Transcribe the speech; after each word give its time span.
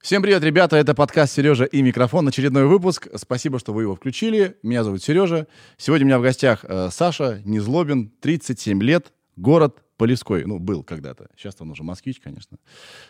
Всем 0.00 0.22
привет, 0.22 0.44
ребята, 0.44 0.76
это 0.76 0.94
подкаст 0.94 1.32
«Сережа 1.32 1.64
и 1.64 1.82
микрофон», 1.82 2.28
очередной 2.28 2.66
выпуск. 2.66 3.08
Спасибо, 3.16 3.58
что 3.58 3.72
вы 3.72 3.82
его 3.82 3.96
включили. 3.96 4.56
Меня 4.62 4.84
зовут 4.84 5.02
Сережа. 5.02 5.48
Сегодня 5.76 6.04
у 6.04 6.08
меня 6.08 6.18
в 6.20 6.22
гостях 6.22 6.64
э, 6.64 6.90
Саша 6.92 7.42
Незлобин, 7.44 8.08
37 8.20 8.80
лет, 8.84 9.12
город 9.34 9.82
Полевской. 9.96 10.44
Ну, 10.44 10.60
был 10.60 10.84
когда-то. 10.84 11.28
Сейчас 11.36 11.56
он 11.58 11.72
уже 11.72 11.82
москвич, 11.82 12.20
конечно. 12.20 12.58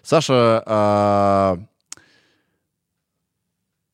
Саша... 0.02 0.62
Э, 0.66 1.66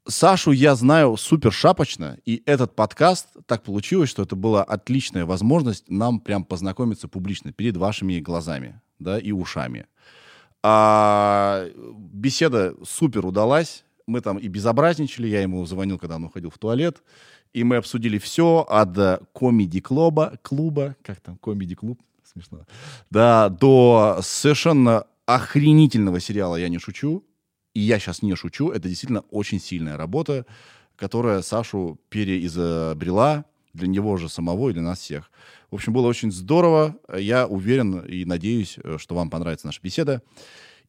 Сашу 0.07 0.53
я 0.53 0.77
знаю 0.77 1.17
супер 1.17 1.53
шапочно, 1.53 2.19
и 2.25 2.43
этот 2.47 2.77
подкаст 2.77 3.27
так 3.47 3.65
получилось, 3.65 4.11
что 4.11 4.23
это 4.23 4.37
была 4.37 4.63
отличная 4.63 5.25
возможность 5.27 5.91
нам 5.91 6.21
прям 6.21 6.45
познакомиться 6.45 7.09
публично 7.09 7.53
перед 7.53 7.77
вашими 7.77 8.21
глазами, 8.21 8.81
да, 9.01 9.19
и 9.19 9.33
ушами. 9.33 9.87
А, 10.63 11.67
беседа 12.13 12.75
супер 12.85 13.27
удалась. 13.27 13.85
Мы 14.07 14.21
там 14.21 14.39
и 14.39 14.49
безобразничали. 14.49 15.29
Я 15.29 15.43
ему 15.43 15.65
звонил, 15.67 15.99
когда 15.99 16.17
он 16.17 16.25
уходил 16.25 16.51
в 16.51 16.59
туалет. 16.59 17.03
И 17.53 17.65
мы 17.65 17.77
обсудили 17.77 18.19
все 18.19 18.65
от 18.69 19.25
комеди-клуба, 19.33 20.39
клуба, 20.43 20.97
как 21.03 21.21
там, 21.21 21.37
комеди-клуб, 21.39 22.01
смешно, 22.23 22.65
да, 23.11 23.49
до 23.49 24.21
совершенно 24.23 25.07
охренительного 25.27 26.21
сериала 26.21 26.57
«Я 26.57 26.69
не 26.69 26.79
шучу». 26.79 27.25
И 27.75 27.81
я 27.81 27.99
сейчас 27.99 28.23
не 28.23 28.35
шучу, 28.35 28.71
это 28.71 28.89
действительно 28.89 29.21
очень 29.31 29.61
сильная 29.61 29.97
работа, 29.97 30.45
которая 30.97 31.41
Сашу 31.43 32.01
переизобрела 32.09 33.45
для 33.75 33.87
него 33.87 34.17
же 34.17 34.29
самого 34.29 34.71
и 34.71 34.73
для 34.73 34.83
нас 34.83 34.99
всех. 34.99 35.31
В 35.71 35.77
общем, 35.77 35.93
было 35.93 36.07
очень 36.07 36.33
здорово. 36.33 36.97
Я 37.17 37.47
уверен 37.47 38.01
и 38.01 38.25
надеюсь, 38.25 38.79
э, 38.83 38.99
что 38.99 39.15
вам 39.15 39.31
понравится 39.31 39.67
наша 39.67 39.81
беседа. 39.83 40.23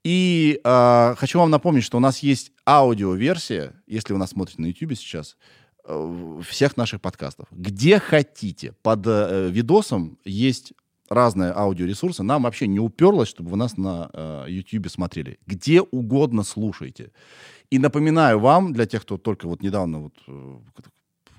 И 0.03 0.59
э, 0.63 1.16
хочу 1.17 1.39
вам 1.39 1.52
напомнить, 1.52 1.84
что 1.84 1.98
у 1.98 2.02
нас 2.02 2.20
есть 2.20 2.52
аудиоверсия, 2.66 3.73
если 3.86 4.13
вы 4.13 4.20
нас 4.20 4.31
смотрите 4.31 4.61
на 4.61 4.67
YouTube 4.67 4.97
сейчас, 4.97 5.38
э, 5.86 6.41
всех 6.47 6.78
наших 6.78 7.02
подкастов. 7.02 7.47
Где 7.52 8.00
хотите. 8.00 8.73
Под 8.81 9.06
э, 9.06 9.50
видосом 9.52 10.17
есть 10.25 10.73
разные 11.11 11.52
аудиоресурсы. 11.52 12.23
Нам 12.23 12.44
вообще 12.44 12.67
не 12.67 12.80
уперлось, 12.80 13.28
чтобы 13.28 13.52
вы 13.52 13.58
нас 13.58 13.78
на 13.78 14.09
э, 14.13 14.45
YouTube 14.47 14.89
смотрели. 14.89 15.39
Где 15.45 15.81
угодно 15.81 16.44
слушайте. 16.44 17.11
И 17.69 17.80
напоминаю 17.80 18.39
вам, 18.39 18.73
для 18.73 18.86
тех, 18.86 19.03
кто 19.03 19.17
только 19.17 19.47
вот 19.47 19.61
недавно 19.61 20.00
вот, 20.00 20.13
э, 20.28 20.59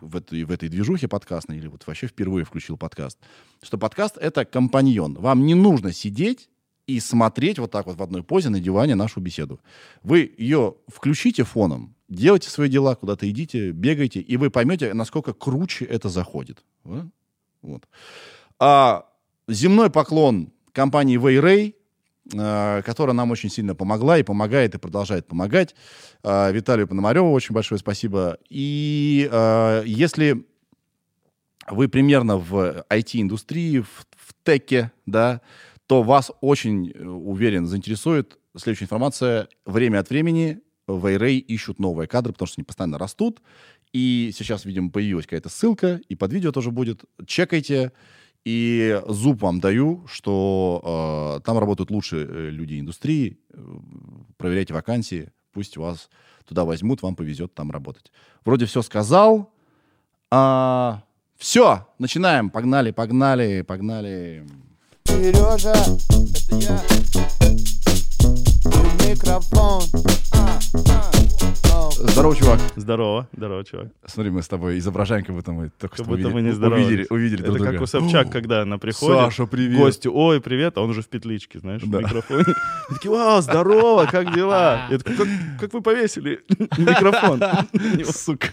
в 0.03 0.17
этой, 0.17 0.45
в 0.45 0.50
этой 0.50 0.69
движухе 0.69 1.08
подкастной 1.08 1.58
или 1.58 1.69
вот 1.69 1.86
вообще 1.86 2.06
впервые 2.06 2.45
включил 2.45 2.77
подкаст, 2.77 3.19
что 3.62 3.78
подкаст— 3.78 4.19
это 4.20 4.45
компаньон. 4.45 5.14
Вам 5.14 5.47
не 5.47 5.55
нужно 5.55 5.92
сидеть 5.92 6.48
и 6.86 7.00
смотреть 7.00 7.58
вот 7.58 7.70
так 7.70 7.86
вот 7.86 7.97
в 7.97 8.03
одной 8.03 8.23
позе 8.23 8.48
на 8.48 8.61
диване 8.61 8.95
нашу 8.95 9.20
беседу. 9.20 9.61
Вы 10.03 10.34
ее 10.36 10.75
включите 10.89 11.45
фоном, 11.45 11.95
делайте 12.08 12.50
свои 12.50 12.69
дела, 12.69 12.97
куда-то 12.97 13.30
идите, 13.30 13.70
бегайте, 13.70 14.20
и 14.20 14.36
вы 14.36 14.50
поймете, 14.50 14.92
насколько 14.92 15.33
круче 15.33 15.84
это 15.84 16.08
заходит. 16.08 16.64
Вот. 17.62 17.89
А 18.58 19.06
земной 19.48 19.91
поклон 19.91 20.53
компании 20.73 21.17
Вейрей, 21.17 21.77
которая 22.31 23.15
нам 23.15 23.31
очень 23.31 23.51
сильно 23.51 23.75
помогла 23.75 24.19
и 24.19 24.23
помогает, 24.23 24.75
и 24.75 24.78
продолжает 24.78 25.27
помогать. 25.27 25.75
Э, 26.23 26.53
Виталию 26.53 26.87
Пономареву 26.87 27.33
очень 27.33 27.55
большое 27.55 27.79
спасибо. 27.79 28.39
И 28.48 29.29
э, 29.31 29.83
если 29.87 30.47
вы 31.69 31.89
примерно 31.89 32.39
в 32.39 32.84
IT-индустрии, 32.89 33.81
в, 33.81 34.06
в 34.17 34.34
теке, 34.45 34.92
да, 35.06 35.41
то 35.87 36.03
вас 36.03 36.31
очень, 36.41 36.92
уверен, 36.92 37.67
заинтересует 37.67 38.39
следующая 38.57 38.84
информация. 38.84 39.48
Время 39.67 39.98
от 39.98 40.11
времени 40.11 40.61
в 40.86 41.07
Array 41.07 41.39
ищут 41.39 41.79
новые 41.79 42.09
кадры, 42.09 42.33
потому 42.33 42.47
что 42.47 42.61
они 42.61 42.64
постоянно 42.64 42.98
растут. 42.98 43.41
И 43.92 44.33
сейчас, 44.34 44.64
видимо, 44.64 44.91
появилась 44.91 45.27
какая-то 45.27 45.51
ссылка, 45.51 46.01
и 46.09 46.14
под 46.14 46.33
видео 46.33 46.53
тоже 46.53 46.70
будет. 46.70 47.05
Чекайте. 47.27 47.92
И 48.45 49.01
зуб 49.07 49.41
вам 49.42 49.61
даю, 49.61 50.05
что 50.08 51.39
э, 51.39 51.45
там 51.45 51.58
работают 51.58 51.91
лучшие 51.91 52.27
э, 52.27 52.51
люди 52.51 52.80
индустрии. 52.80 53.39
Э, 53.53 53.61
проверяйте 54.36 54.75
вакансии, 54.75 55.30
пусть 55.53 55.77
вас 55.77 56.11
туда 56.45 56.64
возьмут, 56.64 57.02
вам 57.02 57.14
повезет 57.14 57.55
там 57.55 57.70
работать. 57.70 58.11
Вроде 58.45 58.67
все 58.67 58.83
сказал. 58.83 59.52
А, 60.31 61.02
все, 61.39 61.86
начинаем. 61.98 62.51
Погнали, 62.51 62.91
погнали, 62.91 63.63
погнали. 63.63 64.45
Сережа, 65.05 65.73
это 65.73 66.57
я. 66.57 66.83
Микрофон. 69.07 69.83
А, 70.33 70.58
а. 70.89 71.21
Здорово, 71.92 72.35
чувак. 72.36 72.61
Здорово, 72.77 73.29
здорово, 73.36 73.64
чувак. 73.64 73.86
Смотри, 74.07 74.30
мы 74.33 74.42
с 74.42 74.48
тобой 74.48 74.79
изображаем, 74.79 75.25
как 75.25 75.35
будто 75.35 75.53
мы 75.53 75.70
только 75.70 75.89
как 75.89 75.95
что 75.95 76.05
будто 76.05 76.14
увидели, 76.27 76.33
мы 76.35 76.42
не 76.42 76.51
здоровались. 76.53 76.86
увидели, 76.86 77.07
увидели 77.11 77.41
Это 77.42 77.45
друг 77.53 77.57
друга. 77.58 77.73
как 77.73 77.83
у 77.83 77.86
Собчак, 77.86 78.30
когда 78.30 78.64
на 78.64 78.79
приходе 78.79 79.14
Саша, 79.14 79.47
привет. 79.47 79.79
гостю, 79.79 80.13
ой, 80.14 80.41
привет, 80.41 80.77
а 80.79 80.83
он 80.83 80.91
уже 80.91 81.02
в 81.02 81.08
петличке, 81.08 81.61
знаешь, 81.61 81.83
Да. 81.85 81.98
в 81.98 82.02
микрофоне. 82.02 82.45
И 82.91 82.95
такие, 82.95 83.11
вау, 83.11 83.41
здорово, 83.42 84.07
как 84.11 84.35
дела? 84.35 84.86
Я 84.91 84.98
такой, 84.98 85.17
как, 85.17 85.29
как 85.61 85.73
вы 85.75 85.81
повесили 85.83 86.41
микрофон? 86.79 87.41
Сука. 88.13 88.48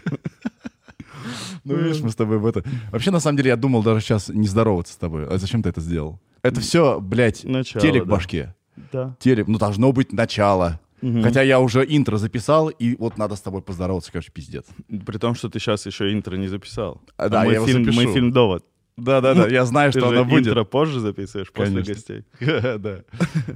Ну, 1.63 1.75
видишь, 1.75 2.01
мы 2.01 2.09
с 2.11 2.15
тобой 2.15 2.37
в 2.37 2.45
это... 2.45 2.63
Вообще, 2.91 3.11
на 3.11 3.19
самом 3.19 3.37
деле, 3.37 3.49
я 3.49 3.55
думал 3.55 3.83
даже 3.83 4.01
сейчас 4.01 4.29
не 4.29 4.47
здороваться 4.47 4.93
с 4.93 4.97
тобой. 4.97 5.25
А 5.27 5.37
зачем 5.37 5.61
ты 5.63 5.69
это 5.69 5.81
сделал? 5.81 6.19
Это 6.43 6.61
все, 6.61 6.99
блядь, 6.99 7.43
Начало, 7.43 7.81
телек 7.81 8.03
в 8.03 8.07
да. 8.07 8.11
башке. 8.15 8.55
Да. 8.93 9.15
Телек, 9.19 9.47
ну, 9.47 9.57
должно 9.57 9.91
быть 9.91 10.13
начало. 10.13 10.79
Мгм. 11.01 11.23
Хотя 11.23 11.41
я 11.41 11.59
уже 11.59 11.85
интро 11.87 12.17
записал, 12.17 12.69
и 12.69 12.95
вот 12.97 13.17
надо 13.17 13.35
с 13.35 13.41
тобой 13.41 13.61
поздороваться, 13.61 14.11
короче, 14.11 14.31
пиздец. 14.31 14.65
При 15.05 15.17
том, 15.17 15.35
что 15.35 15.49
ты 15.49 15.59
сейчас 15.59 15.85
еще 15.85 16.11
интро 16.13 16.35
не 16.35 16.47
записал. 16.47 17.01
А, 17.17 17.29
да, 17.29 17.43
мой, 17.43 17.53
я 17.53 17.55
его 17.55 17.67
фильм, 17.67 17.85
запишу. 17.85 18.01
мой 18.03 18.13
фильм 18.13 18.31
«Довод». 18.31 18.65
Да-да-да, 18.97 19.47
я 19.47 19.63
знаю, 19.65 19.93
Ты 19.93 19.99
что 19.99 20.09
она 20.09 20.23
будет. 20.25 20.47
интро 20.47 20.65
позже 20.65 20.99
записываешь, 20.99 21.51
после 21.53 21.71
Конечно. 21.73 21.93
гостей. 21.93 22.23
Да. 22.79 22.99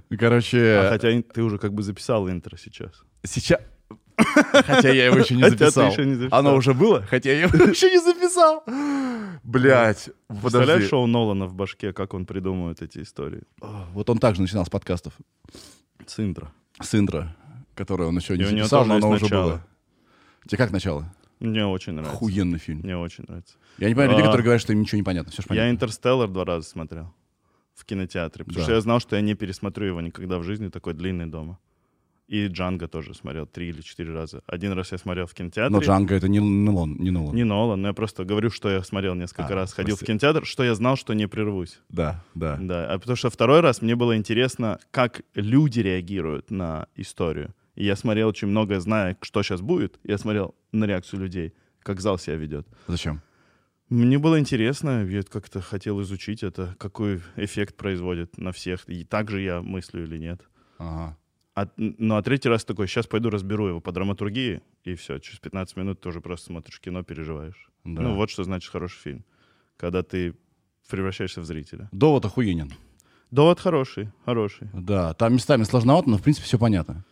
Короче, 0.17 0.57
А 0.77 0.89
хотя 0.89 1.21
ты 1.21 1.43
уже 1.43 1.57
как 1.57 1.73
бы 1.73 1.83
записал 1.83 2.29
интро 2.29 2.55
сейчас. 2.57 3.03
сейчас... 3.25 3.59
Хотя 4.53 4.89
я 4.91 5.07
его 5.07 5.17
еще 5.17 5.35
не 5.35 5.49
записал. 5.49 5.91
еще 5.91 6.05
не 6.05 6.13
записал. 6.15 6.39
Оно 6.39 6.55
уже 6.55 6.73
было, 6.75 7.01
хотя 7.01 7.31
я 7.31 7.41
его 7.47 7.65
еще 7.65 7.89
не 7.89 7.99
записал. 7.99 8.63
Блять, 9.43 10.09
Представляешь 10.27 10.87
шоу 10.87 11.07
Нолана 11.07 11.47
в 11.47 11.55
башке, 11.55 11.93
как 11.93 12.13
он 12.13 12.25
придумывает 12.27 12.81
эти 12.83 12.99
истории? 13.01 13.41
Вот 13.93 14.09
он 14.11 14.19
также 14.19 14.41
начинал 14.41 14.65
с 14.65 14.69
подкастов. 14.69 15.13
С 16.05 16.19
интро. 16.19 16.53
С 16.83 16.95
интро, 16.95 17.35
которое 17.75 18.05
он 18.09 18.17
еще 18.17 18.37
не 18.37 18.43
записал, 18.45 18.85
но 18.85 18.95
оно 18.95 19.09
уже 19.09 19.23
начало. 19.23 19.43
было. 19.43 19.65
Тебе 20.47 20.57
как 20.57 20.71
начало? 20.71 21.13
Мне 21.39 21.65
очень 21.65 21.93
нравится. 21.93 22.15
Охуенный 22.15 22.59
фильм. 22.59 22.79
Мне 22.79 22.97
очень 22.97 23.25
нравится. 23.27 23.55
Я 23.77 23.87
не 23.89 23.95
понимаю 23.95 24.11
людей, 24.11 24.23
А. 24.23 24.25
которые 24.27 24.43
говорят, 24.43 24.61
что 24.61 24.73
им 24.73 24.81
ничего 24.81 24.97
не 24.97 25.03
понятно. 25.03 25.31
Все 25.31 25.41
же 25.41 25.45
Я 25.45 25.49
понятно. 25.49 25.71
«Интерстеллар» 25.71 26.29
два 26.29 26.45
раза 26.45 26.69
смотрел 26.69 27.13
в 27.73 27.85
кинотеатре, 27.85 28.45
потому 28.45 28.59
Да. 28.59 28.63
что 28.63 28.73
я 28.75 28.81
знал, 28.81 28.99
что 28.99 29.15
я 29.15 29.21
не 29.21 29.33
пересмотрю 29.33 29.87
его 29.87 30.01
никогда 30.01 30.37
в 30.37 30.43
жизни, 30.43 30.69
такой 30.69 30.93
длинный 30.93 31.25
дома. 31.25 31.59
И 32.27 32.47
«Джанго» 32.47 32.87
тоже 32.87 33.13
смотрел 33.13 33.45
три 33.45 33.67
или 33.69 33.81
четыре 33.81 34.13
раза. 34.13 34.41
Один 34.47 34.71
раз 34.71 34.91
я 34.93 34.97
смотрел 34.97 35.25
в 35.27 35.33
кинотеатре. 35.33 35.69
Но 35.75 35.81
Джанго 35.83 36.15
это 36.15 36.27
не 36.29 36.39
Нолан. 36.39 36.95
Не 36.95 37.11
Нолан. 37.11 37.35
Не 37.35 37.43
Нолан, 37.43 37.81
но 37.81 37.89
я 37.89 37.93
просто 37.93 38.23
говорю, 38.23 38.49
что 38.49 38.69
я 38.69 38.81
смотрел 38.83 39.13
несколько 39.13 39.47
А, 39.53 39.55
раз. 39.55 39.73
Ходил 39.73 39.95
в 39.95 39.99
прости. 39.99 40.11
кинотеатр, 40.11 40.45
что 40.45 40.63
я 40.63 40.73
знал, 40.73 40.95
что 40.95 41.13
не 41.13 41.27
прервусь. 41.27 41.79
Да, 41.89 42.23
да. 42.33 42.57
Да, 42.61 42.91
а 42.93 42.97
потому 42.97 43.17
что 43.17 43.29
второй 43.29 43.59
раз 43.59 43.81
мне 43.81 43.95
было 43.95 44.15
интересно, 44.15 44.79
как 44.91 45.21
люди 45.35 45.81
реагируют 45.81 46.49
на 46.49 46.87
историю. 46.95 47.53
И 47.75 47.83
я 47.85 47.95
смотрел 47.95 48.29
очень 48.29 48.47
много, 48.47 48.79
зная, 48.79 49.17
что 49.21 49.43
сейчас 49.43 49.61
будет. 49.61 49.99
Я 50.03 50.17
смотрел 50.17 50.55
на 50.71 50.85
реакцию 50.85 51.19
людей, 51.21 51.53
как 51.81 51.99
зал 51.99 52.17
себя 52.17 52.35
ведет. 52.37 52.67
Зачем? 52.87 53.21
Мне 53.89 54.17
было 54.17 54.39
интересно, 54.39 55.05
я 55.05 55.23
как-то 55.23 55.59
хотел 55.61 56.01
изучить 56.01 56.41
это, 56.41 56.75
какой 56.79 57.19
эффект 57.35 57.75
производит 57.75 58.37
на 58.37 58.51
всех. 58.53 58.87
И 58.87 59.03
так 59.03 59.29
же 59.29 59.41
я 59.41 59.61
мыслю 59.61 60.03
или 60.03 60.17
нет. 60.17 60.41
Ага. 60.79 61.17
А, 61.55 61.67
ну, 61.77 62.15
а 62.15 62.21
третий 62.23 62.49
раз 62.49 62.65
такой, 62.65 62.87
сейчас 62.87 63.05
пойду 63.05 63.29
разберу 63.29 63.67
его 63.67 63.79
по 63.79 63.91
драматургии, 63.91 64.61
и 64.83 64.95
все, 64.95 65.19
через 65.19 65.39
15 65.39 65.77
минут 65.77 66.01
ты 66.01 66.09
уже 66.09 66.19
просто 66.19 66.47
смотришь 66.47 66.79
кино, 66.79 67.03
переживаешь. 67.03 67.69
Да. 67.83 68.01
Ну, 68.01 68.15
вот 68.15 68.29
что 68.31 68.43
значит 68.43 68.71
хороший 68.71 68.97
фильм. 68.99 69.23
Когда 69.77 70.01
ты 70.01 70.33
превращаешься 70.89 71.41
в 71.41 71.45
зрителя. 71.45 71.89
Довод 71.91 72.25
охуенен. 72.25 72.71
Довод 73.31 73.59
хороший, 73.59 74.09
хороший. 74.25 74.67
Да, 74.73 75.13
там 75.13 75.33
местами 75.33 75.63
сложновато, 75.63 76.09
но 76.09 76.17
в 76.17 76.21
принципе 76.23 76.45
все 76.45 76.57
понятно. 76.57 77.03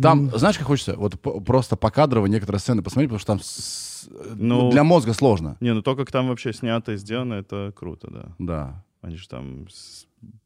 Там, 0.00 0.30
знаешь, 0.30 0.56
как 0.58 0.66
хочется, 0.68 0.94
вот 0.96 1.20
просто 1.44 1.74
покадрово 1.76 2.26
некоторые 2.26 2.60
сцены 2.60 2.82
посмотреть, 2.82 3.10
потому 3.10 3.18
что 3.18 3.26
там 3.26 3.40
с- 3.40 4.08
Ну- 4.36 4.70
для 4.70 4.84
мозга 4.84 5.12
сложно. 5.12 5.56
Не, 5.60 5.74
ну 5.74 5.82
то, 5.82 5.96
как 5.96 6.12
там 6.12 6.28
вообще 6.28 6.52
снято 6.52 6.92
и 6.92 6.96
сделано, 6.96 7.34
это 7.34 7.72
круто, 7.74 8.08
да. 8.10 8.34
Да. 8.38 8.84
Они 9.00 9.16
же 9.16 9.28
там 9.28 9.66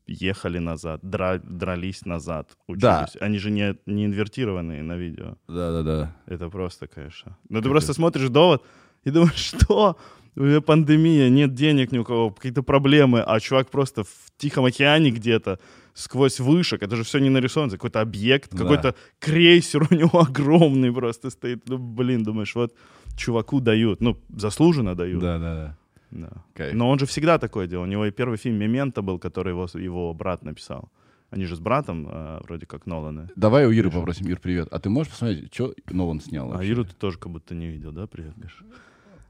ехали 0.06 0.58
назад, 0.58 1.00
дра- 1.02 1.40
дрались 1.43 2.04
назад, 2.04 2.56
учились. 2.66 2.82
Да. 2.82 3.06
Они 3.20 3.38
же 3.38 3.50
не, 3.50 3.76
не 3.87 4.04
инвертированные 4.04 4.82
на 4.82 4.96
видео. 4.96 5.37
Да, 5.49 5.72
да, 5.72 5.82
да. 5.82 6.16
Это 6.26 6.50
просто, 6.50 6.87
конечно. 6.87 7.37
Ну 7.49 7.60
ты 7.62 7.69
просто 7.70 7.94
смотришь 7.94 8.28
довод 8.28 8.62
и 9.04 9.10
думаешь, 9.10 9.34
что? 9.58 9.96
пандемия, 10.66 11.28
нет 11.28 11.54
денег 11.54 11.93
ни 11.93 11.99
у 11.99 12.04
кого, 12.04 12.31
какие-то 12.31 12.62
проблемы, 12.62 13.20
а 13.20 13.38
чувак 13.40 13.70
просто 13.70 14.02
в 14.04 14.08
Тихом 14.38 14.64
океане 14.64 15.10
где-то, 15.10 15.58
сквозь 15.94 16.40
вышек, 16.40 16.82
это 16.82 16.96
же 16.96 17.02
все 17.02 17.19
не 17.19 17.28
нарисовано, 17.31 17.72
какой-то 17.72 18.00
объект, 18.00 18.50
Да. 18.52 18.58
какой-то 18.58 18.94
крейсер 19.19 19.82
у 19.90 19.94
него 19.94 20.20
огромный 20.20 20.90
просто 20.93 21.31
стоит. 21.31 21.69
Ну, 21.69 21.76
блин, 21.78 22.22
думаешь, 22.22 22.54
вот 22.54 22.75
чуваку 23.16 23.60
дают, 23.60 24.00
ну, 24.00 24.16
заслуженно 24.31 24.94
дают. 24.94 25.20
Да, 25.20 25.76
да. 26.12 26.29
Кайф. 26.55 26.75
Но 26.75 26.88
он 26.91 26.99
же 26.99 27.06
всегда 27.06 27.38
такое 27.38 27.67
делал. 27.67 27.85
У 27.85 27.87
него 27.87 28.05
и 28.06 28.11
первый 28.11 28.37
фильм 28.38 28.56
«Мементо» 28.56 29.03
был, 29.03 29.19
который 29.19 29.50
его, 29.50 29.67
его 29.75 30.14
брат 30.14 30.44
написал. 30.44 30.91
Они 31.31 31.47
же 31.47 31.56
с 31.56 31.61
братом 31.61 32.06
э, 32.11 32.41
вроде 32.44 32.67
как 32.67 32.85
Ноланы. 32.87 33.29
Давай 33.37 33.64
у 33.67 33.70
Иры 33.70 33.91
попросим. 33.91 34.26
Ир, 34.29 34.38
привет. 34.38 34.69
А 34.70 34.79
ты 34.79 34.91
можешь 34.91 35.11
посмотреть, 35.12 35.53
что 35.55 35.75
Нолан 35.91 36.20
снял? 36.20 36.49
А 36.50 36.56
вообще? 36.56 36.70
Иру 36.70 36.85
ты 36.85 36.94
тоже 36.94 37.17
как 37.19 37.32
будто 37.32 37.55
не 37.55 37.69
видел, 37.69 37.91
да? 37.91 38.06
Привет, 38.06 38.37
Миша. 38.37 38.56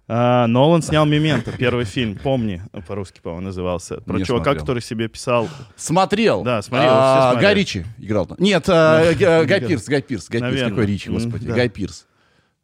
А, 0.09 0.49
Нолан 0.49 0.83
снял 0.83 1.07
«Мементо», 1.07 1.53
первый 1.57 1.85
фильм, 1.85 2.17
помни, 2.19 2.61
по-русски, 2.89 3.21
по-моему, 3.23 3.47
назывался. 3.47 4.01
Про 4.01 4.19
Не 4.19 4.25
чувака, 4.25 4.47
смотрел. 4.47 4.61
который 4.61 4.83
себе 4.83 5.07
писал... 5.07 5.49
Смотрел. 5.77 6.43
Да, 6.43 6.61
смотрел, 6.61 6.91
А, 6.93 7.13
все 7.21 7.31
смотрели. 7.31 7.43
Гай 7.43 7.55
Ричи 7.55 7.85
играл 7.99 8.27
там. 8.27 8.37
Нет, 8.41 8.65
а, 8.69 9.15
Г- 9.15 9.45
Гай. 9.47 9.61
Пирс, 9.61 9.85
Гай 9.87 10.03
Пирс, 10.03 10.29
Гай 10.29 10.41
Пирс. 10.41 10.69
Какой 10.71 10.87
Ричи, 10.87 11.09
М, 11.09 11.15
господи. 11.15 11.47
да. 11.47 11.55
Гай 11.55 11.69
Пирс. 11.69 12.07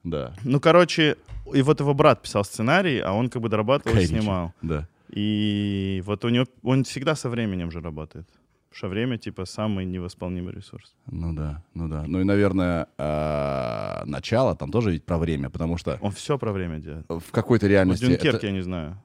Да. 0.03 0.33
Ну, 0.43 0.59
короче, 0.59 1.17
и 1.55 1.63
вот 1.63 1.81
его 1.81 1.95
брат 1.95 2.23
писал 2.23 2.45
сценарий, 2.45 2.99
а 3.01 3.13
он 3.13 3.29
как 3.29 3.43
бы 3.43 3.49
дорабатывал 3.49 3.95
Гай 3.95 4.05
и 4.05 4.07
снимал. 4.07 4.53
Да. 4.63 4.89
И 5.11 6.03
вот 6.07 6.25
у 6.25 6.29
него... 6.29 6.47
Он 6.63 6.85
всегда 6.85 7.15
со 7.15 7.29
временем 7.31 7.71
же 7.71 7.81
работает. 7.81 8.27
Потому 8.27 8.79
что 8.79 8.89
время, 8.89 9.19
типа, 9.19 9.47
самый 9.47 9.87
невосполнимый 9.87 10.53
ресурс. 10.53 10.95
Ну 11.07 11.33
да, 11.33 11.63
ну 11.75 11.89
да. 11.89 12.05
Ну 12.07 12.21
и, 12.21 12.25
наверное, 12.25 12.87
а, 12.99 14.03
начало 14.07 14.55
там 14.55 14.71
тоже 14.71 14.91
ведь 14.93 15.05
про 15.05 15.17
время, 15.19 15.49
потому 15.49 15.79
что 15.79 15.99
Он 16.03 16.11
все 16.13 16.37
про 16.39 16.53
время 16.53 16.79
делает. 16.79 17.07
в 17.09 17.31
какой-то 17.31 17.67
Вот 17.67 17.71
реальности... 17.71 18.05
Дюнкерк 18.05 18.37
это- 18.37 18.47
я 18.47 18.53
не 18.53 18.61
знаю. 18.61 19.03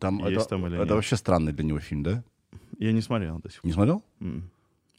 там, 0.00 0.18
есть 0.20 0.40
это, 0.40 0.48
там 0.48 0.66
или 0.66 0.76
это 0.76 0.84
нет. 0.84 0.92
вообще 0.94 1.16
странный 1.16 1.52
для 1.52 1.64
него 1.64 1.78
фильм, 1.78 2.02
да? 2.02 2.24
Я 2.78 2.92
не 2.92 3.02
смотрел 3.02 3.38
до 3.38 3.50
сих 3.50 3.60
пор. 3.60 3.66
Не 3.68 3.72
смотрел? 3.74 4.02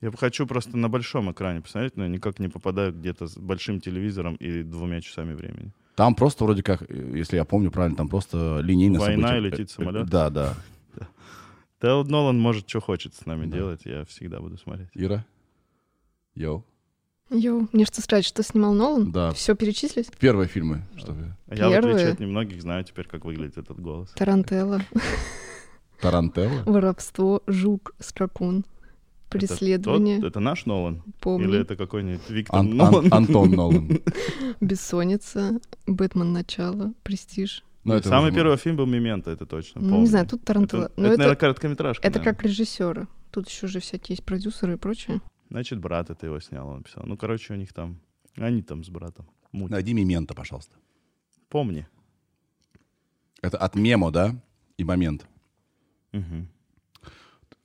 Я 0.02 0.12
хочу 0.12 0.46
просто 0.46 0.78
на 0.78 0.88
большом 0.90 1.32
экране 1.32 1.62
посмотреть, 1.62 1.98
но 1.98 2.04
я 2.04 2.10
никак 2.10 2.40
не 2.40 2.48
попадаю 2.50 2.94
где-то 2.94 3.26
с 3.28 3.38
большим 3.38 3.82
телевизором 3.82 4.36
и 4.36 4.62
двумя 4.62 5.02
часами 5.02 5.34
времени. 5.34 5.72
Там 5.96 6.14
просто 6.16 6.44
вроде 6.44 6.62
как, 6.62 6.82
э, 6.90 7.12
если 7.16 7.38
я 7.38 7.46
помню 7.46 7.72
правильно, 7.72 7.96
там 7.98 8.10
просто 8.10 8.60
линейное 8.62 9.00
Война 9.00 9.30
событие. 9.30 9.48
и 9.48 9.52
летит 9.52 9.70
Э, 9.70 9.72
э, 9.72 9.76
самолет? 9.76 10.08
Да, 10.10 10.30
да. 10.30 10.54
Да, 11.82 12.04
Нолан 12.04 12.40
может, 12.40 12.68
что 12.70 12.80
хочет 12.82 13.14
с 13.16 13.26
нами 13.26 13.46
делать, 13.46 13.82
я 13.86 14.06
всегда 14.06 14.40
буду 14.40 14.58
смотреть. 14.58 14.90
Ира? 14.94 15.26
Yo. 16.34 16.64
Yo, 17.30 17.68
мне 17.74 17.86
что 17.86 18.02
сказать, 18.02 18.26
что 18.26 18.44
снимал 18.44 18.74
Нолан? 18.74 19.12
Да. 19.12 19.32
Все 19.32 19.56
перечислить? 19.56 20.10
Первые 20.18 20.48
фильмы. 20.48 20.82
Что 20.96 21.12
вы? 21.14 21.36
А 21.48 21.56
Я, 21.56 21.68
в 21.70 21.72
отличие 21.74 21.82
Первые? 21.94 22.12
от 22.14 22.20
немногих, 22.20 22.62
знаю 22.62 22.84
теперь, 22.84 23.06
как 23.08 23.24
выглядит 23.26 23.58
этот 23.58 23.80
голос. 23.80 24.10
Тарантелла, 24.16 24.82
Тарантелло? 26.02 26.64
воровство, 26.66 27.42
жук, 27.48 27.94
скакун, 28.00 28.66
преследование, 29.30 30.20
Тот- 30.20 30.30
это 30.32 30.40
наш 30.40 30.66
Нолан? 30.66 31.04
помню, 31.20 31.50
Или 31.50 31.60
это 31.62 31.76
какой-нибудь 31.76 32.30
Виктор 32.30 32.60
Ан- 32.60 32.76
Нолан? 32.78 33.06
Ан- 33.06 33.14
Антон 33.14 33.52
Нолан. 33.52 34.00
бессонница, 34.62 35.60
Бэтмен 35.88 36.32
начало, 36.34 36.94
престиж. 37.04 37.64
Ну, 37.84 37.94
это 37.94 38.10
Самый 38.10 38.28
уже- 38.30 38.36
первый 38.36 38.58
фильм 38.58 38.78
был 38.78 38.86
«Мементо», 38.88 39.30
это 39.32 39.46
точно, 39.46 39.82
Ну, 39.82 39.88
помню. 39.90 40.02
не 40.02 40.08
знаю, 40.08 40.26
тут 40.26 40.40
Это, 40.40 40.46
Тарантелла. 40.48 40.84
это, 40.86 40.94
это, 40.94 41.02
наверное, 41.02 41.36
короткометражка. 41.36 42.08
это 42.08 42.18
наверное. 42.20 42.36
как 42.36 42.44
режиссеры. 42.46 43.08
Тут 43.32 43.48
еще 43.50 43.68
же 43.68 43.80
всякие 43.80 44.14
есть 44.16 44.24
продюсеры 44.24 44.74
и 44.74 44.78
прочее. 44.78 45.22
Значит, 45.50 45.80
брат 45.80 46.10
это 46.10 46.26
его 46.26 46.40
снял, 46.40 46.68
он 46.68 46.82
писал. 46.84 47.04
Ну, 47.06 47.16
короче, 47.18 47.54
у 47.54 47.58
них 47.58 47.74
там... 47.74 48.00
Они 48.38 48.62
там 48.64 48.84
с 48.84 48.90
братом. 48.90 49.28
Найди 49.54 49.94
Мемента, 49.94 50.34
пожалуйста. 50.34 50.76
Помни. 51.50 51.86
Это 53.42 53.58
от 53.58 53.76
мемо, 53.76 54.12
да? 54.12 54.36
И 54.78 54.84
момент. 54.84 55.28
Мгм. 56.12 56.48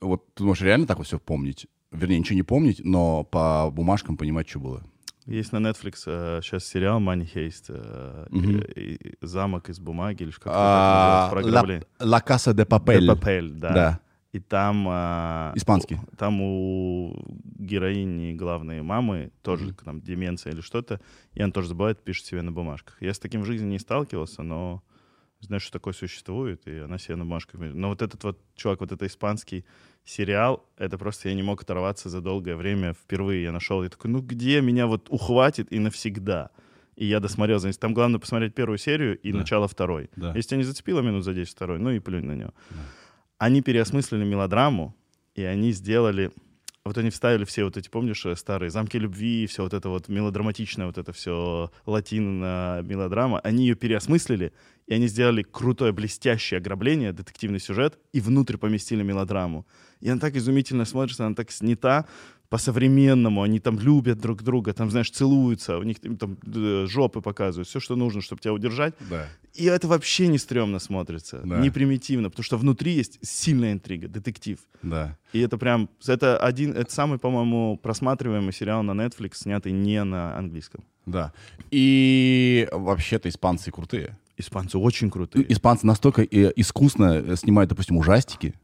Вот 0.01 0.33
ты 0.33 0.43
можешь 0.43 0.63
реально 0.63 0.87
так 0.87 0.97
вот 0.97 1.07
все 1.07 1.19
помнить? 1.19 1.67
Вернее, 1.91 2.19
ничего 2.19 2.35
не 2.35 2.43
помнить, 2.43 2.81
но 2.83 3.23
по 3.23 3.69
бумажкам 3.71 4.17
понимать, 4.17 4.49
что 4.49 4.59
было. 4.59 4.83
Есть 5.27 5.51
на 5.51 5.57
Netflix 5.57 6.41
сейчас 6.41 6.65
сериал 6.65 6.99
Money 6.99 7.29
Heist. 7.33 7.65
э, 7.69 8.25
Мгм. 8.31 8.61
и- 8.61 8.95
и 8.95 9.17
«Замок 9.21 9.69
из 9.69 9.79
бумаги» 9.79 10.23
или 10.23 10.31
как 10.31 10.47
это 10.47 10.51
А, 10.55 11.29
ограбление. 11.31 11.85
Ла 11.99 12.19
Каса 12.21 12.53
де 12.53 12.65
Папель. 12.65 13.07
«De 13.07 13.15
Papel», 13.15 13.49
да. 13.51 13.73
Да. 13.73 13.99
И 14.33 14.39
там... 14.39 14.85
а, 14.89 15.51
Испанский. 15.55 15.95
у- 15.95 16.15
Там 16.15 16.41
у 16.41 17.13
героини 17.59 18.33
главной 18.33 18.81
мамы 18.81 19.31
тоже 19.43 19.65
Мгм. 19.65 19.75
там 19.85 20.01
деменция 20.01 20.53
или 20.53 20.61
что-то, 20.61 20.99
и 21.33 21.41
она 21.41 21.51
тоже 21.51 21.67
забывает, 21.67 22.01
пишет 22.03 22.25
себе 22.25 22.41
на 22.41 22.51
бумажках. 22.51 22.97
Я 23.01 23.13
с 23.13 23.19
таким 23.19 23.41
в 23.41 23.45
жизни 23.45 23.67
не 23.67 23.79
сталкивался, 23.79 24.41
но 24.41 24.81
знаю, 25.45 25.59
что 25.59 25.71
такое 25.71 25.93
существует, 25.93 26.67
и 26.67 26.79
она 26.79 26.97
себе 26.97 27.15
на 27.15 27.23
бумажках... 27.25 27.59
Но 27.59 27.89
вот 27.89 28.01
этот 28.01 28.23
вот 28.23 28.39
чувак, 28.55 28.81
вот 28.81 28.91
это 28.91 29.05
испанский 29.05 29.65
сериал, 30.03 30.65
это 30.77 30.97
просто 30.97 31.29
я 31.29 31.35
не 31.35 31.43
мог 31.43 31.61
оторваться 31.61 32.09
за 32.09 32.21
долгое 32.21 32.55
время. 32.55 32.93
Впервые 32.93 33.43
я 33.43 33.51
нашел, 33.51 33.83
я 33.83 33.89
такой, 33.89 34.11
ну 34.11 34.21
где 34.21 34.61
меня 34.61 34.87
вот 34.87 35.07
ухватит 35.09 35.71
и 35.71 35.79
навсегда? 35.79 36.49
И 36.95 37.05
я 37.05 37.19
досмотрел 37.19 37.59
за 37.59 37.67
ним. 37.67 37.77
Там 37.79 37.93
главное 37.93 38.19
посмотреть 38.19 38.53
первую 38.53 38.77
серию 38.77 39.17
и 39.19 39.31
Да. 39.31 39.39
начало 39.39 39.67
второй. 39.67 40.09
Да. 40.15 40.33
Если 40.35 40.49
тебя 40.49 40.57
не 40.57 40.63
зацепило 40.63 40.99
минут 41.01 41.23
за 41.23 41.33
10 41.33 41.49
второй, 41.53 41.79
ну 41.79 41.89
и 41.91 41.99
плюнь 41.99 42.25
на 42.25 42.33
него. 42.33 42.53
Да. 42.69 42.75
Они 43.37 43.61
переосмыслили 43.61 44.23
мелодраму, 44.23 44.95
и 45.33 45.43
они 45.43 45.71
сделали... 45.71 46.31
Вот 46.83 46.97
они 46.97 47.11
вставили 47.11 47.45
все 47.45 47.63
вот 47.63 47.77
эти, 47.77 47.89
помнишь, 47.89 48.25
э, 48.25 48.35
старые 48.35 48.71
«Замки 48.71 48.97
любви», 48.97 49.45
все 49.45 49.61
вот 49.61 49.73
это 49.73 49.89
вот 49.89 50.09
мелодраматичное, 50.09 50.87
вот 50.87 50.97
это 50.97 51.13
все 51.13 51.71
латино 51.85 52.81
мелодрама. 52.83 53.39
Они 53.39 53.67
ее 53.67 53.75
переосмыслили, 53.75 54.51
и 54.87 54.95
они 54.95 55.07
сделали 55.07 55.43
крутое, 55.43 55.91
блестящее 55.91 56.57
ограбление, 56.57 57.13
детективный 57.13 57.59
сюжет, 57.59 57.99
и 58.13 58.19
внутрь 58.19 58.57
поместили 58.57 59.03
мелодраму. 59.03 59.67
И 60.01 60.09
она 60.09 60.19
так 60.19 60.35
изумительно 60.35 60.85
смотрится, 60.85 61.25
она 61.25 61.35
так 61.35 61.51
снята 61.51 62.05
по-современному, 62.49 63.43
они 63.43 63.59
там 63.59 63.79
любят 63.79 64.19
друг 64.19 64.43
друга, 64.43 64.73
там, 64.73 64.91
знаешь, 64.91 65.09
целуются, 65.09 65.77
у 65.77 65.83
них 65.83 65.99
там 66.19 66.37
э, 66.53 66.85
жопы 66.85 67.21
показывают, 67.21 67.69
все, 67.69 67.79
что 67.79 67.95
нужно, 67.95 68.21
чтобы 68.21 68.41
тебя 68.41 68.51
удержать. 68.51 68.93
Да. 69.09 69.25
И 69.53 69.63
это 69.65 69.87
вообще 69.87 70.27
не 70.27 70.37
стрёмно 70.37 70.79
смотрится, 70.79 71.39
Да. 71.45 71.59
не 71.59 71.69
примитивно, 71.69 72.29
потому 72.29 72.43
что 72.43 72.57
внутри 72.57 72.91
есть 72.91 73.19
сильная 73.21 73.71
интрига, 73.71 74.09
детектив. 74.09 74.59
Да. 74.81 75.17
И 75.31 75.39
это 75.39 75.57
прям, 75.57 75.89
это 76.05 76.37
один, 76.37 76.73
это 76.73 76.91
самый, 76.91 77.19
по-моему, 77.19 77.79
просматриваемый 77.81 78.51
сериал 78.51 78.83
на 78.83 78.91
Netflix, 78.91 79.35
снятый 79.35 79.71
не 79.71 80.03
на 80.03 80.37
английском. 80.37 80.83
Да. 81.05 81.31
И 81.71 82.67
вообще-то 82.71 83.29
испанцы 83.29 83.71
крутые. 83.71 84.17
Испанцы 84.35 84.77
очень 84.77 85.09
крутые. 85.09 85.49
Испанцы 85.53 85.85
настолько 85.85 86.23
э, 86.23 86.51
искусно 86.57 87.23
э, 87.25 87.35
снимают, 87.37 87.69
допустим, 87.69 87.95
ужастики. 87.97 88.55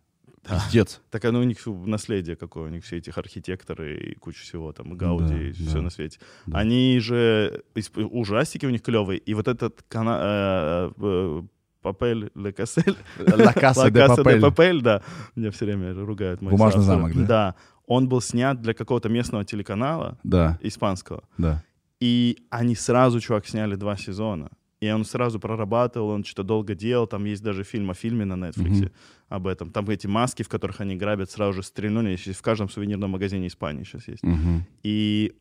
Пиздец. 0.49 1.01
Так 1.09 1.25
оно 1.25 1.39
у 1.39 1.44
них 1.44 1.57
наследие 1.65 2.35
какое, 2.35 2.65
у 2.65 2.69
них 2.69 2.83
все 2.83 2.97
этих 2.97 3.17
архитекторы 3.17 3.97
и 3.97 4.15
куча 4.15 4.41
всего, 4.41 4.71
там, 4.73 4.95
Гауди, 4.97 5.27
Да, 5.33 5.41
и 5.41 5.53
да, 5.53 5.69
все 5.69 5.81
на 5.81 5.89
свете. 5.89 6.19
да. 6.45 6.59
Они 6.59 6.99
же, 6.99 7.63
ужастики 7.95 8.65
у 8.65 8.69
них 8.69 8.81
клевые, 8.81 9.19
и 9.19 9.33
вот 9.33 9.48
этот 9.48 9.83
кана- 9.89 10.19
э, 10.22 10.91
э, 11.01 11.41
Папель 11.81 12.31
Ле 12.36 12.51
Кассель, 12.51 12.95
Ла 13.19 13.53
Каса 13.53 13.89
де 13.91 14.07
Папель. 14.07 14.41
Папель, 14.41 14.81
да. 14.81 15.01
Меня 15.36 15.51
все 15.51 15.65
время 15.65 15.93
ругают. 15.93 16.41
Бумажный 16.41 16.83
замок, 16.83 17.13
да? 17.13 17.25
Да. 17.25 17.55
Он 17.86 18.10
был 18.10 18.19
снят 18.22 18.60
для 18.62 18.74
какого-то 18.74 19.07
местного 19.10 19.45
телеканала 19.45 20.17
Да, 20.24 20.57
испанского. 20.62 21.24
да. 21.38 21.63
И 22.01 22.38
они 22.50 22.75
сразу, 22.75 23.19
чувак, 23.22 23.48
сняли 23.48 23.75
два 23.75 23.95
сезона. 23.98 24.50
И 24.79 24.91
он 24.91 25.05
сразу 25.05 25.39
прорабатывал, 25.39 26.10
он 26.10 26.24
что-то 26.24 26.43
долго 26.43 26.75
делал. 26.75 27.07
Там 27.07 27.25
есть 27.25 27.41
даже 27.43 27.63
фильм 27.63 27.89
о 27.89 27.93
фильме 27.96 28.25
на 28.25 28.36
Netflix 28.36 28.81
Мгм. 28.81 28.91
об 29.29 29.48
этом. 29.48 29.72
Там 29.72 29.89
эти 29.89 30.05
маски, 30.07 30.43
в 30.43 30.50
которых 30.50 30.81
они 30.81 30.96
грабят, 30.96 31.31
сразу 31.31 31.53
же 31.53 31.63
стрельнули. 31.63 32.15
В 32.15 32.41
каждом 32.41 32.69
сувенирном 32.69 33.10
магазине 33.12 33.48
Испании 33.48 33.84
сейчас 33.84 34.07
есть. 34.07 34.24
Мгм. 34.24 34.65
И, 34.84 35.34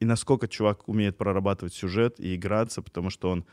и 0.00 0.04
насколько 0.04 0.46
чувак 0.46 0.88
умеет 0.88 1.16
прорабатывать 1.16 1.72
сюжет 1.72 2.20
и 2.20 2.34
играться, 2.34 2.82
потому 2.82 3.08
что 3.10 3.30
он, 3.30 3.44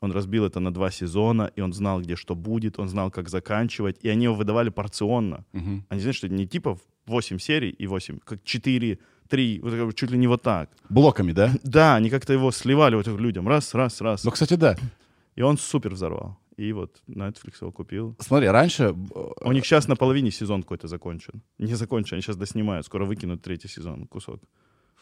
он 0.00 0.12
разбил 0.12 0.44
это 0.44 0.60
на 0.60 0.70
два 0.70 0.90
сезона, 0.90 1.50
и 1.56 1.62
он 1.62 1.72
знал, 1.72 2.02
где 2.02 2.14
что 2.16 2.34
будет, 2.34 2.78
он 2.78 2.88
знал, 2.88 3.10
как 3.10 3.30
заканчивать, 3.30 3.96
и 4.02 4.10
они 4.10 4.24
его 4.24 4.34
выдавали 4.34 4.68
порционно. 4.70 5.46
Мгм. 5.52 5.86
Они, 5.88 6.00
знаешь, 6.02 6.16
что 6.16 6.28
не 6.28 6.46
типа 6.46 6.78
8 7.06 7.38
серий 7.38 7.70
и 7.70 7.86
8, 7.86 8.18
как 8.24 8.44
4, 8.44 8.98
3, 9.32 9.60
вот 9.62 9.72
как 9.72 9.86
бы 9.86 9.92
чуть 9.94 10.10
ли 10.10 10.18
не 10.18 10.26
вот 10.28 10.42
так. 10.42 10.68
Блоками, 10.90 11.32
да? 11.32 11.50
Да, 11.64 11.96
они 11.96 12.10
как-то 12.10 12.32
его 12.34 12.50
сливали 12.52 12.96
вот 12.96 13.06
людям, 13.06 13.48
раз, 13.48 13.74
раз, 13.74 14.00
раз. 14.02 14.24
Ну, 14.24 14.30
кстати, 14.30 14.54
да. 14.56 14.76
И 15.36 15.42
он 15.42 15.56
супер 15.58 15.90
взорвал. 15.94 16.36
И 16.58 16.72
вот 16.74 17.00
Netflix 17.08 17.54
его 17.62 17.72
купил. 17.72 18.14
Смотри, 18.20 18.48
раньше... 18.48 18.82
э, 19.14 19.30
У 19.40 19.52
них 19.52 19.64
сейчас 19.64 19.88
на 19.88 19.96
половине 19.96 20.30
сезон 20.30 20.62
какой-то 20.62 20.86
закончен. 20.88 21.40
Не 21.58 21.74
закончен, 21.74 22.16
они 22.16 22.22
сейчас 22.22 22.36
доснимают. 22.36 22.84
Скоро 22.84 23.06
выкинут 23.06 23.40
третий 23.42 23.68
сезон 23.68 24.06
кусок. 24.06 24.40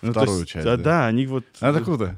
Ну, 0.03 0.13
то 0.13 0.21
Вторую 0.21 0.39
есть, 0.41 0.51
часть, 0.53 0.65
Да, 0.65 0.77
да? 0.77 0.83
да, 0.83 1.07
они 1.09 1.27
вот... 1.27 1.45
Это 1.61 1.81
круто. 1.85 2.15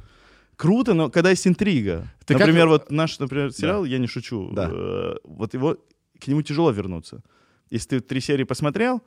Круто, 0.56 0.92
но 0.94 1.08
когда 1.10 1.30
есть 1.30 1.46
интрига. 1.46 2.12
Ты 2.26 2.34
как- 2.34 2.40
например, 2.40 2.68
вот 2.68 2.90
наш, 2.90 3.18
например, 3.20 3.52
сериал, 3.52 3.86
я 3.86 3.98
не 3.98 4.06
шучу, 4.06 4.50
Да. 4.52 4.68
э, 4.70 5.14
вот 5.24 5.54
его, 5.54 5.76
к 6.20 6.28
нему 6.28 6.42
тяжело 6.42 6.70
вернуться. 6.72 7.22
Если 7.70 7.88
ты 7.88 8.00
три 8.00 8.20
серии 8.20 8.44
посмотрел 8.44 9.00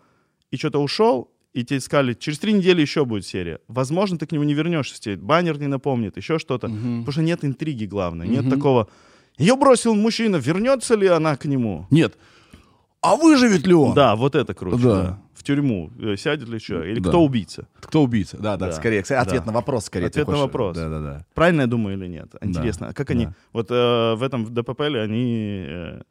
и 0.49 0.57
что-то 0.57 0.79
ушел, 0.79 1.29
и 1.55 1.63
тебе 1.63 1.79
сказали, 1.79 2.13
через 2.13 2.39
три 2.39 2.53
недели 2.53 2.81
еще 2.81 3.05
будет 3.05 3.25
серия. 3.25 3.59
Возможно, 3.67 4.17
ты 4.17 4.25
к 4.27 4.31
нему 4.33 4.43
не 4.43 4.53
вернешься, 4.53 4.99
тебе 5.01 5.15
баннер 5.15 5.57
не 5.59 5.67
напомнит, 5.67 6.17
еще 6.17 6.37
что-то. 6.37 6.67
Мгм. 6.67 6.99
Потому 6.99 7.11
что 7.13 7.21
нет 7.21 7.45
интриги, 7.45 7.85
главное. 7.85 8.27
Нет 8.27 8.41
Мгм. 8.43 8.51
такого, 8.51 8.87
Ее 9.37 9.55
бросил 9.55 9.95
мужчина, 9.95 10.37
вернется 10.37 10.95
ли 10.95 11.07
она 11.07 11.35
к 11.35 11.43
нему? 11.45 11.87
Нет. 11.91 12.17
А 13.01 13.15
выживет 13.17 13.67
ли 13.67 13.73
он? 13.73 13.93
Да, 13.93 14.15
вот 14.15 14.33
это 14.35 14.53
круче. 14.53 14.77
Да. 14.83 15.01
да. 15.03 15.19
В 15.33 15.43
тюрьму 15.43 15.91
э, 15.99 16.15
сядет 16.17 16.47
ли 16.49 16.57
что? 16.59 16.81
Или 16.83 16.99
Да. 17.01 17.09
кто 17.09 17.23
убийца? 17.23 17.67
Кто 17.81 18.01
убийца? 18.03 18.37
Да, 18.37 18.55
да, 18.57 18.67
Да. 18.67 18.71
скорее. 18.71 19.01
Ответ 19.01 19.41
Да. 19.41 19.45
на 19.47 19.51
вопрос, 19.51 19.85
скорее. 19.85 20.07
Ответ 20.07 20.27
на 20.27 20.37
вопрос. 20.37 20.75
Да, 20.77 20.89
да, 20.89 20.99
да. 21.01 21.25
Правильно 21.33 21.61
я 21.61 21.67
думаю 21.67 21.97
или 21.97 22.07
нет? 22.07 22.33
Интересно, 22.41 22.87
а 22.87 22.93
как 22.93 23.09
они... 23.11 23.25
да. 23.25 23.33
Вот 23.53 23.67
э, 23.69 24.15
в 24.15 24.23
этом 24.23 24.45
в 24.45 24.49
ДППЛе 24.51 25.01
они 25.01 25.65
э, 25.67 26.01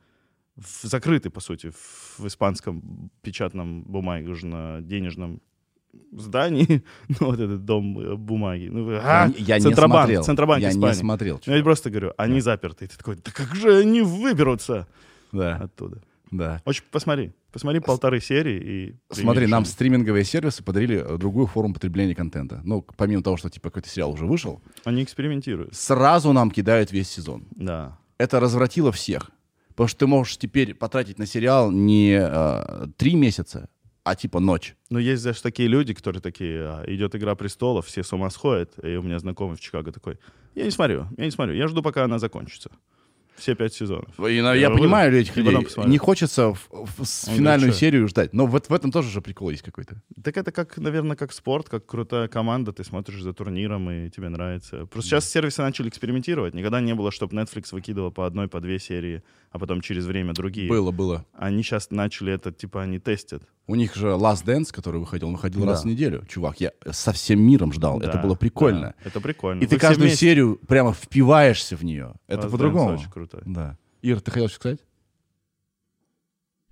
в- 0.57 0.87
закрыты, 0.87 1.31
по 1.31 1.41
сути, 1.41 1.71
в, 1.71 2.19
в 2.19 2.27
испанском 2.27 3.11
печатном 3.23 3.83
бумажно-денежном 3.85 5.41
здании. 6.13 6.85
ну, 7.09 7.17
вот 7.27 7.41
этот 7.41 7.65
дом 7.65 7.99
э, 7.99 8.17
бумаги. 8.17 8.69
Ну, 8.71 8.91
а, 9.01 9.29
Я 9.37 9.45
я 9.47 9.57
не 9.59 9.63
Центробанк, 9.63 10.03
смотрел. 10.05 10.25
Центробанк 10.25 10.63
Я 10.63 10.71
Испании. 10.71 10.89
не 10.89 10.95
смотрел. 10.95 11.41
Ну, 11.47 11.55
я 11.57 11.63
просто 11.63 11.91
говорю, 11.91 12.13
они 12.17 12.41
заперты. 12.41 12.85
И 12.85 12.89
ты 12.89 12.97
такой, 12.97 13.17
да 13.17 13.31
как 13.33 13.55
же 13.55 13.79
они 13.79 14.03
выберутся 14.03 14.87
Да, 15.33 15.57
оттуда? 15.57 16.03
да. 16.31 16.61
Очень 16.65 16.85
посмотри. 16.91 17.33
Посмотри 17.53 17.79
полторы 17.79 18.21
серии 18.21 18.61
и... 18.89 18.95
Смотри, 19.15 19.47
нам 19.47 19.65
стриминговые 19.65 20.25
сервисы 20.25 20.65
подарили 20.65 20.97
э, 20.99 21.17
другую 21.19 21.47
форму 21.47 21.75
потребления 21.75 22.17
контента. 22.17 22.61
Ну, 22.65 22.83
помимо 22.97 23.23
того, 23.23 23.37
что 23.37 23.49
типа 23.49 23.71
какой-то 23.71 23.89
сериал 23.89 24.11
уже 24.11 24.27
вышел, 24.27 24.61
Они 24.85 25.05
экспериментируют. 25.05 25.75
сразу 25.77 26.33
нам 26.33 26.51
кидают 26.51 26.91
весь 26.91 27.09
сезон. 27.09 27.47
Да. 27.53 27.97
Это 28.19 28.41
развратило 28.41 28.91
всех. 28.91 29.31
Потому 29.75 29.89
что 29.89 29.99
ты 30.01 30.07
можешь 30.07 30.37
теперь 30.39 30.75
потратить 30.75 31.19
на 31.19 31.27
сериал 31.27 31.71
не 31.71 32.17
э, 32.21 32.87
три 32.97 33.17
месяца, 33.17 33.69
а 34.05 34.15
типа 34.15 34.39
ночь. 34.39 34.77
Но 34.91 34.99
есть 34.99 35.25
даже 35.25 35.43
такие 35.43 35.69
люди, 35.69 35.95
которые 35.95 36.21
такие, 36.21 36.61
а, 36.61 36.85
идет 36.87 37.15
«Игра 37.17 37.35
престолов», 37.35 37.87
все 37.87 38.05
с 38.05 38.13
ума 38.13 38.31
сходят. 38.31 38.73
И 38.85 38.97
у 38.97 39.03
меня 39.03 39.19
знакомый 39.19 39.57
в 39.57 39.61
Чикаго 39.61 39.91
такой, 39.91 40.19
я 40.55 40.65
не 40.65 40.71
смотрю, 40.71 41.07
я 41.17 41.25
не 41.25 41.31
смотрю, 41.31 41.55
я 41.55 41.67
жду, 41.67 41.83
пока 41.83 42.05
она 42.05 42.19
закончится. 42.19 42.71
Все 43.37 43.55
пять 43.55 43.75
сезонов. 43.75 44.09
И, 44.21 44.35
я 44.35 44.55
Я 44.55 44.71
понимаю 44.71 45.13
этих 45.17 45.37
и 45.37 45.43
потом 45.43 45.63
людей. 45.63 45.85
Не 45.87 45.99
хочется 45.99 46.55
в- 46.55 46.69
в- 46.71 47.05
с 47.05 47.27
Он 47.29 47.35
финальную 47.35 47.69
говорит, 47.71 47.75
серию 47.81 48.09
ждать. 48.09 48.33
Но 48.33 48.47
вот 48.47 48.69
в 48.69 48.73
этом 48.73 48.93
тоже 48.93 49.11
же 49.11 49.21
прикол 49.21 49.51
есть 49.51 49.63
какой-то. 49.63 50.01
Так 50.23 50.37
это 50.37 50.53
как, 50.53 50.77
наверное, 50.79 51.17
как 51.17 51.33
спорт, 51.33 51.69
как 51.69 51.85
крутая 51.87 52.29
команда, 52.29 52.73
ты 52.73 52.85
смотришь 52.85 53.23
за 53.23 53.33
турниром, 53.33 53.91
и 53.91 54.09
тебе 54.11 54.29
нравится. 54.29 54.87
Просто 54.87 55.11
сейчас 55.11 55.29
сервисы 55.31 55.63
начали 55.63 55.89
экспериментировать. 55.89 56.55
Никогда 56.55 56.81
не 56.81 56.95
было, 56.95 57.11
чтобы 57.11 57.35
Netflix 57.37 57.69
выкидывал 57.73 58.13
по 58.13 58.25
одной, 58.27 58.47
по 58.49 58.61
две 58.61 58.79
серии, 58.79 59.23
а 59.51 59.59
потом 59.59 59.81
через 59.81 60.07
время 60.07 60.33
другие. 60.33 60.69
Было, 60.69 60.91
было. 60.93 61.25
Они 61.35 61.63
сейчас 61.63 61.91
начали 61.91 62.33
это, 62.33 62.53
типа, 62.53 62.83
они 62.83 62.99
тестят. 63.01 63.43
У 63.67 63.77
них 63.77 63.95
же 63.95 64.09
Last 64.09 64.45
Dance, 64.45 64.67
который 64.71 65.01
выходил, 65.01 65.29
он 65.29 65.35
выходил 65.35 65.63
Да. 65.63 65.69
раз 65.71 65.85
в 65.85 65.87
неделю. 65.87 66.23
Чувак, 66.29 66.61
я 66.61 66.73
со 66.91 67.13
всем 67.13 67.41
миром 67.41 67.73
ждал. 67.73 67.99
это 68.01 68.13
Да, 68.13 68.23
было 68.23 68.35
прикольно. 68.35 68.95
да, 69.03 69.09
это 69.09 69.21
прикольно. 69.23 69.61
И 69.61 69.67
ты 69.67 69.77
Вы 69.77 69.79
все 69.79 69.87
каждую 69.89 70.09
вместе. 70.09 70.27
серию 70.27 70.61
прямо 70.69 70.93
впиваешься 70.93 71.75
в 71.77 71.83
нее. 71.83 72.13
Это 72.29 72.49
по-другому. 72.49 72.95
очень 72.99 73.11
крутой. 73.27 73.43
Да. 73.47 73.77
Ир, 74.03 74.21
ты 74.21 74.31
хотел 74.31 74.49
что 74.49 74.57
сказать? 74.57 74.81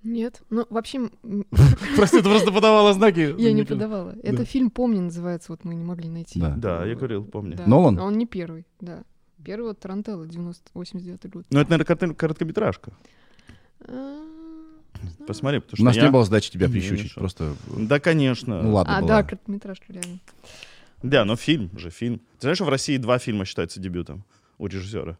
Нет. 0.03 0.43
Ну, 0.51 0.67
вообще, 0.69 1.11
Прости, 1.97 2.17
ты 2.19 2.25
просто 2.25 2.51
подавала 2.51 2.93
знаки. 2.93 3.35
я 3.39 3.53
не 3.53 3.63
подавала. 3.65 4.17
Это 4.23 4.45
фильм 4.45 4.71
«Помни» 4.71 4.99
называется, 5.01 5.53
вот 5.53 5.65
мы 5.65 5.75
не 5.75 5.85
могли 5.85 6.09
найти. 6.09 6.41
Да. 6.41 6.55
Да, 6.57 6.85
я 6.85 6.95
говорил, 6.97 7.25
помню. 7.25 7.57
Нолан? 7.67 7.99
Он 8.01 8.19
не 8.19 8.27
первый, 8.27 8.67
да. 8.81 9.05
Первый 9.45 9.69
вот 9.69 9.81
Тарантелло, 9.81 10.27
90 10.27 10.71
89 10.75 11.31
год. 11.31 11.47
Ну, 11.51 11.61
это, 11.61 11.71
наверное, 11.71 11.87
корот- 11.97 12.15
короткометражка. 12.15 12.93
А. 13.81 14.19
Посмотри, 15.27 15.59
потому 15.61 15.73
У 15.75 15.77
что 15.77 15.85
нас 15.85 15.97
я- 15.97 16.03
не 16.05 16.11
было 16.11 16.25
задачи 16.25 16.51
тебя 16.53 16.69
прищучить. 16.69 17.15
Просто, 17.15 17.55
Да, 17.77 17.99
конечно. 17.99 18.63
ну 18.63 18.75
ладно, 18.75 18.99
А, 18.99 19.03
да, 19.03 19.23
короткометражка, 19.25 19.93
реально. 19.93 20.19
Да, 21.03 21.25
но 21.25 21.35
фильм 21.37 21.77
же, 21.77 21.91
фильм. 21.91 22.19
Ты 22.19 22.43
знаешь, 22.43 22.59
что 22.59 22.65
в 22.67 22.69
России 22.69 22.97
два 22.99 23.19
фильма 23.19 23.45
считаются 23.45 23.81
дебютом 23.81 24.25
у 24.59 24.67
режиссера? 24.69 25.19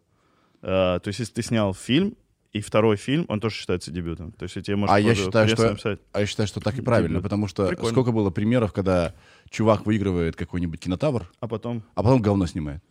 Э, 0.63 0.99
то 1.03 1.09
есть, 1.09 1.19
если 1.19 1.33
ты 1.35 1.43
снял 1.43 1.75
фильм, 1.75 2.15
и 2.53 2.61
второй 2.61 2.97
фильм, 2.97 3.25
он 3.29 3.41
тоже 3.41 3.55
считается 3.57 3.91
дебютом. 3.91 4.33
То 4.33 4.43
есть, 4.45 4.55
тебе 4.63 4.77
может 4.77 4.95
А 4.95 5.01
я 5.01 5.09
можно 5.09 5.25
считаю, 5.25 5.49
что- 5.49 5.71
написать. 5.71 6.01
А 6.13 6.21
я 6.21 6.27
считаю, 6.27 6.47
что 6.47 6.61
так 6.61 6.79
и 6.79 6.83
правильно, 6.83 7.15
Дебют. 7.15 7.23
потому 7.25 7.49
что 7.49 7.67
Прикольно. 7.67 7.91
сколько 7.93 8.13
было 8.13 8.31
примеров, 8.31 8.73
когда 8.75 9.15
чувак 9.51 9.87
выигрывает 9.87 10.37
какой-нибудь 10.37 10.79
кинотавр, 10.79 11.31
А 11.41 11.49
потом... 11.49 11.83
а 11.95 12.03
потом 12.03 12.21
говно 12.21 12.47
снимает. 12.47 12.83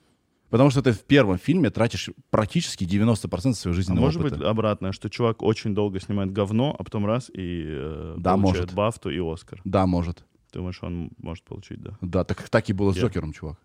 Потому 0.49 0.69
что 0.71 0.81
ты 0.81 0.91
в 0.91 1.01
первом 1.03 1.37
фильме 1.37 1.69
тратишь 1.69 2.09
практически 2.29 2.83
90% 2.85 3.53
своего 3.53 3.73
А 3.73 3.75
жизненного 3.75 4.05
может 4.05 4.19
опыта. 4.19 4.35
быть 4.37 4.45
обратное, 4.45 4.91
что 4.91 5.09
чувак 5.09 5.43
очень 5.43 5.73
долго 5.75 5.99
снимает 6.01 6.33
говно, 6.33 6.75
а 6.77 6.83
потом 6.83 7.05
раз 7.05 7.29
и 7.33 7.63
э, 7.67 8.15
Да, 8.17 8.33
получает 8.33 8.63
может. 8.65 8.73
Бафту 8.73 9.09
и 9.11 9.19
Оскар. 9.19 9.61
Да, 9.63 9.85
может. 9.85 10.25
Думаешь, 10.51 10.79
он 10.81 11.11
может 11.19 11.45
получить, 11.45 11.81
да? 11.81 11.97
Да, 12.01 12.23
так, 12.25 12.49
так 12.49 12.67
и 12.69 12.73
было 12.73 12.91
с 12.93 12.97
Джокером, 12.97 13.31
чувак. 13.31 13.57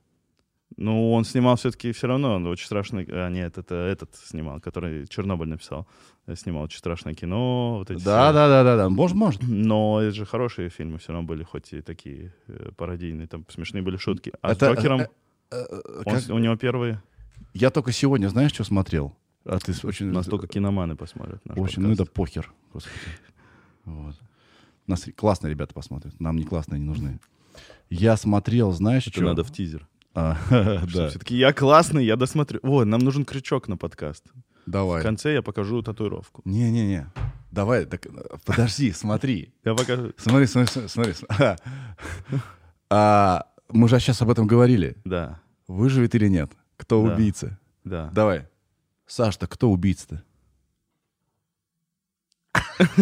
Ну, 0.76 1.12
он 1.12 1.25
снимал 1.25 1.56
все-таки 1.56 1.92
все 1.92 2.06
равно, 2.08 2.35
он 2.35 2.46
очень 2.46 2.66
страшный... 2.66 3.06
А, 3.08 3.28
нет, 3.30 3.56
это 3.56 3.75
этот 3.76 4.14
снимал, 4.16 4.61
который 4.61 5.06
Чернобыль 5.06 5.49
написал. 5.49 5.87
Э, 6.26 6.35
Снимал 6.35 6.64
очень 6.64 6.78
страшное 6.78 7.14
кино. 7.14 7.78
Вот 7.78 7.90
эти 7.90 8.02
Да, 8.02 8.25
все. 8.26 8.32
да, 8.35 8.49
да, 8.49 8.64
да, 8.64 8.76
да. 8.76 8.88
Может, 8.88 9.16
может. 9.16 9.42
Но 9.44 10.00
это 10.02 10.14
же 10.14 10.26
хорошие 10.26 10.68
фильмы 10.68 10.99
все 10.99 11.12
равно 11.12 11.26
были, 11.26 11.44
хоть 11.44 11.73
и 11.73 11.80
такие 11.82 12.35
э, 12.49 12.70
пародийные, 12.76 13.28
там 13.28 13.44
смешные 13.49 13.82
были 13.82 13.96
шутки. 13.96 14.32
А 14.42 14.52
Это, 14.52 14.66
с 14.66 14.76
Джокером, 14.76 15.00
э, 15.02 15.06
э, 15.52 15.80
он 16.04 16.12
как- 16.14 16.20
с- 16.20 16.30
у 16.30 16.38
него 16.38 16.56
первые 16.56 17.00
Я 17.54 17.70
только 17.70 17.92
сегодня, 17.92 18.28
знаешь, 18.28 18.52
что 18.52 18.64
смотрел? 18.64 19.16
А 19.44 19.58
ты 19.61 19.73
очень... 19.87 20.06
настолько 20.06 20.49
киноманы 20.49 20.96
посмотрят. 20.96 21.40
Очень, 21.56 21.82
ну 21.82 21.92
это 21.92 22.04
подкаст. 22.04 22.12
похер. 22.14 22.52
Господи. 22.73 22.96
Вот. 23.85 24.16
Нас 24.88 25.06
классные 25.16 25.52
ребята 25.52 25.73
посмотрят. 25.75 26.18
Нам 26.20 26.37
не 26.37 26.44
классные 26.44 26.80
не 26.80 26.87
нужны. 26.87 27.20
Я 27.88 28.16
смотрел, 28.16 28.73
знаешь, 28.73 29.04
Это 29.06 29.12
что? 29.18 29.25
надо 29.25 29.44
в 29.44 29.52
тизер. 29.52 29.87
А, 30.18 30.35
да, 30.50 31.08
Все-таки 31.11 31.37
я 31.37 31.52
классный, 31.52 32.02
я 32.06 32.16
досмотрю. 32.16 32.58
О, 32.62 32.85
нам 32.87 33.00
нужен 33.00 33.26
крючок 33.26 33.68
на 33.68 33.76
подкаст. 33.76 34.25
В 34.66 34.70
давай. 34.70 35.02
конце 35.02 35.35
я 35.35 35.42
покажу 35.42 35.82
татуировку. 35.82 36.40
Не-не-не. 36.46 37.11
Давай, 37.52 37.85
так, 37.85 38.06
подожди, 38.46 38.92
смотри. 38.92 39.52
Я 39.64 39.75
покажу. 39.75 40.12
Смотри, 40.16 40.46
смотри, 40.46 40.88
смотри. 40.88 41.12
смотри. 41.12 41.38
А, 42.88 43.46
мы 43.68 43.88
же 43.88 43.99
сейчас 43.99 44.23
об 44.23 44.30
этом 44.30 44.46
говорили. 44.46 44.96
Да, 45.04 45.40
Выживет 45.66 46.14
или 46.14 46.28
нет? 46.28 46.52
Кто 46.76 47.04
Да. 47.04 47.12
убийца? 47.14 47.58
да. 47.85 48.11
Давай. 48.14 48.46
Саш-то 49.06 49.46
кто 49.49 49.70
убийца-то? 49.70 50.23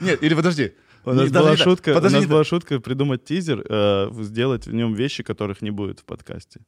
Нет, 0.00 0.22
или 0.22 0.34
подожди. 0.34 0.74
У 1.04 1.12
нас, 1.12 1.30
была 1.30 1.56
шутка, 1.56 1.96
у 1.96 2.00
нас 2.00 2.26
была 2.26 2.44
шутка 2.44 2.80
придумать 2.80 3.24
тизер, 3.24 3.64
э, 3.68 4.10
сделать 4.22 4.66
в 4.66 4.72
нем 4.72 4.94
вещи, 4.94 5.22
которых 5.22 5.62
не 5.62 5.70
будет 5.70 6.00
в 6.00 6.04
подкасте. 6.04 6.60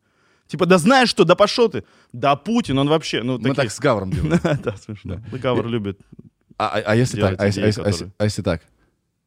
Типа, 0.47 0.66
да 0.66 0.78
знаешь 0.78 1.09
что, 1.09 1.25
да 1.25 1.35
пошел 1.35 1.69
ты. 1.69 1.85
Да 2.12 2.37
Путин, 2.37 2.78
он 2.78 2.88
вообще, 2.88 3.23
ну, 3.23 3.38
Мы 3.38 3.55
так 3.55 3.71
с 3.71 3.81
Гавром 3.81 4.11
делаем. 4.11 4.40
Да, 4.62 4.76
смешно. 4.76 5.21
Гавр 5.33 5.66
любит 5.66 6.00
А, 6.59 6.69
а- 6.69 6.83
а 6.87 6.97
если 6.97 7.21
так? 7.21 7.40
А 7.40 7.47
если, 7.47 7.62
а 7.62 7.66
если- 8.25 8.43
так? 8.43 8.62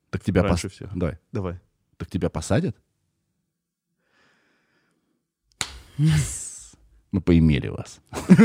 Так 0.10 0.24
тебя 0.24 0.44
раньше 0.44 0.68
пос- 0.68 0.72
всех. 0.72 0.98
Давай. 0.98 1.18
Давай. 1.32 1.60
Так 1.98 2.10
тебя 2.10 2.30
посадят? 2.30 2.76
Мы 7.12 7.22
поимели 7.22 7.68
вас. 7.68 8.00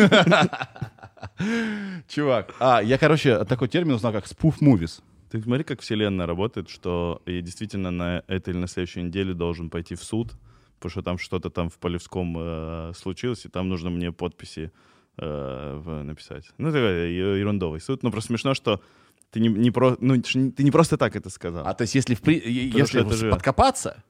Чувак, 2.08 2.54
а, 2.58 2.80
я, 2.82 2.98
короче, 2.98 3.44
такой 3.44 3.68
термин 3.68 3.94
узнал, 3.94 4.12
как 4.12 4.26
movies. 4.60 5.00
Ты 5.34 5.42
смотри, 5.42 5.64
как 5.64 5.80
вселенная 5.80 6.26
работает, 6.26 6.68
что 6.68 7.20
я 7.26 7.40
действительно 7.40 7.90
на 7.90 8.22
этой 8.28 8.50
или 8.50 8.58
на 8.60 8.68
следующей 8.68 9.02
неделе 9.02 9.34
должен 9.34 9.68
пойти 9.68 9.96
в 9.96 10.04
суд, 10.04 10.32
потому 10.78 10.90
что 10.90 11.02
там 11.02 11.18
что-то 11.18 11.50
там 11.50 11.70
в 11.70 11.78
Полевском 11.80 12.36
э, 12.38 12.92
случилось, 12.94 13.44
и 13.44 13.48
там 13.48 13.68
нужно 13.68 13.90
мне 13.90 14.12
подписи 14.12 14.70
э, 15.18 16.02
написать. 16.04 16.48
Ну, 16.58 16.68
такой 16.68 17.10
е- 17.12 17.40
ерундовый 17.40 17.80
суд. 17.80 18.04
Но 18.04 18.12
просто 18.12 18.28
смешно, 18.28 18.54
что 18.54 18.80
ты 19.32 19.40
не, 19.40 19.48
не, 19.48 19.72
про, 19.72 19.96
ну, 20.00 20.22
ты 20.22 20.62
не- 20.62 20.70
просто 20.70 20.96
так 20.96 21.16
это 21.16 21.30
сказал. 21.30 21.66
А 21.66 21.74
то 21.74 21.82
есть, 21.82 21.96
если, 21.96 22.14
в 22.14 22.20
при- 22.20 22.40
если 22.48 23.00
это 23.00 23.16
же- 23.16 23.30
подкопаться, 23.32 24.04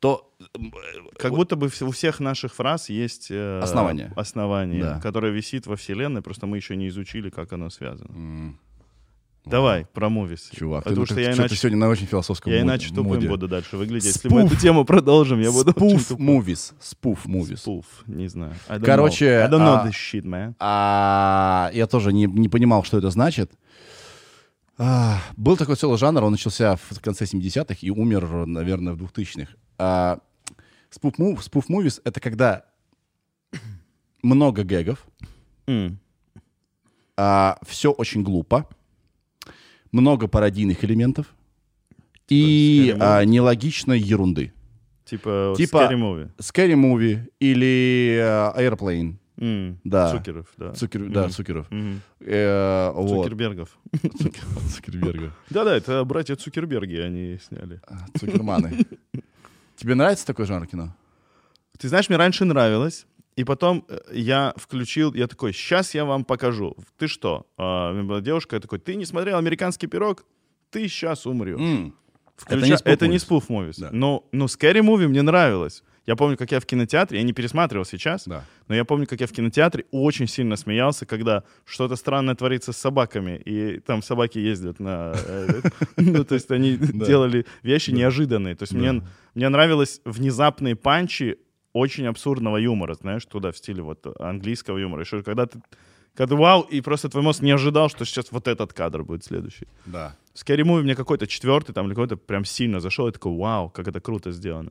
то 0.00 0.30
м, 0.54 0.70
Как 1.18 1.32
будто 1.32 1.56
бы 1.56 1.70
у 1.80 1.90
всех 1.92 2.20
наших 2.20 2.54
фраз 2.54 2.90
есть 2.90 3.28
э, 3.30 3.60
Основание. 3.62 4.12
основание, 4.16 4.82
Да. 4.82 5.00
которое 5.00 5.32
висит 5.32 5.66
во 5.66 5.76
Вселенной, 5.76 6.20
просто 6.20 6.46
мы 6.46 6.58
еще 6.58 6.76
не 6.76 6.88
изучили, 6.88 7.30
как 7.30 7.54
оно 7.54 7.70
связано. 7.70 8.10
м, 8.14 8.60
Давай, 9.50 9.86
про 9.92 10.08
мувис. 10.08 10.50
чувак, 10.54 10.84
Потому 10.84 11.06
ты, 11.06 11.12
что 11.12 11.20
я 11.20 11.26
что-то 11.32 11.42
иначе, 11.42 11.56
сегодня 11.56 11.78
на 11.78 11.88
очень 11.88 12.06
философском 12.06 12.52
я 12.52 12.60
иначе 12.60 12.88
тупым 12.90 13.06
моде. 13.06 13.28
буду 13.28 13.48
дальше 13.48 13.76
выглядеть. 13.76 14.04
Если 14.06 14.28
мы 14.28 14.40
Спуф. 14.40 14.52
эту 14.52 14.60
тему 14.60 14.84
продолжим, 14.84 15.40
я 15.40 15.50
буду 15.50 15.72
тупым. 15.72 15.96
movies. 16.18 16.74
Spoof 16.80 17.18
movies. 17.26 17.56
Спуф, 17.56 17.86
не 18.06 18.28
знаю. 18.28 18.54
I 18.68 18.78
Короче, 18.80 19.24
know. 19.26 19.44
I 19.44 19.50
don't 19.50 19.60
know 19.60 19.80
а- 19.82 19.86
this 19.86 19.92
shit, 19.92 20.24
man. 20.24 20.54
А, 20.58 21.70
я 21.72 21.86
тоже 21.86 22.12
не, 22.12 22.26
не 22.26 22.48
понимал, 22.48 22.84
что 22.84 22.98
это 22.98 23.10
значит. 23.10 23.50
А, 24.76 25.18
был 25.36 25.56
такой 25.56 25.76
целый 25.76 25.98
жанр, 25.98 26.22
он 26.22 26.32
начался 26.32 26.76
в 26.76 27.00
конце 27.00 27.24
70-х 27.24 27.78
и 27.80 27.90
умер, 27.90 28.46
наверное, 28.46 28.92
в 28.92 29.02
2000-х. 29.02 29.52
А, 29.78 30.18
spoof 30.94 31.14
movies— 31.68 32.00
это 32.04 32.20
когда 32.20 32.64
много 34.22 34.62
гэгов, 34.62 35.06
М. 35.66 35.98
все 37.66 37.90
очень 37.90 38.22
глупо, 38.22 38.68
много 39.92 40.28
пародийных 40.28 40.84
элементов 40.84 41.34
и 42.28 42.92
Scary 42.94 42.98
а, 43.00 43.24
нелогичной 43.24 43.98
ерунды. 44.00 44.52
Типа, 45.04 45.54
Типа- 45.56 45.76
Scary 45.90 45.96
Movie. 45.98 46.30
Scary 46.38 46.74
Movie 46.74 47.20
или 47.40 48.18
э, 48.20 48.68
Airplane 48.68 49.14
М, 49.40 49.78
Да. 49.84 50.10
Цукеров, 50.10 50.46
да. 50.56 50.72
Цукер, 50.72 51.08
да, 51.10 51.22
Мгм. 51.22 51.30
Цукеров. 51.30 51.70
Мгм. 51.70 52.00
Э, 52.20 52.90
вот. 52.92 53.22
Цукербергов. 53.24 53.78
Цукер- 53.92 54.44
Цукерберга. 54.74 55.32
Да-да, 55.48 55.76
это 55.76 56.04
братья 56.04 56.34
Цукерберги 56.34 56.96
они 56.96 57.38
сняли. 57.38 57.80
А, 57.86 57.98
Цукерманы. 58.18 58.84
Тебе 59.76 59.94
нравится 59.94 60.26
такой 60.26 60.44
жанр 60.46 60.66
кино? 60.66 60.92
Ты 61.78 61.88
знаешь, 61.88 62.08
мне 62.08 62.18
раньше 62.18 62.44
нравилось, 62.44 63.06
и 63.40 63.44
потом 63.44 63.84
э, 63.88 63.98
я 64.12 64.52
включил, 64.56 65.14
я 65.14 65.26
такой, 65.26 65.52
сейчас 65.52 65.94
я 65.94 66.04
вам 66.04 66.24
покажу. 66.24 66.74
Ты 66.98 67.06
что? 67.06 67.46
А, 67.56 68.20
девушка, 68.20 68.56
я 68.56 68.60
такой, 68.60 68.78
ты 68.78 68.96
не 68.96 69.04
смотрел 69.06 69.38
«Американский 69.38 69.86
пирог»? 69.86 70.24
Ты 70.70 70.88
сейчас 70.88 71.26
умрешь. 71.26 71.60
М. 71.60 71.94
Включа- 72.36 72.82
Это 72.84 73.06
не 73.08 73.18
спуф 73.18 73.48
мувис. 73.48 73.76
Да. 73.78 73.90
Но, 73.92 74.24
но 74.32 74.46
Scary 74.46 74.80
Movie 74.80 75.08
мне 75.08 75.22
нравилось. 75.22 75.82
Я 76.06 76.16
помню, 76.16 76.36
как 76.36 76.52
я 76.52 76.58
в 76.60 76.64
кинотеатре, 76.66 77.18
я 77.18 77.24
не 77.24 77.32
пересматривал 77.32 77.84
сейчас, 77.84 78.26
Да. 78.26 78.44
но 78.68 78.74
я 78.74 78.84
помню, 78.84 79.06
как 79.06 79.20
я 79.20 79.26
в 79.26 79.32
кинотеатре 79.32 79.84
очень 79.90 80.26
сильно 80.26 80.56
смеялся, 80.56 81.04
когда 81.06 81.42
что-то 81.64 81.96
странное 81.96 82.34
творится 82.34 82.72
с 82.72 82.76
собаками, 82.78 83.36
и 83.44 83.78
там 83.80 84.02
собаки 84.02 84.38
ездят 84.38 84.80
на... 84.80 85.12
э, 85.14 85.60
Ну, 85.96 86.24
то 86.24 86.34
есть 86.34 86.50
они 86.50 86.76
делали 87.10 87.44
вещи 87.62 87.90
неожиданные. 87.92 88.54
То 88.54 88.62
есть 88.64 88.72
мне 88.72 89.48
нравились 89.48 90.00
внезапные 90.04 90.74
панчи 90.76 91.38
очень 91.78 92.06
абсурдного 92.06 92.56
юмора, 92.58 92.94
знаешь, 92.94 93.24
туда 93.26 93.50
в 93.50 93.56
стиле 93.56 93.82
вот 93.82 94.06
английского 94.20 94.78
юмора. 94.78 95.02
Еще 95.02 95.22
когда 95.22 95.46
ты 95.46 95.60
когда 96.14 96.34
вау, 96.36 96.62
и 96.62 96.80
просто 96.80 97.08
твой 97.08 97.22
мозг 97.22 97.42
не 97.42 97.52
ожидал, 97.52 97.88
что 97.88 98.04
сейчас 98.04 98.32
вот 98.32 98.48
этот 98.48 98.72
кадр 98.72 99.04
будет 99.04 99.24
следующий. 99.24 99.66
Да. 99.86 100.16
Scary 100.34 100.62
Movie 100.64 100.82
мне 100.82 100.94
какой-то 100.96 101.26
четвертый 101.26 101.72
там 101.72 101.86
или 101.86 101.94
какой-то 101.94 102.16
прям 102.16 102.44
сильно 102.44 102.80
зашел, 102.80 103.06
и 103.08 103.12
такой, 103.12 103.36
вау, 103.36 103.70
как 103.70 103.86
это 103.88 104.00
круто 104.00 104.32
сделано. 104.32 104.70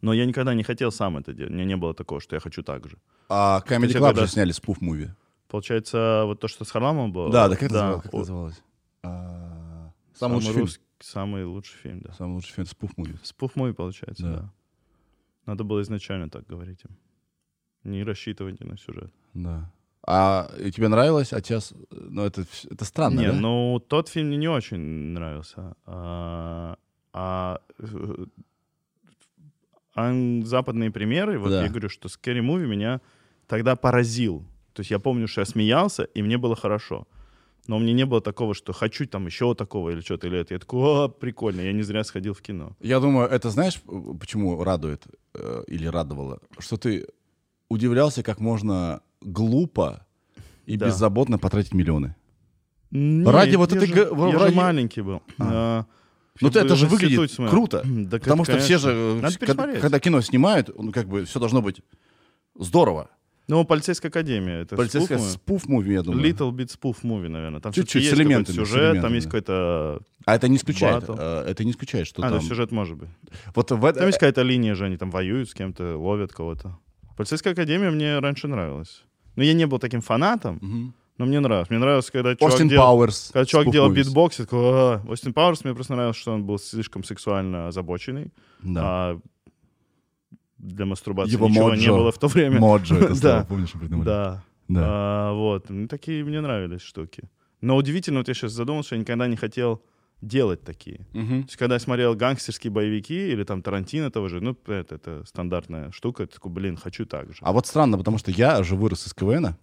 Но 0.00 0.14
я 0.14 0.24
никогда 0.24 0.54
не 0.54 0.62
хотел 0.62 0.90
сам 0.92 1.18
это 1.18 1.34
делать. 1.34 1.50
У 1.52 1.54
меня 1.54 1.66
не 1.66 1.76
было 1.76 1.92
такого, 1.94 2.20
что 2.20 2.36
я 2.36 2.40
хочу 2.40 2.62
так 2.62 2.88
же. 2.88 2.96
А 3.28 3.62
Comedy 3.68 3.88
Club 3.92 4.00
когда- 4.00 4.22
же 4.26 4.28
сняли 4.32 4.52
спуф-муви. 4.52 5.08
Получается, 5.48 6.22
вот 6.24 6.40
то, 6.40 6.48
что 6.48 6.64
с 6.64 6.70
Харламом 6.70 7.12
было... 7.12 7.30
Да, 7.30 7.48
да, 7.48 7.54
как 7.56 7.64
это 7.64 7.74
называлось? 7.74 8.02
Как 8.04 8.12
называлось? 8.14 8.62
А, 9.02 9.92
Самый 10.14 10.34
лучший 10.36 10.52
фильм. 10.52 10.60
русский- 10.62 10.84
Самый 11.00 11.44
лучший 11.44 11.76
фильм, 11.82 12.00
да. 12.00 12.12
Самый 12.14 12.34
лучший 12.36 12.52
фильм 12.54 12.66
спуф-муви. 12.66 13.18
Спуф 13.22 13.56
муви 13.56 13.72
получается, 13.74 14.22
Да. 14.22 14.36
да. 14.36 14.52
Надо 15.46 15.64
было 15.64 15.80
изначально 15.82 16.28
так 16.28 16.46
говорить 16.46 16.80
им. 16.84 16.96
Не 17.84 18.02
рассчитывайте 18.04 18.64
на 18.64 18.76
сюжет. 18.78 19.12
Да. 19.34 19.70
А 20.06 20.48
тебе 20.74 20.88
нравилось, 20.88 21.32
а 21.32 21.40
сейчас... 21.40 21.74
Ну, 21.90 22.22
это, 22.24 22.44
это 22.70 22.84
странно, 22.84 23.20
не, 23.20 23.26
да? 23.28 23.32
ну 23.32 23.78
тот 23.78 24.08
фильм 24.08 24.28
мне 24.28 24.36
не 24.36 24.48
очень 24.48 24.78
нравился. 24.78 25.74
А, 25.86 26.76
а, 27.12 27.60
ан- 29.94 30.44
западные 30.44 30.90
примеры, 30.90 31.38
вот 31.38 31.50
Да. 31.50 31.62
я 31.62 31.68
говорю, 31.68 31.88
что 31.88 32.08
Scary 32.08 32.40
Movie 32.40 32.66
меня 32.66 33.00
тогда 33.46 33.76
поразил. 33.76 34.44
То 34.72 34.80
есть 34.80 34.90
я 34.90 34.98
помню, 34.98 35.28
что 35.28 35.40
я 35.40 35.44
смеялся, 35.46 36.04
и 36.04 36.22
мне 36.22 36.36
было 36.36 36.56
хорошо. 36.56 37.06
Но 37.66 37.76
у 37.76 37.78
меня 37.80 37.92
не 37.94 38.04
было 38.04 38.20
такого, 38.20 38.54
что 38.54 38.72
хочу 38.72 39.06
там 39.06 39.26
еще 39.26 39.54
такого 39.54 39.90
или 39.90 40.00
что-то, 40.00 40.26
или 40.26 40.38
это. 40.38 40.54
Я 40.54 40.60
такой, 40.60 40.80
о, 40.80 41.08
прикольно, 41.08 41.62
я 41.62 41.72
не 41.72 41.82
зря 41.82 42.04
сходил 42.04 42.34
в 42.34 42.42
кино. 42.42 42.76
Я 42.80 43.00
думаю, 43.00 43.26
это 43.28 43.50
знаешь, 43.50 43.80
почему 44.20 44.62
радует 44.62 45.02
э, 45.34 45.64
или 45.66 45.86
радовало? 45.86 46.40
Что 46.58 46.76
ты 46.76 47.06
удивлялся, 47.70 48.22
как 48.22 48.38
можно 48.40 49.00
глупо 49.22 50.06
и 50.66 50.76
Да. 50.76 50.86
беззаботно 50.86 51.38
потратить 51.38 51.72
миллионы. 51.74 52.14
Не, 52.90 53.24
Ради 53.24 53.56
вот 53.56 53.72
я 53.72 53.78
этой 53.78 53.88
же- 53.88 53.94
Я 54.10 54.38
ради- 54.38 54.50
же 54.50 54.54
маленький 54.56 55.00
был. 55.00 55.22
А, 55.38 55.86
Ну, 56.40 56.50
я 56.54 56.60
это 56.60 56.76
же 56.76 56.86
выглядит 56.86 57.30
смотрел. 57.32 57.50
круто. 57.50 57.82
Да, 57.84 58.18
Потому 58.18 58.42
это, 58.42 58.52
что 58.52 58.60
все 58.60 58.78
конечно. 58.78 59.30
же, 59.30 59.38
когда, 59.38 59.80
когда 59.80 60.00
кино 60.00 60.20
снимают, 60.20 60.70
ну, 60.78 60.92
как 60.92 61.08
бы 61.08 61.24
все 61.24 61.40
должно 61.40 61.62
быть 61.62 61.80
здорово. 62.58 63.08
Ну, 63.46 63.64
полицейская 63.64 64.08
академия. 64.10 64.62
Это 64.62 64.74
Полицейская 64.76 65.18
спуф 65.18 65.64
спуф-муви, 65.64 65.92
я 65.92 66.02
думаю. 66.02 66.24
Little 66.24 66.50
bit 66.50 66.70
spoof 66.74 66.96
movie, 67.02 67.28
наверное. 67.28 67.60
Там 67.60 67.72
Чуть-чуть, 67.72 68.02
с 68.02 68.06
есть 68.06 68.16
элементами, 68.18 68.54
с 68.56 68.58
сюжет, 68.58 68.74
там 68.76 68.82
элементами, 68.90 69.14
есть 69.16 69.26
да. 69.26 69.30
какой-то... 69.30 70.00
А 70.24 70.34
это 70.34 70.48
не 70.48 70.56
исключает, 70.56 71.06
Баттл. 71.06 71.14
э, 71.18 71.44
это 71.50 71.64
не 71.64 71.70
исключает, 71.72 72.06
что 72.06 72.22
А, 72.22 72.30
там... 72.30 72.38
да, 72.40 72.44
сюжет 72.44 72.72
может 72.72 72.96
быть. 72.96 73.10
Вот 73.54 73.70
в 73.70 73.92
Там 73.92 74.06
есть 74.06 74.18
какая-то 74.18 74.40
линия 74.42 74.74
же, 74.74 74.86
они 74.86 74.96
там 74.96 75.10
воюют 75.10 75.50
с 75.50 75.54
кем-то, 75.54 75.98
ловят 75.98 76.32
кого-то. 76.32 76.78
Полицейская 77.18 77.52
академия 77.52 77.90
мне 77.90 78.18
раньше 78.18 78.48
нравилась. 78.48 79.02
Но 79.36 79.42
я 79.42 79.52
не 79.52 79.66
был 79.66 79.78
таким 79.78 80.00
фанатом, 80.00 80.58
Мгм. 80.62 80.94
но 81.18 81.26
мне 81.26 81.40
нравилось. 81.40 81.68
Мне 81.68 81.78
нравилось, 81.78 82.10
когда 82.10 82.34
чувак 82.34 82.54
Остин 82.54 82.68
делал... 82.68 82.86
Пауэрс. 82.86 83.30
Когда 83.32 83.44
чувак 83.44 83.70
делал 83.70 83.90
битбокс, 83.90 84.38
я 84.38 84.44
такой, 84.46 84.60
«А». 84.62 85.02
Остин 85.06 85.34
Пауэрс, 85.34 85.64
мне 85.64 85.74
просто 85.74 85.92
нравилось, 85.94 86.16
что 86.16 86.32
он 86.32 86.44
был 86.44 86.58
слишком 86.58 87.04
сексуально 87.04 87.68
озабоченный. 87.68 88.32
Да. 88.62 88.80
А 88.84 89.20
для 90.64 90.86
мастурбации 90.86 91.32
Его 91.32 91.48
ничего 91.48 91.68
mojo. 91.68 91.80
не 91.80 91.88
было 91.88 92.10
в 92.12 92.18
то 92.18 92.26
время. 92.28 92.58
Mojo 92.60 92.96
это 92.96 93.14
слово, 93.14 93.20
Да. 93.40 93.44
помнишь, 93.48 93.74
мы 93.74 93.80
придумали? 93.80 94.06
Да. 94.06 94.44
Да. 94.68 94.80
А, 94.84 95.32
вот. 95.34 95.68
Ну, 95.68 95.86
такие 95.88 96.24
мне 96.24 96.40
нравились 96.40 96.80
штуки. 96.80 97.24
Но 97.60 97.76
удивительно, 97.76 98.18
вот 98.20 98.28
я 98.28 98.34
сейчас 98.34 98.52
задумался, 98.52 98.88
что 98.88 98.94
я 98.96 99.00
никогда 99.02 99.26
не 99.26 99.36
хотел 99.36 99.82
делать 100.22 100.62
такие. 100.64 101.06
Мгм. 101.12 101.42
То 101.42 101.48
есть, 101.48 101.56
когда 101.56 101.74
я 101.74 101.78
смотрел 101.80 102.14
гангстерские 102.14 102.70
боевики 102.70 103.28
или 103.30 103.44
там 103.44 103.60
Тарантино 103.62 104.10
того 104.10 104.28
же, 104.28 104.40
ну, 104.40 104.56
это, 104.66 104.94
это 104.94 105.22
стандартная 105.26 105.90
штука, 105.92 106.22
я 106.22 106.26
такой, 106.26 106.50
блин, 106.50 106.76
хочу 106.78 107.04
так 107.04 107.28
же. 107.32 107.38
А 107.42 107.52
вот 107.52 107.66
странно, 107.66 107.98
потому 107.98 108.16
что 108.18 108.30
я 108.30 108.62
же 108.62 108.74
вырос 108.74 109.06
из 109.06 109.12
КВН. 109.14 109.56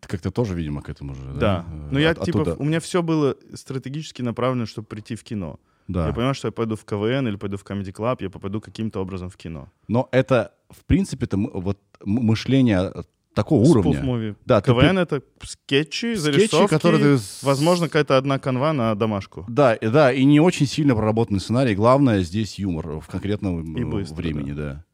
Ты 0.00 0.08
как-то 0.08 0.30
тоже, 0.30 0.54
видимо, 0.54 0.80
к 0.82 0.88
этому 0.88 1.14
же. 1.14 1.22
да. 1.40 1.64
Э, 1.68 1.88
Но 1.90 1.98
я, 1.98 2.10
от- 2.10 2.24
типа, 2.24 2.42
оттуда. 2.42 2.56
у 2.56 2.64
меня 2.64 2.78
все 2.78 3.02
было 3.02 3.34
стратегически 3.54 4.22
направлено, 4.22 4.66
чтобы 4.66 4.86
прийти 4.86 5.16
в 5.16 5.24
кино. 5.24 5.58
Да. 5.88 6.06
Я 6.06 6.12
понимаю, 6.12 6.34
что 6.34 6.48
я 6.48 6.52
пойду 6.52 6.76
в 6.76 6.84
КВН 6.84 7.28
или 7.28 7.36
пойду 7.36 7.56
в 7.56 7.64
Comedy 7.64 7.92
Club, 7.92 8.18
я 8.20 8.30
попаду 8.30 8.60
каким-то 8.60 9.00
образом 9.00 9.30
в 9.30 9.36
кино. 9.36 9.68
Но 9.88 10.08
это, 10.12 10.52
в 10.70 10.84
принципе, 10.84 11.24
это 11.24 11.36
вот 11.38 11.78
мышление 12.04 12.92
такого 13.34 13.62
уровня. 13.68 14.00
Спуф-муви. 14.00 14.36
Да, 14.44 14.60
ты 14.60 14.72
КВН— 14.72 14.98
это 14.98 15.22
скетчи, 15.42 16.14
Скетчи, 16.14 16.16
зарисовки, 16.16 16.70
которые 16.70 17.16
ты 17.16 17.22
возможно, 17.42 17.86
какая-то 17.86 18.18
одна 18.18 18.38
канва 18.38 18.72
на 18.72 18.94
домашку. 18.94 19.44
Да, 19.48 19.74
и- 19.74 19.88
да, 19.88 20.12
и 20.12 20.24
не 20.24 20.40
очень 20.40 20.66
сильно 20.66 20.94
проработанный 20.94 21.40
сценарий. 21.40 21.74
Главное 21.74 22.20
здесь 22.20 22.58
юмор 22.58 23.00
в 23.00 23.06
конкретном 23.06 23.76
И 23.76 23.82
э, 23.82 23.86
быстро, 23.86 24.16
времени, 24.16 24.52
да. 24.52 24.84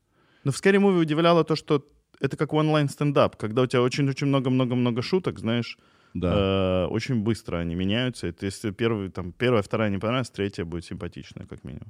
Но 0.44 0.52
в 0.52 0.56
Scary 0.56 0.76
Movie 0.76 1.00
удивляло 1.00 1.42
то, 1.42 1.56
что 1.56 1.84
это 2.20 2.36
как 2.36 2.52
онлайн 2.52 2.88
стендап, 2.88 3.36
когда 3.36 3.62
у 3.62 3.66
тебя 3.66 3.82
очень-очень 3.82 4.26
много-много-много 4.28 5.02
шуток, 5.02 5.38
знаешь, 5.40 5.78
Да. 6.14 6.84
э, 6.86 6.86
очень 6.86 7.16
быстро 7.22 7.58
они 7.58 7.74
меняются. 7.74 8.28
Это 8.28 8.46
если 8.46 8.70
первый, 8.70 9.10
там, 9.10 9.32
первая, 9.32 9.62
вторая 9.62 9.90
не 9.90 9.98
понравилась, 9.98 10.30
третья 10.30 10.64
будет 10.64 10.84
симпатичная, 10.84 11.46
как 11.46 11.64
минимум. 11.64 11.88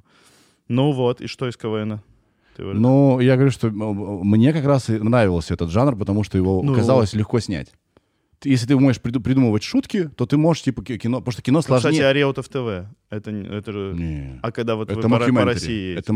Ну 0.67 0.91
вот, 0.91 1.21
и 1.21 1.27
что 1.27 1.47
из 1.47 1.55
КВН? 1.57 2.01
Ну, 2.57 3.19
я 3.19 3.35
говорю, 3.35 3.51
что 3.51 3.69
мне 3.69 4.53
как 4.53 4.65
раз 4.65 4.89
и 4.89 4.97
нравился 4.97 5.53
этот 5.53 5.69
жанр, 5.69 5.95
потому 5.97 6.23
что 6.23 6.37
его 6.37 6.61
Ну. 6.63 6.73
казалось 6.75 7.13
легко 7.13 7.39
снять. 7.39 7.71
Если 8.43 8.67
ты 8.67 8.75
умеешь 8.75 8.97
приду- 8.97 9.21
придумывать 9.21 9.63
шутки, 9.63 10.09
то 10.09 10.25
ты 10.25 10.37
можешь, 10.37 10.63
типа, 10.63 10.83
ки- 10.83 10.97
кино... 10.97 11.19
Потому 11.19 11.31
что 11.31 11.41
кино 11.41 11.57
Ну, 11.59 11.61
Кстати, 11.61 11.81
сложнее... 11.81 12.07
Ариотов 12.07 12.47
ТВ. 12.47 12.87
Это, 13.09 13.31
это 13.31 13.71
же... 13.71 13.93
Не. 13.95 14.39
А 14.43 14.51
когда 14.51 14.75
вот 14.75 14.89
Это 14.89 15.07
вы 15.07 15.09
по, 15.09 15.19
по. 15.33 15.45
России 15.45 15.93
Это. 15.93 16.13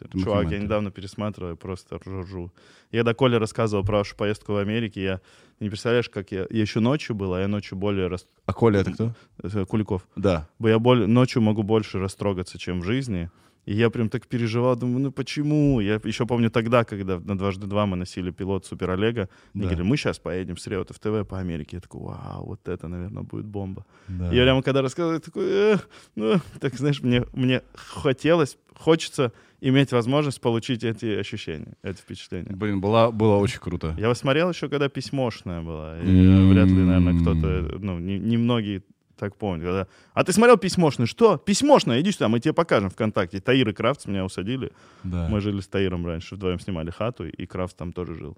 Это 0.00 0.18
Чувак, 0.18 0.50
я 0.50 0.58
недавно 0.58 0.90
пересматривал, 0.90 1.50
я 1.50 1.56
просто 1.56 1.98
ржу. 1.98 2.52
Я 2.90 3.00
когда 3.00 3.14
Коля 3.14 3.38
рассказывал 3.38 3.84
про 3.84 3.98
вашу 3.98 4.16
поездку 4.16 4.52
в 4.52 4.56
Америке, 4.56 5.02
я 5.02 5.20
не 5.60 5.68
представляешь, 5.68 6.08
как 6.08 6.32
я... 6.32 6.46
Я 6.50 6.60
еще 6.60 6.80
ночью 6.80 7.14
был, 7.14 7.34
а 7.34 7.40
я 7.40 7.48
ночью 7.48 7.76
более... 7.76 8.08
Рас... 8.08 8.26
А 8.46 8.52
Коля 8.52 8.80
это 8.80 8.92
кто? 8.92 9.64
Куликов. 9.66 10.06
Да. 10.16 10.48
Бо 10.58 10.68
я 10.68 10.78
более, 10.78 11.06
ночью 11.06 11.42
могу 11.42 11.62
больше 11.62 11.98
растрогаться, 11.98 12.58
чем 12.58 12.80
в 12.80 12.84
жизни. 12.84 13.30
И 13.64 13.74
я 13.74 13.90
прям 13.90 14.08
так 14.08 14.26
переживал, 14.26 14.74
думаю, 14.76 14.98
ну 15.00 15.12
почему? 15.12 15.80
Я 15.80 16.00
еще 16.04 16.26
помню 16.26 16.50
тогда, 16.50 16.82
когда 16.84 17.20
на 17.20 17.38
дважды 17.38 17.66
два 17.66 17.86
мы 17.86 17.96
носили 17.96 18.30
пилот 18.32 18.66
Супер 18.66 18.90
Олега. 18.90 19.28
Да. 19.54 19.60
говорили, 19.62 19.82
мы 19.82 19.96
сейчас 19.96 20.18
поедем 20.18 20.56
с 20.56 20.66
Реутов 20.66 20.98
ТВ 20.98 21.26
по 21.28 21.38
Америке. 21.38 21.76
Я 21.76 21.80
такой, 21.80 22.00
вау, 22.00 22.46
вот 22.46 22.66
это, 22.68 22.88
наверное, 22.88 23.22
будет 23.22 23.46
бомба. 23.46 23.86
да. 24.08 24.32
И 24.32 24.36
я 24.36 24.42
прямо 24.42 24.62
когда 24.62 24.82
рассказывал, 24.82 25.14
я 25.14 25.20
такой, 25.20 25.44
«Э, 25.46 25.78
ну, 26.16 26.40
так 26.60 26.74
знаешь, 26.74 27.00
мне, 27.02 27.24
мне 27.34 27.62
хотелось, 27.74 28.58
хочется 28.74 29.32
иметь 29.60 29.92
возможность 29.92 30.40
получить 30.40 30.82
эти 30.82 31.06
ощущения, 31.06 31.74
эти 31.84 31.98
впечатления. 31.98 32.50
Блин, 32.50 32.80
было, 32.80 33.12
было 33.12 33.36
очень 33.36 33.60
круто. 33.60 33.94
Я 33.96 34.12
смотрел 34.16 34.50
еще, 34.50 34.68
когда 34.68 34.88
письмошная 34.88 35.62
была. 35.62 36.00
И 36.00 36.08
М. 36.08 36.50
вряд 36.50 36.66
ли, 36.66 36.74
наверное, 36.82 37.20
кто-то, 37.20 37.78
ну, 37.78 38.00
не, 38.00 38.18
не 38.18 38.36
так 39.22 39.36
помнят. 39.36 39.62
Когда, 39.64 39.86
а 40.14 40.24
ты 40.24 40.32
смотрел 40.32 40.56
письмошную? 40.56 41.06
Что? 41.06 41.36
Письмошная? 41.36 42.00
Иди 42.00 42.10
сюда, 42.10 42.28
мы 42.28 42.40
тебе 42.40 42.52
покажем 42.52 42.90
ВКонтакте. 42.90 43.40
Таир 43.40 43.68
и 43.68 43.72
Крафтс 43.72 44.06
меня 44.06 44.24
усадили. 44.24 44.72
Да. 45.04 45.28
Мы 45.28 45.40
жили 45.40 45.60
с 45.60 45.68
Таиром 45.68 46.04
раньше, 46.04 46.34
вдвоем 46.34 46.58
снимали 46.58 46.90
хату, 46.90 47.28
и 47.28 47.46
Крафтс 47.46 47.76
там 47.76 47.92
тоже 47.92 48.16
жил. 48.16 48.36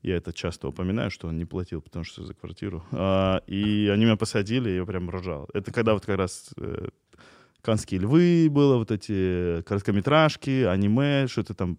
Я 0.00 0.16
это 0.16 0.32
часто 0.32 0.68
упоминаю, 0.68 1.10
что 1.10 1.28
он 1.28 1.36
не 1.36 1.44
платил, 1.44 1.82
потому 1.82 2.06
что 2.06 2.24
за 2.24 2.32
квартиру. 2.32 2.82
А, 2.92 3.42
и 3.46 3.90
они 3.92 4.06
меня 4.06 4.16
посадили, 4.16 4.70
и 4.70 4.76
я 4.76 4.86
прям 4.86 5.10
ржал. 5.10 5.50
Это 5.52 5.70
когда 5.70 5.92
вот 5.92 6.06
как 6.06 6.16
раз 6.16 6.50
э, 6.56 6.88
«Канские 7.60 8.00
львы» 8.00 8.48
было, 8.50 8.78
вот 8.78 8.90
эти 8.90 9.60
короткометражки, 9.62 10.64
аниме, 10.64 11.26
что-то 11.28 11.52
там. 11.52 11.78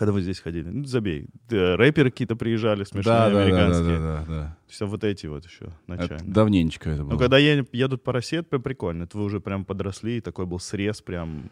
Когда 0.00 0.12
вы 0.12 0.22
здесь 0.22 0.40
ходили? 0.40 0.66
Ну, 0.66 0.84
забей. 0.84 1.26
Да, 1.50 1.76
рэперы 1.76 2.10
какие-то 2.10 2.34
приезжали 2.34 2.84
смешные, 2.84 3.04
да, 3.04 3.28
да, 3.28 3.30
да, 3.30 3.34
да, 3.34 3.42
американские. 3.42 3.98
да, 3.98 3.98
да, 3.98 4.24
да. 4.26 4.56
То 4.64 4.70
есть 4.70 4.80
вот 4.80 5.04
эти 5.04 5.26
вот 5.26 5.44
еще 5.44 5.64
Это 5.66 5.74
начально. 5.88 6.32
давненечко 6.32 6.88
это 6.88 7.02
было. 7.02 7.10
Но 7.12 7.18
когда 7.18 7.36
едут 7.36 8.02
по 8.02 8.10
России, 8.10 8.38
это 8.38 8.48
прям 8.48 8.62
прикольно. 8.62 9.02
Это 9.02 9.18
вы 9.18 9.24
уже 9.24 9.40
прям 9.40 9.66
подросли, 9.66 10.16
и 10.16 10.20
такой 10.22 10.46
был 10.46 10.58
срез 10.58 11.02
прям 11.02 11.50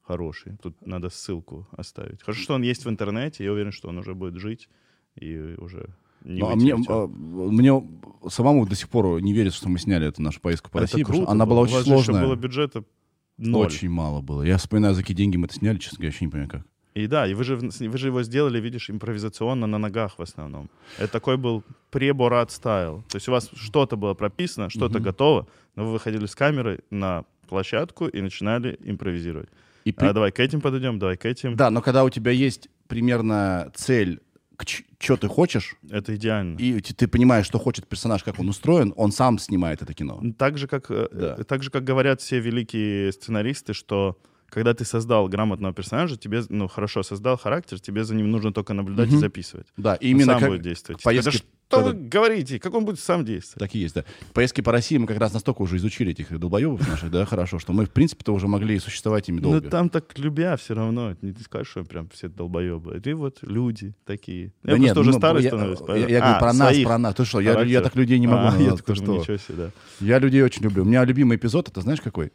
хороший. 0.00 0.56
Тут 0.62 0.74
надо 0.86 1.10
ссылку 1.10 1.68
оставить. 1.72 2.22
Хорошо, 2.22 2.42
что 2.42 2.54
он 2.54 2.62
есть 2.62 2.86
в 2.86 2.88
интернете, 2.88 3.44
я 3.44 3.52
уверен, 3.52 3.72
что 3.72 3.90
он 3.90 3.98
уже 3.98 4.14
будет 4.14 4.36
жить 4.36 4.70
и 5.16 5.54
уже 5.58 5.90
не 6.24 6.40
Ну, 6.40 6.48
а 6.50 6.56
мне, 6.56 6.74
а, 6.88 7.06
мне 7.06 7.90
самому 8.30 8.66
до 8.66 8.74
сих 8.74 8.88
пор 8.88 9.20
не 9.20 9.34
верится, 9.34 9.58
что 9.58 9.68
мы 9.68 9.78
сняли 9.78 10.06
эту 10.06 10.22
нашу 10.22 10.40
поездку 10.40 10.70
по 10.70 10.78
Это 10.78 10.84
России, 10.86 11.02
потому 11.02 11.14
что 11.14 11.26
круто 11.26 11.32
она 11.32 11.44
была 11.44 11.56
было. 11.56 11.64
очень 11.64 11.74
У 11.74 11.76
вас 11.76 11.84
же 11.84 11.92
еще 11.92 12.04
сложная. 12.04 12.26
было 12.26 12.36
бюджета 12.36 12.84
ноль. 13.36 13.66
Очень 13.66 13.90
мало 13.90 14.22
было. 14.22 14.44
Я 14.44 14.56
вспоминаю, 14.56 14.94
за 14.94 15.02
какие 15.02 15.14
деньги 15.14 15.36
мы 15.36 15.44
это 15.44 15.56
сняли, 15.56 15.76
честно 15.76 15.98
говоря, 15.98 16.08
вообще 16.12 16.24
не 16.24 16.30
понимаю 16.30 16.48
как. 16.48 16.66
И 16.94 17.06
да, 17.06 17.26
и 17.26 17.34
вы 17.34 17.44
же, 17.44 17.56
вы 17.56 17.98
же 17.98 18.08
его 18.08 18.22
сделали, 18.22 18.60
видишь, 18.60 18.90
импровизационно 18.90 19.66
на 19.66 19.78
ногах 19.78 20.18
в 20.18 20.22
основном. 20.22 20.68
Это 20.98 21.08
такой 21.12 21.36
был 21.38 21.62
пре-борат 21.90 22.50
стайл. 22.50 23.02
То 23.08 23.16
есть 23.16 23.28
у 23.28 23.32
вас 23.32 23.50
что-то 23.54 23.96
было 23.96 24.14
прописано, 24.14 24.68
что-то 24.68 24.94
Мгм. 24.98 25.04
готово, 25.04 25.46
но 25.76 25.84
вы 25.86 25.92
выходили 25.92 26.26
с 26.26 26.34
камерой 26.34 26.80
на 26.90 27.24
площадку 27.48 28.06
и 28.08 28.20
начинали 28.20 28.78
импровизировать. 28.84 29.48
И 29.84 29.92
при- 29.92 30.06
А 30.06 30.12
давай 30.12 30.32
к 30.32 30.38
этим 30.40 30.60
подойдем, 30.60 30.98
давай 30.98 31.16
к 31.16 31.24
этим. 31.24 31.56
Да, 31.56 31.70
но 31.70 31.80
когда 31.80 32.04
у 32.04 32.10
тебя 32.10 32.30
есть 32.30 32.68
примерно 32.88 33.72
цель, 33.74 34.20
что 35.00 35.16
ты 35.16 35.26
хочешь, 35.28 35.74
Это 35.90 36.14
идеально. 36.14 36.56
и 36.58 36.80
ты, 36.80 36.94
ты 36.94 37.08
понимаешь, 37.08 37.46
что 37.46 37.58
хочет 37.58 37.88
персонаж, 37.88 38.22
как 38.22 38.38
он 38.38 38.48
устроен, 38.48 38.92
он 38.96 39.10
сам 39.12 39.38
снимает 39.38 39.82
это 39.82 39.92
кино. 39.94 40.22
Так 40.38 40.56
же, 40.58 40.68
как, 40.68 40.90
э, 40.90 41.08
Да. 41.10 41.36
так 41.44 41.62
же, 41.64 41.70
как 41.70 41.82
говорят 41.84 42.20
все 42.20 42.38
великие 42.38 43.10
сценаристы, 43.12 43.72
что 43.72 44.16
когда 44.52 44.74
ты 44.74 44.84
создал 44.84 45.28
грамотного 45.28 45.72
персонажа, 45.74 46.16
тебе, 46.16 46.42
ну, 46.50 46.68
хорошо 46.68 47.02
создал 47.02 47.38
характер, 47.38 47.80
тебе 47.80 48.04
за 48.04 48.14
ним 48.14 48.30
нужно 48.30 48.52
только 48.52 48.74
наблюдать 48.74 49.08
и 49.08 49.12
Мгм. 49.12 49.20
записывать. 49.20 49.66
Да, 49.78 49.94
и 49.94 50.10
именно 50.10 50.38
как... 50.38 50.50
будет 50.50 50.62
действовать. 50.62 51.02
поездки- 51.02 51.36
Это 51.36 51.46
что 51.80 51.84
вы 51.84 51.92
говорите? 51.94 52.58
Как 52.58 52.74
он 52.74 52.84
будет 52.84 53.00
сам 53.00 53.24
действовать? 53.24 53.58
Так 53.58 53.74
и 53.74 53.78
есть, 53.78 53.94
да. 53.94 54.04
Поездки 54.32 54.60
по 54.60 54.72
России 54.72 54.96
мы 54.98 55.06
как 55.06 55.18
раз 55.18 55.32
настолько 55.32 55.62
уже 55.62 55.76
изучили 55.76 56.12
этих 56.12 56.38
долбоебов 56.38 56.86
наших, 56.88 57.10
да, 57.10 57.24
хорошо, 57.26 57.58
что 57.58 57.72
мы, 57.72 57.86
в 57.86 57.90
принципе-то, 57.90 58.32
уже 58.32 58.48
могли 58.48 58.78
существовать 58.78 59.28
ими 59.28 59.40
Ну 59.40 59.52
долго. 59.52 59.68
там 59.70 59.88
так 59.88 60.18
любя 60.18 60.56
все 60.56 60.74
равно. 60.74 61.16
Не 61.22 61.32
ты 61.32 61.42
скажешь, 61.42 61.68
что 61.68 61.84
прям 61.84 62.08
все 62.10 62.28
долбоебы. 62.28 62.94
Это 62.96 63.14
вот 63.16 63.38
люди 63.42 63.94
такие. 64.04 64.52
Да 64.62 64.72
я 64.72 64.78
нет, 64.78 64.94
просто 64.94 65.00
уже 65.00 65.10
ну, 65.12 65.18
старый 65.18 65.42
я, 65.42 65.48
становлюсь. 65.50 65.78
я- 65.80 65.86
говорю 65.86 66.16
А, 66.22 66.38
про 66.38 66.52
нас, 66.52 66.68
своих 66.68 66.86
про 66.86 66.98
нас. 66.98 67.14
Ты 67.14 67.24
что, 67.24 67.40
я, 67.40 67.80
так 67.80 67.94
людей 67.96 68.18
не 68.18 68.26
могу. 68.26 68.48
А, 68.48 68.52
ну, 68.52 68.60
я 68.64 68.76
ты 68.76 68.94
что? 68.94 69.16
ничего 69.18 69.36
себе, 69.36 69.56
да. 69.56 69.70
Я 70.00 70.18
людей 70.18 70.42
очень 70.42 70.62
люблю. 70.62 70.82
У 70.82 70.86
меня 70.86 71.04
любимый 71.04 71.36
эпизод, 71.36 71.68
это 71.68 71.80
знаешь 71.80 72.00
какой? 72.00 72.32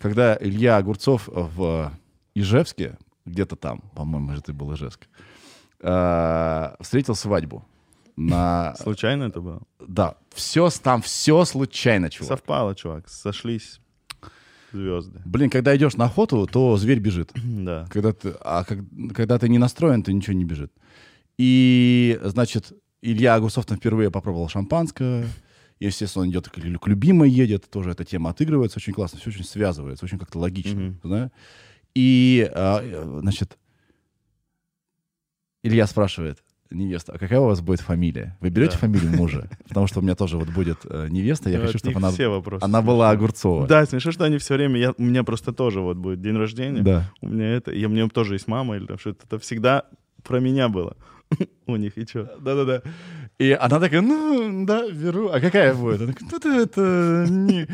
Когда 0.00 0.36
Илья 0.40 0.76
Огурцов 0.76 1.28
в 1.28 1.92
Ижевске, 2.34 2.98
где-то 3.26 3.56
там, 3.56 3.80
по-моему, 3.94 4.32
это 4.32 4.52
был 4.52 4.74
Ижевск, 4.74 5.06
встретил 6.80 7.14
свадьбу. 7.14 7.64
На... 8.16 8.74
Случайно 8.78 9.24
это 9.24 9.40
было? 9.40 9.62
Да, 9.80 10.16
все, 10.34 10.68
там 10.70 11.00
все 11.02 11.44
случайно, 11.44 12.10
чувак. 12.10 12.28
Совпало, 12.28 12.74
чувак. 12.74 13.08
Сошлись 13.08 13.80
звезды. 14.72 15.20
Блин, 15.24 15.50
когда 15.50 15.76
идешь 15.76 15.94
на 15.96 16.06
охоту, 16.06 16.46
то 16.46 16.76
зверь 16.76 16.98
бежит. 17.00 17.32
Да. 17.44 17.86
Когда 17.90 18.12
ты, 18.12 18.34
а 18.40 18.64
как- 18.64 18.78
когда 19.14 19.38
ты 19.38 19.48
не 19.48 19.58
настроен, 19.58 20.02
то 20.02 20.12
ничего 20.12 20.34
не 20.34 20.44
бежит. 20.44 20.72
И, 21.38 22.18
значит, 22.24 22.72
Илья 23.02 23.34
Огурцов 23.34 23.66
там 23.66 23.78
впервые 23.78 24.10
попробовал 24.10 24.48
шампанское. 24.48 25.26
Естественно, 25.80 26.24
он 26.24 26.30
идет 26.30 26.48
к, 26.48 26.52
к 26.54 26.86
любимой 26.88 27.28
едет, 27.30 27.68
тоже 27.68 27.90
эта 27.90 28.04
тема 28.04 28.30
отыгрывается, 28.30 28.78
очень 28.78 28.92
классно, 28.92 29.18
все 29.18 29.30
очень 29.30 29.44
связывается, 29.44 30.04
очень 30.04 30.18
как-то 30.18 30.38
логично, 30.38 30.80
Мгм. 30.80 31.00
знаешь. 31.02 31.30
И, 31.94 32.48
а, 32.54 33.18
значит, 33.20 33.58
Илья 35.64 35.86
спрашивает, 35.86 36.42
невеста, 36.72 37.12
а 37.14 37.18
какая 37.18 37.40
у 37.40 37.46
вас 37.46 37.60
будет 37.60 37.80
фамилия? 37.80 38.36
Вы 38.40 38.50
берете 38.50 38.72
Да. 38.72 38.78
фамилию 38.78 39.10
мужа? 39.16 39.48
Потому 39.68 39.86
что 39.86 40.00
у 40.00 40.02
меня 40.02 40.14
тоже 40.14 40.36
вот 40.36 40.48
будет 40.48 40.78
э, 40.84 41.08
невеста, 41.10 41.50
я 41.50 41.58
Ну, 41.58 41.66
хочу, 41.66 41.78
чтобы 41.78 41.96
она, 41.98 42.10
она 42.60 42.82
была. 42.82 43.10
Огурцова. 43.10 43.66
Да, 43.66 43.84
смешно, 43.86 44.12
что 44.12 44.24
они 44.24 44.38
все 44.38 44.54
время... 44.54 44.78
Я, 44.78 44.92
у 44.96 45.02
меня 45.02 45.24
просто 45.24 45.52
тоже 45.52 45.80
вот 45.80 45.96
будет 45.96 46.20
день 46.20 46.36
рождения. 46.36 46.82
Да. 46.82 47.10
У 47.20 47.28
меня 47.28 47.54
это... 47.54 47.72
Я, 47.72 47.88
у 47.88 47.90
меня 47.90 48.08
тоже 48.08 48.34
есть 48.34 48.48
мама 48.48 48.76
или 48.76 48.86
там 48.86 48.98
что-то. 48.98 49.24
Это 49.26 49.38
всегда 49.38 49.84
про 50.22 50.40
меня 50.40 50.68
было. 50.68 50.96
У 51.66 51.76
них 51.76 51.96
и 51.96 52.06
что? 52.06 52.34
Да-да-да. 52.40 52.82
И 53.38 53.50
она 53.52 53.80
такая, 53.80 54.00
ну, 54.02 54.64
да, 54.66 54.88
беру. 54.90 55.28
А 55.28 55.40
какая 55.40 55.74
будет? 55.74 56.02
Она 56.02 56.12
такая, 56.12 56.28
«Ну, 56.30 56.36
это, 56.36 56.48
это 56.48 57.26
не...» 57.30 57.66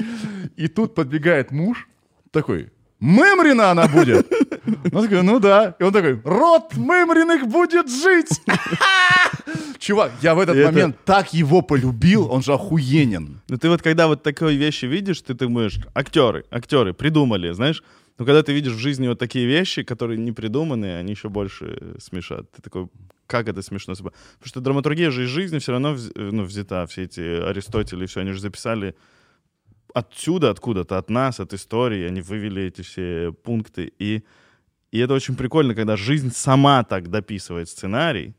И 0.57 0.69
тут 0.69 0.95
подбегает 0.95 1.51
муж 1.51 1.89
такой, 2.31 2.71
Мемрина 3.01 3.71
она 3.71 3.87
будет. 3.89 4.27
Она 4.93 5.03
такая, 5.03 5.23
ну 5.23 5.41
да. 5.41 5.75
И 5.79 5.83
он 5.83 5.93
такой, 5.93 6.21
род 6.25 6.75
Мемриных 6.77 7.47
будет 7.49 7.89
жить. 7.91 8.29
Чувак, 9.79 10.13
я 10.23 10.35
в 10.35 10.41
этот 10.41 10.57
И 10.57 10.59
это- 10.59 10.73
момент 10.73 10.97
так 11.05 11.33
его 11.33 11.63
полюбил, 11.63 12.31
он 12.31 12.43
же 12.43 12.53
охуенен. 12.53 13.41
Ну 13.49 13.57
ты 13.57 13.69
вот 13.69 13.83
когда 13.83 14.07
вот 14.07 14.23
такие 14.23 14.57
вещи 14.57 14.87
видишь, 14.87 15.21
ты 15.23 15.35
думаешь, 15.35 15.79
актеры, 15.95 16.45
актеры 16.51 16.93
придумали, 16.93 17.53
знаешь. 17.53 17.83
Но 18.19 18.25
когда 18.25 18.43
ты 18.43 18.53
видишь 18.53 18.73
в 18.73 18.79
жизни 18.79 19.07
вот 19.07 19.19
такие 19.21 19.47
вещи, 19.47 19.85
которые 19.85 20.19
не 20.19 20.33
придуманы, 20.33 20.97
они 20.97 21.13
еще 21.13 21.29
больше 21.29 21.95
смешат. 22.01 22.51
Ты 22.51 22.63
такой, 22.63 22.89
как 23.29 23.49
это 23.49 23.63
смешно. 23.63 23.95
Потому 23.95 24.13
что 24.43 24.61
драматургия 24.61 25.11
же 25.13 25.25
из 25.25 25.29
жизни 25.29 25.59
все 25.61 25.71
равно 25.73 25.95
вз- 25.95 26.13
ну, 26.17 26.43
взята. 26.43 26.85
Все 26.87 27.05
эти 27.05 27.21
Аристотели, 27.21 28.07
все, 28.07 28.21
они 28.21 28.33
же 28.33 28.41
записали 28.41 28.97
отсюда, 29.95 30.51
откуда-то, 30.51 30.99
от 30.99 31.11
нас, 31.11 31.39
от 31.39 31.53
истории. 31.55 32.09
Они 32.09 32.21
вывели 32.21 32.65
эти 32.65 32.83
все 32.83 33.33
пункты. 33.45 33.93
И, 34.01 34.25
и 34.91 34.99
это 34.99 35.15
очень 35.15 35.37
прикольно, 35.37 35.75
когда 35.75 35.97
жизнь 35.97 36.33
сама 36.35 36.83
так 36.85 37.11
дописывает 37.11 37.69
сценарий. 37.69 38.35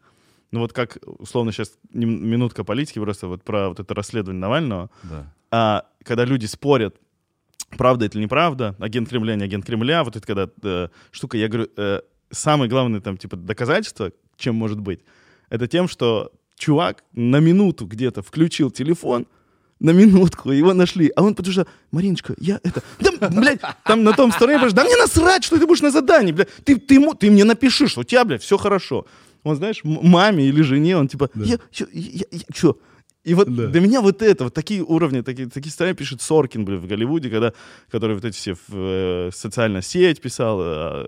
Ну 0.52 0.62
вот 0.62 0.74
как, 0.74 0.98
условно, 1.06 1.52
сейчас 1.52 1.78
минутка 1.94 2.64
политики 2.64 3.00
просто 3.00 3.28
вот 3.28 3.44
про 3.44 3.70
вот 3.70 3.80
это 3.80 3.94
расследование 3.94 4.42
Навального 4.42 4.90
Да. 5.04 5.34
а, 5.52 5.86
когда 6.04 6.26
люди 6.26 6.48
спорят, 6.48 6.96
правда 7.78 8.06
это 8.06 8.18
или 8.18 8.24
неправда, 8.24 8.76
агент 8.80 9.10
Кремля, 9.10 9.36
не 9.36 9.44
агент 9.44 9.66
Кремля, 9.66 10.04
вот 10.04 10.16
это 10.16 10.26
когда 10.26 10.50
э, 10.64 10.88
штука, 11.12 11.38
я 11.38 11.48
говорю, 11.48 11.70
э, 11.78 12.02
самое 12.32 12.70
главное 12.70 13.00
там 13.00 13.18
типа 13.18 13.36
доказательство, 13.38 14.12
чем 14.38 14.56
может 14.56 14.80
быть, 14.80 15.02
это 15.50 15.68
тем, 15.68 15.88
что 15.88 16.32
чувак 16.56 17.04
на 17.14 17.40
минуту 17.40 17.86
где-то 17.86 18.24
включил 18.24 18.72
телефон, 18.72 19.28
на 19.80 19.92
минутку, 19.92 20.52
его 20.52 20.74
нашли, 20.74 21.12
а 21.16 21.22
он 21.24 21.36
потому 21.36 21.54
что, 21.54 21.68
Мариночка, 21.92 22.34
я 22.40 22.60
это, 22.64 22.82
да, 23.00 23.30
блядь, 23.30 23.62
там 23.86 24.04
на 24.04 24.14
том 24.14 24.32
стороне, 24.32 24.70
да 24.72 24.84
мне 24.84 24.98
насрать, 24.98 25.44
что 25.44 25.58
ты 25.58 25.66
будешь 25.66 25.82
на 25.82 25.92
задании, 25.92 26.32
блядь, 26.34 26.50
ты, 26.66 26.76
ты, 26.78 26.96
ему- 26.96 27.14
ты 27.14 27.32
мне 27.32 27.44
напиши, 27.46 27.88
что 27.88 28.02
у 28.02 28.04
тебя, 28.04 28.26
блядь, 28.26 28.42
все 28.44 28.58
хорошо. 28.58 29.06
Он, 29.44 29.56
знаешь, 29.56 29.82
маме 29.84 30.44
или 30.46 30.62
жене, 30.64 30.98
он 30.98 31.08
типа, 31.08 31.30
я, 31.36 31.58
чё, 31.72 31.86
я, 31.94 32.26
я- 32.32 32.40
чё? 32.54 32.78
И 33.24 33.34
вот 33.34 33.54
Да. 33.56 33.68
для 33.68 33.82
меня 33.82 34.02
вот 34.02 34.22
это, 34.22 34.46
вот 34.46 34.54
такие 34.54 34.82
уровни, 34.84 35.22
такие, 35.22 35.48
такие 35.50 35.72
сценарии 35.72 35.96
пишет 35.96 36.22
Соркин, 36.22 36.66
блин, 36.66 36.80
в 36.80 36.88
Голливуде, 36.88 37.30
когда, 37.30 37.54
который 37.92 38.16
вот 38.16 38.26
эти 38.26 38.36
все 38.36 38.54
в, 38.54 38.62
э, 38.76 39.30
социальная 39.34 39.82
сеть 39.82 40.20
писал, 40.22 40.60
э, 40.62 41.06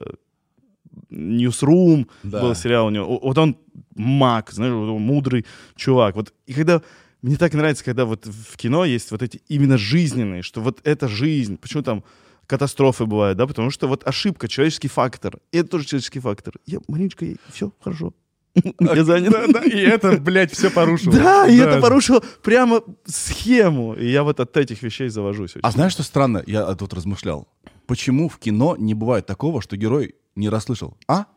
Newsroom 1.10 2.08
Да. 2.24 2.42
был 2.42 2.56
сериал 2.56 2.88
у 2.88 2.90
него. 2.90 3.20
Вот 3.22 3.38
он 3.38 3.58
маг, 3.96 4.52
знаешь, 4.52 4.74
мудрый 4.74 5.46
чувак. 5.76 6.16
Вот, 6.16 6.34
и 6.48 6.54
когда 6.54 6.82
мне 7.22 7.38
так 7.38 7.54
нравится, 7.54 7.84
когда 7.84 8.06
вот 8.06 8.26
в 8.26 8.58
кино 8.58 8.84
есть 8.86 9.12
вот 9.12 9.22
эти 9.22 9.42
именно 9.48 9.78
жизненные, 9.78 10.42
что 10.42 10.62
вот 10.62 10.80
это 10.84 11.08
жизнь. 11.08 11.58
Почему 11.58 11.84
там 11.84 12.04
катастрофы 12.48 13.06
бывают, 13.06 13.38
да? 13.38 13.48
Потому 13.48 13.70
что 13.70 13.88
вот 13.88 14.08
ошибка, 14.08 14.48
человеческий 14.48 14.88
фактор. 14.88 15.40
И 15.52 15.58
это 15.58 15.70
тоже 15.70 15.86
человеческий 15.86 16.20
фактор. 16.20 16.56
Я, 16.66 16.80
Мариночка, 16.88 17.26
все, 17.54 17.72
хорошо. 17.80 18.14
Я 18.80 19.04
занят. 19.04 19.32
Да, 19.32 19.48
да, 19.48 19.64
и 19.64 19.80
это, 19.80 20.18
блядь, 20.18 20.52
все 20.52 20.70
порушило. 20.70 21.14
Да, 21.14 21.48
и 21.48 21.58
это 21.58 21.80
порушило 21.80 22.22
прямо 22.44 22.82
схему. 23.06 23.94
И 23.94 24.10
я 24.10 24.24
вот 24.24 24.40
от 24.42 24.58
этих 24.58 24.84
вещей 24.84 25.08
завожусь. 25.08 25.52
очень. 25.52 25.62
А 25.64 25.72
знаешь, 25.72 25.94
что 25.94 26.04
странно? 26.04 26.44
Я 26.46 26.74
тут 26.76 26.94
размышлял. 26.94 27.48
Почему 27.86 28.28
в 28.28 28.38
кино 28.40 28.76
не 28.78 28.94
бывает 28.94 29.26
такого, 29.26 29.62
что 29.62 29.78
герой 29.78 30.16
не 30.36 30.50
расслышал? 30.50 30.98
А? 31.08 31.28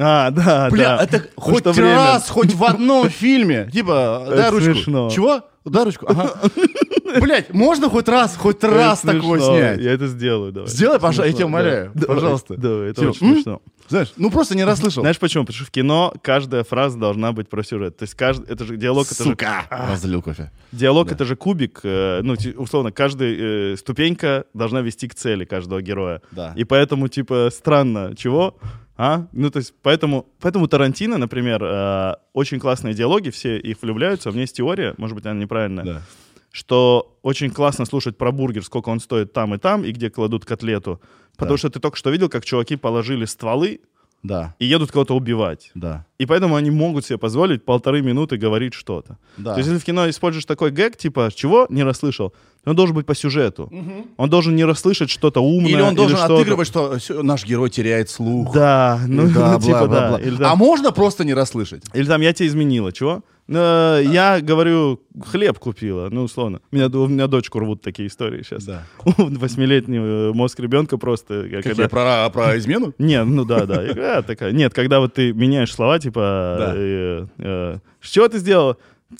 А, 0.00 0.30
да, 0.30 0.68
Бля, 0.70 0.96
да. 0.98 1.02
это 1.04 1.24
хоть 1.36 1.58
что 1.60 1.72
время- 1.72 1.96
раз, 1.96 2.28
хоть 2.30 2.54
в 2.54 2.62
одном 2.64 3.08
фильме. 3.10 3.68
Типа, 3.72 4.24
дай 4.28 4.50
ручку. 4.50 4.72
смешно. 4.74 5.10
Чего? 5.10 5.42
Дай 5.64 5.84
ручку. 5.84 6.06
Ага. 6.08 6.34
Блять, 7.20 7.52
можно 7.52 7.88
хоть 7.90 8.08
раз, 8.08 8.36
хоть 8.36 8.62
раз 8.62 9.00
такое 9.00 9.40
снять? 9.40 9.80
Я 9.80 9.92
это 9.92 10.06
сделаю, 10.06 10.52
давай. 10.52 10.68
Сделай, 10.70 10.98
пожалуйста, 11.00 11.26
я 11.26 11.32
тебя 11.32 11.46
умоляю. 11.46 11.90
да. 11.94 12.06
Пожалуйста. 12.06 12.54
Да, 12.56 12.84
это 12.84 13.08
очень 13.08 13.26
М? 13.26 13.34
смешно. 13.34 13.62
Знаешь, 13.88 14.12
ну 14.18 14.30
просто 14.30 14.54
не 14.54 14.64
расслышал. 14.64 15.02
Знаешь 15.02 15.18
почему? 15.18 15.44
Потому 15.44 15.56
что 15.56 15.64
в 15.66 15.70
кино 15.70 16.12
каждая 16.22 16.62
фраза 16.62 16.98
должна 16.98 17.32
быть 17.32 17.48
про 17.48 17.62
сюжет. 17.64 17.96
То 17.96 18.02
есть 18.04 18.14
каждый, 18.14 18.46
это 18.52 18.64
же 18.64 18.76
диалог, 18.76 19.06
это 19.10 19.24
же 19.24 19.30
Сука! 19.30 19.64
Разлил 19.70 20.20
кофе. 20.20 20.50
диалог, 20.72 21.08
Да. 21.08 21.14
это 21.14 21.24
же 21.24 21.36
кубик. 21.36 21.80
э, 21.82 22.20
ну 22.22 22.36
условно, 22.58 22.92
каждая 22.92 23.34
э, 23.72 23.76
ступенька 23.78 24.44
должна 24.52 24.82
вести 24.82 25.08
к 25.08 25.14
цели 25.14 25.46
каждого 25.46 25.80
героя. 25.80 26.20
Да. 26.32 26.52
И 26.54 26.64
поэтому 26.64 27.08
типа 27.08 27.48
странно, 27.50 28.14
чего? 28.14 28.58
А? 29.00 29.28
Ну, 29.32 29.48
то 29.50 29.58
есть, 29.60 29.74
поэтому, 29.82 30.26
поэтому 30.40 30.66
Тарантино, 30.66 31.18
например, 31.18 31.62
э, 31.62 32.14
очень 32.32 32.58
классные 32.58 32.94
диалоги, 32.94 33.30
все 33.30 33.56
их 33.56 33.80
влюбляются. 33.80 34.28
У 34.28 34.32
меня 34.32 34.42
есть 34.42 34.56
теория, 34.56 34.94
может 34.98 35.14
быть, 35.14 35.24
она 35.24 35.38
неправильная, 35.40 35.84
Да. 35.84 36.02
что 36.50 37.16
очень 37.22 37.50
классно 37.50 37.84
слушать 37.84 38.18
про 38.18 38.32
бургер, 38.32 38.64
сколько 38.64 38.88
он 38.88 38.98
стоит 38.98 39.32
там 39.32 39.54
и 39.54 39.58
там, 39.58 39.84
и 39.84 39.92
где 39.92 40.10
кладут 40.10 40.44
котлету. 40.44 41.00
Потому 41.36 41.52
Да. 41.54 41.58
что 41.58 41.70
ты 41.70 41.78
только 41.78 41.96
что 41.96 42.10
видел, 42.10 42.28
как 42.28 42.44
чуваки 42.44 42.74
положили 42.74 43.24
стволы 43.24 43.80
Да, 44.22 44.54
и 44.58 44.66
едут 44.66 44.90
кого-то 44.90 45.14
убивать. 45.14 45.70
да, 45.76 46.04
И 46.18 46.26
поэтому 46.26 46.56
они 46.56 46.70
могут 46.70 47.04
себе 47.06 47.18
позволить 47.18 47.64
полторы 47.64 48.02
минуты 48.02 48.36
говорить 48.36 48.74
что-то. 48.74 49.16
да. 49.36 49.52
То 49.54 49.58
есть, 49.60 49.68
если 49.68 49.80
в 49.80 49.84
кино 49.84 50.08
используешь 50.10 50.44
такой 50.44 50.70
гэг, 50.72 50.96
типа, 50.96 51.30
чего 51.34 51.66
не 51.70 51.84
расслышал, 51.84 52.32
он 52.66 52.74
должен 52.74 52.96
быть 52.96 53.06
по 53.06 53.14
сюжету. 53.14 53.72
Он 54.16 54.28
должен 54.28 54.56
не 54.56 54.64
расслышать 54.64 55.08
что-то 55.08 55.40
умное. 55.40 55.70
Или 55.70 55.80
он 55.80 55.94
должен 55.94 56.16
что-то. 56.16 56.34
отыгрывать, 56.34 56.66
что 56.66 56.98
наш 57.22 57.46
герой 57.46 57.70
теряет 57.70 58.10
слух. 58.10 58.52
Да, 58.52 59.00
ну, 59.06 59.28
Да, 59.34 59.52
ну, 59.54 59.60
типа, 59.60 59.78
бла, 59.78 59.86
бла, 59.86 60.00
да. 60.00 60.08
бла. 60.10 60.20
Или, 60.20 60.34
А 60.34 60.38
там, 60.38 60.58
можно 60.58 60.90
просто 60.92 61.24
не 61.24 61.32
расслышать? 61.34 61.84
или 61.94 62.04
там, 62.06 62.20
я 62.20 62.32
тебя 62.32 62.48
изменила, 62.48 62.92
чего? 62.92 63.22
Э, 63.48 64.02
Я 64.04 64.40
говорю, 64.40 65.00
хлеб 65.24 65.58
купила, 65.58 66.08
ну, 66.10 66.22
условно. 66.24 66.60
Меня, 66.70 66.88
у 66.88 67.06
меня 67.06 67.26
дочку 67.26 67.58
рвут 67.58 67.80
такие 67.82 68.08
истории 68.08 68.42
сейчас. 68.42 68.64
Да. 68.64 68.84
Восьмилетний 69.04 69.98
э, 69.98 70.32
мозг 70.34 70.60
ребенка 70.60 70.98
просто... 70.98 71.34
э, 71.46 71.50
Как 71.50 71.64
когда- 71.64 71.82
я 71.84 71.88
про, 71.88 72.30
про 72.30 72.58
измену? 72.58 72.92
Не, 72.98 73.24
ну 73.24 73.44
да, 73.44 73.64
да. 73.66 73.82
Я 73.82 73.94
говорю, 73.94 74.10
«А, 74.18 74.22
такая. 74.22 74.52
Нет, 74.52 74.74
когда 74.74 75.00
вот 75.00 75.14
ты 75.14 75.32
меняешь 75.32 75.72
слова, 75.72 75.98
типа, 75.98 76.56
Да. 76.58 76.72
э, 76.76 77.26
э, 77.38 77.78
чего 78.02 78.28
ты 78.28 78.38
сделал? 78.38 78.76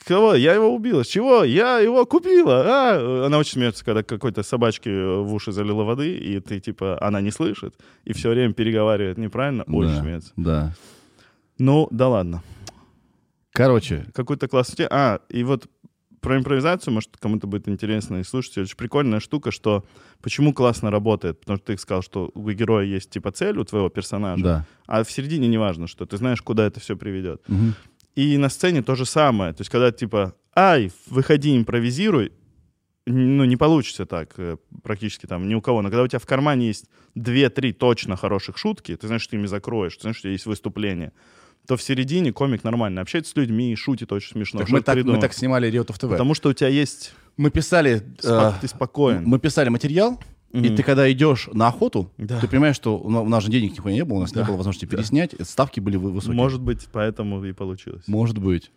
Кого? 0.07 0.35
Я 0.35 0.53
его 0.53 0.75
убила. 0.75 1.03
С 1.03 1.07
чего? 1.07 1.45
Я 1.45 1.79
его 1.79 2.05
купила. 2.05 2.63
А? 2.67 3.25
Она 3.27 3.39
очень 3.39 3.53
смеется, 3.53 3.83
когда 3.83 4.03
какой-то 4.03 4.43
собачке 4.43 4.91
в 4.91 5.33
уши 5.33 5.51
залила 5.51 5.85
воды, 5.85 6.15
и 6.15 6.41
ты, 6.41 6.61
типа, 6.61 6.99
она 7.01 7.23
не 7.23 7.31
слышит, 7.31 7.75
и 8.05 8.13
все 8.13 8.29
время 8.29 8.53
переговаривает 8.53 9.17
неправильно. 9.17 9.63
Очень 9.63 9.95
Да, 9.95 10.01
смеется. 10.03 10.33
Да. 10.37 10.75
Ну, 11.59 11.89
да 11.91 12.09
ладно. 12.09 12.43
Короче, 13.59 14.07
Какой-то 14.15 14.49
классный... 14.49 14.77
те- 14.77 14.89
А, 14.91 15.21
и 15.29 15.43
вот 15.45 15.69
про 16.21 16.37
импровизацию, 16.37 16.93
может, 16.95 17.17
кому-то 17.17 17.47
будет 17.47 17.69
интересно 17.69 18.19
и 18.19 18.23
слушать. 18.25 18.59
Очень 18.59 18.77
прикольная 18.77 19.21
штука, 19.21 19.51
что 19.51 19.85
почему 20.23 20.53
классно 20.53 20.91
работает. 20.91 21.41
Потому 21.41 21.59
что 21.59 21.67
ты 21.67 21.79
сказал, 21.79 22.03
что 22.03 22.31
у 22.35 22.51
героя 22.51 22.85
есть, 22.85 23.11
типа, 23.11 23.31
цель 23.33 23.59
у 23.59 23.65
твоего 23.65 23.89
персонажа, 23.89 24.45
да. 24.45 24.67
а 24.87 25.05
в 25.05 25.11
середине 25.11 25.49
не 25.49 25.59
важно, 25.59 25.87
что 25.87 26.07
ты 26.07 26.17
знаешь, 26.17 26.43
куда 26.43 26.67
это 26.67 26.81
все 26.81 26.97
приведет. 26.97 27.43
Мгм. 27.49 27.75
И 28.15 28.37
на 28.37 28.49
сцене 28.49 28.83
то 28.83 28.95
же 28.95 29.05
самое. 29.07 29.53
То 29.53 29.61
есть, 29.61 29.71
когда 29.71 29.93
типа, 29.93 30.35
ай, 30.57 30.91
выходи, 31.07 31.57
импровизируй, 31.57 32.33
ну, 33.07 33.45
не 33.45 33.57
получится 33.57 34.05
так 34.07 34.35
э, 34.39 34.57
практически 34.83 35.27
там 35.27 35.49
ни 35.49 35.55
у 35.55 35.61
кого. 35.63 35.83
Но 35.83 35.89
когда 35.89 36.03
у 36.03 36.09
тебя 36.09 36.19
в 36.19 36.27
кармане 36.27 36.67
есть 36.67 36.87
две-три 37.15 37.73
точно 37.73 38.17
хороших 38.17 38.59
шутки, 38.59 38.97
ты 38.97 39.07
знаешь, 39.07 39.23
что 39.23 39.31
ты 39.31 39.37
ими 39.37 39.47
закроешь, 39.47 39.95
ты 39.97 40.03
знаешь, 40.03 40.17
что 40.19 40.29
есть 40.29 40.47
выступление, 40.47 41.13
то 41.69 41.77
в 41.77 41.83
середине 41.83 42.33
комик 42.33 42.65
нормально 42.65 43.03
общается 43.03 43.33
с 43.33 43.37
людьми, 43.37 43.77
шутит 43.77 44.11
очень 44.11 44.33
смешно. 44.33 44.61
Так 44.61 44.71
мы, 44.71 44.81
так, 44.81 45.05
мы 45.05 45.21
так 45.21 45.35
снимали 45.35 45.71
Реутов 45.71 45.99
ТВ. 45.99 46.09
Потому 46.09 46.33
что 46.33 46.49
у 46.49 46.53
тебя 46.55 46.69
есть... 46.71 47.13
Мы 47.37 47.51
писали... 47.51 48.03
спо- 48.23 48.55
э, 48.57 48.61
ты 48.63 48.69
спокоен. 48.69 49.23
Мы 49.27 49.39
писали 49.39 49.69
материал, 49.69 50.19
и 50.51 50.57
Мгм. 50.61 50.77
ты 50.77 50.83
когда 50.83 51.13
идешь 51.13 51.47
на 51.53 51.69
охоту, 51.69 52.11
Да. 52.17 52.41
ты 52.41 52.49
понимаешь, 52.49 52.75
что 52.75 52.99
у 52.99 53.11
на- 53.11 53.21
у 53.21 53.29
нас 53.29 53.45
же 53.45 53.51
денег 53.51 53.73
нихуя 53.73 53.93
не 53.95 54.03
было, 54.03 54.17
у 54.17 54.21
нас 54.23 54.35
не 54.35 54.41
Да. 54.41 54.47
было 54.47 54.57
возможности 54.57 54.87
переснять, 54.87 55.35
ставки 55.43 55.79
были 55.79 55.99
вы- 55.99 56.11
высокие. 56.11 56.37
Может 56.37 56.63
быть, 56.63 56.89
поэтому 56.91 57.45
и 57.45 57.53
получилось. 57.53 58.03
Может 58.07 58.39
быть. 58.39 58.71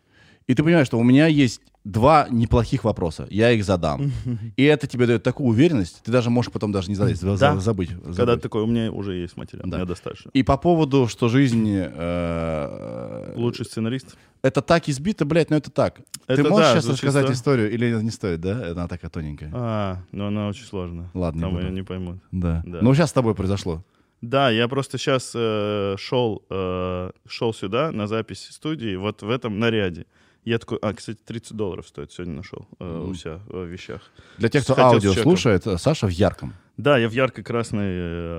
И 0.47 0.53
ты 0.53 0.61
понимаешь, 0.61 0.87
что 0.87 0.99
у 0.99 1.03
меня 1.03 1.27
есть 1.27 1.61
два 1.83 2.27
неплохих 2.29 2.83
вопроса, 2.83 3.25
я 3.31 3.51
их 3.51 3.63
задам. 3.63 4.11
И 4.57 4.63
это 4.63 4.85
тебе 4.87 5.07
дает 5.07 5.23
такую 5.23 5.49
уверенность, 5.49 6.01
ты 6.03 6.11
даже 6.11 6.29
можешь 6.29 6.51
потом 6.51 6.71
даже 6.71 6.89
не 6.89 6.95
задать, 6.95 7.17
за- 7.17 7.37
Да. 7.37 7.55
забыть. 7.59 7.89
Когда 7.89 8.11
забыть. 8.13 8.35
ты 8.35 8.41
такой, 8.41 8.61
у 8.63 8.67
меня 8.67 8.91
уже 8.91 9.15
есть 9.15 9.35
материал, 9.37 9.63
Да. 9.67 9.77
у 9.77 9.79
меня 9.79 9.87
достаточно. 9.87 10.29
И 10.33 10.43
по 10.43 10.57
поводу, 10.57 11.07
что 11.07 11.27
жизнь... 11.29 11.65
э, 11.75 13.33
Лучший 13.35 13.65
сценарист? 13.65 14.15
Это 14.43 14.61
так 14.61 14.89
избито, 14.89 15.25
блядь, 15.25 15.49
но 15.49 15.57
это 15.57 15.71
так. 15.71 16.01
Это 16.27 16.43
ты 16.43 16.49
можешь 16.49 16.67
да, 16.67 16.73
сейчас 16.73 16.85
звучит 16.85 17.03
рассказать 17.03 17.27
да. 17.27 17.33
историю 17.33 17.71
или 17.71 17.93
не 18.01 18.09
стоит, 18.11 18.41
да? 18.41 18.71
Она 18.71 18.87
такая 18.87 19.09
тоненькая. 19.11 19.51
А, 19.53 19.97
но 20.11 20.27
она 20.27 20.47
очень 20.47 20.65
сложная. 20.65 21.09
Ладно, 21.13 21.37
не 21.37 21.43
Там 21.43 21.53
буду. 21.53 21.65
ее 21.65 21.71
не 21.71 21.83
поймут. 21.83 22.17
Да. 22.31 22.61
да. 22.65 22.79
Ну, 22.81 22.93
сейчас 22.93 23.09
с 23.09 23.13
тобой 23.13 23.35
произошло. 23.35 23.83
Да, 24.21 24.51
я 24.51 24.67
просто 24.67 24.97
сейчас 24.99 25.31
шел, 25.31 26.43
э, 26.49 27.11
шел 27.27 27.53
сюда 27.53 27.91
на 27.91 28.05
запись 28.07 28.47
студии, 28.51 28.95
вот 28.95 29.23
в 29.23 29.29
этом 29.31 29.57
наряде. 29.59 30.05
Я 30.43 30.57
такой, 30.57 30.79
а, 30.81 30.93
кстати, 30.93 31.19
30 31.23 31.53
долларов 31.55 31.87
стоит, 31.87 32.11
сегодня 32.11 32.33
нашел 32.35 32.67
э, 32.79 32.83
у 32.85 33.05
Мгм. 33.07 33.15
себя 33.15 33.39
в 33.47 33.65
вещах. 33.65 34.01
Для 34.37 34.49
тех, 34.49 34.63
кто 34.63 34.73
Хотел 34.73 34.89
аудио 34.93 35.13
слушает, 35.13 35.67
э, 35.67 35.77
Саша 35.77 36.07
в 36.07 36.09
ярком. 36.11 36.53
Да, 36.77 36.97
я 36.97 37.07
в 37.09 37.11
ярко-красной 37.13 37.85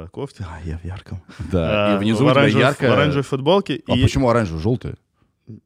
э, 0.05 0.09
кофте. 0.11 0.45
А, 0.49 0.61
я 0.65 0.79
в 0.79 0.85
ярком. 0.85 1.23
Да. 1.53 1.95
А, 1.95 1.97
и 1.97 1.99
внизу 2.01 2.25
в 2.25 2.27
у 2.27 2.31
оранжевой, 2.31 2.62
яркая... 2.62 2.91
в 2.91 2.95
оранжевой 2.95 3.23
футболке. 3.23 3.83
А 3.87 3.97
и, 3.97 4.03
почему 4.03 4.29
оранжевая? 4.29 4.61
Желтая? 4.62 4.97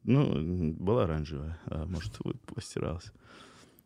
Ну, 0.03 0.73
была 0.73 1.05
оранжевая, 1.05 1.57
а 1.65 1.85
может, 1.85 2.13
вы- 2.23 2.35
постиралась. 2.53 3.11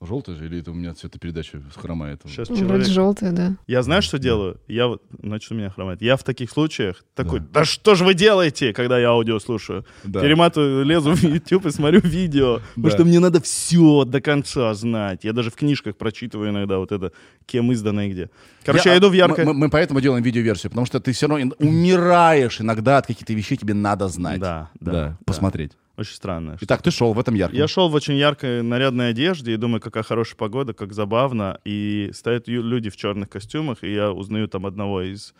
Желтая 0.01 0.35
же? 0.35 0.45
Или 0.47 0.59
это 0.61 0.71
у 0.71 0.73
меня 0.73 0.93
цветопередача 0.95 1.61
хромает? 1.75 2.21
Сейчас 2.25 2.47
Вроде 2.49 2.61
человек... 2.65 2.87
желтая, 2.87 3.31
да. 3.31 3.55
Я 3.67 3.83
знаю, 3.83 4.01
что 4.01 4.17
делаю? 4.17 4.59
Я 4.67 4.87
вот, 4.87 5.03
значит, 5.21 5.51
у 5.51 5.55
меня 5.55 5.69
хромает. 5.69 6.01
Я 6.01 6.17
в 6.17 6.23
таких 6.23 6.49
случаях 6.49 7.03
такой, 7.13 7.39
да, 7.39 7.65
что 7.65 7.93
же 7.95 8.03
вы 8.03 8.13
делаете, 8.15 8.73
когда 8.73 8.97
я 8.99 9.09
аудио 9.09 9.39
слушаю? 9.39 9.85
Да. 10.03 10.21
Перематываю, 10.21 10.83
лезу 10.85 11.13
в 11.13 11.21
YouTube 11.23 11.67
и 11.67 11.71
смотрю 11.71 11.99
видео, 12.01 12.61
потому 12.75 12.89
Да. 12.89 12.89
что 12.89 13.05
мне 13.05 13.19
надо 13.19 13.41
все 13.41 14.03
до 14.05 14.21
конца 14.21 14.73
знать. 14.73 15.23
Я 15.23 15.33
даже 15.33 15.51
в 15.51 15.55
книжках 15.55 15.95
прочитываю 15.95 16.49
иногда 16.49 16.79
вот 16.79 16.91
это, 16.91 17.11
кем 17.45 17.71
издано 17.71 18.01
и 18.01 18.11
где. 18.11 18.29
Короче, 18.65 18.89
я, 18.89 18.97
иду 18.97 19.09
в 19.09 19.13
ярко... 19.13 19.45
Мы, 19.45 19.53
мы 19.53 19.69
поэтому 19.69 20.01
делаем 20.01 20.23
видеоверсию, 20.23 20.71
потому 20.71 20.85
что 20.87 20.99
ты 20.99 21.11
все 21.13 21.27
равно 21.27 21.53
умираешь 21.59 22.59
иногда 22.61 22.97
от 22.97 23.07
каких-то 23.07 23.33
вещей, 23.33 23.55
тебе 23.57 23.73
надо 23.73 24.07
знать. 24.07 24.39
Да, 24.39 24.69
да, 24.79 24.91
Да, 24.91 24.91
да. 25.09 25.17
посмотреть. 25.25 25.73
Очень 26.01 26.15
странно. 26.15 26.57
Итак, 26.61 26.81
ты 26.81 26.91
шел 26.91 27.13
в 27.13 27.19
этом 27.19 27.35
ярком. 27.35 27.57
Я 27.57 27.67
шел 27.67 27.89
в 27.89 27.93
очень 27.93 28.15
яркой 28.15 28.63
нарядной 28.63 29.09
одежде 29.11 29.53
и 29.53 29.57
думаю, 29.57 29.79
какая 29.81 30.03
хорошая 30.03 30.35
погода, 30.35 30.73
как 30.73 30.93
забавно. 30.93 31.59
И 31.63 32.09
стоят 32.13 32.47
люди 32.47 32.89
в 32.89 32.97
черных 32.97 33.29
костюмах, 33.29 33.83
и 33.83 33.93
я 33.93 34.11
узнаю 34.11 34.47
там 34.47 34.65
одного 34.65 35.01
из 35.03 35.33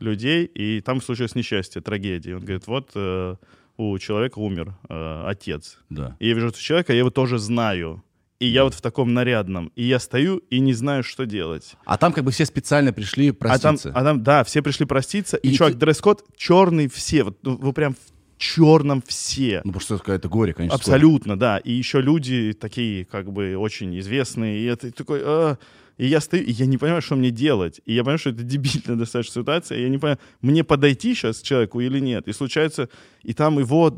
людей, 0.00 0.44
и 0.44 0.80
там 0.80 1.00
случилось 1.00 1.34
несчастье, 1.34 1.80
трагедия. 1.82 2.34
Он 2.36 2.40
говорит, 2.42 2.66
вот 2.66 2.90
э, 2.94 3.36
у 3.76 3.98
человека 3.98 4.38
умер 4.38 4.74
э, 4.88 5.22
отец. 5.26 5.78
Да. 5.88 6.16
И 6.20 6.28
я 6.28 6.34
вижу 6.34 6.48
этого 6.48 6.62
человека, 6.62 6.92
я 6.92 6.98
его 7.00 7.10
тоже 7.10 7.38
знаю. 7.38 8.02
И 8.40 8.46
я 8.46 8.62
вот 8.62 8.74
в 8.74 8.80
таком 8.80 9.14
нарядном. 9.14 9.72
И 9.74 9.82
я 9.84 9.98
стою 9.98 10.36
и 10.50 10.60
не 10.60 10.72
знаю, 10.72 11.02
что 11.02 11.26
делать. 11.26 11.74
А 11.84 11.96
там 11.96 12.12
как 12.12 12.22
бы 12.24 12.30
все 12.30 12.44
специально 12.46 12.92
пришли 12.92 13.30
А 13.30 13.32
там, 13.32 13.38
проститься. 13.60 13.92
а 13.92 14.04
там, 14.04 14.22
да, 14.22 14.44
все 14.44 14.62
пришли 14.62 14.86
проститься. 14.86 15.36
И, 15.38 15.50
И 15.50 15.54
чувак, 15.54 15.72
ты- 15.72 15.78
дресс-код 15.78 16.24
черный 16.36 16.88
все. 16.88 17.24
Вот, 17.24 17.38
ну, 17.42 17.56
вы 17.56 17.72
прям 17.72 17.94
в 17.94 17.98
черном 18.38 19.02
все. 19.06 19.60
Ну, 19.64 19.72
потому 19.72 19.80
что 19.80 19.94
это 19.96 20.04
какое-то 20.04 20.28
горе, 20.28 20.54
конечно. 20.54 20.76
Абсолютно, 20.76 21.38
да. 21.38 21.58
И 21.58 21.72
еще 21.72 22.00
люди 22.00 22.52
такие, 22.58 23.04
как 23.04 23.32
бы, 23.32 23.56
очень 23.56 23.98
известные. 23.98 24.60
И 24.60 24.64
это 24.64 24.90
такой... 24.92 25.20
«А». 25.24 25.58
И 25.98 26.06
я 26.06 26.20
стою, 26.20 26.44
и 26.44 26.52
я 26.52 26.66
не 26.66 26.78
понимаю, 26.78 27.02
что 27.02 27.16
мне 27.16 27.30
делать. 27.30 27.80
И 27.84 27.92
я 27.92 28.02
понимаю, 28.02 28.18
что 28.18 28.30
это 28.30 28.44
дебильная 28.44 28.96
достаточно 28.98 29.42
ситуация. 29.42 29.78
И 29.78 29.82
я 29.82 29.88
не 29.88 29.98
понимаю, 29.98 30.18
мне 30.40 30.62
подойти 30.62 31.14
сейчас 31.14 31.40
к 31.40 31.42
человеку 31.42 31.80
или 31.80 31.98
нет. 31.98 32.28
И 32.28 32.32
случается, 32.32 32.88
и 33.24 33.34
там 33.34 33.58
его 33.58 33.92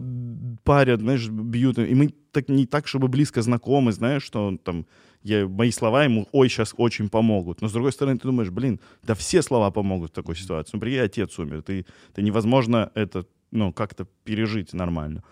парят, 0.64 1.00
знаешь, 1.00 1.28
бьют. 1.28 1.78
И 1.78 1.94
мы 1.94 2.14
так 2.32 2.48
не 2.48 2.66
так, 2.66 2.88
чтобы 2.88 3.08
близко 3.08 3.42
знакомы, 3.42 3.92
знаешь, 3.92 4.24
что 4.24 4.46
он 4.46 4.58
там... 4.58 4.86
Я, 5.22 5.46
мои 5.46 5.70
слова 5.70 6.04
ему, 6.04 6.26
ой, 6.32 6.48
сейчас 6.48 6.74
очень 6.78 7.10
помогут. 7.10 7.60
Но 7.60 7.68
с 7.68 7.72
другой 7.72 7.92
стороны, 7.92 8.18
ты 8.18 8.26
думаешь, 8.26 8.48
блин, 8.48 8.80
да 9.02 9.14
все 9.14 9.42
слова 9.42 9.70
помогут 9.70 10.12
в 10.12 10.14
такой 10.14 10.34
ситуации. 10.34 10.70
Ну, 10.72 10.80
прикинь, 10.80 11.00
отец 11.00 11.38
умер. 11.38 11.60
Ты, 11.60 11.84
ты 12.14 12.22
невозможно 12.22 12.90
это, 12.94 13.26
ну, 13.50 13.72
как-то 13.72 14.06
пережить 14.24 14.72
нормально. 14.72 15.22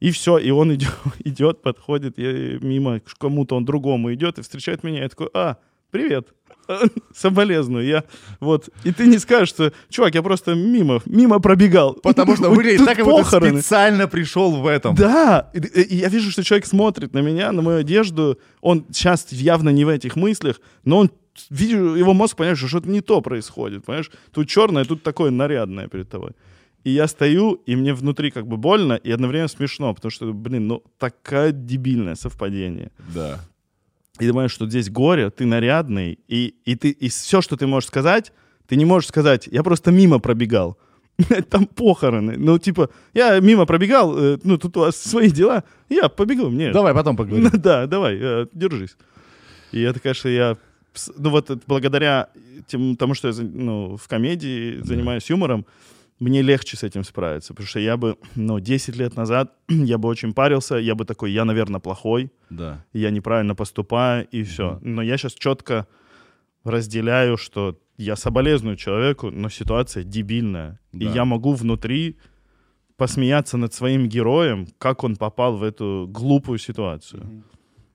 И 0.00 0.10
все, 0.10 0.38
и 0.38 0.50
он 0.50 0.74
идет, 0.74 0.94
идет 1.24 1.62
подходит 1.62 2.18
я 2.18 2.58
мимо 2.60 3.00
к 3.00 3.18
кому-то, 3.18 3.56
он 3.56 3.64
другому 3.64 4.12
идет 4.14 4.38
и 4.38 4.42
встречает 4.42 4.84
меня. 4.84 5.02
Я 5.02 5.08
такой, 5.08 5.28
а, 5.34 5.56
привет, 5.90 6.28
соболезную. 7.14 7.86
Я 7.86 8.04
вот, 8.40 8.68
и 8.84 8.92
ты 8.92 9.06
не 9.06 9.18
скажешь, 9.18 9.48
что, 9.48 9.72
чувак, 9.88 10.14
я 10.14 10.22
просто 10.22 10.54
мимо, 10.54 11.00
мимо 11.04 11.40
пробегал. 11.40 11.94
Потому 11.94 12.36
что 12.36 12.50
выглядит 12.50 12.84
так, 12.84 12.96
как 12.96 13.04
будто 13.04 13.24
похороны. 13.24 13.60
специально 13.60 14.06
пришел 14.06 14.52
в 14.52 14.66
этом. 14.66 14.94
Да, 14.94 15.50
и, 15.52 15.58
и 15.58 15.96
я 15.96 16.08
вижу, 16.08 16.30
что 16.30 16.44
человек 16.44 16.66
смотрит 16.66 17.14
на 17.14 17.20
меня, 17.20 17.52
на 17.52 17.62
мою 17.62 17.78
одежду. 17.78 18.38
Он 18.60 18.86
сейчас 18.92 19.32
явно 19.32 19.70
не 19.70 19.84
в 19.84 19.88
этих 19.88 20.16
мыслях, 20.16 20.60
но 20.84 20.98
он 20.98 21.10
вижу, 21.50 21.94
его 21.94 22.14
мозг 22.14 22.36
понимает, 22.36 22.58
что 22.58 22.68
что-то 22.68 22.88
не 22.88 23.00
то 23.00 23.20
происходит, 23.20 23.84
понимаешь? 23.84 24.10
Тут 24.32 24.48
черное, 24.48 24.84
тут 24.84 25.02
такое 25.02 25.30
нарядное 25.30 25.88
перед 25.88 26.08
тобой. 26.08 26.32
И 26.88 26.92
я 26.92 27.06
стою, 27.06 27.60
и 27.66 27.76
мне 27.76 27.92
внутри 27.92 28.30
как 28.30 28.46
бы 28.46 28.56
больно 28.56 28.94
и 28.94 29.10
одновременно 29.12 29.48
смешно, 29.48 29.94
потому 29.94 30.10
что, 30.10 30.32
блин, 30.32 30.68
ну 30.68 30.82
такая 30.98 31.52
дебильное 31.52 32.14
совпадение. 32.14 32.90
Да. 33.14 33.40
И 34.18 34.26
думаешь, 34.26 34.52
что 34.52 34.66
здесь 34.66 34.88
горе, 34.88 35.28
ты 35.28 35.44
нарядный, 35.44 36.18
и, 36.28 36.54
и, 36.64 36.76
ты, 36.76 36.88
и 36.88 37.08
все, 37.10 37.42
что 37.42 37.56
ты 37.58 37.66
можешь 37.66 37.88
сказать, 37.88 38.32
ты 38.66 38.76
не 38.76 38.86
можешь 38.86 39.08
сказать, 39.08 39.48
я 39.52 39.62
просто 39.62 39.90
мимо 39.90 40.18
пробегал. 40.18 40.78
Там 41.50 41.66
похороны. 41.66 42.38
Ну, 42.38 42.58
типа, 42.58 42.88
я 43.12 43.38
мимо 43.40 43.66
пробегал, 43.66 44.16
э, 44.16 44.38
ну, 44.42 44.56
тут 44.56 44.76
у 44.78 44.80
вас 44.80 44.96
свои 44.96 45.30
дела, 45.30 45.64
я 45.90 46.08
побегу, 46.08 46.48
мне. 46.48 46.72
Давай 46.72 46.94
потом 46.94 47.16
поговорим. 47.18 47.50
Да, 47.52 47.86
давай, 47.86 48.16
э, 48.18 48.46
держись. 48.54 48.96
И 49.72 49.82
это, 49.82 50.00
конечно, 50.00 50.28
я... 50.28 50.56
Ну, 51.18 51.28
вот 51.28 51.50
это 51.50 51.60
благодаря 51.66 52.28
тем- 52.66 52.96
тому, 52.96 53.12
что 53.12 53.28
я 53.28 53.34
ну, 53.42 53.98
в 53.98 54.08
комедии 54.08 54.80
занимаюсь 54.82 55.28
юмором, 55.28 55.66
мне 56.20 56.42
легче 56.42 56.76
с 56.76 56.82
этим 56.82 57.04
справиться. 57.04 57.54
Потому 57.54 57.66
что 57.68 57.80
я 57.80 57.96
бы, 57.96 58.16
ну, 58.34 58.58
10 58.60 58.96
лет 58.96 59.16
назад 59.16 59.52
я 59.68 59.98
бы 59.98 60.08
очень 60.08 60.32
парился, 60.34 60.76
я 60.76 60.94
бы 60.94 61.04
такой, 61.04 61.30
я, 61.32 61.44
наверное, 61.44 61.80
плохой, 61.80 62.30
Да. 62.50 62.84
я 62.92 63.10
неправильно 63.10 63.54
поступаю, 63.54 64.26
и 64.32 64.42
все. 64.42 64.78
Но 64.82 65.02
я 65.02 65.16
сейчас 65.16 65.34
четко 65.34 65.86
разделяю, 66.64 67.36
что 67.36 67.78
я 67.96 68.16
соболезную 68.16 68.76
человеку, 68.76 69.30
но 69.30 69.48
ситуация 69.48 70.04
дебильная. 70.04 70.80
И 70.92 71.04
Да. 71.06 71.12
я 71.12 71.24
могу 71.24 71.52
внутри 71.54 72.16
посмеяться 72.96 73.56
над 73.56 73.72
своим 73.74 74.08
героем, 74.08 74.66
как 74.78 75.04
он 75.04 75.16
попал 75.16 75.56
в 75.56 75.62
эту 75.62 76.06
глупую 76.10 76.58
ситуацию. 76.58 77.44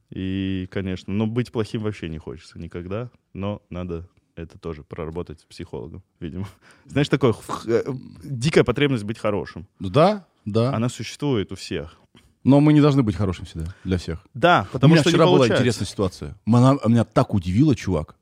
И, 0.09 0.67
конечно, 0.71 1.13
но 1.13 1.27
быть 1.27 1.51
плохим 1.51 1.81
вообще 1.81 2.07
не 2.07 2.19
хочется 2.19 2.59
никогда, 2.59 3.09
но 3.33 3.61
надо 3.69 4.07
это 4.35 4.57
тоже 4.57 4.83
проработать 4.83 5.39
с 5.41 5.43
психологом, 5.43 6.03
видимо. 6.19 6.47
Знаешь, 6.85 7.09
такое 7.09 7.33
э, 7.65 7.83
дикая 8.23 8.63
потребность 8.63 9.03
быть 9.03 9.19
хорошим. 9.19 9.67
Ну 9.79 9.89
Да, 9.89 10.25
да. 10.45 10.73
Она 10.73 10.89
существует 10.89 11.51
у 11.51 11.55
всех. 11.55 11.97
Но 12.43 12.59
мы 12.59 12.73
не 12.73 12.81
должны 12.81 13.03
быть 13.03 13.15
хорошими 13.15 13.45
всегда 13.45 13.73
для 13.85 13.97
всех. 13.97 14.25
Да, 14.33 14.67
потому 14.73 14.91
У 14.91 14.95
меня 14.95 15.01
что 15.01 15.09
вчера 15.11 15.25
была 15.25 15.47
интересная 15.47 15.85
ситуация. 15.87 16.35
Она, 16.45 16.77
меня 16.87 17.05
так 17.05 17.33
удивила, 17.33 17.73
чувак. 17.75 18.15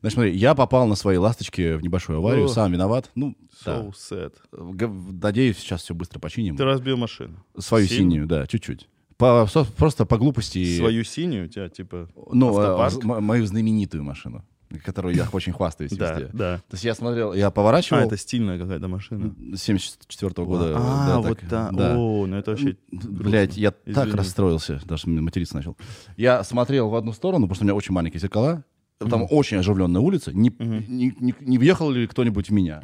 Значит, 0.00 0.14
смотри, 0.14 0.36
я 0.36 0.54
попал 0.54 0.86
на 0.86 0.94
своей 0.94 1.18
ласточке 1.18 1.76
в 1.76 1.82
небольшую 1.82 2.18
аварию, 2.18 2.46
О. 2.46 2.48
сам 2.48 2.72
виноват. 2.72 3.10
Ну, 3.14 3.36
So 3.64 3.90
sad. 3.92 4.32
да. 4.52 4.58
Г- 4.58 4.88
Надеюсь, 4.88 5.58
сейчас 5.58 5.82
все 5.82 5.94
быстро 5.94 6.18
починим. 6.20 6.56
Ты 6.56 6.64
разбил 6.64 6.96
машину. 6.96 7.44
Свою 7.58 7.86
Синюю? 7.86 8.00
синюю, 8.10 8.26
да, 8.26 8.46
чуть-чуть. 8.46 8.88
По, 9.18 9.46
просто 9.76 10.04
по 10.06 10.16
глупости. 10.18 10.78
Свою 10.78 11.04
синюю 11.04 11.46
у 11.46 11.48
тебя, 11.48 11.68
типа... 11.68 12.08
Ну, 12.32 12.58
м- 12.58 13.24
мою 13.24 13.46
знаменитую 13.46 14.04
машину, 14.04 14.44
которую 14.84 15.14
я 15.14 15.28
очень 15.32 15.52
хвастаюсь 15.52 15.92
Да, 15.92 16.12
везде. 16.18 16.30
да. 16.32 16.56
То 16.68 16.74
есть 16.74 16.84
я 16.84 16.94
смотрел, 16.94 17.32
я 17.32 17.50
поворачивал. 17.50 18.00
А, 18.00 18.04
это 18.04 18.16
стильная 18.16 18.58
какая-то 18.58 18.88
машина. 18.88 19.34
74 19.56 20.32
года. 20.46 20.74
А, 20.76 21.06
да, 21.06 21.18
вот 21.20 21.38
так, 21.40 21.48
да. 21.48 21.70
да. 21.72 21.94
О, 21.96 22.26
ну 22.26 22.36
это 22.36 22.50
вообще... 22.52 22.76
Блять, 22.90 23.56
я 23.56 23.70
так 23.70 23.86
Извини. 24.06 24.12
расстроился, 24.12 24.80
даже 24.84 25.08
материться 25.08 25.56
начал. 25.56 25.76
Я 26.16 26.42
смотрел 26.44 26.88
в 26.88 26.94
одну 26.96 27.12
сторону, 27.12 27.46
потому 27.46 27.54
что 27.54 27.64
у 27.64 27.66
меня 27.66 27.74
очень 27.74 27.92
маленькие 27.94 28.20
зеркала. 28.20 28.64
Там 28.98 29.26
очень 29.30 29.58
оживленная 29.58 30.00
улица. 30.00 30.32
Не, 30.32 30.50
Мгм. 30.50 30.84
не, 30.88 31.14
не- 31.20 31.34
не 31.40 31.58
въехал 31.58 31.90
ли 31.90 32.06
кто-нибудь 32.06 32.48
в 32.48 32.52
меня? 32.52 32.80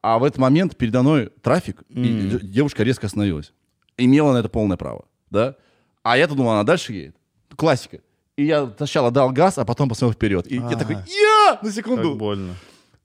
А 0.00 0.18
в 0.18 0.24
этот 0.24 0.38
момент 0.38 0.76
передо 0.76 1.02
мной 1.02 1.30
трафик, 1.42 1.82
и 1.88 1.98
Мгм. 1.98 2.30
д- 2.38 2.46
девушка 2.46 2.84
резко 2.84 3.06
остановилась. 3.06 3.52
Имела 3.96 4.32
на 4.32 4.38
это 4.38 4.48
полное 4.48 4.76
право. 4.76 5.06
Да? 5.30 5.56
А 6.04 6.16
я-то 6.16 6.36
думал, 6.36 6.52
она 6.52 6.62
дальше 6.62 6.92
едет. 6.92 7.16
Классика. 7.56 7.98
И 8.38 8.44
я 8.44 8.72
сначала 8.76 9.10
дал 9.10 9.32
газ, 9.32 9.58
а 9.58 9.64
потом 9.64 9.88
посмотрел 9.88 10.12
вперед. 10.14 10.46
И 10.46 10.54
я 10.58 10.68
А. 10.68 10.76
такой, 10.76 10.94
я! 11.08 11.58
На 11.60 11.72
секунду. 11.72 12.10
Как 12.10 12.18
больно. 12.18 12.54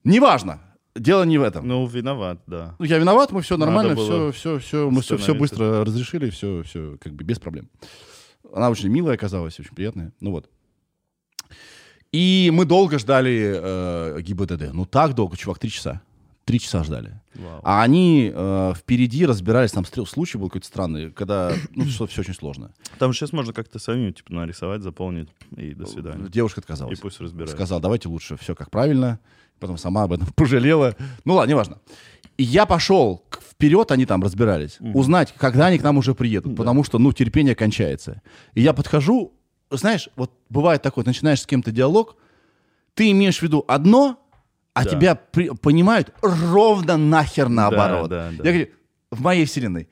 Неважно. 0.04 0.60
Дело 0.96 1.24
не 1.24 1.40
в 1.40 1.42
этом. 1.42 1.68
Ну, 1.68 1.88
виноват, 1.88 2.40
да. 2.46 2.76
Ну, 2.78 2.86
я 2.86 3.00
виноват, 3.00 3.32
мы 3.32 3.42
все 3.42 3.58
нормально, 3.58 3.96
все, 3.96 4.32
все, 4.32 4.60
все, 4.60 4.92
мы 4.92 5.02
все, 5.02 5.18
все 5.18 5.34
быстро 5.34 5.84
разрешили, 5.84 6.30
все, 6.30 6.62
все, 6.62 6.98
как 7.02 7.14
бы 7.14 7.24
без 7.24 7.40
проблем. 7.40 7.68
Она 8.54 8.70
очень 8.70 8.90
милая 8.90 9.16
оказалась, 9.16 9.60
очень 9.60 9.74
приятная. 9.74 10.12
Ну 10.20 10.30
вот. 10.30 10.52
И 12.12 12.52
мы 12.54 12.66
долго 12.66 13.00
ждали 13.00 13.54
э, 13.56 14.22
ГИБДД. 14.22 14.72
Ну 14.72 14.86
так 14.86 15.16
долго, 15.16 15.36
чувак, 15.36 15.58
три 15.58 15.72
часа. 15.72 16.04
Три 16.46 16.60
часа 16.60 16.84
ждали. 16.84 17.22
Вау. 17.36 17.62
А 17.64 17.84
они 17.84 18.30
э, 18.34 18.74
впереди 18.76 19.26
разбирались, 19.26 19.72
там 19.72 19.86
стрел- 19.86 20.06
случай 20.06 20.38
был 20.38 20.48
какой-то 20.50 20.68
странный, 20.68 21.10
когда, 21.10 21.54
ну, 21.72 21.86
что 21.86 22.06
все 22.06 22.22
очень 22.22 22.34
сложно. 22.34 22.72
Там 23.00 23.14
сейчас 23.14 23.32
можно 23.32 23.54
как-то 23.54 23.80
самим, 23.80 24.14
типа, 24.14 24.34
нарисовать, 24.34 24.82
заполнить, 24.82 25.30
и 25.56 25.74
до 25.74 25.86
свидания. 25.86 26.28
Девушка 26.30 26.60
И 26.60 26.64
отказалась. 26.64 27.00
пусть 27.00 27.22
разбираются. 27.22 27.56
Сказал, 27.56 27.80
давайте 27.80 28.10
лучше 28.10 28.36
все 28.38 28.56
как 28.56 28.70
правильно. 28.72 29.20
Потом 29.60 29.78
сама 29.78 30.04
об 30.04 30.12
этом 30.12 30.28
пожалела. 30.36 30.96
Ну 31.24 31.36
ладно, 31.36 31.52
неважно. 31.52 31.78
И 32.38 32.44
я 32.44 32.66
пошел 32.66 33.24
вперед, 33.52 33.92
они 33.92 34.06
там 34.06 34.22
разбирались, 34.22 34.78
узнать, 34.80 35.34
когда 35.38 35.68
они 35.68 35.78
к 35.78 35.84
нам 35.84 35.98
уже 35.98 36.14
приедут, 36.16 36.58
потому 36.58 36.84
что, 36.84 36.98
ну, 37.00 37.14
терпение 37.14 37.56
кончается. 37.56 38.22
И 38.56 38.62
я 38.62 38.74
подхожу, 38.74 39.34
знаешь, 39.70 40.10
вот 40.16 40.32
бывает 40.50 40.82
такое, 40.82 41.06
начинаешь 41.06 41.42
с 41.42 41.46
кем-то 41.46 41.72
диалог, 41.72 42.18
ты 42.96 43.12
имеешь 43.12 43.38
в 43.40 43.44
виду 43.44 43.64
одно, 43.68 44.20
а 44.74 44.84
Да. 44.84 44.90
тебя 44.90 45.16
при- 45.16 45.50
понимают 45.50 46.12
ровно 46.22 46.98
нахер 46.98 47.50
наоборот. 47.50 48.10
да, 48.10 48.30
да. 48.38 48.44
Я 48.44 48.52
говорю, 48.52 48.68
в 49.12 49.22
моей 49.22 49.46
вселенной. 49.46 49.88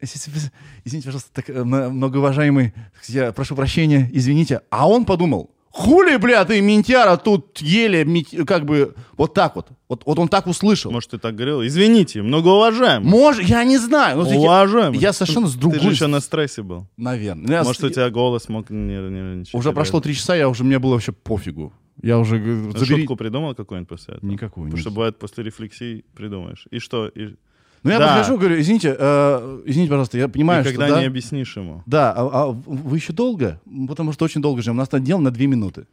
Извините, 0.00 1.06
пожалуйста, 1.06 1.30
так, 1.32 1.48
э, 1.50 1.64
многоуважаемый, 1.64 2.74
я 3.08 3.32
прошу 3.32 3.56
прощения, 3.56 4.08
извините. 4.12 4.60
А 4.70 4.88
он 4.88 5.04
подумал, 5.06 5.50
хули, 5.70 6.16
бля, 6.16 6.44
ты 6.44 6.60
ментяра 6.60 7.16
тут 7.16 7.58
еле, 7.62 8.04
как 8.46 8.66
бы, 8.66 8.94
вот 9.16 9.32
так 9.34 9.56
вот. 9.56 9.68
Вот, 9.88 10.02
вот 10.04 10.18
он 10.18 10.28
так 10.28 10.46
услышал. 10.46 10.92
Может, 10.92 11.10
ты 11.12 11.18
так 11.18 11.34
говорил? 11.34 11.64
Извините, 11.64 12.20
многоуважаемый. 12.22 13.08
Может, 13.08 13.44
я 13.44 13.64
не 13.64 13.78
знаю. 13.78 14.22
Я, 14.26 14.36
Уважаемый. 14.38 14.98
я 14.98 15.12
совершенно 15.14 15.46
с 15.48 15.54
другой... 15.54 15.78
Ты 15.78 15.84
же 15.86 15.90
еще 15.92 16.06
на 16.08 16.20
стрессе 16.20 16.62
был. 16.62 16.86
Наверное. 16.98 17.50
Я 17.58 17.64
Может, 17.64 17.80
с- 17.80 17.84
у 17.84 17.90
тебя 17.90 18.10
голос 18.10 18.48
мог 18.50 18.68
не, 18.68 18.76
не- 18.96 19.36
не- 19.36 19.44
Уже 19.54 19.72
прошло 19.72 20.00
три 20.00 20.14
часа, 20.14 20.36
я 20.36 20.48
уже, 20.48 20.62
мне 20.62 20.78
было 20.78 20.92
вообще 20.92 21.12
пофигу. 21.12 21.72
Я 22.02 22.18
уже... 22.18 22.38
говорю, 22.38 22.70
забери- 22.72 23.00
Шутку 23.00 23.16
придумал 23.16 23.54
какую-нибудь 23.54 23.88
после 23.88 24.14
этого? 24.16 24.30
Никакую. 24.30 24.64
Потому 24.66 24.76
нет. 24.76 24.80
что 24.80 24.90
бывает 24.90 25.18
после 25.18 25.44
рефлексии 25.44 26.04
придумаешь. 26.14 26.66
И 26.70 26.78
что? 26.78 27.08
И, 27.08 27.34
Ну, 27.82 27.90
я 27.90 27.98
Да. 27.98 28.08
подхожу, 28.16 28.38
говорю, 28.38 28.60
извините, 28.60 28.96
э, 28.98 29.62
извините, 29.66 29.90
пожалуйста, 29.90 30.18
я 30.18 30.28
понимаю, 30.28 30.62
никогда 30.64 30.86
что... 30.86 30.94
да, 30.96 31.00
не 31.00 31.06
объяснишь 31.06 31.56
ему. 31.56 31.82
Да, 31.86 32.12
а, 32.16 32.28
а 32.32 32.46
вы 32.50 32.96
еще 32.96 33.12
долго? 33.12 33.60
Потому 33.88 34.12
что 34.12 34.24
очень 34.24 34.42
долго 34.42 34.60
ждем. 34.60 34.72
У 34.74 34.76
нас 34.76 34.88
там 34.88 35.02
дело 35.04 35.20
на 35.20 35.30
две 35.30 35.46
минуты. 35.46 35.86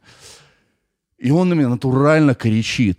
И 1.18 1.30
он 1.30 1.48
на 1.48 1.54
меня 1.54 1.68
натурально 1.68 2.34
кричит. 2.34 2.98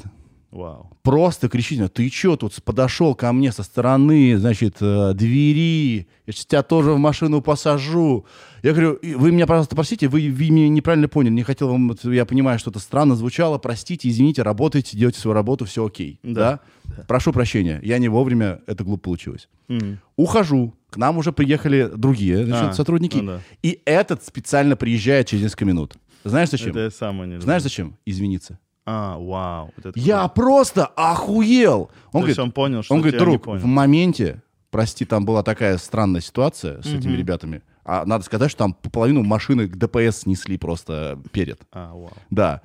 Вау. 0.52 0.90
Просто 1.04 1.50
кричит, 1.50 1.94
ты 1.94 2.10
что 2.10 2.38
тут 2.38 2.64
подошел 2.64 3.14
ко 3.14 3.32
мне 3.34 3.52
со 3.52 3.62
стороны, 3.62 4.38
значит, 4.38 4.78
э, 4.80 5.12
двери, 5.14 6.08
я 6.26 6.34
сейчас 6.34 6.46
тебя 6.46 6.64
тоже 6.64 6.92
в 6.94 6.98
машину 6.98 7.42
посажу. 7.42 8.26
Я 8.66 8.72
говорю, 8.72 8.94
«И 8.94 9.14
вы 9.14 9.32
меня, 9.32 9.46
пожалуйста, 9.46 9.76
простите, 9.76 10.08
вы, 10.08 10.32
вы 10.32 10.50
меня 10.50 10.68
неправильно 10.70 11.08
поняли, 11.08 11.32
не 11.34 11.44
хотел 11.44 11.70
вам, 11.70 11.96
я 12.06 12.26
понимаю, 12.26 12.58
что 12.58 12.72
это 12.72 12.80
странно 12.80 13.16
звучало, 13.16 13.60
простите, 13.60 14.10
извините, 14.10 14.42
работайте, 14.42 14.98
делайте 14.98 15.20
свою 15.20 15.36
работу, 15.36 15.66
все 15.66 15.86
окей. 15.86 16.20
Да. 16.24 16.60
Да? 16.84 17.04
Прошу 17.08 17.32
прощения, 17.32 17.80
я 17.84 18.00
не 18.00 18.10
вовремя, 18.10 18.62
это 18.66 18.84
глупо 18.84 19.04
получилось. 19.04 19.50
М. 19.68 20.00
Ухожу, 20.16 20.74
к 20.90 20.98
нам 20.98 21.20
уже 21.20 21.32
приехали 21.32 21.92
другие 21.96 22.44
значит, 22.44 22.70
А, 22.70 22.74
сотрудники, 22.74 23.18
ну 23.18 23.34
да. 23.34 23.40
и 23.62 23.82
этот 23.86 24.26
специально 24.26 24.76
приезжает 24.76 25.28
через 25.28 25.44
несколько 25.44 25.66
минут. 25.66 25.96
Знаешь 26.24 26.50
зачем? 26.50 26.72
Это 26.72 26.80
я 26.80 26.90
самое 26.90 27.30
не. 27.30 27.40
Знаешь 27.40 27.62
зачем? 27.62 27.96
Извиниться. 28.04 28.58
А, 28.84 29.16
вау. 29.20 29.70
Вот 29.78 29.86
это 29.86 30.00
Я 30.00 30.22
круто. 30.22 30.34
просто 30.34 30.86
охуел. 30.88 31.92
Он 32.08 32.12
То 32.14 32.20
говорит, 32.20 32.40
он 32.40 32.52
понял, 32.52 32.82
что 32.82 32.96
он 32.96 33.02
говорит, 33.02 33.20
друг, 33.20 33.46
в 33.46 33.66
моменте, 33.66 34.42
прости, 34.72 35.06
там 35.06 35.24
была 35.24 35.44
такая 35.44 35.78
странная 35.78 36.22
ситуация 36.22 36.82
с 36.82 36.88
этими 36.88 37.12
Мгм. 37.12 37.20
ребятами. 37.20 37.62
А 37.86 38.04
надо 38.06 38.24
сказать, 38.26 38.50
что 38.52 38.58
там 38.60 38.74
половину 38.74 39.22
машины 39.24 39.68
к 39.68 39.76
ДПС 39.78 40.22
снесли 40.22 40.58
просто 40.58 41.20
перед. 41.32 41.62
А, 41.72 41.94
вау. 41.94 42.12
Да. 42.32 42.62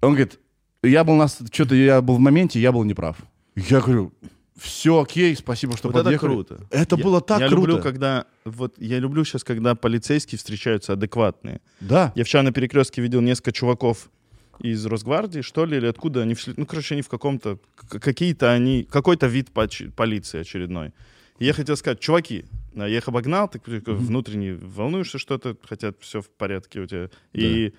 Он 0.00 0.10
говорит, 0.10 0.40
я 0.82 1.04
был 1.04 1.14
нас, 1.14 1.38
что-то 1.52 1.74
я 1.76 2.02
был 2.02 2.16
в 2.16 2.20
моменте, 2.20 2.60
я 2.60 2.72
был 2.72 2.82
неправ. 2.84 3.16
Я 3.54 3.80
говорю, 3.80 4.12
все 4.58 5.00
окей, 5.00 5.36
спасибо, 5.36 5.76
что 5.76 5.88
Вот 5.88 5.94
это 5.96 6.04
подъехали. 6.04 6.30
круто. 6.30 6.66
Это 6.70 6.96
Я- 6.96 7.04
было 7.04 7.20
так 7.20 7.40
я 7.40 7.48
круто. 7.48 7.60
люблю, 7.68 7.82
когда 7.82 8.26
вот 8.44 8.74
я 8.78 8.98
люблю 8.98 9.24
сейчас, 9.24 9.44
когда 9.44 9.74
полицейские 9.76 10.38
встречаются 10.38 10.94
адекватные. 10.94 11.60
Да. 11.80 12.12
Я 12.16 12.24
вчера 12.24 12.42
на 12.42 12.50
перекрестке 12.52 13.00
видел 13.00 13.20
несколько 13.20 13.52
чуваков 13.52 14.10
из 14.58 14.84
Росгвардии, 14.86 15.40
что 15.42 15.64
ли, 15.66 15.76
или 15.76 15.86
откуда 15.86 16.22
они 16.22 16.34
вшли. 16.34 16.54
Ну, 16.56 16.66
короче, 16.66 16.94
они 16.96 17.02
в 17.02 17.08
каком-то 17.08 17.58
какие-то 17.88 18.52
они 18.52 18.82
какой-то 18.90 19.26
вид 19.28 19.50
полиции 19.52 20.40
очередной. 20.40 20.92
И 21.38 21.44
я 21.46 21.52
хотел 21.52 21.76
сказать, 21.76 22.00
чуваки, 22.00 22.44
а 22.74 22.88
я 22.88 22.98
их 22.98 23.08
обогнал, 23.08 23.48
ты 23.48 23.60
внутренне 23.64 24.54
волнуешься 24.54 25.18
что-то, 25.18 25.56
хотя 25.68 25.92
все 26.00 26.20
в 26.20 26.30
порядке 26.30 26.80
у 26.80 26.86
тебя. 26.86 27.10
И 27.32 27.72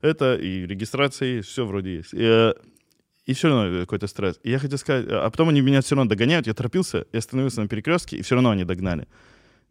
это, 0.00 0.36
и 0.36 0.66
регистрация 0.66 1.36
есть, 1.36 1.48
все 1.48 1.66
вроде 1.66 1.96
есть. 1.96 2.14
И, 2.14 2.20
э, 2.20 2.54
и 3.26 3.34
все 3.34 3.48
равно 3.48 3.80
какой-то 3.80 4.06
стресс. 4.06 4.38
И 4.42 4.50
я 4.50 4.58
хотел 4.58 4.78
сказать, 4.78 5.06
э, 5.06 5.10
а 5.10 5.28
потом 5.30 5.48
они 5.48 5.60
меня 5.60 5.80
все 5.80 5.96
равно 5.96 6.08
догоняют, 6.08 6.46
я 6.46 6.54
торопился, 6.54 7.06
я 7.12 7.18
остановился 7.18 7.60
на 7.60 7.68
перекрестке, 7.68 8.16
и 8.16 8.22
все 8.22 8.36
равно 8.36 8.50
они 8.50 8.64
догнали. 8.64 9.06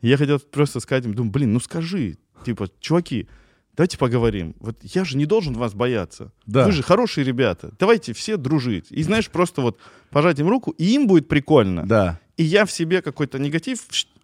И 0.01 0.07
я 0.09 0.17
хотел 0.17 0.39
просто 0.39 0.79
сказать 0.79 1.05
им, 1.05 1.13
думаю, 1.13 1.31
блин, 1.31 1.53
ну 1.53 1.59
скажи, 1.59 2.17
типа, 2.45 2.67
чуваки, 2.79 3.27
давайте 3.75 3.97
поговорим. 3.97 4.55
Вот 4.59 4.77
я 4.83 5.05
же 5.05 5.17
не 5.17 5.25
должен 5.25 5.53
вас 5.53 5.73
бояться. 5.73 6.31
Да. 6.45 6.65
Вы 6.65 6.71
же 6.71 6.83
хорошие 6.83 7.23
ребята. 7.23 7.71
Давайте 7.79 8.13
все 8.13 8.37
дружить. 8.37 8.87
И 8.89 9.01
знаешь, 9.03 9.29
просто 9.29 9.61
вот 9.61 9.79
пожать 10.09 10.39
им 10.39 10.49
руку, 10.49 10.71
и 10.71 10.85
им 10.93 11.07
будет 11.07 11.27
прикольно. 11.27 11.85
Да. 11.87 12.19
И 12.35 12.43
я 12.43 12.65
в 12.65 12.71
себе 12.71 13.01
какой-то 13.01 13.39
негатив 13.39 13.79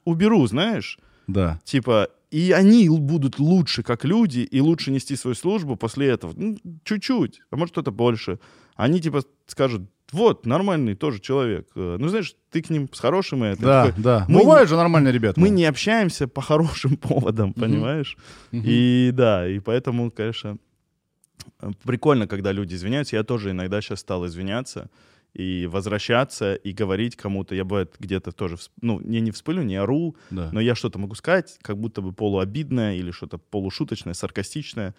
уберу, 0.06 0.46
знаешь. 0.48 0.98
Да. 1.28 1.60
Типа, 1.63 2.10
и 2.32 2.52
они 2.52 2.89
будут 2.89 3.39
лучше 3.39 3.84
как 3.84 4.06
люди, 4.06 4.39
и 4.39 4.60
лучше 4.60 4.92
нести 4.92 5.16
свою 5.16 5.36
службу 5.36 5.76
после 5.76 6.08
этого. 6.08 6.34
Ну, 6.36 6.58
чуть-чуть, 6.84 7.42
а 7.52 7.56
может 7.56 7.74
кто-то 7.74 7.92
больше. 7.92 8.39
Они 8.76 9.00
типа 9.00 9.22
скажут, 9.48 9.84
вот, 10.12 10.46
нормальный 10.46 10.96
тоже 10.96 11.20
человек. 11.20 11.68
Э, 11.76 11.98
Ну, 12.00 12.08
знаешь, 12.08 12.36
ты 12.52 12.62
к 12.62 12.70
ним 12.70 12.88
с 12.92 13.00
хорошим 13.00 13.44
и 13.44 13.48
это. 13.50 13.62
Да, 13.62 13.86
такой, 13.86 14.04
да. 14.04 14.26
мы 14.28 14.39
Бывают 14.42 14.70
же 14.70 14.76
нормальные 14.76 15.12
ребята. 15.12 15.39
мы 15.39 15.50
не 15.50 15.66
общаемся 15.66 16.28
по 16.28 16.42
хорошим 16.42 16.98
поводам, 17.02 17.54
понимаешь? 17.54 18.18
И 18.52 19.12
да, 19.13 19.48
и 19.48 19.60
поэтому, 19.60 20.12
конечно, 20.12 20.58
прикольно, 21.84 22.27
когда 22.27 22.52
люди 22.52 22.75
извиняются. 22.75 23.15
Я 23.15 23.23
тоже 23.23 23.52
иногда 23.52 23.82
сейчас 23.82 24.00
стал 24.00 24.25
извиняться 24.25 24.90
и 25.34 25.65
возвращаться, 25.67 26.54
и 26.56 26.71
говорить 26.73 27.15
кому-то. 27.15 27.56
Я, 27.56 27.63
бывает, 27.63 27.96
где-то 28.00 28.31
тоже, 28.31 28.56
всп- 28.56 28.69
ну, 28.81 29.02
я 29.02 29.19
не 29.19 29.31
вспылю, 29.31 29.63
не 29.63 29.75
ору, 29.75 30.15
Да. 30.29 30.50
но 30.52 30.60
я 30.62 30.75
что-то 30.75 31.00
могу 31.00 31.15
сказать, 31.15 31.58
как 31.62 31.77
будто 31.77 32.02
бы 32.02 32.13
полуобидное 32.13 32.96
или 32.96 33.12
что-то 33.12 33.38
полушуточное, 33.38 34.13
саркастичное. 34.13 34.94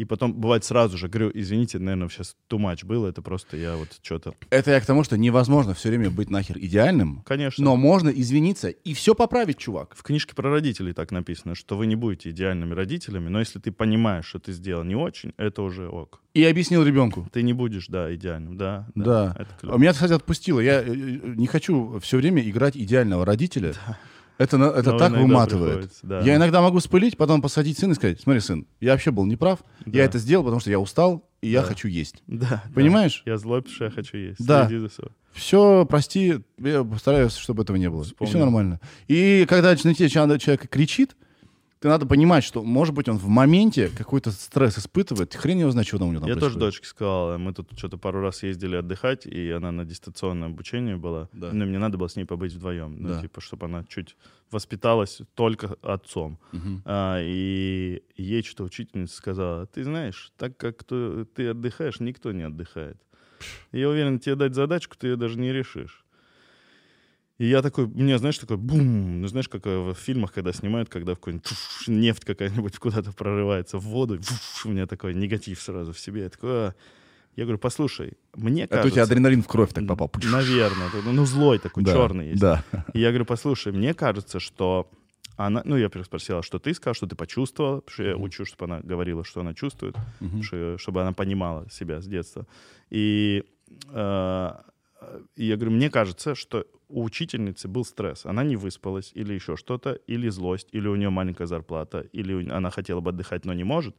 И 0.00 0.06
потом 0.06 0.32
бывает 0.32 0.64
сразу 0.64 0.96
же, 0.96 1.08
говорю, 1.08 1.30
извините, 1.34 1.78
наверное, 1.78 2.08
сейчас 2.08 2.34
too 2.48 2.58
much 2.58 2.86
было, 2.86 3.08
это 3.08 3.20
просто 3.20 3.58
я 3.58 3.76
вот 3.76 3.98
что-то... 4.00 4.32
Это 4.48 4.70
я 4.70 4.80
к 4.80 4.86
тому, 4.86 5.04
что 5.04 5.18
невозможно 5.18 5.74
все 5.74 5.90
время 5.90 6.08
быть 6.08 6.30
нахер 6.30 6.56
идеальным, 6.56 7.22
Конечно. 7.26 7.62
но 7.62 7.76
можно 7.76 8.08
извиниться 8.08 8.70
и 8.70 8.94
все 8.94 9.14
поправить, 9.14 9.58
чувак. 9.58 9.94
В 9.94 10.02
книжке 10.02 10.34
про 10.34 10.50
родителей 10.50 10.94
так 10.94 11.10
написано, 11.10 11.54
что 11.54 11.76
вы 11.76 11.84
не 11.84 11.96
будете 11.96 12.30
идеальными 12.30 12.72
родителями, 12.72 13.28
но 13.28 13.40
если 13.40 13.58
ты 13.58 13.72
понимаешь, 13.72 14.24
что 14.24 14.38
ты 14.38 14.52
сделал 14.52 14.84
не 14.84 14.94
очень, 14.94 15.34
это 15.36 15.60
уже 15.60 15.86
ок. 15.86 16.22
И 16.32 16.44
объяснил 16.44 16.82
ребенку. 16.82 17.28
Ты 17.30 17.42
не 17.42 17.52
будешь, 17.52 17.88
да, 17.88 18.14
идеальным, 18.14 18.56
да. 18.56 18.88
Да. 18.94 19.36
Это 19.38 19.50
А 19.54 19.60
клево. 19.60 19.76
Меня, 19.76 19.92
кстати, 19.92 20.12
отпустило. 20.14 20.60
Я 20.60 20.80
э, 20.80 20.94
не 20.94 21.46
хочу 21.46 21.98
все 21.98 22.16
время 22.16 22.40
играть 22.48 22.74
идеального 22.74 23.26
родителя. 23.26 23.74
Это, 24.40 24.56
это 24.56 24.92
Но 24.92 24.98
так 24.98 25.12
выматывает. 25.12 25.90
да. 26.02 26.20
Я 26.20 26.36
иногда 26.36 26.62
могу 26.62 26.80
спылить, 26.80 27.16
потом 27.18 27.42
посадить 27.42 27.78
сына 27.78 27.92
и 27.92 27.94
сказать, 27.94 28.20
смотри, 28.20 28.40
сын, 28.40 28.66
я 28.80 28.92
вообще 28.92 29.10
был 29.10 29.26
неправ, 29.26 29.60
Да. 29.84 29.98
я 29.98 30.04
это 30.06 30.18
сделал, 30.18 30.44
потому 30.44 30.60
что 30.60 30.70
я 30.70 30.80
устал, 30.80 31.28
и 31.42 31.48
я 31.50 31.60
Да. 31.60 31.66
хочу 31.68 31.88
есть. 31.88 32.22
Да, 32.26 32.64
Понимаешь? 32.74 33.22
да. 33.26 33.32
Я 33.32 33.36
злой, 33.38 33.60
потому 33.60 33.74
что 33.74 33.84
я 33.84 33.90
хочу 33.90 34.16
есть. 34.16 34.44
Да. 34.44 34.68
Все, 35.32 35.84
прости, 35.88 36.40
я 36.58 36.82
постараюсь, 36.84 37.34
чтобы 37.36 37.62
этого 37.64 37.76
не 37.76 37.90
было. 37.90 38.02
И 38.02 38.06
Вспомнил. 38.06 38.30
все 38.30 38.38
нормально. 38.38 38.80
И 39.08 39.44
когда 39.48 39.70
на 39.70 39.76
тебя 39.94 40.08
человек 40.38 40.68
кричит, 40.70 41.16
ты 41.80 41.88
надо 41.88 42.04
понимать, 42.06 42.44
что, 42.44 42.62
может 42.62 42.94
быть, 42.94 43.08
он 43.08 43.16
в 43.16 43.26
моменте 43.28 43.88
какой-то 43.88 44.30
стресс 44.32 44.78
испытывает, 44.78 45.34
хрен 45.34 45.58
его 45.60 45.70
знает, 45.70 45.88
что 45.88 45.98
там 45.98 46.08
у 46.08 46.12
него 46.12 46.20
там 46.20 46.28
Я 46.28 46.34
тоже 46.34 46.54
происходит. 46.56 46.66
дочке 46.74 46.86
сказал, 46.86 47.38
мы 47.38 47.54
тут 47.54 47.70
что-то 47.76 47.96
пару 47.96 48.20
раз 48.20 48.42
ездили 48.42 48.76
отдыхать, 48.76 49.24
и 49.26 49.50
она 49.50 49.72
на 49.72 49.84
дистанционном 49.86 50.52
обучении 50.52 50.94
была. 50.94 51.28
Да. 51.32 51.50
Ну, 51.52 51.64
и 51.64 51.68
мне 51.68 51.78
надо 51.78 51.96
было 51.96 52.08
с 52.08 52.16
ней 52.16 52.24
побыть 52.26 52.52
вдвоем. 52.52 52.96
Ну, 53.02 53.08
Да. 53.08 53.20
типа, 53.22 53.40
чтобы 53.40 53.64
она 53.66 53.84
чуть 53.88 54.16
воспиталась 54.50 55.22
только 55.34 55.76
отцом. 55.80 56.38
Мгм. 56.52 56.82
А, 56.84 57.18
и 57.22 58.02
ей 58.16 58.42
что-то 58.42 58.64
учительница 58.64 59.16
сказала, 59.16 59.66
ты 59.66 59.82
знаешь, 59.82 60.32
так 60.36 60.56
как 60.58 60.84
ты, 60.84 61.24
ты 61.24 61.48
отдыхаешь, 61.48 61.98
никто 62.00 62.32
не 62.32 62.42
отдыхает. 62.42 62.98
Я 63.72 63.88
уверен, 63.88 64.18
тебе 64.18 64.34
дать 64.34 64.54
задачку, 64.54 64.96
ты 64.98 65.06
ее 65.08 65.16
даже 65.16 65.38
не 65.38 65.50
решишь. 65.50 65.99
И 67.40 67.46
я 67.46 67.62
такой, 67.62 67.86
меня, 67.86 68.18
знаешь, 68.18 68.36
такой 68.36 68.58
бум, 68.58 69.22
ну 69.22 69.26
знаешь, 69.28 69.48
как 69.48 69.66
э, 69.66 69.78
в 69.78 69.94
фильмах, 69.94 70.30
когда 70.34 70.52
снимают, 70.52 70.90
когда 70.90 71.14
в 71.14 71.16
какой-нибудь 71.16 71.48
нефть 71.86 72.26
какая-нибудь 72.26 72.76
куда-то 72.78 73.12
прорывается 73.12 73.78
в 73.78 73.84
воду, 73.84 74.20
фуш, 74.20 74.66
у 74.66 74.68
меня 74.68 74.86
такой 74.86 75.14
негатив 75.14 75.58
сразу 75.58 75.94
в 75.94 75.98
себе. 75.98 76.24
Я 76.24 76.28
такой, 76.28 76.50
«А». 76.50 76.74
я 77.36 77.44
говорю, 77.44 77.56
послушай, 77.58 78.12
мне 78.36 78.64
Это 78.64 78.74
у 78.74 78.76
кажется... 78.76 78.90
тебя 78.94 79.02
адреналин 79.04 79.42
в 79.42 79.46
кровь 79.48 79.72
так 79.72 79.86
попал. 79.86 80.10
Наверное, 80.22 80.88
ну 81.02 81.12
ну, 81.12 81.24
злой 81.24 81.58
такой, 81.58 81.82
Да, 81.82 81.94
черный 81.94 82.28
есть. 82.28 82.40
Да. 82.42 82.62
И 82.92 83.00
я 83.00 83.08
говорю, 83.08 83.24
послушай, 83.24 83.72
мне 83.72 83.94
кажется, 83.94 84.38
что 84.38 84.90
она... 85.38 85.62
Ну, 85.64 85.78
я 85.78 85.88
спросила, 86.04 86.42
что 86.42 86.58
ты 86.58 86.74
сказал, 86.74 86.92
что 86.92 87.06
ты 87.06 87.16
почувствовала, 87.16 87.80
потому 87.80 87.94
что 87.94 88.02
я 88.02 88.16
учу, 88.18 88.44
чтобы 88.44 88.66
она 88.66 88.80
говорила, 88.80 89.24
что 89.24 89.40
она 89.40 89.54
чувствует, 89.54 89.96
Мгм. 90.20 90.42
что- 90.42 90.76
чтобы 90.76 91.00
она 91.00 91.14
понимала 91.14 91.66
себя 91.70 92.02
с 92.02 92.06
детства. 92.06 92.46
И, 92.90 93.44
э, 93.94 94.50
и 95.36 95.44
я 95.46 95.56
говорю, 95.56 95.70
мне 95.70 95.88
кажется, 95.88 96.34
что 96.34 96.66
у 96.90 97.04
учительницы 97.04 97.68
был 97.68 97.84
стресс. 97.84 98.26
Она 98.26 98.44
не 98.44 98.56
выспалась, 98.56 99.12
или 99.14 99.34
еще 99.34 99.56
что-то, 99.56 99.92
или 100.06 100.28
злость, 100.28 100.68
или 100.72 100.88
у 100.88 100.96
нее 100.96 101.10
маленькая 101.10 101.46
зарплата, 101.46 102.00
или 102.12 102.50
она 102.50 102.70
хотела 102.70 103.00
бы 103.00 103.10
отдыхать, 103.10 103.44
но 103.44 103.54
не 103.54 103.64
может. 103.64 103.96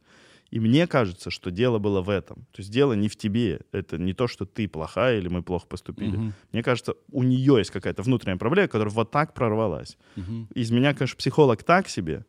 И 0.50 0.60
мне 0.60 0.86
кажется, 0.86 1.30
что 1.30 1.50
дело 1.50 1.78
было 1.78 2.02
в 2.02 2.10
этом. 2.10 2.46
То 2.52 2.60
есть 2.60 2.70
дело 2.70 2.92
не 2.92 3.08
в 3.08 3.16
тебе. 3.16 3.60
Это 3.72 3.96
не 3.96 4.12
то, 4.12 4.28
что 4.28 4.44
ты 4.44 4.68
плохая 4.68 5.18
или 5.18 5.28
мы 5.28 5.42
плохо 5.42 5.66
поступили. 5.66 6.16
Мгм. 6.16 6.34
Мне 6.52 6.62
кажется, 6.62 6.94
у 7.10 7.22
нее 7.22 7.56
есть 7.58 7.70
какая-то 7.70 8.02
внутренняя 8.02 8.38
проблема, 8.38 8.68
которая 8.68 8.92
вот 8.92 9.10
так 9.10 9.32
прорвалась. 9.32 9.96
Мгм. 10.16 10.48
Из 10.54 10.70
меня, 10.70 10.92
конечно, 10.92 11.16
психолог 11.16 11.64
так 11.64 11.88
себе, 11.88 12.26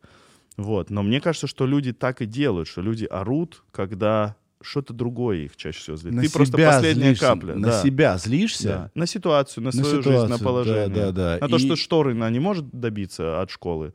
вот, 0.56 0.90
но 0.90 1.02
мне 1.02 1.20
кажется, 1.20 1.46
что 1.46 1.66
люди 1.66 1.92
так 1.92 2.22
и 2.22 2.26
делают, 2.26 2.68
что 2.68 2.80
люди 2.80 3.04
орут, 3.04 3.62
когда 3.72 4.36
что-то 4.64 4.92
другое 4.94 5.38
их 5.44 5.56
чаще 5.56 5.78
всего 5.78 5.96
злит. 5.96 6.14
На 6.14 6.22
Ты 6.22 6.32
просто 6.32 6.56
себя 6.56 6.70
последняя 6.72 7.04
злишься, 7.08 7.26
капля. 7.26 7.54
На 7.54 7.68
да. 7.68 7.82
себя 7.82 8.18
злишься? 8.18 8.68
Да. 8.68 8.90
На 8.94 9.06
ситуацию, 9.06 9.62
на 9.64 9.68
На 9.68 9.72
свою 9.72 9.86
жизнь, 10.02 10.02
ситуацию, 10.08 10.28
на 10.30 10.38
да, 10.38 10.44
положение. 10.44 10.88
да, 10.88 11.12
да. 11.12 11.38
На 11.40 11.48
то, 11.48 11.56
И- 11.56 11.58
что 11.60 11.76
шторы 11.76 12.12
она 12.12 12.30
не 12.30 12.40
может 12.40 12.68
добиться 12.70 13.40
от 13.40 13.50
школы. 13.50 13.92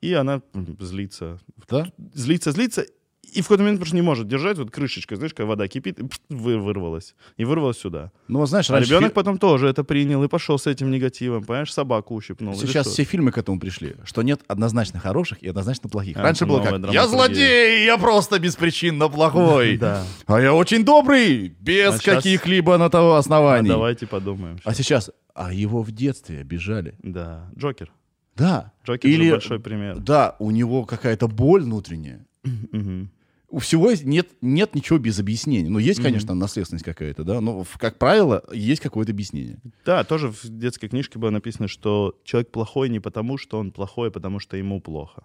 И 0.00 0.12
она 0.12 0.42
злится. 0.78 1.38
Да? 1.68 1.90
Злится, 2.12 2.52
злится. 2.52 2.86
И 3.32 3.40
в 3.40 3.44
какой-то 3.44 3.62
момент 3.64 3.80
просто 3.80 3.94
не 3.96 4.02
может 4.02 4.28
держать. 4.28 4.56
Вот 4.58 4.70
крышечка, 4.70 5.16
знаешь, 5.16 5.34
когда 5.34 5.48
вода 5.48 5.68
кипит, 5.68 5.98
и 6.00 6.04
вырвалась. 6.30 7.14
И 7.36 7.44
вырвалась 7.44 7.78
сюда. 7.78 8.12
Ну, 8.28 8.38
вот 8.38 8.48
знаешь, 8.48 8.70
А 8.70 8.74
раньше 8.74 8.88
ребенок 8.90 9.10
фи- 9.10 9.14
потом 9.14 9.38
тоже 9.38 9.68
это 9.68 9.84
принял 9.84 10.22
и 10.24 10.28
пошел 10.28 10.58
с 10.58 10.66
этим 10.66 10.90
негативом. 10.90 11.44
Понимаешь, 11.44 11.72
собаку 11.72 12.14
ущипнул. 12.14 12.54
Сейчас 12.54 12.86
все 12.86 13.04
фильмы 13.04 13.32
к 13.32 13.38
этому 13.38 13.58
пришли, 13.60 13.94
что 14.04 14.22
нет 14.22 14.40
однозначно 14.48 15.00
хороших 15.00 15.42
и 15.42 15.48
однозначно 15.48 15.88
плохих. 15.90 16.16
А, 16.16 16.22
Раньше 16.22 16.46
было 16.46 16.60
как, 16.62 16.92
я 16.92 17.06
злодей, 17.06 17.84
я 17.84 17.98
просто 17.98 18.38
беспричинно 18.38 19.08
плохой. 19.08 19.76
Да. 19.86 20.04
А 20.26 20.40
я 20.40 20.54
очень 20.54 20.84
добрый, 20.84 21.54
без 21.60 22.00
А 22.00 22.14
каких-либо 22.14 22.78
на 22.78 22.88
того 22.88 23.14
А 23.14 23.18
оснований. 23.18 23.68
давайте 23.68 24.06
подумаем. 24.06 24.58
А 24.64 24.72
сейчас, 24.74 25.10
а 25.34 25.52
его 25.52 25.82
в 25.82 25.90
детстве 25.92 26.40
обижали. 26.40 26.94
Да. 27.02 27.50
Джокер. 27.58 27.90
Да. 28.36 28.72
Джокер 28.86 29.08
Или- 29.10 29.24
же 29.26 29.30
большой 29.32 29.60
пример. 29.60 29.98
Да, 29.98 30.36
у 30.38 30.50
него 30.50 30.84
какая-то 30.84 31.28
боль 31.28 31.62
внутренняя. 31.62 32.24
Мгм. 32.44 33.10
У 33.56 33.58
всего 33.58 33.90
нет, 33.90 34.28
нет 34.42 34.74
ничего 34.74 34.98
без 34.98 35.18
объяснения. 35.18 35.70
Ну, 35.70 35.78
есть, 35.78 36.02
конечно, 36.02 36.34
наследственность 36.34 36.84
какая-то, 36.84 37.24
да, 37.24 37.40
но, 37.40 37.64
как 37.78 37.96
правило, 37.96 38.44
есть 38.52 38.82
какое-то 38.82 39.12
объяснение. 39.12 39.56
Да, 39.86 40.04
тоже 40.04 40.28
в 40.28 40.44
детской 40.44 40.88
книжке 40.88 41.18
было 41.18 41.30
написано, 41.30 41.66
что 41.66 42.20
человек 42.22 42.50
плохой 42.50 42.90
не 42.90 43.00
потому, 43.00 43.38
что 43.38 43.58
он 43.58 43.72
плохой, 43.72 44.08
а 44.08 44.10
потому 44.10 44.40
что 44.40 44.58
ему 44.58 44.82
плохо. 44.82 45.24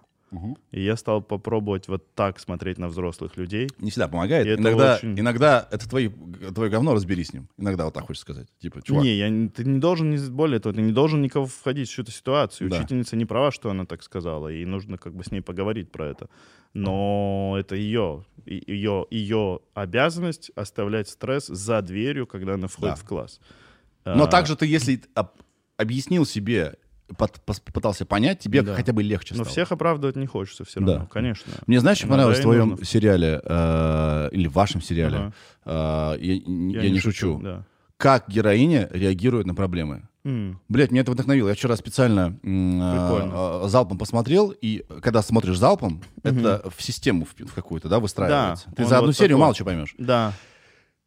И 0.70 0.82
я 0.82 0.96
стал 0.96 1.20
попробовать 1.22 1.88
вот 1.88 2.14
так 2.14 2.40
смотреть 2.40 2.78
на 2.78 2.88
взрослых 2.88 3.36
людей. 3.36 3.68
Не 3.78 3.90
всегда 3.90 4.08
помогает. 4.08 4.46
И 4.46 4.50
это 4.50 4.62
Иногда, 4.62 4.94
очень- 4.96 5.20
иногда 5.20 5.68
это 5.70 5.88
твои, 5.88 6.08
твое 6.54 6.70
говно, 6.70 6.94
разберись 6.94 7.28
с 7.28 7.32
ним. 7.34 7.48
Иногда 7.58 7.84
вот 7.84 7.94
так 7.94 8.06
хочешь 8.06 8.22
сказать. 8.22 8.48
Типа, 8.58 8.80
чувак, 8.82 9.04
Не, 9.04 9.14
я, 9.16 9.48
ты 9.50 9.64
не 9.64 9.78
должен, 9.78 10.16
более 10.34 10.58
того, 10.58 10.74
ты 10.74 10.80
не 10.80 10.92
должен 10.92 11.20
никого 11.20 11.44
входить 11.46 11.90
в 11.90 11.98
эту 11.98 12.10
ситуацию. 12.12 12.70
Да. 12.70 12.78
Учительница 12.78 13.16
не 13.16 13.26
права, 13.26 13.50
что 13.52 13.70
она 13.70 13.84
так 13.84 14.02
сказала, 14.02 14.48
и 14.48 14.64
нужно 14.64 14.96
как 14.96 15.14
бы 15.14 15.22
с 15.22 15.30
ней 15.30 15.42
поговорить 15.42 15.92
про 15.92 16.06
это. 16.06 16.28
Но 16.74 17.56
это 17.58 17.74
ее, 17.76 18.24
ее, 18.46 19.06
ее 19.10 19.60
обязанность 19.74 20.50
оставлять 20.56 21.08
стресс 21.08 21.46
за 21.46 21.82
дверью, 21.82 22.26
когда 22.26 22.54
она 22.54 22.68
входит 22.68 22.94
Да. 22.94 23.00
в 23.00 23.04
класс. 23.04 23.40
Но 24.04 24.24
А, 24.24 24.26
также 24.26 24.56
ты, 24.56 24.66
если 24.66 25.02
об- 25.14 25.36
объяснил 25.76 26.24
себе, 26.24 26.76
пос- 27.18 27.62
пытался 27.72 28.04
понять, 28.06 28.38
тебе 28.40 28.62
Да. 28.62 28.74
хотя 28.74 28.92
бы 28.92 29.02
легче 29.02 29.34
Но 29.34 29.44
стало. 29.44 29.50
всех 29.50 29.72
оправдывать 29.72 30.16
не 30.16 30.26
хочется 30.26 30.64
все 30.64 30.80
Да. 30.80 30.92
равно, 30.92 31.06
конечно. 31.06 31.52
Мне 31.66 31.80
знаешь, 31.80 31.98
что 31.98 32.08
понравилось 32.08 32.38
в 32.38 32.42
твоем 32.42 32.70
нужно. 32.70 32.84
сериале, 32.84 33.40
э, 33.44 34.28
или 34.32 34.48
в 34.48 34.52
вашем 34.52 34.80
сериале, 34.82 35.32
Ага. 35.64 36.14
э, 36.16 36.24
я, 36.24 36.34
я 36.82 36.90
не, 36.90 36.98
шучу, 37.00 37.40
Да. 37.42 37.64
как 37.96 38.28
героиня 38.28 38.88
реагирует 38.92 39.46
на 39.46 39.54
проблемы. 39.54 40.02
М, 40.24 40.60
Блять, 40.68 40.92
меня 40.92 41.00
это 41.02 41.10
вдохновило. 41.10 41.48
Я 41.48 41.54
вчера 41.54 41.74
специально 41.76 42.30
Прикольно. 42.42 43.64
э, 43.64 43.68
залпом 43.68 43.98
посмотрел, 43.98 44.50
и 44.50 44.84
когда 45.02 45.20
смотришь 45.22 45.58
залпом, 45.58 46.00
это 46.22 46.62
в 46.76 46.80
систему 46.82 47.24
в, 47.26 47.34
в 47.44 47.52
какую-то, 47.52 47.88
да, 47.88 47.98
выстраивается. 47.98 48.66
Да, 48.68 48.74
Ты 48.76 48.84
за 48.84 48.96
одну 48.98 49.08
вот 49.08 49.16
серию 49.16 49.30
такой. 49.36 49.40
мало 49.40 49.54
чего 49.54 49.66
поймешь. 49.66 49.94
Да. 49.98 50.32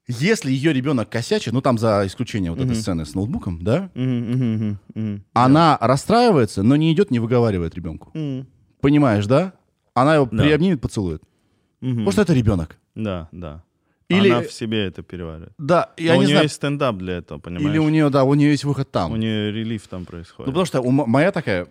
Если 0.07 0.51
ее 0.51 0.71
ребенок 0.71 1.09
косячит, 1.09 1.51
ну 1.53 1.61
там 1.61 1.77
за 1.79 2.03
исключением 2.05 2.53
вот 2.53 2.59
этой 2.61 2.73
Мгм. 2.73 2.81
сцены 2.81 3.05
с 3.05 3.15
ноутбуком, 3.15 3.63
да, 3.63 3.89
мгм, 3.95 4.31
мгм, 4.31 4.79
мгм. 4.93 5.23
она 5.33 5.77
расстраивается, 5.81 6.61
но 6.61 6.75
не 6.75 6.93
идет, 6.93 7.09
не 7.11 7.19
выговаривает 7.19 7.73
ребенку. 7.75 8.11
М, 8.13 8.45
Понимаешь, 8.81 9.25
да? 9.25 9.53
Она 9.95 10.15
его 10.15 10.27
Да. 10.31 10.43
приобнимет, 10.43 10.79
поцелует. 10.79 11.23
мгм. 11.81 11.91
Потому 11.97 12.11
что 12.11 12.21
это 12.21 12.33
ребенок. 12.33 12.77
Да, 12.93 13.29
да. 13.31 13.63
Или- 14.07 14.29
Она 14.29 14.41
в 14.43 14.51
себе 14.51 14.85
это 14.85 15.01
переваривает. 15.01 15.53
Да, 15.57 15.91
я 15.97 16.13
Но 16.13 16.19
у 16.19 16.21
не 16.21 16.25
нее 16.27 16.35
знаю. 16.35 16.43
есть 16.45 16.55
стендап 16.55 16.97
для 16.97 17.13
этого, 17.17 17.39
понимаешь? 17.39 17.67
Или 17.67 17.79
у 17.79 17.89
нее, 17.89 18.09
да, 18.11 18.23
у 18.23 18.35
нее 18.35 18.51
есть 18.51 18.63
выход 18.63 18.91
там. 18.91 19.11
У 19.11 19.15
нее 19.15 19.51
релиф 19.51 19.87
там 19.87 20.05
происходит. 20.05 20.45
Ну, 20.47 20.51
потому 20.53 20.65
что 20.65 20.81
у 20.81 20.91
моя 20.91 21.31
такая 21.31 21.67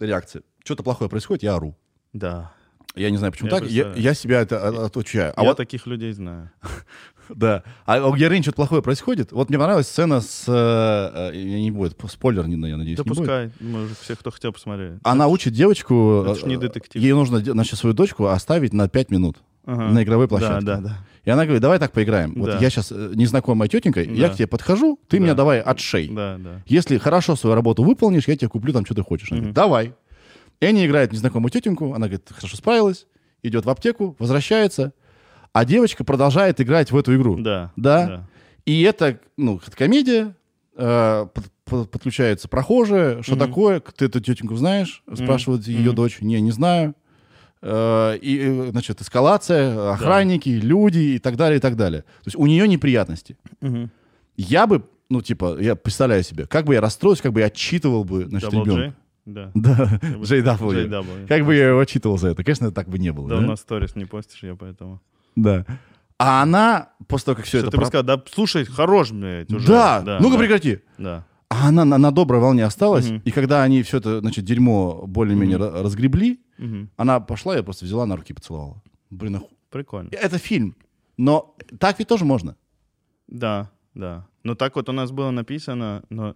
реакция. 0.00 0.42
Что-то 0.64 0.82
плохое 0.82 1.10
происходит, 1.10 1.42
я 1.42 1.56
ору. 1.56 1.76
Да. 2.14 2.52
Я 2.96 3.10
не 3.10 3.16
знаю, 3.18 3.32
почему 3.32 3.50
Я 3.50 3.54
так. 3.58 3.62
Я, 3.64 3.66
представляю. 3.84 4.02
я 4.02 4.14
себя 4.14 4.40
это 4.40 4.68
от- 4.68 4.78
отучаю. 4.78 5.32
А 5.36 5.42
Я 5.42 5.48
вот, 5.50 5.56
таких 5.58 5.86
людей 5.86 6.12
знаю. 6.12 6.50
да. 7.28 7.62
А 7.86 8.06
у 8.08 8.14
героини 8.16 8.42
что-то 8.42 8.56
плохое 8.56 8.82
происходит. 8.82 9.32
Вот 9.32 9.48
мне 9.48 9.58
понравилась 9.58 9.88
сцена 9.88 10.20
с... 10.20 10.44
э, 10.48 11.30
э, 11.32 11.36
Я 11.36 11.60
не 11.60 11.70
будет, 11.70 11.96
спойлер, 12.10 12.46
не, 12.46 12.54
я 12.68 12.76
надеюсь, 12.76 12.96
Да 12.98 13.04
не 13.04 13.08
будет. 13.08 13.18
пускай. 13.18 13.50
Мы 13.60 13.84
уже 13.84 13.94
все, 14.00 14.16
кто 14.16 14.30
хотел, 14.30 14.52
посмотрели. 14.52 14.98
Она 15.02 15.28
учит 15.28 15.52
девочку... 15.52 16.22
это 16.26 16.34
ж 16.38 16.44
не 16.44 16.54
э, 16.54 16.58
детектив. 16.58 17.00
Ей 17.02 17.12
нужно, 17.12 17.38
значит, 17.38 17.78
свою 17.78 17.94
дочку 17.94 18.26
оставить 18.26 18.72
на 18.72 18.88
5 18.88 19.10
минут 19.10 19.38
Ага. 19.66 19.84
на 19.88 20.02
игровой 20.02 20.28
площадке. 20.28 20.64
Да, 20.64 20.76
да, 20.76 20.82
да. 20.88 20.98
И 21.24 21.30
она 21.30 21.44
говорит, 21.44 21.62
давай 21.62 21.78
так 21.78 21.92
поиграем. 21.92 22.34
Вот 22.36 22.46
Да. 22.50 22.58
я 22.58 22.68
сейчас 22.68 22.90
незнакомая 22.90 23.68
тетенька, 23.68 24.02
я 24.02 24.28
Да. 24.28 24.34
к 24.34 24.36
тебе 24.36 24.46
подхожу, 24.46 24.98
ты 25.08 25.16
Да. 25.18 25.22
меня 25.24 25.34
давай 25.34 25.60
отшей. 25.60 26.08
Да, 26.08 26.36
да. 26.38 26.62
Если 26.66 26.98
хорошо 26.98 27.34
свою 27.36 27.54
работу 27.56 27.82
выполнишь, 27.82 28.28
я 28.28 28.36
тебе 28.36 28.48
куплю 28.50 28.72
там, 28.74 28.84
что 28.84 28.94
ты 28.94 29.02
хочешь. 29.02 29.32
Она 29.32 29.38
Мгм. 29.40 29.52
говорит, 29.52 29.54
давай. 29.56 29.94
И 30.60 30.66
они 30.66 30.86
играют 30.86 31.10
в 31.10 31.14
незнакомую 31.14 31.50
тетеньку, 31.50 31.86
она 31.94 32.06
говорит, 32.08 32.28
хорошо 32.30 32.56
справилась, 32.56 33.06
идет 33.42 33.64
в 33.64 33.70
аптеку, 33.70 34.14
возвращается, 34.18 34.92
а 35.54 35.64
девочка 35.64 36.04
продолжает 36.04 36.60
играть 36.60 36.90
в 36.92 36.96
эту 36.98 37.14
игру. 37.16 37.36
Да. 37.38 37.72
Да? 37.76 38.26
И 38.66 38.82
это, 38.82 39.18
ну, 39.38 39.60
комедия, 39.76 40.34
э, 40.76 41.26
под- 41.32 41.50
под- 41.64 41.90
подключается 41.90 42.48
прохожие, 42.48 43.22
что 43.22 43.36
Мгм. 43.36 43.46
такое, 43.46 43.80
ты 43.80 44.06
эту 44.06 44.20
тетеньку 44.20 44.56
знаешь, 44.56 45.02
спрашивает 45.14 45.66
ее 45.66 45.88
Мгм. 45.90 45.94
дочь, 45.94 46.20
не, 46.20 46.40
не 46.42 46.50
знаю. 46.50 46.94
э, 47.66 48.18
и, 48.20 48.38
э, 48.40 48.70
значит, 48.72 49.00
эскалация, 49.00 49.92
охранники, 49.92 50.50
люди 50.50 50.98
и 51.14 51.18
так 51.18 51.36
далее, 51.36 51.56
и 51.56 51.60
так 51.60 51.76
далее. 51.76 52.02
То 52.02 52.26
есть 52.26 52.36
у 52.36 52.44
нее 52.44 52.68
неприятности. 52.68 53.38
Мгм. 53.62 53.90
Я 54.36 54.66
бы, 54.66 54.82
ну, 55.08 55.22
типа, 55.22 55.56
я 55.58 55.74
представляю 55.74 56.22
себе, 56.24 56.46
как 56.46 56.66
бы 56.66 56.74
я 56.74 56.82
расстроился, 56.82 57.22
как 57.22 57.32
бы 57.32 57.40
я 57.40 57.46
отчитывал 57.46 58.04
бы, 58.04 58.26
значит, 58.26 58.50
Double 58.52 58.64
ребенка. 58.64 58.82
J? 58.82 58.94
Да. 59.24 59.50
Да, 59.54 59.98
JW. 60.02 60.88
JW. 60.90 61.26
Как 61.26 61.46
бы 61.46 61.54
я 61.54 61.68
его 61.70 61.80
отчитывал 61.80 62.18
за 62.18 62.28
это? 62.28 62.44
Конечно, 62.44 62.70
так 62.70 62.86
бы 62.90 62.98
не 62.98 63.12
было. 63.12 63.30
Да, 63.30 63.36
Да, 63.38 63.42
у 63.44 63.46
нас 63.46 63.60
сторис 63.60 63.96
не 63.96 64.04
постишь, 64.04 64.42
я 64.42 64.56
поэтому. 64.56 65.00
Да. 65.36 65.64
А 66.18 66.42
она, 66.42 66.90
после 67.08 67.26
того, 67.26 67.36
как 67.36 67.44
все 67.44 67.58
Что 67.58 67.66
это... 67.68 67.70
ты 67.72 67.76
бы 67.76 67.80
про- 67.82 67.86
сказал, 67.88 68.04
да 68.04 68.22
слушай, 68.32 68.64
хорош, 68.64 69.10
блядь, 69.12 69.52
уже. 69.52 69.66
Да, 69.68 70.18
ну-ка 70.20 70.34
да, 70.34 70.38
прекрати. 70.38 70.80
Да. 70.98 71.24
А 71.48 71.68
она 71.68 71.84
на, 71.84 71.98
на 71.98 72.10
доброй 72.10 72.40
волне 72.40 72.64
осталась, 72.64 73.08
Мгм. 73.10 73.22
и 73.24 73.30
когда 73.30 73.62
они 73.62 73.82
все 73.82 73.98
это, 73.98 74.20
значит, 74.20 74.44
дерьмо 74.44 75.04
более-менее 75.06 75.58
ра- 75.58 75.82
разгребли, 75.82 76.40
Мгм. 76.58 76.90
она 76.96 77.20
пошла, 77.20 77.56
я 77.56 77.62
просто 77.62 77.84
взяла 77.84 78.06
на 78.06 78.16
руки 78.16 78.32
и 78.32 78.34
поцеловала. 78.34 78.82
Блин, 79.10 79.36
оху- 79.36 79.50
Прикольно. 79.70 80.08
это 80.12 80.38
фильм. 80.38 80.76
Но 81.16 81.54
так 81.78 81.98
ведь 81.98 82.08
тоже 82.08 82.24
можно. 82.24 82.56
Да, 83.28 83.70
да. 83.94 84.26
Ну 84.42 84.54
так 84.54 84.76
вот 84.76 84.88
у 84.88 84.92
нас 84.92 85.10
было 85.10 85.30
написано, 85.30 86.02
но 86.10 86.34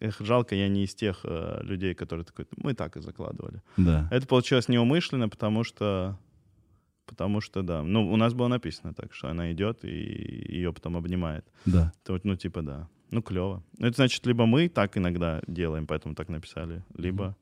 эх, 0.00 0.16
жалко, 0.20 0.54
я 0.54 0.68
не 0.68 0.84
из 0.84 0.94
тех 0.94 1.20
э, 1.24 1.60
людей, 1.62 1.94
которые 1.94 2.24
такой, 2.24 2.46
мы 2.56 2.74
так 2.74 2.96
и 2.96 3.00
закладывали. 3.00 3.62
Да. 3.76 4.08
Это 4.10 4.26
получилось 4.26 4.68
неумышленно, 4.68 5.28
потому 5.28 5.64
что, 5.64 6.18
потому 7.08 7.40
что, 7.40 7.62
да, 7.62 7.82
ну 7.82 8.12
у 8.12 8.16
нас 8.16 8.34
было 8.34 8.48
написано 8.48 8.94
так, 8.94 9.12
что 9.14 9.28
она 9.28 9.50
идет 9.52 9.84
и 9.84 9.88
ее 9.88 10.72
потом 10.72 10.96
обнимает. 10.96 11.44
Да. 11.66 11.92
То 12.04 12.20
ну 12.24 12.36
типа 12.36 12.62
да, 12.62 12.88
ну 13.10 13.22
клево. 13.22 13.62
Ну 13.78 13.86
это 13.86 13.96
значит, 13.96 14.26
либо 14.26 14.46
мы 14.46 14.68
так 14.68 14.96
иногда 14.96 15.40
делаем, 15.46 15.86
поэтому 15.86 16.14
так 16.14 16.28
написали, 16.28 16.82
либо, 16.96 17.34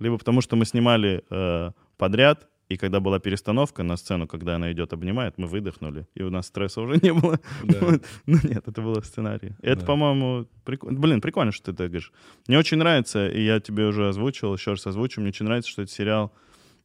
либо 0.00 0.18
потому 0.18 0.40
что 0.42 0.56
мы 0.56 0.64
снимали 0.66 1.22
э, 1.30 1.70
подряд. 1.96 2.48
И 2.70 2.76
когда 2.78 2.98
была 2.98 3.18
перестановка 3.18 3.82
на 3.82 3.96
сцену, 3.96 4.26
когда 4.26 4.54
она 4.56 4.72
идет, 4.72 4.94
обнимает, 4.94 5.36
мы 5.36 5.46
выдохнули, 5.46 6.06
и 6.14 6.22
у 6.22 6.30
нас 6.30 6.46
стресса 6.46 6.80
уже 6.80 6.98
не 7.02 7.12
было. 7.12 7.38
Вот. 7.62 8.02
Ну 8.26 8.38
нет, 8.42 8.66
это 8.66 8.80
было 8.80 9.02
в 9.02 9.04
сценарии. 9.04 9.54
И 9.62 9.66
Это, 9.66 9.80
Да. 9.80 9.86
по-моему, 9.86 10.46
прикольно. 10.64 10.98
Блин, 10.98 11.20
прикольно, 11.20 11.52
что 11.52 11.72
ты 11.72 11.76
так 11.76 11.88
говоришь. 11.88 12.10
Мне 12.48 12.58
очень 12.58 12.78
нравится, 12.78 13.28
и 13.28 13.44
я 13.44 13.60
тебе 13.60 13.84
уже 13.86 14.08
озвучил, 14.08 14.54
еще 14.54 14.70
раз 14.70 14.86
озвучу, 14.86 15.20
мне 15.20 15.28
очень 15.28 15.44
нравится, 15.44 15.70
что 15.70 15.82
этот 15.82 15.94
сериал, 15.94 16.32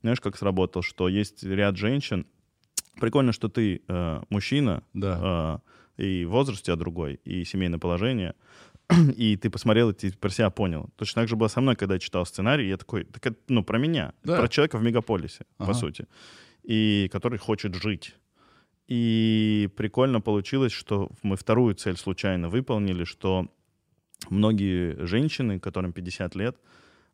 знаешь, 0.02 0.20
как 0.22 0.38
сработал, 0.38 0.82
что 0.82 1.08
есть 1.10 1.44
ряд 1.44 1.78
женщин. 1.78 2.26
Прикольно, 3.00 3.32
что 3.32 3.48
ты 3.50 3.82
э, 3.88 4.22
мужчина, 4.30 4.84
Да. 4.94 5.62
э, 5.98 6.04
и 6.04 6.26
возраст 6.26 6.62
у 6.62 6.66
тебя 6.66 6.76
другой, 6.76 7.20
и 7.26 7.44
семейное 7.46 7.80
положение, 7.80 8.34
и 9.18 9.36
ты 9.38 9.50
посмотрел, 9.50 9.90
и 9.90 9.94
ты 9.94 10.12
про 10.14 10.30
себя 10.30 10.50
понял. 10.50 10.90
Точно 10.96 11.22
так 11.22 11.30
же 11.30 11.36
было 11.36 11.48
со 11.50 11.62
мной, 11.62 11.76
когда 11.76 11.96
я 11.96 12.00
читал 12.00 12.26
сценарий, 12.26 12.68
я 12.68 12.78
такой, 12.78 13.04
так 13.04 13.26
это, 13.28 13.38
ну, 13.48 13.64
про 13.64 13.78
меня, 13.78 14.14
Да. 14.24 14.38
про 14.40 14.48
человека 14.48 14.78
в 14.78 14.84
мегаполисе, 14.84 15.46
по 15.58 15.64
Ага. 15.66 15.74
сути, 15.74 16.08
и 16.64 17.10
который 17.12 17.38
хочет 17.40 17.76
жить. 17.76 18.16
И 18.88 19.70
прикольно 19.78 20.20
получилось, 20.22 20.72
что 20.72 21.12
мы 21.22 21.36
вторую 21.36 21.76
цель 21.76 21.96
случайно 21.98 22.50
выполнили, 22.50 23.04
что 23.04 23.48
многие 24.30 25.06
женщины, 25.06 25.60
которым 25.60 25.94
50 25.94 26.36
лет, 26.36 26.58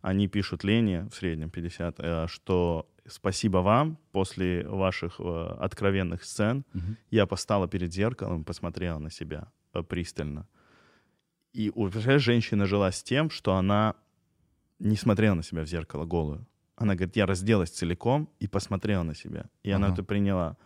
они 0.06 0.28
пишут 0.28 0.64
Лене, 0.64 1.08
в 1.12 1.16
среднем 1.16 1.50
50, 1.50 1.96
э, 2.00 2.28
что 2.28 2.86
спасибо 3.08 3.58
вам, 3.60 3.98
после 4.12 4.64
ваших 4.68 5.20
э, 5.20 5.58
откровенных 5.60 6.24
сцен 6.24 6.64
Мгм. 6.74 6.96
я 7.12 7.26
постала 7.26 7.68
перед 7.68 7.92
зеркалом, 7.94 8.44
посмотрела 8.44 9.00
на 9.00 9.10
себя 9.12 9.48
э, 9.74 9.84
пристально. 9.84 10.48
И, 11.54 11.72
у- 11.76 11.90
представляешь, 11.90 12.24
женщина 12.24 12.66
жила 12.66 12.92
с 12.92 13.02
тем, 13.04 13.30
что 13.30 13.56
она 13.56 13.94
не 14.80 14.96
смотрела 14.98 15.36
на 15.36 15.44
себя 15.44 15.62
в 15.62 15.68
зеркало 15.68 16.06
голую. 16.06 16.46
Она 16.78 16.94
говорит, 16.96 17.16
я 17.16 17.26
разделась 17.26 17.70
целиком 17.72 18.28
и 18.42 18.48
посмотрела 18.48 19.04
на 19.04 19.16
себя. 19.16 19.46
И 19.64 19.72
она 19.72 19.88
Ага. 19.88 19.94
это 19.96 20.04
приняла. 20.04 20.58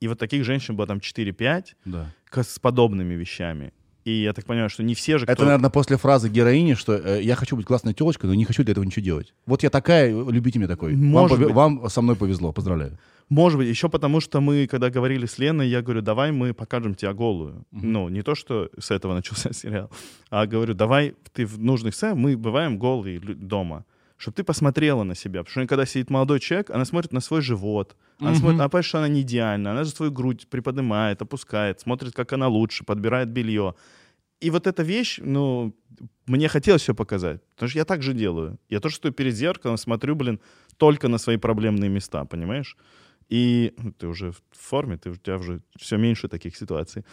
И 0.00 0.08
вот 0.08 0.18
таких 0.18 0.44
женщин 0.44 0.76
было 0.76 0.86
там 0.86 0.98
4-5 1.00 1.76
Да. 1.84 2.06
с 2.32 2.58
подобными 2.58 3.14
вещами. 3.14 3.72
И 4.08 4.22
я 4.22 4.32
так 4.32 4.46
понимаю, 4.46 4.70
что 4.70 4.82
не 4.82 4.94
все 4.94 5.18
же, 5.18 5.26
кто... 5.26 5.32
Это, 5.32 5.44
наверное, 5.44 5.70
после 5.70 5.96
фразы 5.96 6.30
героини, 6.30 6.74
что 6.74 6.94
э, 6.94 7.22
я 7.22 7.34
хочу 7.34 7.56
быть 7.56 7.66
классной 7.66 7.92
телочкой, 7.92 8.30
но 8.30 8.34
не 8.34 8.44
хочу 8.46 8.64
для 8.64 8.72
этого 8.72 8.84
ничего 8.84 9.04
делать. 9.04 9.34
Вот 9.44 9.62
я 9.62 9.68
такая, 9.68 10.08
любите 10.10 10.58
меня 10.58 10.68
такой. 10.68 10.92
Вам, 10.94 11.04
Может 11.04 11.38
пове- 11.38 11.44
быть. 11.44 11.54
вам 11.54 11.90
со 11.90 12.00
мной 12.00 12.16
повезло, 12.16 12.52
поздравляю. 12.52 12.98
Может 13.28 13.58
быть, 13.58 13.68
еще 13.68 13.88
потому, 13.90 14.20
что 14.20 14.40
мы, 14.40 14.66
когда 14.66 14.88
говорили 14.88 15.26
с 15.26 15.38
Леной, 15.38 15.68
я 15.68 15.82
говорю, 15.82 16.00
давай 16.00 16.32
мы 16.32 16.54
покажем 16.54 16.94
тебя 16.94 17.12
голую. 17.12 17.66
Ну, 17.70 18.08
не 18.08 18.22
то, 18.22 18.34
что 18.34 18.70
с 18.78 18.90
этого 18.90 19.14
начался 19.16 19.52
сериал, 19.52 19.90
а 20.30 20.46
говорю, 20.46 20.72
давай 20.72 21.14
ты 21.34 21.44
в 21.44 21.58
нужных 21.58 21.94
сценах, 21.94 22.16
мы 22.16 22.36
бываем 22.36 22.78
голые 22.78 23.20
дома, 23.20 23.84
чтобы 24.18 24.34
ты 24.34 24.44
посмотрела 24.44 25.04
на 25.04 25.14
себя. 25.14 25.40
Потому 25.42 25.64
что 25.64 25.68
когда 25.68 25.86
сидит 25.86 26.10
молодой 26.10 26.40
человек, 26.40 26.70
она 26.70 26.84
смотрит 26.84 27.12
на 27.12 27.20
свой 27.20 27.40
живот, 27.40 27.96
она 28.20 28.30
Мгм. 28.30 28.38
смотрит, 28.38 28.60
она 28.60 28.68
понимает, 28.68 28.86
что 28.86 28.98
она 28.98 29.08
не 29.08 29.20
идеальна, 29.20 29.70
она 29.70 29.84
же 29.84 29.90
свою 29.90 30.12
грудь 30.12 30.46
приподнимает, 30.50 31.22
опускает, 31.22 31.80
смотрит, 31.80 32.12
как 32.14 32.32
она 32.32 32.48
лучше, 32.48 32.84
подбирает 32.84 33.28
белье. 33.28 33.74
И 34.40 34.50
вот 34.50 34.66
эта 34.66 34.82
вещь, 34.82 35.20
ну, 35.24 35.72
мне 36.26 36.48
хотелось 36.48 36.82
все 36.82 36.94
показать, 36.94 37.40
потому 37.54 37.70
что 37.70 37.78
я 37.78 37.84
так 37.84 38.02
же 38.02 38.12
делаю. 38.12 38.58
Я 38.68 38.80
тоже 38.80 38.96
стою 38.96 39.14
перед 39.14 39.34
зеркалом, 39.34 39.78
смотрю, 39.78 40.14
блин, 40.14 40.40
только 40.76 41.08
на 41.08 41.18
свои 41.18 41.36
проблемные 41.36 41.90
места, 41.90 42.24
понимаешь? 42.24 42.76
И 43.32 43.72
ну, 43.78 43.92
ты 43.92 44.06
уже 44.06 44.30
в 44.30 44.40
форме, 44.52 44.96
ты, 44.96 45.10
у 45.10 45.16
тебя 45.16 45.36
уже 45.36 45.60
все 45.76 45.96
меньше 45.96 46.28
таких 46.28 46.56
ситуаций. 46.56 47.04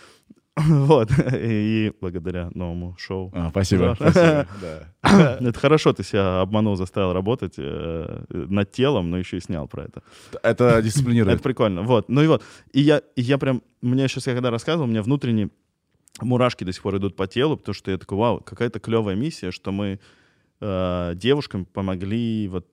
Вот. 0.68 1.12
И 1.34 1.92
благодаря 2.00 2.50
новому 2.54 2.96
шоу. 2.98 3.32
А, 3.34 3.50
спасибо. 3.50 3.96
Да. 4.00 4.12
спасибо, 4.12 4.48
да. 4.62 5.38
Это 5.42 5.60
хорошо, 5.60 5.94
ты 5.94 6.04
себя 6.04 6.42
обманул, 6.42 6.76
заставил 6.76 7.14
работать 7.14 7.56
э, 7.58 8.24
над 8.30 8.72
телом, 8.72 9.10
но 9.10 9.18
еще 9.18 9.38
и 9.38 9.42
снял 9.42 9.68
про 9.68 9.84
это. 9.84 10.02
Это 10.44 10.82
дисциплинирует. 10.82 11.36
Это 11.36 11.44
прикольно. 11.44 11.82
Вот. 11.84 12.10
Ну 12.10 12.24
и 12.24 12.28
вот. 12.28 12.44
И 12.72 12.82
я, 12.82 13.02
и 13.16 13.22
я 13.22 13.38
прям, 13.38 13.64
мне 13.82 14.08
сейчас, 14.08 14.28
я 14.28 14.34
когда 14.34 14.50
рассказывал, 14.50 14.88
у 14.88 14.90
меня 14.90 15.04
внутренне 15.04 15.50
мурашки 16.22 16.64
до 16.64 16.72
сих 16.72 16.82
пор 16.82 16.98
идут 16.98 17.16
по 17.16 17.28
телу, 17.28 17.58
потому 17.58 17.74
что 17.74 17.92
я 17.92 17.98
такой, 17.98 18.18
вау, 18.18 18.40
какая-то 18.40 18.80
клевая 18.80 19.16
миссия, 19.16 19.52
что 19.52 19.72
мы 19.74 20.00
э, 20.62 21.12
девушкам 21.16 21.66
помогли 21.66 22.48
вот 22.48 22.66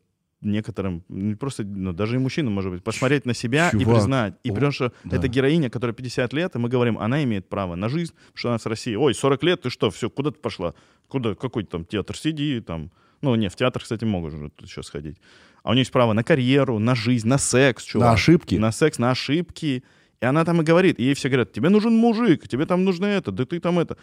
некоторым, 0.42 1.04
не 1.08 1.34
просто, 1.34 1.64
ну, 1.64 1.92
даже 1.92 2.16
и 2.16 2.18
мужчинам, 2.18 2.52
может 2.52 2.70
быть, 2.70 2.82
посмотреть 2.82 3.26
на 3.26 3.34
себя 3.34 3.70
и 3.70 3.78
Чувак, 3.78 3.96
признать. 3.96 4.34
И 4.42 4.50
о, 4.50 4.54
потому 4.54 4.72
что 4.72 4.92
да. 5.04 5.16
это 5.16 5.28
героиня, 5.28 5.70
которая 5.70 5.94
50 5.94 6.32
лет, 6.32 6.54
и 6.54 6.58
мы 6.58 6.68
говорим, 6.68 6.98
она 6.98 7.22
имеет 7.24 7.48
право 7.48 7.74
на 7.74 7.88
жизнь, 7.88 8.12
потому 8.12 8.36
что 8.36 8.48
она 8.50 8.58
с 8.58 8.66
России. 8.66 8.94
Ой, 8.94 9.14
40 9.14 9.42
лет, 9.44 9.62
ты 9.62 9.70
что, 9.70 9.90
все, 9.90 10.10
куда 10.10 10.30
ты 10.30 10.38
пошла? 10.38 10.74
Куда, 11.08 11.34
какой 11.34 11.64
там 11.64 11.84
театр? 11.84 12.16
Сиди 12.16 12.60
там. 12.60 12.90
Ну, 13.20 13.34
не, 13.36 13.48
в 13.48 13.56
театр, 13.56 13.82
кстати, 13.82 14.04
могут 14.04 14.32
же 14.32 14.50
тут 14.50 14.68
еще 14.68 14.82
сходить. 14.82 15.18
А 15.62 15.70
у 15.70 15.72
нее 15.72 15.82
есть 15.82 15.92
право 15.92 16.12
на 16.12 16.24
карьеру, 16.24 16.78
на 16.78 16.94
жизнь, 16.94 17.28
на 17.28 17.38
секс, 17.38 17.84
чувак. 17.84 18.08
На 18.08 18.12
ошибки. 18.14 18.54
На 18.56 18.72
секс, 18.72 18.98
на 18.98 19.12
ошибки. 19.12 19.84
И 20.20 20.24
она 20.24 20.44
там 20.44 20.60
и 20.60 20.64
говорит, 20.64 20.98
и 20.98 21.04
ей 21.04 21.14
все 21.14 21.28
говорят, 21.28 21.52
тебе 21.52 21.68
нужен 21.68 21.94
мужик, 21.94 22.48
тебе 22.48 22.66
там 22.66 22.84
нужно 22.84 23.06
это, 23.06 23.30
да 23.30 23.44
ты 23.44 23.60
там 23.60 23.78
это. 23.78 23.96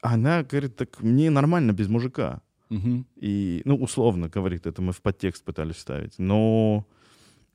Она 0.00 0.42
говорит, 0.42 0.76
так 0.76 1.00
мне 1.00 1.30
нормально 1.30 1.72
без 1.72 1.88
мужика. 1.88 2.40
Мгм. 2.68 3.06
И, 3.16 3.62
ну, 3.64 3.76
условно 3.76 4.28
говорит, 4.28 4.66
это 4.66 4.82
мы 4.82 4.92
в 4.92 5.00
подтекст 5.00 5.44
пытались 5.44 5.76
вставить. 5.76 6.18
Но 6.18 6.84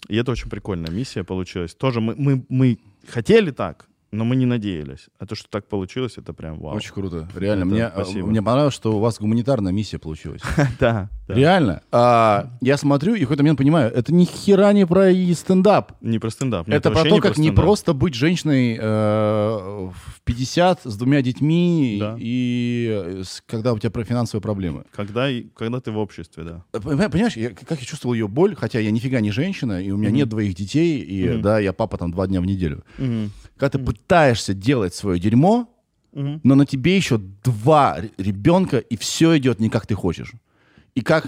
и 0.08 0.16
это 0.16 0.32
очень 0.32 0.50
прикольная 0.50 0.92
миссия 0.92 1.24
получилась. 1.24 1.76
Тоже 1.76 2.02
мы, 2.02 2.16
мы, 2.16 2.46
мы 2.50 2.80
хотели 3.08 3.52
так, 3.52 3.88
но 4.12 4.26
мы 4.26 4.36
не 4.36 4.46
надеялись. 4.46 5.08
А 5.20 5.26
то, 5.26 5.36
что 5.36 5.50
так 5.50 5.68
получилось, 5.68 6.18
это 6.18 6.34
прям 6.34 6.60
вау. 6.60 6.76
Очень 6.76 6.94
круто. 6.94 7.30
Реально. 7.36 7.64
Это 7.64 7.72
Мне, 7.72 7.84
э, 7.84 7.92
спасибо. 7.94 8.28
мне 8.28 8.42
понравилось, 8.42 8.74
что 8.74 8.96
у 8.96 9.00
вас 9.00 9.20
гуманитарная 9.20 9.72
миссия 9.72 10.00
получилась. 10.00 10.42
Да, 10.80 11.10
да. 11.32 11.40
Реально. 11.40 11.82
А, 11.92 12.50
я 12.62 12.78
смотрю 12.78 13.16
и 13.16 13.20
в 13.20 13.22
какой-то 13.24 13.44
момент 13.44 13.58
понимаю, 13.58 13.92
это 13.94 14.14
ни 14.14 14.26
хера 14.26 14.72
не 14.74 14.86
про 14.86 15.10
и 15.10 15.34
стендап. 15.34 15.94
Не 16.02 16.20
про 16.20 16.30
стендап. 16.30 16.68
Нет, 16.68 16.78
Это 16.78 16.92
про 16.92 17.04
то, 17.04 17.10
не 17.16 17.20
как 17.22 17.38
не 17.38 17.46
стендап. 17.46 17.64
просто 17.66 17.94
быть 17.94 18.14
женщиной 18.14 18.78
э, 18.80 18.82
в 19.94 20.22
50 20.24 20.82
с 20.86 20.96
двумя 20.98 21.22
детьми 21.22 21.98
Да. 22.00 22.16
и 22.20 23.22
с- 23.24 23.42
когда 23.46 23.74
у 23.74 23.80
тебя 23.80 23.90
про 23.92 24.04
финансовые 24.04 24.42
проблемы. 24.42 24.84
Когда, 24.92 25.28
когда 25.56 25.80
ты 25.80 25.92
в 25.92 25.98
обществе, 25.98 26.44
да. 26.44 26.64
Э, 26.74 26.80
понимаешь, 26.80 27.38
я, 27.38 27.50
как 27.52 27.80
я 27.80 27.86
чувствовал 27.86 28.14
ее 28.14 28.28
боль, 28.28 28.56
хотя 28.56 28.80
я 28.80 28.92
нифига 28.92 29.20
не 29.22 29.32
женщина, 29.32 29.82
и 29.82 29.92
у 29.92 29.98
меня 29.98 30.10
Мгм. 30.10 30.18
нет 30.18 30.30
двоих 30.30 30.56
детей, 30.56 31.00
и 31.02 31.30
Мгм. 31.30 31.42
да, 31.42 31.60
я 31.60 31.74
папа 31.74 31.98
там 31.98 32.12
два 32.12 32.28
дня 32.28 32.42
в 32.42 32.46
неделю. 32.46 32.84
Мгм. 32.98 33.32
Когда 33.58 33.78
ты 33.78 33.80
пытаешься 33.84 34.54
делать 34.54 34.94
свое 34.96 35.20
дерьмо, 35.20 35.68
Мгм. 36.14 36.42
но 36.44 36.56
на 36.56 36.66
тебе 36.66 36.96
еще 36.98 37.18
два 37.44 37.98
ребенка, 38.18 38.78
и 38.80 38.98
все 38.98 39.38
идет 39.38 39.60
не 39.60 39.70
как 39.70 39.86
ты 39.88 39.96
хочешь. 39.96 40.34
И 40.96 41.02
как, 41.02 41.26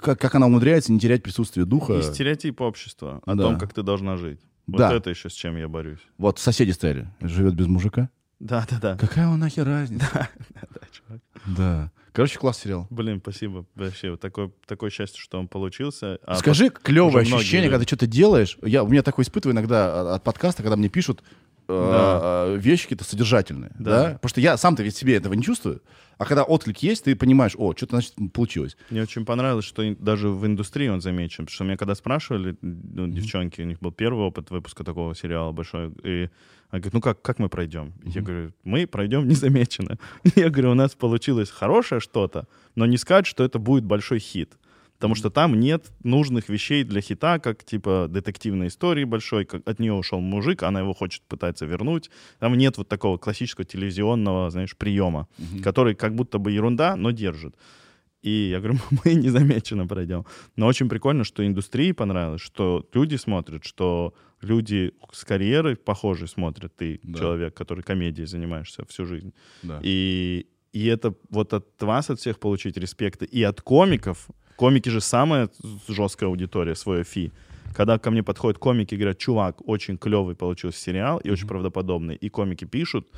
как, 0.00 0.20
как 0.20 0.34
она 0.34 0.46
умудряется 0.46 0.92
не 0.92 1.00
терять 1.00 1.22
присутствие 1.22 1.66
духа. 1.66 1.98
И 1.98 2.02
стереотип 2.02 2.60
общества 2.60 3.20
о 3.26 3.34
Да. 3.34 3.42
том, 3.44 3.58
как 3.58 3.72
ты 3.74 3.82
должна 3.82 4.16
жить. 4.16 4.40
Вот 4.66 4.78
Да. 4.78 4.92
это 4.94 5.10
еще 5.10 5.28
с 5.28 5.32
чем 5.32 5.56
я 5.56 5.66
борюсь. 5.68 5.98
Вот 6.16 6.38
соседи 6.38 6.70
стояли, 6.70 7.08
живет 7.20 7.54
без 7.54 7.66
мужика. 7.66 8.08
Да, 8.38 8.64
да, 8.70 8.78
да. 8.80 8.96
Какая 8.96 9.26
он 9.28 9.40
нахер 9.40 9.66
разница? 9.66 10.06
Да, 10.12 10.28
чувак. 10.92 11.20
Да. 11.44 11.90
Короче, 12.12 12.38
класс 12.38 12.58
сериал. 12.58 12.86
Блин, 12.90 13.20
спасибо. 13.22 13.66
Вообще, 13.74 14.10
вот 14.12 14.20
такое, 14.20 14.50
такое 14.66 14.90
счастье, 14.90 15.20
что 15.20 15.38
он 15.38 15.46
получился. 15.48 16.18
А 16.24 16.36
Скажи, 16.36 16.68
клевое 16.70 17.12
многие 17.24 17.34
ощущение, 17.36 17.68
когда 17.70 17.84
ты 17.84 17.86
что-то 17.88 18.06
делаешь. 18.06 18.58
Я, 18.62 18.82
у 18.82 18.88
меня 18.88 19.02
такое 19.02 19.24
испытываю 19.24 19.54
иногда 19.54 20.00
от- 20.00 20.16
от 20.16 20.24
подкаста, 20.24 20.62
когда 20.62 20.76
мне 20.76 20.88
пишут, 20.88 21.22
э, 21.70 22.56
вещи 22.58 22.84
какие-то 22.84 23.04
содержательные, 23.04 23.72
да. 23.78 23.90
Да. 23.90 24.12
Потому 24.14 24.28
что 24.30 24.40
я 24.40 24.56
сам-то 24.56 24.82
ведь 24.82 24.96
себе 24.96 25.16
этого 25.16 25.34
не 25.34 25.42
чувствую, 25.42 25.82
а 26.20 26.26
когда 26.26 26.42
отклик 26.42 26.78
есть, 26.82 27.04
ты 27.04 27.16
понимаешь, 27.16 27.54
о, 27.56 27.72
что-то, 27.74 27.96
значит, 27.96 28.14
получилось. 28.34 28.76
Мне 28.90 29.00
очень 29.00 29.24
понравилось, 29.24 29.64
что 29.64 29.82
даже 29.98 30.28
в 30.28 30.44
индустрии 30.44 30.88
он 30.88 31.00
замечен. 31.00 31.46
Потому 31.46 31.54
что 31.54 31.64
меня 31.64 31.76
когда 31.78 31.94
спрашивали, 31.94 32.56
ну, 32.60 33.06
девчонки, 33.08 33.62
у 33.62 33.64
них 33.64 33.80
был 33.80 33.90
первый 33.90 34.26
опыт 34.26 34.50
выпуска 34.50 34.84
такого 34.84 35.14
сериала 35.14 35.52
большой, 35.52 35.90
и 36.04 36.28
они 36.70 36.82
говорят, 36.82 36.92
ну 36.92 37.00
как, 37.00 37.22
как 37.22 37.38
мы 37.38 37.48
пройдем? 37.48 37.94
Я 38.04 38.20
говорю, 38.20 38.52
мы 38.64 38.86
пройдем 38.86 39.26
незамеченно. 39.26 39.98
Я 40.36 40.50
говорю, 40.50 40.72
у 40.72 40.74
нас 40.74 40.94
получилось 40.94 41.50
хорошее 41.50 42.02
что-то, 42.02 42.46
но 42.74 42.84
не 42.84 42.98
сказать, 42.98 43.26
что 43.26 43.42
это 43.42 43.58
будет 43.58 43.84
большой 43.84 44.18
хит. 44.18 44.58
Потому 45.00 45.14
что 45.14 45.30
там 45.30 45.58
нет 45.58 45.90
нужных 46.04 46.50
вещей 46.50 46.84
для 46.84 47.00
хита, 47.00 47.38
как 47.38 47.64
типа 47.64 48.06
детективной 48.10 48.66
истории 48.66 49.04
большой, 49.04 49.46
как 49.46 49.66
от 49.66 49.78
нее 49.78 49.94
ушел 49.94 50.20
мужик, 50.20 50.62
она 50.62 50.80
его 50.80 50.92
хочет 50.92 51.22
пытаться 51.22 51.64
вернуть. 51.64 52.10
Там 52.38 52.54
нет 52.54 52.76
вот 52.76 52.86
такого 52.88 53.16
классического 53.16 53.64
телевизионного, 53.64 54.50
знаешь, 54.50 54.76
приема, 54.76 55.26
который 55.62 55.94
как 55.94 56.14
будто 56.14 56.38
бы 56.38 56.52
ерунда, 56.52 56.96
но 56.96 57.12
держит. 57.12 57.56
И 58.20 58.50
я 58.50 58.58
говорю, 58.60 58.78
мы 59.04 59.14
незамеченно 59.14 59.86
пройдем. 59.86 60.26
Но 60.56 60.66
очень 60.66 60.90
прикольно, 60.90 61.24
что 61.24 61.46
индустрии 61.46 61.92
понравилось, 61.92 62.42
что 62.42 62.86
люди 62.92 63.16
смотрят, 63.16 63.64
что 63.64 64.12
люди 64.42 64.92
с 65.12 65.24
карьерой 65.24 65.76
похожей 65.76 66.28
смотрят. 66.28 66.76
Ты 66.76 67.00
Да. 67.02 67.18
человек, 67.18 67.54
который 67.54 67.82
комедией 67.82 68.26
занимаешься 68.26 68.84
всю 68.84 69.06
жизнь. 69.06 69.32
Да. 69.62 69.80
И, 69.82 70.46
и 70.74 70.86
это 70.86 71.14
вот 71.30 71.54
от 71.54 71.82
вас, 71.82 72.10
от 72.10 72.20
всех 72.20 72.38
получить 72.38 72.76
респекты. 72.76 73.24
И 73.24 73.42
от 73.42 73.62
комиков. 73.62 74.28
Комики 74.60 74.90
же 74.90 75.00
самая 75.00 75.48
жесткая 75.88 76.28
аудитория, 76.28 76.74
свое 76.74 77.02
фи. 77.02 77.32
Когда 77.74 77.98
ко 77.98 78.10
мне 78.10 78.22
подходят 78.22 78.58
комики 78.58 78.92
и 78.92 78.98
говорят, 78.98 79.16
чувак, 79.16 79.66
очень 79.66 79.96
клевый 79.96 80.34
получился 80.36 80.78
сериал 80.78 81.16
и 81.16 81.30
очень 81.30 81.48
правдоподобный. 81.48 82.14
И 82.14 82.28
комики 82.28 82.66
пишут. 82.66 83.08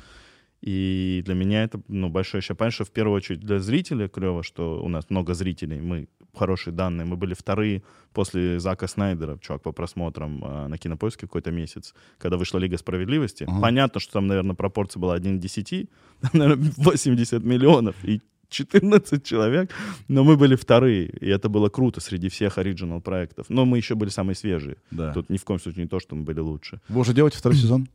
И 0.61 1.21
для 1.25 1.35
меня 1.35 1.65
это 1.65 1.81
ну, 1.89 2.07
большое 2.07 2.41
счастье. 2.41 2.55
Понятно, 2.55 2.75
что 2.75 2.85
в 2.85 2.91
первую 2.91 3.17
очередь 3.17 3.41
для 3.41 3.59
зрителя 3.59 4.07
клево, 4.07 4.41
что 4.41 4.81
у 4.81 4.87
нас 4.87 5.09
много 5.09 5.33
зрителей. 5.33 5.81
Мы 5.81 6.07
хорошие 6.33 6.73
данные. 6.73 7.03
Мы 7.03 7.17
были 7.17 7.33
вторые 7.33 7.83
после 8.13 8.61
Зака 8.61 8.87
Снайдера, 8.87 9.37
чувак, 9.39 9.63
по 9.63 9.73
просмотрам 9.73 10.41
а, 10.45 10.67
на 10.69 10.77
Кинопоиске 10.77 11.27
какой-то 11.27 11.51
месяц, 11.51 11.93
когда 12.19 12.37
вышла 12.37 12.57
Лига 12.57 12.77
Справедливости. 12.77 13.43
Ага. 13.43 13.59
Понятно, 13.59 13.99
что 13.99 14.13
там, 14.13 14.27
наверное, 14.27 14.55
пропорция 14.55 15.01
была 15.01 15.15
1 15.15 15.39
к 15.39 15.41
10, 15.41 15.89
там, 16.21 16.31
наверное, 16.33 16.71
80 16.77 17.43
миллионов 17.43 17.95
и 18.05 18.21
14 18.53 19.23
человек, 19.25 19.71
но 20.07 20.23
мы 20.23 20.37
были 20.37 20.55
вторые, 20.55 21.07
и 21.07 21.27
это 21.27 21.49
было 21.49 21.69
круто 21.69 21.99
среди 22.01 22.29
всех 22.29 22.57
оригинал 22.57 23.01
проектов. 23.01 23.47
Но 23.49 23.65
мы 23.65 23.77
еще 23.77 23.95
были 23.95 24.09
самые 24.09 24.35
свежие. 24.35 24.77
Да. 24.91 25.11
Тут 25.13 25.29
ни 25.29 25.37
в 25.37 25.43
коем 25.43 25.59
случае 25.59 25.83
не 25.83 25.89
то, 25.89 25.99
что 25.99 26.15
мы 26.15 26.23
были 26.23 26.39
лучше. 26.39 26.79
Вы 26.89 27.01
уже 27.01 27.13
делаете 27.13 27.37
второй 27.37 27.57
сезон? 27.57 27.87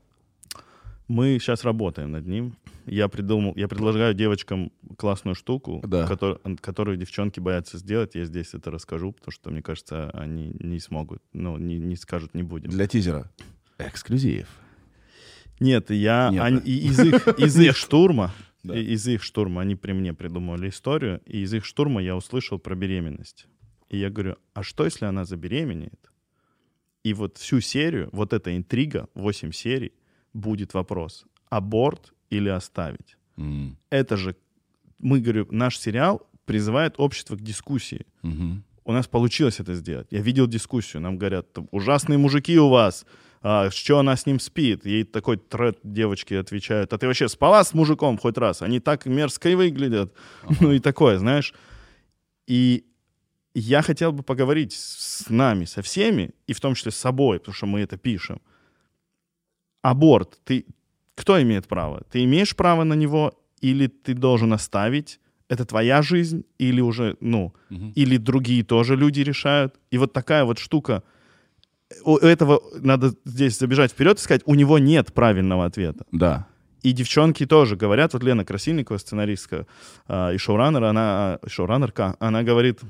Мы 1.07 1.39
сейчас 1.41 1.65
работаем 1.65 2.11
над 2.11 2.27
ним. 2.27 2.55
Я 2.85 3.09
придумал, 3.09 3.55
я 3.57 3.67
предлагаю 3.69 4.13
девочкам 4.15 4.71
классную 4.99 5.35
штуку, 5.35 5.81
Да. 5.87 6.07
котор- 6.07 6.39
которую 6.61 6.97
девчонки 6.99 7.41
боятся 7.41 7.79
сделать. 7.79 8.15
Я 8.15 8.25
здесь 8.25 8.53
это 8.55 8.71
расскажу, 8.71 9.13
потому 9.13 9.33
что, 9.33 9.51
мне 9.51 9.63
кажется, 9.63 10.11
они 10.11 10.53
не 10.61 10.81
смогут, 10.81 11.23
ну, 11.33 11.57
не, 11.57 11.79
не 11.79 11.97
скажут, 11.97 12.35
не 12.35 12.43
будем. 12.43 12.69
Для 12.71 12.87
тизера. 12.87 13.31
Эксклюзив. 13.79 14.49
Нет, 15.61 15.91
я 15.91 16.29
Нет, 16.31 16.43
они- 16.43 16.61
из 16.61 16.99
их, 17.01 17.27
из 17.39 17.59
их 17.59 17.77
штурма, 17.77 18.33
Да. 18.69 18.79
и- 18.79 18.95
из 18.95 19.07
их 19.09 19.23
штурма, 19.23 19.63
они 19.63 19.77
при 19.77 19.93
мне 19.93 20.13
придумали 20.15 20.69
историю, 20.69 21.21
и 21.27 21.41
из 21.43 21.53
их 21.55 21.65
штурма 21.65 22.03
я 22.03 22.15
услышал 22.17 22.59
про 22.59 22.75
беременность. 22.75 23.47
И 23.89 23.99
я 23.99 24.11
говорю, 24.11 24.37
а 24.55 24.63
что, 24.63 24.85
если 24.85 25.07
она 25.07 25.25
забеременеет? 25.25 26.11
И 27.05 27.15
вот 27.15 27.39
всю 27.39 27.61
серию, 27.61 28.09
вот 28.13 28.33
эта 28.33 28.57
интрига, 28.57 29.09
8 29.15 29.53
серий, 29.53 29.93
будет 30.35 30.75
вопрос, 30.75 31.25
аборт 31.51 32.13
или 32.31 32.49
оставить? 32.51 33.17
М, 33.37 33.77
Это 33.91 34.17
же, 34.17 34.35
мы, 34.99 35.21
говорю, 35.21 35.47
наш 35.51 35.79
сериал 35.79 36.21
призывает 36.45 36.95
общество 36.99 37.37
к 37.37 37.41
дискуссии. 37.43 38.05
мгм. 38.23 38.65
У 38.85 38.93
нас 38.93 39.07
получилось 39.07 39.61
это 39.61 39.75
сделать. 39.75 40.07
Я 40.11 40.21
видел 40.23 40.47
дискуссию. 40.47 41.03
Нам 41.03 41.19
говорят, 41.19 41.53
«Там 41.53 41.69
ужасные 41.73 42.17
мужики 42.19 42.59
у 42.59 42.69
вас. 42.71 43.05
А, 43.43 43.71
что 43.71 43.99
она 43.99 44.17
с 44.17 44.27
ним 44.27 44.41
спит? 44.41 44.85
Ей 44.87 45.05
такой 45.05 45.37
тред 45.37 45.79
девочки 45.85 46.35
отвечают. 46.35 46.93
А 46.93 46.99
ты 46.99 47.07
вообще 47.07 47.29
спала 47.29 47.63
с 47.65 47.75
мужиком 47.75 48.19
хоть 48.19 48.37
раз? 48.39 48.63
Они 48.63 48.81
так 48.81 49.07
мерзко 49.07 49.49
и 49.49 49.55
выглядят. 49.55 50.13
Ну 50.61 50.73
и 50.73 50.81
такое, 50.81 51.19
знаешь. 51.19 51.55
И 52.47 52.85
я 53.55 53.83
хотел 53.83 54.13
бы 54.13 54.23
поговорить 54.23 54.73
с 54.73 55.29
нами, 55.31 55.65
со 55.67 55.83
всеми, 55.83 56.31
и 56.47 56.53
в 56.53 56.61
том 56.61 56.75
числе 56.75 56.91
с 56.93 56.97
собой, 56.97 57.39
потому 57.39 57.55
что 57.55 57.67
мы 57.67 57.81
это 57.81 57.97
пишем. 57.97 58.41
Аборт. 59.83 60.39
Ты, 60.45 60.67
кто 61.15 61.41
имеет 61.43 61.67
право? 61.69 62.03
Ты 62.11 62.25
имеешь 62.25 62.55
право 62.57 62.85
на 62.85 62.95
него 62.95 63.33
или 63.61 63.87
ты 63.87 64.15
должен 64.15 64.53
оставить? 64.53 65.21
Это 65.49 65.65
твоя 65.65 66.03
жизнь 66.03 66.45
или 66.59 66.81
уже, 66.83 67.17
ну, 67.21 67.55
Мгм. 67.71 67.93
или 67.97 68.19
другие 68.19 68.63
тоже 68.65 68.97
люди 68.97 69.21
решают. 69.21 69.77
И 69.91 69.99
вот 69.99 70.13
такая 70.13 70.45
вот 70.45 70.59
штука. 70.59 71.03
У 72.05 72.17
этого 72.17 72.63
надо 72.81 73.15
здесь 73.25 73.59
забежать 73.59 73.93
вперед 73.93 74.19
и 74.19 74.21
сказать, 74.21 74.43
у 74.45 74.55
него 74.55 74.79
нет 74.79 75.13
правильного 75.15 75.65
ответа. 75.65 76.05
Да. 76.13 76.47
И 76.83 76.93
девчонки 76.93 77.47
тоже 77.47 77.77
говорят, 77.77 78.13
вот 78.13 78.23
Лена 78.23 78.45
Красильникова, 78.45 78.99
сценаристка 78.99 79.67
а, 80.07 80.31
и 80.33 80.39
шоураннер, 80.39 80.85
она, 80.85 81.39
а, 81.43 81.49
шоураннерка, 81.49 82.17
она 82.21 82.43
говорит, 82.43 82.81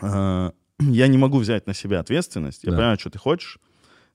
а, 0.00 0.52
я 0.80 1.06
не 1.08 1.18
могу 1.18 1.38
взять 1.38 1.66
на 1.66 1.74
себя 1.74 2.00
ответственность, 2.00 2.64
я 2.64 2.70
Да. 2.70 2.76
понимаю, 2.76 2.98
что 2.98 3.10
ты 3.10 3.18
хочешь, 3.18 3.58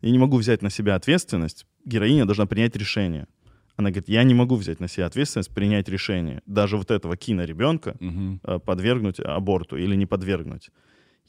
я 0.01 0.11
не 0.11 0.17
могу 0.19 0.37
взять 0.37 0.61
на 0.61 0.69
себя 0.69 0.95
ответственность, 0.95 1.65
героиня 1.85 2.25
должна 2.25 2.45
принять 2.45 2.75
решение. 2.75 3.27
Она 3.75 3.89
говорит, 3.89 4.09
я 4.09 4.23
не 4.23 4.33
могу 4.33 4.55
взять 4.55 4.79
на 4.79 4.87
себя 4.87 5.07
ответственность, 5.07 5.53
принять 5.53 5.89
решение. 5.89 6.41
Даже 6.45 6.77
вот 6.77 6.91
этого 6.91 7.17
киноребенка 7.17 7.95
Мгм. 7.99 8.39
э, 8.43 8.59
подвергнуть 8.59 9.19
аборту 9.19 9.77
или 9.77 9.95
не 9.95 10.05
подвергнуть. 10.05 10.69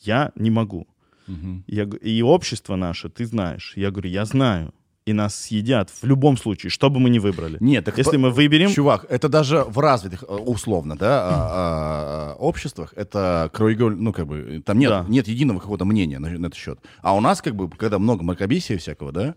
Я 0.01 0.33
не 0.35 0.51
могу. 0.51 0.87
Мгм. 1.27 1.65
Я 1.67 1.85
и 2.03 2.23
общество 2.23 2.77
наше, 2.77 3.09
ты 3.09 3.27
знаешь. 3.27 3.73
Я 3.77 3.91
говорю, 3.91 4.11
я 4.11 4.25
знаю. 4.25 4.73
И 5.07 5.13
нас 5.13 5.35
съедят 5.35 5.91
в 5.91 6.05
любом 6.07 6.39
случае, 6.39 6.71
что 6.71 6.89
бы 6.89 6.99
мы 6.99 7.11
ни 7.11 7.19
выбрали. 7.19 7.59
Нет, 7.61 7.85
так 7.85 7.99
Если 7.99 8.13
по- 8.13 8.19
мы 8.19 8.31
выберем... 8.31 8.71
Чувак, 8.73 9.05
это 9.11 9.29
даже 9.29 9.63
в 9.65 9.79
развитых, 9.79 10.23
э, 10.27 10.33
условно, 10.33 10.97
да, 10.97 11.21
а, 11.21 11.31
а, 11.31 12.33
а, 12.33 12.35
обществах, 12.37 12.95
это 12.97 13.51
краеугольник, 13.53 14.01
ну, 14.01 14.13
как 14.15 14.27
бы, 14.27 14.63
там 14.65 14.79
нет, 14.79 14.89
Да. 14.91 15.05
нет 15.07 15.29
единого 15.29 15.59
какого-то 15.61 15.85
мнения 15.85 16.19
на, 16.19 16.31
на 16.31 16.47
этот 16.47 16.55
счет. 16.57 16.79
А 17.03 17.15
у 17.15 17.21
нас, 17.21 17.43
как 17.43 17.55
бы, 17.55 17.69
когда 17.69 17.99
много 17.99 18.25
мракобесия 18.25 18.79
всякого, 18.79 19.13
да, 19.13 19.35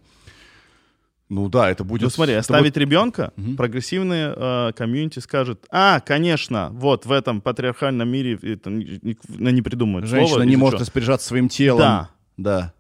ну 1.30 1.50
да, 1.50 1.70
это 1.70 1.84
будет... 1.84 2.04
Ну 2.04 2.10
смотри, 2.10 2.34
оставить 2.36 2.78
ребенка, 2.78 3.34
Мгм. 3.36 3.58
прогрессивные 3.58 4.34
э, 4.36 4.72
комьюнити 4.76 5.20
скажут, 5.20 5.66
а, 5.70 6.00
конечно, 6.00 6.70
вот 6.72 7.06
в 7.06 7.12
этом 7.12 7.42
патриархальном 7.42 8.08
мире 8.10 8.40
это 8.42 8.70
ни- 8.70 9.18
ну, 9.28 9.50
не 9.50 9.62
придумают 9.62 10.06
будет- 10.06 10.12
Женщина 10.12 10.36
слово, 10.36 10.44
не 10.44 10.56
может 10.56 10.76
чего. 10.78 10.82
распоряжаться 10.82 11.28
своим 11.28 11.50
телом. 11.50 11.80
Да. 11.80 12.10
Да. 12.38 12.74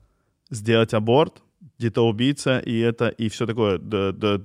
сделать 0.50 0.94
аборт, 0.94 1.42
где-то 1.78 2.08
убийца, 2.08 2.60
и 2.60 2.78
это, 2.80 3.10
и 3.10 3.28
все 3.30 3.46
такое, 3.46 3.78
да, 3.80 4.12
да, 4.14 4.42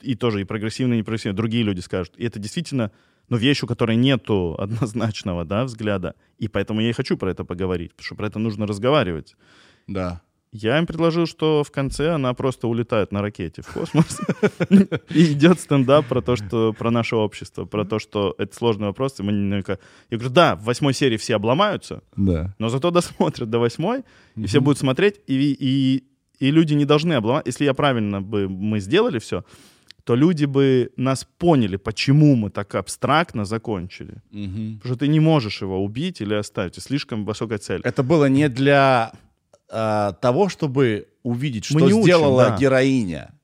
и 0.00 0.14
тоже 0.14 0.40
и 0.40 0.44
прогрессивные, 0.44 0.98
и 0.98 1.00
непрогрессивные, 1.00 1.36
другие 1.36 1.64
люди 1.64 1.80
скажут. 1.80 2.14
И 2.16 2.24
это 2.24 2.38
действительно, 2.38 2.90
ну, 3.30 3.36
вещь, 3.36 3.62
у 3.62 3.66
которой 3.66 3.96
нету 3.96 4.54
однозначного, 4.60 5.44
да, 5.44 5.64
взгляда. 5.64 6.14
И 6.38 6.46
поэтому 6.46 6.80
я 6.82 6.90
и 6.90 6.92
хочу 6.92 7.16
про 7.16 7.30
это 7.30 7.42
поговорить, 7.44 7.92
потому 7.94 8.04
что 8.06 8.14
про 8.14 8.26
это 8.28 8.38
нужно 8.38 8.66
разговаривать. 8.66 9.34
Да. 9.88 10.20
Я 10.56 10.78
им 10.78 10.86
предложил, 10.86 11.26
что 11.26 11.64
в 11.64 11.70
конце 11.72 12.10
она 12.14 12.32
просто 12.32 12.68
улетает 12.68 13.10
на 13.12 13.22
ракете 13.22 13.62
в 13.62 13.66
космос. 13.66 14.20
И 15.10 15.32
идет 15.32 15.58
стендап 15.58 16.06
про 16.06 16.22
то, 16.22 16.36
что 16.36 16.72
про 16.72 16.90
наше 16.92 17.16
общество, 17.16 17.64
про 17.64 17.84
то, 17.84 17.98
что 17.98 18.34
это 18.38 18.54
сложный 18.54 18.86
вопрос. 18.86 19.18
и 19.18 19.22
мы 19.24 19.32
не 19.32 19.52
наверняка- 19.52 19.78
Я 20.10 20.16
говорю, 20.18 20.32
да, 20.32 20.54
в 20.54 20.62
восьмой 20.64 20.94
серии 20.94 21.16
все 21.16 21.34
обломаются, 21.34 22.02
Да. 22.16 22.54
но 22.60 22.68
зато 22.68 22.90
досмотрят 22.92 23.50
до 23.50 23.58
восьмой, 23.58 24.04
и 24.36 24.46
все 24.46 24.60
будут 24.60 24.78
смотреть, 24.78 25.20
и, 25.26 25.34
и, 25.58 26.04
и 26.38 26.50
люди 26.52 26.74
не 26.74 26.84
должны 26.84 27.14
обломать. 27.14 27.46
Если 27.48 27.64
я 27.64 27.74
правильно 27.74 28.22
бы 28.22 28.48
мы 28.48 28.78
сделали 28.78 29.18
все, 29.18 29.44
то 30.04 30.14
люди 30.14 30.44
бы 30.44 30.92
нас 30.96 31.26
поняли, 31.38 31.76
почему 31.76 32.36
мы 32.36 32.50
так 32.50 32.74
абстрактно 32.76 33.44
закончили. 33.44 34.22
Потому 34.30 34.80
что 34.84 34.96
ты 34.96 35.08
не 35.08 35.18
можешь 35.18 35.62
его 35.62 35.82
убить 35.82 36.20
или 36.20 36.34
оставить. 36.34 36.80
Слишком 36.80 37.24
высокая 37.24 37.58
цель. 37.58 37.80
Это 37.82 38.02
было 38.04 38.26
не 38.28 38.48
для 38.48 39.12
а, 39.74 40.12
того, 40.12 40.48
чтобы 40.48 41.08
увидеть, 41.24 41.64
что 41.64 41.74
Мы 41.74 41.82
не 41.82 41.92
учим, 41.92 42.04
сделала 42.04 42.50
да. 42.50 42.56
героиня, 42.56 43.34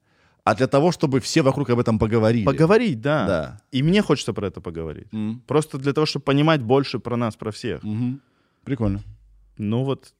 а 0.44 0.54
для 0.54 0.66
того, 0.68 0.92
чтобы 0.92 1.20
все 1.20 1.42
вокруг 1.42 1.70
об 1.70 1.78
этом 1.78 1.98
поговорили. 1.98 2.44
Поговорить, 2.44 3.00
да. 3.00 3.26
Да. 3.26 3.60
И 3.72 3.82
мне 3.82 4.00
хочется 4.02 4.32
про 4.32 4.46
это 4.46 4.60
поговорить. 4.60 5.08
М. 5.12 5.42
Просто 5.46 5.78
для 5.78 5.92
того, 5.92 6.06
чтобы 6.06 6.24
понимать 6.24 6.62
больше 6.62 6.98
про 6.98 7.16
нас, 7.16 7.36
про 7.36 7.50
всех. 7.50 7.82
Мгм. 7.82 8.20
Прикольно. 8.64 9.00
Ну 9.58 9.84
вот, 9.84 10.14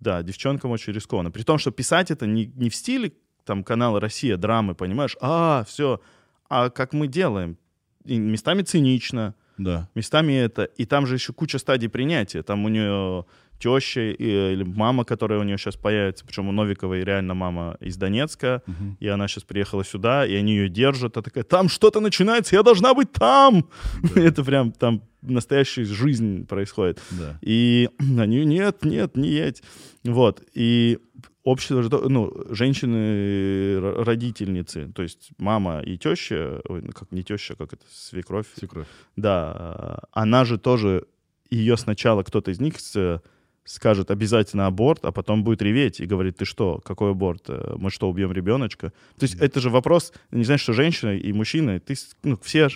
да, 0.00 0.22
девчонкам 0.22 0.70
очень 0.70 0.92
рискованно. 0.92 1.30
При 1.30 1.42
том, 1.42 1.58
что 1.58 1.70
писать 1.70 2.10
это 2.10 2.26
не, 2.26 2.46
не 2.56 2.70
в 2.70 2.74
стиле 2.74 3.12
там 3.44 3.64
канала 3.64 3.98
«Россия», 4.00 4.36
драмы, 4.36 4.74
понимаешь? 4.74 5.16
А, 5.20 5.64
все. 5.66 6.00
А 6.48 6.70
как 6.70 6.92
мы 6.92 7.08
делаем? 7.08 7.56
И 8.04 8.18
местами 8.18 8.62
цинично, 8.62 9.34
Да. 9.58 9.88
местами 9.94 10.32
это. 10.34 10.64
И 10.64 10.84
там 10.86 11.06
же 11.06 11.14
еще 11.14 11.32
куча 11.32 11.58
стадий 11.58 11.88
принятия. 11.88 12.42
Там 12.42 12.64
у 12.64 12.68
нее 12.68 13.24
теща 13.58 14.00
или 14.12 14.62
мама, 14.64 15.04
которая 15.04 15.40
у 15.40 15.42
нее 15.42 15.58
сейчас 15.58 15.76
появится, 15.76 16.24
причем 16.24 16.48
у 16.48 16.52
Новиковой 16.52 17.02
реально 17.04 17.34
мама 17.34 17.76
из 17.80 17.96
Донецка, 17.96 18.62
Мгм. 18.66 18.96
и 19.00 19.08
она 19.08 19.28
сейчас 19.28 19.44
приехала 19.44 19.84
сюда, 19.84 20.26
и 20.26 20.34
они 20.34 20.52
ее 20.56 20.68
держат, 20.68 21.16
а 21.16 21.22
такая, 21.22 21.44
там 21.44 21.68
что-то 21.68 22.00
начинается, 22.00 22.56
я 22.56 22.62
должна 22.62 22.94
быть 22.94 23.12
там! 23.12 23.68
Это 24.14 24.44
прям 24.44 24.72
там 24.72 25.02
настоящая 25.22 25.84
жизнь 25.84 26.46
происходит. 26.46 27.00
Да. 27.10 27.38
И 27.42 27.88
они, 27.98 28.44
нет, 28.44 28.84
нет, 28.84 29.16
не 29.16 29.28
едь. 29.30 29.62
Вот. 30.04 30.42
И 30.54 30.98
общество, 31.42 31.82
ну, 32.08 32.32
женщины-родительницы, 32.50 34.92
то 34.94 35.02
есть 35.02 35.30
мама 35.38 35.80
и 35.80 35.96
теща, 35.96 36.60
ой, 36.68 36.82
ну, 36.82 36.92
как 36.92 37.10
не 37.12 37.22
теща, 37.22 37.54
как 37.56 37.72
это, 37.72 37.84
свекровь, 37.90 38.46
Свекровь. 38.56 38.86
да, 39.16 39.98
э, 40.02 40.06
она 40.12 40.44
же 40.44 40.58
тоже, 40.58 41.06
ее 41.50 41.76
сначала 41.76 42.22
кто-то 42.22 42.50
из 42.50 42.60
них 42.60 42.78
с- 42.78 43.20
скажет 43.68 44.10
обязательно 44.10 44.66
аборт, 44.66 45.04
а 45.04 45.12
потом 45.12 45.44
будет 45.44 45.60
реветь 45.62 46.00
и 46.00 46.06
говорит, 46.06 46.38
ты 46.38 46.44
что, 46.46 46.80
какой 46.84 47.10
аборт, 47.10 47.44
Э, 47.48 47.74
мы 47.76 47.90
что, 47.90 48.08
убьем 48.08 48.32
ребеночка? 48.32 48.92
То 49.18 49.26
есть 49.26 49.34
это 49.34 49.60
же 49.60 49.68
вопрос, 49.70 50.12
не 50.30 50.44
знаешь, 50.44 50.62
что 50.62 50.72
женщина 50.72 51.16
и 51.16 51.32
мужчина, 51.32 51.78
ты, 51.78 51.94
ну, 52.22 52.38
все 52.42 52.68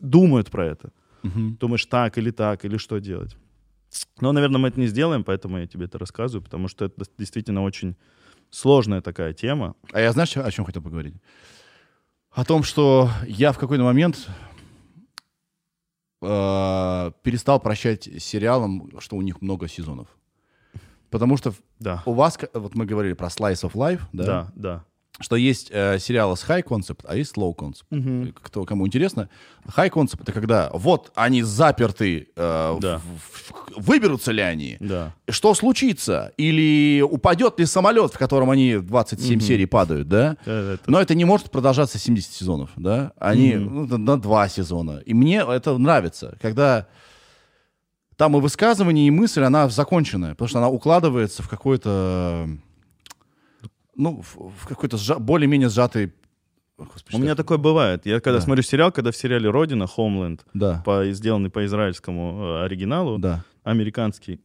думают 0.00 0.50
про 0.50 0.66
это. 0.66 0.92
Мгм. 1.22 1.56
Думаешь, 1.60 1.86
так 1.86 2.18
или 2.18 2.30
так, 2.30 2.64
или 2.64 2.76
что 2.78 2.98
делать. 2.98 3.36
Но, 4.20 4.32
наверное, 4.32 4.60
мы 4.60 4.68
это 4.68 4.78
не 4.78 4.86
сделаем, 4.86 5.24
поэтому 5.24 5.58
я 5.58 5.66
тебе 5.66 5.86
это 5.86 5.98
рассказываю, 5.98 6.44
потому 6.44 6.68
что 6.68 6.84
это 6.84 7.04
действительно 7.18 7.64
очень 7.64 7.96
сложная 8.50 9.00
такая 9.00 9.32
тема. 9.32 9.74
А 9.92 10.00
я 10.00 10.12
знаешь, 10.12 10.36
о 10.36 10.50
чем 10.50 10.64
хотел 10.64 10.82
поговорить? 10.82 11.14
О 12.30 12.44
том, 12.44 12.62
что 12.62 13.10
я 13.26 13.50
в 13.50 13.58
какой-то 13.58 13.82
момент 13.82 14.28
э, 16.22 17.10
перестал 17.22 17.60
прощать 17.60 18.08
сериалам, 18.18 18.90
что 19.00 19.16
у 19.16 19.22
них 19.22 19.40
много 19.40 19.66
сезонов. 19.68 20.06
Потому 21.16 21.36
что 21.38 21.54
Да, 21.80 22.02
у 22.04 22.12
вас, 22.12 22.38
вот 22.52 22.74
мы 22.74 22.84
говорили 22.84 23.14
про 23.14 23.28
Slice 23.28 23.62
of 23.62 23.72
Life, 23.72 24.00
да, 24.12 24.24
да, 24.24 24.52
да. 24.54 24.84
что 25.18 25.36
есть 25.36 25.70
э, 25.72 25.98
сериалы 25.98 26.36
с 26.36 26.44
high 26.46 26.62
concept, 26.62 27.00
а 27.08 27.16
есть 27.16 27.36
low 27.38 27.54
concept. 27.56 28.34
Кто, 28.42 28.64
кому 28.66 28.86
интересно, 28.86 29.30
high 29.66 29.90
concept 29.90 30.20
это 30.22 30.32
когда 30.32 30.68
вот 30.74 31.10
они 31.14 31.42
заперты, 31.42 32.28
э, 32.36 32.76
Да. 32.80 32.98
в- 32.98 33.80
в- 33.80 33.86
выберутся 33.88 34.32
ли 34.32 34.42
они, 34.42 34.76
Да. 34.78 35.14
что 35.30 35.54
случится, 35.54 36.32
или 36.36 37.00
упадет 37.00 37.58
ли 37.58 37.64
самолет, 37.66 38.12
в 38.12 38.18
котором 38.18 38.50
они 38.50 38.76
27 38.76 39.40
серий 39.40 39.66
падают, 39.66 40.06
да? 40.08 40.36
Это- 40.44 40.80
Но 40.86 41.00
это 41.00 41.14
не 41.14 41.24
может 41.24 41.50
продолжаться 41.50 41.98
70 41.98 42.32
сезонов, 42.34 42.68
да? 42.76 43.12
Они 43.18 43.54
ну, 43.54 43.86
на- 43.86 43.96
на 43.98 44.20
два 44.20 44.48
сезона. 44.50 45.00
И 45.06 45.14
мне 45.14 45.38
это 45.48 45.78
нравится, 45.78 46.36
когда 46.42 46.86
там 48.16 48.36
и 48.36 48.40
высказывание, 48.40 49.06
и 49.06 49.10
мысль, 49.10 49.42
она 49.42 49.68
законченная, 49.68 50.30
потому 50.30 50.48
что 50.48 50.58
она 50.58 50.68
укладывается 50.68 51.42
в 51.42 51.48
какой-то, 51.48 52.48
ну, 53.94 54.22
в, 54.22 54.66
какой-то 54.66 54.96
сжа- 54.96 55.18
более-менее 55.18 55.68
сжатый... 55.68 56.12
Господи, 56.78 57.16
У 57.16 57.18
меня 57.18 57.34
такое 57.34 57.56
бывает. 57.56 58.04
Я 58.04 58.20
когда 58.20 58.38
Да. 58.38 58.44
смотрю 58.44 58.62
сериал, 58.62 58.92
когда 58.92 59.10
в 59.10 59.16
сериале 59.16 59.48
«Родина», 59.48 59.84
«Homeland», 59.96 60.40
Да, 60.52 60.82
по, 60.84 61.10
сделанный 61.12 61.48
по 61.48 61.64
израильскому 61.64 62.42
э, 62.42 62.64
оригиналу, 62.66 63.18
да, 63.18 63.44
американский, 63.64 64.40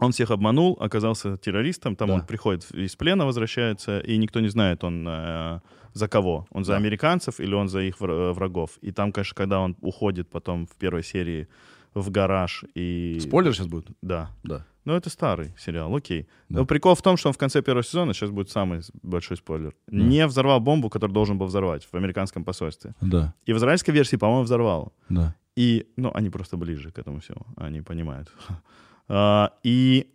он 0.00 0.10
всех 0.10 0.32
обманул, 0.32 0.76
оказался 0.80 1.36
террористом, 1.36 1.94
там 1.94 2.08
Да. 2.08 2.14
он 2.14 2.26
приходит 2.26 2.68
из 2.72 2.96
плена, 2.96 3.24
возвращается, 3.24 4.00
и 4.00 4.16
никто 4.16 4.40
не 4.40 4.48
знает, 4.48 4.82
он 4.82 5.06
э, 5.08 5.60
за 5.92 6.08
кого. 6.08 6.48
Он 6.50 6.64
за 6.64 6.72
Да. 6.72 6.78
американцев 6.78 7.38
или 7.38 7.54
он 7.54 7.68
за 7.68 7.80
их 7.82 8.00
вра- 8.00 8.32
врагов. 8.32 8.70
И 8.82 8.90
там, 8.90 9.12
конечно, 9.12 9.36
когда 9.36 9.60
он 9.60 9.76
уходит 9.80 10.28
потом 10.28 10.66
в 10.66 10.74
первой 10.74 11.04
серии 11.04 11.46
в 11.94 12.10
гараж 12.10 12.64
и... 12.74 13.18
Спойлер 13.20 13.54
сейчас 13.54 13.66
будет? 13.66 13.86
Да. 14.02 14.30
Да. 14.42 14.66
Ну, 14.84 14.92
это 14.92 15.08
старый 15.08 15.54
сериал, 15.58 15.94
окей. 15.96 16.28
Да. 16.48 16.58
Но 16.60 16.66
прикол 16.66 16.94
в 16.94 17.00
том, 17.02 17.16
что 17.16 17.28
он 17.28 17.32
в 17.32 17.38
конце 17.38 17.62
первого 17.62 17.82
сезона, 17.82 18.12
сейчас 18.12 18.30
будет 18.30 18.50
самый 18.50 18.80
большой 19.02 19.36
спойлер, 19.36 19.74
не 19.86 20.26
взорвал 20.26 20.60
бомбу, 20.60 20.90
которую 20.90 21.14
должен 21.14 21.38
был 21.38 21.46
взорвать 21.46 21.84
в 21.90 21.94
американском 21.94 22.44
посольстве. 22.44 22.94
Да, 23.00 23.34
И 23.46 23.52
в 23.52 23.56
израильской 23.56 23.94
версии, 23.94 24.16
по-моему, 24.16 24.44
взорвал. 24.44 24.92
да. 25.08 25.34
И, 25.56 25.86
ну, 25.96 26.10
они 26.12 26.30
просто 26.30 26.56
ближе 26.56 26.90
к 26.90 26.98
этому 26.98 27.20
всему, 27.20 27.46
они 27.56 27.80
понимают. 27.82 28.30
А, 29.08 29.52
И, 29.62 30.06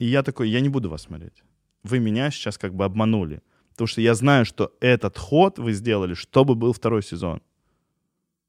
и 0.00 0.04
я 0.06 0.22
такой, 0.22 0.48
я 0.50 0.60
не 0.60 0.68
буду 0.68 0.90
вас 0.90 1.02
смотреть. 1.02 1.44
Вы 1.84 2.00
меня 2.00 2.30
сейчас 2.32 2.58
как 2.58 2.74
бы 2.74 2.84
обманули. 2.84 3.40
Потому 3.70 3.86
что 3.88 4.00
я 4.00 4.14
знаю, 4.14 4.44
что 4.44 4.72
этот 4.80 5.16
ход 5.18 5.58
вы 5.58 5.72
сделали, 5.72 6.14
чтобы 6.14 6.54
был 6.56 6.72
второй 6.72 7.02
сезон. 7.02 7.40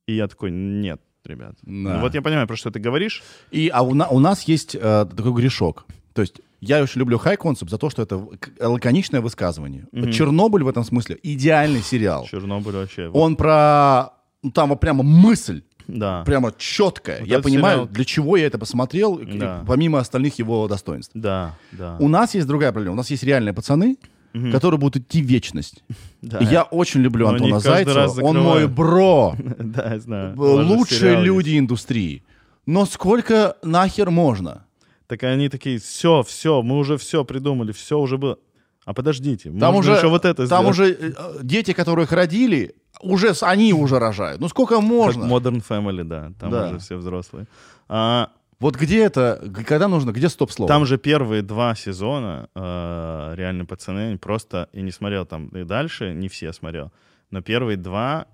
И 0.08 0.14
я 0.14 0.28
такой, 0.28 0.52
нет, 0.52 1.00
ребят. 1.26 1.56
Да. 1.64 1.72
Ну, 1.72 2.00
вот 2.02 2.14
я 2.16 2.22
понимаю, 2.22 2.48
про 2.48 2.56
что 2.56 2.72
ты 2.72 2.80
говоришь. 2.80 3.24
И 3.52 3.70
а 3.74 3.82
у, 3.82 3.94
на- 3.94 4.08
у 4.08 4.20
нас 4.20 4.44
есть 4.44 4.76
э, 4.76 5.06
такой 5.16 5.34
грешок. 5.34 5.86
То 6.14 6.22
есть 6.22 6.42
я 6.62 6.82
очень 6.82 7.00
люблю 7.00 7.18
high 7.18 7.38
concept 7.38 7.70
за 7.70 7.78
то, 7.78 7.90
что 7.90 8.02
это 8.02 8.22
лаконичное 8.60 9.22
высказывание. 9.22 9.86
Мгм. 9.92 10.12
Чернобыль 10.12 10.64
в 10.64 10.68
этом 10.68 10.84
смысле 10.84 11.20
идеальный 11.22 11.82
сериал. 11.82 12.26
Чернобыль 12.26 12.74
вообще. 12.76 13.10
Он 13.10 13.36
про... 13.36 14.12
ну, 14.42 14.52
там 14.52 14.70
вот 14.70 14.80
прямо 14.80 15.04
мысль, 15.04 15.62
да. 15.88 16.24
прямо 16.26 16.54
четкая. 16.58 17.20
Вот 17.20 17.28
я 17.28 17.40
понимаю, 17.40 17.80
сериал- 17.80 17.90
для 17.90 18.06
чего 18.06 18.38
я 18.38 18.48
это 18.48 18.58
посмотрел, 18.58 19.20
Да. 19.20 19.64
помимо 19.68 20.00
остальных 20.00 20.40
его 20.40 20.68
достоинств. 20.68 21.12
Да, 21.14 21.56
да. 21.72 21.98
У 22.00 22.08
нас 22.08 22.34
есть 22.34 22.48
другая 22.48 22.72
проблема. 22.72 22.94
У 22.94 22.98
нас 22.98 23.10
есть 23.12 23.24
реальные 23.24 23.54
пацаны, 23.54 23.98
Мгм. 24.36 24.52
которые 24.52 24.80
будут 24.80 24.98
идти 25.04 25.22
вечность. 25.22 25.84
Да. 26.22 26.40
И 26.40 26.46
я 26.46 26.64
очень 26.64 27.02
люблю 27.02 27.28
Но 27.28 27.34
Антона 27.36 27.60
Зайцева. 27.60 28.22
Он 28.22 28.38
мой 28.40 28.68
бро. 28.68 29.36
Да, 29.60 29.94
я 29.94 30.00
знаю. 30.00 30.34
Лучшие 30.38 31.00
сериал 31.00 31.14
есть. 31.22 31.26
люди 31.28 31.60
индустрии. 31.60 32.24
Но 32.66 32.86
сколько 32.86 33.56
нахер 33.64 34.10
можно? 34.10 34.66
Так 35.08 35.22
они 35.24 35.50
такие, 35.50 35.78
все, 35.80 36.24
все, 36.24 36.64
мы 36.64 36.78
уже 36.80 36.98
все 36.98 37.24
придумали, 37.24 37.72
все 37.72 38.00
уже 38.00 38.18
было. 38.18 38.38
А 38.86 38.94
подождите, 38.94 39.52
Там 39.52 39.76
уже, 39.76 39.94
еще 39.94 40.08
вот 40.10 40.26
это 40.26 40.48
там 40.48 40.64
сделать. 40.64 40.70
уже 40.70 40.92
э, 40.94 41.40
дети, 41.44 41.74
которых 41.74 42.12
родили, 42.12 42.76
уже 43.02 43.34
они 43.42 43.74
уже 43.74 44.00
рожают. 44.00 44.42
Ну 44.42 44.48
сколько 44.48 44.76
Как 44.76 44.84
можно? 44.84 45.26
Modern 45.26 45.64
Family, 45.68 46.04
да, 46.04 46.32
там 46.40 46.50
Да. 46.52 46.68
уже 46.70 46.80
все 46.80 46.96
взрослые. 46.98 47.46
А, 47.88 48.30
Вот 48.60 48.76
где 48.76 49.04
это, 49.04 49.42
когда 49.68 49.88
нужно, 49.88 50.12
где 50.12 50.30
стоп-слово? 50.30 50.68
там 50.68 50.86
же 50.86 50.98
первые 50.98 51.42
два 51.42 51.76
сезона 51.76 52.50
э, 52.56 53.34
реально 53.36 53.66
пацаны 53.66 54.18
просто, 54.18 54.70
я 54.74 54.82
не 54.82 54.92
смотрел 54.92 55.26
там 55.26 55.48
и 55.50 55.64
дальше, 55.64 56.14
не 56.14 56.28
все 56.28 56.54
смотрел, 56.54 56.92
но 57.32 57.42
первые 57.42 57.78
два, 57.78 58.28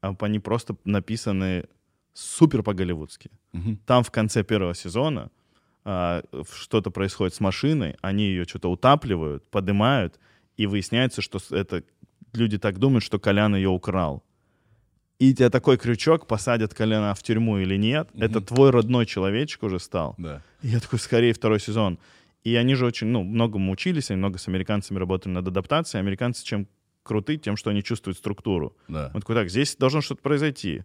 а, 0.00 0.14
они 0.20 0.38
просто 0.38 0.76
написаны 0.84 1.64
супер 2.12 2.62
по-голливудски. 2.62 3.30
Мгм. 3.52 3.78
Там 3.86 4.04
в 4.04 4.10
конце 4.10 4.44
первого 4.44 4.74
сезона 4.74 5.30
в- 5.84 6.46
что-то 6.54 6.90
происходит 6.90 7.34
с 7.34 7.40
машиной, 7.40 7.96
они 8.00 8.24
ее 8.24 8.44
что-то 8.44 8.70
утапливают, 8.70 9.48
поднимают, 9.50 10.18
и 10.56 10.66
выясняется, 10.66 11.20
что 11.20 11.38
это 11.50 11.82
люди 12.32 12.58
так 12.58 12.78
думают, 12.78 13.02
что 13.04 13.18
Колян 13.18 13.54
ее 13.56 13.68
украл. 13.68 14.22
И 15.18 15.32
тебя 15.32 15.48
такой 15.48 15.76
крючок, 15.76 16.26
посадят 16.26 16.74
Коляна 16.74 17.14
в 17.14 17.22
тюрьму 17.22 17.58
или 17.58 17.76
нет, 17.76 18.08
это 18.14 18.40
твой 18.40 18.70
родной 18.70 19.06
человечек 19.06 19.62
уже 19.62 19.78
стал. 19.78 20.14
Да. 20.18 20.42
И 20.62 20.68
я 20.68 20.80
такой, 20.80 20.98
скорее 20.98 21.32
второй 21.32 21.60
сезон. 21.60 21.98
И 22.42 22.56
они 22.56 22.74
же 22.74 22.84
очень, 22.84 23.06
ну, 23.06 23.22
многому 23.22 23.72
учились, 23.72 24.10
они 24.10 24.18
много 24.18 24.38
с 24.38 24.48
американцами 24.48 24.98
работали 24.98 25.32
над 25.32 25.48
адаптацией. 25.48 26.00
Американцы 26.00 26.44
чем 26.44 26.66
круты, 27.02 27.36
тем, 27.36 27.56
что 27.56 27.70
они 27.70 27.82
чувствуют 27.82 28.18
структуру. 28.18 28.76
Да. 28.88 29.10
Он 29.14 29.20
такой, 29.20 29.36
так, 29.36 29.50
здесь 29.50 29.76
должно 29.76 30.00
что-то 30.00 30.22
произойти. 30.22 30.82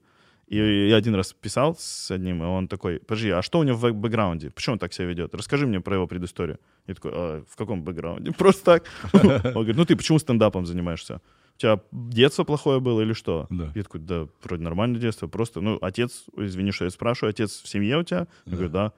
И 0.47 0.57
я 0.89 0.95
один 0.95 1.13
раз 1.13 1.33
писал 1.33 1.75
с 1.77 2.09
одним, 2.09 2.41
и 2.41 2.45
он 2.45 2.67
такой, 2.67 2.99
подожди, 2.99 3.29
а 3.29 3.43
что 3.43 3.59
у 3.59 3.63
него 3.63 3.77
в 3.77 3.93
бэкграунде? 3.93 4.49
Почему 4.49 4.73
он 4.73 4.79
так 4.79 4.93
себя 4.93 5.05
ведет? 5.05 5.35
Расскажи 5.35 5.67
мне 5.67 5.79
про 5.79 5.95
его 5.95 6.07
предысторию. 6.07 6.59
Я 6.87 6.95
такой, 6.95 7.11
«А, 7.13 7.43
в 7.47 7.55
каком 7.55 7.83
бэкграунде? 7.83 8.31
Просто 8.37 8.65
так. 8.65 8.83
Он 9.13 9.51
говорит, 9.51 9.75
ну 9.75 9.85
ты 9.85 9.95
почему 9.95 10.17
стендапом 10.17 10.65
занимаешься? 10.65 11.21
У 11.59 11.61
тебя 11.61 11.81
детство 11.91 12.45
плохое 12.45 12.79
было 12.79 13.01
или 13.01 13.11
что? 13.11 13.45
Да. 13.49 13.69
Я 13.75 13.83
такой, 13.83 13.99
да, 13.99 14.27
вроде 14.41 14.63
нормальное 14.63 14.97
детство, 14.97 15.27
просто, 15.27 15.59
ну, 15.59 15.77
отец, 15.81 16.23
извини, 16.37 16.71
что 16.71 16.85
я 16.85 16.89
спрашиваю, 16.91 17.31
отец 17.31 17.61
в 17.61 17.67
семье 17.67 17.97
у 17.97 18.03
тебя? 18.03 18.27
Я 18.45 18.51
говорю, 18.53 18.69
да. 18.69 18.93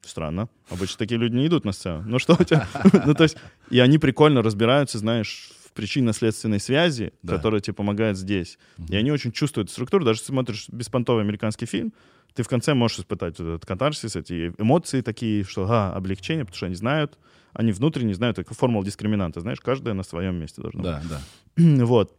Странно. 0.00 0.48
Обычно 0.70 0.96
такие 0.96 1.20
люди 1.20 1.34
не 1.34 1.46
идут 1.46 1.66
на 1.66 1.72
сцену. 1.72 2.04
Ну 2.06 2.18
что 2.18 2.34
у 2.40 2.42
тебя? 2.42 2.66
Ну, 3.06 3.12
то 3.12 3.24
есть, 3.24 3.36
и 3.68 3.80
они 3.80 3.98
прикольно 3.98 4.40
разбираются, 4.40 4.96
знаешь, 4.96 5.50
в 5.66 5.72
причинно-следственной 5.72 6.58
связи, 6.58 7.12
Да. 7.22 7.36
которая 7.36 7.60
тебе 7.60 7.74
помогает 7.74 8.16
здесь. 8.16 8.58
И 8.88 8.96
они 8.96 9.12
очень 9.12 9.30
чувствуют 9.30 9.70
структуру. 9.70 10.06
Даже 10.06 10.20
смотришь 10.20 10.70
беспонтовый 10.70 11.22
американский 11.22 11.66
фильм, 11.66 11.92
ты 12.32 12.42
в 12.42 12.48
конце 12.48 12.72
можешь 12.72 13.00
испытать 13.00 13.38
вот 13.38 13.46
этот 13.46 13.66
катарсис, 13.66 14.16
эти 14.16 14.54
эмоции 14.56 15.02
такие, 15.02 15.44
что 15.44 15.66
а, 15.68 15.92
облегчение, 15.94 16.46
потому 16.46 16.56
что 16.56 16.66
они 16.66 16.76
знают, 16.76 17.18
они 17.58 17.72
внутренне 17.72 18.14
знают, 18.14 18.38
это 18.38 18.54
формула 18.54 18.84
дискриминанта, 18.84 19.40
знаешь, 19.40 19.60
каждая 19.60 19.94
на 19.94 20.02
своем 20.02 20.36
месте 20.36 20.62
должна 20.62 20.82
Да, 20.82 21.02
да. 21.08 21.20
быть. 21.56 21.80
Вот. 21.86 22.14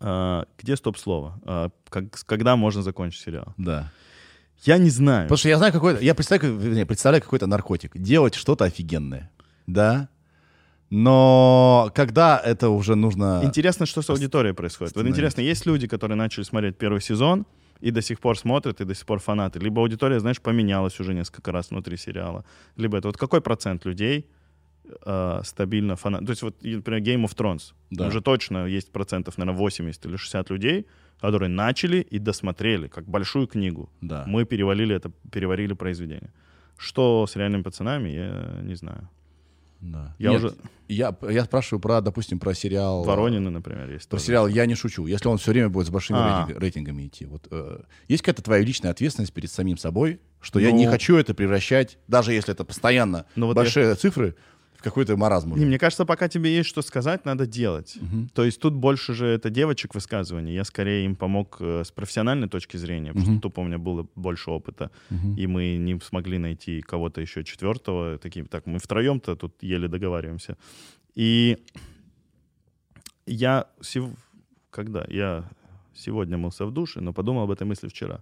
А, 0.00 0.44
где 0.58 0.76
стоп-слово? 0.76 1.40
А, 1.44 1.70
как, 1.88 2.04
когда 2.26 2.56
можно 2.56 2.82
закончить 2.82 3.22
сериал? 3.22 3.54
Да. 3.56 3.90
Я 4.64 4.78
не 4.78 4.90
знаю. 4.90 5.24
Потому 5.24 5.38
что 5.38 5.48
я 5.48 5.58
знаю 5.58 5.72
какой-то, 5.72 6.00
я 6.04 6.14
представляю, 6.14 6.56
вернее, 6.56 6.86
представляю 6.86 7.22
какой-то 7.22 7.46
наркотик. 7.46 7.96
Делать 7.98 8.34
что-то 8.34 8.64
офигенное. 8.64 9.30
Да? 9.66 10.08
Но 10.90 11.90
когда 11.94 12.38
это 12.38 12.68
уже 12.68 12.94
нужно... 12.94 13.40
Интересно, 13.44 13.86
что 13.86 14.02
с 14.02 14.10
аудиторией 14.10 14.54
происходит. 14.54 14.94
Вот 14.94 15.06
интересно, 15.06 15.40
есть 15.40 15.66
люди, 15.66 15.88
которые 15.88 16.16
начали 16.16 16.44
смотреть 16.44 16.76
первый 16.76 17.00
сезон, 17.00 17.46
и 17.80 17.90
до 17.90 18.02
сих 18.02 18.20
пор 18.20 18.38
смотрят, 18.38 18.80
и 18.80 18.84
до 18.84 18.94
сих 18.94 19.06
пор 19.06 19.18
фанаты. 19.18 19.58
Либо 19.58 19.80
аудитория, 19.80 20.20
знаешь, 20.20 20.40
поменялась 20.40 21.00
уже 21.00 21.14
несколько 21.14 21.50
раз 21.50 21.70
внутри 21.70 21.96
сериала. 21.96 22.44
Либо 22.76 22.98
это 22.98 23.08
вот 23.08 23.16
какой 23.16 23.40
процент 23.40 23.84
людей 23.86 24.26
э, 25.06 25.40
стабильно 25.44 25.96
фанат. 25.96 26.24
То 26.26 26.30
есть 26.30 26.42
вот, 26.42 26.56
например, 26.62 27.00
Game 27.02 27.24
of 27.24 27.34
Thrones. 27.36 27.72
Да. 27.90 28.06
Уже 28.08 28.20
точно 28.20 28.66
есть 28.66 28.90
процентов, 28.92 29.38
наверное, 29.38 29.58
80 29.58 30.06
или 30.06 30.16
60 30.16 30.50
людей, 30.50 30.86
которые 31.20 31.48
начали 31.48 31.98
и 31.98 32.18
досмотрели, 32.18 32.88
как 32.88 33.04
большую 33.04 33.46
книгу. 33.46 33.88
Да. 34.00 34.24
Мы 34.26 34.44
перевалили 34.44 34.94
это, 34.96 35.10
переварили 35.30 35.74
произведение. 35.74 36.32
Что 36.76 37.26
с 37.26 37.36
реальными 37.36 37.62
пацанами, 37.62 38.08
я 38.10 38.60
не 38.62 38.74
знаю. 38.74 39.08
Да. 39.80 40.14
Я 40.18 40.30
Нет, 40.30 40.44
уже- 40.44 40.54
Я, 40.88 41.16
я 41.28 41.44
спрашиваю 41.44 41.80
про, 41.80 42.00
допустим, 42.00 42.38
про 42.38 42.54
сериал... 42.54 43.02
Воронины, 43.02 43.50
например, 43.50 43.90
есть. 43.90 44.08
Про 44.08 44.16
тоже. 44.18 44.26
сериал 44.26 44.46
«Я 44.46 44.66
не 44.66 44.74
шучу». 44.76 45.06
Если 45.06 45.26
он 45.28 45.38
все 45.38 45.50
время 45.50 45.70
будет 45.70 45.86
с 45.86 45.90
большими 45.90 46.18
А. 46.20 46.46
рейтинг- 46.48 46.58
рейтингами 46.60 47.06
идти. 47.08 47.26
Вот, 47.26 47.48
э, 47.50 47.80
есть 48.06 48.22
какая-то 48.22 48.42
твоя 48.42 48.62
личная 48.62 48.92
ответственность 48.92 49.32
перед 49.32 49.50
самим 49.50 49.76
собой, 49.78 50.20
что 50.40 50.60
я 50.60 50.70
Ну. 50.70 50.76
не 50.76 50.86
хочу 50.86 51.16
это 51.16 51.34
превращать, 51.34 51.98
даже 52.06 52.32
если 52.32 52.52
это 52.54 52.64
постоянно 52.64 53.26
Ну 53.34 53.46
вот 53.46 53.56
большие 53.56 53.92
цифры, 53.96 54.36
в 54.82 54.84
какой-то 54.84 55.16
маразм. 55.16 55.52
уже. 55.52 55.60
Не, 55.60 55.66
мне 55.66 55.78
кажется, 55.78 56.04
пока 56.04 56.28
тебе 56.28 56.54
есть 56.56 56.68
что 56.68 56.82
сказать, 56.82 57.24
надо 57.24 57.46
делать. 57.46 57.96
Мгм. 58.00 58.28
То 58.34 58.44
есть 58.44 58.60
тут 58.60 58.74
больше 58.74 59.14
же 59.14 59.26
это 59.26 59.48
девочек 59.50 59.94
высказываний. 59.94 60.52
Я 60.54 60.64
скорее 60.64 61.04
им 61.04 61.14
помог 61.16 61.56
э, 61.60 61.82
с 61.84 61.90
профессиональной 61.92 62.48
точки 62.48 62.76
зрения, 62.78 63.12
потому 63.12 63.26
Мгм. 63.26 63.38
что 63.38 63.42
тупо 63.48 63.60
у 63.60 63.64
меня 63.64 63.78
было 63.78 64.06
больше 64.16 64.50
опыта, 64.50 64.90
Мгм. 65.10 65.36
и 65.36 65.46
мы 65.46 65.76
не 65.76 66.00
смогли 66.00 66.38
найти 66.38 66.80
кого-то 66.82 67.20
еще 67.20 67.44
четвертого. 67.44 68.18
Таким, 68.18 68.46
так, 68.46 68.66
мы 68.66 68.78
втроем-то 68.78 69.36
тут 69.36 69.54
еле 69.62 69.88
договариваемся. 69.88 70.56
И 71.14 71.58
я 73.26 73.66
сев- 73.80 74.10
когда 74.70 75.04
я 75.08 75.44
сегодня 75.94 76.36
мылся 76.38 76.64
в 76.66 76.72
душе, 76.72 77.00
но 77.00 77.12
подумал 77.12 77.42
об 77.44 77.50
этой 77.50 77.66
мысли 77.66 77.88
вчера. 77.88 78.20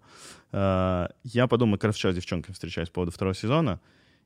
Э, 0.53 1.07
Я 1.25 1.47
подумал, 1.47 1.77
как 1.79 1.85
раз 1.85 1.95
вчера 1.97 2.13
с 2.13 2.17
девчонками 2.17 2.53
встречаюсь 2.53 2.89
по 2.89 2.95
поводу 2.95 3.13
второго 3.13 3.35
сезона, 3.35 3.81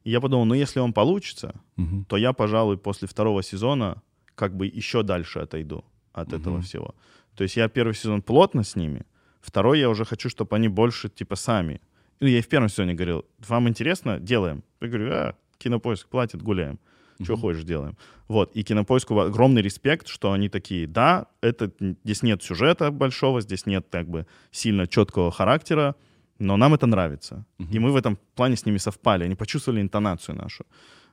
и 0.05 0.11
я 0.11 0.20
подумал, 0.20 0.44
ну 0.44 0.55
если 0.55 0.80
он 0.80 0.92
получится, 0.92 1.55
Мгм. 1.76 2.05
то 2.05 2.16
я, 2.16 2.32
пожалуй, 2.32 2.76
после 2.76 3.09
второго 3.09 3.42
сезона 3.42 4.02
как 4.34 4.57
бы 4.57 4.66
еще 4.66 5.02
дальше 5.02 5.40
отойду 5.40 5.84
от 6.12 6.32
этого 6.32 6.55
Мгм. 6.55 6.62
всего. 6.62 6.94
То 7.34 7.44
есть 7.44 7.57
я 7.57 7.68
первый 7.68 7.94
сезон 7.94 8.22
плотно 8.22 8.62
с 8.62 8.76
ними, 8.76 9.02
второй 9.40 9.80
я 9.80 9.88
уже 9.88 10.05
хочу, 10.05 10.28
чтобы 10.28 10.57
они 10.57 10.68
больше 10.68 11.09
типа 11.09 11.36
сами. 11.36 11.80
Ну, 12.20 12.28
я 12.28 12.38
и 12.38 12.42
в 12.42 12.48
первом 12.48 12.68
сезоне 12.68 12.94
говорил, 12.94 13.24
вам 13.48 13.68
интересно, 13.68 14.18
делаем. 14.20 14.62
Я 14.80 14.88
говорю, 14.88 15.11
а, 15.12 15.34
кинопоиск 15.59 16.09
платит, 16.09 16.42
гуляем. 16.42 16.78
Что 17.22 17.32
Мгм. 17.34 17.40
хочешь, 17.42 17.64
делаем. 17.64 17.96
Вот. 18.28 18.57
И 18.57 18.62
кинопоиску 18.64 19.18
огромный 19.20 19.62
респект, 19.62 20.09
что 20.09 20.32
они 20.32 20.48
такие, 20.48 20.86
да, 20.88 21.26
это, 21.42 21.70
здесь 22.05 22.22
нет 22.22 22.42
сюжета 22.42 22.90
большого, 22.90 23.40
здесь 23.40 23.66
нет 23.66 23.86
как 23.90 24.09
бы 24.09 24.26
сильно 24.50 24.86
четкого 24.86 25.30
характера, 25.30 25.94
но 26.39 26.57
нам 26.57 26.74
это 26.74 26.87
нравится. 26.87 27.45
И 27.72 27.78
мы 27.78 27.93
в 27.93 27.97
этом 27.97 28.18
плане 28.35 28.57
с 28.57 28.66
ними 28.66 28.78
совпали. 28.78 29.24
Они 29.24 29.35
почувствовали 29.35 29.80
интонацию 29.80 30.37
нашу. 30.37 30.64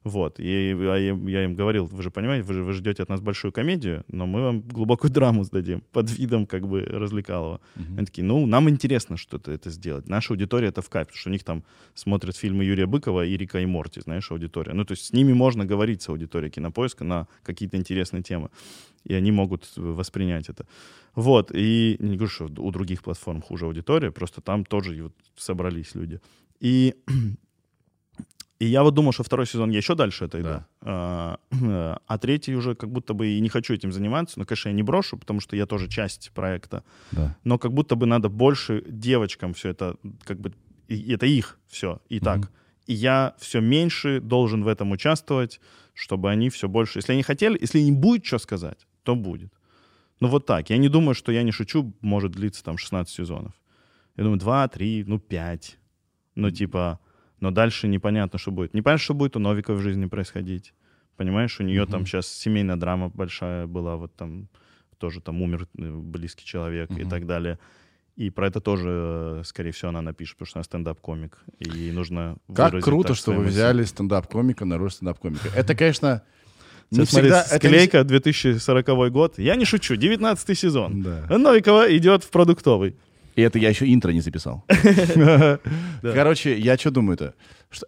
Вот. 0.04 0.40
И 0.40 0.70
я, 0.70 0.98
им- 0.98 1.28
я 1.28 1.44
им 1.44 1.56
говорил, 1.56 1.86
вы 1.86 2.02
же 2.02 2.10
понимаете, 2.10 2.44
вы 2.48 2.54
же 2.56 2.64
вы 2.64 2.74
ждете 2.74 3.04
от 3.04 3.10
нас 3.10 3.22
большую 3.22 3.52
комедию, 3.52 4.04
но 4.08 4.26
мы 4.26 4.42
вам 4.42 4.62
глубокую 4.62 5.12
драму 5.12 5.44
сдадим 5.44 5.84
под 5.92 6.10
видом 6.10 6.48
как 6.48 6.68
бы 6.68 6.82
развлекалого. 6.82 7.62
Мгм. 7.76 7.98
Они 7.98 8.06
такие, 8.06 8.24
ну, 8.24 8.46
нам 8.48 8.68
интересно 8.68 9.16
что-то 9.18 9.52
это 9.52 9.70
сделать. 9.70 10.08
Наша 10.10 10.34
аудитория 10.34 10.70
это 10.70 10.82
в 10.82 10.90
кайф, 10.90 11.08
потому 11.08 11.20
что 11.20 11.30
у 11.30 11.34
них 11.34 11.44
там 11.44 11.64
смотрят 11.94 12.36
фильмы 12.36 12.64
Юрия 12.64 12.88
Быкова 12.88 13.26
и 13.26 13.38
Рика 13.38 13.60
и 13.60 13.66
Морти, 13.66 14.02
знаешь, 14.02 14.32
аудитория. 14.32 14.74
Ну, 14.74 14.86
то 14.86 14.94
есть 14.94 15.06
с 15.06 15.14
ними 15.14 15.34
можно 15.34 15.66
говорить 15.66 16.02
с 16.02 16.10
аудиторией 16.10 16.52
кинопоиска 16.52 17.04
на 17.04 17.28
какие-то 17.44 17.78
интересные 17.78 18.24
темы. 18.24 18.50
И 19.04 19.14
они 19.14 19.32
могут 19.32 19.72
воспринять 19.76 20.50
это. 20.50 20.66
Вот, 21.16 21.52
и 21.54 21.98
не 22.00 22.16
говорю, 22.16 22.30
что 22.32 22.46
у 22.46 22.72
других 22.72 23.04
платформ 23.04 23.42
хуже 23.42 23.66
аудитория, 23.66 24.12
просто 24.12 24.42
там 24.42 24.64
тоже 24.66 25.04
вот 25.04 25.14
собрались 25.36 25.94
люди. 25.96 26.20
И, 26.60 26.96
и 28.62 28.66
я 28.66 28.84
вот 28.84 28.94
думал, 28.94 29.12
что 29.12 29.24
второй 29.24 29.48
сезон 29.48 29.72
я 29.72 29.78
еще 29.78 29.96
дальше 29.96 30.26
это 30.26 30.40
иду. 30.40 30.50
Да. 30.50 30.68
А, 30.82 31.40
а 32.08 32.18
третий 32.20 32.54
уже 32.56 32.76
как 32.76 32.92
будто 32.92 33.16
бы 33.16 33.28
и 33.28 33.40
не 33.42 33.50
хочу 33.50 33.74
этим 33.74 33.92
заниматься. 33.92 34.38
Но, 34.38 34.46
конечно, 34.46 34.70
я 34.70 34.76
не 34.76 34.84
брошу, 34.84 35.18
потому 35.18 35.40
что 35.40 35.56
я 35.56 35.66
тоже 35.66 35.88
часть 35.90 36.30
проекта 36.36 36.84
Да. 37.12 37.36
но 37.44 37.58
как 37.58 37.74
будто 37.74 37.96
бы 37.96 38.06
надо 38.06 38.30
больше 38.30 38.84
девочкам 38.88 39.56
все 39.56 39.70
это, 39.70 39.96
как 40.24 40.40
бы, 40.40 40.54
и 40.88 41.12
это 41.12 41.26
их 41.26 41.58
все, 41.68 42.02
и 42.08 42.20
так. 42.20 42.38
Мгм. 42.38 42.50
И 42.86 42.94
я 42.94 43.34
все 43.40 43.62
меньше 43.62 44.20
должен 44.22 44.64
в 44.64 44.68
этом 44.68 44.92
участвовать, 44.92 45.60
чтобы 45.96 46.30
они 46.30 46.52
все 46.52 46.68
больше... 46.68 47.00
Если 47.00 47.14
они 47.14 47.24
хотели, 47.24 47.58
если 47.60 47.80
им 47.80 47.96
будет 47.98 48.24
что 48.28 48.38
сказать, 48.38 48.86
то 49.02 49.16
будет. 49.16 49.52
Ну 50.20 50.28
вот 50.28 50.46
так. 50.46 50.70
Я 50.70 50.78
не 50.78 50.88
думаю, 50.88 51.16
что 51.16 51.32
«Я 51.32 51.42
не 51.42 51.52
шучу» 51.52 51.96
может 52.02 52.34
длиться 52.34 52.64
там 52.64 52.78
16 52.78 53.12
сезонов. 53.12 53.54
Я 54.18 54.24
думаю, 54.24 54.40
2, 54.40 54.68
3, 54.68 55.06
ну 55.08 55.18
5. 55.18 55.80
Ну 56.36 56.52
типа... 56.52 57.00
Но 57.42 57.52
дальше 57.52 57.88
непонятно, 57.90 58.40
что 58.40 58.52
будет. 58.52 58.74
Непонятно, 58.74 59.04
что 59.04 59.14
будет 59.14 59.36
у 59.36 59.40
Новиковой 59.40 59.80
в 59.80 59.84
жизни 59.84 60.06
происходить. 60.06 60.74
Понимаешь, 61.18 61.60
у 61.60 61.64
нее 61.64 61.86
там 61.86 62.02
Мгм. 62.02 62.08
сейчас 62.08 62.28
семейная 62.28 62.78
драма 62.78 63.10
большая 63.10 63.68
была, 63.68 63.98
вот 63.98 64.16
там 64.16 64.48
тоже 64.98 65.20
там 65.22 65.42
умер 65.42 65.68
э, 65.78 65.92
близкий 65.92 66.46
человек 66.46 66.90
и 66.92 67.02
Мгм. 67.02 67.10
так 67.10 67.26
далее. 67.26 67.58
И 68.16 68.30
про 68.30 68.48
это 68.48 68.62
тоже, 68.62 68.90
э, 68.90 69.42
скорее 69.46 69.72
всего, 69.72 69.90
она 69.90 70.02
напишет, 70.02 70.38
потому 70.38 70.48
что 70.48 70.60
она 70.60 70.64
стендап-комик. 70.64 71.38
И 71.60 71.70
ей 71.70 71.92
нужно 71.92 72.38
Как 72.56 72.80
круто, 72.84 73.10
так 73.10 73.18
что 73.18 73.32
вы 73.32 73.40
мысли. 73.40 73.50
взяли 73.52 73.84
стендап-комика 73.84 74.66
на 74.66 74.78
роль 74.78 74.92
стендап-комика. 74.92 75.48
Это, 75.56 75.74
конечно, 75.76 76.22
не 76.92 77.06
смотри, 77.06 77.30
всегда... 77.32 77.42
это 77.42 77.56
склейка 77.56 78.04
2040 78.04 79.12
год. 79.12 79.40
Я 79.40 79.56
не 79.56 79.66
шучу, 79.66 79.96
19 79.96 80.58
сезон. 80.58 81.02
Да. 81.02 81.26
Новикова 81.38 81.96
идет 81.98 82.24
в 82.24 82.30
продуктовый. 82.30 82.96
И 83.36 83.42
это 83.42 83.60
я 83.60 83.70
еще 83.70 83.92
интро 83.92 84.12
не 84.12 84.22
записал. 84.22 84.66
Короче, 86.02 86.58
я 86.58 86.78
что 86.78 86.92
думаю-то? 86.92 87.34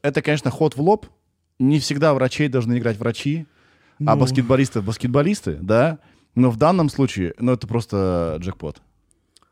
Это, 0.02 0.22
конечно, 0.22 0.50
ход 0.52 0.76
в 0.76 0.82
лоб. 0.82 1.08
Не 1.60 1.80
всегда 1.80 2.14
врачей 2.14 2.48
должны 2.50 2.78
играть 2.78 2.98
врачи, 2.98 3.46
а 4.06 4.16
Ну. 4.16 4.22
баскетболисты— 4.22 4.82
баскетболисты, 4.82 5.54
да? 5.62 6.00
Но 6.36 6.50
в 6.50 6.58
данном 6.58 6.90
случае, 6.90 7.34
ну, 7.38 7.52
это 7.54 7.68
просто 7.68 8.38
джекпот. 8.40 8.82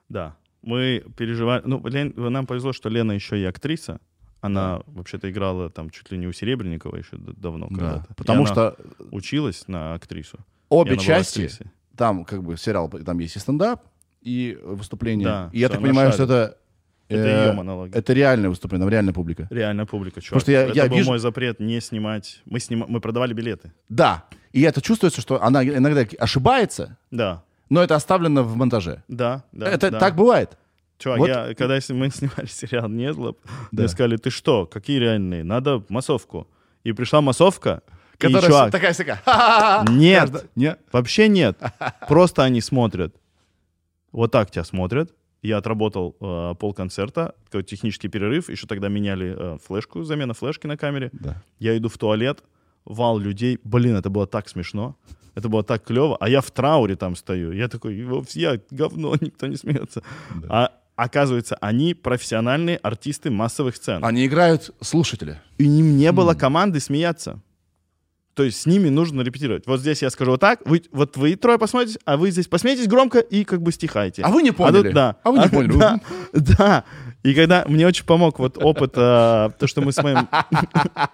Да. 0.10 0.36
Мы 0.64 1.04
переживали... 1.16 1.62
Ну, 1.66 1.80
Лен- 1.88 2.14
нам 2.16 2.48
повезло, 2.48 2.74
что 2.74 2.90
Лена 2.90 3.12
еще 3.12 3.40
и 3.40 3.44
актриса. 3.46 4.00
Она 4.42 4.82
вообще-то 4.88 5.30
играла 5.30 5.70
там 5.70 5.92
чуть 5.92 6.12
ли 6.12 6.18
не 6.18 6.26
у 6.28 6.34
Серебренникова 6.34 6.96
еще 6.96 7.16
давно 7.18 7.68
Да. 7.70 7.76
когда-то. 7.76 8.08
И 8.12 8.14
Потому 8.16 8.42
она 8.46 8.48
что 8.52 8.76
училась 9.12 9.68
на 9.68 9.94
актрису. 9.94 10.38
И 10.38 10.42
обе 10.70 10.98
части, 10.98 11.50
там 11.96 12.26
как 12.26 12.42
бы 12.44 12.58
сериал, 12.58 12.90
там 12.90 13.20
есть 13.20 13.36
и 13.36 13.40
стендап, 13.40 13.84
и 14.22 14.58
выступление. 14.64 15.26
Да, 15.28 15.50
и 15.54 15.60
я 15.60 15.70
так 15.70 15.82
понимаю, 15.82 16.12
что 16.12 16.24
это... 16.24 16.58
Это 17.10 17.28
э, 17.28 17.46
ее 17.48 17.52
монологи. 17.54 17.92
Это 17.94 18.14
реальное 18.14 18.50
выступление, 18.50 18.86
там 18.86 18.90
реальная 18.90 19.14
публика. 19.14 19.46
Реальная 19.50 19.86
публика, 19.86 20.22
чувак. 20.22 20.42
что 20.42 20.52
я- 20.52 20.62
это 20.64 20.74
я 20.74 20.88
был 20.88 20.96
вижу- 20.96 21.10
мой 21.10 21.20
запрет 21.20 21.60
не 21.60 21.82
снимать. 21.82 22.42
Мы, 22.46 22.62
снима... 22.62 22.86
мы 22.88 23.02
продавали 23.02 23.34
билеты. 23.34 23.74
Да. 23.90 24.24
И 24.54 24.62
это 24.62 24.82
чувствуется, 24.82 25.20
что 25.20 25.44
она 25.44 25.62
иногда 25.62 26.06
ошибается, 26.20 26.98
Да. 27.12 27.44
но 27.70 27.84
это 27.84 27.96
оставлено 27.96 28.44
в 28.44 28.56
монтаже. 28.56 29.04
Да, 29.10 29.44
да. 29.52 29.68
это 29.68 29.92
да. 29.92 30.00
так 30.00 30.16
бывает. 30.16 30.58
Чувак, 31.00 31.20
Вот- 31.20 31.28
я, 31.28 31.54
когда 31.54 31.80
мы 31.90 32.10
снимали 32.12 32.46
сериал 32.48 32.88
«Незлоб», 32.88 33.40
Да. 33.72 33.82
мне 33.82 33.88
сказали, 33.90 34.16
ты 34.16 34.30
что, 34.30 34.66
какие 34.66 34.98
реальные? 35.00 35.44
Надо 35.44 35.84
массовку. 35.90 36.48
И 36.86 36.94
пришла 36.94 37.20
массовка, 37.20 37.82
и, 38.14 38.18
Которая 38.28 38.42
чувак, 38.50 38.72
такая 38.72 38.94
всякая. 38.94 39.20
Нет. 39.90 40.46
Нет. 40.56 40.80
вообще 40.94 41.28
нет. 41.28 41.58
Просто 42.08 42.44
они 42.44 42.62
смотрят. 42.62 43.16
Вот 44.12 44.32
так 44.32 44.52
тебя 44.52 44.64
смотрят. 44.64 45.14
Я 45.42 45.58
отработал 45.58 46.16
э, 46.20 46.54
полконцерта, 46.60 47.34
такой 47.46 47.64
технический 47.64 48.10
перерыв, 48.10 48.50
еще 48.50 48.68
тогда 48.68 48.90
меняли 48.90 49.36
э, 49.36 49.58
флешку, 49.66 50.04
замена 50.04 50.34
флешки 50.34 50.68
на 50.68 50.78
камере. 50.78 51.10
Да. 51.14 51.42
Я 51.58 51.76
иду 51.76 51.90
в 51.90 51.98
туалет, 51.98 52.44
вал 52.86 53.18
людей. 53.18 53.60
Блин, 53.64 53.96
это 53.96 54.10
было 54.10 54.28
так 54.28 54.50
смешно. 54.50 54.96
Это 55.34 55.50
было 55.50 55.64
так 55.64 55.84
клево. 55.84 56.18
А 56.20 56.30
я 56.30 56.42
в 56.42 56.52
трауре 56.52 56.96
там 56.96 57.16
стою. 57.16 57.54
Я 57.54 57.70
такой, 57.70 58.04
«Во, 58.04 58.24
я 58.34 58.60
говно, 58.70 59.16
никто 59.22 59.48
не 59.48 59.56
смеется. 59.56 60.04
Да. 60.36 60.48
А 60.50 60.72
оказывается, 60.96 61.56
они 61.62 61.94
профессиональные 61.96 62.78
артисты 62.78 63.32
массовых 63.32 63.76
сцен. 63.78 64.04
Они 64.04 64.28
играют 64.28 64.72
слушателя. 64.82 65.42
И 65.58 65.64
им 65.64 65.98
не 65.98 66.12
было 66.12 66.36
команды 66.36 66.80
смеяться. 66.80 67.42
То 68.34 68.44
есть 68.44 68.62
с 68.62 68.66
ними 68.66 68.88
нужно 68.90 69.22
репетировать. 69.22 69.68
Вот 69.68 69.82
здесь 69.82 70.02
я 70.02 70.10
скажу 70.10 70.32
вот 70.32 70.40
так, 70.40 70.62
вы, 70.66 70.82
вот 70.94 71.18
вы 71.18 71.36
трое 71.36 71.60
посмотрите, 71.60 72.00
а 72.06 72.16
вы 72.16 72.32
здесь 72.32 72.48
посмейтесь 72.48 72.88
громко 72.88 73.20
и 73.20 73.44
как 73.44 73.62
бы 73.62 73.72
стихайте. 73.74 74.22
А 74.24 74.30
вы 74.30 74.42
не 74.42 74.52
А 74.52 74.54
поняли. 74.54 74.84
тут- 74.84 74.94
да. 74.94 75.16
А 75.24 75.32
вы 75.32 75.40
не 75.40 75.50
поняли. 75.50 75.78
Да, 75.78 76.00
да. 76.34 76.84
И 77.24 77.34
когда 77.36 77.66
мне 77.68 77.86
очень 77.86 78.06
помог 78.06 78.40
вот 78.40 78.58
опыт, 78.58 78.94
а, 78.96 79.50
то, 79.52 79.68
что 79.68 79.82
мы 79.82 79.92
с 79.92 80.02
моим 80.02 80.28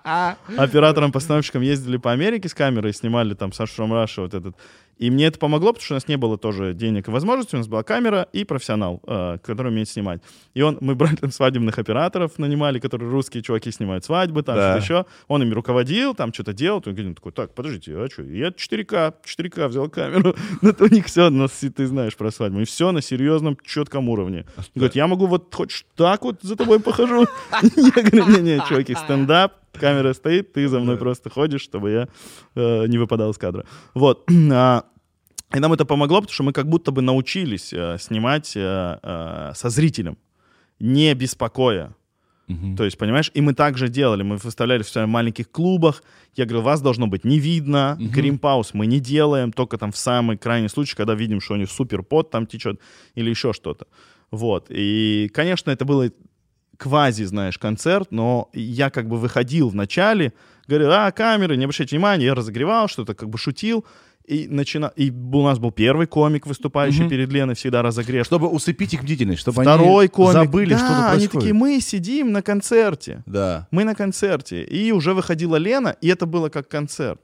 оператором-постановщиком 0.57 1.61
ездили 1.61 1.97
по 1.97 2.11
Америке 2.11 2.49
с 2.49 2.53
камерой, 2.53 2.93
снимали 2.93 3.33
там 3.33 3.51
Сашу 3.51 3.81
Рамраша 3.81 4.21
вот 4.21 4.33
этот. 4.33 4.55
И 4.99 5.11
мне 5.11 5.25
это 5.27 5.37
помогло, 5.37 5.73
потому 5.73 5.83
что 5.85 5.93
у 5.93 5.97
нас 5.97 6.07
не 6.07 6.17
было 6.17 6.37
тоже 6.37 6.73
денег 6.73 7.07
и 7.07 7.11
возможностей. 7.11 7.55
У 7.55 7.59
нас 7.59 7.67
была 7.67 7.83
камера 7.83 8.27
и 8.33 8.43
профессионал, 8.43 9.01
э, 9.05 9.37
который 9.43 9.67
умеет 9.71 9.89
снимать. 9.89 10.21
И 10.53 10.61
он, 10.61 10.77
мы 10.81 10.95
брали 10.95 11.15
там 11.15 11.31
свадебных 11.31 11.77
операторов, 11.77 12.39
нанимали, 12.39 12.79
которые 12.79 13.09
русские 13.11 13.43
чуваки 13.43 13.71
снимают 13.71 14.05
свадьбы, 14.05 14.41
там 14.43 14.55
Да. 14.55 14.71
что-то 14.79 14.83
еще. 14.83 15.05
Он 15.27 15.43
ими 15.43 15.53
руководил, 15.53 16.15
там 16.15 16.33
что-то 16.33 16.53
делал. 16.53 16.81
Он 16.85 16.93
говорит, 16.93 17.15
такой, 17.15 17.31
так, 17.31 17.53
подождите, 17.53 17.95
а 17.95 18.07
что? 18.09 18.23
Я 18.23 18.49
4К, 18.49 19.13
4К 19.25 19.67
взял 19.67 19.89
камеру. 19.89 20.35
Это 20.61 20.85
у 20.85 20.87
них 20.87 21.05
все, 21.05 21.29
ты 21.29 21.85
знаешь 21.85 22.15
про 22.15 22.31
свадьбу. 22.31 22.61
И 22.61 22.65
все 22.65 22.91
на 22.91 23.01
серьезном, 23.01 23.57
четком 23.63 24.09
уровне. 24.09 24.45
Говорит, 24.73 24.95
я 24.95 25.07
могу 25.07 25.27
вот 25.27 25.53
хоть 25.53 25.85
так 25.95 26.23
вот 26.23 26.41
за 26.41 26.55
тобой 26.55 26.79
похожу. 26.79 27.27
Я 27.75 28.03
говорю, 28.03 28.27
не-не, 28.27 28.63
чуваки, 28.67 28.95
стендап, 28.95 29.53
камера 29.77 30.13
стоит, 30.13 30.53
ты 30.53 30.67
за 30.67 30.79
мной 30.79 30.97
просто 30.97 31.29
ходишь, 31.29 31.61
чтобы 31.61 31.91
я 31.91 32.07
э, 32.55 32.87
не 32.87 32.97
выпадал 32.97 33.31
из 33.31 33.37
кадра. 33.37 33.65
Вот. 33.93 34.29
А, 34.51 34.83
И 35.55 35.59
нам 35.59 35.71
это 35.71 35.85
помогло, 35.85 36.19
потому 36.21 36.33
что 36.33 36.43
мы 36.43 36.51
как 36.51 36.67
будто 36.67 36.91
бы 36.91 37.01
научились 37.01 37.73
э, 37.73 37.97
снимать 37.99 38.53
э, 38.57 38.99
э, 39.01 39.51
со 39.55 39.69
зрителем, 39.69 40.17
не 40.79 41.13
беспокоя. 41.13 41.95
Мгм. 42.47 42.75
То 42.77 42.85
есть, 42.85 42.97
понимаешь, 42.97 43.31
и 43.33 43.41
мы 43.41 43.53
также 43.53 43.89
делали. 43.89 44.23
Мы 44.23 44.37
выставляли 44.37 44.83
в 44.83 45.07
маленьких 45.07 45.51
клубах. 45.51 46.03
Я 46.35 46.45
говорю, 46.45 46.63
вас 46.63 46.81
должно 46.81 47.07
быть 47.07 47.25
не 47.25 47.39
видно. 47.39 47.97
Мгм. 47.99 48.11
Гримпауз 48.11 48.73
мы 48.73 48.87
не 48.87 48.99
делаем, 48.99 49.51
только 49.51 49.77
там 49.77 49.91
в 49.91 49.97
самый 49.97 50.37
крайний 50.37 50.69
случай, 50.69 50.95
когда 50.95 51.13
видим, 51.13 51.41
что 51.41 51.53
у 51.53 51.57
них 51.57 51.69
супер 51.69 52.03
пот 52.03 52.31
там 52.31 52.45
течет 52.45 52.79
или 53.15 53.29
еще 53.29 53.53
что-то. 53.53 53.85
Вот. 54.31 54.67
И, 54.69 55.29
конечно, 55.33 55.71
это 55.71 55.85
было 55.85 56.09
квази, 56.77 57.23
знаешь, 57.23 57.57
концерт, 57.57 58.07
но 58.11 58.49
я 58.53 58.89
как 58.89 59.07
бы 59.07 59.17
выходил 59.17 59.69
в 59.69 59.75
начале, 59.75 60.33
говорил, 60.67 60.91
а, 60.91 61.11
камеры, 61.11 61.57
не 61.57 61.65
обращайте 61.65 61.95
внимания, 61.95 62.25
я 62.25 62.35
разогревал, 62.35 62.87
что-то 62.87 63.13
как 63.15 63.29
бы 63.29 63.37
шутил. 63.37 63.85
И, 64.25 64.45
начина... 64.49 64.91
и 64.97 65.09
у 65.09 65.43
нас 65.43 65.57
был 65.57 65.71
первый 65.71 66.05
комик, 66.05 66.45
выступающий 66.47 67.01
Мгм. 67.01 67.09
перед 67.09 67.31
Леной, 67.31 67.55
всегда 67.55 67.81
разогрев. 67.81 68.25
Чтобы 68.25 68.49
усыпить 68.49 68.93
их 68.93 69.03
бдительность, 69.03 69.39
чтобы 69.39 69.61
Второй 69.61 70.05
они 70.05 70.07
комик. 70.09 70.33
забыли, 70.33 70.69
да, 70.71 70.77
что 70.79 70.87
тут 70.87 70.95
они 70.97 71.03
происходит. 71.11 71.31
такие, 71.31 71.53
мы 71.53 71.79
сидим 71.79 72.31
на 72.33 72.41
концерте. 72.41 73.23
Да. 73.25 73.69
Мы 73.71 73.85
на 73.85 73.95
концерте. 73.95 74.63
И 74.63 74.91
уже 74.91 75.13
выходила 75.13 75.55
Лена, 75.55 75.95
и 76.01 76.09
это 76.09 76.25
было 76.25 76.49
как 76.49 76.67
концерт. 76.67 77.21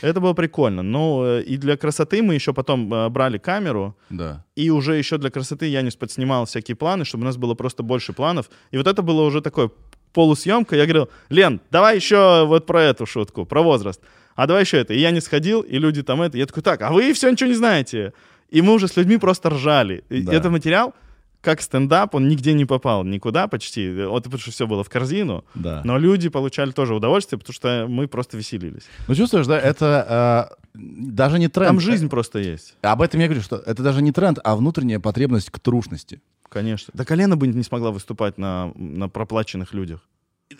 Это 0.00 0.20
было 0.20 0.32
прикольно. 0.32 0.82
Но 0.82 1.24
э, 1.26 1.42
и 1.42 1.56
для 1.56 1.76
красоты 1.76 2.22
мы 2.22 2.34
еще 2.34 2.52
потом 2.52 2.92
э, 2.92 3.08
брали 3.08 3.38
камеру, 3.38 3.94
Да. 4.10 4.44
и 4.56 4.70
уже 4.70 4.96
еще 4.96 5.18
для 5.18 5.30
красоты 5.30 5.66
я 5.66 5.82
не 5.82 5.90
подснимал 5.90 6.44
всякие 6.46 6.74
планы, 6.76 7.04
чтобы 7.04 7.22
у 7.22 7.26
нас 7.26 7.36
было 7.36 7.54
просто 7.54 7.82
больше 7.82 8.12
планов. 8.12 8.50
И 8.70 8.76
вот 8.78 8.86
это 8.86 9.02
было 9.02 9.22
уже 9.22 9.40
такое 9.40 9.70
полусъемка. 10.12 10.76
Я 10.76 10.84
говорил, 10.84 11.08
Лен, 11.30 11.60
давай 11.70 11.96
еще 11.96 12.44
вот 12.46 12.66
про 12.66 12.82
эту 12.82 13.06
шутку, 13.06 13.44
про 13.46 13.62
возраст. 13.62 14.00
А 14.34 14.46
давай 14.46 14.62
еще 14.62 14.78
это. 14.78 14.94
И 14.94 14.98
я 15.00 15.10
не 15.10 15.20
сходил, 15.20 15.60
и 15.60 15.78
люди 15.78 16.02
там 16.02 16.22
это. 16.22 16.38
Я 16.38 16.46
такой, 16.46 16.62
так, 16.62 16.80
а 16.82 16.90
вы 16.92 17.12
все 17.12 17.30
ничего 17.30 17.48
не 17.50 17.54
знаете. 17.56 18.12
И 18.50 18.62
мы 18.62 18.74
уже 18.74 18.88
с 18.88 18.96
людьми 18.96 19.16
просто 19.18 19.50
ржали. 19.50 20.04
И 20.10 20.22
Да. 20.22 20.32
Этот 20.34 20.52
материал, 20.52 20.94
как 21.42 21.60
стендап, 21.60 22.14
он 22.14 22.28
нигде 22.28 22.54
не 22.54 22.64
попал, 22.64 23.04
никуда 23.04 23.48
почти. 23.48 23.92
Вот 24.04 24.24
потому 24.24 24.40
что 24.40 24.50
все 24.52 24.66
было 24.66 24.82
в 24.84 24.88
корзину. 24.88 25.44
Да. 25.54 25.82
Но 25.84 25.98
люди 25.98 26.28
получали 26.28 26.70
тоже 26.70 26.94
удовольствие, 26.94 27.38
потому 27.38 27.52
что 27.52 27.86
мы 27.88 28.06
просто 28.08 28.36
веселились. 28.38 28.84
Ну, 29.08 29.14
чувствуешь, 29.14 29.46
да, 29.46 29.58
это 29.58 30.56
э, 30.74 30.78
даже 30.78 31.38
не 31.38 31.48
тренд. 31.48 31.68
Там 31.68 31.80
жизнь 31.80 32.08
просто 32.08 32.38
есть. 32.38 32.76
Об 32.80 33.02
этом 33.02 33.20
я 33.20 33.26
говорю, 33.26 33.42
что 33.42 33.56
это 33.56 33.82
даже 33.82 34.00
не 34.02 34.12
тренд, 34.12 34.38
а 34.42 34.54
внутренняя 34.56 35.00
потребность 35.00 35.50
к 35.50 35.58
трушности. 35.58 36.22
Конечно. 36.48 36.92
Да 36.94 37.04
колено 37.04 37.36
бы 37.36 37.46
не 37.48 37.62
смогла 37.64 37.90
выступать 37.90 38.38
на, 38.38 38.72
на 38.76 39.08
проплаченных 39.08 39.74
людях. 39.74 40.00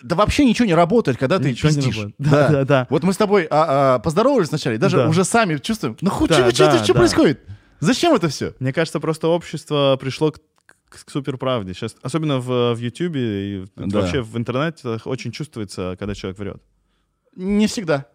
Да 0.01 0.15
вообще 0.15 0.43
ничего 0.43 0.65
не 0.65 0.73
работает, 0.73 1.17
когда 1.17 1.37
ты 1.39 1.51
Ничего 1.51 1.69
не 1.69 1.75
пиздишь. 1.75 1.95
работает. 1.95 2.15
Да, 2.19 2.49
да, 2.49 2.65
да. 2.65 2.87
Вот 2.89 3.03
мы 3.03 3.13
с 3.13 3.17
тобой 3.17 3.47
а, 3.49 3.95
а, 3.95 3.99
поздоровались 3.99 4.49
вначале, 4.49 4.77
даже 4.79 4.97
Да. 4.97 5.07
уже 5.07 5.23
сами 5.23 5.57
чувствуем, 5.57 5.95
ну 6.01 6.09
хоть 6.09 6.29
Да, 6.29 6.35
что, 6.49 6.51
что, 6.51 6.65
да, 6.65 6.83
что 6.83 6.93
да. 6.93 6.99
происходит? 6.99 7.41
Зачем 7.79 8.13
это 8.15 8.27
все? 8.29 8.53
Мне 8.59 8.73
кажется, 8.73 8.99
просто 8.99 9.27
общество 9.27 9.97
пришло 10.01 10.31
к, 10.31 10.39
к, 11.03 11.09
суперправде. 11.09 11.73
Сейчас, 11.73 11.95
особенно 12.01 12.39
в, 12.39 12.73
в 12.73 12.77
YouTube 12.79 13.15
и 13.15 13.65
Да. 13.75 13.99
вообще 14.01 14.21
в 14.21 14.37
интернете 14.37 14.99
очень 15.05 15.31
чувствуется, 15.31 15.95
когда 15.99 16.13
человек 16.15 16.39
врет. 16.39 16.61
Не 17.35 17.67
всегда. 17.67 18.05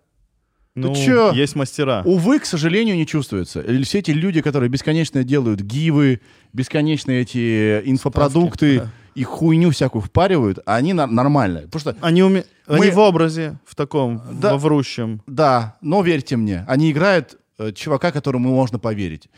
Ну, 0.74 0.94
чё? 0.94 1.32
есть 1.32 1.56
мастера. 1.56 2.02
Увы, 2.04 2.38
к 2.38 2.44
сожалению, 2.46 2.94
не 2.94 3.04
чувствуется. 3.06 3.64
Все 3.82 3.98
эти 3.98 4.12
люди, 4.12 4.40
которые 4.40 4.68
бесконечно 4.70 5.24
делают 5.24 5.60
гивы, 5.60 6.20
бесконечные 6.52 7.22
эти 7.22 7.80
инфопродукты 7.84 8.76
Ставки, 8.76 8.92
и 9.16 9.24
хуйню 9.24 9.70
всякую 9.70 10.02
впаривают, 10.02 10.60
они 10.66 10.92
на- 10.92 11.08
нормально. 11.08 11.62
Потому 11.62 11.80
что, 11.80 11.96
Они, 12.00 12.22
уме... 12.22 12.44
Мы- 12.68 12.76
Они 12.76 12.90
в 12.92 12.98
образе, 13.00 13.58
в 13.64 13.74
таком, 13.74 14.22
Да. 14.40 14.52
во 14.52 14.58
врущем. 14.58 15.20
да, 15.26 15.76
но 15.80 16.02
верьте 16.02 16.36
мне, 16.36 16.64
они 16.68 16.92
играют 16.92 17.38
э, 17.58 17.72
чувака, 17.72 18.12
которому 18.12 18.50
можно 18.54 18.78
поверить. 18.78 19.28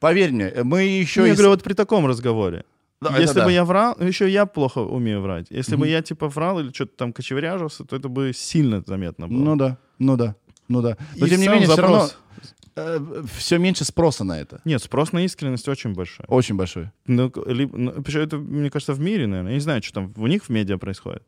Поверь 0.00 0.32
мне, 0.32 0.44
э, 0.48 0.64
мы 0.64 0.82
еще... 0.82 1.22
Я 1.22 1.28
из- 1.28 1.36
говорю, 1.36 1.50
вот 1.52 1.62
при 1.62 1.72
таком 1.72 2.04
разговоре. 2.06 2.64
Да, 3.02 3.16
Если 3.18 3.36
да. 3.38 3.44
бы 3.46 3.52
я 3.52 3.64
врал, 3.64 3.96
еще 3.98 4.28
я 4.28 4.44
плохо 4.44 4.78
умею 4.80 5.22
врать. 5.22 5.46
Если 5.48 5.74
бы 5.74 5.82
Мгм. 5.86 5.90
я 5.90 6.02
типа 6.02 6.28
врал 6.28 6.60
или 6.60 6.70
что-то 6.70 6.92
там 6.96 7.12
кочевряжился, 7.14 7.84
то 7.84 7.96
это 7.96 8.08
бы 8.10 8.32
сильно 8.34 8.82
заметно 8.86 9.26
было. 9.26 9.38
Ну 9.38 9.56
да, 9.56 9.78
ну 9.98 10.16
да, 10.18 10.34
ну 10.68 10.82
да. 10.82 10.98
Но 11.16 11.26
И 11.26 11.30
тем 11.30 11.40
не 11.40 11.48
менее, 11.48 11.66
все 11.66 11.80
равно 11.80 12.08
запрос. 12.76 13.30
все 13.38 13.58
меньше 13.58 13.84
спроса 13.84 14.22
на 14.24 14.38
это. 14.38 14.60
Нет, 14.66 14.82
спрос 14.82 15.12
на 15.12 15.24
искренность 15.24 15.66
очень 15.68 15.94
большой. 15.94 16.26
Очень 16.28 16.56
большой. 16.56 16.90
Ну, 17.06 17.32
либо- 17.46 17.76
ну, 17.78 18.02
причем 18.02 18.20
это, 18.20 18.36
мне 18.36 18.70
кажется, 18.70 18.92
в 18.92 19.00
мире, 19.00 19.26
наверное. 19.26 19.52
Я 19.52 19.56
не 19.56 19.62
знаю, 19.62 19.82
что 19.82 19.94
там 19.94 20.12
у 20.16 20.26
них 20.26 20.44
в 20.44 20.48
медиа 20.50 20.76
происходит. 20.76 21.22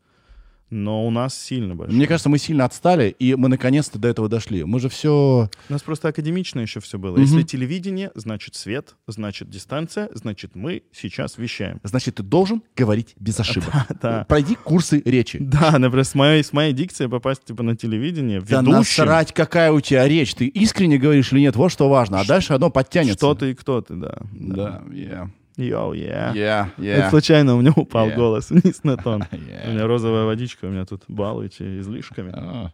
Но 0.72 1.06
у 1.06 1.10
нас 1.10 1.38
сильно 1.38 1.74
большой. 1.74 1.94
Мне 1.94 2.06
кажется, 2.06 2.30
мы 2.30 2.38
сильно 2.38 2.64
отстали, 2.64 3.14
и 3.18 3.34
мы 3.34 3.48
наконец-то 3.48 3.98
до 3.98 4.08
этого 4.08 4.30
дошли. 4.30 4.64
Мы 4.64 4.80
же 4.80 4.88
все... 4.88 5.50
У 5.68 5.72
нас 5.72 5.82
просто 5.82 6.08
академично 6.08 6.60
еще 6.60 6.80
все 6.80 6.98
было. 6.98 7.12
Мгм. 7.12 7.20
Если 7.20 7.42
телевидение, 7.42 8.10
значит 8.14 8.54
свет, 8.54 8.96
значит 9.06 9.50
дистанция, 9.50 10.08
значит 10.14 10.54
мы 10.54 10.84
сейчас 10.90 11.36
вещаем. 11.36 11.78
Значит, 11.82 12.14
ты 12.14 12.22
должен 12.22 12.62
говорить 12.74 13.14
без 13.20 13.38
ошибок. 13.38 13.70
Да. 14.00 14.24
Пройди 14.24 14.54
курсы 14.54 15.02
речи. 15.04 15.38
Да, 15.40 15.78
например, 15.78 16.04
с 16.04 16.14
моей, 16.14 16.42
с 16.42 16.52
моей 16.52 16.72
дикцией 16.72 17.10
попасть 17.10 17.44
типа 17.44 17.62
на 17.62 17.76
телевидение, 17.76 18.40
Да 18.40 18.60
ведущим, 18.60 18.78
насрать, 18.78 19.32
какая 19.34 19.70
у 19.70 19.80
тебя 19.80 20.08
речь. 20.08 20.34
Ты 20.34 20.46
искренне 20.46 20.98
говоришь 20.98 21.30
или 21.32 21.40
нет, 21.40 21.54
вот 21.54 21.70
что 21.70 21.90
важно. 21.90 22.20
А 22.20 22.26
дальше 22.26 22.54
одно 22.54 22.70
подтянется. 22.70 23.18
что 23.18 23.34
ты 23.34 23.50
и 23.50 23.54
кто 23.54 23.82
ты, 23.82 23.94
да. 23.94 24.18
Да, 24.32 24.82
yeah. 24.88 25.28
Йоу, 25.56 25.92
yeah. 25.94 26.32
Yeah, 26.34 26.70
Это 26.78 26.82
yeah. 26.82 27.10
случайно 27.10 27.54
у 27.56 27.60
меня 27.60 27.72
упал 27.76 28.08
Yeah. 28.08 28.16
голос 28.16 28.50
вниз 28.50 28.82
на 28.84 28.96
тон. 28.96 29.22
Yeah. 29.32 29.68
У 29.68 29.72
меня 29.72 29.86
розовая 29.86 30.24
водичка, 30.24 30.64
у 30.66 30.68
меня 30.68 30.84
тут 30.86 31.04
балуете 31.08 31.80
излишками. 31.80 32.32
А. 32.34 32.72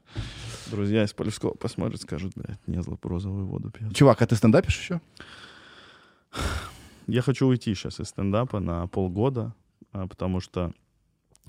Друзья 0.71 1.05
из 1.05 1.13
Полевского 1.13 1.55
посмотрят, 1.55 2.01
скажут, 2.03 2.33
блядь, 2.37 2.61
не 2.67 2.81
зло 2.83 2.99
розовую 3.03 3.47
воду 3.47 3.71
пьет. 3.71 3.95
Чувак, 3.97 4.23
а 4.23 4.27
ты 4.27 4.37
стендапишь 4.37 4.79
еще? 4.79 5.01
Я 7.07 7.23
хочу 7.23 7.47
уйти 7.47 7.75
сейчас 7.75 8.01
из 8.01 8.09
стендапа 8.09 8.61
на 8.61 8.87
полгода, 8.87 9.55
а, 9.93 10.07
потому 10.07 10.41
что 10.41 10.73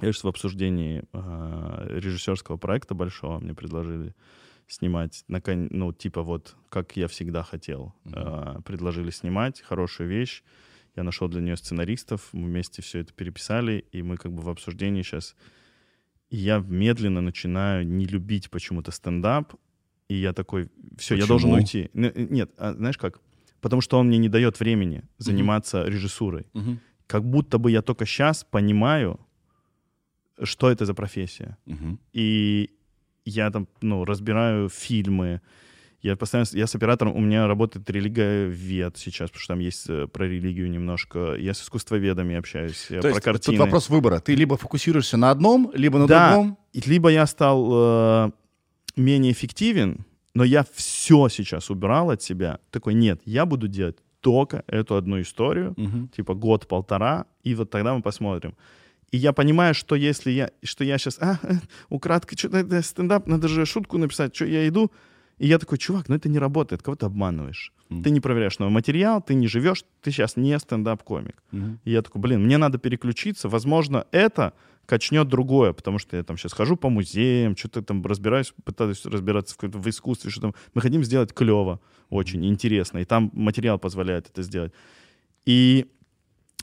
я 0.02 0.12
сейчас 0.12 0.24
в 0.24 0.28
обсуждении 0.30 1.04
а, 1.12 1.86
режиссерского 1.90 2.58
проекта 2.58 2.96
большого 2.96 3.40
мне 3.40 3.54
предложили 3.54 4.16
снимать, 4.68 5.26
ну, 5.28 5.92
типа 5.94 6.22
вот, 6.24 6.56
как 6.70 6.96
я 6.96 7.08
всегда 7.08 7.44
хотел. 7.44 7.94
А, 8.14 8.62
предложили 8.62 9.12
снимать, 9.12 9.62
хорошая 9.62 10.08
вещь. 10.08 10.44
Я 11.00 11.04
нашел 11.04 11.30
для 11.30 11.40
нее 11.40 11.56
сценаристов, 11.56 12.30
мы 12.34 12.48
вместе 12.48 12.82
все 12.82 13.00
это 13.00 13.14
переписали, 13.14 13.86
и 13.94 14.04
мы 14.04 14.18
как 14.18 14.34
бы 14.34 14.42
в 14.42 14.50
обсуждении 14.50 15.02
сейчас... 15.02 15.36
И 16.30 16.36
я 16.36 16.60
медленно 16.60 17.22
начинаю 17.22 17.88
не 17.88 18.06
любить 18.06 18.50
почему-то 18.50 18.92
стендап, 18.92 19.54
и 20.10 20.16
я 20.16 20.34
такой, 20.34 20.68
все, 20.98 21.16
я 21.16 21.26
должен 21.26 21.52
Почему? 21.52 21.64
уйти. 21.64 21.90
Н- 21.94 22.28
Нет, 22.30 22.52
а 22.58 22.74
знаешь 22.74 22.98
как? 22.98 23.22
Потому 23.62 23.82
что 23.82 23.98
он 23.98 24.08
мне 24.08 24.18
не 24.18 24.28
дает 24.30 24.60
времени 24.60 25.04
заниматься 25.18 25.86
режиссурой. 25.86 26.46
Мгм. 26.54 26.80
Как 27.08 27.24
будто 27.24 27.58
бы 27.60 27.72
я 27.72 27.82
только 27.82 28.06
сейчас 28.06 28.44
понимаю, 28.44 29.20
что 30.44 30.70
это 30.70 30.86
за 30.86 30.94
профессия. 30.94 31.58
Мгм. 31.66 31.98
И 32.12 32.70
я 33.24 33.50
там, 33.52 33.68
ну, 33.82 34.04
разбираю 34.04 34.68
фильмы. 34.68 35.40
Я 36.02 36.16
постоянно, 36.16 36.48
я 36.54 36.66
с 36.66 36.76
оператором, 36.76 37.16
у 37.16 37.20
меня 37.20 37.46
работает 37.48 37.90
религиовед 37.90 38.98
сейчас, 38.98 39.30
потому 39.30 39.42
что 39.42 39.54
там 39.54 39.60
есть 39.60 39.90
э, 39.90 40.08
про 40.08 40.26
религию 40.28 40.70
немножко. 40.72 41.36
Я 41.36 41.54
с 41.54 41.62
искусствоведами 41.62 42.36
общаюсь, 42.38 42.86
То 42.88 43.02
про 43.02 43.10
есть 43.10 43.22
картины. 43.22 43.58
тут 43.58 43.66
вопрос 43.66 43.90
выбора. 43.90 44.20
Ты 44.20 44.36
либо 44.36 44.56
фокусируешься 44.56 45.18
на 45.18 45.30
одном, 45.32 45.72
либо 45.74 46.00
на 46.00 46.08
Да. 46.08 46.32
другом. 46.34 46.58
Либо 46.74 47.10
я 47.10 47.26
стал 47.28 47.70
э, 48.28 48.32
менее 48.96 49.34
эффективен, 49.34 50.06
но 50.34 50.46
я 50.46 50.66
все 50.74 51.28
сейчас 51.28 51.70
убирал 51.70 52.12
от 52.12 52.22
себя. 52.22 52.60
Такой, 52.72 52.94
нет, 52.94 53.20
я 53.26 53.46
буду 53.46 53.68
делать 53.68 53.98
только 54.22 54.64
эту 54.68 54.96
одну 54.96 55.20
историю, 55.20 55.74
Мгм. 55.78 56.08
типа 56.16 56.34
год-полтора, 56.34 57.26
и 57.44 57.56
вот 57.56 57.70
тогда 57.72 57.94
мы 57.94 58.02
посмотрим. 58.02 58.54
И 59.12 59.18
я 59.18 59.34
понимаю, 59.34 59.74
что 59.74 59.96
если 59.96 60.32
я, 60.32 60.52
что 60.64 60.84
я 60.86 60.98
сейчас, 60.98 61.18
а, 61.20 61.40
э, 61.44 61.54
украдкой, 61.90 62.38
что-то 62.38 62.82
стендап, 62.84 63.28
надо 63.28 63.48
же 63.50 63.66
шутку 63.66 63.98
написать, 63.98 64.34
что 64.36 64.46
я 64.46 64.66
иду, 64.68 64.92
И 65.40 65.48
я 65.48 65.58
такой, 65.58 65.78
чувак, 65.78 66.10
ну 66.10 66.16
это 66.16 66.30
не 66.30 66.38
работает, 66.38 66.82
кого 66.82 66.96
ты 66.96 67.06
обманываешь. 67.06 67.74
Мгм. 67.90 68.04
Ты 68.04 68.10
не 68.12 68.20
проверяешь 68.20 68.60
новый 68.60 68.74
материал, 68.74 69.22
ты 69.22 69.34
не 69.34 69.48
живешь, 69.48 69.84
ты 70.02 70.12
сейчас 70.12 70.36
не 70.36 70.60
стендап-комик. 70.60 71.42
Мгм. 71.52 71.80
И 71.86 71.92
я 71.92 72.02
такой, 72.02 72.22
блин, 72.22 72.44
мне 72.44 72.58
надо 72.58 72.78
переключиться. 72.78 73.48
Возможно, 73.48 74.06
это 74.12 74.54
качнет 74.86 75.28
другое, 75.28 75.72
потому 75.74 75.98
что 75.98 76.18
я 76.18 76.24
там 76.24 76.38
сейчас 76.38 76.54
хожу 76.54 76.76
по 76.76 76.90
музеям, 76.90 77.56
что-то 77.56 77.82
там 77.82 78.06
разбираюсь, 78.06 78.54
пытаюсь 78.64 79.06
разбираться 79.06 79.56
в, 79.60 79.64
в 79.64 79.90
искусстве, 79.90 80.30
что 80.30 80.42
там. 80.42 80.56
Мы 80.74 80.82
хотим 80.82 81.04
сделать 81.04 81.34
клево, 81.34 81.80
очень 82.10 82.46
интересно, 82.46 82.98
и 82.98 83.06
там 83.06 83.30
материал 83.34 83.80
позволяет 83.80 84.30
это 84.30 84.42
сделать. 84.42 84.74
И 85.46 85.86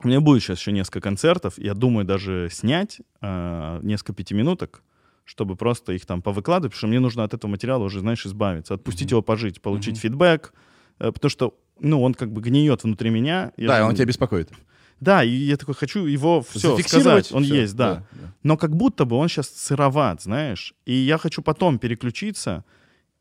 у 0.03 0.09
меня 0.09 0.21
будет 0.21 0.43
сейчас 0.43 0.59
еще 0.59 0.73
несколько 0.73 1.01
концертов, 1.01 1.55
я 1.57 1.75
думаю 1.75 2.05
даже 2.05 2.49
снять 2.51 3.01
а, 3.21 3.81
несколько 3.83 4.13
пятиминуток, 4.13 4.83
чтобы 5.27 5.57
просто 5.57 5.93
их 5.93 6.07
там 6.07 6.23
повыкладывать, 6.23 6.73
потому 6.73 6.79
что 6.79 6.87
мне 6.87 7.01
нужно 7.01 7.25
от 7.25 7.35
этого 7.35 7.51
материала 7.51 7.85
уже, 7.85 8.01
знаешь, 8.01 8.25
избавиться, 8.25 8.75
отпустить 8.75 9.11
его 9.11 9.23
пожить, 9.23 9.61
получить 9.61 9.95
Мгм. 9.95 10.01
фидбэк, 10.01 10.55
э, 11.01 11.13
потому 11.13 11.31
что, 11.31 11.55
ну, 11.81 12.01
он 12.01 12.15
как 12.15 12.33
бы 12.33 12.41
гниет 12.41 12.85
внутри 12.85 13.11
меня. 13.11 13.53
Я 13.57 13.69
Да, 13.69 13.79
и 13.81 13.83
он 13.83 13.95
тебя 13.95 14.07
беспокоит. 14.07 14.51
да, 15.01 15.25
и 15.25 15.31
я 15.31 15.57
такой 15.57 15.75
хочу 15.75 16.07
его 16.07 16.43
все 16.43 16.79
сказать. 16.79 17.33
Он 17.33 17.43
всё. 17.43 17.55
есть, 17.57 17.75
да. 17.77 18.07
да. 18.13 18.33
Но 18.45 18.57
как 18.57 18.77
будто 18.77 19.05
бы 19.05 19.17
он 19.17 19.29
сейчас 19.29 19.49
сыроват, 19.49 20.23
знаешь. 20.23 20.75
И 20.87 20.95
я 20.95 21.19
хочу 21.19 21.43
потом 21.43 21.79
переключиться 21.81 22.65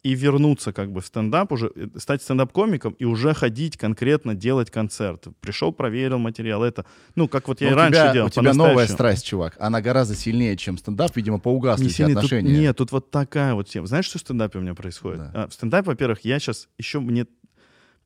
и 0.05 0.13
вернуться 0.13 0.71
как 0.71 0.91
бы 0.91 1.01
в 1.01 1.05
стендап, 1.07 1.51
уже 1.51 1.71
э, 1.75 1.87
стать 1.97 2.21
стендап-комиком 2.21 2.93
и 2.99 3.05
уже 3.05 3.33
ходить 3.33 3.75
конкретно 3.75 4.35
делать 4.35 4.69
концерт. 4.69 5.25
Пришел, 5.39 5.73
проверил 5.73 6.19
материал, 6.19 6.63
это, 6.63 6.85
ну, 7.15 7.27
как 7.27 7.47
вот 7.47 7.59
я 7.59 7.69
Но 7.69 7.71
и 7.71 7.73
у 7.73 7.77
раньше 7.77 7.99
тебя, 8.01 8.13
делал, 8.13 8.27
у 8.27 8.29
тебя 8.29 8.53
новая 8.53 8.85
страсть, 8.85 9.25
чувак. 9.25 9.55
Она 9.59 9.81
гораздо 9.81 10.13
сильнее, 10.13 10.57
чем 10.57 10.77
стендап. 10.77 11.15
Видимо, 11.15 11.39
поугасли 11.39 11.85
Не 11.85 11.89
эти 11.89 11.95
сильно, 11.95 12.13
тут- 12.13 12.25
отношения. 12.25 12.55
нет, 12.55 12.77
тут 12.77 12.91
вот 12.91 13.09
такая 13.09 13.55
вот 13.55 13.67
тема. 13.67 13.87
Знаешь, 13.87 14.05
что 14.05 14.19
в 14.19 14.21
стендапе 14.21 14.59
у 14.59 14.61
меня 14.61 14.75
происходит? 14.75 15.31
Да. 15.31 15.31
А, 15.33 15.47
в 15.47 15.53
стендапе, 15.55 15.87
во-первых, 15.87 16.19
я 16.23 16.37
сейчас 16.37 16.69
еще 16.77 16.99
мне 16.99 17.25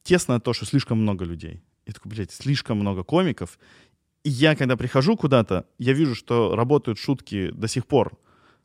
тесно 0.04 0.36
от 0.36 0.44
того, 0.46 0.54
что 0.54 0.66
слишком 0.66 1.02
много 1.02 1.26
людей. 1.26 1.62
Я 1.86 1.92
такой, 1.92 2.12
блядь, 2.14 2.32
слишком 2.32 2.80
много 2.80 3.04
комиков. 3.04 3.60
И 4.24 4.30
я, 4.30 4.56
когда 4.56 4.78
прихожу 4.78 5.18
куда-то, 5.18 5.66
я 5.80 5.92
вижу, 5.92 6.16
что 6.16 6.56
работают 6.56 6.98
шутки 6.98 7.52
до 7.52 7.68
сих 7.68 7.86
пор. 7.86 8.18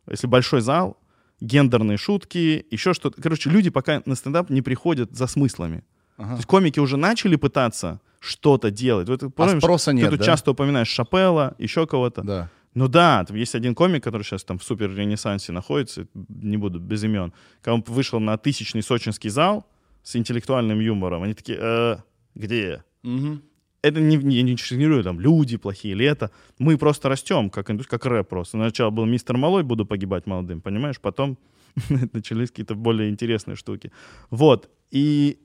Если 0.09 0.29
большой 0.29 0.61
зал, 0.61 0.97
гендерные 1.41 1.99
шутки, 1.99 2.67
еще 2.71 2.95
что-то. 2.95 3.21
Короче, 3.21 3.51
люди 3.51 3.71
пока 3.71 4.03
на 4.07 4.15
стендап 4.15 4.51
не 4.51 4.63
приходят 4.63 5.15
за 5.15 5.27
смыслами. 5.27 5.85
Ага. 6.17 6.31
То 6.31 6.37
есть 6.37 6.47
комики 6.47 6.79
уже 6.79 6.97
начали 6.97 7.37
пытаться 7.37 8.01
что-то 8.21 8.71
делать. 8.71 9.09
Вот, 9.09 9.21
ты 9.21 9.31
помнишь, 9.31 9.59
спроса 9.59 9.91
ты 9.91 9.97
нет, 9.97 10.11
тут 10.11 10.21
да? 10.21 10.25
часто 10.25 10.53
упоминаешь 10.53 10.89
Шапелла, 10.89 11.55
еще 11.59 11.87
кого-то. 11.87 12.23
Да. 12.23 12.51
Ну 12.75 12.89
да, 12.89 13.25
там 13.25 13.37
есть 13.37 13.55
один 13.55 13.75
комик, 13.75 14.03
который 14.03 14.23
сейчас 14.23 14.43
там 14.43 14.59
в 14.59 14.65
супер 14.65 14.93
ренессансе 14.95 15.53
находится, 15.53 16.09
не 16.29 16.57
буду 16.57 16.81
без 16.81 17.05
имен. 17.05 17.33
Когда 17.61 17.75
он 17.75 17.85
вышел 17.87 18.19
на 18.19 18.37
тысячный 18.37 18.83
сочинский 18.83 19.31
зал 19.31 19.67
с 20.03 20.17
интеллектуальным 20.17 20.81
юмором, 20.81 21.23
они 21.23 21.35
такие, 21.35 21.59
«Э, 21.61 21.97
где? 22.35 22.83
Мгм. 23.03 23.43
Это 23.85 24.01
не, 24.01 24.17
не, 24.17 24.43
не 24.43 24.57
чекирую, 24.57 25.03
там, 25.05 25.21
люди 25.21 25.59
плохие 25.59 25.93
или 25.93 26.07
это. 26.07 26.31
Мы 26.59 26.79
просто 26.79 27.09
растем, 27.09 27.51
как, 27.51 27.67
как 27.67 28.07
рэп 28.07 28.29
просто. 28.29 28.57
Сначала 28.57 28.91
был 28.91 29.05
мистер 29.05 29.37
Малой, 29.37 29.63
буду 29.63 29.85
погибать 29.85 30.27
молодым, 30.27 30.61
понимаешь? 30.63 30.99
Потом 30.99 31.37
начались 32.13 32.49
какие-то 32.49 32.75
более 32.75 33.11
интересные 33.11 33.57
штуки. 33.57 33.93
Вот. 34.31 34.71
И, 34.91 35.39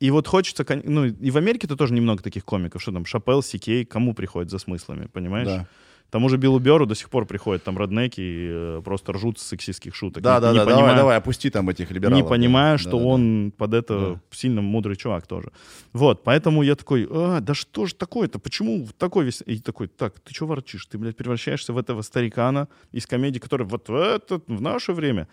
и 0.00 0.10
вот 0.10 0.26
хочется... 0.26 0.64
Ну, 0.84 1.04
и 1.04 1.30
в 1.30 1.36
Америке-то 1.36 1.76
тоже 1.76 1.94
немного 1.94 2.20
таких 2.20 2.44
комиков. 2.44 2.82
Что 2.82 2.92
там, 2.92 3.06
Шапел, 3.06 3.42
Сикей, 3.42 3.84
кому 3.84 4.12
приходит 4.14 4.50
за 4.50 4.58
смыслами, 4.58 5.06
понимаешь? 5.12 5.46
Да. 5.46 5.68
Тому 6.10 6.28
же 6.28 6.36
Биллу 6.36 6.58
Беру 6.60 6.86
до 6.86 6.94
сих 6.94 7.10
пор 7.10 7.26
приходят 7.26 7.64
там 7.64 7.76
роднеки 7.76 8.20
и 8.20 8.48
э, 8.50 8.82
просто 8.84 9.12
ржут 9.12 9.38
с 9.38 9.42
сексистских 9.46 9.94
шуток. 9.94 10.22
Да, 10.22 10.36
Не- 10.36 10.40
да, 10.40 10.52
не 10.52 10.58
да, 10.58 10.64
давай, 10.64 10.74
понимая- 10.76 10.96
давай, 10.96 11.16
опусти 11.18 11.50
там 11.50 11.68
этих 11.68 11.90
либералов. 11.90 12.16
не 12.16 12.22
да. 12.22 12.28
понимая, 12.28 12.72
Да, 12.74 12.78
что 12.78 12.90
да, 12.92 12.98
да. 12.98 13.04
он 13.04 13.52
под 13.56 13.74
это 13.74 13.98
Да. 14.14 14.20
сильно 14.30 14.62
мудрый 14.62 14.96
чувак 14.96 15.26
тоже. 15.26 15.50
Вот, 15.92 16.22
поэтому 16.22 16.62
я 16.62 16.76
такой, 16.76 17.08
а, 17.10 17.40
да 17.40 17.54
что 17.54 17.86
же 17.86 17.94
такое-то, 17.94 18.38
почему 18.38 18.86
такой 18.98 19.24
весь... 19.24 19.42
И 19.46 19.58
такой, 19.58 19.88
так, 19.88 20.20
ты 20.20 20.32
что 20.32 20.46
ворчишь? 20.46 20.86
Ты, 20.86 20.96
блядь, 20.98 21.16
превращаешься 21.16 21.72
в 21.72 21.78
этого 21.78 22.02
старикана 22.02 22.68
из 22.92 23.06
комедии, 23.06 23.40
который 23.40 23.66
вот 23.66 23.88
в, 23.88 23.94
это, 23.94 24.40
в 24.46 24.60
наше 24.60 24.92
время. 24.92 25.26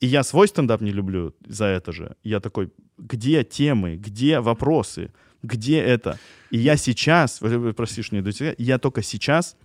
И 0.00 0.06
я 0.06 0.24
свой 0.24 0.48
стендап 0.48 0.80
не 0.82 0.90
люблю 0.90 1.34
за 1.46 1.66
это 1.66 1.92
же. 1.92 2.16
Я 2.24 2.40
такой, 2.40 2.70
где 2.98 3.44
темы, 3.44 3.96
где 3.96 4.40
вопросы, 4.40 5.12
где 5.42 5.78
это? 5.78 6.18
И 6.50 6.58
я 6.58 6.76
сейчас, 6.76 7.40
простишь 7.76 8.12
мне, 8.12 8.22
я 8.58 8.78
только 8.78 9.02
сейчас, 9.02 9.56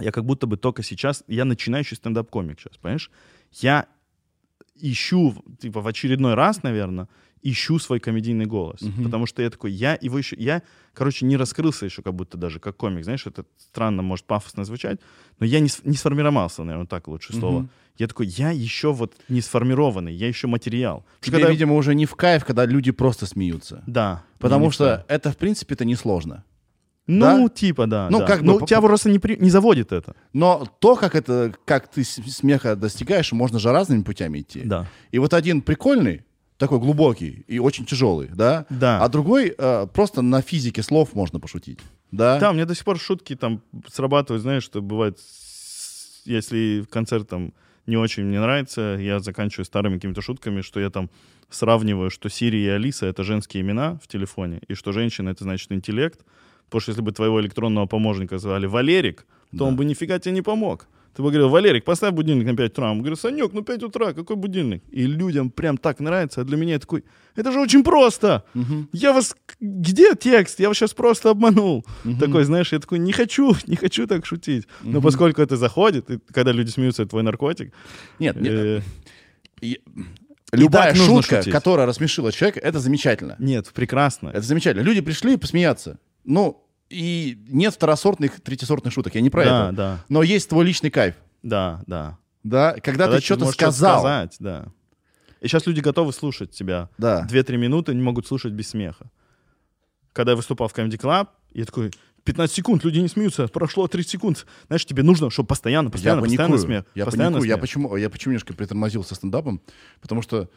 я 0.00 0.12
как 0.12 0.24
будто 0.24 0.46
бы 0.46 0.56
только 0.56 0.82
сейчас, 0.82 1.24
я 1.28 1.44
начинающий 1.44 1.96
стендап-комик 1.96 2.60
сейчас, 2.60 2.76
понимаешь? 2.76 3.10
Я 3.52 3.86
ищу, 4.76 5.34
типа, 5.60 5.80
в 5.80 5.86
очередной 5.86 6.34
раз, 6.34 6.62
наверное, 6.62 7.08
ищу 7.42 7.78
свой 7.78 8.00
комедийный 8.00 8.46
голос. 8.46 8.80
Мгм. 8.82 9.04
Потому 9.04 9.26
что 9.26 9.42
я 9.42 9.50
такой, 9.50 9.70
я 9.70 9.96
его 10.00 10.18
еще, 10.18 10.36
я, 10.36 10.62
короче, 10.92 11.24
не 11.24 11.36
раскрылся 11.36 11.84
еще 11.84 12.02
как 12.02 12.14
будто 12.14 12.36
даже 12.36 12.58
как 12.58 12.76
комик. 12.76 13.04
Знаешь, 13.04 13.26
это 13.26 13.44
странно, 13.56 14.02
может, 14.02 14.26
пафосно 14.26 14.64
звучать, 14.64 15.00
но 15.38 15.46
я 15.46 15.60
не, 15.60 15.68
не 15.84 15.96
сформировался, 15.96 16.64
наверное, 16.64 16.86
так 16.86 17.08
лучше 17.08 17.32
слово. 17.32 17.60
Мгм. 17.60 17.70
Я 17.96 18.06
такой, 18.06 18.26
я 18.26 18.50
еще 18.50 18.92
вот 18.92 19.16
не 19.28 19.40
сформированный, 19.40 20.14
я 20.14 20.28
еще 20.28 20.46
материал. 20.46 21.04
Тебе, 21.20 21.38
когда- 21.38 21.50
видимо, 21.50 21.74
уже 21.74 21.94
не 21.94 22.06
в 22.06 22.14
кайф, 22.14 22.44
когда 22.44 22.64
люди 22.64 22.92
просто 22.92 23.26
смеются. 23.26 23.82
Да. 23.86 24.24
Потому 24.38 24.70
что 24.70 25.04
это, 25.08 25.32
в 25.32 25.36
принципе, 25.36 25.74
это 25.74 25.84
несложно. 25.84 26.44
Ну, 27.08 27.48
да? 27.48 27.54
типа, 27.54 27.86
да. 27.86 28.08
Ну, 28.10 28.18
да. 28.20 28.26
как 28.26 28.40
бы 28.40 28.46
Ну, 28.46 28.66
тебя 28.66 28.80
просто 28.82 29.10
не, 29.10 29.18
при- 29.18 29.36
не 29.36 29.50
заводит 29.50 29.92
это. 29.92 30.14
Но 30.34 30.68
то, 30.78 30.94
как 30.94 31.14
это, 31.14 31.52
как 31.64 31.88
ты 31.88 32.04
смеха 32.04 32.76
достигаешь, 32.76 33.32
можно 33.32 33.58
же 33.58 33.72
разными 33.72 34.02
путями 34.02 34.40
идти. 34.40 34.60
Да. 34.62 34.86
И 35.10 35.18
вот 35.18 35.32
один 35.32 35.62
прикольный, 35.62 36.22
такой 36.58 36.78
глубокий 36.80 37.44
и 37.48 37.58
очень 37.58 37.86
тяжелый, 37.86 38.28
да? 38.28 38.66
Да. 38.68 39.02
А 39.02 39.08
другой 39.08 39.54
э, 39.56 39.86
просто 39.92 40.22
на 40.22 40.42
физике 40.42 40.82
слов 40.82 41.14
можно 41.14 41.40
пошутить, 41.40 41.78
да? 42.12 42.38
Да, 42.38 42.50
у 42.50 42.52
меня 42.52 42.66
до 42.66 42.74
сих 42.74 42.84
пор 42.84 42.98
шутки 42.98 43.34
там 43.36 43.62
срабатывают, 43.90 44.42
знаешь, 44.42 44.64
что 44.64 44.82
бывает, 44.82 45.18
если 46.26 46.84
концерт 46.90 47.28
там 47.28 47.54
не 47.86 47.96
очень 47.96 48.24
мне 48.24 48.38
нравится, 48.40 48.98
я 49.00 49.18
заканчиваю 49.20 49.64
старыми 49.64 49.94
какими-то 49.94 50.20
шутками, 50.20 50.60
что 50.60 50.78
я 50.78 50.90
там 50.90 51.08
сравниваю, 51.48 52.10
что 52.10 52.28
Сири 52.28 52.58
и 52.58 52.68
Алиса— 52.68 53.06
это 53.06 53.24
женские 53.24 53.62
имена 53.62 53.98
в 54.02 54.08
телефоне, 54.08 54.60
и 54.68 54.74
что 54.74 54.92
женщина— 54.92 55.28
это 55.30 55.44
значит 55.44 55.72
интеллект, 55.72 56.20
потому 56.68 56.80
что 56.80 56.90
если 56.92 57.02
бы 57.02 57.12
твоего 57.12 57.40
электронного 57.40 57.86
помощника 57.86 58.38
звали 58.38 58.66
Валерик, 58.66 59.26
то 59.56 59.66
он 59.66 59.76
бы 59.76 59.84
нифига 59.84 60.18
тебе 60.18 60.34
не 60.34 60.42
помог. 60.42 60.86
Ты 61.18 61.22
бы 61.22 61.30
говорил, 61.30 61.48
Валерик, 61.48 61.84
поставь 61.84 62.14
будильник 62.14 62.46
на 62.46 62.56
5 62.56 62.70
утра. 62.70 62.92
Он 62.92 62.98
говорит, 62.98 63.18
Санек, 63.18 63.52
ну 63.52 63.62
5 63.62 63.82
утра, 63.82 64.12
какой 64.12 64.36
будильник? 64.36 64.82
И 64.92 65.02
людям 65.02 65.50
прям 65.50 65.76
так 65.76 65.98
нравится, 65.98 66.42
а 66.42 66.44
для 66.44 66.56
меня 66.56 66.74
я 66.74 66.78
такой, 66.78 67.02
это 67.34 67.50
же 67.50 67.58
очень 67.58 67.82
просто. 67.82 68.44
Я 68.92 69.12
вас... 69.12 69.34
Где 69.60 70.14
текст? 70.14 70.60
Я 70.60 70.68
вас 70.68 70.76
сейчас 70.76 70.94
просто 70.94 71.30
обманул. 71.30 71.84
Такой, 72.20 72.44
знаешь, 72.44 72.72
я 72.72 72.78
такой, 72.78 73.00
не 73.00 73.12
хочу, 73.12 73.56
не 73.66 73.74
хочу 73.74 74.06
так 74.06 74.26
шутить. 74.26 74.68
Но 74.82 75.00
поскольку 75.00 75.42
это 75.42 75.56
заходит, 75.56 76.10
и 76.10 76.20
когда 76.32 76.52
люди 76.52 76.70
смеются, 76.70 77.02
это 77.02 77.10
твой 77.10 77.22
наркотик. 77.22 77.72
Нет, 78.20 78.40
нет, 78.40 78.82
э, 79.60 79.74
любая 80.52 80.94
шутка, 80.94 81.42
которая 81.50 81.86
рассмешила 81.86 82.30
человека, 82.32 82.60
это 82.60 82.78
замечательно. 82.78 83.34
Нет, 83.38 83.70
прекрасно. 83.74 84.28
Это 84.28 84.42
замечательно. 84.42 84.82
Люди 84.82 85.00
пришли 85.00 85.36
посмеяться. 85.36 85.98
Ну, 86.28 86.62
и 86.90 87.38
нет 87.48 87.74
второсортных, 87.74 88.40
третьесортных 88.40 88.92
шуток. 88.92 89.14
Я 89.14 89.22
не 89.22 89.30
про 89.30 89.44
Да, 89.44 89.66
это. 89.68 89.76
да, 89.76 90.04
Но 90.10 90.22
есть 90.22 90.48
твой 90.48 90.64
личный 90.66 90.90
кайф. 90.90 91.14
да, 91.42 91.82
да. 91.86 92.18
Да, 92.44 92.72
когда, 92.74 93.06
Когда 93.06 93.16
ты 93.16 93.20
что-то 93.24 93.46
сказал. 93.50 93.98
сказать, 94.00 94.36
да. 94.38 94.66
И 95.40 95.48
сейчас 95.48 95.66
люди 95.66 95.80
готовы 95.80 96.12
слушать 96.12 96.50
тебя. 96.52 96.88
Да. 96.98 97.22
Две-три 97.22 97.56
минуты 97.56 97.94
не 97.94 98.00
могут 98.02 98.26
слушать 98.26 98.52
без 98.52 98.68
смеха. 98.70 99.10
Когда 100.12 100.32
я 100.32 100.36
выступал 100.36 100.68
в 100.68 100.74
Comedy 100.74 100.98
Club, 100.98 101.28
я 101.52 101.64
такой, 101.64 101.90
15 102.24 102.54
секунд, 102.54 102.84
люди 102.84 102.98
не 103.00 103.08
смеются, 103.08 103.48
прошло 103.48 103.86
30 103.88 104.10
секунд. 104.10 104.46
Знаешь, 104.68 104.84
тебе 104.86 105.02
нужно, 105.02 105.30
чтобы 105.30 105.46
постоянно, 105.48 105.90
постоянно, 105.90 106.18
я 106.20 106.22
постоянно 106.24 106.50
паникую. 106.52 106.66
смех. 106.66 106.84
Я 106.94 107.04
постоянно 107.04 107.30
паникую. 107.38 107.48
Я 107.48 107.54
смех. 107.54 107.60
почему, 107.62 107.96
я 107.96 108.10
почему 108.10 108.32
немножко 108.32 108.54
притормозил 108.54 109.04
со 109.04 109.14
стендапом? 109.14 109.60
Потому 110.00 110.22
что 110.22 110.48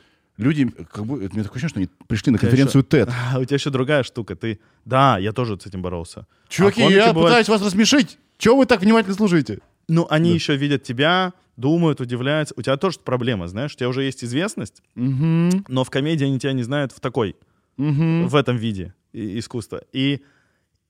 люди, 0.41 0.67
как 0.91 1.05
бы, 1.05 1.23
это 1.23 1.33
мне 1.35 1.43
такое 1.43 1.57
ощущение, 1.63 1.69
что 1.69 1.79
они 1.79 1.89
пришли 2.07 2.31
на 2.31 2.37
конференцию 2.37 2.83
TED. 2.83 3.11
А 3.33 3.39
у 3.39 3.45
тебя 3.45 3.55
еще 3.55 3.69
другая 3.69 4.03
штука. 4.03 4.35
Ты, 4.35 4.59
да, 4.85 5.17
я 5.17 5.31
тоже 5.31 5.57
с 5.59 5.65
этим 5.65 5.81
боролся. 5.81 6.25
Чуваки, 6.49 6.81
А 6.81 6.89
я 6.89 7.13
пытаюсь 7.13 7.47
вас 7.49 7.61
рассмешить. 7.61 8.17
Чего 8.37 8.57
вы 8.57 8.65
так 8.65 8.81
внимательно 8.81 9.15
слушаете? 9.15 9.59
Ну, 9.87 10.07
они 10.09 10.33
еще 10.33 10.55
видят 10.55 10.83
тебя, 10.83 11.33
думают, 11.57 12.01
удивляются. 12.01 12.53
У 12.57 12.61
тебя 12.61 12.77
тоже 12.77 12.99
проблема, 13.03 13.47
знаешь, 13.47 13.73
у 13.73 13.77
тебя 13.77 13.89
уже 13.89 14.03
есть 14.03 14.23
известность, 14.23 14.81
Угу. 14.95 15.63
но 15.67 15.83
в 15.83 15.89
комедии 15.89 16.25
они 16.25 16.39
тебя 16.39 16.53
не 16.53 16.63
знают 16.63 16.91
в 16.91 16.99
такой, 16.99 17.35
Угу. 17.77 18.27
в 18.27 18.35
этом 18.35 18.57
виде 18.57 18.93
искусства. 19.13 19.81
И, 19.93 20.21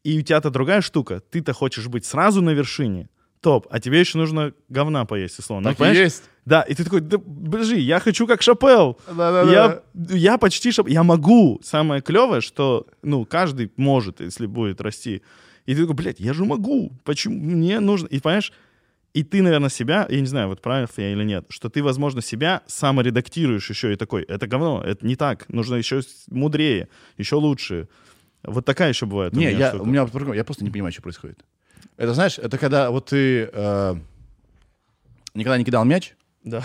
и 0.03 0.19
у 0.19 0.21
тебя-то 0.21 0.49
другая 0.49 0.81
штука. 0.81 1.21
Ты-то 1.29 1.53
хочешь 1.53 1.87
быть 1.87 2.05
сразу 2.05 2.41
на 2.41 2.51
вершине, 2.51 3.09
топ, 3.41 3.67
а 3.69 3.79
тебе 3.79 3.99
еще 3.99 4.17
нужно 4.17 4.53
говна 4.69 5.05
поесть, 5.05 5.39
условно. 5.39 5.69
Так 5.69 5.75
и 5.75 5.79
Понимаешь? 5.79 5.97
есть. 5.97 6.23
Да, 6.45 6.61
и 6.61 6.73
ты 6.73 6.83
такой, 6.83 7.01
да, 7.01 7.17
подожди, 7.17 7.79
я 7.79 7.99
хочу 7.99 8.25
как 8.27 8.41
Шапел. 8.41 8.99
Да-да-да. 9.07 9.51
Я, 9.51 9.81
я 10.15 10.37
почти 10.37 10.71
шап... 10.71 10.87
Я 10.87 11.03
могу. 11.03 11.59
Самое 11.63 12.01
клевое, 12.01 12.41
что, 12.41 12.87
ну, 13.03 13.25
каждый 13.25 13.71
может, 13.77 14.21
если 14.21 14.45
будет 14.47 14.81
расти. 14.81 15.21
И 15.65 15.75
ты 15.75 15.81
такой, 15.81 15.95
блядь, 15.95 16.19
я 16.19 16.33
же 16.33 16.45
могу. 16.45 16.91
Почему 17.03 17.35
мне 17.39 17.79
нужно? 17.79 18.07
И 18.07 18.19
понимаешь, 18.19 18.51
И 19.13 19.23
ты, 19.23 19.41
наверное, 19.41 19.69
себя, 19.69 20.07
я 20.09 20.19
не 20.21 20.25
знаю, 20.25 20.47
вот 20.47 20.61
правильно 20.61 20.87
я 20.97 21.11
или 21.11 21.23
нет, 21.23 21.45
что 21.49 21.69
ты, 21.69 21.83
возможно, 21.83 22.21
себя 22.21 22.61
саморедактируешь 22.67 23.69
еще 23.69 23.91
и 23.91 23.95
такой, 23.97 24.23
это 24.23 24.47
говно, 24.47 24.81
это 24.85 25.05
не 25.05 25.15
так, 25.15 25.49
нужно 25.49 25.75
еще 25.75 26.01
мудрее, 26.29 26.87
еще 27.17 27.35
лучше. 27.35 27.87
Вот 28.43 28.65
такая 28.65 28.89
еще 28.89 29.05
бывает. 29.05 29.33
у 29.33 29.37
Не, 29.37 29.47
меня 29.47 29.57
я, 29.57 29.69
штука. 29.69 29.81
у 29.83 29.85
меня 29.85 30.07
я 30.35 30.43
просто 30.43 30.63
не 30.63 30.71
понимаю, 30.71 30.93
что 30.93 31.01
происходит. 31.01 31.43
Это, 32.01 32.15
знаешь, 32.15 32.39
это 32.39 32.57
когда 32.57 32.89
вот 32.89 33.05
ты 33.09 33.47
э, 33.53 33.95
никогда 35.35 35.59
не 35.59 35.63
кидал 35.63 35.85
мяч, 35.85 36.15
Да. 36.43 36.63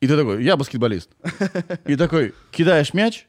и 0.00 0.08
ты 0.08 0.16
такой, 0.16 0.42
я 0.42 0.56
баскетболист. 0.56 1.10
И 1.86 1.94
такой, 1.94 2.34
кидаешь 2.50 2.92
мяч, 2.92 3.28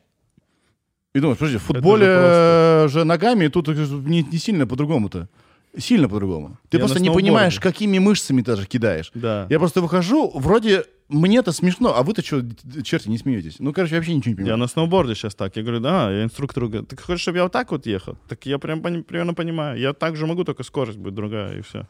и 1.13 1.19
думаешь, 1.19 1.37
подожди, 1.37 1.59
в 1.59 1.61
футболе 1.61 2.87
же 2.87 3.03
ногами 3.03 3.47
тут 3.47 3.67
не, 3.67 4.23
не 4.23 4.37
сильно 4.39 4.65
по-другому-то. 4.65 5.29
Сильно 5.77 6.07
по-другому. 6.09 6.57
Ты 6.69 6.77
Я 6.77 6.79
просто 6.79 6.99
не 7.01 7.09
понимаешь, 7.11 7.59
какими 7.59 7.99
мышцами 7.99 8.41
ты 8.41 8.55
даже 8.55 8.65
кидаешь. 8.67 9.11
Да. 9.13 9.47
Я 9.49 9.59
просто 9.59 9.81
выхожу, 9.81 10.31
вроде 10.33 10.85
мне-то 11.09 11.51
смешно, 11.51 11.93
а 11.95 12.01
вы-то 12.01 12.23
что, 12.23 12.41
черти, 12.83 13.09
не 13.09 13.17
смеетесь? 13.17 13.57
Ну, 13.59 13.73
короче, 13.73 13.95
вообще 13.95 14.15
ничего 14.15 14.29
не 14.29 14.33
Я 14.33 14.37
понимаю. 14.37 14.57
на 14.57 14.67
сноуборде 14.67 15.13
сейчас 15.13 15.35
так. 15.35 15.55
Я 15.55 15.61
говорю, 15.61 15.79
да, 15.79 16.09
я 16.11 16.23
инструктору 16.23 16.67
говорю, 16.67 16.85
ты 16.85 16.95
хочешь, 16.97 17.21
чтобы 17.21 17.37
я 17.37 17.43
вот 17.43 17.51
так 17.51 17.71
вот 17.71 17.85
ехал? 17.85 18.17
Так 18.27 18.45
я 18.47 18.57
прям 18.57 18.81
пони- 18.81 19.03
примерно 19.03 19.33
понимаю. 19.35 19.77
Я 19.79 19.93
так 19.93 20.15
же 20.15 20.25
могу, 20.25 20.43
только 20.43 20.63
скорость 20.63 20.97
будет 20.97 21.13
другая, 21.13 21.57
и 21.57 21.61
все. 21.61 21.85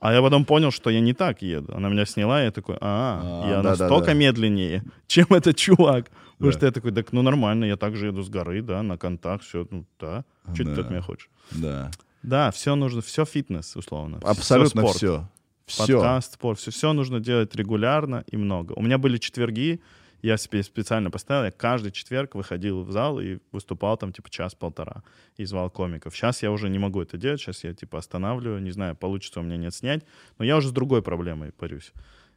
А 0.00 0.12
я 0.12 0.20
потом 0.20 0.44
понял, 0.44 0.70
что 0.72 0.90
я 0.90 1.00
не 1.00 1.14
так 1.14 1.40
еду. 1.42 1.72
Она 1.74 1.88
меня 1.88 2.04
сняла, 2.04 2.42
и 2.42 2.44
я 2.46 2.50
такой, 2.50 2.76
а, 2.80 3.20
А, 3.44 3.48
я 3.48 3.56
да-да-да. 3.62 3.88
настолько 3.88 4.14
медленнее, 4.14 4.82
чем 5.06 5.26
этот 5.30 5.56
чувак. 5.56 6.10
Потому 6.36 6.50
Да. 6.52 6.58
что 6.58 6.66
я 6.66 6.72
такой, 6.72 6.92
так 6.92 7.12
ну 7.12 7.22
нормально, 7.22 7.64
я 7.64 7.76
также 7.76 8.08
еду 8.08 8.22
с 8.22 8.28
горы, 8.28 8.60
да, 8.60 8.82
на 8.82 8.98
контакт, 8.98 9.44
все, 9.44 9.66
ну 9.70 9.84
да. 10.00 10.24
Что 10.52 10.64
ты 10.64 10.74
Да. 10.74 10.80
от 10.82 10.90
меня 10.90 11.00
хочешь? 11.00 11.30
Да. 11.52 11.90
Да, 12.24 12.50
все 12.50 12.74
нужно, 12.74 13.02
все 13.02 13.24
фитнес, 13.24 13.76
условно. 13.76 14.18
Абсолютно 14.22 14.82
спорт. 14.82 14.96
все. 14.96 15.28
Все. 15.66 15.98
Подкаст, 15.98 16.34
спорт, 16.34 16.58
все, 16.58 16.70
все 16.70 16.92
нужно 16.92 17.20
делать 17.20 17.54
регулярно 17.54 18.24
и 18.26 18.36
много. 18.36 18.72
У 18.72 18.82
меня 18.82 18.98
были 18.98 19.16
четверги, 19.16 19.80
я 20.22 20.36
себе 20.36 20.62
специально 20.62 21.10
поставил, 21.10 21.44
я 21.44 21.50
каждый 21.50 21.92
четверг 21.92 22.34
выходил 22.34 22.82
в 22.82 22.90
зал 22.90 23.20
и 23.20 23.38
выступал 23.52 23.96
там 23.96 24.12
типа 24.12 24.30
час-полтора 24.30 25.02
и 25.36 25.44
звал 25.44 25.70
комиков. 25.70 26.14
Сейчас 26.14 26.42
я 26.42 26.50
уже 26.50 26.68
не 26.68 26.78
могу 26.78 27.00
это 27.00 27.16
делать, 27.16 27.40
сейчас 27.40 27.64
я 27.64 27.72
типа 27.72 27.98
останавливаю, 27.98 28.60
не 28.60 28.70
знаю, 28.70 28.94
получится 28.94 29.40
у 29.40 29.42
меня 29.42 29.56
нет 29.56 29.74
снять, 29.74 30.04
но 30.38 30.44
я 30.44 30.56
уже 30.56 30.68
с 30.68 30.72
другой 30.72 31.02
проблемой 31.02 31.52
борюсь. 31.58 31.92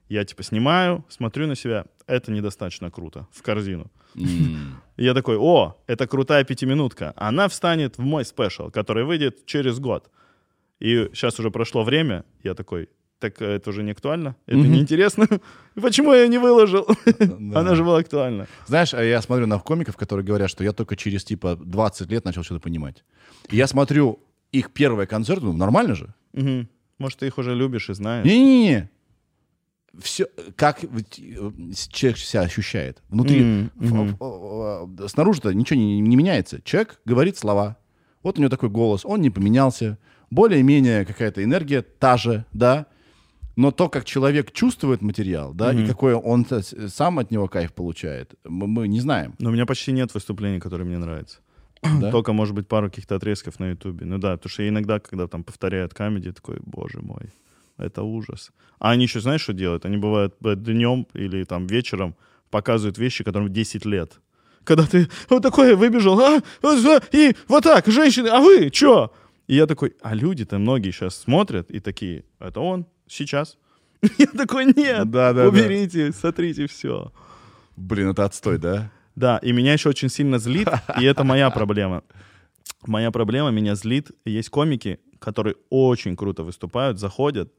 Я 0.09 0.23
типа 0.25 0.43
снимаю, 0.43 1.03
смотрю 1.09 1.47
на 1.47 1.55
себя, 1.55 1.85
это 2.07 2.31
недостаточно 2.31 2.89
круто, 2.91 3.27
в 3.31 3.41
корзину. 3.41 3.91
Я 4.97 5.13
такой, 5.13 5.37
о, 5.37 5.75
это 5.85 6.07
крутая 6.07 6.43
пятиминутка. 6.43 7.13
Она 7.15 7.47
встанет 7.47 7.97
в 7.97 8.01
мой 8.01 8.25
спешл, 8.25 8.71
который 8.71 9.03
выйдет 9.03 9.45
через 9.45 9.79
год. 9.79 10.09
И 10.79 11.09
сейчас 11.13 11.39
уже 11.39 11.51
прошло 11.51 11.83
время, 11.83 12.23
я 12.43 12.53
такой, 12.55 12.89
так 13.19 13.41
э, 13.41 13.45
это 13.45 13.69
уже 13.69 13.83
не 13.83 13.91
актуально? 13.91 14.35
Это 14.47 14.57
Мгм. 14.57 14.71
неинтересно? 14.71 15.27
Почему 15.75 16.13
я 16.13 16.27
не 16.27 16.37
выложил? 16.39 16.87
Да. 17.05 17.59
Она 17.59 17.75
же 17.75 17.83
была 17.83 17.99
актуальна. 17.99 18.47
Знаешь, 18.67 18.93
а 18.93 19.03
я 19.03 19.21
смотрю 19.21 19.45
на 19.47 19.59
комиков, 19.59 19.97
которые 19.97 20.25
говорят, 20.25 20.49
что 20.49 20.63
я 20.63 20.71
только 20.71 20.95
через 20.95 21.23
типа 21.23 21.55
20 21.55 22.09
лет 22.11 22.25
начал 22.25 22.43
что-то 22.43 22.61
понимать. 22.61 23.03
И 23.49 23.55
я 23.55 23.67
смотрю 23.67 24.19
их 24.51 24.71
первые 24.71 25.05
концерты, 25.07 25.45
ну 25.45 25.53
нормально 25.53 25.95
же. 25.95 26.13
Мгм. 26.33 26.69
Может, 26.99 27.19
ты 27.19 27.27
их 27.27 27.37
уже 27.37 27.53
любишь 27.55 27.89
и 27.89 27.93
знаешь. 27.93 28.25
Не-не-не. 28.25 28.89
Все, 29.99 30.27
как 30.55 30.83
э, 30.83 30.87
человек 31.91 32.17
себя 32.17 32.41
ощущает. 32.41 33.01
Внутри, 33.09 33.69
в- 33.75 34.17
в- 34.19 35.07
снаружи-то 35.07 35.53
ничего 35.53 35.79
не, 35.79 35.99
не 35.99 36.15
меняется. 36.15 36.61
Человек 36.63 36.99
говорит 37.05 37.37
слова. 37.37 37.77
Вот 38.23 38.37
у 38.37 38.41
него 38.41 38.49
такой 38.49 38.69
голос, 38.69 39.05
он 39.05 39.21
не 39.21 39.29
поменялся. 39.29 39.97
Более-менее 40.29 41.05
какая-то 41.05 41.43
энергия 41.43 41.81
та 41.81 42.17
же, 42.17 42.45
да. 42.53 42.85
Но 43.55 43.71
то, 43.71 43.89
как 43.89 44.05
человек 44.05 44.51
чувствует 44.51 45.01
материал, 45.01 45.51
да, 45.53 45.71
и 45.73 45.77
Мгм. 45.77 45.87
какой 45.87 46.13
он 46.13 46.45
сам 46.89 47.17
от 47.17 47.31
него 47.31 47.47
кайф 47.47 47.73
получает, 47.73 48.35
мы, 48.43 48.67
мы 48.67 48.87
не 48.87 48.99
знаем. 48.99 49.33
Но 49.39 49.49
у 49.49 49.53
меня 49.53 49.65
почти 49.65 49.91
нет 49.93 50.13
выступлений, 50.13 50.59
которые 50.59 50.85
мне 50.85 50.99
нравятся. 50.99 51.39
Да? 51.81 52.11
Только, 52.11 52.33
может 52.33 52.53
быть, 52.53 52.67
пару 52.67 52.89
каких-то 52.89 53.15
отрезков 53.15 53.59
на 53.59 53.69
Ютубе. 53.69 54.05
Ну 54.05 54.19
да, 54.19 54.33
потому 54.37 54.49
что 54.51 54.67
иногда, 54.67 54.99
когда 54.99 55.27
там 55.27 55.43
повторяют 55.43 55.93
камеди, 55.95 56.31
такой, 56.33 56.59
боже 56.61 56.99
мой, 57.01 57.33
это 57.77 58.03
ужас. 58.03 58.51
А 58.79 58.91
они 58.91 59.03
еще, 59.03 59.19
знаешь, 59.19 59.41
что 59.41 59.53
делают? 59.53 59.85
Они 59.85 59.97
бывают 59.97 60.35
днем 60.41 61.07
или 61.13 61.43
там 61.43 61.67
вечером 61.67 62.15
показывают 62.49 62.97
вещи, 62.97 63.23
которым 63.23 63.51
10 63.51 63.85
лет. 63.85 64.19
Когда 64.63 64.85
ты 64.85 65.07
вот 65.29 65.43
такой 65.43 65.75
выбежал, 65.75 66.19
а, 66.19 66.41
и 67.11 67.35
вот 67.47 67.63
так, 67.63 67.87
женщины, 67.87 68.27
а 68.27 68.39
вы, 68.39 68.69
чё? 68.69 69.11
И 69.47 69.55
я 69.55 69.65
такой, 69.65 69.95
а 70.01 70.13
люди-то 70.13 70.59
многие 70.59 70.91
сейчас 70.91 71.15
смотрят 71.15 71.71
и 71.71 71.79
такие, 71.79 72.25
это 72.39 72.59
он, 72.59 72.85
сейчас. 73.07 73.57
Я 74.19 74.27
такой, 74.27 74.65
нет, 74.65 75.09
Да-да-да. 75.09 75.47
уберите, 75.47 76.11
сотрите 76.11 76.67
все. 76.67 77.11
Блин, 77.77 78.09
это 78.09 78.25
отстой, 78.25 78.57
да? 78.59 78.91
Да, 79.15 79.39
и 79.41 79.51
меня 79.51 79.73
еще 79.73 79.89
очень 79.89 80.09
сильно 80.09 80.37
злит, 80.37 80.67
и 80.99 81.05
это 81.05 81.23
моя 81.23 81.49
проблема. 81.49 82.03
Моя 82.85 83.09
проблема 83.09 83.49
меня 83.49 83.73
злит. 83.75 84.11
Есть 84.25 84.49
комики, 84.49 84.99
которые 85.19 85.55
очень 85.69 86.15
круто 86.15 86.43
выступают, 86.43 86.99
заходят, 86.99 87.51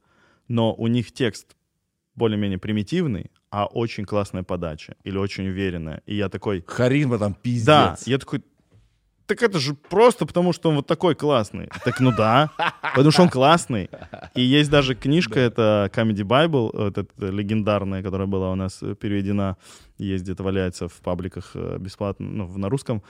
но 0.49 0.73
у 0.73 0.87
них 0.87 1.13
текст 1.13 1.55
более-менее 2.15 2.57
примитивный, 2.57 3.31
а 3.49 3.65
очень 3.65 4.03
классная 4.03 4.43
подача 4.43 4.95
или 5.05 5.17
очень 5.17 5.47
уверенная. 5.47 6.01
И 6.05 6.15
я 6.15 6.27
такой, 6.27 6.65
Харизма 6.67 7.17
там 7.17 7.33
пиздец. 7.33 7.65
да, 7.65 7.97
я 8.05 8.17
такой, 8.17 8.43
так 9.25 9.41
это 9.41 9.59
же 9.59 9.73
просто 9.75 10.25
потому, 10.25 10.51
что 10.53 10.69
он 10.69 10.75
вот 10.75 10.87
такой 10.87 11.15
классный. 11.15 11.69
Так 11.85 11.99
ну 11.99 12.11
да, 12.11 12.51
потому 12.81 13.11
что 13.11 13.21
он 13.21 13.29
классный. 13.29 13.89
И 14.35 14.41
есть 14.41 14.69
даже 14.69 14.95
книжка, 14.95 15.39
это 15.39 15.89
Comedy 15.93 16.23
Bible, 16.23 16.71
вот 16.73 16.97
эта 16.97 17.25
легендарная, 17.27 18.03
которая 18.03 18.27
была 18.27 18.51
у 18.51 18.55
нас 18.55 18.83
переведена, 18.99 19.57
есть 19.97 20.23
где-то 20.23 20.43
валяется 20.43 20.87
в 20.87 20.95
пабликах 21.01 21.51
э, 21.53 21.77
бесплатно, 21.79 22.27
ну, 22.27 22.57
на 22.57 22.69
русском. 22.69 23.03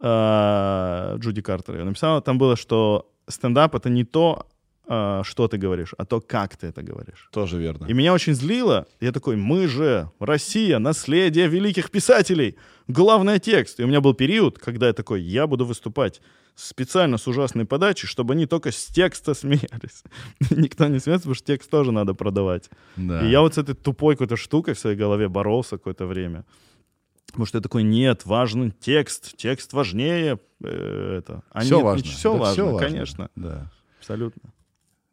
А, 0.00 1.16
Джуди 1.18 1.42
Картер 1.42 1.76
ее 1.76 1.84
написала. 1.84 2.20
Там 2.20 2.38
было, 2.38 2.56
что 2.56 3.10
стендап— 3.28 3.74
это 3.76 3.88
не 3.88 4.04
то, 4.04 4.46
а, 4.88 5.22
что 5.24 5.48
ты 5.48 5.58
говоришь, 5.58 5.94
а 5.98 6.04
то, 6.04 6.20
как 6.20 6.56
ты 6.56 6.68
это 6.68 6.82
говоришь. 6.82 7.28
Тоже 7.32 7.58
верно. 7.58 7.86
И 7.86 7.92
меня 7.92 8.12
очень 8.14 8.34
злило. 8.34 8.86
Я 9.00 9.12
такой, 9.12 9.36
мы 9.36 9.66
же, 9.66 10.10
Россия, 10.20 10.78
наследие 10.78 11.48
великих 11.48 11.90
писателей. 11.90 12.56
Главный 12.88 13.38
текст. 13.40 13.80
И 13.80 13.84
у 13.84 13.86
меня 13.88 14.00
был 14.00 14.14
период, 14.14 14.58
когда 14.58 14.86
я 14.86 14.92
такой, 14.92 15.22
я 15.22 15.46
буду 15.46 15.64
выступать 15.64 16.20
специально 16.54 17.18
с 17.18 17.26
ужасной 17.26 17.64
подачей, 17.66 18.08
чтобы 18.08 18.34
они 18.34 18.46
только 18.46 18.70
с 18.70 18.86
текста 18.86 19.34
смеялись. 19.34 20.04
Никто 20.50 20.86
не 20.86 21.00
смеется, 21.00 21.24
потому 21.24 21.34
что 21.34 21.46
текст 21.46 21.68
тоже 21.70 21.90
надо 21.92 22.14
продавать. 22.14 22.70
Да. 22.96 23.26
И 23.26 23.30
я 23.30 23.40
вот 23.40 23.54
с 23.54 23.58
этой 23.58 23.74
тупой 23.74 24.14
какой-то 24.14 24.36
штукой 24.36 24.74
в 24.74 24.78
своей 24.78 24.96
голове 24.96 25.28
боролся 25.28 25.78
какое-то 25.78 26.06
время. 26.06 26.44
Потому 27.26 27.44
что 27.44 27.58
я 27.58 27.62
такой, 27.62 27.82
нет, 27.82 28.24
важен 28.24 28.70
текст, 28.70 29.36
текст 29.36 29.72
важнее. 29.72 30.38
э, 30.62 31.18
это. 31.18 31.42
А 31.50 31.60
все 31.60 31.74
нет, 31.76 31.84
важно. 31.84 32.04
Все 32.10 32.32
Да, 32.32 32.38
важно, 32.38 32.52
всё 32.54 32.64
важно. 32.72 32.88
конечно. 32.88 33.30
Да. 33.34 33.70
Абсолютно. 33.98 34.42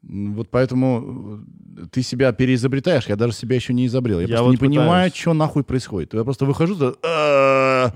Вот 0.03 0.49
поэтому 0.49 1.43
э, 1.77 1.85
ты 1.91 2.01
себя 2.03 2.31
переизобретаешь. 2.33 3.07
Я 3.07 3.15
даже 3.15 3.33
себя 3.33 3.55
еще 3.55 3.73
не 3.73 3.85
изобрел. 3.85 4.19
Я, 4.19 4.23
Я 4.23 4.27
просто 4.27 4.43
вот 4.43 4.51
не 4.51 4.57
понимаю, 4.57 5.09
пытаюсь. 5.09 5.15
что 5.15 5.33
нахуй 5.33 5.63
происходит. 5.63 6.13
Я 6.13 6.23
просто 6.23 6.45
выхожу, 6.45 6.75
то, 6.75 7.93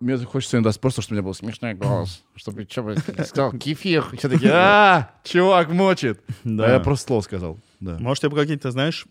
мне 0.00 0.18
хочется 0.18 0.56
иногда 0.56 0.72
просто, 0.78 1.02
чтобы 1.02 1.14
у 1.14 1.16
меня 1.16 1.24
был 1.24 1.34
смешной 1.34 1.74
голос. 1.74 2.22
Чтобы 2.34 2.66
что 2.68 2.94
сказал, 3.24 3.52
кефир. 3.52 4.04
Все 4.16 4.28
такие, 4.28 4.50
а 4.52 5.10
чувак 5.22 5.70
мочит. 5.70 6.20
Да. 6.44 6.66
А 6.66 6.70
я 6.72 6.80
просто 6.80 7.06
слово 7.08 7.20
сказал. 7.22 7.58
Может, 7.80 8.24
я 8.24 8.30
бы 8.30 8.36
какие-то, 8.36 8.70
знаешь, 8.70 9.06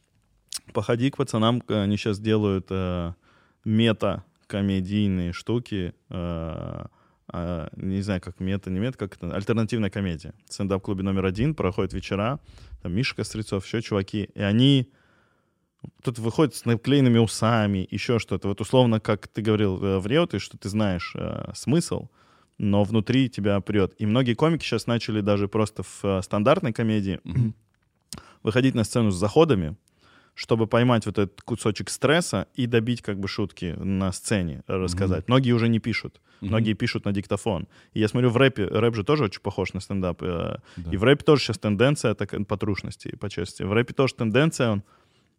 походи 0.74 1.10
к 1.10 1.18
пацанам, 1.18 1.64
э, 1.68 1.82
они 1.82 1.98
сейчас 1.98 2.20
делают 2.20 2.68
э, 2.70 3.14
мета-комедийные 3.66 5.34
штуки, 5.34 5.94
э, 7.32 7.68
не 7.76 8.02
знаю, 8.02 8.22
как 8.22 8.40
мета, 8.40 8.70
не 8.70 8.80
мета, 8.80 8.98
как 8.98 9.16
это, 9.16 9.34
альтернативная 9.36 9.90
комедия. 9.90 10.34
В 10.48 10.54
стендап-клубе 10.54 11.04
номер 11.04 11.26
один 11.26 11.56
проходят 11.56 11.94
вечера, 11.94 12.40
там 12.82 12.94
Миша 12.94 13.16
Кострецов, 13.16 13.66
еще 13.66 13.82
чуваки, 13.82 14.30
и 14.34 14.42
они 14.42 14.92
тут 16.04 16.20
выходят 16.20 16.56
с 16.56 16.66
наклеенными 16.66 17.18
усами, 17.20 17.88
еще 17.90 18.20
что-то. 18.20 18.48
Вот 18.48 18.62
условно, 18.62 19.00
как 19.00 19.28
ты 19.28 19.42
говорил 19.42 19.84
э, 19.84 20.00
в 20.00 20.28
ты, 20.28 20.40
что 20.40 20.58
ты 20.58 20.70
знаешь 20.70 21.14
э, 21.16 21.52
смысл, 21.56 22.10
но 22.58 22.84
внутри 22.84 23.30
тебя 23.30 23.60
прет. 23.62 23.94
И 23.98 24.06
многие 24.06 24.34
комики 24.34 24.64
сейчас 24.64 24.88
начали 24.88 25.22
даже 25.22 25.48
просто 25.48 25.84
в 25.84 26.00
э, 26.04 26.22
стандартной 26.22 26.74
комедии 26.74 27.20
выходить 28.44 28.76
на 28.76 28.84
сцену 28.84 29.12
с 29.12 29.16
заходами, 29.16 29.76
чтобы 30.36 30.68
поймать 30.68 31.06
вот 31.06 31.18
этот 31.18 31.42
кусочек 31.42 31.90
стресса 31.90 32.48
и 32.56 32.66
добить 32.66 33.02
как 33.02 33.20
бы 33.20 33.28
шутки 33.28 33.76
на 33.78 34.12
сцене, 34.12 34.64
э, 34.68 34.76
рассказать. 34.76 35.28
Многие 35.28 35.52
уже 35.52 35.68
не 35.68 35.80
пишут. 35.80 36.22
Многие 36.42 36.74
пишут 36.74 37.06
на 37.06 37.12
диктофон. 37.12 37.68
И 37.94 38.00
я 38.00 38.08
смотрю, 38.08 38.30
в 38.30 38.38
рэпе, 38.38 38.66
рэп 38.66 38.96
же 38.96 39.04
тоже 39.04 39.24
очень 39.26 39.42
похож 39.42 39.74
на 39.74 39.80
стендап. 39.80 40.22
э, 40.24 40.58
Да. 40.78 40.92
И 40.92 40.98
в 40.98 41.04
рэпе 41.04 41.24
тоже 41.24 41.44
сейчас 41.44 41.58
тенденция 41.58 42.14
так, 42.16 42.34
по 42.48 42.58
трушности, 42.58 43.16
по 43.16 43.30
части. 43.30 43.64
В 43.64 43.72
рэпе 43.72 43.94
тоже 43.94 44.16
тенденция, 44.16 44.72
он 44.72 44.84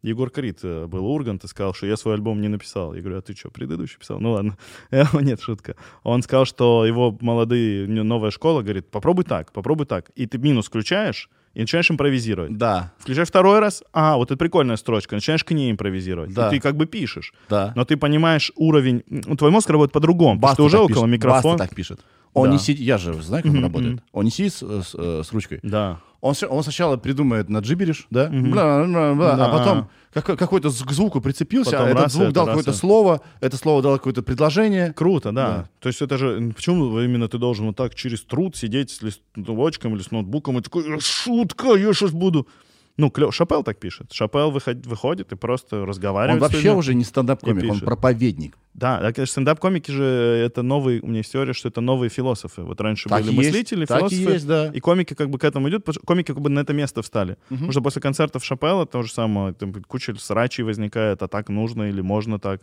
Егор 0.03 0.31
Крид 0.31 0.61
э, 0.63 0.87
был 0.87 1.07
Ургант 1.07 1.45
и 1.45 1.49
сказал, 1.49 1.73
что 1.75 1.87
я 1.87 1.97
свой 1.97 2.15
альбом 2.15 2.41
не 2.41 2.49
написал. 2.49 2.95
Я 2.95 3.01
говорю, 3.01 3.19
а 3.19 3.23
ты 3.23 3.35
что, 3.35 3.51
предыдущий 3.51 3.99
писал? 3.99 4.21
Ну 4.21 4.33
ладно. 4.33 4.57
Э, 4.91 5.05
Нет, 5.21 5.41
шутка. 5.41 5.77
Он 6.03 6.23
сказал, 6.23 6.45
что 6.45 6.85
его 6.87 7.17
молодые, 7.21 7.87
новая 7.89 8.31
школа, 8.31 8.63
говорит, 8.63 8.91
попробуй 8.91 9.25
так, 9.25 9.53
попробуй 9.53 9.87
так. 9.87 10.11
И 10.15 10.27
ты 10.27 10.39
минус 10.39 10.67
включаешь, 10.67 11.31
и 11.55 11.61
начинаешь 11.61 11.91
импровизировать. 11.91 12.57
Да, 12.57 12.93
Включаешь 12.99 13.29
второй 13.29 13.61
раз, 13.61 13.83
а, 13.93 14.17
вот 14.17 14.31
это 14.31 14.37
прикольная 14.39 14.77
строчка, 14.77 15.15
начинаешь 15.15 15.45
к 15.45 15.51
ней 15.53 15.71
импровизировать. 15.71 16.33
Да. 16.35 16.49
И 16.49 16.51
ты 16.51 16.61
как 16.61 16.77
бы 16.77 16.87
пишешь. 16.87 17.33
да. 17.49 17.73
Но 17.77 17.85
ты 17.85 17.97
понимаешь 17.97 18.53
уровень... 18.57 19.03
Ну, 19.09 19.37
твой 19.37 19.51
мозг 19.51 19.71
работает 19.71 19.93
по-другому, 19.93 20.41
потому 20.41 20.53
что 20.55 20.57
ты 20.57 20.63
уже 20.67 20.79
около 20.79 21.07
пишет. 21.07 21.09
микрофона. 21.09 21.43
Баста 21.57 21.69
так 21.69 21.75
пишет. 21.77 22.01
Он 22.33 22.49
Да. 22.49 22.53
не 22.55 22.59
сидит, 22.59 22.81
я 22.81 22.99
же 22.99 23.15
знаю, 23.23 23.43
как 23.45 23.53
он 23.53 23.63
работает. 23.63 24.03
Он 24.13 24.25
не 24.25 24.31
сидит 24.33 24.53
с, 24.55 24.59
с, 24.63 24.95
э, 24.99 25.23
с 25.25 25.33
ручкой. 25.33 25.61
Да. 25.63 26.01
Он, 26.25 26.35
он 26.49 26.63
сначала 26.63 26.97
придумает 26.97 27.51
на 27.51 27.59
джибериш, 27.59 28.07
да, 28.09 28.31
Мгм. 28.31 28.51
Бла-бла-бла, 28.51 29.37
Да. 29.37 29.45
а 29.47 29.59
потом 29.59 29.89
как- 30.15 30.39
какой-то 30.39 30.71
к 30.71 30.91
звуку 30.93 31.21
прицепился, 31.21 31.73
Потом 31.73 31.87
а 31.87 31.91
этот 31.91 32.03
раз, 32.05 32.13
звук 32.13 32.25
это 32.25 32.33
дал 32.33 32.47
какое-то 32.47 32.73
слово, 32.73 33.21
это 33.41 33.57
слово 33.59 33.83
дало 33.83 33.99
какое-то 33.99 34.23
предложение. 34.23 34.95
Круто, 34.95 35.33
да. 35.33 35.47
Да. 35.49 35.69
То 35.81 35.89
есть 35.89 36.01
это 36.01 36.17
же... 36.17 36.51
Почему 36.57 36.99
именно 36.99 37.29
ты 37.29 37.37
должен 37.37 37.67
вот 37.67 37.77
так 37.77 37.95
через 37.95 38.23
труд 38.23 38.57
сидеть 38.57 38.91
с 38.91 39.03
листочком 39.03 39.97
или 39.97 40.03
с 40.03 40.11
ноутбуком 40.11 40.57
и 40.59 40.63
такой, 40.63 40.97
«Э, 40.97 40.99
шутка, 40.99 41.75
я 41.75 41.93
сейчас 41.93 42.13
буду... 42.13 42.49
Ну, 42.97 43.11
клево. 43.11 43.33
Шапел 43.33 43.65
так 43.65 43.79
пишет. 43.79 44.13
Шапел 44.13 44.53
выход- 44.53 44.87
выходит 44.87 45.33
и 45.33 45.37
просто 45.37 45.85
разговаривает. 45.85 46.41
Он 46.43 46.49
вообще 46.49 46.73
уже 46.73 46.95
не 46.95 47.03
стендап-комик, 47.03 47.65
И 47.65 47.67
он 47.69 47.81
проповедник. 47.81 48.57
Да, 48.73 49.01
да, 49.01 49.13
конечно, 49.13 49.33
стендап-комики 49.33 49.91
же 49.91 50.05
это 50.05 50.63
новый, 50.63 51.01
у 51.01 51.07
меня 51.07 51.19
есть 51.19 51.33
теория, 51.33 51.53
что 51.53 51.69
это 51.69 51.81
новые 51.81 52.09
философы. 52.09 52.63
Вот 52.63 52.81
раньше 52.81 53.09
Так 53.09 53.23
были 53.23 53.33
и 53.33 53.35
есть, 53.37 53.49
мыслители, 53.49 53.85
так 53.87 53.97
и 53.97 54.01
философы, 54.01 54.33
есть, 54.33 54.47
да. 54.47 54.71
и 54.73 54.81
комики 54.81 55.15
как 55.15 55.31
бы 55.31 55.39
к 55.39 55.45
этому 55.45 55.69
идут, 55.69 55.87
комики 56.05 56.29
как 56.29 56.41
бы 56.41 56.51
на 56.51 56.61
это 56.61 56.73
место 56.73 57.03
встали. 57.03 57.37
Мгм. 57.51 57.59
Потому 57.59 57.73
что 57.73 57.83
после 57.83 58.03
концертов 58.03 58.45
Шапелла 58.45 58.87
то 58.87 59.03
же 59.03 59.13
самое, 59.13 59.55
там 59.55 59.73
куча 59.85 60.15
срачей 60.17 60.65
возникает, 60.65 61.23
а 61.23 61.29
так 61.29 61.49
нужно 61.49 61.85
или 61.85 62.01
можно 62.01 62.39
так. 62.39 62.63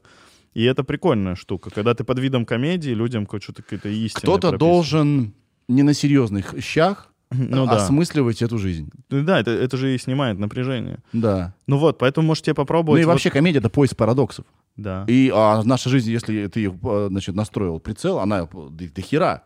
И 0.54 0.64
это 0.64 0.84
прикольная 0.84 1.36
штука, 1.36 1.70
когда 1.70 1.94
ты 1.94 2.04
под 2.04 2.20
видом 2.20 2.46
комедии 2.46 2.92
людям 2.92 3.28
что-то 3.42 3.64
какие-то 3.64 3.90
истины 3.90 4.22
Кто-то 4.22 4.58
должен 4.58 5.34
не 5.68 5.84
на 5.84 5.94
серьезных 5.94 6.56
щах 6.62 7.11
ну, 7.50 7.66
да. 7.66 7.78
осмысливать 7.78 8.42
эту 8.42 8.58
жизнь. 8.58 8.90
Ну 9.10 9.24
да, 9.24 9.40
это, 9.40 9.52
это 9.52 9.78
же 9.78 9.96
и 9.96 9.98
снимает 9.98 10.38
напряжение. 10.40 11.00
Да. 11.14 11.54
Ну 11.68 11.78
вот, 11.78 11.98
поэтому 11.98 12.28
можете 12.28 12.52
Ну 12.52 12.56
попробовать. 12.56 13.02
и 13.02 13.06
вот- 13.06 13.12
вообще 13.14 13.30
комедия— 13.30 13.60
это 13.60 13.70
поиск 13.70 13.96
парадоксов. 13.96 14.46
Да. 14.78 15.06
И 15.08 15.32
а, 15.34 15.64
наша 15.64 15.90
жизнь, 15.90 16.10
если 16.12 16.48
ты 16.48 16.68
э, 16.68 17.08
значит, 17.10 17.36
настроил 17.36 17.80
прицел, 17.80 18.20
она 18.20 18.46
до, 18.46 18.70
до 18.70 19.02
хера. 19.02 19.44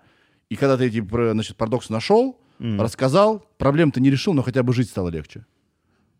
И 0.49 0.55
когда 0.55 0.77
ты 0.77 0.85
эти 0.87 0.99
значит, 1.31 1.57
парадоксы 1.57 1.91
нашел, 1.91 2.39
М. 2.59 2.79
рассказал, 2.79 3.45
проблем 3.57 3.91
ты 3.91 3.99
не 4.01 4.09
решил, 4.11 4.33
но 4.33 4.41
хотя 4.43 4.63
бы 4.63 4.73
жить 4.73 4.89
стало 4.89 5.09
легче. 5.09 5.45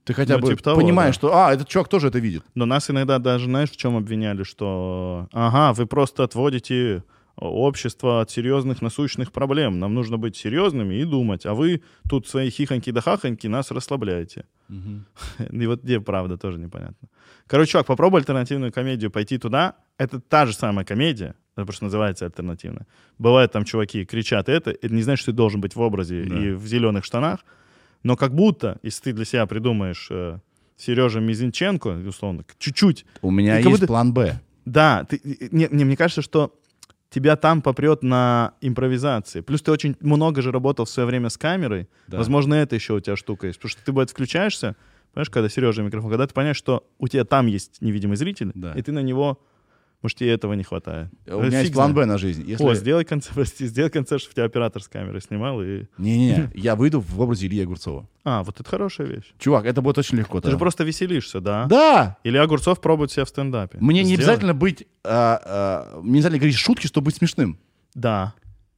Ты 0.04 0.14
хотя 0.14 0.36
Ну, 0.38 0.42
бы 0.42 0.50
типа 0.50 0.62
того, 0.64 0.78
понимаешь, 0.82 1.16
да. 1.16 1.20
что, 1.20 1.36
а, 1.36 1.54
этот 1.54 1.68
чувак 1.68 1.88
тоже 1.88 2.08
это 2.10 2.20
видит. 2.20 2.44
Но 2.54 2.66
нас 2.66 2.90
иногда 2.92 3.18
даже, 3.20 3.46
знаешь, 3.46 3.72
в 3.72 3.78
чем 3.78 3.96
обвиняли, 3.98 4.44
что, 4.44 5.28
ага, 5.34 5.74
вы 5.74 5.86
просто 5.88 6.24
отводите 6.24 7.04
общество 7.38 8.22
от 8.22 8.32
серьезных 8.32 8.82
насущных 8.82 9.32
проблем. 9.32 9.80
Нам 9.80 9.94
нужно 9.94 10.18
быть 10.18 10.36
серьезными 10.38 10.96
и 10.96 11.04
думать, 11.06 11.46
а 11.46 11.54
вы 11.54 11.82
тут 12.10 12.28
свои 12.28 12.50
хихоньки 12.50 12.92
да 12.92 13.02
хахоньки 13.02 13.48
нас 13.48 13.72
расслабляете. 13.72 14.46
И 15.52 15.68
вот 15.68 15.84
где 15.84 16.00
правда, 16.00 16.38
тоже 16.38 16.58
непонятно. 16.60 17.08
Короче, 17.48 17.72
чувак, 17.72 17.88
попробуй 17.88 18.22
альтернативную 18.22 18.72
комедию 18.72 19.12
пойти 19.12 19.38
туда. 19.38 19.76
Это 19.98 20.20
та 20.20 20.46
же 20.46 20.54
самая 20.54 20.86
комедия, 20.86 21.36
это 21.56 21.66
просто 21.66 21.84
называется 21.86 22.26
альтернативная. 22.26 22.88
Бывает 23.20 23.52
там 23.52 23.64
чуваки 23.66 24.06
кричат 24.06 24.50
это, 24.50 24.72
это 24.72 24.90
не 24.94 25.02
значит, 25.04 25.22
что 25.24 25.32
ты 25.32 25.38
должен 25.38 25.62
быть 25.62 25.76
в 25.76 25.82
образе 25.82 26.24
Да. 26.24 26.40
и 26.40 26.52
в 26.52 26.66
зеленых 26.68 27.04
штанах, 27.06 27.46
но 28.04 28.16
как 28.16 28.34
будто, 28.34 28.78
если 28.84 29.04
ты 29.04 29.14
для 29.14 29.26
себя 29.26 29.46
придумаешь 29.46 30.08
э, 30.12 30.40
Сережа 30.78 31.20
Мизинченко, 31.20 31.88
условно, 32.08 32.44
чуть-чуть, 32.60 33.06
У 33.22 33.32
меня 33.32 33.58
есть 33.58 33.70
будто- 33.70 33.88
план 33.88 34.14
Б. 34.14 34.40
да, 34.66 35.04
ты, 35.06 35.20
не, 35.52 35.68
не, 35.72 35.86
мне 35.86 35.96
кажется, 35.98 36.22
что 36.22 36.54
тебя 37.16 37.38
там 37.38 37.62
попрет 37.62 38.04
на 38.04 38.54
импровизации. 38.60 39.40
Плюс 39.40 39.62
ты 39.62 39.72
очень 39.72 39.96
много 40.02 40.42
же 40.42 40.52
работал 40.52 40.84
в 40.84 40.90
свое 40.90 41.08
время 41.08 41.30
с 41.30 41.38
камерой. 41.38 41.88
Да. 42.08 42.18
Возможно, 42.18 42.54
это 42.56 42.76
еще 42.76 42.94
у 42.96 43.00
тебя 43.00 43.16
штука 43.16 43.48
есть. 43.48 43.58
Потому 43.60 43.70
что 43.70 43.86
ты, 43.86 43.92
бывает, 43.94 44.10
включаешься, 44.10 44.76
понимаешь, 45.14 45.30
когда 45.30 45.48
Сережа 45.48 45.82
микрофон, 45.82 46.10
когда 46.12 46.28
ты 46.28 46.34
понимаешь, 46.34 46.58
что 46.58 46.86
у 47.00 47.08
тебя 47.08 47.24
там 47.24 47.48
есть 47.48 47.82
невидимый 47.82 48.18
зритель, 48.18 48.52
Да. 48.54 48.74
и 48.74 48.82
ты 48.82 48.92
на 48.92 49.00
него, 49.02 49.40
может, 50.06 50.18
тебе 50.18 50.32
этого 50.32 50.54
не 50.54 50.64
хватает. 50.64 51.10
У 51.28 51.40
Э, 51.42 51.48
меня 51.48 51.60
есть 51.62 51.74
план. 51.74 51.94
Б 51.94 52.06
на 52.06 52.18
жизнь. 52.18 52.44
Если... 52.48 52.64
О, 52.64 52.74
сделай 52.74 53.04
концерт, 53.06 53.34
прости, 53.36 53.66
сделай 53.68 53.90
концерт, 53.90 54.22
чтобы 54.22 54.36
тебя 54.36 54.46
оператор 54.46 54.82
с 54.82 54.88
камерой 54.88 55.22
снимал. 55.22 55.62
И... 55.62 55.86
Не-не-не, 55.98 56.50
я 56.56 56.76
выйду 56.76 57.00
в 57.02 57.20
образе 57.22 57.48
Ильи 57.48 57.64
Огурцова. 57.64 58.08
А, 58.24 58.44
вот 58.44 58.60
это 58.60 58.70
хорошая 58.70 59.08
вещь. 59.08 59.34
Чувак, 59.38 59.66
это 59.66 59.82
будет 59.82 59.98
очень 59.98 60.18
легко. 60.18 60.42
Ты 60.42 60.50
же 60.52 60.58
просто 60.58 60.84
веселишься, 60.84 61.40
да? 61.42 61.66
Да! 61.66 62.18
Или 62.24 62.38
Огурцов 62.38 62.82
пробует 62.82 63.12
себя 63.12 63.26
в 63.26 63.30
стендапе. 63.30 63.78
Мне 63.80 64.04
не 64.04 64.16
обязательно 64.16 64.54
быть... 64.54 64.88
а, 65.04 65.40
а, 65.94 66.00
мне 66.02 66.12
не 66.14 66.18
обязательно 66.20 66.40
говорить 66.40 66.58
шутки, 66.58 66.88
чтобы 66.88 67.06
быть 67.06 67.16
смешным. 67.18 67.60
Да. 67.94 68.34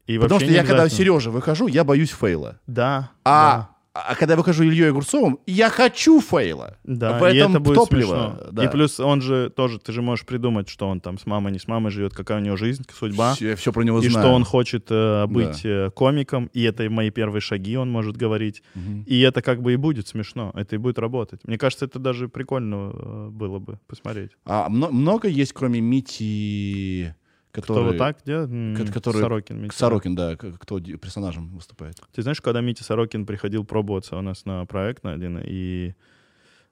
И 0.05 0.17
Потому 0.17 0.39
что 0.39 0.49
я, 0.49 0.63
когда. 0.63 0.87
Сережа 0.89 1.31
выхожу, 1.31 1.67
я 1.67 1.83
боюсь 1.83 2.11
фейла. 2.11 2.59
Да. 2.67 3.11
А, 3.25 3.69
а 4.01 4.15
когда 4.15 4.33
я 4.33 4.37
выхожу 4.37 4.63
Ильей 4.63 4.89
Огурцовым, 4.89 5.39
я 5.45 5.69
хочу 5.69 6.21
фейла. 6.21 6.77
Да, 6.83 7.17
В 7.19 7.25
и 7.31 7.37
этом 7.37 7.51
это 7.51 7.59
будет 7.59 7.75
топливо. 7.75 8.01
смешно. 8.35 8.51
Да. 8.51 8.63
И 8.65 8.71
плюс 8.71 8.99
он 8.99 9.21
же 9.21 9.49
тоже, 9.49 9.79
ты 9.79 9.91
же 9.91 10.01
можешь 10.01 10.25
придумать, 10.25 10.69
что 10.69 10.87
он 10.87 10.99
там 10.99 11.17
с 11.17 11.25
мамой, 11.25 11.51
не 11.51 11.59
с 11.59 11.67
мамой 11.67 11.91
живет, 11.91 12.13
какая 12.13 12.39
у 12.39 12.41
него 12.41 12.55
жизнь, 12.57 12.83
судьба. 12.93 13.35
Я 13.39 13.55
все 13.55 13.71
про 13.71 13.83
него 13.83 13.99
И 14.01 14.09
знаю. 14.09 14.25
что 14.27 14.35
он 14.35 14.43
хочет 14.43 14.87
э, 14.89 15.25
быть 15.27 15.61
э, 15.65 15.89
комиком, 15.95 16.49
и 16.53 16.63
это 16.63 16.89
мои 16.89 17.09
первые 17.09 17.41
шаги, 17.41 17.77
он 17.77 17.89
может 17.91 18.17
говорить. 18.17 18.63
Мгм. 18.75 19.03
И 19.07 19.19
это 19.21 19.41
как 19.41 19.61
бы 19.61 19.73
и 19.73 19.75
будет 19.75 20.07
смешно, 20.07 20.51
это 20.55 20.75
и 20.75 20.77
будет 20.77 20.99
работать. 20.99 21.39
Мне 21.45 21.57
кажется, 21.57 21.85
это 21.85 21.99
даже 21.99 22.27
прикольно 22.29 22.91
э, 22.93 23.27
было 23.31 23.59
бы 23.59 23.79
посмотреть. 23.87 24.31
А 24.45 24.67
мно- 24.69 24.91
много 24.91 25.27
есть, 25.27 25.53
кроме 25.53 25.79
Мити, 25.81 27.15
Кто 27.61 27.73
который... 27.73 27.87
вот 27.87 27.97
так 27.97 28.17
делает? 28.25 28.91
Который- 28.93 29.21
Сорокин. 29.21 29.61
Митя. 29.61 29.75
Сорокин, 29.75 30.15
да, 30.15 30.35
кто 30.35 30.79
персонажем 30.79 31.49
выступает. 31.49 31.99
Ты 32.13 32.21
знаешь, 32.21 32.41
когда 32.41 32.61
Митя 32.61 32.83
Сорокин 32.83 33.25
приходил 33.25 33.63
пробоваться 33.65 34.15
у 34.17 34.21
нас 34.21 34.45
на 34.45 34.65
проект 34.65 35.03
на 35.03 35.13
один, 35.13 35.39
и... 35.43 35.93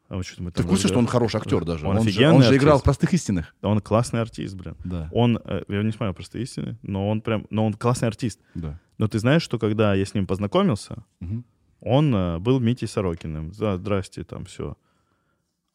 а 0.10 0.18
вот 0.18 0.26
Ты 0.54 0.64
в 0.64 0.68
курсе, 0.68 0.88
что 0.88 1.00
он 1.00 1.08
хороший 1.08 1.38
актер 1.38 1.66
даже? 1.66 1.88
Он 1.88 1.96
же, 2.02 2.10
офигенный 2.10 2.36
он 2.36 2.44
же 2.44 2.56
играл 2.56 2.80
в 2.80 2.84
«Простых 2.84 3.14
истинах». 3.14 3.56
Он 3.62 3.80
классный 3.80 4.22
артист, 4.22 4.56
блин. 4.56 4.76
Да, 4.84 5.10
Он, 5.12 5.40
э, 5.44 5.64
я 5.68 5.82
не 5.84 5.92
смотрел 5.92 6.14
просто 6.14 6.38
истины, 6.40 6.78
но 6.84 7.10
он 7.10 7.22
прям, 7.22 7.46
но 7.50 7.66
он 7.66 7.74
классный 7.74 8.08
артист. 8.08 8.40
да. 8.54 8.80
Но 8.98 9.08
ты 9.10 9.20
знаешь, 9.20 9.42
что 9.42 9.60
когда 9.60 9.94
я 9.94 10.06
с 10.06 10.14
ним 10.14 10.26
познакомился, 10.26 11.04
Мгм. 11.20 11.44
он 11.82 12.16
э, 12.16 12.38
был 12.40 12.60
Митей 12.62 12.88
Сорокиным. 12.88 13.52
Да, 13.52 13.76
здрасте, 13.78 14.24
там 14.24 14.46
все. 14.46 14.78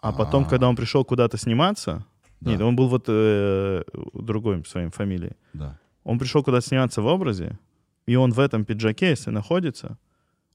А 0.00 0.12
потом, 0.12 0.44
А. 0.44 0.48
когда 0.48 0.68
он 0.68 0.76
пришел 0.76 1.04
куда-то 1.04 1.36
сниматься, 1.36 2.06
Да. 2.40 2.50
нет, 2.50 2.60
он 2.60 2.74
был 2.76 2.88
вот 2.88 3.04
э, 3.08 3.82
другой 4.14 4.64
своим 4.64 4.90
фамилией. 4.90 5.32
Да. 5.52 5.78
Он 6.04 6.18
пришел 6.18 6.42
куда-то 6.42 6.66
сниматься 6.66 7.02
в 7.02 7.06
образе, 7.06 7.58
и 8.06 8.16
он 8.16 8.32
в 8.32 8.38
этом 8.40 8.64
пиджаке, 8.64 9.10
если 9.10 9.30
находится, 9.30 9.98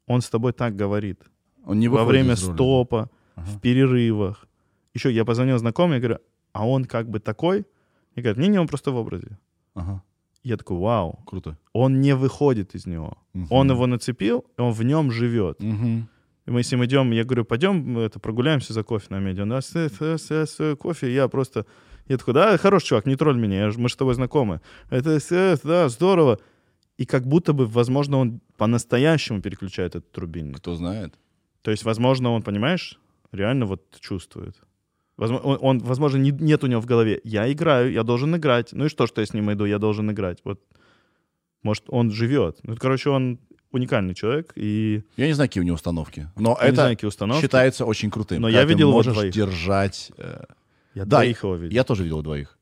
он 0.07 0.22
с 0.22 0.30
тобой 0.30 0.52
так 0.53 0.76
говорит. 0.76 1.20
Он 1.66 1.80
не 1.80 1.88
Во 1.88 2.03
время 2.06 2.36
стопа, 2.36 3.10
Ага. 3.36 3.48
в 3.48 3.60
перерывах. 3.62 4.48
Еще 4.94 5.12
я 5.12 5.26
позвонил 5.26 5.57
знакомым, 5.57 5.94
я 5.94 5.99
говорю, 5.99 6.20
а 6.53 6.68
он 6.68 6.86
как 6.86 7.10
бы 7.10 7.20
такой? 7.20 7.66
И 8.16 8.22
говорят, 8.22 8.38
не-не, 8.38 8.60
он 8.60 8.68
просто 8.68 8.91
в 8.91 8.95
образе. 8.95 9.38
Ага. 9.74 10.02
Я 10.44 10.57
такой, 10.57 10.78
вау, 10.78 11.20
Круто. 11.26 11.57
он 11.74 12.02
не 12.02 12.16
выходит 12.16 12.76
из 12.76 12.86
него. 12.86 13.18
Мгм. 13.34 13.48
Он 13.49 13.72
его 13.72 13.88
нацепил, 13.88 14.45
и 14.57 14.62
он 14.62 14.72
в 14.74 14.84
нем 14.84 15.12
живет. 15.12 15.60
Мгм. 15.60 16.07
Мы 16.46 16.62
с 16.62 16.72
ним 16.72 16.86
идем, 16.86 17.12
я 17.12 17.24
говорю, 17.24 17.44
пойдем 17.44 17.98
это, 17.98 18.20
прогуляемся 18.20 18.74
за 18.74 18.84
кофе 18.84 19.08
на 19.10 19.20
медиа. 19.20 19.44
Он, 19.44 19.54
«А, 19.54 19.62
с- 19.62 19.76
с- 19.76 20.18
с- 20.18 20.46
с- 20.56 20.76
кофе, 20.76 21.12
я 21.14 21.28
просто... 21.28 21.66
Я 22.08 22.18
такой, 22.18 22.36
да, 22.36 22.56
хороший 22.58 22.88
чувак, 22.90 23.08
не 23.08 23.16
тролль 23.16 23.38
меня, 23.38 23.72
мы 23.78 23.90
с 23.90 23.96
тобой 23.96 24.14
знакомы. 24.14 24.62
Это, 24.92 25.20
с- 25.20 25.60
да, 25.64 25.90
здорово. 25.90 26.40
И 26.98 27.06
как 27.06 27.26
будто 27.26 27.54
бы, 27.54 27.66
возможно, 27.66 28.18
он 28.18 28.42
по-настоящему 28.58 29.42
переключает 29.42 29.96
этот 29.96 30.16
рубильник. 30.18 30.58
Кто 30.58 30.76
знает. 30.76 31.16
То 31.64 31.72
есть, 31.72 31.84
возможно, 31.84 32.30
он, 32.32 32.44
понимаешь, 32.44 33.00
реально 33.32 33.66
вот 33.66 33.82
чувствует. 34.00 34.56
Возможно, 35.18 35.48
он, 35.48 35.58
он, 35.62 35.80
возможно, 35.80 36.18
не- 36.18 36.32
нет 36.32 36.64
у 36.64 36.68
него 36.68 36.80
в 36.82 36.86
голове. 36.86 37.22
Я 37.24 37.52
играю, 37.52 37.92
я 37.92 38.04
должен 38.04 38.36
играть. 38.36 38.70
Ну 38.74 38.86
и 38.86 38.90
что, 38.90 39.08
что 39.08 39.22
я 39.22 39.26
с 39.26 39.34
ним 39.34 39.52
иду, 39.52 39.66
я 39.66 39.80
должен 39.80 40.12
играть. 40.12 40.40
Вот, 40.44 40.62
может, 41.64 41.86
он 41.88 42.12
живет. 42.12 42.60
Ну, 42.64 42.76
короче, 42.78 43.10
он 43.10 43.40
уникальный 43.76 44.16
человек, 44.16 44.52
и 44.56 45.04
Я 45.18 45.28
не 45.28 45.34
знаю, 45.34 45.50
какие 45.50 45.62
у 45.62 45.66
него 45.66 45.76
установки. 45.76 46.30
Но 46.36 46.58
я 46.60 46.68
это 46.68 46.76
знаю, 46.76 46.96
какие 46.96 47.08
установки. 47.08 47.42
считается 47.42 47.86
очень 47.86 48.10
крутым. 48.10 48.42
Но 48.42 48.50
я 48.50 48.64
видел 48.64 48.88
его 48.90 48.94
можешь 48.98 49.14
двоих. 49.14 49.34
держать... 49.34 50.12
э, 50.18 50.44
Я 50.96 51.06
Да, 51.06 51.18
двоих 51.18 51.44
его 51.44 51.56
видел. 51.56 51.74
Я 51.76 51.84
тоже 51.84 52.04
видел 52.04 52.22
двоих. 52.24 52.58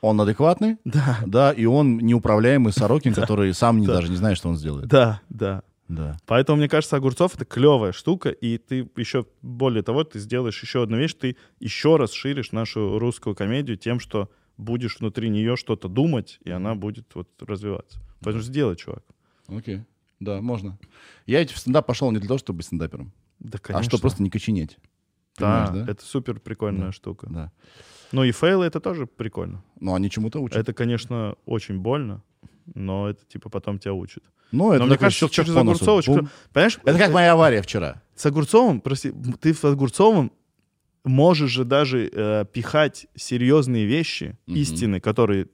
Он 0.00 0.20
адекватный, 0.20 0.76
Да, 0.84 1.18
да, 1.26 1.52
и 1.52 1.64
он 1.64 1.98
неуправляемый 1.98 2.72
Сорокин, 2.72 3.14
который 3.20 3.52
сам 3.54 3.80
не- 3.80 3.86
Да. 3.86 3.94
даже 3.94 4.08
не 4.10 4.16
знает, 4.16 4.36
что 4.38 4.48
он 4.48 4.56
сделает. 4.56 4.86
да, 4.88 5.20
да. 5.28 5.62
Да. 5.88 6.18
Поэтому, 6.26 6.58
мне 6.58 6.68
кажется, 6.68 6.96
Огурцов— 6.96 7.34
это 7.36 7.46
клевая 7.46 7.92
штука, 7.92 8.28
и 8.28 8.58
ты 8.58 8.86
еще, 8.96 9.24
более 9.40 9.82
того, 9.82 10.04
ты 10.04 10.18
сделаешь 10.18 10.62
еще 10.62 10.82
одну 10.82 10.98
вещь, 10.98 11.14
ты 11.14 11.36
еще 11.60 11.96
расширишь 11.96 12.52
нашу 12.52 12.98
русскую 12.98 13.34
комедию 13.34 13.78
тем, 13.78 13.98
что 13.98 14.28
будешь 14.58 14.98
внутри 15.00 15.30
нее 15.30 15.56
что-то 15.56 15.88
думать, 15.88 16.40
и 16.44 16.50
она 16.50 16.74
будет 16.74 17.06
вот 17.14 17.28
развиваться. 17.40 17.98
Поэтому 18.20 18.42
сделай, 18.42 18.76
чувак. 18.76 19.02
Окей. 19.48 19.80
Да, 20.20 20.40
можно. 20.40 20.78
Я 21.26 21.40
ведь 21.40 21.52
в 21.52 21.58
стендап 21.58 21.86
пошел 21.86 22.10
не 22.10 22.18
для 22.18 22.26
того, 22.28 22.38
чтобы 22.38 22.58
быть 22.58 22.66
стендапером, 22.66 23.12
Да, 23.38 23.58
а 23.58 23.60
конечно. 23.60 23.84
чтобы 23.90 24.00
просто 24.02 24.22
не 24.22 24.30
коченеть. 24.30 24.78
Да, 25.38 25.70
да? 25.72 25.92
это 25.92 26.04
супер 26.04 26.40
прикольная 26.40 26.86
Да. 26.86 26.92
штука. 26.92 27.28
Да. 27.30 27.52
Ну 28.10 28.24
и 28.24 28.32
фейлы— 28.32 28.64
это 28.66 28.80
тоже 28.80 29.06
прикольно. 29.06 29.62
Но 29.78 29.94
они 29.94 30.10
чему-то 30.10 30.40
учат. 30.40 30.58
Это, 30.58 30.72
конечно, 30.72 31.36
очень 31.46 31.78
больно, 31.78 32.22
но 32.74 33.08
это 33.08 33.24
типа 33.26 33.48
потом 33.48 33.78
тебя 33.78 33.94
учат. 33.94 34.24
Ну, 34.50 34.72
это 34.72 34.80
но 34.80 34.86
мне 34.86 34.98
кажется, 34.98 35.28
через 35.28 35.50
очень 35.54 36.14
Бум. 36.14 36.28
Понимаешь? 36.52 36.78
Это 36.84 36.98
как 36.98 37.12
моя 37.12 37.34
авария 37.34 37.62
вчера. 37.62 38.02
С 38.16 38.26
Огурцовым, 38.26 38.80
прости, 38.80 39.12
ты 39.40 39.54
с 39.54 39.62
Огурцовым 39.64 40.32
можешь 41.04 41.50
же 41.50 41.64
даже 41.64 42.10
э, 42.12 42.44
пихать 42.52 43.06
серьезные 43.14 43.84
вещи, 43.86 44.36
Мгм. 44.46 44.56
истины, 44.56 45.00
которые 45.00 45.46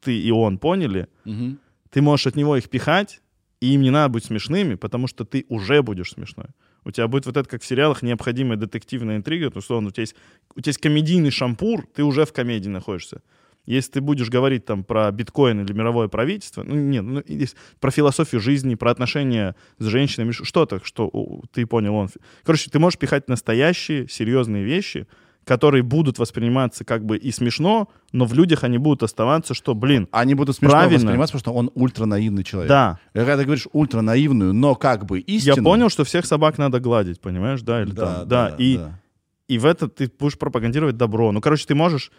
ты 0.00 0.18
и 0.18 0.30
он 0.30 0.58
поняли, 0.58 1.08
Мгм. 1.24 1.58
ты 1.90 2.02
можешь 2.02 2.26
от 2.26 2.36
него 2.36 2.56
их 2.56 2.68
пихать, 2.70 3.21
и 3.62 3.74
им 3.74 3.82
не 3.82 3.90
надо 3.90 4.08
быть 4.08 4.24
смешными, 4.24 4.74
потому 4.74 5.06
что 5.06 5.24
ты 5.24 5.46
уже 5.48 5.82
будешь 5.82 6.10
смешной. 6.10 6.46
У 6.84 6.90
тебя 6.90 7.06
будет 7.06 7.26
вот 7.26 7.36
это, 7.36 7.48
как 7.48 7.62
в 7.62 7.64
сериалах, 7.64 8.02
необходимая 8.02 8.58
детективная 8.58 9.16
интрига, 9.16 9.50
то, 9.50 9.60
условно, 9.60 9.88
у 9.88 9.90
тебя 9.92 10.02
есть, 10.02 10.16
у 10.56 10.60
тебя 10.60 10.70
есть 10.70 10.80
комедийный 10.80 11.30
шампур, 11.30 11.86
ты 11.94 12.02
уже 12.02 12.24
в 12.24 12.32
комедии 12.32 12.68
находишься. 12.68 13.22
Если 13.64 13.92
ты 13.92 14.00
будешь 14.00 14.30
говорить 14.30 14.64
там 14.64 14.82
про 14.82 15.12
биткоин 15.12 15.60
или 15.60 15.72
мировое 15.72 16.08
правительство, 16.08 16.64
ну 16.64 16.74
нет, 16.74 17.04
ну, 17.04 17.22
есть 17.28 17.54
про 17.78 17.92
философию 17.92 18.40
жизни, 18.40 18.74
про 18.74 18.90
отношения 18.90 19.54
с 19.78 19.84
женщинами, 19.84 20.32
что-то, 20.32 20.80
что 20.82 21.42
ты 21.52 21.64
понял 21.64 21.94
он. 21.94 22.08
Короче, 22.42 22.68
ты 22.68 22.80
можешь 22.80 22.98
пихать 22.98 23.28
настоящие 23.28 24.08
серьезные 24.08 24.64
вещи, 24.64 25.06
которые 25.44 25.82
будут 25.82 26.18
восприниматься 26.18 26.84
как 26.84 27.04
бы 27.04 27.16
и 27.16 27.30
смешно, 27.32 27.88
но 28.12 28.24
в 28.26 28.34
людях 28.34 28.64
они 28.64 28.78
будут 28.78 29.02
оставаться, 29.02 29.54
что, 29.54 29.74
блин, 29.74 30.08
Они 30.12 30.34
будут 30.34 30.56
смешно 30.56 30.76
Правильно. 30.76 30.98
восприниматься, 30.98 31.32
потому 31.36 31.40
что 31.40 31.58
он 31.58 31.70
ультранаивный 31.74 32.44
человек. 32.44 32.68
да, 32.68 32.98
И 33.14 33.18
Когда 33.18 33.36
ты 33.38 33.44
говоришь 33.44 33.66
ультранаивную, 33.72 34.52
но 34.52 34.74
как 34.74 35.04
бы 35.06 35.18
истину... 35.20 35.56
Я 35.56 35.62
понял, 35.62 35.88
что 35.88 36.04
всех 36.04 36.26
собак 36.26 36.58
надо 36.58 36.80
гладить, 36.80 37.20
понимаешь, 37.20 37.62
да? 37.62 37.82
Или 37.82 37.90
Да, 37.92 38.14
там, 38.20 38.28
да, 38.28 38.54
и, 38.58 38.76
да. 38.76 39.00
и 39.48 39.58
в 39.58 39.66
это 39.66 39.88
ты 39.88 40.10
будешь 40.18 40.38
пропагандировать 40.38 40.96
добро. 40.96 41.32
Ну, 41.32 41.40
короче, 41.40 41.66
ты 41.66 41.74
можешь 41.74 42.10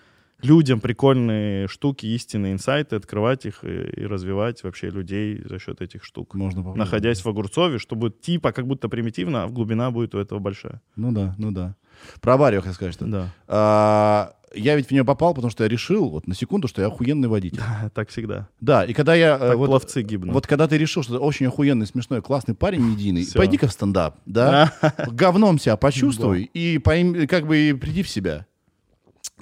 людям 0.44 0.80
прикольные 0.80 1.68
штуки, 1.68 2.06
истинные 2.06 2.54
инсайты, 2.54 2.96
открывать 2.96 3.46
их 3.46 3.64
и, 3.64 4.02
и 4.02 4.06
развивать 4.06 4.64
вообще 4.64 4.90
людей 4.90 5.42
за 5.46 5.60
счет 5.60 5.82
этих 5.82 6.04
штук. 6.04 6.34
Можно 6.36 6.62
попробовать. 6.62 6.80
Находясь 6.80 7.24
в 7.24 7.30
Огурцове, 7.30 7.80
что 7.80 7.96
будет 7.96 8.22
типа 8.22 8.52
как 8.52 8.68
будто 8.68 8.90
примитивно, 8.90 9.44
а 9.44 9.48
глубина 9.48 9.92
будет 9.92 10.16
у 10.16 10.20
этого 10.20 10.40
большая. 10.40 10.82
Ну 10.96 11.12
да, 11.12 11.36
ну 11.38 11.52
да. 11.52 11.76
Про 12.22 12.34
аварию 12.34 12.62
хотел 12.62 12.74
сказать, 12.76 12.94
что... 12.94 13.06
Да, 13.06 13.30
А, 13.48 14.34
я 14.56 14.76
ведь 14.76 14.88
в 14.88 14.92
нее 14.92 15.04
попал, 15.04 15.34
потому 15.34 15.52
что 15.52 15.64
я 15.64 15.70
решил, 15.70 16.10
вот 16.10 16.28
на 16.28 16.36
секунду, 16.36 16.68
что 16.68 16.82
я 16.82 16.88
охуенный 16.88 17.28
водитель. 17.28 17.62
так 17.94 18.10
всегда. 18.10 18.50
Да, 18.62 18.86
и 18.86 18.94
когда 18.94 19.16
я... 19.16 19.36
э, 19.36 19.40
Так 19.40 19.58
вот, 19.58 19.68
пловцы 19.68 20.02
гибнут. 20.04 20.34
вот 20.34 20.48
когда 20.48 20.68
ты 20.68 20.78
решил, 20.78 21.04
что 21.04 21.14
ты 21.14 21.20
очень 21.20 21.48
охуенный, 21.48 21.88
смешной, 21.88 22.22
классный 22.22 22.56
парень 22.56 22.82
медийный, 22.82 23.26
пойди-ка 23.34 23.68
в 23.68 23.72
стендап, 23.72 24.18
да? 24.26 24.74
Говном 25.12 25.60
себя 25.60 25.78
почувствуй 25.78 26.50
и 26.54 26.80
как 26.80 27.48
бы 27.48 27.78
приди 27.80 28.04
в 28.04 28.10
себя. 28.10 28.46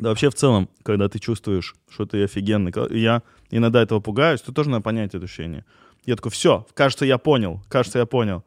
Да 0.02 0.10
вообще 0.10 0.30
в 0.30 0.34
целом, 0.36 0.68
когда 0.84 1.08
ты 1.08 1.20
чувствуешь, 1.20 1.76
что 1.88 2.06
ты 2.06 2.24
офигенный, 2.24 2.74
я 2.90 3.22
иногда 3.52 3.82
этого 3.82 4.00
пугаюсь, 4.00 4.42
то 4.42 4.52
тоже 4.52 4.70
надо 4.70 4.82
понять 4.84 5.14
это 5.16 5.26
ощущение. 5.26 5.64
Я 6.06 6.16
такой, 6.16 6.32
все, 6.32 6.66
кажется, 6.74 7.06
я 7.06 7.18
понял, 7.20 7.62
кажется, 7.70 8.00
я 8.00 8.06
понял. 8.08 8.44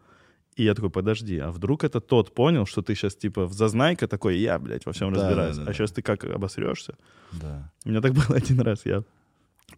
И 0.56 0.64
я 0.64 0.74
такой, 0.74 0.90
подожди, 0.90 1.38
а 1.38 1.50
вдруг 1.50 1.84
это 1.84 2.00
тот 2.00 2.34
понял, 2.34 2.66
что 2.66 2.82
ты 2.82 2.94
сейчас 2.94 3.14
типа 3.16 3.46
в 3.46 3.52
зазнайка 3.52 4.06
такой, 4.08 4.36
я, 4.38 4.58
блядь, 4.58 4.84
во 4.86 4.92
всем 4.92 5.12
Да, 5.12 5.20
разбираюсь. 5.20 5.56
да, 5.56 5.62
да, 5.62 5.62
а 5.62 5.66
да. 5.66 5.72
сейчас 5.72 5.92
ты 5.92 6.02
как 6.02 6.24
обосрешься? 6.24 6.94
Да. 7.32 7.72
У 7.84 7.88
меня 7.90 8.00
так 8.00 8.12
было 8.12 8.36
один 8.36 8.60
раз, 8.60 8.80
я 8.84 9.02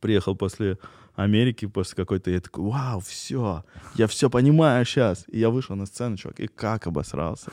приехал 0.00 0.36
после 0.36 0.78
Америки, 1.16 1.66
после 1.66 1.96
какой-то, 1.96 2.30
я 2.30 2.40
такой, 2.40 2.64
вау, 2.64 3.00
все, 3.00 3.64
я 3.94 4.06
все 4.06 4.28
понимаю 4.28 4.84
сейчас. 4.84 5.24
И 5.28 5.38
я 5.38 5.48
вышел 5.48 5.74
на 5.74 5.86
сцену, 5.86 6.16
чувак, 6.16 6.40
и 6.40 6.46
как 6.46 6.86
обосрался. 6.86 7.50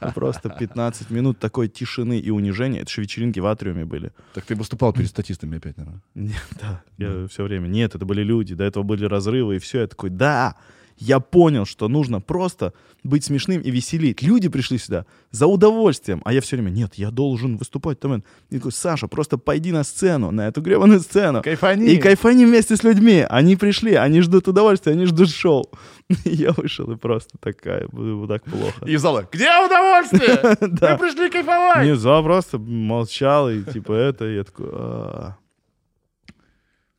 Ну, 0.00 0.12
Просто 0.12 0.48
15 0.48 1.10
минут 1.10 1.38
такой 1.38 1.68
тишины 1.68 2.18
и 2.18 2.30
унижения. 2.30 2.80
Это 2.80 2.90
же 2.90 3.02
вечеринки 3.02 3.38
в 3.38 3.46
Атриуме 3.46 3.84
были. 3.84 4.12
Так 4.32 4.44
ты 4.44 4.54
выступал 4.54 4.92
перед 4.92 5.08
статистами 5.08 5.58
опять, 5.58 5.76
наверное. 5.76 6.02
Нет, 6.14 6.42
да, 6.60 6.82
я 6.96 7.26
все 7.28 7.44
время. 7.44 7.68
Нет, 7.68 7.94
это 7.94 8.06
были 8.06 8.22
люди, 8.22 8.54
до 8.54 8.64
этого 8.64 8.82
были 8.82 9.04
разрывы, 9.04 9.56
и 9.56 9.58
все. 9.58 9.80
Я 9.80 9.86
такой, 9.86 10.08
да, 10.08 10.56
я 10.98 11.20
понял, 11.20 11.64
что 11.64 11.88
нужно 11.88 12.20
просто 12.20 12.72
быть 13.04 13.24
смешным 13.24 13.60
и 13.60 13.70
веселить. 13.70 14.22
Люди 14.22 14.48
пришли 14.48 14.78
сюда 14.78 15.06
за 15.30 15.46
удовольствием, 15.46 16.22
а 16.24 16.32
я 16.32 16.40
все 16.40 16.56
время, 16.56 16.70
нет, 16.70 16.94
я 16.94 17.10
должен 17.10 17.56
выступать 17.56 17.98
там. 18.00 18.22
Я 18.50 18.58
такой, 18.58 18.72
Саша, 18.72 19.08
просто 19.08 19.38
пойди 19.38 19.72
на 19.72 19.84
сцену, 19.84 20.30
на 20.30 20.48
эту 20.48 20.60
гребаную 20.60 21.00
сцену. 21.00 21.42
Кайфани. 21.42 21.86
И 21.86 21.98
кайфани 21.98 22.44
вместе 22.44 22.76
с 22.76 22.84
людьми. 22.84 23.26
Они 23.28 23.56
пришли, 23.56 23.94
они 23.94 24.20
ждут 24.20 24.48
удовольствия, 24.48 24.92
они 24.92 25.06
ждут 25.06 25.30
шоу. 25.30 25.64
И 26.24 26.30
я 26.30 26.52
вышел 26.52 26.90
и 26.90 26.96
просто 26.96 27.38
такая, 27.38 27.88
было 27.88 28.28
так 28.28 28.44
плохо. 28.44 28.84
И 28.84 28.96
в 28.96 29.00
зала, 29.00 29.26
где 29.30 29.48
удовольствие? 29.64 30.56
Мы 30.60 30.98
пришли 30.98 31.30
кайфовать. 31.30 31.86
Не, 31.86 31.96
зал 31.96 32.22
просто 32.22 32.58
молчал, 32.58 33.50
и 33.50 33.62
типа 33.62 33.92
это, 33.92 34.26
и 34.26 34.36
я 34.36 34.44
такой, 34.44 34.68
«А». 34.72 35.36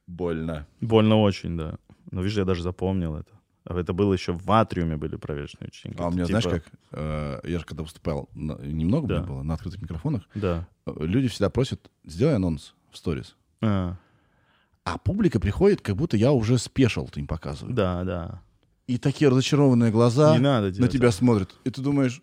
Больно. 0.07 0.67
Больно 0.81 1.21
очень, 1.21 1.57
да. 1.57 1.75
Но 2.11 2.21
видишь, 2.21 2.37
я 2.37 2.45
даже 2.45 2.61
запомнил 2.61 3.15
это. 3.15 3.32
А 3.65 3.79
это 3.79 3.93
было 3.93 4.13
еще 4.13 4.33
в 4.33 4.51
атриуме 4.51 4.97
были 4.97 5.15
проверочные 5.15 5.69
ученики. 5.69 5.97
А 6.01 6.07
у 6.07 6.11
меня, 6.11 6.25
Типа, 6.25 6.41
знаешь 6.41 6.61
как, 6.63 6.73
э, 6.91 7.39
я 7.45 7.59
же 7.59 7.65
когда 7.65 7.83
выступал, 7.83 8.29
на- 8.33 8.57
немного 8.61 9.07
Да. 9.07 9.17
мне 9.19 9.27
было, 9.27 9.43
на 9.43 9.53
открытых 9.53 9.81
микрофонах, 9.81 10.23
Да. 10.35 10.67
э, 10.85 10.91
люди 10.99 11.27
всегда 11.29 11.49
просят, 11.49 11.89
сделай 12.03 12.35
анонс 12.35 12.73
в 12.91 12.97
сторис. 12.97 13.35
А, 13.61 13.95
А 14.85 14.97
публика 14.97 15.39
приходит, 15.39 15.79
как 15.79 15.95
будто 15.95 16.17
я 16.17 16.33
уже 16.33 16.57
спешил 16.57 17.09
им 17.15 17.25
показываю. 17.25 17.73
да, 17.73 18.03
да. 18.03 18.41
И 18.85 18.97
такие 18.97 19.29
разочарованные 19.29 19.91
глаза 19.91 20.37
на 20.37 20.69
тебя 20.71 21.07
это. 21.07 21.11
смотрят. 21.11 21.55
И 21.63 21.69
ты 21.69 21.79
думаешь, 21.81 22.21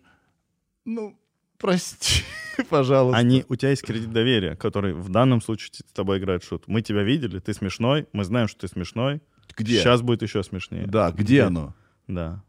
ну, 0.85 1.17
прости, 1.57 2.21
пожалуйста. 2.69 3.17
Они, 3.17 3.43
у 3.49 3.55
тебя 3.55 3.71
есть 3.71 3.81
кредит 3.81 4.11
доверия, 4.11 4.55
который 4.55 4.93
в 4.93 5.09
данном 5.09 5.41
случае 5.41 5.71
с 5.73 5.91
тобой 5.91 6.19
играет 6.19 6.43
шут. 6.43 6.67
Мы 6.67 6.83
тебя 6.83 7.01
видели, 7.01 7.39
ты 7.39 7.53
смешной, 7.55 8.07
мы 8.13 8.23
знаем, 8.25 8.47
что 8.47 8.59
ты 8.61 8.67
смешной. 8.67 9.21
Где? 9.55 9.79
Сейчас 9.79 10.01
будет 10.01 10.21
еще 10.21 10.43
смешнее. 10.43 10.87
Да, 10.87 11.11
где, 11.11 11.43
оно? 11.43 11.73
Да. 12.07 12.43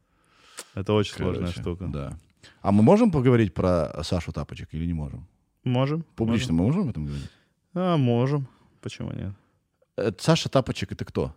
Это 0.75 0.93
очень 0.93 1.15
сложная 1.15 1.47
Короче, 1.47 1.61
штука. 1.61 1.87
Да. 1.89 2.19
А 2.61 2.73
мы 2.73 2.83
можем 2.83 3.11
поговорить 3.11 3.55
про 3.55 4.03
Сашу 4.03 4.33
Тапочек 4.33 4.69
или 4.73 4.87
не 4.87 4.95
можем? 4.95 5.27
Можем. 5.65 6.05
Публично 6.17 6.53
мы 6.53 6.65
можем 6.65 6.83
об 6.83 6.89
этом 6.91 7.07
говорить? 7.07 7.29
можем. 7.75 7.93
А, 7.93 7.97
можем. 7.97 8.49
Почему 8.81 9.13
нет? 9.13 9.33
Э, 9.97 10.13
Саша 10.19 10.49
Тапочек 10.49 10.93
это 10.93 11.05
кто? 11.05 11.35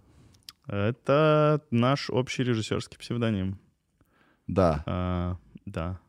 Это 0.68 1.62
наш 1.70 2.10
общий 2.10 2.44
режиссерский 2.44 2.98
псевдоним. 2.98 3.60
Да. 4.48 4.84
А, 4.86 5.38
да. 5.66 6.00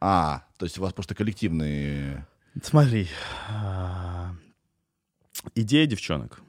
А, 0.00 0.44
то 0.58 0.66
есть 0.66 0.78
у 0.78 0.82
вас 0.82 0.92
просто 0.92 1.14
коллективные... 1.14 2.26
Смотри. 2.62 3.08
а, 3.48 4.34
Идея 5.54 5.86
девчонок. 5.86 6.42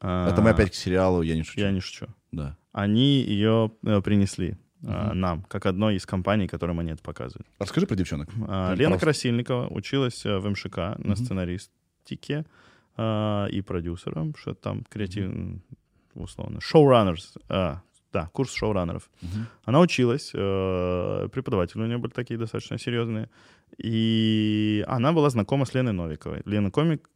Это 0.00 0.40
мы 0.42 0.50
опять 0.50 0.70
к 0.70 0.74
сериалу 0.74 1.22
«Я 1.22 1.34
не 1.34 1.42
шучу». 1.42 1.60
Я 1.60 1.70
не 1.70 1.80
шучу. 1.80 2.06
Да. 2.32 2.56
Они 2.72 3.20
ее 3.22 3.72
э, 3.84 4.00
принесли 4.00 4.56
Мгм. 4.80 5.18
нам, 5.18 5.42
как 5.44 5.66
одной 5.66 5.96
из 5.96 6.06
компаний, 6.06 6.46
которым 6.46 6.78
они 6.78 6.92
это 6.92 7.02
показывают. 7.02 7.48
Расскажи 7.58 7.86
про 7.86 7.96
девчонок. 7.96 8.28
А, 8.46 8.74
Лена 8.74 8.90
просто. 8.90 9.06
Красильникова 9.06 9.66
училась 9.68 10.24
э, 10.24 10.38
в 10.38 10.48
МШК 10.48 10.76
на 10.76 10.94
Мгм. 10.98 11.16
сценаристике 11.16 12.44
и 13.00 13.62
продюсером, 13.66 14.34
что 14.36 14.54
там 14.54 14.84
креатив, 14.88 15.30
условно, 16.14 16.60
шоураннерс, 16.60 17.34
а, 17.48 17.80
да, 18.12 18.28
курс 18.32 18.52
шоураннеров. 18.54 19.08
Мгм. 19.22 19.46
Она 19.64 19.80
училась, 19.80 20.30
преподаватели 20.30 21.80
у 21.80 21.86
нее 21.86 21.98
были 21.98 22.12
такие 22.12 22.38
достаточно 22.38 22.78
серьезные. 22.78 23.30
И 23.76 24.84
она 24.88 25.12
была 25.12 25.30
знакома 25.30 25.64
с 25.64 25.74
Леной 25.74 25.92
Новиковой. 25.92 26.42
Лена 26.44 26.70
комик, 26.70 27.08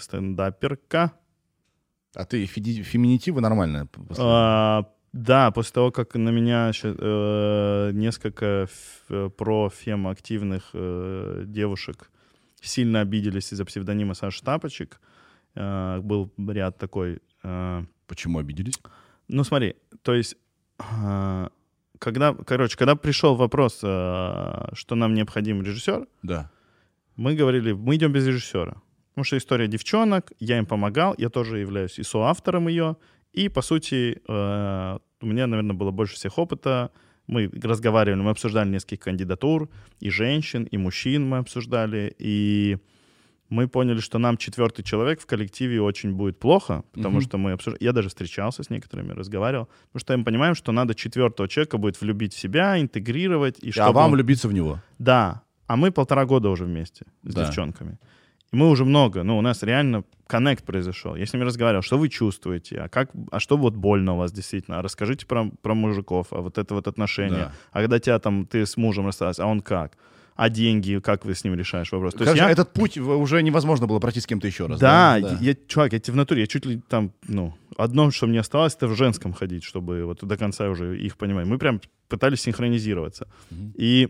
стендаперка. 0.00 1.12
А 2.14 2.24
ты 2.24 2.44
феминитивы 2.46 3.40
нормально? 3.40 3.88
А, 4.18 4.84
да, 5.12 5.50
после 5.50 5.72
того, 5.72 5.90
как 5.90 6.14
на 6.14 6.30
меня 6.30 6.70
э, 6.82 7.90
несколько 7.94 8.68
э, 9.08 9.30
профем-активных 9.36 10.70
э, 10.74 11.44
девушек 11.46 12.10
сильно 12.60 13.00
обиделись 13.00 13.52
из-за 13.52 13.64
псевдонима 13.64 14.14
Саша 14.14 14.44
Тапочек, 14.44 15.00
э, 15.54 16.00
был 16.00 16.30
ряд 16.48 16.78
такой... 16.78 17.20
э, 17.42 17.84
Почему 18.06 18.38
обиделись? 18.38 18.78
Ну, 19.28 19.42
смотри, 19.44 19.74
то 20.02 20.12
есть, 20.14 20.36
а, 20.78 21.48
когда, 21.98 22.34
короче, 22.34 22.76
когда 22.76 22.94
пришел 22.94 23.36
вопрос, 23.36 23.80
а, 23.82 24.68
что 24.74 24.96
нам 24.96 25.14
необходим 25.14 25.62
режиссер, 25.62 26.06
Да. 26.22 26.50
мы 27.16 27.34
говорили, 27.34 27.72
мы 27.72 27.96
идем 27.96 28.12
без 28.12 28.26
режиссера. 28.26 28.82
Потому 29.14 29.24
что 29.24 29.36
история 29.36 29.68
девчонок, 29.68 30.32
я 30.40 30.58
им 30.58 30.66
помогал, 30.66 31.14
я 31.18 31.28
тоже 31.28 31.58
являюсь 31.58 31.98
и 31.98 32.02
соавтором 32.02 32.68
ее. 32.68 32.96
И, 33.32 33.48
по 33.48 33.62
сути, 33.62 34.20
э, 34.26 34.98
у 35.20 35.26
меня, 35.26 35.46
наверное, 35.46 35.74
было 35.74 35.90
больше 35.90 36.14
всех 36.14 36.38
опыта. 36.38 36.90
Мы 37.26 37.48
разговаривали, 37.62 38.20
мы 38.20 38.30
обсуждали 38.30 38.68
нескольких 38.70 39.00
кандидатур, 39.04 39.68
и 40.00 40.10
женщин, 40.10 40.64
и 40.64 40.76
мужчин 40.78 41.28
мы 41.28 41.38
обсуждали. 41.38 42.14
И 42.18 42.78
мы 43.50 43.68
поняли, 43.68 44.00
что 44.00 44.18
нам 44.18 44.36
четвертый 44.38 44.82
человек 44.82 45.20
в 45.20 45.26
коллективе 45.26 45.80
очень 45.82 46.12
будет 46.14 46.38
плохо, 46.38 46.82
потому 46.92 47.16
Мгм. 47.16 47.20
что 47.20 47.38
мы 47.38 47.52
обсуждали... 47.52 47.84
Я 47.84 47.92
даже 47.92 48.08
встречался 48.08 48.62
с 48.62 48.70
некоторыми, 48.70 49.12
разговаривал. 49.12 49.68
Потому 49.92 50.00
что 50.00 50.16
мы 50.16 50.24
понимаем, 50.24 50.54
что 50.54 50.72
надо 50.72 50.94
четвертого 50.94 51.48
человека 51.48 51.76
будет 51.78 52.00
влюбить 52.00 52.32
в 52.34 52.38
себя, 52.38 52.80
интегрировать. 52.80 53.58
И 53.62 53.68
а 53.68 53.72
чтобы 53.72 53.92
вам 53.92 54.06
он- 54.06 54.12
влюбиться 54.12 54.48
в 54.48 54.52
него? 54.54 54.80
да, 54.98 55.42
а 55.66 55.76
мы 55.76 55.90
полтора 55.90 56.24
года 56.26 56.48
уже 56.50 56.64
вместе 56.64 57.04
с 57.24 57.34
Да. 57.34 57.44
девчонками. 57.46 57.98
И 58.52 58.56
мы 58.56 58.68
уже 58.68 58.84
много, 58.84 59.22
ну, 59.22 59.38
у 59.38 59.40
нас 59.40 59.62
реально 59.62 60.04
коннект 60.26 60.64
произошел. 60.64 61.16
Я 61.16 61.24
с 61.26 61.32
ними 61.32 61.44
разговаривал, 61.44 61.82
что 61.82 61.98
вы 61.98 62.08
чувствуете, 62.08 62.80
а 62.82 62.88
как, 62.88 63.10
а 63.30 63.40
что 63.40 63.56
вот 63.56 63.74
больно 63.74 64.14
у 64.14 64.18
вас 64.18 64.32
действительно, 64.32 64.78
а 64.78 64.82
расскажите 64.82 65.26
про, 65.26 65.50
про 65.62 65.74
мужиков, 65.74 66.28
а 66.30 66.40
вот 66.40 66.58
это 66.58 66.74
вот 66.74 66.86
отношения, 66.86 67.36
Да. 67.36 67.52
а 67.72 67.80
когда 67.80 67.98
тебя 67.98 68.18
там, 68.18 68.46
ты 68.46 68.66
с 68.66 68.76
мужем 68.76 69.06
расстался, 69.06 69.44
а 69.44 69.46
он 69.46 69.60
как? 69.60 69.96
А 70.34 70.48
деньги, 70.48 70.98
как 70.98 71.26
вы 71.26 71.34
с 71.34 71.44
ним 71.44 71.54
решаешь 71.54 71.92
вопрос? 71.92 72.14
То 72.14 72.20
есть 72.20 72.32
Короче, 72.32 72.44
я- 72.44 72.50
этот 72.50 72.72
путь 72.72 72.96
уже 72.96 73.42
невозможно 73.42 73.86
было 73.86 73.98
пройти 74.00 74.20
с 74.20 74.26
кем-то 74.26 74.46
еще 74.46 74.66
раз. 74.66 74.80
да, 74.80 75.18
Да, 75.20 75.38
Я, 75.40 75.54
чувак, 75.68 75.92
я 75.92 75.98
тебе 75.98 76.14
в 76.14 76.16
натуре, 76.16 76.40
я 76.42 76.46
чуть 76.46 76.64
ли 76.66 76.80
там, 76.88 77.12
ну, 77.28 77.54
одно, 77.76 78.10
что 78.10 78.26
мне 78.26 78.40
осталось, 78.40 78.74
это 78.74 78.88
в 78.88 78.94
женском 78.94 79.34
ходить, 79.34 79.62
чтобы 79.64 80.04
вот 80.04 80.24
до 80.24 80.36
конца 80.38 80.68
уже 80.70 80.98
их 80.98 81.16
понимать. 81.18 81.46
Мы 81.46 81.58
прям 81.58 81.80
пытались 82.08 82.40
синхронизироваться. 82.40 83.28
Мгм. 83.50 83.72
И 83.76 84.08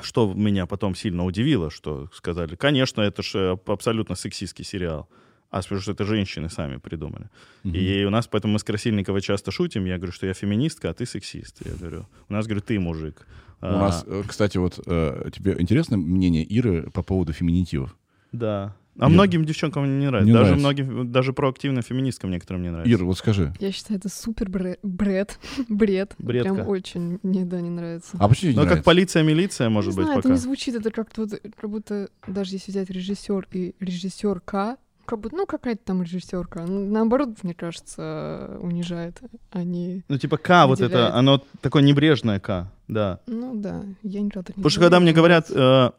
что 0.00 0.32
меня 0.32 0.66
потом 0.66 0.94
сильно 0.94 1.24
удивило, 1.24 1.70
что 1.70 2.08
сказали, 2.12 2.56
конечно, 2.56 3.00
это 3.00 3.22
же 3.22 3.58
абсолютно 3.66 4.14
сексистский 4.14 4.64
сериал. 4.64 5.08
А 5.50 5.62
потому 5.62 5.80
что 5.80 5.92
это 5.92 6.04
женщины 6.04 6.48
сами 6.48 6.76
придумали. 6.76 7.28
Мгм. 7.64 7.74
И 7.74 8.04
у 8.04 8.10
нас, 8.10 8.28
поэтому 8.28 8.52
мы 8.52 8.58
с 8.60 8.64
Красильниковой 8.64 9.20
часто 9.20 9.50
шутим. 9.50 9.84
Я 9.84 9.96
говорю, 9.96 10.12
что 10.12 10.26
я 10.26 10.32
феминистка, 10.32 10.90
а 10.90 10.94
ты 10.94 11.06
сексист. 11.06 11.56
Я 11.64 11.72
говорю, 11.74 12.06
у 12.28 12.32
нас, 12.32 12.46
говорю, 12.46 12.60
ты 12.60 12.78
мужик. 12.78 13.26
У 13.60 13.66
нас, 13.66 14.04
э, 14.06 14.22
кстати, 14.26 14.58
вот 14.58 14.80
э, 14.86 15.30
тебе 15.32 15.56
интересно 15.58 15.96
мнение 15.96 16.44
Иры 16.44 16.88
по 16.90 17.02
поводу 17.02 17.32
феминитивов? 17.32 17.96
Да. 18.32 18.76
А 19.00 19.06
Ир- 19.06 19.10
многим 19.10 19.44
девчонкам 19.44 19.98
не 19.98 20.06
нравится. 20.06 20.26
Не 20.26 20.32
даже 20.32 20.56
нравится. 20.56 20.84
многим, 20.86 21.10
даже 21.12 21.32
проактивным 21.32 21.82
феминисткам 21.82 22.30
некоторым 22.30 22.62
не 22.62 22.70
нравится. 22.70 22.90
Ир, 22.92 23.04
вот 23.04 23.16
скажи, 23.18 23.52
Я 23.58 23.72
считаю, 23.72 23.98
это 23.98 24.08
супер 24.08 24.48
бре- 24.50 24.78
бред. 24.82 25.38
Бред. 25.68 26.14
Бредка. 26.18 26.54
Прям 26.54 26.68
очень 26.68 27.18
мне, 27.22 27.44
да, 27.44 27.60
не 27.60 27.70
нравится. 27.70 28.16
а 28.20 28.28
почему 28.28 28.50
не 28.50 28.56
Ну, 28.56 28.62
как 28.62 28.68
нравится? 28.68 28.84
полиция, 28.84 29.22
милиция, 29.22 29.68
может 29.70 29.92
не 29.92 29.96
быть, 29.96 30.04
знаю, 30.04 30.18
пока. 30.18 30.28
это 30.28 30.34
не 30.34 30.40
звучит, 30.40 30.74
это 30.74 30.90
как-то 30.90 31.22
вот, 31.22 31.30
как 31.58 31.70
будто 31.70 32.08
даже 32.26 32.54
если 32.54 32.70
взять 32.70 32.90
режиссер 32.90 33.46
и 33.52 33.74
режиссерка, 33.80 34.76
как 35.06 35.18
будто, 35.20 35.34
ну, 35.34 35.46
какая-то 35.46 35.80
там 35.84 36.02
режиссерка. 36.02 36.66
Наоборот, 36.66 37.30
мне 37.42 37.54
кажется, 37.54 38.58
унижает, 38.60 39.18
а 39.50 39.64
не... 39.64 40.04
Ну, 40.08 40.18
типа 40.18 40.36
К, 40.36 40.66
вот 40.66 40.80
это, 40.80 41.14
оно 41.14 41.42
такое 41.60 41.82
небрежное 41.82 42.38
К, 42.38 42.70
да. 42.86 43.20
Ну 43.26 43.54
да, 43.56 43.82
я 44.02 44.20
никогда 44.20 44.42
так 44.42 44.56
не 44.56 44.62
Потому 44.62 44.70
что 44.70 44.80
когда 44.80 45.00
мне 45.00 45.12
говорят, 45.12 45.50
э, 45.50 45.90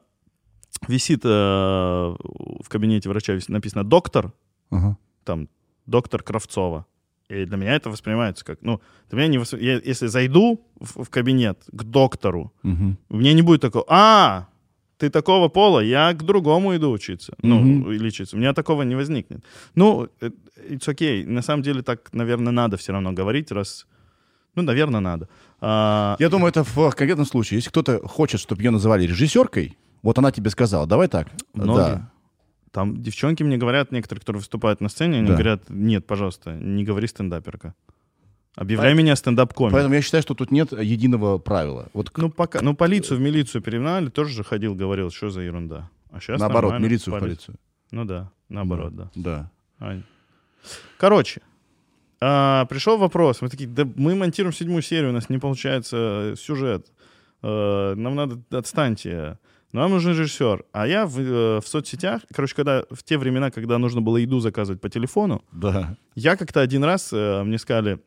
висит 0.88 1.22
э, 1.24 1.28
в 1.30 2.68
кабинете 2.70 3.10
врача 3.10 3.34
висит- 3.34 3.50
написано 3.50 3.84
«доктор», 3.84 4.32
Ага. 4.70 4.98
там, 5.24 5.48
доктор 5.86 6.24
Кравцова. 6.24 6.86
И 7.30 7.46
для 7.46 7.58
меня 7.58 7.76
это 7.76 7.90
воспринимается 7.90 8.44
как, 8.44 8.60
ну, 8.62 8.82
для 9.10 9.20
меня 9.20 9.28
не 9.30 9.38
воспри- 9.38 9.64
я, 9.64 9.80
если 9.90 10.08
зайду 10.08 10.60
в, 10.80 11.04
в 11.04 11.10
кабинет 11.10 11.64
к 11.72 11.84
доктору, 11.84 12.52
Мгм. 12.64 12.98
у 13.10 13.18
меня 13.18 13.34
не 13.34 13.42
будет 13.42 13.62
такого, 13.62 13.86
а, 13.88 14.48
ты 14.98 15.10
такого 15.10 15.48
пола, 15.50 15.80
я 15.80 16.14
к 16.14 16.24
другому 16.24 16.76
иду 16.76 16.92
учиться, 16.92 17.34
ну, 17.42 17.92
и 17.92 17.98
лечиться. 17.98 18.36
У 18.36 18.40
меня 18.40 18.54
такого 18.54 18.84
не 18.84 18.96
возникнет. 18.96 19.44
Ну, 19.76 20.08
э, 20.22 20.30
it's 20.70 20.88
okay. 20.88 21.26
На 21.26 21.42
самом 21.42 21.64
деле 21.64 21.82
так, 21.82 22.14
наверное, 22.14 22.52
надо 22.52 22.76
все 22.78 22.92
равно 22.92 23.14
говорить, 23.14 23.52
раз, 23.52 23.88
ну, 24.56 24.62
наверное, 24.64 25.00
надо. 25.02 25.28
А, 25.62 26.16
Я 26.20 26.30
думаю, 26.30 26.50
это 26.50 26.64
в 26.64 26.76
конкретном 26.92 27.26
случае. 27.26 27.58
Если 27.60 27.70
кто-то 27.70 28.06
хочет, 28.08 28.42
чтобы 28.42 28.62
ее 28.62 28.72
называли 28.72 29.08
режиссеркой, 29.08 29.78
вот 30.04 30.18
она 30.18 30.32
тебе 30.32 30.50
сказала, 30.50 30.86
давай 30.88 31.08
так. 31.08 31.28
Многие. 31.54 31.96
Да. 31.96 32.12
Там 32.72 33.02
девчонки 33.02 33.44
мне 33.44 33.58
говорят, 33.58 33.92
некоторые, 33.92 34.22
которые 34.22 34.40
выступают 34.40 34.80
на 34.82 34.90
сцене, 34.90 35.18
они 35.20 35.28
Да. 35.28 35.34
говорят, 35.34 35.64
нет, 35.70 36.06
пожалуйста, 36.08 36.54
не 36.54 36.84
говори 36.86 37.08
стендаперка. 37.08 37.74
Объявляй 38.56 38.92
Поэт- 38.94 38.98
меня 38.98 39.16
стендап-комик. 39.16 39.74
Поэтому 39.74 39.96
я 39.96 40.02
считаю, 40.02 40.22
что 40.22 40.34
тут 40.34 40.52
нет 40.52 40.72
единого 40.74 41.38
правила. 41.38 41.88
Вот 41.94 42.12
Ну, 42.18 42.30
пока, 42.30 42.60
ну, 42.62 42.76
полицию 42.76 43.18
в 43.18 43.22
милицию 43.22 43.62
перегнали, 43.62 44.10
тоже 44.10 44.34
же 44.34 44.44
ходил, 44.44 44.76
говорил, 44.76 45.10
что 45.12 45.30
за 45.30 45.42
ерунда. 45.42 45.90
А 46.12 46.20
сейчас 46.20 46.40
наоборот, 46.40 46.80
милицию 46.80 47.14
в 47.14 47.18
поли- 47.18 47.22
полицию. 47.22 47.56
Ну 47.92 48.06
да, 48.06 48.30
наоборот, 48.50 48.96
да. 48.96 49.10
Да. 49.16 49.52
Ань. 49.80 50.04
Короче, 50.98 51.42
а, 52.20 52.66
пришел 52.66 52.98
вопрос. 52.98 53.42
Мы 53.42 53.50
такие, 53.50 53.70
да 53.70 53.88
мы 53.96 54.16
монтируем 54.16 54.54
седьмую 54.54 54.82
серию, 54.82 55.10
у 55.12 55.14
нас 55.14 55.30
не 55.30 55.38
получается 55.40 56.36
сюжет. 56.38 56.88
Э, 57.44 57.96
нам 57.96 58.16
надо, 58.16 58.40
отстаньте. 58.52 59.40
Нам 59.74 59.92
нужен 59.92 60.12
режиссер. 60.12 60.66
А 60.74 60.86
я 60.88 61.06
в, 61.06 61.20
э, 61.20 61.60
в 61.62 61.68
соцсетях, 61.68 62.22
короче, 62.34 62.56
когда 62.56 62.84
в 62.90 63.04
те 63.04 63.18
времена, 63.18 63.52
когда 63.52 63.78
нужно 63.78 64.02
было 64.02 64.18
еду 64.18 64.40
заказывать 64.40 64.82
по 64.82 64.90
телефону, 64.90 65.42
Да. 65.52 65.96
я 66.16 66.36
как-то 66.36 66.60
один 66.62 66.84
раз, 66.84 67.14
э, 67.14 67.44
мне 67.44 67.58
сказали, 67.58 68.00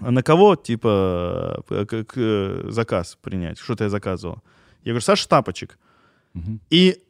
а 0.00 0.10
на 0.10 0.22
кого, 0.22 0.54
типа, 0.56 1.64
э, 1.70 1.84
к- 1.86 2.04
к- 2.04 2.16
э, 2.16 2.66
заказ 2.70 3.18
принять? 3.22 3.58
Что-то 3.58 3.84
я 3.84 3.90
заказывал. 3.90 4.38
Я 4.84 4.92
говорю, 4.92 5.00
Саша 5.02 5.28
Тапочек. 5.28 5.78
Мгм. 6.34 6.60
И 6.70 7.02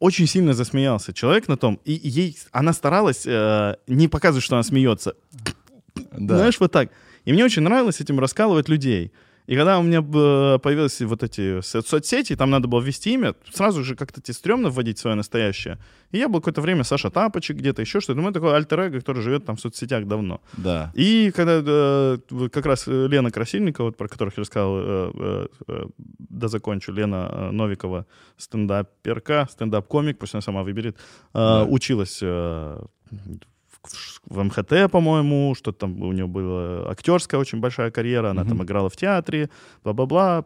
очень 0.00 0.26
сильно 0.26 0.52
засмеялся 0.52 1.12
человек 1.12 1.46
на 1.48 1.56
том. 1.56 1.78
И 1.84 1.92
ей, 1.92 2.36
она 2.50 2.72
старалась 2.72 3.24
э, 3.26 3.76
не 3.86 4.08
показывать, 4.08 4.42
что 4.44 4.56
она 4.56 4.64
смеется. 4.64 5.14
Да. 6.12 6.36
Знаешь, 6.36 6.58
вот 6.58 6.72
так. 6.72 6.90
И 7.24 7.32
мне 7.32 7.44
очень 7.44 7.62
нравилось 7.62 8.00
этим 8.00 8.18
раскалывать 8.18 8.68
людей. 8.68 9.12
И 9.46 9.56
когда 9.56 9.78
у 9.78 9.82
меня 9.82 9.98
э, 9.98 10.58
появились 10.60 11.00
вот 11.00 11.22
эти 11.22 11.60
со- 11.62 11.82
соцсети, 11.82 12.36
там 12.36 12.50
надо 12.50 12.68
было 12.68 12.80
ввести 12.80 13.12
имя, 13.14 13.34
сразу 13.52 13.82
же 13.82 13.96
как-то 13.96 14.20
тебе 14.20 14.34
стрёмно 14.34 14.70
вводить 14.70 14.98
свое 14.98 15.16
настоящее. 15.16 15.78
И 16.12 16.18
я 16.18 16.28
был 16.28 16.40
какое-то 16.40 16.60
время 16.60 16.84
Саша 16.84 17.10
Тапочек 17.10 17.56
где-то, 17.56 17.82
еще 17.82 18.00
что-то. 18.00 18.20
Ну, 18.20 18.30
такой 18.32 18.54
альтер 18.56 18.90
который 18.92 19.22
живет 19.22 19.44
там 19.44 19.56
в 19.56 19.60
соцсетях 19.60 20.06
давно. 20.06 20.40
Да. 20.56 20.92
И 20.94 21.32
когда 21.34 21.62
э, 21.66 22.18
как 22.52 22.66
раз 22.66 22.84
э, 22.86 23.08
Лена 23.08 23.30
Красильникова, 23.30 23.86
вот 23.86 23.96
про 23.96 24.08
которых 24.08 24.36
я 24.36 24.42
рассказал, 24.42 24.76
э, 24.78 25.46
да 26.28 26.48
закончу, 26.48 26.92
Лена 26.92 27.50
Новикова, 27.52 28.06
стендаперка, 28.36 29.48
стендап-комик, 29.50 30.18
пусть 30.18 30.34
она 30.34 30.40
сама 30.42 30.62
выберет, 30.62 30.96
Да. 31.34 31.64
училась 31.64 32.22
в, 34.26 34.42
МХТ, 34.42 34.90
по-моему, 34.90 35.54
что 35.56 35.72
там 35.72 36.00
у 36.02 36.12
нее 36.12 36.26
была 36.26 36.90
актерская 36.90 37.40
очень 37.40 37.60
большая 37.60 37.90
карьера, 37.90 38.30
она 38.30 38.42
Мгм. 38.42 38.50
там 38.50 38.62
играла 38.64 38.88
в 38.88 38.96
театре, 38.96 39.50
бла-бла-бла. 39.84 40.44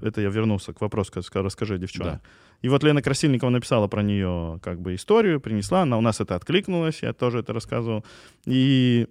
Это 0.00 0.20
я 0.20 0.28
вернулся 0.28 0.72
к 0.72 0.80
вопросу, 0.80 1.12
расскажи, 1.34 1.78
девчонок. 1.78 2.14
Да. 2.14 2.20
И 2.62 2.68
вот 2.68 2.82
Лена 2.84 3.02
Красильникова 3.02 3.50
написала 3.50 3.86
про 3.88 4.02
нее 4.02 4.58
как 4.62 4.80
бы 4.80 4.94
историю, 4.94 5.40
принесла, 5.40 5.82
она 5.82 5.96
у 5.98 6.00
нас 6.00 6.20
это 6.20 6.34
откликнулось, 6.34 7.02
я 7.02 7.12
тоже 7.12 7.40
это 7.40 7.52
рассказывал. 7.52 8.04
И 8.46 9.06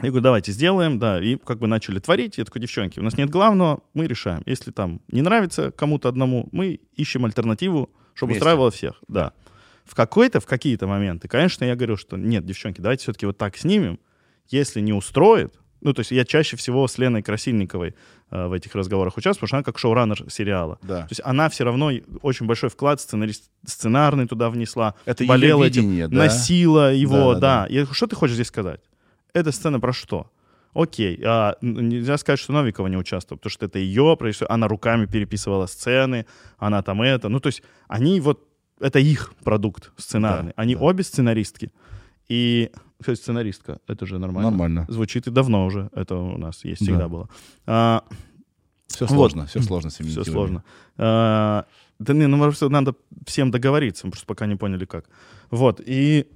я 0.00 0.08
говорю, 0.08 0.22
давайте 0.22 0.52
сделаем, 0.52 0.98
да, 0.98 1.22
и 1.22 1.36
как 1.36 1.58
бы 1.58 1.66
начали 1.66 1.98
творить. 1.98 2.38
Я 2.38 2.44
такой, 2.44 2.62
девчонки, 2.62 2.98
у 2.98 3.02
нас 3.02 3.16
нет 3.16 3.30
главного, 3.30 3.80
мы 3.94 4.06
решаем. 4.06 4.42
Если 4.46 4.70
там 4.70 5.00
не 5.10 5.22
нравится 5.22 5.70
кому-то 5.70 6.08
одному, 6.08 6.48
мы 6.52 6.80
ищем 6.96 7.24
альтернативу, 7.24 7.90
чтобы 8.14 8.30
Вместе. 8.32 8.40
устраивало 8.44 8.70
всех, 8.70 9.02
да. 9.08 9.32
В 9.84 9.94
какой-то, 9.94 10.40
в 10.40 10.46
какие-то 10.46 10.86
моменты, 10.86 11.28
конечно, 11.28 11.64
я 11.64 11.74
говорю, 11.74 11.96
что 11.96 12.16
нет, 12.16 12.44
девчонки, 12.46 12.80
давайте 12.80 13.02
все-таки 13.02 13.26
вот 13.26 13.36
так 13.38 13.56
снимем. 13.56 13.98
Если 14.48 14.80
не 14.80 14.92
устроит, 14.92 15.54
ну, 15.80 15.92
то 15.92 16.00
есть 16.00 16.12
я 16.12 16.24
чаще 16.24 16.56
всего 16.56 16.86
с 16.86 16.96
Леной 16.98 17.22
Красильниковой 17.22 17.96
э, 18.30 18.46
в 18.46 18.52
этих 18.52 18.74
разговорах 18.76 19.16
участвую, 19.16 19.40
потому 19.40 19.48
что 19.48 19.56
она 19.56 19.64
как 19.64 19.78
шоураннер 19.78 20.30
сериала. 20.30 20.78
Да. 20.82 21.02
То 21.02 21.08
есть 21.10 21.20
она 21.24 21.48
все 21.48 21.64
равно 21.64 21.90
очень 22.22 22.46
большой 22.46 22.70
вклад 22.70 23.00
сценарист, 23.00 23.50
сценарный 23.66 24.28
туда 24.28 24.48
внесла, 24.48 24.94
Это 25.04 25.24
болела 25.24 25.62
её 25.62 25.70
этим, 25.70 25.82
видение, 25.82 26.08
да? 26.08 26.16
носила 26.16 26.94
его, 26.94 27.34
Да, 27.34 27.40
да. 27.40 27.62
да, 27.64 27.68
говорю, 27.68 27.92
что 27.94 28.06
ты 28.06 28.14
хочешь 28.14 28.34
здесь 28.34 28.46
сказать? 28.46 28.80
Эта 29.34 29.50
сцена 29.50 29.80
про 29.80 29.92
что? 29.92 30.30
Окей, 30.74 31.20
а, 31.24 31.56
нельзя 31.60 32.16
сказать, 32.16 32.38
что 32.40 32.52
Новикова 32.52 32.86
не 32.86 32.96
участвовала, 32.96 33.38
потому 33.38 33.50
что 33.50 33.66
это 33.66 33.78
ее, 33.78 34.16
она 34.48 34.68
руками 34.68 35.06
переписывала 35.06 35.66
сцены, 35.66 36.26
она 36.58 36.82
там 36.82 37.02
это. 37.02 37.28
Ну, 37.28 37.40
то 37.40 37.48
есть 37.48 37.62
они 37.88 38.20
вот, 38.20 38.46
это 38.82 38.98
их 38.98 39.32
продукт 39.44 39.90
сценарный. 39.96 40.52
Да, 40.56 40.62
они 40.62 40.74
да. 40.74 40.80
обе 40.82 41.02
сценаристки. 41.02 41.70
И, 42.28 42.70
кстати, 43.00 43.18
сценаристка, 43.20 43.78
это 43.86 44.06
же 44.06 44.18
нормально. 44.18 44.50
Нормально. 44.50 44.86
Звучит 44.88 45.26
и 45.26 45.30
давно 45.30 45.66
уже, 45.66 45.90
это 45.94 46.16
у 46.16 46.38
нас 46.38 46.64
есть, 46.64 46.82
всегда 46.82 47.00
Да. 47.02 47.08
было. 47.08 47.28
А, 47.66 48.04
Все 48.86 49.06
Вот. 49.06 49.14
сложно, 49.14 49.46
все 49.46 49.62
сложно 49.62 49.90
с 49.90 49.94
все 49.94 50.24
сложно. 50.24 50.64
А, 50.98 51.64
да 51.98 52.12
не, 52.14 52.26
ну 52.26 52.38
просто 52.38 52.68
надо 52.68 52.94
всем 53.26 53.50
договориться, 53.50 54.06
мы 54.06 54.10
просто 54.12 54.26
пока 54.26 54.46
не 54.46 54.56
поняли 54.56 54.84
как. 54.84 55.06
Вот, 55.50 55.80
и, 55.84 56.26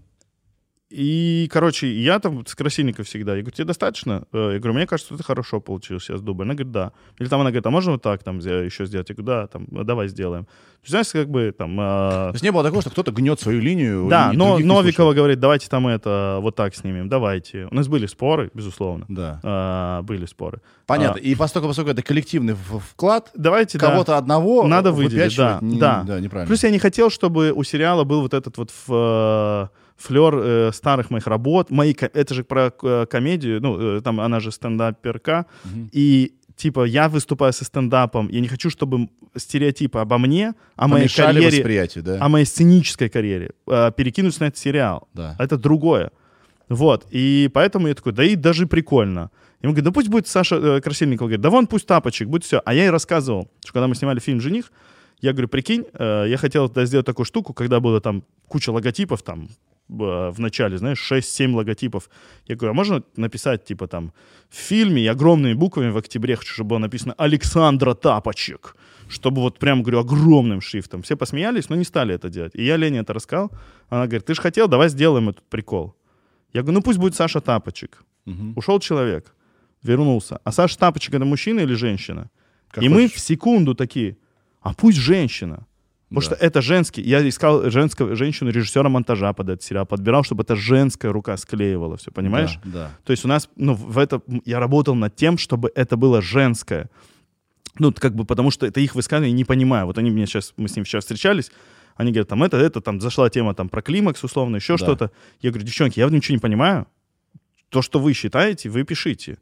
и, 0.89 1.49
короче, 1.53 1.93
я 1.93 2.21
там 2.21 2.47
с 2.47 2.55
Красильников 2.55 3.07
всегда, 3.09 3.35
я 3.35 3.43
говорю, 3.43 3.55
тебе 3.57 3.65
достаточно? 3.65 4.25
Э, 4.33 4.53
Я 4.53 4.59
говорю, 4.61 4.75
мне 4.75 4.87
кажется, 4.87 5.15
это 5.15 5.23
хорошо 5.25 5.61
получилось 5.61 6.05
сейчас 6.05 6.21
с 6.21 6.23
дубой. 6.23 6.47
Она 6.47 6.55
говорит, 6.55 6.71
да. 6.73 6.93
Или 7.19 7.29
там 7.29 7.41
она 7.41 7.51
говорит, 7.51 7.67
а 7.67 7.71
можно 7.71 7.93
вот 7.93 8.03
так 8.03 8.23
там 8.23 8.39
еще 8.39 8.87
сделать? 8.87 9.09
Я 9.09 9.17
говорю, 9.17 9.27
да, 9.27 9.47
там, 9.49 9.67
«Ну, 9.71 9.83
давай 9.83 10.07
сделаем. 10.09 10.45
То 10.45 10.51
есть, 10.83 10.91
знаешь, 10.91 11.09
как 11.09 11.29
бы 11.29 11.53
там... 11.57 11.77
а, 11.81 12.29
То 12.29 12.35
есть 12.35 12.45
не 12.45 12.53
было 12.53 12.63
такого, 12.63 12.83
что 12.83 12.91
кто-то 12.91 13.11
гнет 13.11 13.41
свою 13.41 13.61
линию. 13.61 14.07
да, 14.09 14.31
но 14.33 14.59
Новикова 14.59 15.13
говорит, 15.13 15.41
давайте 15.41 15.69
там 15.69 15.89
это 15.89 16.39
вот 16.41 16.55
так 16.55 16.75
снимем, 16.77 17.09
давайте. 17.09 17.67
У 17.71 17.75
нас 17.75 17.89
были 17.89 18.07
споры, 18.07 18.51
безусловно. 18.55 19.07
Да. 19.09 19.41
А, 19.43 20.03
были 20.03 20.25
споры. 20.27 20.61
Понятно. 20.87 21.21
А, 21.21 21.25
И 21.25 21.35
поскольку, 21.35 21.67
поскольку 21.67 21.91
это 21.91 22.03
коллективный 22.03 22.55
в- 22.55 22.79
вклад, 22.79 23.33
давайте, 23.35 23.79
да. 23.79 23.91
кого-то 23.91 24.17
одного 24.19 24.65
Надо 24.69 24.93
выделить, 24.93 25.37
да, 25.37 25.59
не- 25.61 25.81
да. 25.81 26.05
да, 26.07 26.21
неправильно. 26.21 26.47
Плюс 26.47 26.63
я 26.63 26.71
не 26.71 26.79
хотел, 26.79 27.11
чтобы 27.11 27.51
у 27.51 27.65
сериала 27.65 28.05
был 28.05 28.21
вот 28.21 28.35
этот 28.35 28.57
вот 28.57 28.71
ф- 28.71 29.71
флер 29.97 30.35
э, 30.37 30.73
старых 30.73 31.11
моих 31.11 31.27
работ. 31.27 31.71
Мои, 31.71 31.95
это 31.95 32.35
же 32.35 32.45
про 32.45 32.73
э, 32.83 33.07
комедию, 33.07 33.61
ну, 33.61 33.97
э, 33.97 34.01
там 34.01 34.21
она 34.21 34.41
же 34.41 34.53
стендаперка. 34.53 35.47
Мгм. 35.65 35.91
И 35.93 36.35
типа, 36.57 36.85
я 36.85 37.09
выступаю 37.09 37.53
со 37.53 37.65
стендапом, 37.65 38.29
я 38.29 38.41
не 38.41 38.49
хочу, 38.49 38.71
чтобы 38.71 39.09
стереотипы 39.37 39.99
обо 39.99 40.19
мне, 40.19 40.55
о 40.77 40.89
моей 40.89 41.09
карьере, 41.09 41.89
да? 42.03 42.19
о 42.21 42.29
моей 42.29 42.47
сценической 42.47 43.09
карьере 43.09 43.51
э, 43.67 43.93
перекинуться 43.97 44.43
на 44.43 44.47
этот 44.47 44.59
сериал. 44.59 45.09
Да. 45.15 45.37
Это 45.39 45.57
другое. 45.57 46.11
Вот. 46.69 47.07
И 47.11 47.51
поэтому 47.53 47.89
я 47.89 47.95
такой, 47.95 48.13
да 48.13 48.25
и 48.25 48.35
даже 48.35 48.67
прикольно. 48.67 49.31
Ему 49.63 49.73
говорят, 49.73 49.85
да 49.85 49.93
пусть 49.93 50.09
будет 50.09 50.27
Саша 50.27 50.57
э, 50.57 50.81
Красильникова. 50.81 51.27
Говорит, 51.27 51.41
да 51.41 51.51
вон 51.51 51.67
пусть 51.67 51.87
тапочек, 51.87 52.29
будет 52.29 52.45
все. 52.45 52.61
А 52.65 52.75
я 52.75 52.85
ей 52.85 52.91
рассказывал, 52.91 53.51
что 53.63 53.73
когда 53.73 53.87
мы 53.87 53.95
снимали 53.95 54.21
фильм 54.21 54.41
«Жених», 54.41 54.73
я 55.21 55.33
говорю, 55.33 55.49
прикинь, 55.49 55.85
э, 55.95 56.27
я 56.29 56.37
хотел 56.37 56.71
сделать 56.85 57.07
такую 57.07 57.25
штуку, 57.25 57.55
когда 57.55 57.81
было 57.81 58.01
там 58.01 58.23
куча 58.49 58.71
логотипов, 58.71 59.23
там, 59.23 59.49
в 59.89 60.35
начале, 60.39 60.79
знаешь, 60.79 61.13
6-7 61.13 61.55
логотипов. 61.55 62.11
Я 62.47 62.57
говорю, 62.57 62.73
а 62.73 62.75
можно 62.75 63.03
написать, 63.17 63.65
типа, 63.65 63.87
там, 63.87 64.13
в 64.49 64.57
фильме 64.57 65.11
огромными 65.11 65.55
буквами 65.55 65.91
в 65.91 65.97
октябре 65.97 66.37
хочу, 66.37 66.55
чтобы 66.55 66.71
было 66.71 66.79
написано 66.79 67.15
«Александра 67.19 67.95
Тапочек», 67.95 68.77
чтобы 69.09 69.41
вот 69.43 69.59
прям, 69.59 69.83
говорю, 69.83 70.01
огромным 70.01 70.61
шрифтом. 70.61 71.03
Все 71.03 71.17
посмеялись, 71.17 71.69
но 71.69 71.77
не 71.77 71.85
стали 71.85 72.15
это 72.15 72.29
делать. 72.29 72.55
И 72.55 72.65
я 72.65 72.77
Лене 72.77 72.99
это 72.99 73.13
рассказал. 73.13 73.51
Она 73.89 74.07
говорит, 74.07 74.27
ты 74.27 74.35
же 74.35 74.43
хотел, 74.43 74.69
давай 74.69 74.89
сделаем 74.89 75.29
этот 75.29 75.45
прикол. 75.49 75.95
Я 76.53 76.63
говорю, 76.63 76.79
ну 76.79 76.83
пусть 76.83 76.99
будет 76.99 77.15
Саша 77.15 77.41
Тапочек. 77.41 78.03
Мгм. 78.25 78.55
Ушел 78.57 78.81
человек, 78.81 79.35
вернулся. 79.83 80.41
А 80.43 80.53
Саша 80.53 80.79
Тапочек 80.79 81.15
это 81.15 81.25
мужчина 81.25 81.61
или 81.61 81.75
женщина? 81.75 82.31
Как 82.71 82.83
и 82.83 82.89
мы 82.89 83.03
хочешь. 83.03 83.13
в 83.13 83.21
секунду 83.21 83.75
такие, 83.75 84.17
а 84.61 84.75
пусть 84.75 84.99
женщина. 84.99 85.67
Потому 86.09 86.21
Да. 86.21 86.27
что 86.27 86.35
это 86.37 86.63
женский. 86.63 87.03
Я 87.03 87.27
искал 87.29 87.69
женского, 87.69 88.15
женщину 88.15 88.51
режиссера 88.51 88.89
монтажа 88.89 89.33
под 89.33 89.49
этот 89.49 89.63
сериал, 89.65 89.87
подбирал, 89.87 90.23
чтобы 90.23 90.45
это 90.45 90.55
женская 90.55 91.11
рука 91.13 91.37
склеивала 91.37 91.97
все, 91.97 92.13
понимаешь? 92.13 92.59
Да, 92.65 92.71
да. 92.73 92.91
То 93.05 93.11
есть 93.11 93.25
у 93.25 93.29
нас, 93.29 93.49
ну, 93.57 93.75
в 93.75 93.99
это 93.99 94.23
я 94.45 94.61
работал 94.61 94.95
над 94.95 95.17
тем, 95.17 95.37
чтобы 95.37 95.73
это 95.75 95.97
было 95.97 96.23
женское. 96.23 96.89
Ну, 97.79 97.93
как 97.93 98.15
бы 98.15 98.25
потому 98.25 98.51
что 98.53 98.67
это 98.67 98.81
их 98.81 98.95
высказывание 98.95 99.33
не 99.33 99.45
понимаю. 99.45 99.87
Вот 99.87 99.99
они 99.99 100.11
мне 100.11 100.27
сейчас, 100.27 100.55
мы 100.57 100.69
с 100.69 100.77
ним 100.77 100.85
сейчас 100.85 101.05
встречались, 101.05 101.51
они 101.97 102.13
говорят, 102.13 102.29
там 102.29 102.43
это, 102.45 102.57
это, 102.57 102.81
там 102.81 103.01
зашла 103.01 103.29
тема 103.29 103.55
там 103.55 103.69
про 103.69 103.83
климакс, 103.83 104.23
условно, 104.23 104.57
еще 104.57 104.75
Да. 104.75 104.79
что-то. 104.79 105.11
Я 105.41 105.51
говорю, 105.51 105.67
девчонки, 105.67 105.99
я 105.99 106.09
ничего 106.09 106.35
не 106.37 106.41
понимаю. 106.41 106.87
То, 107.71 107.83
что 107.83 107.99
вы 107.99 108.13
считаете, 108.13 108.69
вы 108.69 108.85
пишите. 108.85 109.39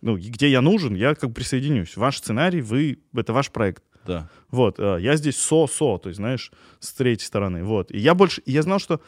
Ну, 0.00 0.16
где 0.16 0.48
я 0.48 0.62
нужен, 0.62 0.94
я 0.94 1.14
как 1.14 1.28
бы 1.30 1.34
присоединюсь. 1.34 1.96
Ваш 1.96 2.18
сценарий, 2.18 2.62
вы, 2.62 3.00
это 3.14 3.32
ваш 3.34 3.50
проект. 3.50 3.82
Да. 4.06 4.28
Вот, 4.50 4.78
э, 4.78 4.98
я 5.00 5.16
здесь 5.16 5.36
со-со, 5.36 5.98
то 5.98 6.08
есть, 6.08 6.16
знаешь, 6.16 6.50
с 6.80 6.92
третьей 6.92 7.26
стороны. 7.26 7.64
Вот. 7.64 7.90
И 7.90 7.98
я 7.98 8.14
больше, 8.14 8.42
я 8.46 8.62
знал, 8.62 8.78
что 8.78 9.00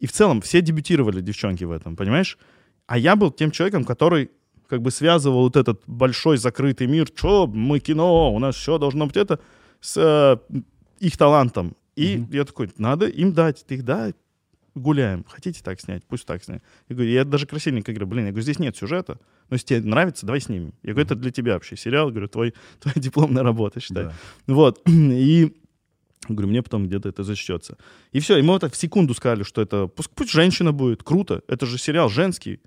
и 0.00 0.06
в 0.06 0.12
целом 0.12 0.40
все 0.40 0.60
дебютировали 0.60 1.20
девчонки 1.20 1.64
в 1.64 1.72
этом, 1.72 1.96
понимаешь? 1.96 2.38
А 2.86 2.96
я 2.98 3.16
был 3.16 3.30
тем 3.30 3.50
человеком, 3.50 3.84
который 3.84 4.30
как 4.68 4.82
бы 4.82 4.90
связывал 4.90 5.42
вот 5.42 5.56
этот 5.56 5.82
большой 5.86 6.36
закрытый 6.36 6.86
мир, 6.86 7.08
что 7.14 7.46
мы 7.46 7.80
кино, 7.80 8.34
у 8.34 8.38
нас 8.38 8.56
все 8.56 8.78
должно 8.78 9.06
быть 9.06 9.16
это, 9.16 9.40
с 9.80 9.96
э, 9.96 10.56
их 11.00 11.16
талантом. 11.16 11.74
И 11.96 12.18
Мгм. 12.18 12.28
я 12.32 12.44
такой, 12.44 12.70
надо 12.78 13.06
им 13.06 13.32
дать, 13.32 13.64
ты 13.66 13.76
их 13.76 13.84
дай, 13.84 14.14
гуляем. 14.78 15.24
Хотите 15.28 15.62
так 15.62 15.80
снять, 15.80 16.04
пусть 16.06 16.26
так 16.26 16.42
снять. 16.42 16.62
Я 16.88 16.96
говорю, 16.96 17.10
я 17.10 17.24
даже 17.24 17.46
красивенько 17.46 17.92
говорю, 17.92 18.06
блин, 18.06 18.26
я 18.26 18.30
говорю, 18.30 18.42
здесь 18.42 18.58
нет 18.58 18.76
сюжета, 18.76 19.18
но 19.50 19.54
если 19.54 19.66
тебе 19.66 19.80
нравится, 19.82 20.26
давай 20.26 20.40
снимем. 20.40 20.74
Я 20.82 20.92
говорю, 20.92 21.06
это 21.06 21.14
для 21.14 21.30
тебя 21.30 21.54
вообще 21.54 21.76
сериал, 21.76 22.10
говорю, 22.10 22.28
твой, 22.28 22.54
твоя 22.80 22.94
дипломная 22.96 23.42
работа, 23.42 23.80
считай. 23.80 24.04
Да. 24.04 24.14
Вот. 24.46 24.82
И 24.88 25.54
говорю, 26.28 26.48
мне 26.48 26.62
потом 26.62 26.86
где-то 26.86 27.08
это 27.08 27.22
зачтется. 27.22 27.76
И 28.12 28.20
все, 28.20 28.36
и 28.38 28.42
мы 28.42 28.54
вот 28.54 28.60
так 28.60 28.72
в 28.72 28.76
секунду 28.76 29.14
сказали, 29.14 29.44
что 29.44 29.62
это 29.62 29.86
пусть, 29.86 30.10
пусть 30.10 30.30
женщина 30.30 30.72
будет, 30.72 31.02
круто. 31.02 31.42
Это 31.48 31.66
же 31.66 31.78
сериал 31.78 32.08
женский. 32.08 32.60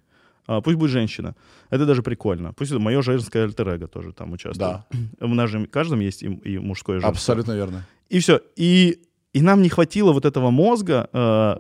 А, 0.48 0.62
пусть 0.62 0.78
будет 0.78 0.92
женщина. 0.92 1.36
Это 1.70 1.86
даже 1.86 2.02
прикольно. 2.02 2.54
Пусть 2.54 2.72
это 2.72 2.80
мое 2.80 3.02
женское 3.02 3.44
альтер 3.44 3.88
тоже 3.88 4.14
там 4.14 4.34
участвует. 4.34 4.82
Да. 5.20 5.26
У 5.26 5.34
нас 5.34 5.50
же 5.50 5.60
в 5.60 5.68
каждом 5.68 6.00
есть 6.00 6.24
и, 6.24 6.28
и 6.28 6.58
мужское, 6.58 6.98
и 6.98 7.00
женское. 7.00 7.12
Абсолютно 7.12 7.54
верно. 7.54 7.86
И 8.10 8.20
все. 8.20 8.42
И, 8.56 9.02
и 9.34 9.42
нам 9.42 9.62
не 9.62 9.70
хватило 9.70 10.12
вот 10.12 10.26
этого 10.26 10.50
мозга, 10.50 11.10
э, 11.14 11.56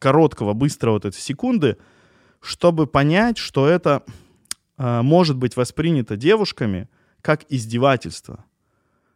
короткого, 0.00 0.54
быстрого, 0.54 0.94
вот 0.94 1.04
этой 1.04 1.18
секунды, 1.20 1.76
чтобы 2.40 2.86
понять, 2.88 3.38
что 3.38 3.68
это 3.68 4.02
э, 4.78 5.02
может 5.02 5.36
быть 5.36 5.56
воспринято 5.56 6.16
девушками 6.16 6.88
как 7.20 7.44
издевательство. 7.50 8.44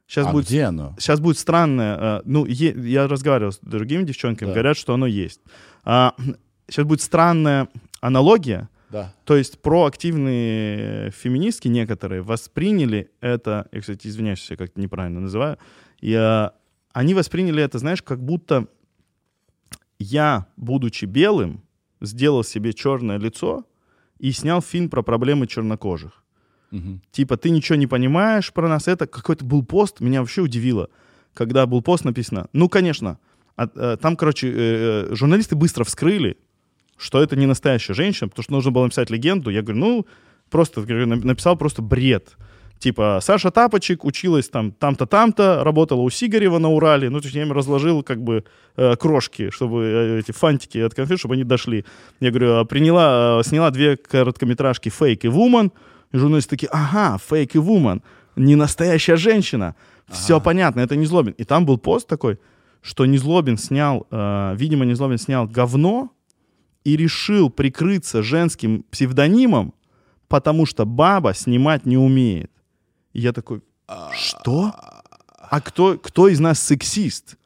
Сейчас 0.07 0.27
а 0.27 0.33
будет 0.33 0.47
где 0.47 0.65
оно? 0.65 0.95
сейчас 0.99 1.19
будет 1.21 1.39
странное, 1.39 2.19
э, 2.19 2.23
ну, 2.27 2.45
е- 2.45 2.75
я 2.91 3.09
разговаривал 3.09 3.53
с 3.53 3.59
другими 3.63 4.05
девчонками, 4.05 4.49
Да. 4.51 4.55
говорят, 4.55 4.77
что 4.77 4.93
оно 4.95 5.07
есть. 5.07 5.41
А, 5.85 6.15
сейчас 6.69 6.85
будет 6.85 7.01
странная 7.01 7.69
аналогия, 8.03 8.69
Да. 8.91 9.15
то 9.25 9.35
есть 9.37 9.63
проактивные 9.63 11.11
феминистки 11.13 11.69
некоторые 11.69 12.21
восприняли 12.21 13.11
это, 13.23 13.67
я, 13.73 13.81
кстати, 13.81 14.07
извиняюсь, 14.07 14.47
я 14.51 14.57
как-то 14.57 14.79
неправильно 14.79 15.21
называю, 15.21 15.57
и, 16.01 16.13
э, 16.13 16.51
они 16.93 17.15
восприняли 17.15 17.63
это, 17.63 17.79
знаешь, 17.79 18.03
как 18.03 18.23
будто 18.23 18.67
я, 19.99 20.47
будучи 20.57 21.05
белым, 21.05 21.63
сделал 22.01 22.45
себе 22.45 22.73
черное 22.73 23.19
лицо 23.19 23.65
и 24.19 24.33
снял 24.33 24.61
фильм 24.63 24.89
про 24.91 25.03
проблемы 25.03 25.47
чернокожих 25.47 26.23
Мгм. 26.71 27.01
типа, 27.13 27.37
ты 27.37 27.51
ничего 27.51 27.77
не 27.77 27.87
понимаешь 27.87 28.53
про 28.53 28.69
нас. 28.69 28.89
Это 28.89 29.07
какой-то 29.07 29.45
был 29.45 29.65
пост, 29.65 30.01
меня 30.01 30.21
вообще 30.21 30.43
удивило, 30.43 30.89
когда 31.33 31.67
был 31.67 31.83
пост 31.83 32.05
написано, 32.05 32.49
ну, 32.53 32.69
конечно, 32.69 33.19
а, 33.57 33.69
э, 33.75 33.97
там, 34.01 34.17
короче, 34.17 34.49
э, 34.51 34.55
э, 35.11 35.15
журналисты 35.15 35.55
быстро 35.55 35.85
вскрыли, 35.85 36.37
что 36.97 37.23
это 37.23 37.37
не 37.37 37.47
настоящая 37.47 37.95
женщина, 37.95 38.29
потому 38.29 38.43
что 38.43 38.53
нужно 38.53 38.71
было 38.73 38.85
написать 38.85 39.11
легенду. 39.11 39.51
Я 39.51 39.63
говорю, 39.63 39.79
ну, 39.81 40.07
просто 40.51 40.81
говорю, 40.83 41.07
на- 41.07 41.17
написал 41.17 41.57
просто 41.57 41.81
бред. 41.83 42.37
Типа, 42.85 43.19
Саша 43.23 43.51
Тапочек 43.51 44.05
училась 44.05 44.51
там 44.51 44.71
там-то, 44.71 45.07
там-то, 45.07 45.65
работала 45.65 46.03
у 46.03 46.11
Сигарева 46.11 46.59
на 46.59 46.69
Урале. 46.69 47.09
Ну, 47.09 47.19
то 47.19 47.25
есть 47.25 47.35
я 47.35 47.41
им 47.41 47.51
разложил 47.51 48.03
как 48.03 48.23
бы 48.23 48.45
э, 48.77 48.95
крошки, 48.97 49.49
чтобы 49.49 49.85
э, 49.85 50.19
эти 50.19 50.33
фантики 50.33 50.77
от 50.77 50.93
конфет, 50.93 51.19
чтобы 51.19 51.33
они 51.33 51.45
дошли. 51.45 51.87
Я 52.21 52.29
говорю, 52.29 52.57
а 52.57 52.67
приняла, 52.67 53.41
э, 53.41 53.43
сняла 53.43 53.71
две 53.71 53.97
короткометражки 53.97 54.91
«Фейк» 54.91 55.25
и 55.25 55.29
«Вумен», 55.29 55.73
и 56.13 56.19
журналисты 56.19 56.51
такие, 56.51 56.69
ага, 56.73 57.19
«Фейк» 57.27 57.55
и 57.55 57.59
«Вумен», 57.59 58.03
не 58.37 58.55
настоящая 58.55 59.17
женщина. 59.17 59.77
Все 60.11 60.39
понятно, 60.39 60.81
это 60.81 60.95
не 60.95 61.07
Злобин. 61.07 61.33
И 61.39 61.45
там 61.45 61.65
был 61.65 61.79
пост 61.79 62.07
такой, 62.07 62.39
что 62.83 63.07
Незлобин 63.07 63.57
снял, 63.57 64.07
э, 64.11 64.55
видимо, 64.59 64.85
Незлобин 64.85 65.17
снял 65.17 65.47
говно 65.47 66.11
и 66.85 66.99
решил 66.99 67.49
прикрыться 67.49 68.23
женским 68.23 68.85
псевдонимом, 68.91 69.73
потому 70.29 70.67
что 70.67 70.85
баба 70.85 71.33
снимать 71.33 71.87
не 71.87 71.97
умеет. 71.97 72.51
И 73.15 73.21
я 73.21 73.33
такой, 73.33 73.63
что? 74.15 74.73
А 75.39 75.61
кто, 75.61 75.97
кто 75.99 76.29
из 76.29 76.41
нас 76.41 76.59
сексист? 76.61 77.37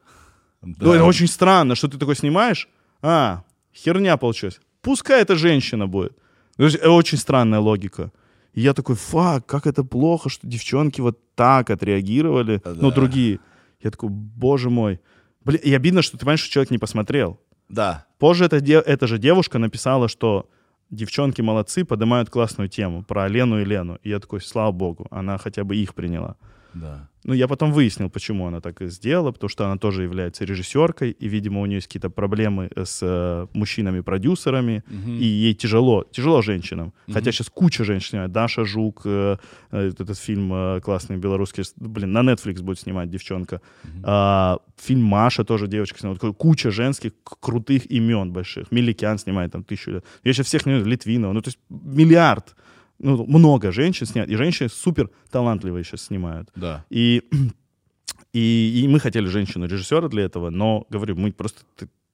Да. 0.63 0.87
Ну, 0.87 0.93
это 0.95 1.05
очень 1.05 1.29
странно, 1.29 1.75
что 1.77 1.87
ты 1.89 1.99
такой 1.99 2.17
снимаешь. 2.17 2.69
А, 3.03 3.45
херня 3.75 4.17
получилась. 4.17 4.61
Пускай 4.83 5.23
это 5.23 5.37
женщина 5.37 5.87
будет. 5.87 6.17
То 6.57 6.65
есть, 6.65 6.77
э, 6.83 6.89
очень 6.89 7.19
странная 7.19 7.61
логика. 7.61 8.11
И 8.55 8.61
я 8.63 8.75
такой, 8.75 8.97
фак, 8.97 9.47
как 9.47 9.67
это 9.67 9.85
плохо, 9.85 10.29
что 10.29 10.47
девчонки 10.47 11.01
вот 11.01 11.19
так 11.37 11.71
отреагировали. 11.71 12.61
Ну, 12.65 12.89
Да. 12.91 12.95
другие. 12.97 13.39
Я 13.81 13.91
такой, 13.91 14.09
боже 14.09 14.71
мой. 14.71 15.01
Блин, 15.45 15.61
и 15.63 15.73
обидно, 15.75 16.03
что 16.03 16.13
ты 16.17 16.19
понимаешь, 16.21 16.41
что 16.41 16.51
человек 16.51 16.71
не 16.73 16.79
посмотрел. 16.79 17.39
Да. 17.69 18.07
Позже 18.19 18.45
эта, 18.47 18.61
де- 18.61 18.81
эта 18.81 19.07
же 19.07 19.19
девушка 19.19 19.59
написала, 19.59 20.09
что 20.09 20.49
девчонки 20.91 21.43
молодцы, 21.43 21.85
поднимают 21.85 22.31
классную 22.31 22.69
тему 22.69 23.03
про 23.03 23.29
Лену 23.29 23.61
и 23.61 23.65
Лену. 23.65 23.99
И 24.03 24.11
я 24.11 24.21
такой, 24.21 24.41
слава 24.41 24.73
богу, 24.73 25.07
она 25.11 25.39
хотя 25.39 25.65
бы 25.65 25.77
их 25.77 25.95
приняла. 25.95 26.37
Да. 26.75 27.09
Ну, 27.25 27.35
я 27.35 27.47
потом 27.47 27.73
выяснил, 27.73 28.09
почему 28.11 28.47
она 28.47 28.61
так 28.61 28.81
сделала, 28.91 29.33
потому 29.33 29.51
что 29.51 29.67
она 29.67 29.77
тоже 29.77 30.03
является 30.03 30.45
режиссеркой, 30.45 31.11
и, 31.11 31.29
видимо, 31.29 31.61
у 31.61 31.67
нее 31.67 31.77
есть 31.77 31.87
какие-то 31.87 32.11
проблемы 32.11 32.71
с 32.75 33.01
э, 33.03 33.47
мужчинами-продюсерами, 33.53 34.83
и 35.21 35.25
ей 35.25 35.55
тяжело, 35.55 36.05
тяжело 36.11 36.43
женщинам. 36.43 36.93
Хотя 37.13 37.33
сейчас 37.33 37.51
куча 37.51 37.85
женщин 37.85 38.11
снимает. 38.11 38.33
Даша 38.33 38.65
Жук, 38.65 39.03
э, 39.05 39.37
э, 39.73 39.89
этот 39.89 40.19
фильм 40.19 40.53
э, 40.55 40.81
классный 40.81 41.17
белорусский, 41.17 41.65
блин, 41.77 42.13
на 42.13 42.21
Netflix 42.21 42.63
будет 42.63 42.79
снимать 42.81 43.11
девчонка. 43.11 43.61
А, 44.03 44.59
фильм 44.77 45.03
Маша 45.03 45.45
тоже 45.45 45.67
девочка 45.67 45.99
снимает. 45.99 46.21
Такой 46.21 46.35
Куча 46.35 46.71
женских 46.71 47.13
крутых 47.25 47.91
имен 47.91 48.33
больших. 48.33 48.73
Миликян 48.73 49.19
снимает 49.19 49.53
там 49.53 49.65
тысячу 49.65 49.91
лет. 49.91 50.05
Я 50.25 50.33
сейчас 50.33 50.47
всех 50.47 50.67
не 50.67 50.73
знаю, 50.73 50.87
Литвинова. 50.87 51.33
Ну, 51.33 51.43
то 51.43 51.49
есть 51.49 51.59
миллиард. 51.69 52.55
Ну, 52.99 53.27
много 53.27 53.73
женщин 53.73 54.07
снимают. 54.07 54.31
И 54.31 54.37
женщины 54.37 54.69
супер 54.69 55.11
талантливые 55.31 55.85
сейчас 55.85 56.03
снимают. 56.03 56.51
Да. 56.57 56.85
И, 56.91 57.23
и, 58.33 58.83
и 58.85 58.89
мы 58.89 59.01
хотели 59.01 59.27
женщину-режиссера 59.27 60.09
для 60.09 60.25
этого, 60.25 60.51
но, 60.51 60.87
говорю, 60.91 61.17
мы 61.17 61.33
просто 61.33 61.63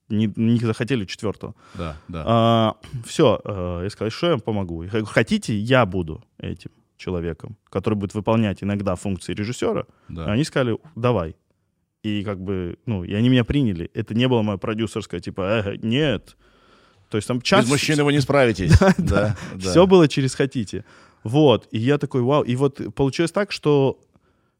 не, 0.09 0.31
не 0.35 0.59
захотели 0.59 1.05
четвертого. 1.05 1.55
Да. 1.73 1.97
Да. 2.07 2.75
все, 3.05 3.41
я 3.83 3.89
сказал, 3.89 4.11
что 4.11 4.27
я 4.27 4.31
вам 4.33 4.41
помогу. 4.41 4.83
Я 4.83 4.89
говорю, 4.89 5.05
хотите, 5.05 5.57
я 5.57 5.85
буду 5.85 6.23
этим 6.37 6.71
человеком, 6.97 7.57
который 7.69 7.95
будет 7.95 8.13
выполнять 8.13 8.63
иногда 8.63 8.95
функции 8.95 9.33
режиссера. 9.33 9.85
да. 10.07 10.31
Они 10.31 10.43
сказали, 10.43 10.77
давай. 10.95 11.35
И 12.03 12.23
как 12.23 12.39
бы, 12.39 12.77
ну, 12.85 13.03
и 13.03 13.13
они 13.13 13.29
меня 13.29 13.43
приняли. 13.43 13.89
Это 13.95 14.13
не 14.13 14.27
было 14.27 14.43
мое 14.43 14.57
продюсерское, 14.57 15.19
типа, 15.19 15.63
«Э, 15.65 15.75
нет. 15.81 16.37
То 17.09 17.17
есть 17.17 17.27
там 17.27 17.41
час... 17.41 17.65
Без 17.65 17.71
мужчин 17.71 18.03
вы 18.03 18.11
не 18.13 18.21
справитесь. 18.21 18.71
Да. 18.97 19.35
да. 19.53 19.59
Все 19.59 19.85
было 19.87 20.07
через 20.07 20.35
хотите. 20.35 20.83
Вот, 21.23 21.67
и 21.71 21.79
я 21.79 21.97
такой, 21.97 22.21
вау. 22.21 22.43
И 22.43 22.55
вот 22.55 22.81
получилось 22.93 23.31
так, 23.31 23.51
что 23.51 23.99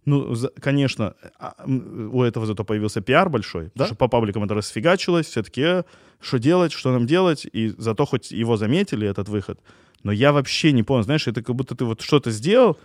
ну, 0.05 0.35
за- 0.35 0.49
конечно, 0.59 1.15
а, 1.39 1.53
у 1.67 2.21
этого 2.23 2.45
зато 2.45 2.63
появился 2.63 3.01
пиар 3.01 3.29
большой, 3.29 3.65
Да? 3.65 3.69
потому 3.73 3.87
что 3.87 3.95
по 3.95 4.07
пабликам 4.07 4.43
это 4.43 4.53
расфигачилось, 4.53 5.25
все 5.27 5.41
таки 5.43 5.61
«Э, 5.61 5.83
что 6.21 6.37
делать, 6.37 6.71
что 6.71 6.91
нам 6.91 7.05
делать, 7.07 7.47
и 7.51 7.73
зато 7.77 8.05
хоть 8.05 8.31
его 8.31 8.55
заметили, 8.57 9.07
этот 9.07 9.29
выход. 9.29 9.59
Но 10.03 10.11
я 10.11 10.31
вообще 10.31 10.71
не 10.71 10.83
понял, 10.83 11.03
знаешь, 11.03 11.27
это 11.27 11.41
как 11.41 11.55
будто 11.55 11.75
ты 11.75 11.85
вот 11.85 12.01
что-то 12.01 12.29
сделал, 12.31 12.77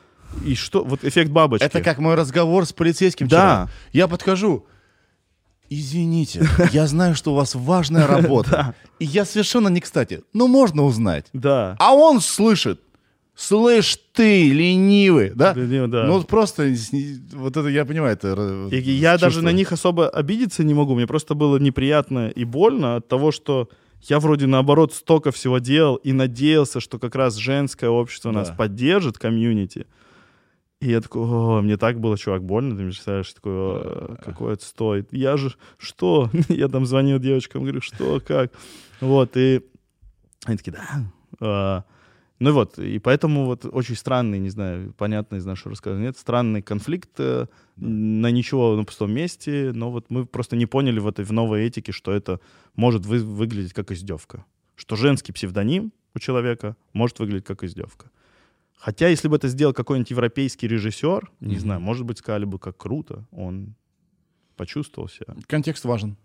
и 0.47 0.55
что, 0.55 0.83
вот 0.85 1.05
эффект 1.05 1.31
бабочки. 1.31 1.65
Это 1.65 1.83
как 1.83 1.99
мой 1.99 2.15
разговор 2.15 2.65
с 2.65 2.73
полицейским 2.73 3.29
Да. 3.29 3.37
вчера. 3.67 3.71
Я 3.93 4.09
подхожу. 4.09 4.67
Извините, 5.71 6.47
я 6.73 6.87
знаю, 6.87 7.15
что 7.15 7.33
у 7.33 7.37
вас 7.37 7.55
важная 7.55 8.07
работа. 8.07 8.75
И 8.99 9.05
я 9.05 9.25
совершенно 9.25 9.69
не 9.69 9.81
кстати. 9.81 10.23
Но 10.35 10.49
можно 10.49 10.85
узнать. 10.85 11.27
Да. 11.33 11.77
А 11.79 11.95
он 11.95 12.21
слышит. 12.21 12.81
Слышь 13.37 13.97
ты, 14.13 14.51
ленивый, 14.53 15.31
да? 15.35 15.55
Не, 15.55 15.87
да. 15.87 16.05
Ну 16.05 16.23
просто 16.25 16.75
вот 17.33 17.57
это 17.57 17.69
я 17.69 17.87
понимаю, 17.87 18.13
это 18.13 18.69
И 18.71 18.81
я 18.91 19.13
даже 19.17 19.37
чувство. 19.37 19.43
на 19.43 19.53
них 19.53 19.73
особо 19.73 20.11
обидеться 20.11 20.63
не 20.63 20.75
могу. 20.75 20.95
Мне 20.95 21.07
просто 21.07 21.35
было 21.35 21.57
неприятно 21.57 22.29
и 22.29 22.45
больно 22.45 22.97
от 22.97 23.09
того, 23.09 23.33
что 23.33 23.71
я 24.03 24.19
вроде 24.21 24.47
наоборот 24.47 24.93
столько 24.93 25.31
всего 25.31 25.59
делал 25.59 25.97
и 25.97 26.13
надеялся, 26.13 26.81
что 26.81 26.99
как 26.99 27.15
раз 27.15 27.37
женское 27.37 27.89
общество 27.89 28.31
нас 28.31 28.49
Да. 28.49 28.55
поддержит, 28.55 29.17
комьюнити. 29.17 29.87
И 30.81 30.91
я 30.91 31.03
такой, 31.03 31.23
о, 31.23 31.61
мне 31.61 31.77
так 31.77 32.01
было, 32.01 32.17
чувак, 32.17 32.43
больно, 32.43 32.71
ты 32.71 32.83
мне 32.83 32.91
представляешь, 32.93 33.33
такой, 33.35 33.53
«О, 33.53 34.17
какой 34.25 34.55
отстой. 34.55 35.07
Я 35.11 35.37
же, 35.37 35.55
что? 35.77 36.31
я 36.49 36.69
там 36.69 36.87
звонил 36.87 37.19
девочкам, 37.19 37.63
говорю, 37.63 37.83
что, 37.83 38.21
как? 38.21 38.51
Вот, 39.01 39.37
и 39.37 39.61
они 40.47 40.57
такие, 40.57 40.73
да. 40.73 41.13
А, 41.41 41.85
ну 42.39 42.49
и 42.49 42.53
вот, 42.55 42.79
и 42.79 42.99
поэтому 42.99 43.45
вот 43.45 43.67
очень 43.67 43.95
странный, 43.95 44.39
не 44.39 44.49
знаю, 44.49 44.95
понятно 44.97 45.37
из 45.37 45.45
нашего 45.45 45.73
рассказа, 45.73 46.01
нет, 46.01 46.17
странный 46.17 46.63
конфликт 46.63 47.11
э, 47.19 47.47
на 47.77 48.31
ничего 48.31 48.75
на 48.75 48.85
пустом 48.85 49.13
месте, 49.13 49.73
но 49.75 49.91
вот 49.91 50.07
мы 50.09 50.25
просто 50.25 50.57
не 50.57 50.65
поняли 50.65 50.99
в 50.99 51.07
этой 51.07 51.27
в 51.27 51.33
новой 51.33 51.67
этике, 51.67 51.93
что 51.93 52.11
это 52.11 52.41
может 52.75 53.05
вы- 53.05 53.19
выглядеть 53.23 53.75
как 53.75 53.93
издевка. 53.93 54.47
Что 54.77 54.97
женский 54.97 55.33
псевдоним 55.33 55.93
у 56.15 56.19
человека 56.19 56.75
может 56.95 57.19
выглядеть 57.19 57.45
как 57.45 57.65
издевка. 57.65 58.11
Хотя, 58.81 59.09
если 59.09 59.29
бы 59.29 59.37
это 59.37 59.49
сделал 59.49 59.75
какой-нибудь 59.75 60.11
европейский 60.11 60.67
режиссер, 60.67 61.31
не 61.41 61.53
Мгм. 61.53 61.61
знаю, 61.61 61.81
может 61.81 62.07
быть, 62.07 62.19
сказали 62.19 62.47
бы, 62.47 62.59
как 62.59 62.77
круто, 62.79 63.27
он 63.31 63.75
почувствовал 64.57 65.09
себя. 65.09 65.35
Контекст 65.47 65.85
важен. 65.85 66.17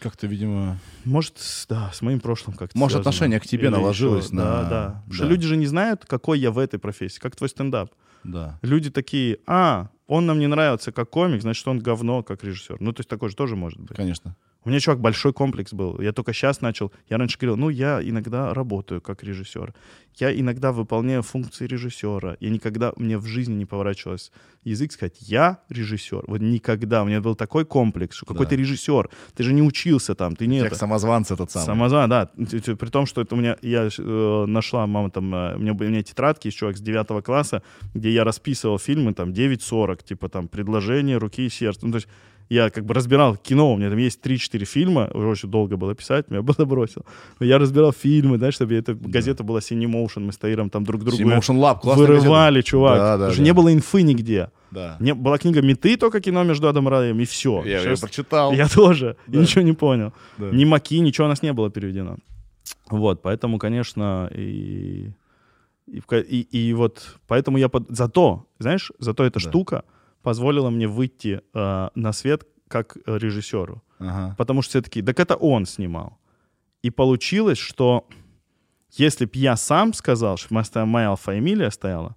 Как-то, 0.00 0.26
видимо... 0.26 0.78
Может, 1.04 1.36
да, 1.68 1.90
с 1.92 2.02
моим 2.02 2.20
прошлым 2.20 2.56
как-то 2.56 2.76
Может, 2.76 2.96
связано. 2.96 3.10
отношение 3.10 3.40
к 3.40 3.46
тебе 3.46 3.64
Или 3.68 3.68
наложилось 3.72 4.26
еще- 4.26 4.34
на- 4.34 4.42
Да, 4.44 4.62
да. 4.68 4.86
Потому 5.04 5.12
что 5.14 5.22
да. 5.24 5.30
люди 5.30 5.46
же 5.46 5.56
не 5.56 5.66
знают, 5.66 6.04
какой 6.04 6.38
я 6.40 6.50
в 6.50 6.58
этой 6.58 6.78
профессии, 6.78 7.18
как 7.20 7.36
твой 7.36 7.48
стендап. 7.48 7.90
Да. 8.24 8.58
Люди 8.62 8.90
такие, 8.90 9.38
а, 9.46 9.88
он 10.06 10.26
нам 10.26 10.38
не 10.40 10.48
нравится 10.48 10.92
как 10.92 11.08
комик, 11.10 11.40
значит, 11.42 11.66
он 11.66 11.78
говно 11.78 12.22
как 12.22 12.44
режиссер. 12.44 12.76
Ну, 12.80 12.92
то 12.92 13.00
есть 13.00 13.08
такое 13.08 13.30
же 13.30 13.36
тоже 13.36 13.56
может 13.56 13.80
быть. 13.80 13.96
Конечно. 13.96 14.36
У 14.64 14.68
меня, 14.68 14.78
чувак, 14.78 15.00
большой 15.00 15.32
комплекс 15.32 15.72
был. 15.72 16.00
Я 16.00 16.12
только 16.12 16.32
сейчас 16.32 16.60
начал. 16.60 16.92
Я 17.10 17.18
раньше 17.18 17.36
говорил, 17.36 17.56
ну, 17.56 17.68
я 17.68 18.00
иногда 18.00 18.54
работаю 18.54 19.00
как 19.00 19.24
режиссер. 19.24 19.74
Я 20.18 20.38
иногда 20.38 20.70
выполняю 20.72 21.22
функции 21.22 21.66
режиссера. 21.66 22.36
Я 22.38 22.50
никогда, 22.50 22.92
мне 22.96 23.18
в 23.18 23.26
жизни 23.26 23.54
не 23.54 23.64
поворачивалось 23.66 24.30
язык 24.62 24.92
сказать, 24.92 25.16
я 25.20 25.58
режиссер. 25.68 26.24
Вот 26.28 26.40
никогда. 26.40 27.02
У 27.02 27.06
меня 27.06 27.20
был 27.20 27.34
такой 27.34 27.64
комплекс, 27.64 28.16
что 28.16 28.26
какой 28.26 28.46
Да. 28.46 28.50
ты 28.50 28.56
режиссер. 28.56 29.08
Ты 29.34 29.42
же 29.42 29.52
не 29.52 29.62
учился 29.62 30.14
там, 30.14 30.36
ты 30.36 30.46
не 30.46 30.58
Как 30.60 30.68
это. 30.68 30.76
самозванцы 30.76 31.34
этот 31.34 31.50
самый. 31.50 31.64
Самозван, 31.66 32.08
да. 32.10 32.30
При 32.36 32.90
том, 32.90 33.06
что 33.06 33.20
это 33.22 33.34
у 33.34 33.38
меня, 33.38 33.56
я 33.62 33.88
э, 33.98 34.44
нашла, 34.46 34.86
мама 34.86 35.10
там, 35.10 35.34
э, 35.34 35.56
у 35.56 35.58
меня 35.58 35.74
были 35.74 35.88
у 35.88 35.92
меня 35.92 36.02
тетрадки, 36.02 36.50
чувак 36.50 36.76
с 36.76 36.80
9 36.80 37.24
класса, 37.24 37.62
где 37.94 38.10
я 38.10 38.22
расписывал 38.22 38.78
фильмы, 38.78 39.12
там, 39.14 39.32
9.40, 39.32 40.04
типа, 40.04 40.28
там, 40.28 40.46
предложение, 40.46 41.16
руки 41.18 41.46
и 41.46 41.48
сердце. 41.48 41.86
Ну, 41.86 41.92
то 41.92 41.96
есть 41.96 42.08
я 42.52 42.70
как 42.70 42.84
бы 42.84 42.94
разбирал 42.94 43.36
кино, 43.36 43.72
у 43.72 43.76
меня 43.76 43.88
там 43.88 43.98
есть 43.98 44.20
3-4 44.24 44.64
фильма, 44.64 45.10
уже 45.14 45.26
очень 45.28 45.50
долго 45.50 45.76
было 45.76 45.94
писать, 45.94 46.30
меня 46.30 46.42
было 46.42 46.64
бросил. 46.66 47.04
Но 47.40 47.46
я 47.46 47.58
разбирал 47.58 47.92
фильмы, 47.92 48.36
знаешь, 48.36 48.54
чтобы 48.54 48.74
эта 48.74 48.94
газета 48.94 49.42
была 49.42 49.60
Cinemotion, 49.60 50.20
мы 50.20 50.32
с 50.32 50.36
Таиром 50.36 50.68
там 50.68 50.84
друг 50.84 51.02
другу 51.02 51.22
Motion 51.22 51.56
Lab, 51.58 51.80
классная 51.80 52.06
вырывали, 52.06 52.60
чувак. 52.60 52.98
Да, 52.98 53.04
да, 53.04 53.12
Потому 53.12 53.30
что 53.32 53.40
да. 53.40 53.44
не 53.44 53.52
было 53.52 53.72
инфы 53.72 54.02
нигде. 54.02 54.50
Да. 54.70 54.96
Не, 55.00 55.14
была 55.14 55.38
книга 55.38 55.62
«Меты», 55.62 55.96
только 55.96 56.20
кино 56.20 56.44
между 56.44 56.68
Адом 56.68 56.88
и 56.88 56.90
Раем, 56.90 57.20
и 57.20 57.24
все. 57.24 57.62
Я 57.64 57.80
ее 57.80 57.96
прочитал. 57.96 58.52
Я 58.52 58.68
тоже. 58.68 59.16
И 59.28 59.32
Да. 59.32 59.40
ничего 59.40 59.62
не 59.62 59.72
понял. 59.72 60.12
Да. 60.38 60.50
Ни 60.50 60.64
маки, 60.64 61.00
ничего 61.00 61.26
у 61.26 61.30
нас 61.30 61.42
не 61.42 61.52
было 61.52 61.70
переведено. 61.70 62.16
Вот, 62.90 63.22
поэтому, 63.22 63.58
конечно, 63.58 64.30
и, 64.34 65.10
и, 65.86 66.02
и, 66.10 66.40
и 66.68 66.72
вот 66.74 67.16
поэтому 67.26 67.58
я 67.58 67.68
под... 67.68 67.84
зато, 67.88 68.46
знаешь, 68.58 68.92
зато 68.98 69.24
эта 69.24 69.40
Да. 69.40 69.48
штука 69.48 69.84
позволила 70.22 70.70
мне 70.70 70.86
выйти 70.86 71.40
э, 71.54 71.88
на 71.94 72.12
свет 72.12 72.46
как 72.68 72.96
э, 72.96 73.18
режиссеру. 73.18 73.82
Ага. 73.98 74.34
Потому 74.38 74.62
что 74.62 74.70
все 74.70 74.82
таки 74.82 75.02
так 75.02 75.20
это 75.20 75.36
он 75.36 75.66
снимал. 75.66 76.18
И 76.82 76.90
получилось, 76.90 77.58
что 77.58 78.06
если 78.90 79.24
б 79.24 79.30
я 79.34 79.56
сам 79.56 79.92
сказал, 79.92 80.36
что 80.36 80.54
моя, 80.54 80.86
моя 80.86 81.08
алфа-эмилия 81.10 81.70
стояла, 81.70 82.16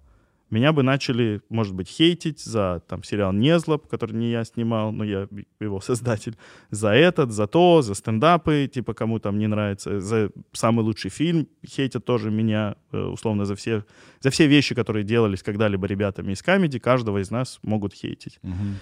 меня 0.50 0.72
бы 0.72 0.82
начали, 0.82 1.40
может 1.48 1.74
быть, 1.74 1.88
хейтить 1.88 2.40
за 2.40 2.82
там 2.88 3.02
сериал 3.02 3.32
«Незлоб», 3.32 3.88
который 3.88 4.14
не 4.14 4.30
я 4.30 4.44
снимал, 4.44 4.92
но 4.92 5.04
я 5.04 5.28
его 5.60 5.80
создатель, 5.80 6.36
за 6.70 6.90
этот, 6.90 7.32
за 7.32 7.46
то, 7.46 7.82
за 7.82 7.94
стендапы, 7.94 8.70
типа 8.72 8.94
кому 8.94 9.18
там 9.18 9.38
не 9.38 9.48
нравится, 9.48 10.00
за 10.00 10.30
самый 10.52 10.82
лучший 10.82 11.10
фильм 11.10 11.48
хейтят 11.66 12.04
тоже 12.04 12.30
меня, 12.30 12.76
э, 12.92 12.98
условно, 12.98 13.44
за 13.44 13.54
все, 13.56 13.84
за 14.20 14.30
все 14.30 14.46
вещи, 14.46 14.74
которые 14.74 15.04
делались 15.04 15.42
когда-либо 15.42 15.86
ребятами 15.86 16.32
из 16.32 16.42
камеди, 16.42 16.78
каждого 16.78 17.18
из 17.18 17.30
нас 17.30 17.58
могут 17.62 17.92
хейтить. 17.94 18.38
Мгм. 18.42 18.76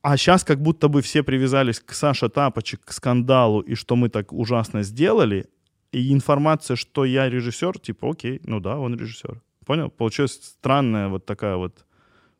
А 0.00 0.16
сейчас 0.16 0.44
как 0.44 0.60
будто 0.60 0.88
бы 0.88 1.00
все 1.00 1.22
привязались 1.22 1.80
к 1.80 1.94
Саше 1.94 2.28
Тапочек, 2.28 2.84
к 2.84 2.92
скандалу, 2.92 3.60
и 3.60 3.74
что 3.74 3.96
мы 3.96 4.10
так 4.10 4.32
ужасно 4.32 4.82
сделали, 4.82 5.46
и 5.92 6.12
информация, 6.12 6.76
что 6.76 7.04
я 7.04 7.30
режиссер, 7.30 7.78
типа, 7.78 8.10
окей, 8.10 8.40
ну 8.44 8.60
да, 8.60 8.78
он 8.78 8.96
режиссер. 8.96 9.40
Понял? 9.66 9.90
Получилась 9.90 10.32
странная 10.42 11.08
вот 11.08 11.24
такая 11.26 11.56
вот 11.56 11.84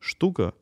штука, 0.01 0.53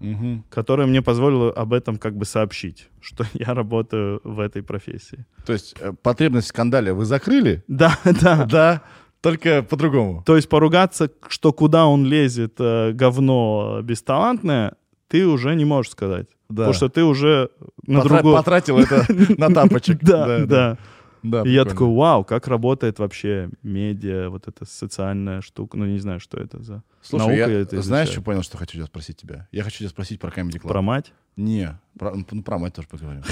Мгм. 0.00 0.44
которая 0.50 0.86
мне 0.86 1.02
позволила 1.02 1.50
об 1.52 1.72
этом 1.74 1.98
как 1.98 2.16
бы 2.16 2.24
сообщить, 2.24 2.88
что 3.00 3.24
я 3.34 3.54
работаю 3.54 4.20
в 4.24 4.40
этой 4.40 4.62
профессии. 4.62 5.24
То 5.46 5.52
есть 5.52 5.74
э, 5.80 5.92
потребность 6.02 6.46
в 6.46 6.48
скандале 6.50 6.92
вы 6.92 7.04
закрыли? 7.04 7.62
Да, 7.68 7.98
да. 8.04 8.44
Да, 8.46 8.82
только 9.20 9.62
по-другому. 9.62 10.22
То 10.24 10.36
есть 10.36 10.48
поругаться, 10.48 11.10
что 11.28 11.52
куда 11.52 11.86
он 11.86 12.06
лезет, 12.06 12.54
э, 12.58 12.92
говно 12.92 13.80
бесталантное, 13.82 14.74
ты 15.08 15.26
уже 15.26 15.54
не 15.54 15.64
можешь 15.64 15.92
сказать. 15.92 16.28
Да. 16.48 16.56
Потому 16.64 16.72
что 16.74 16.88
ты 16.88 17.04
уже 17.04 17.50
на 17.86 17.98
Потра- 18.00 18.08
другой... 18.08 18.34
Потратил 18.36 18.78
это 18.78 19.06
на 19.38 19.50
тапочек. 19.52 19.98
Да, 20.02 20.44
да. 20.46 20.78
Да, 21.22 21.42
И 21.42 21.50
я 21.50 21.64
такой, 21.64 21.88
вау, 21.88 22.24
как 22.24 22.46
работает 22.48 22.98
вообще 22.98 23.50
медиа, 23.62 24.28
вот 24.30 24.48
эта 24.48 24.64
социальная 24.64 25.40
штука. 25.42 25.76
Ну, 25.76 25.84
не 25.86 25.98
знаю, 25.98 26.20
что 26.20 26.38
это 26.38 26.62
за 26.62 26.82
Слушай, 27.02 27.20
наука. 27.36 27.50
я, 27.52 27.60
это 27.60 27.82
знаешь, 27.82 28.08
что 28.08 28.22
понял, 28.22 28.42
что 28.42 28.56
хочу 28.56 28.74
тебя 28.78 28.86
спросить 28.86 29.16
тебя? 29.18 29.46
Я 29.52 29.62
хочу 29.62 29.78
тебя 29.78 29.88
спросить 29.90 30.18
про 30.20 30.30
Comedy 30.30 30.58
Club. 30.60 30.68
Про 30.68 30.82
мать? 30.82 31.12
Не, 31.36 31.78
про, 31.98 32.14
ну, 32.14 32.42
про 32.42 32.58
мать 32.58 32.74
тоже 32.74 32.88
поговорим. 32.88 33.22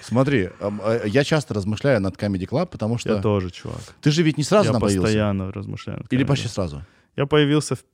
Смотри, 0.00 0.50
э, 0.60 1.02
я 1.06 1.24
часто 1.24 1.54
размышляю 1.54 2.00
над 2.00 2.16
Comedy 2.16 2.46
Club, 2.48 2.66
потому 2.66 2.98
что 2.98 3.14
Я 3.14 3.22
тоже, 3.22 3.50
чувак. 3.50 3.80
ты 4.00 4.10
же 4.10 4.22
ведь 4.22 4.38
не 4.38 4.44
сразу 4.44 4.66
я 4.66 4.72
там 4.72 4.80
появился. 4.80 5.02
постоянно 5.02 5.52
размышляю. 5.52 6.00
над 6.00 6.12
Или 6.12 6.24
почти 6.24 6.48
сразу. 6.48 6.82
Я 7.16 7.26
появился 7.26 7.76
в 7.76 7.84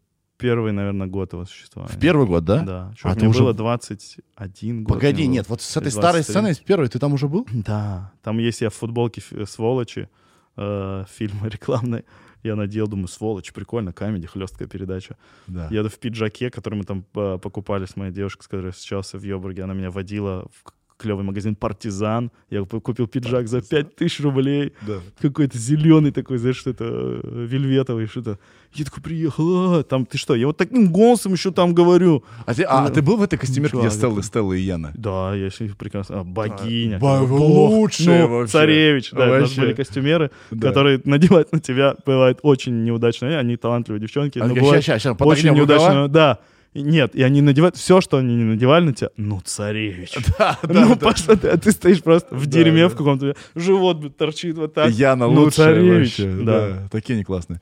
первый, 0.40 0.72
наверное, 0.72 1.06
год 1.06 1.32
его 1.32 1.44
существования. 1.44 1.94
В 1.94 2.00
первый 2.00 2.26
год, 2.26 2.44
да? 2.44 2.62
Да. 2.62 2.92
Чувак, 2.96 3.16
ты 3.16 3.20
мне 3.20 3.30
уже- 3.30 3.40
было 3.40 3.54
21 3.54 4.84
год. 4.84 4.94
Погоди, 4.94 5.24
было. 5.24 5.32
нет, 5.32 5.48
вот 5.48 5.60
с 5.62 5.76
этой 5.76 5.84
Или 5.88 5.90
старой 5.90 6.22
23. 6.22 6.32
сценой, 6.32 6.54
с 6.54 6.58
первой, 6.58 6.88
ты 6.88 6.98
там 6.98 7.12
уже 7.12 7.28
был? 7.28 7.46
Да. 7.52 8.12
Там 8.22 8.38
есть 8.38 8.60
я 8.60 8.70
в 8.70 8.74
футболке 8.74 9.22
сволочи, 9.46 10.08
э, 10.56 11.04
фильма 11.10 11.46
рекламной. 11.48 12.04
Я 12.42 12.56
надел, 12.56 12.86
думаю, 12.88 13.06
сволочь, 13.08 13.52
прикольно, 13.52 13.92
камеди, 13.92 14.26
хлесткая 14.26 14.66
передача. 14.66 15.16
Да. 15.46 15.68
Я 15.70 15.82
в 15.86 15.98
пиджаке, 15.98 16.50
который 16.50 16.76
мы 16.76 16.84
там 16.84 17.04
э, 17.14 17.38
покупали 17.40 17.84
с 17.84 17.96
моей 17.96 18.12
девушкой, 18.12 18.44
с 18.44 18.48
которой 18.48 18.72
встречался 18.72 19.18
в 19.18 19.22
Йобурге. 19.22 19.64
Она 19.64 19.74
меня 19.74 19.90
водила 19.90 20.46
в 20.50 20.64
клевый 21.00 21.24
магазин 21.24 21.54
«Партизан». 21.54 22.30
Я 22.50 22.62
купил 22.64 23.06
пиджак 23.06 23.48
за 23.48 23.62
5000 23.62 24.20
рублей. 24.20 24.72
Да. 24.86 24.94
Какой-то 25.20 25.56
зеленый 25.58 26.10
такой, 26.12 26.38
знаешь, 26.38 26.56
что-то 26.56 26.84
э, 26.84 27.46
вельветовый, 27.48 28.06
что-то. 28.06 28.38
Я 28.74 28.84
такой 28.84 29.02
приехал, 29.02 29.78
а, 29.78 29.82
там 29.82 30.06
ты 30.06 30.18
что? 30.18 30.34
Я 30.34 30.46
вот 30.46 30.56
таким 30.56 30.92
голосом 30.92 31.32
еще 31.32 31.50
там 31.50 31.74
говорю. 31.74 32.22
А, 32.46 32.54
ты, 32.54 32.62
а 32.64 32.82
Ну, 32.86 32.94
ты 32.94 33.02
был 33.02 33.16
в 33.16 33.22
этой 33.22 33.38
костюмерке, 33.38 33.78
где 33.78 33.90
Стелла, 33.90 34.22
Стелла 34.22 34.52
и 34.52 34.60
Яна? 34.60 34.92
Да, 34.94 35.34
я 35.34 35.46
еще 35.46 35.68
прекрасно. 35.76 36.20
А, 36.20 36.24
богиня. 36.24 36.98
Бы 36.98 37.26
бог. 37.26 37.40
лучшая 37.70 38.26
Ну, 38.28 38.38
вообще. 38.38 38.52
Царевич. 38.52 39.10
Да, 39.10 39.24
у 39.24 39.28
нас 39.30 39.40
Вообще. 39.42 39.60
были 39.60 39.72
костюмеры, 39.72 40.30
Да. 40.50 40.68
которые 40.68 41.00
надевать 41.04 41.50
на 41.52 41.60
тебя 41.60 41.96
бывает 42.06 42.38
очень 42.42 42.84
неудачно. 42.84 43.38
Они 43.38 43.56
талантливые 43.56 44.00
девчонки, 44.00 44.38
А, 44.38 44.46
но 44.46 44.54
бывает 44.54 44.84
ща- 44.84 44.98
ща, 44.98 45.12
очень 45.18 45.50
неудачно. 45.50 46.08
Да. 46.08 46.38
Нет, 46.72 47.16
и 47.16 47.22
они 47.24 47.42
надевают 47.42 47.76
все, 47.76 48.00
что 48.00 48.18
они 48.18 48.34
не 48.36 48.44
надевали 48.44 48.84
на 48.84 48.92
тебя. 48.94 49.10
Ну, 49.16 49.40
царевич. 49.40 50.12
Да, 50.38 50.56
ну, 50.62 50.96
Паша, 50.96 51.36
ты, 51.36 51.56
ты 51.58 51.72
стоишь 51.72 52.02
просто 52.02 52.32
в 52.34 52.46
Да, 52.46 52.52
дерьме 52.52 52.84
да. 52.84 52.88
в 52.88 52.96
каком-то, 52.96 53.34
живот 53.56 54.16
торчит 54.16 54.56
вот 54.56 54.74
так. 54.74 54.90
Яна 54.90 55.26
Ну, 55.26 55.40
лучшая 55.42 55.74
царевич, 55.74 56.18
вообще. 56.18 56.44
да. 56.44 56.68
Да. 56.68 56.88
такие 56.90 57.14
они 57.16 57.24
классные. 57.24 57.60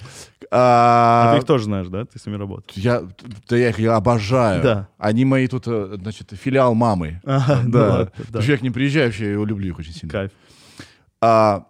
А 0.51 1.31
А, 1.31 1.33
ты 1.35 1.39
их 1.41 1.45
тоже 1.47 1.65
знаешь, 1.65 1.89
да? 1.89 2.05
Ты 2.05 2.19
с 2.19 2.27
ними 2.27 2.37
работаешь. 2.37 2.77
я, 2.83 3.03
да 3.49 3.57
я 3.57 3.71
их 3.71 3.79
я 3.79 3.97
обожаю. 3.97 4.63
Да. 4.63 4.89
Они 4.99 5.25
мои 5.25 5.47
тут, 5.47 5.65
э, 5.67 5.97
значит, 6.01 6.31
филиал 6.33 6.75
мамы. 6.75 7.21
Ага, 7.25 7.61
ну 7.65 7.71
Да. 7.73 7.89
ладно, 7.91 8.13
да. 8.29 8.41
Я 8.41 8.57
к 8.59 8.63
ним 8.63 8.73
приезжаю, 8.73 9.07
вообще 9.07 9.25
я 9.27 9.33
его 9.33 9.45
люблю 9.47 9.69
их 9.69 9.79
очень 9.79 9.93
сильно. 9.93 10.11
Кайф. 10.13 10.31
А, 11.21 11.67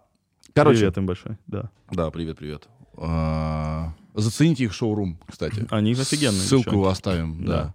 короче, 0.55 0.79
Привет 0.81 0.99
им 0.99 1.07
большой, 1.07 1.37
да. 1.47 1.71
да, 1.91 2.11
привет, 2.11 2.37
привет. 2.39 2.69
А, 2.97 3.93
зацените 4.21 4.65
их 4.65 4.73
шоурум, 4.73 5.19
кстати. 5.29 5.67
Они 5.71 5.93
офигенные. 5.93 6.41
Ссылку 6.41 6.71
девчонки. 6.71 6.93
оставим, 6.93 7.45
да. 7.45 7.53
Да. 7.53 7.75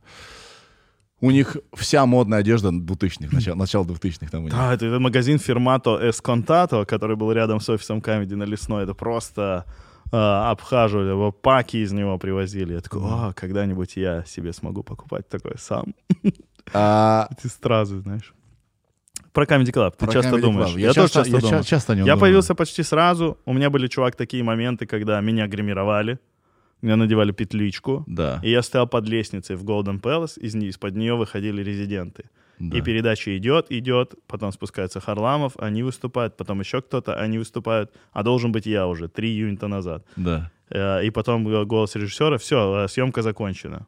У 1.22 1.32
них 1.32 1.56
вся 1.74 2.06
модная 2.06 2.40
одежда 2.40 2.68
2000-х, 2.70 3.34
начало, 3.34 3.56
начало 3.56 3.86
2000-х 3.86 4.30
там 4.30 4.42
у 4.42 4.44
них. 4.46 4.54
Да, 4.54 4.74
это, 4.74 4.86
это 4.88 5.00
магазин 5.00 5.40
Фермато 5.40 6.10
Эсконтато, 6.10 6.84
который 6.86 7.16
был 7.16 7.32
рядом 7.32 7.62
с 7.62 7.70
офисом 7.70 8.02
Камеди 8.02 8.34
на 8.34 8.44
Лесной. 8.44 8.84
Это 8.84 8.94
просто 8.94 9.66
а, 10.12 10.52
обхаживали 10.52 11.10
его, 11.12 11.32
паки 11.32 11.78
из 11.78 11.94
него 11.94 12.18
привозили. 12.18 12.74
Я 12.74 12.82
такой, 12.82 13.02
о, 13.04 13.32
когда-нибудь 13.34 13.96
я 13.96 14.26
себе 14.26 14.52
смогу 14.52 14.84
покупать 14.84 15.30
такое 15.30 15.56
сам. 15.58 15.96
А, 16.74 17.30
Эти 17.38 17.48
стразы, 17.48 18.02
знаешь. 18.02 18.34
Про 19.32 19.46
Comedy 19.46 19.72
Club 19.72 19.92
ты 19.98 20.06
про 20.06 20.12
часто 20.14 20.36
Comedy 20.36 20.42
думаешь. 20.42 20.76
Club. 20.76 20.80
Я, 20.80 20.94
тоже 20.94 21.14
часто 21.14 21.30
я 21.30 21.40
думаю. 21.40 21.58
ча- 21.60 21.64
часто 21.64 21.94
о 21.94 21.96
нем 21.96 22.06
Я 22.06 22.14
думаю. 22.14 22.20
появился 22.22 22.54
почти 22.54 22.84
сразу. 22.84 23.38
У 23.46 23.54
меня 23.54 23.70
были, 23.70 23.88
чувак, 23.88 24.16
такие 24.16 24.44
моменты, 24.44 24.86
когда 24.86 25.22
меня 25.22 25.48
гримировали. 25.48 26.20
Меня 26.84 26.96
надевали 26.98 27.32
петличку. 27.32 28.04
Да. 28.08 28.40
И 28.44 28.50
я 28.52 28.62
стоял 28.62 28.88
под 28.88 29.08
лестницей 29.08 29.56
в 29.56 29.64
Golden 29.64 30.02
Palace, 30.02 30.38
из, 30.46 30.54
не- 30.56 30.68
из-под 30.68 30.96
нее 30.96 31.16
выходили 31.16 31.64
резиденты. 31.64 32.24
да. 32.60 32.78
И 32.78 32.82
передача 32.82 33.32
идет, 33.38 33.72
идет, 33.72 34.14
потом 34.28 34.52
спускается 34.52 35.00
Харламов, 35.00 35.54
они 35.58 35.82
выступают, 35.84 36.38
потом 36.38 36.60
еще 36.60 36.82
кто-то, 36.82 37.16
они 37.26 37.38
выступают, 37.40 37.92
а 38.12 38.24
должен 38.24 38.52
быть 38.52 38.66
я 38.68 38.86
уже, 38.88 39.08
три 39.08 39.30
юнита 39.30 39.68
назад. 39.68 40.06
Да. 40.18 40.52
Э, 40.70 41.06
И 41.06 41.10
потом 41.12 41.48
э, 41.48 41.66
голос 41.66 41.96
режиссера, 41.96 42.38
все, 42.38 42.88
съемка 42.88 43.22
закончена. 43.22 43.86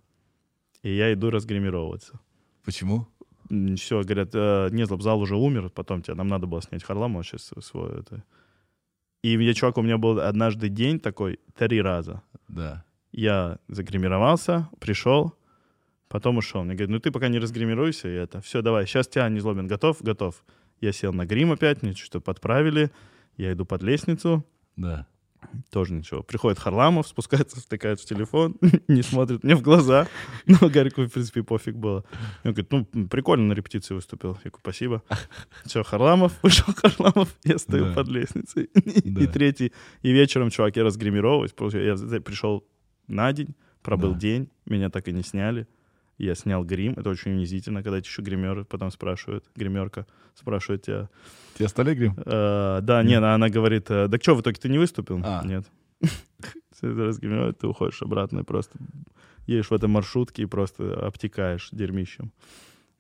И 0.83 0.95
я 0.95 1.11
иду 1.13 1.29
разгримировываться. 1.31 2.19
Почему? 2.63 3.07
Все, 3.75 4.01
говорят, 4.03 4.29
э, 4.33 4.69
нет, 4.71 4.89
зал 5.01 5.19
уже 5.19 5.35
умер, 5.35 5.69
потом 5.69 6.01
тебе, 6.01 6.15
нам 6.15 6.27
надо 6.29 6.47
было 6.47 6.61
снять 6.61 6.83
Харламова 6.83 7.23
сейчас 7.23 7.51
свой 7.61 7.99
это. 7.99 8.23
И 9.25 9.43
я, 9.43 9.53
чувак, 9.55 9.79
у 9.79 9.81
меня 9.81 9.97
был 9.97 10.19
однажды 10.19 10.69
день 10.69 10.99
такой, 10.99 11.39
три 11.57 11.81
раза. 11.81 12.21
Да. 12.47 12.85
Я 13.11 13.57
загримировался, 13.67 14.69
пришел, 14.79 15.33
потом 16.09 16.37
ушел. 16.37 16.63
Мне 16.63 16.75
говорят, 16.75 16.91
ну 16.91 16.99
ты 16.99 17.09
пока 17.09 17.27
не 17.27 17.39
разгримируйся, 17.39 18.07
и 18.07 18.11
это. 18.11 18.39
Все, 18.41 18.61
давай, 18.61 18.85
сейчас 18.85 19.07
тебя 19.07 19.27
не 19.29 19.39
злобин. 19.39 19.65
Готов? 19.65 20.03
Готов. 20.03 20.45
Я 20.79 20.91
сел 20.91 21.11
на 21.11 21.25
грим 21.25 21.51
опять, 21.51 21.81
мне 21.81 21.93
что-то 21.93 22.19
подправили. 22.19 22.91
Я 23.35 23.53
иду 23.53 23.65
под 23.65 23.81
лестницу, 23.81 24.45
Да. 24.75 25.07
тоже 25.71 25.93
ничего. 25.93 26.23
Приходит 26.23 26.59
Харламов, 26.59 27.07
спускается, 27.07 27.59
втыкает 27.59 27.99
в 27.99 28.05
телефон, 28.05 28.55
не 28.87 29.01
смотрит 29.03 29.43
мне 29.43 29.55
в 29.55 29.61
глаза. 29.61 30.07
Ну, 30.45 30.69
Гарику, 30.69 31.01
в 31.03 31.09
принципе, 31.09 31.43
пофиг 31.43 31.75
было. 31.75 32.03
Он 32.43 32.53
говорит, 32.53 32.71
ну, 32.71 32.85
прикольно 33.07 33.45
на 33.45 33.53
репетиции 33.53 33.93
выступил. 33.93 34.29
Я 34.43 34.49
говорю, 34.51 34.57
спасибо. 34.61 35.03
Все, 35.65 35.83
Харламов, 35.83 36.33
вышел 36.43 36.73
Харламов, 36.75 37.29
я 37.43 37.57
стою 37.57 37.85
Да. 37.85 37.93
под 37.93 38.07
лестницей. 38.09 38.69
Да. 38.73 39.21
И 39.23 39.27
третий, 39.27 39.71
и 40.01 40.11
вечером, 40.11 40.49
чувак, 40.49 40.75
я 40.75 40.83
разгримировываюсь. 40.83 41.51
Просто 41.51 41.79
Я 41.79 41.95
пришел 42.21 42.63
на 43.07 43.31
день, 43.33 43.55
пробыл 43.81 44.13
Да. 44.13 44.19
день, 44.19 44.49
меня 44.65 44.89
так 44.89 45.07
и 45.07 45.11
не 45.11 45.23
сняли. 45.23 45.67
Я 46.17 46.35
снял 46.35 46.63
грим, 46.63 46.93
это 46.97 47.09
очень 47.09 47.31
унизительно, 47.31 47.83
когда 47.83 47.97
еще 47.97 48.21
гримеры 48.21 48.63
потом 48.63 48.89
спрашивают, 48.91 49.45
гримерка 49.55 50.05
спрашивает 50.33 50.83
тебя, 50.83 51.09
Тебе 51.55 51.69
стали 51.69 51.95
грим? 51.95 52.15
Э, 52.25 52.79
да, 52.81 53.03
не, 53.03 53.15
она, 53.15 53.49
говорит, 53.49 53.89
э, 53.89 54.09
так 54.09 54.21
что, 54.21 54.35
в 54.35 54.41
итоге 54.41 54.59
ты 54.59 54.69
не 54.69 54.77
выступил? 54.77 55.21
А. 55.23 55.41
Нет. 55.45 55.65
Ты 56.81 57.67
уходишь 57.67 58.01
обратно 58.01 58.39
и 58.39 58.43
просто 58.43 58.77
едешь 59.47 59.69
в 59.69 59.73
этой 59.73 59.87
маршрутке 59.87 60.43
и 60.43 60.45
просто 60.45 61.07
обтекаешь 61.07 61.69
дерьмищем. 61.71 62.31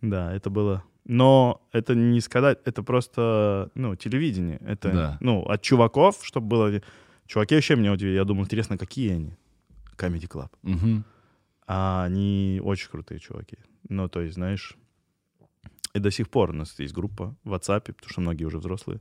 Да, 0.01 0.33
это 0.33 0.49
было... 0.49 0.83
Но 1.03 1.61
это 1.71 1.93
не 1.93 2.19
сказать, 2.21 2.59
это 2.65 2.81
просто, 2.81 3.69
ну, 3.75 3.95
телевидение. 3.95 4.59
Это, 4.65 4.91
Да. 4.91 5.17
ну, 5.19 5.43
от 5.43 5.61
чуваков, 5.61 6.19
чтобы 6.23 6.47
было... 6.47 6.81
Чуваки 7.27 7.55
вообще 7.55 7.75
меня 7.75 7.91
удивили. 7.91 8.15
Я 8.15 8.23
думал, 8.23 8.43
интересно, 8.45 8.77
какие 8.77 9.11
они? 9.11 9.33
Comedy 9.97 10.27
Club. 10.27 10.49
Мгм. 10.63 11.03
А 11.67 12.05
они 12.05 12.61
очень 12.63 12.89
крутые 12.89 13.19
чуваки. 13.19 13.57
Ну, 13.89 14.07
то 14.07 14.21
есть, 14.21 14.35
знаешь, 14.35 14.75
и 15.93 15.99
до 15.99 16.11
сих 16.11 16.29
пор 16.29 16.51
у 16.51 16.53
нас 16.53 16.75
есть 16.79 16.93
группа 16.93 17.35
в 17.43 17.53
WhatsApp, 17.53 17.81
потому 17.93 18.09
что 18.09 18.21
многие 18.21 18.43
уже 18.45 18.57
взрослые, 18.59 18.99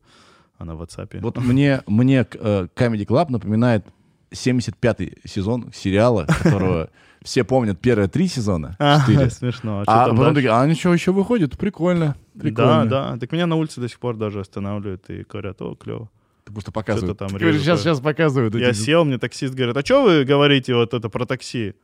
она 0.58 0.74
в 0.74 0.82
WhatsApp. 0.82 1.20
Вот 1.20 1.36
мне, 1.38 1.82
мне 1.86 2.26
э, 2.32 2.68
Comedy 2.74 3.04
Club 3.06 3.26
напоминает 3.30 3.84
75-й 4.32 5.18
сезон 5.28 5.72
сериала, 5.74 6.26
которого 6.42 6.90
все 7.22 7.44
помнят 7.44 7.80
первые 7.80 8.08
три 8.08 8.28
сезона, 8.28 8.76
А, 8.78 9.00
четыре. 9.00 9.30
смешно. 9.30 9.82
А, 9.86 10.04
А 10.04 10.06
там 10.06 10.16
потом 10.16 10.34
дальше? 10.34 10.48
такие, 10.48 10.52
а 10.52 10.66
ничего, 10.66 10.92
еще 10.94 11.12
выходит, 11.12 11.56
прикольно, 11.58 12.16
Да, 12.34 12.40
прикольно. 12.40 12.86
да. 12.86 13.16
Так 13.18 13.32
меня 13.32 13.46
на 13.46 13.56
улице 13.56 13.80
до 13.80 13.88
сих 13.88 13.98
пор 13.98 14.16
даже 14.16 14.40
останавливают 14.40 15.08
и 15.10 15.24
говорят, 15.28 15.60
о, 15.62 15.74
клево. 15.74 16.10
Ты 16.44 16.52
просто 16.52 16.72
показывают. 16.72 17.16
Что-то 17.16 17.18
там 17.20 17.28
Ты 17.28 17.34
говоришь, 17.44 17.54
режут, 17.62 17.64
сейчас, 17.66 17.78
да. 17.78 17.82
сейчас 17.94 18.00
показывают. 18.00 18.54
Я 18.54 18.70
эти- 18.70 18.76
сел, 18.76 19.04
мне 19.04 19.18
таксист 19.18 19.54
говорит, 19.54 19.76
а 19.76 19.84
что 19.84 20.02
вы 20.04 20.24
говорите 20.24 20.74
вот 20.74 20.92
это 20.94 21.08
про 21.08 21.24
такси? 21.26 21.74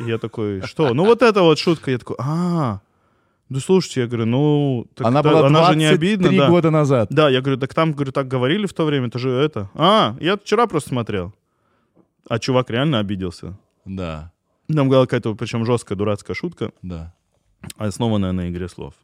И 0.00 0.04
я 0.04 0.18
такой, 0.18 0.62
что? 0.62 0.94
Ну 0.94 1.04
вот 1.04 1.22
это 1.22 1.42
вот 1.42 1.58
шутка. 1.58 1.90
Я 1.90 1.98
такой, 1.98 2.16
а, 2.18 2.80
ну 3.48 3.60
слушайте, 3.60 4.02
я 4.02 4.06
говорю, 4.06 4.26
ну, 4.26 4.86
так 4.94 5.06
Она 5.06 5.22
была 5.22 5.46
она 5.46 5.48
же 5.48 5.74
23 5.74 5.78
не 5.78 5.86
обидно, 5.86 6.36
да. 6.36 6.48
года 6.48 6.70
назад. 6.70 7.08
Да, 7.10 7.30
я 7.30 7.40
говорю, 7.40 7.58
так 7.58 7.72
там, 7.74 7.92
говорю, 7.92 8.12
так 8.12 8.28
говорили 8.28 8.66
в 8.66 8.74
то 8.74 8.84
время, 8.84 9.08
это 9.08 9.18
же 9.18 9.30
это. 9.30 9.70
А, 9.74 10.16
я 10.20 10.36
вчера 10.36 10.66
просто 10.66 10.90
смотрел. 10.90 11.32
А 12.28 12.38
чувак 12.38 12.70
реально 12.70 12.98
обиделся. 12.98 13.56
Да, 13.86 14.32
Нам 14.68 14.90
была 14.90 15.06
какая-то, 15.06 15.34
причем 15.34 15.64
жесткая, 15.64 15.96
дурацкая 15.96 16.34
шутка, 16.34 16.72
да. 16.82 17.14
основанная 17.78 18.32
на 18.32 18.50
игре 18.50 18.68
слов. 18.68 18.94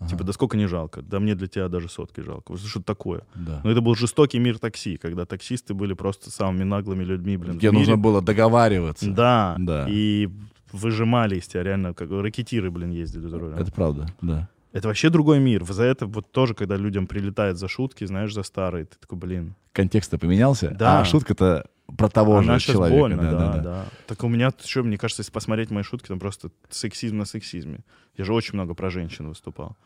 Ага. 0.00 0.10
Типа, 0.10 0.24
да 0.24 0.32
сколько 0.32 0.56
не 0.56 0.66
жалко? 0.66 1.02
Да 1.02 1.20
мне 1.20 1.34
для 1.34 1.46
тебя 1.46 1.68
даже 1.68 1.88
сотки 1.88 2.20
жалко. 2.20 2.56
Что 2.56 2.80
это 2.80 2.86
такое? 2.86 3.22
Да. 3.34 3.60
Но 3.64 3.70
это 3.70 3.80
был 3.80 3.94
жестокий 3.94 4.38
мир 4.38 4.58
такси, 4.58 4.96
когда 4.96 5.24
таксисты 5.24 5.72
были 5.74 5.94
просто 5.94 6.30
самыми 6.30 6.64
наглыми 6.64 7.04
людьми, 7.04 7.36
блин, 7.36 7.58
Где 7.58 7.70
нужно 7.70 7.96
было 7.96 8.20
договариваться. 8.20 9.10
Да, 9.10 9.56
Да. 9.58 9.86
и 9.88 10.28
выжимали 10.72 11.36
из 11.38 11.46
тебя 11.46 11.62
реально, 11.62 11.94
как 11.94 12.10
ракетиры, 12.10 12.70
блин, 12.70 12.90
ездили 12.90 13.28
за 13.28 13.38
рулем. 13.38 13.56
Это 13.58 13.70
правда, 13.72 14.06
да. 14.20 14.48
Это 14.72 14.88
вообще 14.88 15.08
другой 15.08 15.38
мир. 15.38 15.64
За 15.64 15.84
это 15.84 16.04
вот 16.06 16.32
тоже, 16.32 16.54
когда 16.54 16.76
людям 16.76 17.06
прилетает 17.06 17.56
за 17.58 17.68
шутки, 17.68 18.04
знаешь, 18.06 18.34
за 18.34 18.42
старые, 18.42 18.86
ты 18.86 18.96
такой, 19.00 19.18
блин, 19.18 19.54
Контекст-то 19.72 20.18
поменялся, 20.18 20.70
Да. 20.76 21.00
а 21.00 21.04
шутка-то 21.04 21.66
про 21.86 22.08
того 22.08 22.38
она 22.38 22.58
же 22.58 22.72
человека. 22.72 22.98
больно, 22.98 23.22
да, 23.22 23.30
да, 23.30 23.52
да, 23.52 23.62
да. 23.62 23.86
Так 24.06 24.24
у 24.24 24.28
меня, 24.28 24.52
что, 24.64 24.82
мне 24.82 24.98
кажется, 24.98 25.20
если 25.20 25.32
посмотреть 25.32 25.70
мои 25.70 25.82
шутки, 25.82 26.08
там 26.08 26.18
просто 26.18 26.50
сексизм 26.70 27.18
на 27.18 27.24
сексизме. 27.24 27.80
Я 28.16 28.24
же 28.24 28.32
очень 28.32 28.54
много 28.54 28.74
про 28.74 28.90
женщин 28.90 29.28
выступал. 29.28 29.76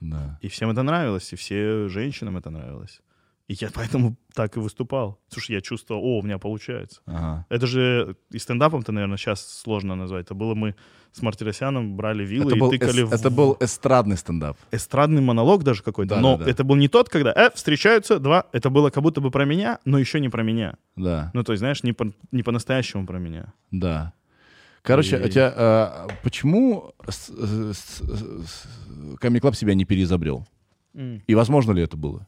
Да. 0.00 0.38
И 0.42 0.48
всем 0.48 0.70
это 0.70 0.82
нравилось, 0.82 1.32
и 1.32 1.36
все 1.36 1.88
женщинам 1.88 2.36
это 2.36 2.50
нравилось. 2.50 3.00
И 3.46 3.54
я 3.60 3.68
поэтому 3.74 4.16
так 4.32 4.56
и 4.56 4.60
выступал. 4.60 5.20
Слушай, 5.28 5.52
я 5.56 5.60
чувствовал, 5.60 6.02
о, 6.02 6.18
у 6.20 6.22
меня 6.22 6.38
получается. 6.38 7.02
Ага. 7.04 7.44
Это 7.50 7.66
же 7.66 8.16
и 8.30 8.38
стендапом-то, 8.38 8.90
наверное, 8.90 9.18
сейчас 9.18 9.46
сложно 9.46 9.94
назвать. 9.96 10.24
Это 10.26 10.34
было 10.34 10.54
мы 10.54 10.74
с 11.12 11.20
Мартиросяном 11.20 11.94
брали 11.94 12.24
вилы 12.24 12.46
Это 12.46 12.56
и 12.56 12.60
был, 12.60 12.70
тыкали 12.70 13.04
эс- 13.04 13.08
в 13.10 13.12
это 13.12 13.28
был 13.30 13.56
эстрадный 13.60 14.16
стендап. 14.16 14.56
эстрадный 14.72 15.20
монолог 15.20 15.62
даже 15.62 15.82
какой-то. 15.82 16.14
Да, 16.14 16.20
но 16.22 16.38
да, 16.38 16.44
да. 16.46 16.50
это 16.50 16.64
был 16.64 16.74
не 16.76 16.88
тот, 16.88 17.10
когда 17.10 17.32
э, 17.36 17.50
встречаются 17.54 18.18
два. 18.18 18.46
Это 18.52 18.70
было 18.70 18.88
как 18.90 19.02
будто 19.02 19.20
бы 19.20 19.30
про 19.30 19.44
меня, 19.44 19.78
но 19.84 19.98
еще 19.98 20.20
не 20.20 20.30
про 20.30 20.42
меня. 20.42 20.76
Да, 20.96 21.30
Ну, 21.34 21.44
то 21.44 21.52
есть, 21.52 21.60
знаешь, 21.60 21.82
не, 21.82 21.92
по- 21.92 22.12
не 22.32 22.42
по-настоящему 22.42 23.06
про 23.06 23.18
меня. 23.18 23.52
да. 23.70 24.12
Короче, 24.82 25.16
И- 25.18 25.22
у 25.24 25.28
тебя, 25.28 25.50
а, 25.56 26.08
почему 26.22 26.92
Comedy 29.20 29.40
Club 29.40 29.54
себя 29.54 29.74
не 29.74 29.84
переизобрел? 29.84 30.46
И 30.94 31.34
возможно 31.34 31.72
ли 31.72 31.82
это 31.82 31.96
было? 31.96 32.26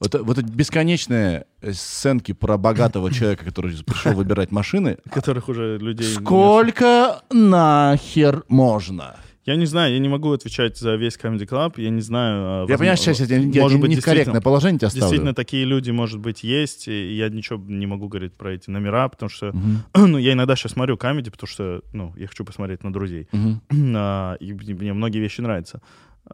Вот, 0.00 0.14
вот 0.18 0.38
эти 0.38 0.46
бесконечные 0.46 1.44
э, 1.60 1.72
сценки 1.72 2.32
про 2.32 2.56
богатого 2.56 3.12
человека, 3.12 3.44
который 3.44 3.76
пришел 3.84 4.12
выбирать 4.14 4.50
машины. 4.50 4.96
Которых 5.12 5.48
уже 5.48 5.76
людей... 5.78 6.06
нет. 6.08 6.16
Сколько 6.22 7.22
нахер 7.30 8.44
можно? 8.48 9.16
Я 9.46 9.56
не 9.56 9.66
знаю, 9.66 9.92
я 9.92 9.98
не 9.98 10.08
могу 10.08 10.32
отвечать 10.32 10.78
за 10.78 10.94
весь 10.96 11.16
Comedy 11.16 11.46
Club. 11.46 11.74
Я 11.76 11.90
не 11.90 12.02
знаю... 12.02 12.34
а, 12.34 12.46
Я 12.46 12.60
возможно- 12.60 12.78
понимаю, 12.78 12.96
сейчас 12.96 13.20
я, 13.20 13.36
я, 13.38 13.62
может 13.62 13.80
быть, 13.80 13.90
не 13.90 13.96
в 13.96 14.04
корректное 14.04 14.40
положение 14.40 14.78
тебя 14.78 14.90
ставлю. 14.90 15.02
Действительно, 15.02 15.34
такие 15.34 15.64
люди, 15.64 15.90
может 15.90 16.18
быть, 16.20 16.44
есть. 16.44 16.88
И 16.88 17.14
я 17.14 17.28
ничего 17.28 17.58
не 17.66 17.86
могу 17.86 18.08
говорить 18.08 18.34
про 18.34 18.52
эти 18.52 18.70
номера, 18.70 19.08
потому 19.08 19.28
что 19.28 19.46
Мгм, 19.52 19.82
ну, 19.94 20.18
я 20.18 20.32
иногда 20.32 20.56
сейчас 20.56 20.72
смотрю 20.72 20.96
комедий, 20.96 21.30
потому 21.30 21.48
что 21.48 21.82
ну, 21.92 22.14
я 22.16 22.26
хочу 22.26 22.44
посмотреть 22.44 22.84
на 22.84 22.92
друзей. 22.92 23.28
мгм. 23.32 23.60
А, 23.96 24.34
и 24.36 24.52
мне 24.52 24.92
многие 24.92 25.18
вещи 25.18 25.40
нравятся. 25.40 25.80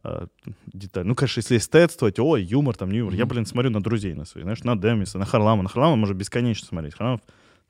А, 0.03 0.27
деталь. 0.73 1.07
Ну, 1.07 1.15
конечно, 1.15 1.41
если 1.41 1.57
эстетствовать, 1.57 2.19
ой, 2.19 2.43
юмор, 2.43 2.77
там, 2.77 2.91
не 2.91 2.99
юмор. 2.99 3.15
Я, 3.15 3.27
блин, 3.27 3.47
смотрю 3.47 3.71
на 3.71 3.83
друзей 3.83 4.15
на 4.15 4.25
своих, 4.25 4.45
знаешь, 4.45 4.63
на 4.65 4.77
Демиса, 4.77 5.19
на 5.19 5.25
Харлама. 5.25 5.63
На 5.63 5.69
Харлама 5.69 5.97
можно 5.97 6.15
бесконечно 6.15 6.67
смотреть. 6.67 6.95
Харламов 6.95 7.21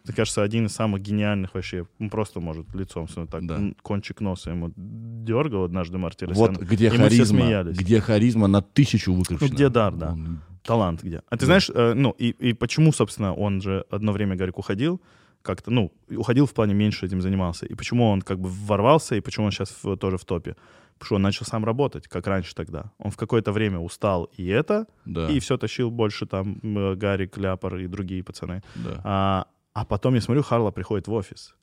мне 0.05 0.15
кажется, 0.15 0.43
один 0.45 0.67
из 0.67 0.73
самых 0.73 1.03
гениальных 1.03 1.55
вообще. 1.55 1.85
Он 1.99 2.11
просто 2.11 2.39
может 2.39 2.73
лицом 2.77 3.09
так 3.29 3.45
Да. 3.45 3.61
кончик 3.83 4.21
носа 4.21 4.51
ему 4.51 4.73
дергал 4.77 5.65
однажды 5.65 5.99
Мартиросян. 5.99 6.55
Вот 6.55 6.63
где 6.63 6.87
и 6.87 6.91
харизма, 6.91 7.65
где 7.65 8.01
харизма 8.01 8.47
на 8.47 8.63
тысячу 8.63 9.13
выкручена. 9.13 9.49
Ну, 9.49 9.55
где 9.55 9.69
дар, 9.69 9.95
да. 9.95 10.13
Он- 10.13 10.41
Талант 10.63 11.03
где. 11.03 11.23
А 11.29 11.37
ты 11.37 11.41
Да. 11.41 11.47
знаешь, 11.47 11.71
э, 11.75 11.95
ну, 11.95 12.11
и, 12.11 12.29
и 12.31 12.53
почему, 12.53 12.93
собственно, 12.93 13.35
он 13.35 13.61
же 13.61 13.85
одно 13.91 14.13
время, 14.13 14.37
Гарик, 14.37 14.59
уходил, 14.59 15.01
как-то, 15.43 15.71
ну, 15.73 15.93
уходил 16.11 16.47
в 16.47 16.55
плане 16.55 16.75
меньше 16.75 17.07
этим 17.07 17.21
занимался. 17.21 17.67
И 17.67 17.75
почему 17.75 18.05
он 18.09 18.23
как 18.23 18.39
бы 18.41 18.49
ворвался, 18.49 19.17
и 19.17 19.21
почему 19.21 19.47
он 19.47 19.53
сейчас 19.53 19.73
в- 19.83 19.97
тоже 19.97 20.19
в 20.19 20.25
топе? 20.25 20.55
Потому 20.98 21.06
что 21.06 21.14
он 21.16 21.23
начал 21.23 21.44
сам 21.47 21.64
работать, 21.64 22.09
как 22.09 22.27
раньше 22.27 22.55
тогда. 22.55 22.90
Он 22.98 23.10
в 23.10 23.16
какое-то 23.16 23.52
время 23.52 23.78
устал 23.78 24.24
и 24.39 24.47
это, 24.47 24.86
Да, 25.05 25.28
и 25.31 25.39
все 25.40 25.56
тащил 25.59 25.90
больше 25.90 26.27
там 26.27 26.59
э, 26.62 26.94
Гарик, 26.94 27.36
Ляпор 27.36 27.77
и 27.77 27.86
другие 27.86 28.23
пацаны. 28.23 28.62
да. 28.74 29.01
А, 29.05 29.47
а 29.74 29.85
потом 29.85 30.14
я 30.14 30.20
смотрю, 30.23 30.43
Харла 30.43 30.70
приходит 30.70 31.06
в 31.09 31.12
офис 31.12 31.55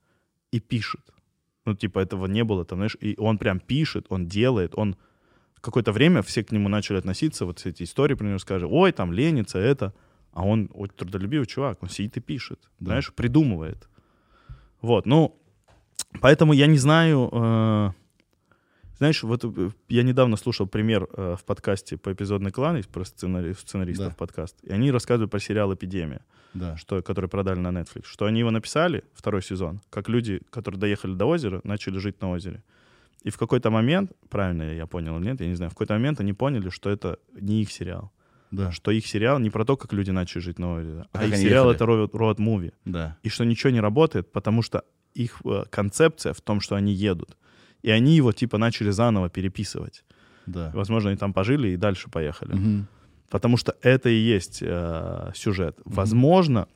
и 0.52 0.60
пишет. 0.60 1.02
Ну, 1.66 1.74
типа, 1.76 2.00
этого 2.00 2.28
не 2.28 2.44
было 2.44 2.64
там, 2.66 2.78
знаешь, 2.78 2.96
и 3.02 3.16
он 3.18 3.38
прям 3.38 3.60
пишет, 3.60 4.06
он 4.10 4.28
делает, 4.28 4.74
он... 4.76 4.96
Какое-то 5.62 5.94
время 5.94 6.22
все 6.22 6.44
к 6.44 6.52
нему 6.52 6.68
начали 6.70 6.98
относиться, 6.98 7.46
вот 7.46 7.66
эти 7.66 7.84
истории 7.84 8.16
про 8.16 8.26
него 8.28 8.38
скажут, 8.40 8.70
ой, 8.72 8.92
там 8.92 9.14
ленится, 9.14 9.58
это. 9.60 9.94
А 10.34 10.44
он 10.46 10.70
очень 10.74 10.94
трудолюбивый 10.96 11.48
чувак, 11.48 11.82
он 11.82 11.90
сидит 11.90 12.18
и 12.18 12.20
пишет, 12.20 12.60
Да. 12.80 12.86
знаешь, 12.88 13.14
придумывает. 13.14 13.88
Вот, 14.82 15.06
ну, 15.06 15.40
поэтому 16.22 16.54
я 16.54 16.68
не 16.68 16.78
знаю... 16.78 17.30
э, 17.32 17.92
знаешь, 19.04 19.24
вот 19.24 19.44
э, 19.44 19.70
я 19.90 20.04
недавно 20.04 20.38
слушал 20.38 20.66
пример 20.68 21.08
э, 21.16 21.36
в 21.38 21.44
подкасте 21.44 21.98
по 21.98 22.14
эпизодный 22.14 22.52
клан, 22.52 22.82
про 22.92 23.04
сценари- 23.04 23.54
сценаристов 23.54 24.10
Да. 24.10 24.16
подкаст, 24.16 24.56
и 24.64 24.72
они 24.72 24.92
рассказывают 24.92 25.30
про 25.32 25.40
сериал 25.40 25.74
«Эпидемия» 25.74 26.22
да. 26.54 26.78
что, 26.78 27.02
который 27.02 27.30
продали 27.30 27.60
на 27.60 27.68
Netflix, 27.70 28.04
что 28.06 28.26
они 28.26 28.40
его 28.40 28.52
написали, 28.52 29.04
второй 29.14 29.42
сезон, 29.44 29.82
как 29.90 30.08
люди, 30.10 30.42
которые 30.50 30.80
доехали 30.80 31.14
до 31.16 31.26
озера, 31.26 31.60
начали 31.66 31.98
жить 32.00 32.22
на 32.22 32.32
озере. 32.32 32.64
И 33.24 33.30
в 33.30 33.38
какой-то 33.38 33.70
момент, 33.72 34.12
правильно 34.30 34.64
я 34.74 34.86
понял 34.88 35.18
или 35.18 35.26
нет, 35.26 35.42
я 35.42 35.48
не 35.48 35.56
знаю, 35.56 35.70
в 35.70 35.74
какой-то 35.74 35.94
момент 35.94 36.20
они 36.22 36.34
поняли, 36.34 36.70
что 36.70 36.90
это 36.90 37.18
не 37.34 37.62
их 37.62 37.72
сериал. 37.72 38.12
Да, 38.52 38.72
Что 38.72 38.92
их 38.92 39.08
сериал 39.08 39.40
не 39.40 39.50
про 39.50 39.66
то, 39.66 39.76
как 39.76 39.94
люди 39.94 40.12
начали 40.12 40.42
жить 40.42 40.60
на 40.60 40.76
озере, 40.76 41.06
А 41.12 41.20
а, 41.20 41.26
их 41.26 41.36
сериал 41.38 41.66
ехали. 41.72 41.76
это 41.76 41.86
роуд, 41.88 42.16
роуд 42.16 42.40
муви. 42.40 42.72
да. 42.86 43.18
И 43.24 43.30
что 43.30 43.44
ничего 43.46 43.72
не 43.72 43.82
работает, 43.82 44.32
потому 44.32 44.62
что 44.62 44.84
их 45.16 45.42
э, 45.46 45.64
концепция 45.72 46.34
в 46.34 46.42
том, 46.42 46.60
что 46.62 46.76
они 46.76 46.94
едут. 46.94 47.36
И 47.84 47.92
они 47.92 48.16
его 48.16 48.32
типа 48.32 48.58
начали 48.58 48.90
заново 48.90 49.30
переписывать. 49.30 50.04
да. 50.46 50.72
Возможно, 50.74 51.10
они 51.10 51.18
там 51.18 51.34
пожили 51.34 51.70
и 51.70 51.78
дальше 51.78 52.10
поехали. 52.10 52.54
Мгм. 52.54 52.88
Потому 53.30 53.58
что 53.58 53.76
это 53.82 54.10
и 54.10 54.16
есть 54.16 54.60
э, 54.62 55.32
сюжет. 55.36 55.80
Возможно, 55.86 56.68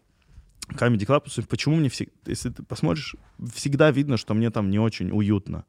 Comedy 0.70 1.06
Club, 1.06 1.48
почему 1.48 1.76
мне 1.76 1.90
всегда, 1.90 2.14
если 2.26 2.50
ты 2.50 2.64
посмотришь, 2.64 3.16
всегда 3.54 3.92
видно, 3.92 4.18
что 4.18 4.34
мне 4.34 4.50
там 4.50 4.70
не 4.70 4.80
очень 4.80 5.12
уютно. 5.12 5.66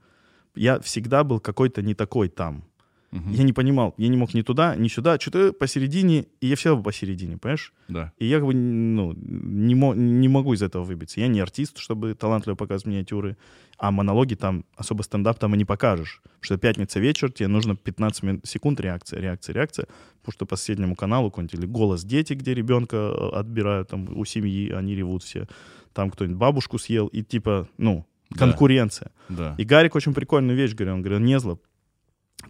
Я 0.55 0.81
всегда 0.81 1.25
был 1.25 1.41
какой-то 1.41 1.83
не 1.83 1.95
такой 1.95 2.29
там. 2.29 2.65
Мгм. 3.11 3.33
Я 3.33 3.43
не 3.43 3.53
понимал, 3.55 3.95
я 3.97 4.09
не 4.09 4.17
мог 4.19 4.35
ни 4.35 4.43
туда, 4.43 4.77
ни 4.77 4.89
сюда, 4.89 5.19
что-то 5.19 5.53
посередине, 5.55 6.27
и 6.43 6.47
я 6.47 6.57
всегда 6.57 6.77
посередине, 6.77 7.39
понимаешь? 7.39 7.73
Да. 7.89 8.13
И 8.19 8.27
я 8.27 8.37
как 8.39 8.47
бы 8.47 8.55
ну, 8.55 9.15
не, 9.17 9.75
мо- 9.75 9.95
не 9.95 10.29
могу 10.29 10.53
из 10.53 10.61
этого 10.63 10.85
выбиться. 10.85 11.21
Я 11.21 11.29
не 11.29 11.41
артист, 11.41 11.79
чтобы 11.79 12.15
талантливо 12.15 12.55
показывать 12.55 12.87
миниатюры, 12.87 13.37
а 13.79 13.91
монологи 13.91 14.35
там, 14.35 14.65
особо 14.77 15.03
стендап 15.05 15.39
там 15.39 15.55
и 15.55 15.59
не 15.59 15.65
покажешь. 15.65 16.21
Потому 16.23 16.43
что 16.43 16.59
пятница 16.59 17.01
вечер, 17.01 17.33
тебе 17.33 17.49
нужно 17.49 17.77
15 17.77 18.23
мин- 18.25 18.41
секунд 18.45 18.79
реакция, 18.81 19.21
реакция, 19.21 19.55
реакция. 19.55 19.87
Потому 20.21 20.33
что 20.33 20.47
по 20.47 20.57
соседнему 20.57 20.95
каналу 20.95 21.31
какой-нибудь 21.31 21.55
или 21.59 21.67
голос 21.67 22.05
дети, 22.05 22.35
где 22.35 22.53
ребенка 22.53 22.97
э, 22.97 23.29
отбирают 23.39 23.89
там 23.89 24.07
у 24.19 24.25
семьи, 24.27 24.71
они 24.71 24.95
ревут 24.95 25.23
все. 25.23 25.47
Там 25.95 26.11
кто-нибудь 26.11 26.37
бабушку 26.37 26.79
съел, 26.79 27.07
и 27.07 27.23
типа, 27.23 27.69
ну, 27.79 28.05
конкуренция. 28.37 29.11
Да. 29.31 29.55
И 29.59 29.65
Гарик 29.65 29.95
очень 29.95 30.13
прикольную 30.13 30.57
вещь 30.57 30.75
говорил. 30.75 30.95
Он 30.97 31.03
говорил, 31.03 31.21
не 31.21 31.39
зло, 31.41 31.59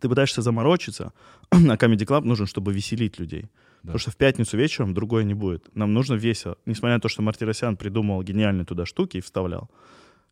ты 0.00 0.08
пытаешься 0.08 0.42
заморочиться, 0.42 1.12
а 1.50 1.56
Comedy 1.56 2.06
Club 2.06 2.24
нужен, 2.24 2.46
чтобы 2.46 2.72
веселить 2.72 3.18
людей. 3.18 3.42
Да. 3.82 3.92
Потому 3.92 3.98
что 3.98 4.10
в 4.10 4.16
пятницу 4.16 4.56
вечером 4.56 4.94
другое 4.94 5.24
не 5.24 5.34
будет. 5.34 5.74
Нам 5.76 5.92
нужно 5.92 6.14
весело. 6.14 6.56
Несмотря 6.66 6.94
на 6.94 7.00
то, 7.00 7.08
что 7.08 7.22
Мартиросян 7.22 7.76
придумал 7.76 8.22
гениальные 8.22 8.64
туда 8.64 8.86
штуки 8.86 9.18
и 9.18 9.20
вставлял, 9.20 9.70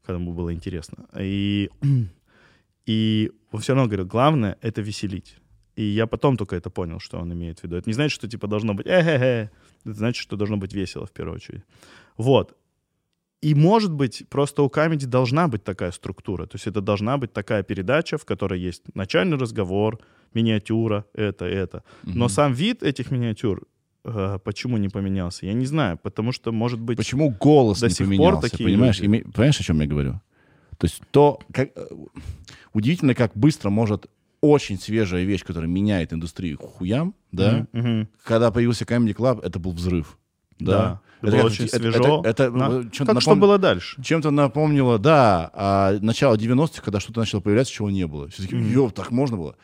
когда 0.04 0.20
ему 0.20 0.32
было 0.32 0.52
интересно. 0.52 1.06
И, 1.18 1.70
и 2.86 3.30
он 3.52 3.60
все 3.60 3.74
равно 3.74 3.86
говорил, 3.86 4.06
главное— 4.06 4.58
это 4.60 4.82
веселить. 4.82 5.36
И 5.76 5.82
я 5.82 6.06
потом 6.06 6.36
только 6.36 6.56
это 6.56 6.70
понял, 6.70 7.00
что 7.00 7.18
он 7.18 7.32
имеет 7.32 7.60
в 7.60 7.64
виду. 7.64 7.76
Это 7.76 7.88
не 7.88 7.94
значит, 7.94 8.14
что 8.14 8.28
типа 8.28 8.46
должно 8.48 8.74
быть 8.74 8.86
э 8.86 8.90
Это 8.90 9.50
значит, 9.84 10.22
что 10.22 10.36
должно 10.36 10.56
быть 10.56 10.72
весело 10.72 11.06
в 11.06 11.12
первую 11.12 11.36
очередь. 11.36 11.62
Вот. 12.16 12.56
И, 13.42 13.54
может 13.54 13.92
быть, 13.92 14.24
просто 14.28 14.62
у 14.62 14.68
Камеди 14.70 15.06
должна 15.06 15.46
быть 15.48 15.62
такая 15.62 15.90
структура. 15.92 16.46
То 16.46 16.56
есть 16.56 16.66
это 16.66 16.80
должна 16.80 17.18
быть 17.18 17.32
такая 17.32 17.62
передача, 17.62 18.16
в 18.18 18.24
которой 18.24 18.58
есть 18.60 18.82
начальный 18.94 19.36
разговор, 19.36 19.98
миниатюра, 20.34 21.04
это, 21.14 21.44
это. 21.44 21.82
Но 22.04 22.24
Мгм. 22.24 22.28
сам 22.28 22.52
вид 22.54 22.82
этих 22.82 23.10
миниатюр 23.10 23.62
э, 24.04 24.38
почему 24.44 24.76
не 24.78 24.88
поменялся, 24.88 25.46
я 25.46 25.52
не 25.52 25.66
знаю. 25.66 25.98
Потому 26.02 26.32
что, 26.32 26.52
может 26.52 26.80
быть... 26.80 26.96
Почему 26.96 27.30
голос 27.30 27.80
до 27.80 27.86
не 27.88 27.92
сих 27.92 28.06
пор 28.06 28.16
поменялся? 28.16 28.50
такие 28.50 28.64
понимаешь, 28.68 29.00
люди. 29.00 29.10
Име- 29.24 29.32
понимаешь, 29.32 29.60
о 29.60 29.64
чем 29.64 29.80
я 29.80 29.86
говорю? 29.86 30.12
То 30.78 30.86
есть 30.86 31.00
то, 31.10 31.38
как... 31.52 31.70
э, 31.74 31.86
Удивительно, 32.72 33.14
как 33.14 33.32
быстро 33.34 33.70
может 33.70 34.06
очень 34.40 34.78
свежая 34.78 35.24
вещь, 35.24 35.44
которая 35.44 35.68
меняет 35.68 36.12
индустрию 36.12 36.58
хуям, 36.58 37.14
да? 37.32 37.66
Мгм. 37.72 38.08
Когда 38.22 38.50
появился 38.50 38.84
Comedy 38.84 39.14
Club, 39.14 39.42
это 39.42 39.58
был 39.58 39.72
взрыв. 39.72 40.18
Да. 40.58 41.00
Да, 41.22 41.30
было 41.30 41.36
как- 41.38 41.44
очень 41.46 41.64
это- 41.64 41.76
свежо. 41.78 42.20
Это, 42.24 42.44
это, 42.44 42.50
На- 42.50 42.80
э, 42.80 42.84
чем-то 42.92 43.14
Как 43.14 43.22
что 43.22 43.34
было 43.36 43.58
дальше? 43.58 44.00
Чем-то 44.02 44.30
напомнило, 44.30 44.98
да, 44.98 45.50
а, 45.54 45.98
начало 46.00 46.36
90-х, 46.36 46.82
когда 46.82 47.00
что-то 47.00 47.20
начало 47.20 47.40
появляться, 47.40 47.72
чего 47.72 47.90
не 47.90 48.06
было. 48.06 48.28
Все 48.28 48.42
таки 48.42 48.56
ёп, 48.56 48.92
так 48.92 49.10
можно 49.10 49.36
было. 49.36 49.56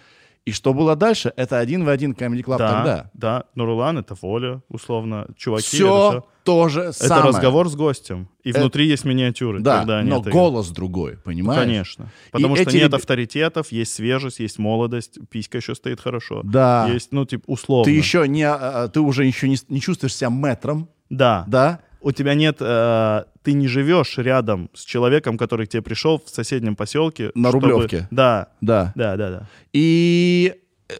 И 0.44 0.50
что 0.50 0.74
было 0.74 0.96
дальше, 0.96 1.32
это 1.36 1.58
один 1.60 1.84
в 1.84 1.88
один 1.88 2.12
Comedy 2.14 2.42
Club 2.42 2.58
да, 2.58 2.68
тогда. 2.72 3.10
да. 3.14 3.44
Нурулан— 3.54 3.98
это 3.98 4.16
воля, 4.20 4.60
условно. 4.68 5.28
Чуваки— 5.36 5.62
Все 5.66 6.08
это 6.10 6.24
то 6.42 6.68
же 6.68 6.80
Это 6.80 6.92
самое. 6.92 7.28
разговор 7.28 7.68
с 7.68 7.76
гостем. 7.76 8.28
И 8.42 8.50
Это- 8.50 8.58
внутри 8.62 8.88
есть 8.88 9.04
миниатюры. 9.04 9.60
Да, 9.60 9.84
но 10.02 10.20
это- 10.20 10.30
голос 10.30 10.70
другой, 10.70 11.16
понимаешь? 11.18 11.60
Конечно. 11.60 12.10
Потому 12.32 12.56
что 12.56 12.68
эти 12.68 12.76
нет 12.76 12.92
авторитетов, 12.92 13.70
есть 13.70 13.94
свежесть, 13.94 14.40
есть 14.40 14.58
молодость, 14.58 15.18
писька 15.30 15.58
еще 15.58 15.76
стоит 15.76 16.00
хорошо. 16.00 16.40
Да. 16.42 16.88
Есть, 16.92 17.12
ну, 17.12 17.24
типа, 17.24 17.44
условно. 17.46 17.84
Ты 17.84 17.92
еще 17.92 18.26
не, 18.26 18.42
а, 18.42 18.56
а, 18.84 18.88
ты 18.88 18.98
уже 18.98 19.24
еще 19.24 19.48
не, 19.48 19.56
не 19.68 19.80
чувствуешь 19.80 20.16
себя 20.16 20.30
мэтром, 20.30 20.88
Да. 21.08 21.44
да? 21.46 21.78
У 22.02 22.12
тебя 22.12 22.34
нет... 22.34 22.56
э, 22.60 23.24
ты 23.42 23.52
не 23.52 23.68
живешь 23.68 24.18
рядом 24.18 24.70
с 24.74 24.84
человеком, 24.84 25.38
который 25.38 25.66
к 25.66 25.70
тебе 25.70 25.82
пришел 25.82 26.22
в 26.24 26.28
соседнем 26.28 26.76
поселке. 26.76 27.30
На 27.34 27.48
чтобы- 27.50 27.68
Рублевке. 27.70 28.08
Да, 28.10 28.48
Да. 28.60 28.92
да, 28.94 29.16
да, 29.16 29.30
да. 29.30 29.48
И 29.72 30.54
э, 30.88 30.94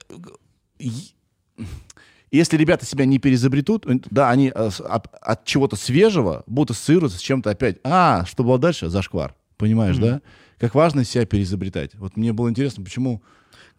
если 2.30 2.56
ребята 2.56 2.86
себя 2.86 3.04
не 3.04 3.18
перезабретут, 3.18 3.86
э, 3.86 3.98
да, 4.10 4.30
они 4.30 4.48
э, 4.54 4.70
от, 4.88 5.06
от 5.20 5.44
чего-то 5.44 5.76
свежего 5.76 6.44
будут 6.46 6.70
ассоциироваться 6.76 7.18
с 7.18 7.20
чем-то 7.20 7.50
опять. 7.50 7.76
А, 7.84 8.24
что 8.24 8.42
было 8.44 8.58
дальше? 8.58 8.88
Зашквар. 8.88 9.34
Понимаешь, 9.58 9.96
Мгм. 9.96 10.04
да? 10.06 10.20
Как 10.58 10.74
важно 10.74 11.04
себя 11.04 11.26
перезабретать. 11.26 11.94
Вот 11.96 12.16
мне 12.16 12.32
было 12.32 12.48
интересно, 12.48 12.82
почему... 12.84 13.22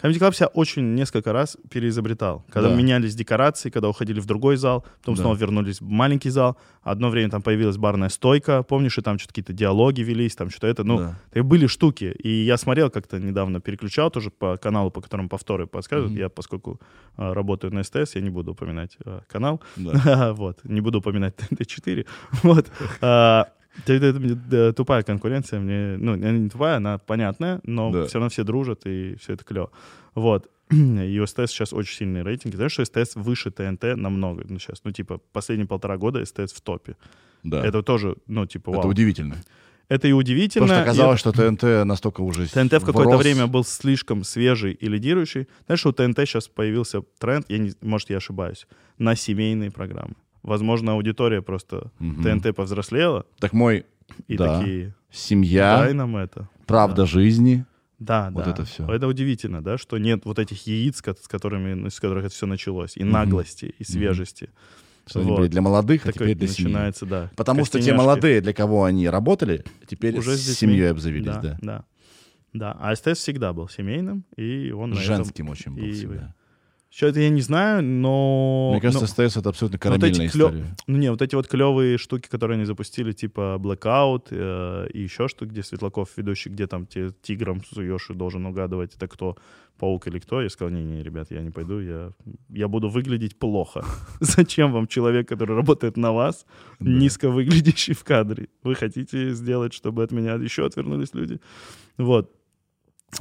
Comedy 0.04 0.20
Club 0.20 0.34
себя 0.36 0.48
очень 0.48 0.96
несколько 0.96 1.32
раз 1.32 1.58
переизобретал. 1.70 2.44
Когда 2.52 2.70
Да. 2.70 2.76
менялись 2.76 3.16
декорации, 3.16 3.70
когда 3.70 3.88
уходили 3.88 4.20
в 4.20 4.26
другой 4.26 4.58
зал, 4.58 4.86
потом 5.00 5.16
Да. 5.16 5.22
снова 5.22 5.36
вернулись 5.36 5.80
в 5.80 5.88
маленький 5.88 6.30
зал. 6.30 6.58
Одно 6.82 7.10
время 7.10 7.30
там 7.30 7.42
появилась 7.42 7.78
барная 7.78 8.10
стойка, 8.10 8.64
помнишь, 8.64 8.98
и 8.98 9.02
там 9.02 9.18
что-то 9.18 9.34
какие-то 9.34 9.54
диалоги 9.54 10.02
велись, 10.02 10.36
там 10.36 10.50
что-то 10.50 10.68
это. 10.68 10.84
Ну, 10.84 10.98
Да. 11.34 11.44
были 11.44 11.68
штуки. 11.68 12.14
И 12.22 12.30
я 12.44 12.58
смотрел 12.58 12.90
как-то 12.90 13.18
недавно, 13.20 13.62
переключал 13.62 14.12
тоже 14.12 14.30
по 14.30 14.58
каналу, 14.58 14.92
по 14.92 15.00
которому 15.02 15.30
повторы 15.30 15.68
подсказывают. 15.68 16.12
Мгм. 16.12 16.20
Я, 16.20 16.30
поскольку 16.30 16.82
а, 17.16 17.34
работаю 17.34 17.74
на 17.74 17.84
СТС, 17.84 18.16
я 18.16 18.22
не 18.22 18.30
буду 18.30 18.52
упоминать 18.52 18.98
а, 19.06 19.22
канал. 19.32 19.62
Да. 19.78 20.34
вот. 20.34 20.60
Не 20.66 20.82
буду 20.82 21.00
упоминать 21.00 21.36
ТНТ-4. 21.50 22.06
вот. 22.44 22.66
А, 23.02 23.48
это- 23.86 24.06
это 24.06 24.20
да, 24.20 24.74
тупая 24.74 25.04
конкуренция. 25.04 25.60
Мне, 25.60 25.98
ну, 25.98 26.14
она 26.14 26.32
не 26.32 26.50
тупая, 26.50 26.78
она 26.78 26.98
понятная, 26.98 27.60
но 27.64 27.92
Да. 27.92 28.06
все 28.06 28.16
равно 28.16 28.30
все 28.30 28.44
дружат, 28.44 28.86
и 28.86 29.16
все 29.20 29.34
это 29.34 29.44
клево. 29.44 29.72
Вот. 30.16 30.50
И 30.72 31.20
у 31.20 31.26
СТС 31.28 31.52
сейчас 31.52 31.74
очень 31.74 31.96
сильные 31.98 32.24
рейтинги. 32.24 32.56
Знаешь, 32.56 32.72
что 32.72 32.86
СТС 32.86 33.16
выше 33.16 33.52
ТНТ 33.52 33.96
намного 33.96 34.44
ну, 34.48 34.60
сейчас. 34.60 34.82
Ну, 34.84 34.92
типа, 34.92 35.20
последние 35.32 35.68
полтора 35.68 35.98
года 35.98 36.24
СТС 36.26 36.54
в 36.54 36.62
топе. 36.62 36.96
Да. 37.44 37.64
Это 37.66 37.84
тоже, 37.84 38.16
ну, 38.28 38.46
типа, 38.46 38.72
вау. 38.72 38.80
Это 38.80 38.88
удивительно. 38.88 39.36
Это 39.90 40.08
и 40.08 40.14
удивительно. 40.14 40.66
Потому 40.68 40.80
что 40.80 40.86
и 40.86 40.90
оказалось, 40.90 41.20
что 41.20 41.32
ТНТ 41.32 41.86
настолько 41.86 42.22
уже 42.22 42.48
ТНТ 42.48 42.74
в 42.82 42.86
какое-то 42.86 43.18
время 43.18 43.48
был 43.48 43.64
слишком 43.66 44.24
свежий 44.24 44.72
и 44.72 44.88
лидирующий. 44.88 45.48
Знаешь, 45.66 45.86
у 45.86 45.92
ТНТ 45.92 46.20
сейчас 46.20 46.48
появился 46.48 47.02
тренд, 47.20 47.46
я 47.50 47.58
не, 47.58 47.74
может, 47.82 48.10
я 48.10 48.18
ошибаюсь, 48.18 48.66
на 48.98 49.16
семейные 49.16 49.72
программы. 49.72 50.16
Возможно, 50.44 50.92
аудитория 50.94 51.42
просто 51.42 51.92
Мгм. 52.00 52.24
ТНТ 52.42 52.56
повзрослела, 52.56 53.26
Так 53.40 53.54
мой 53.54 53.86
и 54.28 54.38
Да. 54.38 54.60
такие, 54.60 54.94
семья, 55.12 55.78
дай 55.80 55.94
нам 55.94 56.16
это. 56.18 56.50
правда 56.68 57.04
Да. 57.04 57.06
жизни. 57.06 57.66
Да, 58.00 58.30
Вот 58.34 58.44
да. 58.44 58.52
это 58.52 58.66
всё. 58.66 58.86
Это 58.92 59.08
удивительно, 59.08 59.64
да, 59.64 59.78
что 59.78 59.98
нет 59.98 60.26
вот 60.26 60.38
этих 60.38 60.68
яиц, 60.68 60.98
с 60.98 61.28
которыми, 61.28 61.74
ну, 61.74 61.90
с 61.90 62.00
которых 62.02 62.26
это 62.26 62.34
все 62.36 62.46
началось, 62.46 62.98
и 62.98 63.04
Мгм. 63.04 63.14
наглости, 63.14 63.74
и 63.80 63.84
свежести. 63.86 64.50
Что 65.06 65.20
они 65.22 65.30
Вот. 65.30 65.40
были 65.40 65.48
для 65.50 65.62
молодых, 65.62 66.06
а 66.06 66.12
Такой 66.12 66.28
теперь 66.28 66.38
для 66.38 66.48
семьи. 66.48 66.72
начинается, 66.72 67.06
да. 67.06 67.32
Потому 67.38 67.64
что 67.66 67.82
те 67.82 67.94
молодые, 67.94 68.42
для 68.42 68.54
кого 68.54 68.84
они 68.86 69.08
работали, 69.10 69.64
теперь 69.88 70.18
Уже 70.18 70.36
с 70.38 70.42
с 70.42 70.58
семьей 70.58 70.92
обзавелись, 70.92 71.26
да, 71.26 71.40
да. 71.42 71.58
да. 71.62 71.86
Да, 72.54 72.78
а 72.80 72.96
СТС 72.96 73.18
всегда 73.20 73.52
был 73.54 73.68
семейным, 73.70 74.26
и 74.38 74.72
он 74.72 74.92
на 74.92 74.94
этом- 74.96 75.06
Женским 75.06 75.50
очень 75.50 75.72
был 75.74 75.84
и- 75.84 75.92
всегда. 75.92 76.34
Что 76.96 77.08
это 77.08 77.22
я 77.22 77.30
не 77.30 77.42
знаю, 77.42 77.84
но... 77.84 78.70
Мне 78.74 78.80
кажется, 78.82 79.08
но- 79.18 79.28
СТС 79.28 79.38
это 79.38 79.50
абсолютно 79.50 79.80
но 79.84 79.90
вот 79.92 80.00
карамельная 80.00 80.28
клё- 80.28 80.46
история. 80.50 80.66
Ну 80.86 80.98
не, 81.00 81.10
вот 81.10 81.24
эти 81.24 81.34
вот 81.34 81.48
клевые 81.48 81.98
штуки, 81.98 82.28
которые 82.30 82.58
они 82.58 82.66
запустили, 82.66 83.14
типа 83.14 83.58
Blackout 83.60 84.28
э, 84.30 84.90
и 84.94 85.02
еще 85.02 85.28
что, 85.28 85.48
где 85.48 85.64
Светлаков 85.64 86.10
ведущий, 86.18 86.50
где 86.52 86.68
там 86.68 86.86
те 86.86 87.10
тигром 87.24 87.64
суешь 87.66 88.12
и 88.12 88.14
должен 88.14 88.46
угадывать, 88.46 88.94
это 88.96 89.08
кто, 89.08 89.38
паук 89.80 90.06
или 90.06 90.20
кто. 90.20 90.40
Я 90.40 90.50
сказал, 90.50 90.72
не-не, 90.72 91.02
ребят, 91.02 91.32
я 91.32 91.42
не 91.42 91.50
пойду, 91.50 91.80
я, 91.80 92.12
я 92.50 92.68
буду 92.68 92.90
выглядеть 92.90 93.40
плохо. 93.40 93.84
Зачем 94.20 94.72
вам 94.72 94.86
человек, 94.86 95.28
который 95.28 95.56
работает 95.56 95.98
на 95.98 96.12
вас, 96.12 96.46
Да. 96.80 96.92
низко 96.92 97.30
выглядящий 97.32 97.96
в 97.96 98.04
кадре? 98.04 98.50
Вы 98.62 98.76
хотите 98.76 99.32
сделать, 99.34 99.74
чтобы 99.74 100.04
от 100.04 100.12
меня 100.12 100.34
еще 100.36 100.64
отвернулись 100.64 101.16
люди? 101.16 101.40
Вот. 101.98 102.32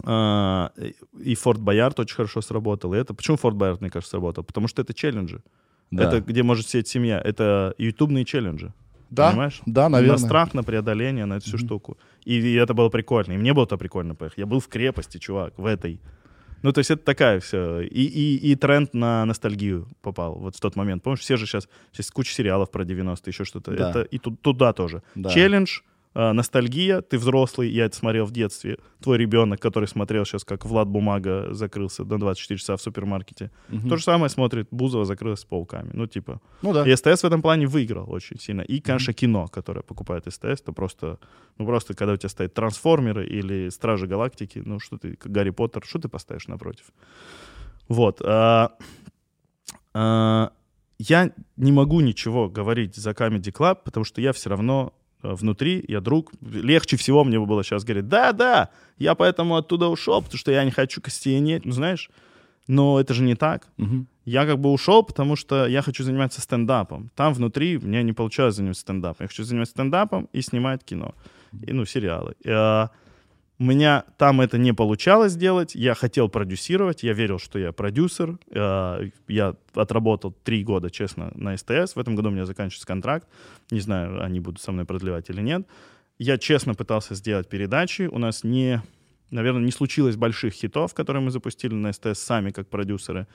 А, 0.05 0.73
и 1.21 1.35
Форт 1.35 1.61
Боярд 1.61 2.01
очень 2.01 2.17
хорошо 2.17 2.41
сработал. 2.41 2.95
И 2.95 2.99
это 2.99 3.15
почему 3.15 3.37
Форт 3.37 3.57
Боярд, 3.57 3.81
мне 3.81 3.91
кажется, 3.91 4.11
сработал? 4.13 4.45
Потому 4.45 4.69
что 4.69 4.83
это 4.83 4.95
челленджи. 4.95 5.43
Да. 5.91 6.05
Это 6.05 6.21
где 6.21 6.43
может 6.43 6.69
сидеть 6.69 6.89
семья. 6.89 7.21
Это 7.23 7.75
ютубные 7.79 8.25
челленджи. 8.25 8.73
да, 9.11 9.29
Понимаешь? 9.31 9.61
да, 9.67 9.83
На 9.89 9.99
наверное. 9.99 10.19
страх, 10.19 10.55
на 10.55 10.63
преодоление, 10.63 11.27
на 11.27 11.35
эту 11.35 11.45
всю 11.47 11.57
Мгм. 11.59 11.67
штуку. 11.67 11.99
И, 12.25 12.39
и 12.41 12.55
это 12.55 12.73
было 12.75 12.89
прикольно. 12.89 13.33
И 13.33 13.37
мне 13.37 13.53
было 13.53 13.65
это 13.65 13.77
прикольно 13.77 14.15
поехать. 14.15 14.39
Я 14.39 14.47
был 14.47 14.59
в 14.61 14.69
крепости, 14.69 15.19
чувак, 15.19 15.53
в 15.59 15.67
этой. 15.67 16.01
Ну, 16.63 16.73
то 16.73 16.79
есть 16.79 16.91
это 16.91 17.05
такая 17.05 17.39
все. 17.41 17.81
И, 17.81 18.05
и, 18.05 18.53
и 18.53 18.55
тренд 18.55 18.95
на 18.95 19.25
ностальгию 19.27 19.87
попал 20.01 20.35
вот 20.37 20.57
в 20.57 20.61
тот 20.61 20.77
момент. 20.77 21.03
Помнишь, 21.03 21.21
все 21.21 21.37
же 21.37 21.45
сейчас, 21.47 21.69
сейчас 21.93 22.11
куча 22.11 22.33
сериалов 22.33 22.71
про 22.71 22.85
90-е, 22.85 23.19
еще 23.27 23.45
что-то. 23.45 23.73
Да. 23.73 23.91
Это 23.91 24.03
и 24.03 24.19
ту- 24.19 24.37
туда 24.41 24.73
тоже. 24.73 25.03
Да. 25.17 25.29
Челлендж, 25.29 25.81
э, 26.15 26.33
ностальгия, 26.33 27.01
ты 27.01 27.19
взрослый, 27.19 27.71
я 27.71 27.87
это 27.87 27.97
смотрел 27.97 28.27
в 28.27 28.33
детстве. 28.33 28.79
Твой 29.01 29.19
ребенок, 29.19 29.61
который 29.61 29.89
смотрел 29.89 30.25
сейчас, 30.25 30.45
как 30.45 30.65
Влад 30.65 30.89
Бумага 30.89 31.53
закрылся 31.53 32.05
на 32.05 32.19
24 32.19 32.59
часа 32.59 32.77
в 32.77 32.83
супермаркете. 32.83 33.51
Мгм. 33.69 33.89
То 33.89 33.97
же 33.97 34.05
самое 34.05 34.31
смотрит 34.31 34.69
Бузова 34.71 35.05
закрылась 35.05 35.41
с 35.41 35.45
пауками. 35.45 35.91
Ну, 35.93 36.07
типа. 36.07 36.41
Ну 36.63 36.73
да. 36.73 36.89
И 36.89 36.97
СТС 36.97 37.23
в 37.23 37.27
этом 37.27 37.43
плане 37.43 37.67
выиграл 37.67 38.11
очень 38.11 38.39
сильно. 38.39 38.63
И, 38.63 38.81
конечно, 38.81 39.13
кино, 39.13 39.49
которое 39.49 39.83
покупает 39.83 40.25
СТС, 40.33 40.63
то 40.63 40.73
просто, 40.73 41.19
ну 41.59 41.67
просто, 41.67 41.95
когда 41.95 42.13
у 42.13 42.17
тебя 42.17 42.29
стоят 42.29 42.55
трансформеры 42.55 43.27
или 43.27 43.71
Стражи 43.71 44.07
Галактики, 44.07 44.63
ну 44.65 44.79
что 44.79 44.99
ты, 44.99 45.19
Гарри 45.25 45.51
Поттер, 45.51 45.85
что 45.85 45.99
ты 45.99 46.09
поставишь 46.09 46.49
напротив? 46.49 46.87
Вот. 47.89 48.23
а, 48.25 48.77
а, 49.95 50.53
я 50.99 51.33
не 51.57 51.73
могу 51.73 52.01
ничего 52.01 52.49
говорить 52.49 52.95
за 52.95 53.11
Comedy 53.11 53.53
Club, 53.53 53.79
потому 53.85 54.05
что 54.05 54.21
я 54.21 54.33
все 54.33 54.51
равно 54.51 54.95
внутри, 55.23 55.85
я 55.89 56.01
друг. 56.01 56.33
Легче 56.41 56.97
всего 56.97 57.25
мне 57.25 57.39
бы 57.39 57.47
было 57.47 57.65
сейчас 57.65 57.85
говорить, 57.85 58.09
да-да, 58.09 58.71
я 58.99 59.15
поэтому 59.15 59.57
оттуда 59.57 59.89
ушел, 59.89 60.23
потому 60.23 60.39
что 60.39 60.53
я 60.53 60.65
не 60.65 60.71
хочу 60.71 61.01
костенеть, 61.01 61.65
ну 61.65 61.73
знаешь. 61.73 62.11
Но 62.69 63.01
это 63.01 63.13
же 63.13 63.23
не 63.23 63.35
так. 63.35 63.67
Мгм. 63.77 64.07
Я 64.25 64.47
как 64.47 64.59
бы 64.59 64.71
ушел, 64.71 65.03
потому 65.03 65.35
что 65.35 65.67
я 65.67 65.83
хочу 65.83 66.05
заниматься 66.05 66.41
стендапом. 66.41 67.11
Там 67.17 67.35
внутри 67.35 67.79
мне 67.79 68.03
не 68.05 68.13
получалось 68.13 68.55
заниматься 68.55 68.83
стендапом. 68.83 69.25
Я 69.25 69.29
хочу 69.29 69.43
заниматься 69.43 69.73
стендапом 69.73 70.29
и 70.33 70.43
снимать 70.43 70.85
кино. 70.85 71.15
И, 71.67 71.73
ну, 71.73 71.85
сериалы. 71.85 72.35
И, 72.45 72.51
а, 72.51 72.91
у 73.63 73.65
меня 73.65 74.07
там 74.19 74.41
это 74.41 74.59
не 74.59 74.73
получалось 74.73 75.37
делать. 75.37 75.77
Я 75.77 75.95
хотел 75.95 76.29
продюсировать. 76.29 77.05
Я 77.05 77.13
верил, 77.13 77.39
что 77.39 77.61
я 77.61 77.71
продюсер. 77.71 78.37
А, 78.53 79.01
я 79.29 79.55
отработал 79.73 80.33
три 80.33 80.65
года, 80.65 80.91
честно, 80.91 81.31
на 81.37 81.57
СТС. 81.57 81.95
В 81.95 81.99
этом 82.01 82.17
году 82.17 82.31
у 82.31 82.33
меня 82.33 82.45
заканчивается 82.45 82.89
контракт. 82.89 83.29
Не 83.71 83.79
знаю, 83.79 84.21
они 84.21 84.41
будут 84.41 84.61
со 84.61 84.73
мной 84.73 84.85
продлевать 84.85 85.31
или 85.31 85.41
нет. 85.41 85.65
Я 86.19 86.39
честно 86.39 86.75
пытался 86.75 87.15
сделать 87.15 87.49
передачи. 87.49 88.09
У 88.11 88.19
нас 88.19 88.43
не, 88.43 88.83
наверное, 89.31 89.63
не 89.63 89.71
случилось 89.71 90.17
больших 90.17 90.55
хитов, 90.55 90.93
которые 90.93 91.23
мы 91.23 91.31
запустили 91.31 91.75
на 91.75 91.93
СТС 91.93 92.19
сами 92.19 92.51
как 92.51 92.69
продюсеры 92.69 93.29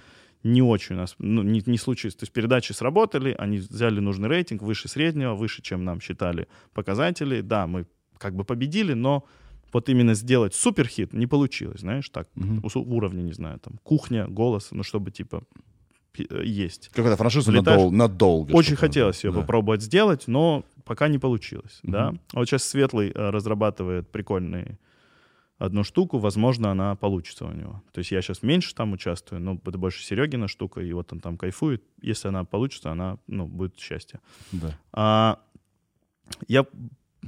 не 0.44 0.62
очень 0.62 0.96
у 0.96 1.00
нас, 1.00 1.16
ну, 1.20 1.42
не, 1.42 1.64
не 1.66 1.78
случилось. 1.78 2.16
То 2.16 2.24
есть 2.24 2.34
передачи 2.34 2.74
сработали, 2.74 3.34
они 3.40 3.58
взяли 3.58 4.02
нужный 4.02 4.28
рейтинг 4.28 4.62
выше 4.62 4.88
среднего, 4.90 5.34
выше, 5.36 5.62
чем 5.62 5.86
нам 5.86 6.02
считали 6.02 6.48
показатели. 6.74 7.42
Да, 7.42 7.66
мы 7.66 7.86
как 8.20 8.36
бы 8.36 8.44
победили, 8.44 8.94
но 8.94 9.26
вот 9.74 9.90
именно 9.90 10.14
сделать 10.16 10.54
суперхит 10.54 11.14
не 11.14 11.28
получилось, 11.28 11.82
знаешь, 11.82 12.10
так, 12.10 12.28
Мгм. 12.36 12.64
у- 12.64 12.96
уровня, 12.96 13.22
не 13.22 13.34
знаю, 13.34 13.60
там, 13.60 13.80
кухня, 13.84 14.28
голос, 14.28 14.70
ну, 14.72 14.84
чтобы, 14.84 15.12
типа, 15.12 15.44
э, 16.18 16.42
есть. 16.46 16.90
Какая-то 16.90 17.18
франшиза 17.18 17.52
надол- 17.52 17.92
надолго. 17.92 18.54
Очень 18.54 18.76
хотелось 18.76 19.24
ее 19.24 19.32
Да. 19.32 19.42
попробовать 19.42 19.82
сделать, 19.82 20.28
но 20.28 20.64
пока 20.86 21.08
не 21.10 21.20
получилось, 21.20 21.80
да. 21.84 22.10
Мгм. 22.12 22.20
А 22.34 22.40
вот 22.40 22.46
сейчас 22.50 22.64
Светлый 22.64 23.12
э, 23.12 23.30
разрабатывает 23.30 24.10
прикольный 24.10 24.78
одну 25.60 25.84
штуку, 25.84 26.20
возможно, 26.20 26.70
она 26.72 26.96
получится 26.96 27.46
у 27.46 27.52
него. 27.52 27.82
То 27.92 28.00
есть 28.00 28.12
я 28.12 28.22
сейчас 28.22 28.44
меньше 28.44 28.76
там 28.76 28.94
участвую, 28.94 29.42
но 29.42 29.60
это 29.66 29.78
больше 29.80 30.04
Серегина 30.04 30.48
штука, 30.48 30.82
и 30.82 30.94
вот 30.94 31.12
он 31.14 31.20
там 31.20 31.36
кайфует. 31.36 31.84
Если 32.02 32.28
она 32.28 32.44
получится, 32.46 32.92
она, 32.92 33.18
ну, 33.28 33.48
будет 33.48 33.80
счастье. 33.80 34.20
Да. 34.52 34.78
А, 34.94 35.40
я 36.48 36.66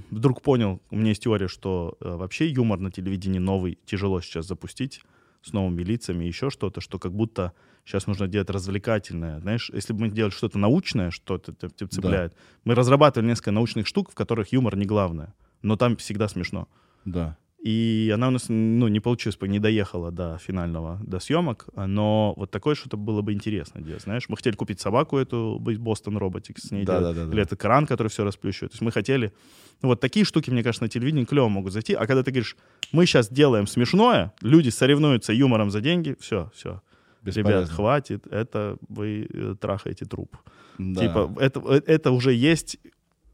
вдруг 0.10 0.41
понял, 0.41 0.82
у 0.90 0.95
меня 0.95 1.10
есть 1.10 1.24
теория, 1.24 1.48
что 1.48 1.98
э, 1.99 2.16
вообще 2.16 2.48
юмор 2.48 2.80
на 2.80 2.91
телевидении 2.91 3.40
новый 3.40 3.78
тяжело 3.86 4.22
сейчас 4.22 4.48
запустить 4.48 5.02
с 5.41 5.53
новыми 5.53 5.84
лицами, 5.84 6.26
еще 6.26 6.49
что-то, 6.49 6.82
что 6.82 6.99
как 6.99 7.14
будто 7.14 7.53
сейчас 7.86 8.07
нужно 8.07 8.28
делать 8.28 8.49
развлекательное. 8.49 9.40
Знаешь, 9.40 9.72
если 9.74 9.94
бы 9.94 10.02
мы 10.02 10.10
делали 10.10 10.32
что-то 10.32 10.60
научное, 10.60 11.11
что-то 11.11 11.53
т- 11.53 11.70
т- 11.70 11.88
цепляет. 11.88 12.36
Мы 12.66 12.76
разрабатывали 12.76 13.30
несколько 13.30 13.52
научных 13.52 13.88
штук, 13.88 14.11
в 14.11 14.16
которых 14.16 14.52
юмор 14.52 14.76
не 14.76 14.86
главное, 14.86 15.34
но 15.61 15.76
там 15.76 15.95
всегда 15.95 16.28
смешно. 16.28 16.68
Да. 17.06 17.38
И 17.61 18.10
она 18.14 18.30
у 18.30 18.31
нас, 18.31 18.45
ну, 18.48 18.88
не 18.88 19.02
получилось, 19.02 19.38
не 19.41 19.60
доехала 19.60 20.11
до 20.11 20.38
финального, 20.38 20.98
до 21.03 21.19
съемок, 21.19 21.68
но 21.76 22.34
вот 22.38 22.52
такое 22.52 22.73
что-то 22.73 22.95
было 22.95 23.22
бы 23.22 23.34
интересно 23.34 23.81
делать, 23.81 24.03
знаешь. 24.03 24.30
Мы 24.30 24.38
хотели 24.38 24.56
купить 24.56 24.80
собаку 24.80 25.18
эту, 25.18 25.60
Бостон 25.60 26.18
Роботикс, 26.18 26.68
с 26.68 26.72
ней 26.72 26.86
Да, 26.86 26.99
делать. 26.99 27.15
да, 27.15 27.22
да, 27.22 27.27
да. 27.27 27.34
или 27.34 27.41
это 27.41 27.57
кран, 27.57 27.86
который 27.86 28.07
все 28.07 28.23
расплющивает. 28.23 28.72
То 28.72 28.76
есть 28.76 28.81
мы 28.81 28.91
хотели... 28.91 29.34
Ну, 29.81 29.90
вот 29.90 29.99
такие 29.99 30.26
штуки, 30.26 30.49
мне 30.49 30.64
кажется, 30.64 30.84
на 30.84 30.90
телевидении 30.90 31.26
клево 31.26 31.49
могут 31.49 31.73
зайти. 31.73 31.94
А 31.94 32.06
когда 32.06 32.23
ты 32.23 32.31
говоришь, 32.31 32.56
мы 32.94 33.06
сейчас 33.06 33.30
делаем 33.30 33.68
смешное, 33.68 34.34
люди 34.41 34.69
соревнуются 34.69 35.34
юмором 35.34 35.69
за 35.69 35.81
деньги, 35.81 36.15
все, 36.19 36.49
все. 36.53 36.81
Ребят, 37.23 37.69
хватит, 37.69 38.26
это 38.27 38.77
вы 38.88 39.27
э, 39.30 39.56
трахаете 39.60 40.06
труп. 40.06 40.38
Да. 40.77 41.02
Типа, 41.02 41.36
это, 41.40 41.60
э, 41.68 41.81
это 41.86 42.11
уже 42.11 42.34
есть 42.34 42.80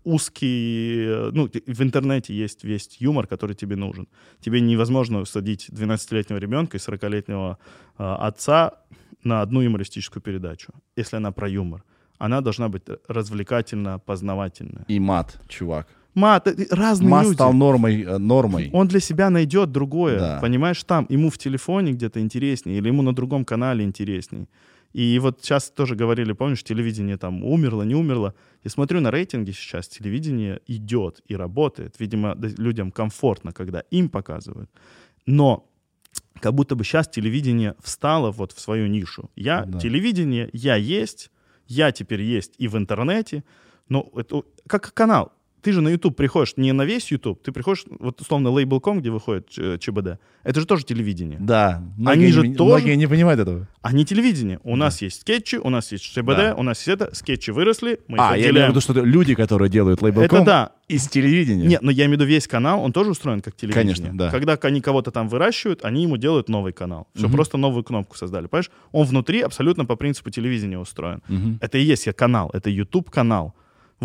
узкий... 0.06 1.06
э, 1.08 1.32
Ну, 1.34 1.50
в 1.68 1.82
интернете 1.82 2.34
есть 2.34 2.64
весь 2.64 2.98
юмор, 3.00 3.28
который 3.28 3.56
тебе 3.56 3.76
нужен. 3.76 4.08
Тебе 4.40 4.62
невозможно 4.62 5.26
садить 5.26 5.70
12-летнего 5.70 6.40
ребенка 6.40 6.78
и 6.78 6.80
40-летнего 6.80 7.58
э, 7.98 8.04
отца 8.28 8.72
на 9.24 9.42
одну 9.42 9.62
юмористическую 9.62 10.22
передачу, 10.24 10.72
если 10.98 11.18
она 11.18 11.32
про 11.32 11.50
юмор. 11.50 11.84
Она 12.18 12.42
должна 12.42 12.70
быть 12.70 12.84
развлекательно 13.08 14.00
познавательная. 14.00 14.86
И 14.88 15.00
мат, 15.00 15.38
чувак. 15.50 15.88
Мат, 16.14 16.48
э, 16.48 16.56
разные 16.72 17.10
Мат 17.10 17.24
люди. 17.26 17.34
стал 17.36 17.54
нормой, 17.54 18.04
э, 18.04 18.18
нормой. 18.18 18.70
Он 18.74 18.88
для 18.88 19.00
себя 19.00 19.30
найдет 19.30 19.72
другое. 19.72 20.20
Да. 20.20 20.40
Понимаешь, 20.42 20.82
там 20.84 21.06
ему 21.10 21.30
в 21.30 21.38
телефоне 21.38 21.92
где-то 21.92 22.20
интереснее, 22.20 22.78
или 22.78 22.88
ему 22.88 23.02
на 23.02 23.14
другом 23.14 23.44
канале 23.46 23.84
интересней. 23.84 24.48
И 24.96 25.20
вот 25.20 25.42
сейчас 25.42 25.72
тоже 25.72 25.96
говорили, 25.98 26.32
помнишь, 26.32 26.64
телевидение 26.64 27.18
там 27.18 27.44
умерло, 27.44 27.84
не 27.84 27.96
умерло. 27.96 28.34
Я 28.64 28.70
смотрю 28.70 29.02
на 29.02 29.12
рейтинги 29.12 29.52
сейчас, 29.52 29.90
телевидение 29.90 30.62
идет 30.68 31.20
и 31.28 31.36
работает. 31.36 31.96
Видимо, 32.00 32.34
людям 32.58 32.92
комфортно, 32.92 33.52
когда 33.52 33.82
им 33.92 34.08
показывают. 34.08 34.70
Но 35.26 35.70
как 36.40 36.54
будто 36.54 36.76
бы 36.76 36.86
сейчас 36.86 37.10
телевидение 37.10 37.76
встало 37.84 38.32
вот 38.32 38.54
в 38.54 38.60
свою 38.62 38.88
нишу. 38.88 39.30
Я 39.36 39.66
Да. 39.66 39.80
телевидение, 39.80 40.50
я 40.54 40.78
есть, 40.78 41.30
я 41.68 41.92
теперь 41.92 42.22
есть 42.22 42.54
и 42.58 42.70
в 42.70 42.78
интернете. 42.78 43.44
Но 43.90 44.10
это 44.16 44.44
как 44.66 44.94
канал. 44.94 45.34
Ты 45.66 45.72
же 45.72 45.82
на 45.82 45.90
YouTube 45.90 46.16
приходишь 46.16 46.54
не 46.58 46.74
на 46.74 46.86
весь 46.86 47.12
YouTube, 47.12 47.42
ты 47.42 47.52
приходишь, 47.52 47.86
вот 48.00 48.22
условно, 48.22 48.50
Label.com, 48.50 49.00
где 49.00 49.10
выходит 49.10 49.50
Ч- 49.50 49.80
ЧБД. 49.80 50.20
Это 50.44 50.60
же 50.60 50.68
тоже 50.68 50.86
телевидение. 50.86 51.40
Да. 51.42 51.78
Они 51.78 52.04
Многие 52.04 52.32
же 52.32 52.48
не- 52.48 52.54
тоже- 52.54 52.84
Многие 52.84 52.96
не 52.98 53.08
понимают 53.08 53.42
этого. 53.42 53.68
Не 53.92 54.06
телевидение. 54.06 54.60
У 54.64 54.76
нас 54.76 55.02
есть 55.02 55.22
скетчи, 55.22 55.56
у 55.56 55.70
нас 55.72 55.92
есть 55.92 56.04
ЧБД, 56.04 56.38
Да. 56.38 56.56
у 56.56 56.62
нас 56.62 56.78
есть 56.86 56.88
это. 57.02 57.16
Скетчи 57.16 57.50
выросли, 57.50 58.00
мы 58.08 58.20
а, 58.20 58.38
их 58.38 58.46
я 58.46 58.52
имею 58.52 58.68
в 58.68 58.70
виду, 58.70 58.80
что 58.82 58.94
люди, 58.94 59.34
которые 59.34 59.70
делают 59.72 60.04
лейбл.ком 60.04 60.24
Это 60.42 60.46
да. 60.46 60.72
из 60.88 61.08
телевидения. 61.08 61.66
Нет, 61.66 61.82
но 61.82 61.90
я 61.90 62.06
имею 62.06 62.20
в 62.20 62.22
виду 62.22 62.26
весь 62.30 62.48
канал, 62.48 62.84
он 62.84 62.94
тоже 62.94 63.10
устроен 63.10 63.42
как 63.42 63.56
телевидение. 63.56 63.96
Конечно, 63.96 64.16
да. 64.16 64.30
Когда 64.30 64.54
они 64.62 64.82
кого-то 64.82 65.10
там 65.10 65.30
выращивают, 65.30 65.84
они 65.84 66.04
ему 66.04 66.18
делают 66.18 66.48
новый 66.48 66.74
канал. 66.74 67.08
Все, 67.16 67.26
Мгм. 67.26 67.34
просто 67.34 67.58
новую 67.58 67.84
кнопку 67.84 68.16
создали. 68.18 68.46
Понимаешь? 68.46 68.70
Он 68.92 69.06
внутри 69.08 69.42
абсолютно 69.42 69.86
по 69.86 69.96
принципу 69.96 70.30
телевидения 70.30 70.78
устроен. 70.78 71.24
Мгм. 71.28 71.58
Это 71.60 71.80
и 71.80 71.84
есть 71.84 72.06
канал, 72.16 72.52
это 72.54 72.70
YouTube-канал. 72.70 73.56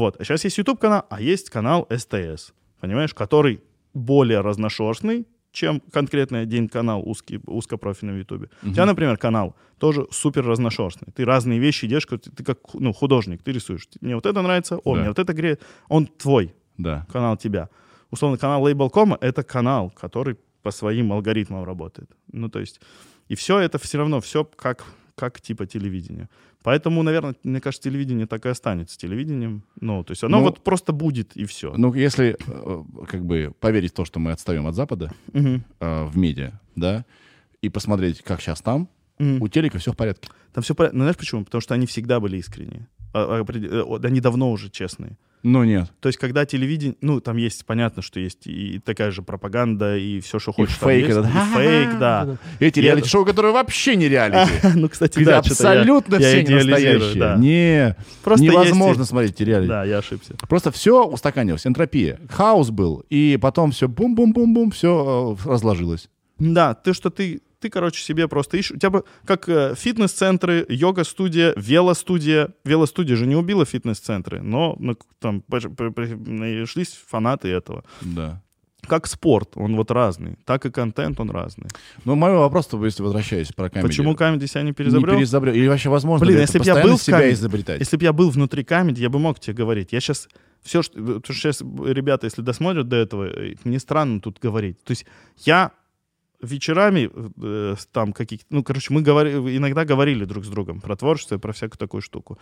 Вот. 0.01 0.16
А 0.20 0.24
сейчас 0.24 0.44
есть 0.44 0.59
YouTube-канал, 0.59 1.05
а 1.10 1.20
есть 1.20 1.51
канал 1.51 1.86
СТС. 1.90 2.52
Понимаешь? 2.81 3.14
Который 3.14 3.60
более 3.94 4.40
разношерстный, 4.40 5.27
чем 5.52 5.81
конкретно 5.93 6.39
один 6.40 6.68
канал 6.68 7.02
узкий, 7.05 7.40
узкопрофильный 7.47 8.14
в 8.14 8.18
Ютубе. 8.18 8.48
У 8.62 8.66
Мгм. 8.66 8.74
тебя, 8.74 8.86
например, 8.86 9.16
канал 9.18 9.55
тоже 9.78 10.06
супер 10.10 10.44
разношерстный. 10.47 11.09
Ты 11.14 11.24
разные 11.24 11.59
вещи 11.59 11.86
идешь, 11.86 12.06
как- 12.06 12.22
ты 12.22 12.44
как 12.44 12.59
ну, 12.74 12.93
художник, 12.93 13.43
ты 13.43 13.52
рисуешь. 13.52 13.89
Мне 14.01 14.14
вот 14.14 14.27
это 14.27 14.40
нравится, 14.43 14.78
о, 14.78 14.94
Да. 14.94 15.01
мне 15.01 15.09
вот 15.09 15.18
это 15.18 15.32
греет. 15.32 15.60
Он 15.89 16.06
твой, 16.06 16.55
Да. 16.78 17.06
канал 17.12 17.36
тебя. 17.36 17.68
Условно, 18.10 18.39
канал 18.39 18.66
Label.com— 18.66 19.14
это 19.20 19.43
канал, 19.43 19.90
который 19.90 20.36
по 20.62 20.70
своим 20.70 21.12
алгоритмам 21.12 21.64
работает. 21.64 22.10
Ну, 22.32 22.48
то 22.48 22.60
есть, 22.60 22.81
и 23.28 23.35
все 23.35 23.59
это 23.59 23.78
все 23.78 23.98
равно, 23.98 24.20
все 24.20 24.44
как, 24.44 24.85
как 25.20 25.40
типа 25.40 25.66
телевидение. 25.66 26.28
Поэтому, 26.62 27.02
наверное, 27.02 27.34
мне 27.44 27.60
кажется, 27.60 27.88
телевидение 27.88 28.26
так 28.26 28.47
и 28.47 28.48
останется 28.48 28.98
телевидением. 28.98 29.62
Ну, 29.80 30.02
то 30.02 30.12
есть 30.12 30.24
оно 30.24 30.38
Ну, 30.38 30.44
вот 30.44 30.64
просто 30.64 30.92
будет, 30.92 31.36
и 31.36 31.44
все. 31.44 31.74
Ну, 31.76 31.94
если 31.94 32.36
э, 32.47 32.84
как 33.06 33.24
бы 33.24 33.52
поверить 33.60 33.92
в 33.92 33.94
то, 33.94 34.05
что 34.05 34.18
мы 34.18 34.32
отстаем 34.32 34.66
от 34.66 34.74
Запада 34.74 35.12
э, 35.32 35.60
в 35.80 36.16
медиа, 36.16 36.59
да, 36.74 37.05
и 37.60 37.68
посмотреть, 37.68 38.22
как 38.22 38.40
сейчас 38.40 38.62
там, 38.62 38.88
у 39.18 39.48
телека 39.48 39.78
все 39.78 39.92
в 39.92 39.97
порядке. 39.97 40.30
Там 40.55 40.64
все 40.64 40.74
понятно. 40.74 40.98
Ну, 40.98 41.05
знаешь 41.05 41.18
почему? 41.18 41.44
Потому 41.44 41.60
что 41.60 41.74
они 41.74 41.84
всегда 41.86 42.20
были 42.20 42.38
искренние. 42.38 42.88
Э, 43.15 43.43
Они 44.05 44.20
давно 44.20 44.51
уже 44.51 44.70
честные. 44.70 45.16
Ну, 45.43 45.65
нет. 45.65 45.91
То 46.01 46.09
есть, 46.11 46.19
когда 46.19 46.45
телевидение, 46.45 46.97
ну, 47.01 47.19
там 47.20 47.39
есть, 47.39 47.65
понятно, 47.65 48.03
что 48.03 48.20
есть 48.20 48.47
и 48.47 48.78
такая 48.78 49.11
же 49.11 49.23
пропаганда, 49.23 49.97
и 49.97 50.20
все, 50.20 50.39
что 50.39 50.51
И 50.51 50.55
хочешь. 50.55 50.77
там 50.77 50.91
фейк 50.91 51.07
есть. 51.09 51.19
этот. 51.19 51.31
И 51.31 51.55
фейк, 51.55 51.99
да. 51.99 52.37
Эти 52.61 52.78
И 52.78 52.82
реалити-шоу, 52.82 53.24
которые 53.24 53.55
вообще 53.55 53.97
не 53.97 54.07
реалити. 54.09 54.51
Ну, 54.74 54.89
кстати, 54.91 55.24
да, 55.24 55.39
абсолютно 55.39 56.16
я 56.16 56.20
все 56.20 56.43
не 56.45 56.55
настоящие. 56.57 57.19
да. 57.19 57.37
Не, 57.37 57.97
Просто 58.23 58.45
невозможно 58.45 59.01
есть 59.01 59.11
смотреть 59.11 59.32
эти 59.32 59.43
и- 59.43 59.47
реалити. 59.47 59.69
Да, 59.70 59.85
я 59.85 59.99
ошибся. 59.99 60.35
Просто 60.47 60.70
все 60.73 61.07
устаканилось, 61.07 61.66
энтропия. 61.66 62.20
Хаос 62.28 62.69
был, 62.70 63.03
и 63.09 63.39
потом 63.41 63.70
все 63.70 63.89
бум-бум-бум-бум, 63.89 64.70
все 64.73 65.39
разложилось. 65.47 66.11
Да, 66.39 66.74
ты 66.74 66.93
что 66.93 67.09
ты, 67.09 67.41
ты, 67.61 67.69
короче, 67.69 68.03
себе 68.03 68.27
просто 68.27 68.57
ищешь. 68.57 68.73
У 68.73 68.78
тебя 68.78 68.91
бы 68.91 69.05
как 69.24 69.49
э, 69.49 69.74
фитнес-центры, 69.77 70.65
йога-студия, 70.69 71.53
велостудия. 71.57 72.49
Велостудия 72.65 73.16
же 73.16 73.27
не 73.27 73.37
убила 73.37 73.65
фитнес-центры, 73.65 74.41
но 74.41 74.77
ну, 74.78 74.97
там 75.19 75.45
нашлись 75.49 76.99
фанаты 77.07 77.49
этого. 77.49 77.85
Да. 78.01 78.43
Как 78.87 79.07
спорт, 79.07 79.51
он 79.57 79.77
вот 79.77 79.91
разный, 79.91 80.39
так 80.47 80.65
и 80.65 80.70
контент, 80.70 81.20
он 81.20 81.31
разный. 81.31 81.66
Ну, 82.07 82.15
мой 82.15 82.35
вопрос, 82.35 82.66
то, 82.66 82.82
если 82.85 83.03
возвращаясь 83.03 83.49
про 83.49 83.69
камеди. 83.69 83.87
Почему 83.87 84.16
Камеди 84.16 84.47
себя 84.47 84.62
не 84.62 84.69
не 84.69 84.73
переизобрел? 84.72 85.55
Или 85.55 85.69
вообще 85.69 85.91
возможно 85.91 86.24
Блин, 86.24 86.39
ли 86.39 86.43
если 86.43 86.61
это 86.61 86.73
б 86.73 86.78
я 86.78 86.82
был 86.82 86.97
в 86.97 87.03
себя 87.03 87.28
Comedy- 87.28 87.32
изобретать? 87.35 87.78
Если 87.78 87.97
бы 87.99 88.05
я 88.05 88.15
был 88.15 88.31
внутри 88.31 88.65
Камеди, 88.65 89.03
я 89.03 89.11
бы 89.11 89.19
мог 89.19 89.39
тебе 89.39 89.55
говорить. 89.55 89.93
Я 89.93 90.01
сейчас 90.01 90.28
все, 90.62 90.82
что, 90.82 90.95
потому 90.95 91.23
что 91.24 91.35
сейчас 91.35 91.61
ребята, 91.61 92.27
если 92.27 92.41
досмотрят 92.41 92.89
до 92.89 92.97
этого, 92.97 93.24
э, 93.24 93.55
мне 93.65 93.78
странно 93.78 94.20
тут 94.20 94.39
говорить. 94.41 94.82
То 94.82 94.93
есть 94.93 95.05
я 95.39 95.73
вечерами 96.42 97.10
э, 97.42 97.74
там 97.92 98.12
какие 98.12 98.40
ну, 98.50 98.62
короче, 98.62 98.92
мы 98.92 99.02
говори, 99.02 99.32
иногда 99.56 99.84
говорили 99.84 100.24
друг 100.24 100.44
с 100.44 100.48
другом 100.48 100.80
про 100.80 100.96
творчество 100.96 101.36
и 101.36 101.38
про 101.38 101.52
всякую 101.52 101.78
такую 101.78 102.00
штуку. 102.00 102.38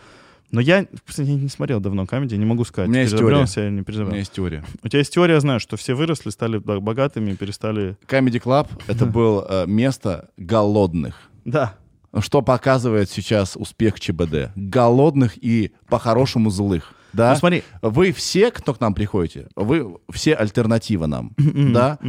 Но 0.51 0.61
я, 0.61 0.85
кстати, 1.05 1.27
я 1.27 1.35
не 1.35 1.47
смотрел 1.49 1.79
давно 1.79 2.07
Камеди, 2.07 2.35
не 2.35 2.45
могу 2.45 2.65
сказать, 2.65 2.87
У 2.87 2.91
меня 2.91 3.01
есть 3.01 3.15
теория. 3.17 3.45
или 3.45 3.69
не 3.69 3.81
У 3.81 4.05
меня 4.07 4.17
есть 4.17 4.31
теория. 4.31 4.63
У 4.83 4.87
тебя 4.87 4.99
есть 4.99 5.13
теория, 5.13 5.35
я 5.35 5.39
знаю, 5.39 5.59
что 5.59 5.77
все 5.77 5.93
выросли, 5.93 6.29
стали 6.31 6.57
бо- 6.57 6.79
богатыми, 6.79 7.33
перестали... 7.35 7.97
Comedy 8.07 8.41
Club— 8.41 8.67
это 8.87 9.05
было 9.05 9.45
э, 9.47 9.67
место 9.67 10.29
голодных. 10.37 11.29
Да, 11.45 11.75
Что 12.19 12.41
показывает 12.41 13.09
сейчас 13.11 13.55
успех 13.55 13.99
ЧБД. 13.99 14.51
Голодных 14.55 15.37
и 15.37 15.71
по-хорошему 15.87 16.49
злых. 16.49 16.93
Да? 17.13 17.33
ну 17.33 17.39
смотри. 17.39 17.63
Вы 17.81 18.11
все, 18.11 18.51
кто 18.51 18.73
к 18.73 18.79
нам 18.79 18.93
приходите, 18.93 19.47
вы 19.55 19.97
все 20.11 20.33
альтернатива 20.33 21.05
нам. 21.05 21.33
да? 21.37 21.99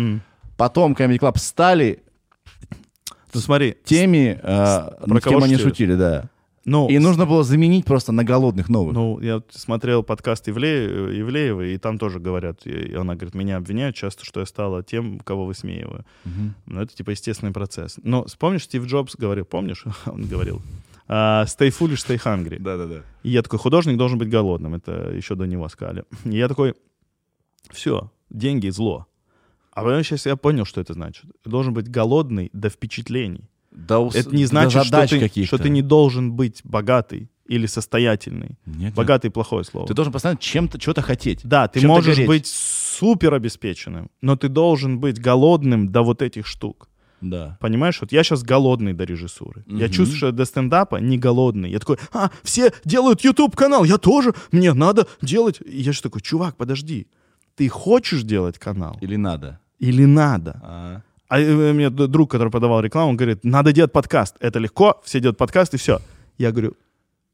Потом 0.61 0.93
Comedy 0.93 1.19
Club 1.19 1.39
стали 1.39 2.03
Ну 3.33 3.41
смотри, 3.41 3.77
теми, 3.85 4.39
э, 4.43 5.07
над 5.07 5.23
кого 5.25 5.37
кем 5.37 5.45
они 5.45 5.55
шутили? 5.55 5.69
шутили, 5.69 5.95
да. 5.95 6.29
ну, 6.67 6.87
И 6.91 6.99
нужно 6.99 7.25
было 7.25 7.43
заменить 7.45 7.87
просто 7.87 8.13
на 8.13 8.25
голодных 8.25 8.69
новых. 8.69 8.93
Ну, 8.93 9.19
я 9.21 9.41
смотрел 9.51 10.03
подкаст 10.03 10.49
Евле- 10.49 11.17
Евлеевой, 11.17 11.73
и 11.73 11.79
там 11.79 11.99
тоже 11.99 12.21
говорят, 12.21 12.67
и 12.67 12.95
она 12.95 13.15
говорит, 13.15 13.35
меня 13.35 13.57
обвиняют 13.57 13.97
часто, 13.97 14.27
что 14.27 14.41
я 14.41 14.47
стала 14.47 14.83
тем, 14.83 15.19
кого 15.21 15.47
высмеиваю. 15.47 16.05
Мгм. 16.27 16.55
Ну, 16.67 16.83
это 16.83 16.95
типа 16.95 17.11
естественный 17.11 17.53
процесс. 17.53 17.99
Но 18.03 18.27
помнишь, 18.39 18.65
Стив 18.65 18.85
Джобс 18.85 19.17
говорил, 19.17 19.47
помнишь, 19.47 19.85
он 20.05 20.27
говорил, 20.27 20.61
а, 21.09 21.45
stay 21.47 21.71
foolish, 21.71 22.05
stay 22.07 22.23
hungry. 22.23 22.59
Да-да-да. 22.61 23.01
И 23.23 23.31
я 23.31 23.41
такой, 23.43 23.59
художник 23.59 23.97
должен 23.97 24.19
быть 24.19 24.29
голодным. 24.29 24.75
Это 24.75 25.11
еще 25.11 25.37
до 25.37 25.47
него 25.47 25.69
сказали. 25.71 26.05
И 26.25 26.37
я 26.37 26.49
такой, 26.49 26.75
все, 27.71 28.11
деньги— 28.29 28.69
зло. 28.71 29.07
А 29.81 29.85
потом 29.85 30.03
сейчас 30.05 30.27
я 30.27 30.37
понял, 30.37 30.65
что 30.65 30.81
это 30.81 30.93
значит. 30.95 31.25
Должен 31.45 31.73
быть 31.75 31.89
голодный 31.89 32.51
до 32.53 32.69
впечатлений. 32.69 33.49
Да 33.71 34.01
ус- 34.01 34.15
Это 34.15 34.35
не 34.35 34.47
значит, 34.47 34.85
что 34.85 35.07
ты, 35.07 35.45
что 35.47 35.59
ты 35.59 35.69
не 35.71 35.83
должен 35.83 36.33
быть 36.33 36.61
богатый 36.65 37.31
или 37.47 37.67
состоятельный. 37.67 38.59
Нет, 38.67 38.77
нет. 38.79 38.95
Богатый— 38.95 39.31
плохое 39.31 39.65
слово. 39.65 39.87
Ты 39.87 39.95
должен 39.95 40.13
постоянно 40.13 40.39
чем-то, 40.41 40.81
что-то 40.81 41.03
хотеть. 41.03 41.41
Да, 41.45 41.67
ты 41.69 41.87
можешь 41.87 42.15
гореть. 42.17 42.27
быть 42.29 42.47
супер 42.47 43.35
обеспеченным, 43.35 44.11
но 44.21 44.37
ты 44.37 44.49
должен 44.49 44.99
быть 45.01 45.21
голодным 45.21 45.89
до 45.89 46.03
вот 46.03 46.23
этих 46.23 46.47
штук. 46.47 46.89
Да. 47.21 47.59
Понимаешь, 47.61 48.01
вот 48.01 48.13
я 48.13 48.23
сейчас 48.25 48.43
голодный 48.43 48.93
до 48.95 49.05
режиссуры. 49.05 49.63
Я 49.67 49.87
Мгм. 49.87 49.93
чувствую, 49.93 50.17
что 50.17 50.27
я 50.27 50.33
до 50.33 50.45
стендапа 50.47 50.97
не 50.97 51.19
голодный. 51.19 51.71
Я 51.71 51.79
такой, 51.79 51.99
а, 52.13 52.31
все 52.43 52.73
делают 52.85 53.21
YouTube 53.25 53.55
канал, 53.57 53.85
я 53.85 53.99
тоже, 53.99 54.33
мне 54.53 54.73
надо 54.73 55.07
делать. 55.21 55.61
И 55.65 55.81
я 55.83 55.93
же 55.93 56.01
такой, 56.03 56.23
чувак, 56.23 56.57
подожди, 56.57 57.09
ты 57.57 57.69
хочешь 57.69 58.23
делать 58.23 58.59
канал 58.59 58.97
Или 59.03 59.17
надо. 59.17 59.61
Или 59.81 60.05
надо? 60.05 60.61
А. 60.63 61.03
А 61.29 61.41
э, 61.41 61.73
мне 61.73 61.91
д- 61.91 62.07
друг, 62.07 62.31
который 62.31 62.51
подавал 62.51 62.81
рекламу, 62.81 63.11
он 63.11 63.17
говорит, 63.17 63.45
надо 63.45 63.73
делать 63.73 63.93
подкаст. 63.93 64.37
Это 64.41 64.59
легко, 64.59 65.01
все 65.05 65.21
делают 65.21 65.39
подкаст 65.39 65.75
и 65.75 65.77
все. 65.77 66.01
Я 66.39 66.51
говорю, 66.51 66.75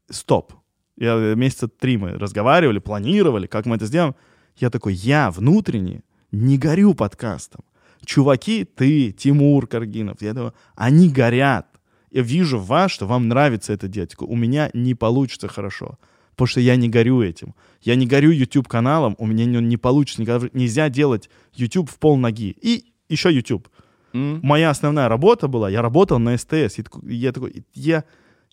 стоп. 0.09 0.53
Я 0.97 1.15
э, 1.15 1.35
месяца 1.35 1.67
три 1.67 1.97
мы 1.97 2.11
разговаривали, 2.11 2.79
планировали, 2.79 3.47
как 3.47 3.65
мы 3.65 3.75
это 3.75 3.85
сделаем. 3.85 4.15
Я 4.55 4.69
такой, 4.69 4.93
я 4.93 5.29
внутренне 5.31 6.01
не 6.31 6.57
горю 6.57 6.93
подкастом. 6.93 7.61
Чуваки, 8.05 8.63
ты, 8.63 9.11
Тимур 9.11 9.67
Каргинов, 9.67 10.21
я 10.21 10.33
думаю, 10.33 10.53
они 10.75 11.09
горят. 11.09 11.67
Я 12.11 12.21
вижу 12.21 12.57
в 12.59 12.67
вас, 12.67 12.91
что 12.91 13.05
вам 13.05 13.27
нравится 13.27 13.73
это 13.73 13.87
делать. 13.87 14.15
У 14.19 14.35
меня 14.35 14.69
не 14.73 14.95
получится 14.95 15.47
хорошо, 15.47 15.97
потому 16.37 16.49
что 16.49 16.59
я 16.61 16.75
не 16.75 16.87
горю 16.87 17.23
этим. 17.23 17.55
Я 17.81 17.95
не 17.95 18.05
горю 18.05 18.29
YouTube 18.29 18.67
каналом, 18.67 19.15
у 19.17 19.25
меня 19.25 19.45
не, 19.45 19.59
не 19.59 19.75
получится 19.75 20.21
никогда. 20.21 20.47
Нельзя 20.53 20.87
делать 20.87 21.31
YouTube 21.55 21.89
в 21.89 21.97
пол 21.97 22.15
ноги. 22.15 22.55
И 22.61 22.93
еще 23.09 23.33
YouTube 23.33 23.67
М? 24.13 24.39
моя 24.43 24.69
основная 24.69 25.09
работа 25.09 25.47
была, 25.47 25.67
я 25.67 25.81
работал 25.81 26.19
на 26.19 26.37
СТС. 26.37 26.77
И 26.77 26.83
я 27.07 27.31
такой, 27.31 27.65
я, 27.73 28.03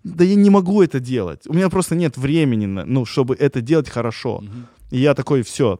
да 0.02 0.24
я 0.24 0.34
не 0.34 0.48
могу 0.48 0.82
это 0.82 0.98
делать. 0.98 1.46
У 1.46 1.52
меня 1.52 1.68
просто 1.68 1.94
нет 1.94 2.16
времени, 2.16 2.64
на, 2.64 2.86
ну, 2.86 3.04
чтобы 3.04 3.34
это 3.34 3.60
делать 3.60 3.90
хорошо. 3.90 4.42
И 4.90 4.98
я 4.98 5.12
такой, 5.12 5.42
все, 5.42 5.78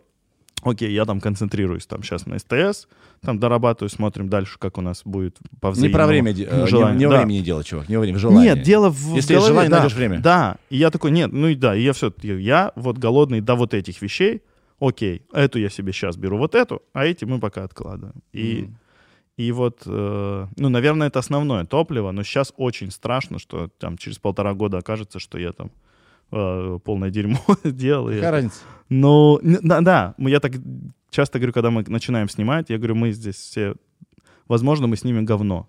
окей, 0.65 0.93
я 0.93 1.05
там 1.05 1.21
концентрируюсь 1.21 1.87
там 1.87 2.03
сейчас 2.03 2.27
на 2.27 2.39
СТС, 2.39 2.89
там 3.21 3.39
дорабатываю, 3.39 3.91
смотрим 3.91 4.29
дальше, 4.29 4.59
как 4.59 4.79
у 4.79 4.81
нас 4.81 5.03
будет 5.05 5.39
по 5.61 5.73
Не 5.77 5.89
про 5.89 6.07
время, 6.07 6.33
де- 6.33 6.45
э, 6.51 6.65
не, 6.71 6.97
не 6.97 7.09
Да. 7.09 7.19
времени 7.19 7.41
делать, 7.41 7.67
чувак, 7.67 7.89
не 7.89 7.99
время, 7.99 8.19
желание. 8.19 8.55
Нет, 8.55 8.63
дело 8.65 8.91
в 8.91 9.15
Если 9.15 9.35
голове, 9.35 9.49
желание, 9.53 9.71
да. 9.71 9.79
найдешь 9.81 9.97
время. 9.97 10.19
Да, 10.21 10.57
и 10.71 10.77
я 10.77 10.91
такой, 10.91 11.11
нет, 11.11 11.33
ну 11.33 11.49
и 11.49 11.55
да, 11.55 11.75
и 11.77 11.83
я 11.83 11.93
все, 11.93 12.13
я 12.23 12.73
вот 12.77 12.99
голодный 12.99 13.41
до 13.41 13.55
вот 13.55 13.75
этих 13.75 14.03
вещей, 14.03 14.43
окей, 14.81 15.23
эту 15.33 15.59
я 15.59 15.71
себе 15.71 15.93
сейчас 15.93 16.17
беру, 16.17 16.39
вот 16.39 16.55
эту, 16.55 16.83
а 16.93 17.05
эти 17.07 17.25
мы 17.25 17.39
пока 17.41 17.65
откладываем. 17.65 18.15
И, 18.33 18.63
Мгм. 18.65 18.79
и 19.37 19.53
вот, 19.53 19.83
э, 19.87 20.47
ну, 20.57 20.69
наверное, 20.69 21.07
это 21.09 21.19
основное 21.21 21.65
топливо, 21.65 22.11
но 22.13 22.23
сейчас 22.25 22.53
очень 22.57 22.91
страшно, 22.91 23.39
что 23.39 23.69
там 23.79 23.97
через 23.97 24.19
полтора 24.19 24.55
года 24.55 24.79
окажется, 24.79 25.19
что 25.19 25.39
я 25.39 25.53
там 25.53 25.71
э, 26.35 26.79
полное 26.85 27.11
дерьмо 27.11 27.41
делал. 27.65 28.09
Какая 28.09 28.31
разница? 28.31 28.57
Ну, 28.89 29.41
да, 29.43 29.81
да, 29.81 30.15
я 30.19 30.41
так 30.41 30.53
часто 31.11 31.39
говорю, 31.39 31.53
когда 31.53 31.71
мы 31.71 31.85
начинаем 31.87 32.29
снимать, 32.29 32.71
я 32.71 32.77
говорю, 32.77 32.95
мы 32.97 33.13
здесь 33.13 33.37
все, 33.37 33.75
возможно, 34.49 34.87
мы 34.87 34.97
снимем 34.97 35.25
говно. 35.25 35.69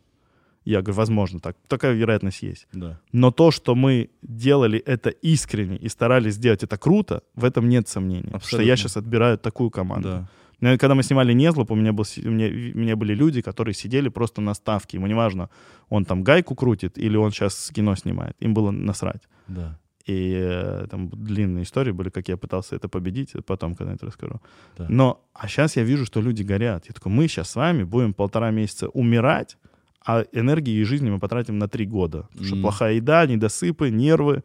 Я 0.66 0.82
говорю, 0.82 0.98
возможно, 0.98 1.40
так, 1.40 1.56
такая 1.68 1.94
вероятность 1.94 2.42
есть. 2.42 2.68
Да. 2.74 3.00
Но 3.12 3.32
то, 3.32 3.52
что 3.52 3.76
мы 3.76 4.10
делали 4.24 4.80
это 4.80 5.12
искренне 5.12 5.78
и 5.78 5.90
старались 5.90 6.34
сделать 6.34 6.64
это 6.64 6.78
круто, 6.78 7.22
в 7.36 7.46
этом 7.46 7.70
нет 7.70 7.88
сомнений. 7.88 8.24
Потому 8.24 8.42
что 8.42 8.58
я 8.58 8.74
Абсолютно. 8.74 8.78
сейчас 8.78 8.98
отбираю 8.98 9.38
такую 9.38 9.70
команду. 9.70 10.08
Да. 10.08 10.30
Ну, 10.62 10.78
Когда 10.78 10.96
мы 10.96 11.04
снимали 11.04 11.34
«Незлоб», 11.34 11.70
у 11.72 11.76
меня, 11.76 11.94
был, 11.94 12.06
у, 12.18 12.30
меня, 12.30 12.48
у 12.48 12.78
меня 12.80 12.96
были 12.96 13.14
люди, 13.14 13.42
которые 13.42 13.76
сидели 13.76 14.10
просто 14.10 14.42
на 14.42 14.56
ставке. 14.56 14.98
Ему 14.98 15.06
неважно, 15.08 15.50
он 15.90 16.06
там 16.06 16.24
гайку 16.24 16.56
крутит 16.56 16.98
или 16.98 17.18
он 17.18 17.32
сейчас 17.32 17.72
кино 17.72 17.96
снимает. 17.96 18.36
Им 18.40 18.54
было 18.54 18.72
насрать. 18.72 19.22
Да. 19.48 19.78
И 20.06 20.36
э, 20.38 20.88
там 20.90 21.10
длинные 21.10 21.64
истории 21.64 21.91
были, 21.91 22.10
как 22.10 22.27
я 22.27 22.38
пытался 22.38 22.76
это 22.76 22.88
победить, 22.88 23.32
это 23.34 23.41
потом, 23.41 23.76
когда 23.76 23.94
это 23.94 24.06
расскажу. 24.06 24.40
Да. 24.77 24.86
Но, 24.90 25.26
а 25.34 25.48
сейчас 25.48 25.76
я 25.77 25.84
вижу, 25.84 26.06
что 26.06 26.22
люди 26.22 26.44
горят. 26.44 26.86
Я 26.88 26.94
такой, 26.94 27.11
мы 27.11 27.27
сейчас 27.27 27.49
с 27.49 27.56
вами 27.56 27.84
будем 27.84 28.14
полтора 28.14 28.52
месяца 28.52 28.88
умирать, 28.90 29.57
а 30.06 30.23
энергии 30.32 30.73
и 30.76 30.84
жизни 30.84 31.10
мы 31.10 31.19
потратим 31.19 31.57
на 31.57 31.68
три 31.68 31.86
года. 31.88 32.23
Потому 32.30 32.45
что 32.45 32.56
Мгм. 32.56 32.61
плохая 32.61 32.94
еда, 32.94 33.26
недосыпы, 33.26 33.90
нервы. 33.90 34.44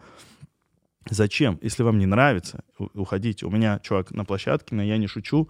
Зачем? 1.10 1.58
Если 1.62 1.82
вам 1.82 1.98
не 1.98 2.06
нравится, 2.06 2.62
уходите. 2.94 3.46
У 3.46 3.50
меня, 3.50 3.78
чувак, 3.82 4.10
на 4.12 4.24
площадке, 4.24 4.74
на 4.74 4.82
я 4.82 4.96
не 4.98 5.06
шучу, 5.08 5.48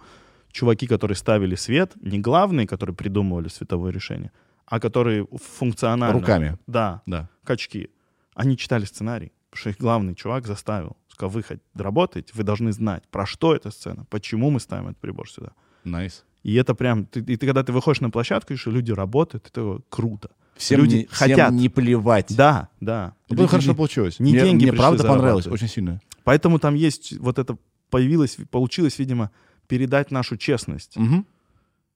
чуваки, 0.51 0.87
которые 0.87 1.15
ставили 1.15 1.55
свет, 1.55 1.93
не 2.01 2.19
главные, 2.19 2.67
которые 2.67 2.95
придумывали 2.95 3.47
световое 3.47 3.91
решение, 3.91 4.31
а 4.65 4.79
которые 4.79 5.27
функционально... 5.59 6.13
Руками. 6.19 6.57
Да, 6.67 7.01
Да. 7.05 7.29
качки. 7.43 7.89
Они 8.33 8.55
читали 8.57 8.85
сценарий, 8.85 9.31
потому 9.51 9.59
что 9.61 9.69
их 9.69 9.77
главный 9.77 10.15
чувак 10.15 10.47
заставил. 10.47 10.97
Сказал, 11.09 11.29
вы 11.31 11.43
хоть 11.43 11.59
работаете, 11.75 12.31
вы 12.33 12.43
должны 12.43 12.71
знать, 12.71 13.03
про 13.11 13.25
что 13.25 13.53
эта 13.53 13.69
сцена, 13.69 14.05
почему 14.09 14.49
мы 14.49 14.59
ставим 14.59 14.87
этот 14.87 14.97
прибор 14.99 15.29
сюда. 15.29 15.51
Nice. 15.83 16.23
И 16.43 16.55
это 16.55 16.73
прям... 16.73 17.05
Ты, 17.05 17.19
и 17.19 17.35
ты, 17.37 17.45
когда 17.45 17.63
ты 17.63 17.71
выходишь 17.71 18.01
на 18.01 18.09
площадку, 18.09 18.53
и 18.53 18.55
что 18.55 18.71
люди 18.71 18.91
работают, 18.91 19.47
это 19.47 19.79
круто. 19.89 20.31
Всем 20.55 20.79
Люди 20.79 20.95
не, 20.95 21.05
всем 21.05 21.15
хотят. 21.29 21.51
не 21.53 21.69
плевать. 21.69 22.35
Да, 22.35 22.69
да. 22.79 23.13
Ну, 23.29 23.35
Люди 23.37 23.47
хорошо 23.47 23.75
получилось. 23.75 24.19
не 24.19 24.31
мне 24.31 24.41
деньги 24.41 24.63
мне 24.65 24.73
правда 24.73 25.03
понравилось, 25.03 25.47
очень 25.47 25.67
сильно. 25.67 26.01
Поэтому 26.23 26.59
там 26.59 26.75
есть 26.75 27.17
вот 27.19 27.39
это 27.39 27.57
появилось, 27.89 28.37
получилось, 28.49 28.99
видимо, 28.99 29.31
передать 29.67 30.11
нашу 30.11 30.37
честность. 30.37 30.97
Мгм. 30.97 31.25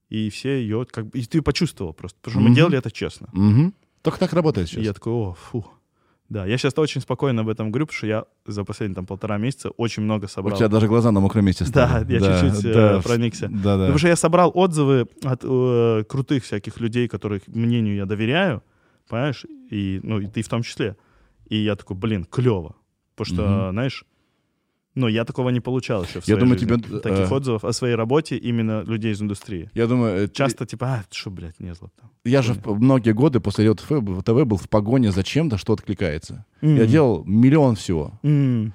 И 0.09 0.29
все 0.29 0.61
ее 0.61 0.85
как 0.89 1.07
бы... 1.07 1.19
И 1.19 1.25
ты 1.25 1.41
почувствовал 1.41 1.93
просто, 1.93 2.17
потому 2.21 2.33
что 2.33 2.39
Мгм. 2.41 2.49
мы 2.49 2.55
делали 2.55 2.77
это 2.77 2.91
честно. 2.91 3.29
Мгм. 3.33 3.73
Только 4.01 4.19
так 4.19 4.33
работает 4.33 4.67
И 4.67 4.71
сейчас. 4.71 4.83
я 4.85 4.93
такой, 4.93 5.13
о, 5.13 5.33
фу. 5.33 5.65
Да, 6.35 6.45
я 6.45 6.57
сейчас 6.57 6.77
очень 6.77 6.99
спокойно 6.99 7.43
об 7.43 7.47
этом 7.47 7.71
говорю, 7.71 7.85
потому 7.85 7.97
что 7.97 8.07
я 8.07 8.25
за 8.45 8.65
последние 8.65 8.95
там 8.95 9.05
полтора 9.05 9.37
месяца 9.37 9.69
очень 9.69 10.03
много 10.03 10.25
У 10.25 10.27
собрал. 10.27 10.57
тебя 10.57 10.67
даже 10.67 10.87
глаза 10.89 11.11
на 11.13 11.21
мокром 11.21 11.45
месте 11.45 11.63
Да, 11.63 11.87
стали. 11.87 12.11
я 12.11 12.19
чуть-чуть, 12.19 12.65
э, 12.65 13.01
проникся. 13.01 13.47
Да, 13.47 13.77
да. 13.77 13.83
Потому 13.83 13.97
что 13.99 14.07
я 14.09 14.17
собрал 14.17 14.51
отзывы 14.53 15.07
от 15.23 15.39
э, 15.45 16.03
крутых 16.09 16.43
всяких 16.43 16.81
людей, 16.81 17.07
которых 17.07 17.47
мнению 17.47 17.95
я 17.95 18.05
доверяю, 18.05 18.63
понимаешь, 19.07 19.45
и, 19.71 20.01
ну, 20.03 20.19
и 20.19 20.27
ты 20.27 20.41
в 20.41 20.49
том 20.49 20.61
числе. 20.61 20.97
И 21.47 21.55
я 21.55 21.77
такой, 21.77 21.95
блин, 21.95 22.25
клево. 22.25 22.75
Потому 23.15 23.33
что, 23.33 23.47
Мгм. 23.47 23.71
знаешь, 23.71 24.03
ну, 24.95 25.07
я 25.07 25.23
такого 25.25 25.49
не 25.51 25.59
получал 25.59 26.03
еще 26.03 26.19
в 26.21 26.27
Я 26.27 26.37
думаю, 26.37 26.57
жизни. 26.59 26.75
тебе, 26.77 26.97
э, 26.97 26.99
Таких 26.99 27.31
отзывов 27.31 27.63
о 27.65 27.73
своей 27.73 27.95
работе 27.95 28.37
именно 28.37 28.81
людей 28.83 29.11
из 29.11 29.21
индустрии. 29.21 29.69
Я 29.73 29.87
думаю, 29.87 30.23
э, 30.23 30.27
Часто 30.29 30.65
типа, 30.65 30.85
а, 30.87 31.03
что, 31.11 31.29
блядь, 31.31 31.59
не 31.59 31.73
зло 31.75 31.89
там. 31.99 32.09
я 32.23 32.41
же 32.41 32.53
в- 32.53 32.79
многие 32.81 33.11
годы 33.13 33.39
после 33.39 33.73
ТВ 33.73 33.87
ТВ 34.23 34.45
был 34.45 34.57
в 34.57 34.67
погоне 34.69 35.11
за 35.11 35.23
чем-то, 35.23 35.57
что 35.57 35.73
откликается. 35.73 36.45
Я 36.61 36.83
М. 36.83 36.87
делал 36.87 37.23
миллион 37.25 37.75
всего. 37.75 38.13
Мгм, 38.23 38.73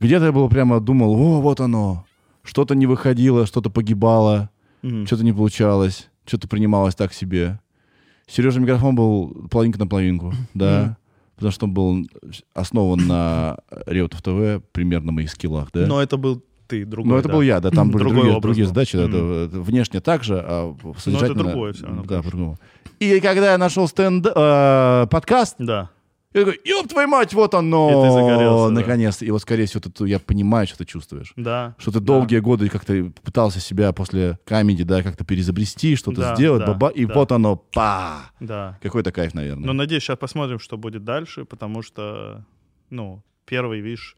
Где-то 0.00 0.26
я 0.26 0.32
был 0.32 0.48
прямо 0.48 0.80
думал, 0.80 1.14
о, 1.14 1.40
вот 1.40 1.60
оно. 1.60 2.04
Что-то 2.42 2.74
не 2.76 2.86
выходило, 2.86 3.44
что-то 3.46 3.70
погибало, 3.70 4.50
мгм. 4.82 5.04
что-то 5.06 5.24
не 5.24 5.32
получалось, 5.32 6.08
что-то 6.26 6.46
принималось 6.48 6.94
так 6.94 7.12
себе. 7.12 7.58
Сережа 8.28 8.60
микрофон 8.60 8.94
был 8.94 9.48
половинка 9.50 9.78
на 9.80 9.86
половинку, 9.86 10.32
да. 10.54 10.96
Потому 11.36 11.52
что 11.52 11.66
он 11.66 11.72
был 11.72 12.06
основан 12.54 13.06
на 13.06 13.58
Реутов 13.86 14.22
ТВ, 14.22 14.62
примерно 14.72 15.12
моих 15.12 15.30
скиллах, 15.30 15.68
да. 15.72 15.86
Но 15.86 16.02
это 16.02 16.16
был 16.16 16.42
ты, 16.66 16.84
другой, 16.84 17.10
Но 17.12 17.18
это 17.18 17.28
да. 17.28 17.34
был 17.34 17.40
я, 17.42 17.60
да, 17.60 17.70
там 17.70 17.90
были 17.92 18.02
другие, 18.02 18.26
образ 18.30 18.42
другие 18.42 18.66
задачи, 18.66 18.96
да, 18.96 19.04
это- 19.04 19.48
это 19.48 19.60
внешне 19.60 20.00
так 20.00 20.24
же, 20.24 20.42
а 20.44 20.74
содержательно... 20.98 21.44
другое 21.44 21.72
всё 21.74 21.86
равно, 21.86 22.04
Да, 22.04 22.22
по-другому. 22.22 22.58
И 22.98 23.20
когда 23.20 23.52
я 23.52 23.58
нашел 23.58 23.86
стенд, 23.86 24.26
э, 24.26 25.06
подкаст, 25.10 25.56
Да. 25.58 25.90
Я 26.40 26.44
такой, 26.46 26.60
ёб 26.64 26.88
твою 26.88 27.08
мать, 27.08 27.32
вот 27.34 27.54
оно! 27.54 27.88
И 27.90 28.06
ты 28.06 28.12
загорелся, 28.12 28.68
да. 28.68 28.80
Наконец-то. 28.80 29.24
И 29.24 29.30
вот, 29.30 29.40
скорее 29.42 29.66
всего, 29.66 29.80
ты- 29.80 30.06
я 30.08 30.18
понимаю, 30.18 30.66
что 30.66 30.78
ты 30.78 30.84
чувствуешь. 30.84 31.32
Да. 31.36 31.74
Что 31.78 31.90
ты 31.92 32.00
Да. 32.00 32.06
долгие 32.06 32.38
годы 32.38 32.68
как-то 32.68 33.12
пытался 33.22 33.60
себя 33.60 33.92
после 33.92 34.38
камеди, 34.44 34.84
да, 34.84 35.02
как-то 35.02 35.24
перезабрести, 35.24 35.96
что-то 35.96 36.20
Да, 36.20 36.34
сделать, 36.34 36.60
да, 36.64 36.72
баба, 36.72 36.88
и 36.88 37.04
да. 37.06 37.14
вот 37.14 37.32
оно, 37.32 37.56
па! 37.56 38.30
Да. 38.40 38.78
Какой-то 38.82 39.12
кайф, 39.12 39.34
наверное. 39.34 39.66
Ну, 39.66 39.72
надеюсь, 39.72 40.02
сейчас 40.02 40.18
посмотрим, 40.18 40.58
что 40.58 40.76
будет 40.76 41.04
дальше, 41.04 41.44
потому 41.44 41.82
что, 41.82 42.44
ну, 42.90 43.22
первый, 43.44 43.80
видишь, 43.80 44.16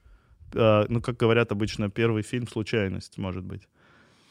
э, 0.54 0.86
ну, 0.88 1.00
как 1.00 1.16
говорят 1.16 1.52
обычно, 1.52 1.90
первый 1.90 2.22
фильм— 2.22 2.48
случайность, 2.52 3.18
может 3.18 3.44
быть. 3.44 3.62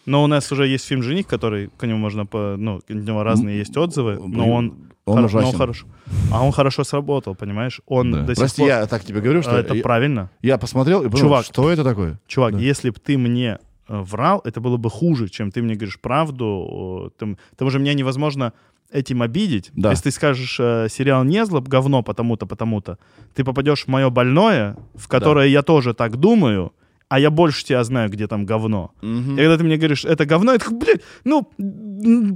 Но 0.08 0.24
у 0.24 0.28
нас 0.28 0.52
уже 0.52 0.66
есть 0.68 0.88
фильм 0.88 1.04
«Жених», 1.04 1.28
который, 1.28 1.70
к 1.78 1.86
нему 1.86 2.00
можно, 2.00 2.26
по, 2.26 2.56
ну, 2.58 2.80
у 2.90 2.94
него 2.94 3.24
разные 3.24 3.60
есть 3.60 3.78
отзывы, 3.78 4.18
но 4.28 4.50
он, 4.52 4.74
он 5.06 5.18
хоро- 5.18 5.20
но 5.22 5.26
ужасен. 5.26 5.58
хорошо. 5.58 5.86
А 6.32 6.44
он 6.44 6.52
хорошо 6.52 6.84
сработал, 6.86 7.36
понимаешь? 7.36 7.82
Он 7.88 8.12
Да. 8.12 8.22
до 8.22 8.34
сих 8.34 8.40
Прости, 8.42 8.62
пор... 8.62 8.70
я 8.70 8.86
так 8.88 9.04
тебе 9.04 9.20
говорю, 9.22 9.42
что 9.42 9.52
А, 9.56 9.60
это 9.60 9.76
я, 9.76 9.84
правильно. 9.84 10.30
я 10.42 10.58
посмотрел 10.58 11.02
и 11.02 11.10
подумал, 11.10 11.20
Чувак. 11.22 11.46
что 11.46 11.70
это 11.70 11.84
такое? 11.84 12.20
Чувак, 12.28 12.54
Да. 12.54 12.60
если 12.60 12.90
бы 12.90 12.96
ты 13.06 13.18
мне 13.18 13.60
э, 13.90 14.02
врал, 14.02 14.42
это 14.46 14.62
было 14.62 14.78
бы 14.78 14.90
хуже, 14.90 15.28
чем 15.30 15.52
ты 15.52 15.62
мне 15.62 15.76
говоришь 15.76 16.00
правду. 16.00 17.12
Там, 17.20 17.38
потому 17.52 17.70
что 17.72 17.80
меня 17.80 17.94
невозможно 17.94 18.52
этим 18.94 19.22
обидеть. 19.22 19.72
Да. 19.76 19.90
Если 19.92 20.04
ты 20.06 20.12
скажешь 20.12 20.58
э, 20.60 20.88
сериал 20.90 21.26
«Незлоб» 21.26 21.68
говно 21.68 22.02
потому-то, 22.02 22.46
потому-то, 22.46 22.98
ты 23.36 23.44
попадешь 23.44 23.84
в 23.84 23.88
мое 23.90 24.10
больное, 24.10 24.78
в 24.96 25.08
которое 25.10 25.48
я 25.48 25.62
тоже 25.64 25.94
так 25.94 26.16
думаю, 26.18 26.72
а 27.10 27.20
я 27.20 27.30
больше 27.30 27.64
тебя 27.66 27.84
знаю, 27.84 28.10
где 28.10 28.28
там 28.28 28.46
говно. 28.46 28.92
Мгм. 29.02 29.34
И 29.34 29.38
когда 29.38 29.58
ты 29.58 29.64
мне 29.64 29.78
говоришь, 29.78 30.06
это 30.06 30.26
говно, 30.26 30.58
такой, 30.58 30.78
блядь, 30.78 31.02
ну, 31.24 31.50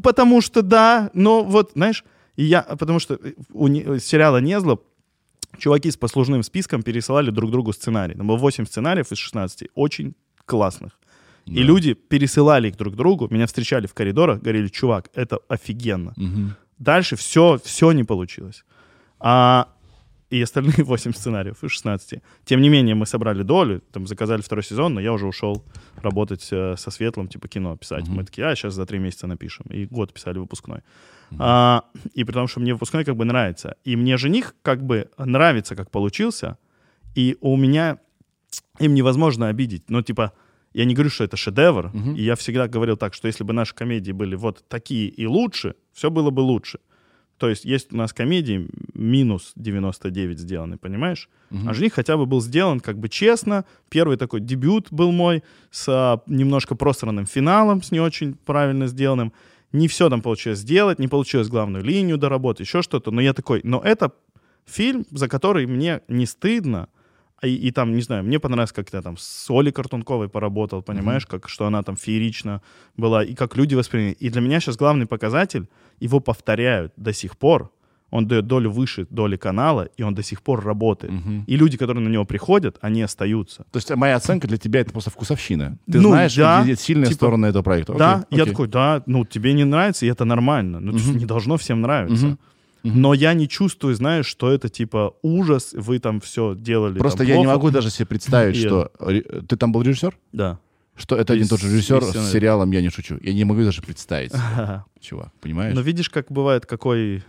потому 0.02 0.42
что 0.42 0.62
да, 0.62 1.10
но 1.14 1.44
вот, 1.44 1.72
знаешь, 1.76 2.04
и 2.36 2.44
я, 2.44 2.62
потому 2.64 3.00
что 3.00 3.20
у 3.54 3.68
не- 3.68 4.00
сериала 4.00 4.38
«Незлоб» 4.42 4.84
чуваки 5.58 5.92
с 5.92 5.98
послужным 5.98 6.44
списком 6.44 6.82
пересылали 6.84 7.30
друг 7.32 7.52
другу 7.52 7.74
сценарий. 7.74 8.16
Там 8.16 8.28
было 8.28 8.38
8 8.38 8.66
сценариев 8.66 9.12
из 9.12 9.18
16, 9.18 9.68
очень 9.76 10.14
классных. 10.46 10.92
И 11.46 11.56
Да. 11.56 11.62
люди 11.62 11.94
пересылали 11.94 12.70
их 12.70 12.78
друг 12.78 12.96
другу, 12.96 13.28
меня 13.30 13.46
встречали 13.48 13.88
в 13.88 13.94
коридорах, 13.94 14.40
говорили, 14.42 14.68
чувак, 14.70 15.10
это 15.14 15.40
офигенно. 15.50 16.14
Мгм. 16.16 16.56
Дальше 16.80 17.16
все, 17.16 17.60
все 17.64 17.92
не 17.92 18.04
получилось. 18.04 18.64
А, 19.20 19.68
и 20.32 20.42
остальные 20.42 20.84
8 20.86 21.14
сценариев 21.14 21.64
из 21.64 21.72
16. 21.72 22.22
Тем 22.46 22.62
не 22.62 22.70
менее, 22.70 22.96
мы 22.96 23.06
собрали 23.06 23.44
долю, 23.44 23.82
там 23.92 24.08
заказали 24.08 24.42
второй 24.42 24.64
сезон, 24.64 24.94
но 24.94 25.02
я 25.02 25.12
уже 25.14 25.28
ушел 25.28 25.64
работать 26.02 26.48
э, 26.52 26.76
со 26.78 26.92
Светлым, 26.92 27.28
типа 27.28 27.48
кино 27.48 27.78
писать. 27.78 28.08
Мгм. 28.08 28.16
Мы 28.16 28.24
такие, 28.24 28.48
а, 28.48 28.56
сейчас 28.56 28.74
за 28.74 28.86
три 28.86 29.00
месяца 29.00 29.28
напишем. 29.28 29.66
И 29.70 29.86
год 29.86 30.14
писали 30.14 30.40
выпускной. 30.40 30.82
А, 31.40 31.84
и 32.14 32.24
при 32.24 32.34
том, 32.34 32.48
что 32.48 32.60
мне 32.60 32.74
выпускной 32.74 33.04
как 33.04 33.16
бы 33.16 33.26
нравится. 33.26 33.76
И 33.84 33.96
мне 33.96 34.18
жених 34.18 34.56
как 34.62 34.82
бы 34.84 35.10
нравится, 35.18 35.76
как 35.76 35.92
получился. 35.92 36.58
И 37.16 37.38
у 37.42 37.58
меня 37.58 37.98
им 38.80 38.94
невозможно 38.94 39.50
обидеть. 39.50 39.90
Ну, 39.90 40.02
типа, 40.02 40.32
я 40.74 40.86
не 40.86 40.94
говорю, 40.94 41.10
что 41.10 41.24
это 41.24 41.38
шедевр. 41.38 41.92
Мгм. 41.94 42.16
И 42.16 42.22
я 42.22 42.36
всегда 42.36 42.68
говорил 42.68 42.98
так, 42.98 43.14
что 43.14 43.28
если 43.28 43.44
бы 43.44 43.54
наши 43.54 43.76
комедии 43.76 44.14
были 44.14 44.36
вот 44.36 44.64
такие 44.68 45.10
и 45.10 45.26
лучше, 45.26 45.76
все 45.94 46.10
было 46.10 46.30
бы 46.30 46.40
лучше. 46.42 46.80
То 47.42 47.50
есть 47.50 47.66
есть 47.66 47.92
у 47.92 47.98
нас 47.98 48.14
комедии 48.14 48.68
минус 48.94 49.54
99 49.56 50.38
сделаны, 50.38 50.78
понимаешь? 50.78 51.28
Мгм. 51.50 51.70
А 51.70 51.74
жених 51.74 51.94
хотя 51.94 52.16
бы 52.16 52.28
был 52.28 52.40
сделан 52.40 52.80
как 52.80 53.00
бы 53.00 53.10
честно. 53.10 53.66
Первый 53.90 54.18
такой 54.18 54.42
дебют 54.42 54.90
был 54.92 55.12
мой 55.12 55.44
с 55.72 55.90
а, 55.90 56.22
немножко 56.28 56.76
просранным 56.76 57.26
финалом, 57.26 57.82
с 57.82 57.90
не 57.90 58.00
очень 58.00 58.36
правильно 58.36 58.86
сделанным. 58.86 59.34
Не 59.72 59.88
все 59.88 60.08
там 60.08 60.22
получилось 60.22 60.60
сделать, 60.60 61.00
не 61.00 61.08
получилось 61.08 61.48
главную 61.48 61.84
линию 61.84 62.20
доработать, 62.20 62.68
еще 62.68 62.84
что-то. 62.84 63.10
Но 63.10 63.22
я 63.22 63.34
такой, 63.34 63.62
но 63.64 63.82
это 63.84 64.12
фильм, 64.68 65.08
за 65.10 65.28
который 65.28 65.66
мне 65.66 66.02
не 66.08 66.28
стыдно. 66.28 66.90
А 67.42 67.48
И, 67.48 67.56
и 67.56 67.72
там, 67.72 67.96
не 67.96 68.02
знаю, 68.02 68.24
мне 68.24 68.40
понравилось, 68.40 68.72
как 68.72 68.94
я 68.94 69.02
там 69.02 69.18
с 69.18 69.50
Олей 69.50 69.72
Картунковой 69.72 70.30
поработал, 70.30 70.84
понимаешь, 70.84 71.26
как, 71.26 71.50
что 71.50 71.66
она 71.66 71.82
там 71.82 71.96
феерично 71.96 72.62
была, 72.98 73.24
и 73.24 73.34
как 73.34 73.58
люди 73.58 73.74
восприняли. 73.76 74.16
И 74.20 74.30
для 74.30 74.42
меня 74.42 74.60
сейчас 74.60 74.78
главный 74.78 75.06
показатель, 75.08 75.68
его 76.00 76.20
повторяют 76.20 76.94
до 76.98 77.14
сих 77.14 77.36
пор, 77.38 77.72
он 78.12 78.28
дает 78.28 78.46
долю 78.46 78.70
выше 78.70 79.08
доли 79.10 79.38
канала, 79.38 79.88
и 79.98 80.04
он 80.04 80.14
до 80.14 80.22
сих 80.22 80.42
пор 80.42 80.64
работает. 80.64 81.14
Мгм. 81.14 81.46
И 81.48 81.56
люди, 81.58 81.78
которые 81.78 82.04
на 82.04 82.10
него 82.12 82.26
приходят, 82.26 82.78
они 82.82 83.02
остаются. 83.02 83.64
То 83.72 83.78
есть 83.78 83.90
моя 83.96 84.18
оценка 84.18 84.48
для 84.48 84.58
тебя 84.58 84.82
это 84.82 84.92
просто 84.92 85.10
вкусовщина. 85.10 85.78
Ты 85.92 86.00
Ну, 86.02 86.10
знаешь, 86.10 86.36
да, 86.36 86.62
где 86.64 86.76
сильные 86.76 87.06
типа, 87.08 87.16
стороны 87.16 87.46
этого 87.48 87.64
проекта. 87.64 87.94
да, 87.94 88.16
Окей, 88.18 88.38
я 88.38 88.44
окей. 88.44 88.52
такой, 88.54 88.68
да, 88.68 89.02
ну 89.06 89.26
тебе 89.26 89.54
не 89.54 89.64
нравится, 89.64 90.06
и 90.06 90.10
это 90.10 90.26
нормально. 90.26 90.80
Ну, 90.82 90.92
Мгм. 90.92 91.18
не 91.18 91.26
должно 91.26 91.56
всем 91.56 91.82
нравиться. 91.82 92.28
Мгм. 92.28 92.40
Но 92.84 93.14
я 93.14 93.34
не 93.34 93.48
чувствую, 93.48 93.94
знаешь, 93.96 94.26
что 94.26 94.52
это 94.52 94.68
типа 94.70 95.14
ужас, 95.22 95.74
вы 95.74 96.00
там 96.00 96.20
все 96.20 96.56
делали. 96.56 96.98
Просто 96.98 97.20
там 97.20 97.28
я 97.28 97.38
не 97.38 97.44
плохо. 97.44 97.58
могу 97.58 97.70
даже 97.70 97.90
себе 97.90 98.06
представить, 98.08 98.58
И 98.58 98.60
что... 98.68 98.92
Ты 99.48 99.56
там 99.56 99.72
был 99.72 99.82
режиссер? 99.84 100.18
Да. 100.32 100.60
Что 100.96 101.16
это 101.16 101.34
один 101.34 101.46
И 101.46 101.50
тот 101.50 101.60
же 101.62 101.68
режиссер 101.68 102.04
с 102.04 102.32
сериалом 102.32 102.72
«Я 102.72 102.82
не 102.82 102.90
шучу». 102.90 103.18
Я 103.22 103.34
не 103.34 103.46
могу 103.46 103.64
даже 103.64 103.82
представить, 103.82 104.34
чувак, 105.00 105.30
понимаешь? 105.42 105.74
Но 105.76 105.82
видишь, 105.82 106.10
как 106.10 106.32
бывает, 106.32 106.66
какой 106.66 107.24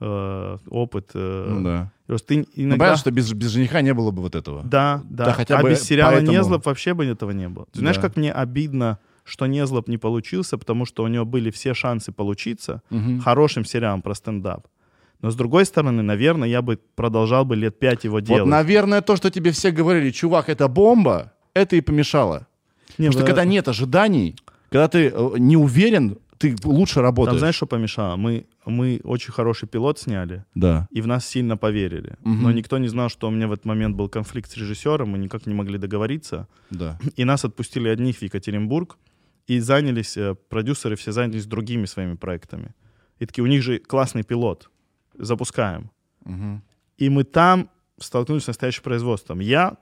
э, 0.00 0.56
опыт. 0.68 1.10
э, 1.14 1.46
Ну 1.50 1.62
да. 1.64 1.92
Просто 2.06 2.28
ты 2.28 2.38
Ну, 2.38 2.44
иногда... 2.56 2.84
понятно, 2.86 3.00
что 3.00 3.10
без, 3.10 3.32
без 3.32 3.50
жениха 3.50 3.82
не 3.82 3.94
было 3.94 4.10
бы 4.10 4.22
вот 4.22 4.34
этого. 4.34 4.62
Да, 4.64 5.02
да. 5.08 5.26
Да, 5.26 5.32
хотя 5.32 5.58
а 5.58 5.62
бы 5.62 5.70
без 5.70 5.82
сериала 5.82 6.12
поэтому- 6.14 6.32
Незлоб 6.36 6.66
вообще 6.66 6.94
бы 6.94 7.04
этого 7.06 7.30
не 7.30 7.48
было. 7.48 7.66
Ты 7.72 7.78
знаешь, 7.80 7.96
Да. 7.96 8.02
как 8.02 8.16
мне 8.16 8.32
обидно, 8.32 8.98
что 9.30 9.46
Незлоб 9.46 9.88
не 9.88 9.96
получился, 9.98 10.58
потому 10.58 10.84
что 10.86 11.04
у 11.04 11.08
него 11.08 11.24
были 11.24 11.50
все 11.50 11.74
шансы 11.74 12.12
получиться 12.12 12.82
Мгм. 12.90 13.20
хорошим 13.20 13.64
сериалом 13.64 14.02
про 14.02 14.14
стендап. 14.14 14.66
Но 15.22 15.30
с 15.30 15.36
другой 15.36 15.64
стороны, 15.66 16.02
наверное, 16.02 16.48
я 16.48 16.62
бы 16.62 16.78
продолжал 16.94 17.44
бы 17.44 17.54
лет 17.56 17.78
пять 17.78 18.04
его 18.04 18.20
делать. 18.20 18.42
Вот, 18.44 18.50
наверное, 18.50 19.00
то, 19.02 19.16
что 19.16 19.30
тебе 19.30 19.50
все 19.50 19.70
говорили, 19.70 20.10
чувак, 20.10 20.48
это 20.48 20.66
бомба, 20.68 21.32
это 21.54 21.76
и 21.76 21.80
помешало. 21.80 22.46
Не, 22.98 23.06
Потому 23.06 23.12
что 23.12 23.20
да, 23.20 23.26
когда 23.26 23.44
нет 23.44 23.68
ожиданий, 23.68 24.34
когда 24.70 24.88
ты 24.88 25.12
э, 25.14 25.30
не 25.38 25.56
уверен, 25.56 26.16
ты 26.38 26.56
лучше 26.64 27.02
работаешь. 27.02 27.32
Там 27.34 27.38
знаешь, 27.38 27.54
что 27.56 27.66
помешало? 27.66 28.16
Мы, 28.16 28.46
мы 28.64 29.00
очень 29.04 29.30
хороший 29.32 29.68
пилот 29.68 29.98
сняли, 29.98 30.44
Да. 30.54 30.88
и 30.90 31.02
в 31.02 31.06
нас 31.06 31.26
сильно 31.26 31.58
поверили. 31.58 32.16
Мгм. 32.24 32.42
Но 32.42 32.52
никто 32.52 32.78
не 32.78 32.88
знал, 32.88 33.10
что 33.10 33.28
у 33.28 33.30
меня 33.30 33.46
в 33.46 33.52
этот 33.52 33.66
момент 33.66 33.94
был 33.96 34.08
конфликт 34.08 34.50
с 34.50 34.56
режиссером, 34.56 35.10
мы 35.10 35.18
никак 35.18 35.46
не 35.46 35.52
могли 35.54 35.76
договориться. 35.76 36.46
Да. 36.70 36.98
И 37.16 37.24
нас 37.24 37.44
отпустили 37.44 37.88
одних 37.88 38.16
в 38.16 38.22
Екатеринбург, 38.22 38.96
и 39.50 39.60
занялись, 39.60 40.16
э, 40.16 40.34
продюсеры 40.48 40.94
все 40.94 41.12
занялись 41.12 41.46
другими 41.46 41.86
своими 41.86 42.14
проектами. 42.14 42.72
И 43.18 43.26
такие, 43.26 43.42
у 43.42 43.48
них 43.48 43.62
же 43.62 43.78
классный 43.78 44.22
пилот, 44.22 44.70
запускаем. 45.18 45.90
Мгм. 46.24 46.62
И 46.98 47.08
мы 47.08 47.24
там 47.24 47.68
столкнулись 47.98 48.44
с 48.44 48.46
настоящим 48.46 48.82
производством. 48.82 49.40
Я 49.40 49.76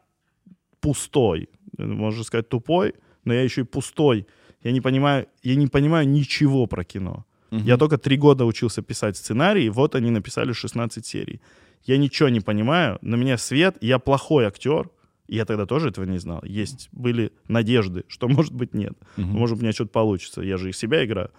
пустой, 0.81 1.49
можно 1.77 2.25
сказать 2.25 2.49
тупой, 2.49 2.95
но 3.25 3.35
я 3.35 3.43
еще 3.43 3.61
и 3.61 3.65
пустой. 3.65 4.27
Я 4.65 4.73
не 4.73 4.81
понимаю, 4.81 5.27
я 5.43 5.57
не 5.57 5.67
понимаю 5.67 6.09
ничего 6.09 6.67
про 6.67 6.85
кино. 6.85 7.27
Мгм. 7.51 7.67
Я 7.67 7.77
только 7.77 7.99
три 7.99 8.17
года 8.17 8.47
учился 8.47 8.83
писать 8.83 9.17
сценарий, 9.17 9.67
и 9.67 9.71
вот 9.71 9.95
они 9.95 10.11
написали 10.11 10.53
16 10.53 11.05
серий. 11.05 11.41
Я 11.85 11.99
ничего 11.99 12.31
не 12.31 12.41
понимаю, 12.41 12.99
на 13.03 13.17
меня 13.17 13.37
свет, 13.37 13.77
я 13.83 13.99
плохой 13.99 14.47
актер, 14.47 14.89
я 15.29 15.45
тогда 15.45 15.67
тоже 15.67 15.89
этого 15.89 16.05
не 16.05 16.19
знал. 16.19 16.43
Есть, 16.45 16.89
были 16.93 17.33
надежды, 17.49 18.05
что 18.09 18.29
может 18.29 18.53
быть 18.53 18.75
нет. 18.75 18.95
Мгм. 19.17 19.31
Может, 19.31 19.59
у 19.59 19.61
меня 19.63 19.73
что-то 19.73 19.91
получится. 19.91 20.43
Я 20.43 20.57
же 20.57 20.71
из 20.71 20.77
себя 20.77 21.05
играю. 21.05 21.31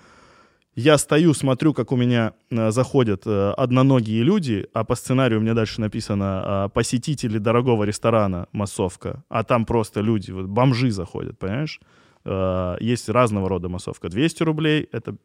Я 0.75 0.97
стою, 0.97 1.33
смотрю, 1.33 1.73
как 1.73 1.91
у 1.91 1.97
меня 1.97 2.33
э, 2.51 2.71
заходят 2.71 3.23
э, 3.25 3.51
одноногие 3.57 4.23
люди, 4.23 4.67
а 4.73 4.83
по 4.83 4.95
сценарию 4.95 5.39
у 5.39 5.41
меня 5.41 5.53
дальше 5.53 5.81
написано 5.81 6.67
э, 6.67 6.69
посетители 6.73 7.37
дорогого 7.37 7.83
ресторана 7.83 8.47
массовка, 8.53 9.23
а 9.29 9.43
там 9.43 9.65
просто 9.65 9.99
люди, 9.99 10.31
вот, 10.31 10.45
бомжи 10.45 10.91
заходят, 10.91 11.37
понимаешь? 11.37 11.81
Э, 12.23 12.77
есть 12.79 13.09
разного 13.09 13.49
рода 13.49 13.67
массовка. 13.67 14.09
200 14.09 14.43
рублей— 14.43 14.87
это 14.91 15.15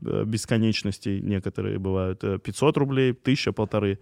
бесконечности 0.00 1.20
некоторые 1.22 1.78
бывают, 1.78 2.22
э, 2.24 2.38
500 2.38 2.76
рублей, 2.76 3.14
1000, 3.14 3.52
полторы. 3.52 3.98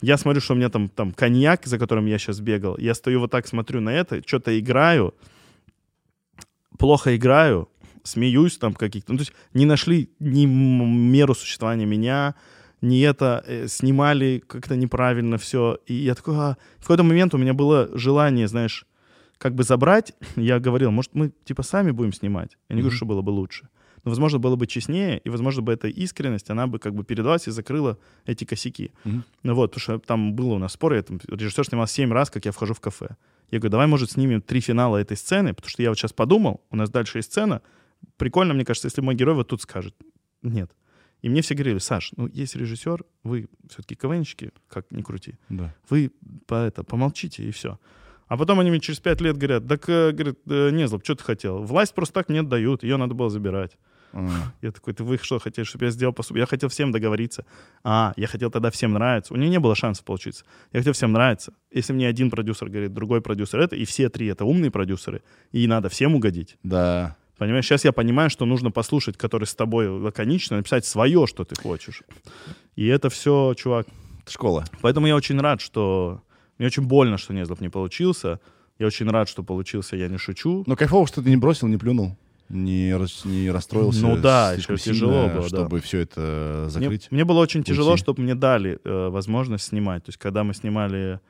Я 0.00 0.16
смотрю, 0.16 0.40
что 0.40 0.54
у 0.54 0.56
меня 0.56 0.68
там, 0.68 0.88
там 0.88 1.12
коньяк, 1.12 1.66
за 1.66 1.78
которым 1.78 2.06
я 2.06 2.18
сейчас 2.18 2.40
бегал. 2.40 2.76
Я 2.78 2.94
стою 2.94 3.20
вот 3.20 3.30
так, 3.30 3.46
смотрю 3.46 3.80
на 3.80 3.90
это, 3.90 4.22
что-то 4.26 4.58
играю, 4.58 5.14
плохо 6.78 7.14
играю, 7.16 7.68
смеюсь 8.02 8.58
там 8.58 8.74
каких-то. 8.74 9.12
Ну, 9.12 9.18
то 9.18 9.22
есть 9.22 9.32
не 9.54 9.64
нашли 9.64 10.10
ни 10.18 10.46
меру 10.46 11.34
существования 11.34 11.86
меня, 11.86 12.34
ни 12.80 13.00
это, 13.02 13.44
э, 13.46 13.68
снимали 13.68 14.42
как-то 14.46 14.74
неправильно 14.74 15.38
все. 15.38 15.78
И 15.86 15.94
я 15.94 16.14
такой, 16.14 16.34
а... 16.36 16.56
в 16.78 16.82
какой-то 16.82 17.04
момент 17.04 17.34
у 17.34 17.38
меня 17.38 17.54
было 17.54 17.88
желание, 17.94 18.48
знаешь, 18.48 18.86
как 19.38 19.54
бы 19.54 19.62
забрать. 19.62 20.14
Я 20.36 20.58
говорил, 20.58 20.90
может, 20.90 21.14
мы 21.14 21.32
типа 21.44 21.62
сами 21.62 21.92
будем 21.92 22.12
снимать. 22.12 22.56
Я 22.68 22.74
не 22.76 22.82
говорю, 22.82 22.94
Мгм. 22.94 22.96
что 22.96 23.06
было 23.06 23.22
бы 23.22 23.30
лучше. 23.30 23.68
Но, 24.04 24.10
возможно, 24.10 24.38
было 24.38 24.56
бы 24.56 24.66
честнее, 24.66 25.18
и, 25.18 25.28
возможно, 25.30 25.62
бы 25.62 25.72
эта 25.72 25.88
искренность, 25.88 26.50
она 26.50 26.66
бы 26.66 26.78
как 26.78 26.94
бы 26.94 27.04
передалась 27.04 27.46
и 27.46 27.50
закрыла 27.50 27.98
эти 28.26 28.44
косяки. 28.44 28.92
Мгм. 29.04 29.24
Ну 29.42 29.54
вот, 29.54 29.70
потому 29.72 29.80
что 29.80 29.98
там 30.06 30.34
было 30.34 30.54
у 30.54 30.58
нас 30.58 30.72
спор, 30.72 30.94
я 30.94 31.02
там, 31.02 31.20
режиссер 31.28 31.66
снимал 31.66 31.86
семь 31.86 32.12
раз, 32.12 32.30
как 32.30 32.44
я 32.44 32.52
вхожу 32.52 32.74
в 32.74 32.80
кафе. 32.80 33.16
Я 33.50 33.58
говорю, 33.58 33.72
давай, 33.72 33.86
может, 33.86 34.10
снимем 34.10 34.40
три 34.40 34.60
финала 34.60 34.96
этой 34.96 35.16
сцены, 35.16 35.54
потому 35.54 35.70
что 35.70 35.82
я 35.82 35.90
вот 35.90 35.98
сейчас 35.98 36.12
подумал, 36.12 36.62
у 36.70 36.76
нас 36.76 36.90
дальше 36.90 37.18
есть 37.18 37.30
сцена. 37.30 37.60
Прикольно, 38.16 38.54
мне 38.54 38.64
кажется, 38.64 38.88
если 38.88 39.02
мой 39.02 39.14
герой 39.14 39.34
вот 39.34 39.48
тут 39.48 39.62
скажет. 39.62 39.94
Нет. 40.42 40.74
И 41.20 41.28
мне 41.28 41.40
все 41.40 41.54
говорили, 41.54 41.78
Саш, 41.78 42.12
ну, 42.16 42.26
есть 42.26 42.56
режиссер, 42.56 43.04
вы 43.22 43.48
все-таки 43.68 43.94
КВНщики, 43.94 44.50
как 44.68 44.90
ни 44.90 45.02
крути. 45.02 45.34
Да. 45.48 45.72
Вы 45.88 46.10
по 46.46 46.54
это, 46.54 46.82
помолчите, 46.82 47.44
и 47.44 47.50
все. 47.52 47.78
А 48.26 48.36
потом 48.36 48.58
они 48.58 48.70
мне 48.70 48.80
через 48.80 48.98
пять 48.98 49.20
лет 49.20 49.36
говорят, 49.36 49.68
так, 49.68 49.88
э, 49.88 50.10
говорит, 50.10 50.40
э, 50.46 50.70
Незлоб, 50.70 51.04
что 51.04 51.14
ты 51.14 51.22
хотел? 51.22 51.62
Власть 51.62 51.94
просто 51.94 52.14
так 52.14 52.28
не 52.28 52.42
дают, 52.42 52.82
ее 52.82 52.96
надо 52.96 53.14
было 53.14 53.30
забирать. 53.30 53.76
Я 54.60 54.72
такой, 54.72 54.94
ты 54.94 55.04
вы 55.04 55.18
что 55.18 55.38
хотели, 55.38 55.64
чтобы 55.64 55.86
я 55.86 55.90
сделал 55.90 56.12
по 56.12 56.22
Я 56.36 56.46
хотел 56.46 56.68
всем 56.68 56.92
договориться. 56.92 57.44
А, 57.82 58.12
я 58.16 58.26
хотел 58.26 58.50
тогда 58.50 58.70
всем 58.70 58.92
нравиться. 58.92 59.34
У 59.34 59.36
нее 59.36 59.48
не 59.48 59.58
было 59.58 59.74
шансов 59.74 60.04
получиться. 60.04 60.44
Я 60.72 60.80
хотел 60.80 60.92
всем 60.92 61.12
нравиться. 61.12 61.52
Если 61.70 61.92
мне 61.92 62.08
один 62.08 62.30
продюсер 62.30 62.68
говорит, 62.68 62.92
другой 62.92 63.20
продюсер 63.20 63.60
это, 63.60 63.76
и 63.76 63.84
все 63.84 64.08
три 64.08 64.26
это 64.26 64.44
умные 64.44 64.70
продюсеры, 64.70 65.22
и 65.50 65.66
надо 65.66 65.88
всем 65.88 66.14
угодить. 66.14 66.56
Да. 66.62 67.16
Понимаешь, 67.38 67.64
сейчас 67.64 67.84
я 67.84 67.92
понимаю, 67.92 68.30
что 68.30 68.44
нужно 68.44 68.70
послушать, 68.70 69.16
который 69.16 69.46
с 69.46 69.54
тобой 69.54 69.88
лаконично, 69.88 70.58
написать 70.58 70.84
свое, 70.86 71.26
что 71.26 71.44
ты 71.44 71.60
хочешь. 71.60 72.02
И 72.76 72.86
это 72.86 73.10
все, 73.10 73.54
чувак. 73.54 73.86
Школа. 74.28 74.64
Поэтому 74.80 75.06
я 75.06 75.16
очень 75.16 75.40
рад, 75.40 75.60
что... 75.60 76.22
Мне 76.58 76.68
очень 76.68 76.84
больно, 76.84 77.18
что 77.18 77.34
Незлоб 77.34 77.60
не 77.60 77.68
получился. 77.68 78.38
Я 78.78 78.86
очень 78.86 79.10
рад, 79.10 79.28
что 79.28 79.42
получился, 79.42 79.96
я 79.96 80.08
не 80.08 80.18
шучу. 80.18 80.62
Но 80.66 80.76
кайфово, 80.76 81.06
что 81.06 81.22
ты 81.22 81.30
не 81.30 81.36
бросил, 81.36 81.66
не 81.66 81.76
плюнул. 81.76 82.16
Не, 82.48 82.90
не 83.24 83.50
расстроился. 83.50 84.02
Ну 84.02 84.16
да, 84.16 84.52
еще 84.52 84.76
тяжело 84.76 85.12
сильно, 85.12 85.34
было, 85.34 85.42
да. 85.42 85.48
чтобы 85.48 85.80
все 85.80 86.00
это 86.00 86.62
Мне, 86.64 86.70
закрыть. 86.70 87.10
мне 87.10 87.24
было 87.24 87.40
очень 87.40 87.62
тяжело, 87.64 87.92
уйти. 87.92 88.02
чтобы 88.02 88.22
мне 88.22 88.34
дали 88.34 88.78
э, 88.84 89.08
возможность 89.08 89.64
снимать. 89.64 90.04
То 90.04 90.10
есть, 90.10 90.18
когда 90.18 90.44
мы 90.44 90.54
снимали 90.54 91.20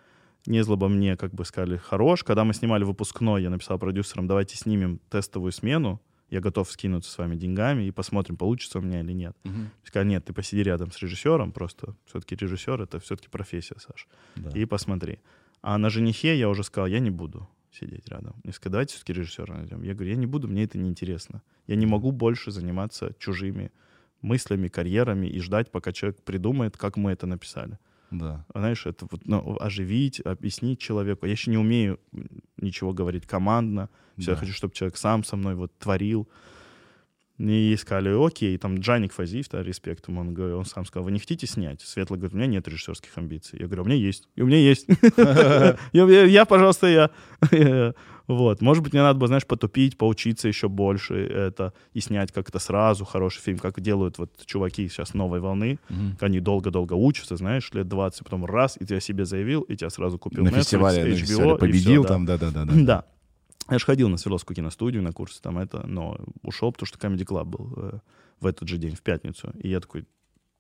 Незлоба, 0.47 0.89
мне 0.89 1.17
как 1.17 1.33
бы 1.33 1.45
сказали 1.45 1.77
хорош. 1.77 2.25
Когда 2.25 2.45
мы 2.45 2.55
снимали 2.55 2.85
выпускной, 2.85 3.43
я 3.43 3.51
написал 3.51 3.79
продюсерам, 3.79 4.27
давайте 4.27 4.57
снимем 4.57 5.01
тестовую 5.09 5.53
смену. 5.53 6.01
Я 6.31 6.41
готов 6.41 6.71
скинуться 6.71 7.11
с 7.11 7.19
вами 7.19 7.37
деньгами 7.37 7.85
и 7.85 7.91
посмотрим, 7.91 8.37
получится 8.37 8.79
у 8.79 8.83
меня 8.83 9.01
или 9.01 9.13
нет. 9.13 9.37
Мгм. 9.45 9.71
Сказали, 9.85 10.09
нет, 10.09 10.25
ты 10.25 10.33
посиди 10.33 10.63
рядом 10.63 10.91
с 10.91 10.99
режиссером, 10.99 11.53
просто 11.53 11.95
все-таки 12.07 12.35
режиссер— 12.35 12.81
это 12.83 12.99
все-таки 13.01 13.29
профессия, 13.29 13.77
Саш. 13.79 14.09
Да. 14.37 14.51
И 14.59 14.65
посмотри. 14.65 15.19
А 15.61 15.77
на 15.77 15.91
женихе 15.91 16.37
я 16.37 16.49
уже 16.49 16.65
сказал, 16.65 16.87
я 16.89 17.01
не 17.01 17.11
буду 17.11 17.49
сидеть 17.75 18.09
рядом. 18.09 18.35
Мне 18.45 18.53
сказали, 18.53 18.73
давайте 18.73 18.95
все-таки 18.95 19.13
режиссера 19.15 19.55
найдем. 19.57 19.83
Я 19.83 19.95
говорю, 19.95 20.11
я 20.11 20.17
не 20.17 20.27
буду, 20.27 20.49
мне 20.49 20.65
это 20.65 20.79
неинтересно. 20.79 21.43
Я 21.67 21.77
не 21.77 21.87
могу 21.87 22.13
больше 22.13 22.51
заниматься 22.51 23.15
чужими 23.19 23.71
мыслями, 24.21 24.69
карьерами 24.69 25.27
и 25.27 25.41
ждать, 25.41 25.71
пока 25.71 25.93
человек 25.93 26.23
придумает, 26.23 26.77
как 26.77 26.97
мы 26.97 27.11
это 27.13 27.27
написали. 27.27 27.79
Да. 28.11 28.45
Знаешь, 28.55 28.87
это 28.87 29.07
вот, 29.11 29.27
ну, 29.27 29.57
оживить, 29.59 30.21
объяснить 30.21 30.79
человеку. 30.79 31.27
Я 31.27 31.33
еще 31.33 31.51
не 31.51 31.57
умею 31.59 31.99
ничего 32.59 32.93
говорить 32.93 33.27
командно. 33.27 33.89
Все, 34.19 34.33
Я 34.33 34.35
Да. 34.37 34.41
хочу, 34.41 34.53
чтобы 34.53 34.75
человек 34.75 34.97
сам 34.97 35.25
со 35.25 35.37
мной 35.37 35.55
вот 35.55 35.73
творил. 35.79 36.29
И 37.43 37.77
сказали, 37.77 38.25
окей, 38.25 38.57
там 38.57 38.79
Джаник 38.79 39.13
Фазиев, 39.13 39.49
да, 39.51 39.65
респект 39.65 40.07
ему, 40.07 40.21
он, 40.21 40.33
говорит, 40.33 40.55
он 40.55 40.65
сам 40.65 40.85
сказал, 40.85 41.07
вы 41.07 41.11
не 41.11 41.19
хотите 41.19 41.49
снять? 41.49 41.81
Светло 41.81 42.17
говорит, 42.17 42.35
у 42.35 42.37
меня 42.37 42.47
нет 42.47 42.69
режиссерских 42.69 43.11
амбиций. 43.19 43.59
Я 43.59 43.67
говорю, 43.67 43.83
у 43.83 43.87
меня 43.87 43.97
есть. 43.97 44.29
И 44.37 44.43
у 44.43 44.47
меня 44.47 44.59
есть. 44.59 44.87
Я, 45.93 46.45
пожалуйста, 46.45 46.87
я. 46.87 47.11
Вот. 48.29 48.63
Может 48.63 48.85
быть, 48.85 48.93
мне 48.93 49.03
надо 49.03 49.19
было, 49.19 49.27
знаешь, 49.27 49.45
потупить, 49.45 49.99
поучиться 49.99 50.47
еще 50.47 50.69
больше 50.69 51.15
это 51.27 51.73
и 51.93 52.01
снять 52.01 52.31
как-то 52.31 52.61
сразу 52.61 53.05
хороший 53.05 53.41
фильм, 53.41 53.59
как 53.59 53.81
делают 53.81 54.17
вот 54.19 54.31
чуваки 54.47 54.89
сейчас 54.89 55.13
новой 55.13 55.41
волны. 55.41 55.81
Мгм. 55.89 56.17
Они 56.21 56.39
долго-долго 56.39 56.93
учатся, 56.95 57.37
знаешь, 57.37 57.69
лет 57.73 57.89
20, 57.89 58.23
потом 58.23 58.45
раз, 58.45 58.77
и 58.81 58.85
ты 58.85 58.95
о 58.95 59.01
себе 59.01 59.25
заявил, 59.25 59.63
и 59.63 59.77
тебя 59.77 59.91
сразу 59.91 60.19
купил 60.19 60.45
На 60.45 60.49
Netflix, 60.51 60.59
фестивале, 60.59 61.05
на 61.05 61.09
HBO, 61.09 61.17
фестивале 61.17 61.55
и 61.55 61.59
победил 61.59 62.03
да. 62.05 62.09
там, 62.09 62.25
да-да-да. 62.27 62.65
Да. 62.73 63.05
Я 63.73 63.79
же 63.79 63.85
ходил 63.87 64.09
на 64.09 64.17
Свердловскую 64.17 64.57
киностудию, 64.57 65.03
на 65.03 65.13
курсы 65.13 65.41
там 65.43 65.59
это, 65.59 65.87
но 65.87 66.19
ушел, 66.43 66.73
потому 66.73 66.87
что 66.87 66.99
Comedy 66.99 67.25
Club 67.27 67.45
был 67.45 67.73
э, 67.77 67.99
в 68.41 68.47
этот 68.47 68.69
же 68.69 68.79
день, 68.79 68.95
в 68.95 69.03
пятницу. 69.03 69.53
И 69.59 69.69
я 69.69 69.81
такой, 69.81 70.05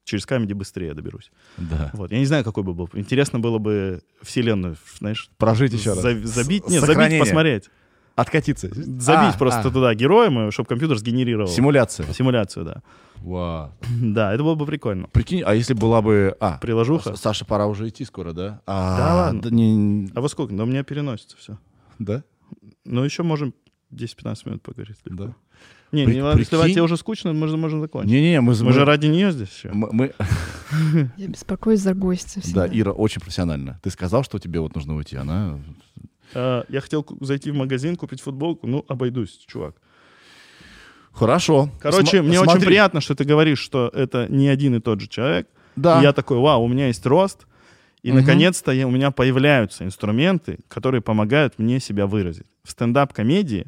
через 0.05 0.26
Comedy 0.26 0.55
быстрее 0.55 0.94
доберусь. 0.94 1.30
Да. 1.59 1.90
Вот. 1.94 2.10
Я 2.10 2.18
не 2.18 2.26
знаю, 2.26 2.44
какой 2.44 2.62
бы 2.62 2.74
был. 2.74 2.89
Интересно 2.94 3.39
было 3.39 3.59
бы 3.59 4.02
вселенную, 4.22 4.76
знаешь, 4.98 5.30
Прожить 5.39 5.72
еще 5.72 5.90
раз. 5.90 6.01
за- 6.02 6.26
забить, 6.26 6.68
нет, 6.68 6.84
забить, 6.84 7.18
посмотреть. 7.18 7.68
Откатиться. 8.14 8.68
Забить 8.68 9.34
А, 9.34 9.39
просто 9.39 9.60
а. 9.60 9.70
туда 9.70 9.94
героем, 9.94 10.51
чтобы 10.51 10.68
компьютер 10.68 10.98
сгенерировал. 10.98 11.48
Симуляция. 11.48 12.12
Симуляцию, 12.12 12.64
да. 12.66 12.82
Вау. 13.16 13.72
Да, 14.02 14.34
это 14.34 14.43
было 14.43 14.55
бы 14.55 14.66
прикольно. 14.66 15.09
Прикинь, 15.09 15.43
а 15.43 15.55
если 15.55 15.72
была 15.72 16.02
бы... 16.02 16.36
А, 16.39 16.59
Приложуха. 16.59 17.16
Саша, 17.16 17.47
пора 17.47 17.66
уже 17.66 17.89
идти 17.89 18.05
скоро, 18.05 18.32
да? 18.34 18.60
А, 18.66 18.97
Да 18.98 19.14
ладно. 19.14 19.48
не- 19.48 20.10
А 20.14 20.20
во 20.20 20.28
сколько? 20.28 20.55
Да 20.55 20.64
у 20.64 20.66
меня 20.66 20.82
переносится 20.82 21.39
все. 21.39 21.59
Да? 21.98 22.22
Ну, 22.85 23.05
еще 23.05 23.23
можем 23.23 23.55
10-15 23.93 24.37
минут 24.47 24.62
поговорить. 24.62 24.97
Да. 25.05 25.35
Не, 25.93 26.07
При- 26.07 26.15
не 26.15 26.23
ладно, 26.23 26.39
если 26.41 26.57
прикинь. 26.57 26.73
тебе 26.73 26.83
уже 26.83 26.97
скучно, 26.97 27.33
можно, 27.35 27.59
можно 27.59 27.81
закончить. 27.81 28.11
Не-не, 28.11 28.41
мы... 28.41 28.55
Мы 28.55 28.73
же 28.73 28.85
ради 28.87 29.07
нее 29.09 29.31
здесь 29.31 29.51
еще. 29.51 29.70
мы- 29.73 29.91
мы- 29.93 30.15
Я 31.19 31.27
беспокоюсь 31.29 31.81
за 31.81 31.93
гостя 31.95 32.41
всегда. 32.41 32.66
Да, 32.66 32.74
Ира 32.81 32.93
очень 32.93 33.20
профессионально. 33.20 33.79
Ты 33.83 33.91
сказал, 33.91 34.24
что 34.24 34.39
тебе 34.39 34.61
вот 34.61 34.74
нужно 34.74 34.97
уйти, 34.97 35.16
она... 35.16 35.59
А, 36.35 36.65
я 36.70 36.81
хотел 36.81 37.07
зайти 37.20 37.51
в 37.51 37.55
магазин, 37.57 37.97
купить 37.97 38.23
футболку, 38.23 38.66
ну, 38.66 38.85
обойдусь, 38.89 39.45
чувак. 39.47 39.77
Хорошо. 41.12 41.69
Короче, 41.81 42.19
Сма- 42.19 42.23
мне 42.23 42.41
очень 42.41 42.51
смотри. 42.53 42.66
приятно, 42.66 43.01
что 43.03 43.15
ты 43.15 43.24
говоришь, 43.24 43.59
что 43.59 43.91
это 43.93 44.27
не 44.31 44.49
один 44.49 44.74
и 44.74 44.81
тот 44.81 45.01
же 45.01 45.09
человек. 45.09 45.47
Да. 45.77 46.01
И 46.01 46.03
я 46.05 46.12
такой, 46.15 46.39
вау, 46.39 46.62
у 46.65 46.69
меня 46.69 46.87
есть 46.87 47.05
рост. 47.05 47.47
И, 48.03 48.11
Мгм. 48.11 48.20
наконец-то, 48.20 48.73
у 48.87 48.91
меня 48.91 49.11
появляются 49.11 49.85
инструменты, 49.85 50.59
которые 50.69 51.01
помогают 51.01 51.59
мне 51.59 51.81
себя 51.81 52.07
выразить. 52.07 52.47
В 52.65 52.70
стендап-комедии 52.70 53.66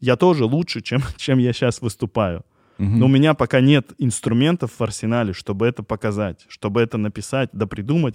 я 0.00 0.16
тоже 0.16 0.44
лучше, 0.44 0.80
чем, 0.82 1.00
чем 1.16 1.38
я 1.38 1.52
сейчас 1.52 1.80
выступаю. 1.82 2.42
Мгм. 2.78 2.98
Но 2.98 3.06
у 3.06 3.08
меня 3.08 3.34
пока 3.34 3.60
нет 3.60 3.92
инструментов 3.98 4.70
в 4.78 4.82
арсенале, 4.82 5.32
чтобы 5.32 5.66
это 5.66 5.82
показать, 5.82 6.44
чтобы 6.48 6.80
это 6.80 6.98
написать, 6.98 7.50
да 7.52 7.66
придумать 7.66 8.14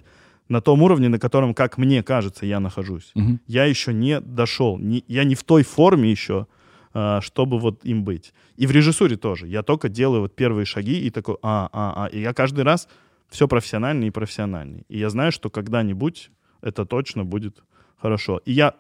на 0.50 0.62
том 0.62 0.82
уровне, 0.84 1.10
на 1.10 1.18
котором, 1.20 1.54
как 1.54 1.78
мне 1.80 2.04
кажется, 2.04 2.46
я 2.46 2.60
нахожусь. 2.60 3.12
Мгм. 3.16 3.40
Я 3.48 3.66
еще 3.66 3.94
не 3.94 4.20
дошел, 4.20 4.78
не- 4.78 5.04
я 5.08 5.24
не 5.24 5.34
в 5.36 5.44
той 5.44 5.64
форме 5.64 6.10
еще, 6.12 6.46
а, 6.94 7.20
чтобы 7.22 7.60
вот 7.60 7.84
им 7.86 8.04
быть. 8.04 8.34
И 8.56 8.68
в 8.68 8.72
режиссуре 8.72 9.18
тоже. 9.18 9.48
Я 9.48 9.64
только 9.64 9.90
делаю 9.90 10.22
вот 10.22 10.36
первые 10.36 10.66
шаги 10.66 11.00
и 11.00 11.10
такой, 11.10 11.36
а, 11.42 11.70
а, 11.74 12.06
а. 12.06 12.08
И 12.08 12.22
я 12.22 12.34
каждый 12.34 12.64
раз 12.64 12.88
все 13.30 13.48
профессиональнее 13.48 14.08
и 14.08 14.12
профессиональнее. 14.12 14.84
И 14.90 14.98
я 15.00 15.10
знаю, 15.10 15.32
что 15.32 15.50
когда-нибудь 15.50 16.32
это 16.62 16.86
точно 16.86 17.24
будет 17.26 17.64
хорошо. 17.98 18.42
И 18.46 18.52
я 18.54 18.74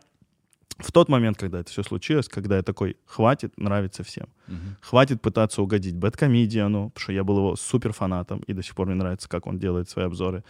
В 0.77 0.91
тот 0.91 1.07
момент, 1.07 1.37
когда 1.37 1.59
это 1.61 1.71
все 1.71 1.83
случилось, 1.83 2.27
когда 2.27 2.57
я 2.57 2.61
такой, 2.61 2.97
хватит 3.05 3.53
нравится 3.57 4.03
всем. 4.03 4.27
Мгм. 4.47 4.75
Хватит 4.81 5.21
пытаться 5.21 5.61
угодить 5.61 5.95
Бэткомедиану, 5.95 6.89
потому 6.89 7.01
что 7.03 7.13
я 7.13 7.23
был 7.23 7.37
его 7.37 7.55
супер 7.55 7.93
фанатом, 7.93 8.39
и 8.39 8.51
до 8.53 8.61
сих 8.61 8.75
пор 8.75 8.87
мне 8.87 8.95
нравится, 8.95 9.29
как 9.29 9.47
он 9.47 9.57
делает 9.57 9.89
свои 9.89 10.05
обзоры. 10.05 10.43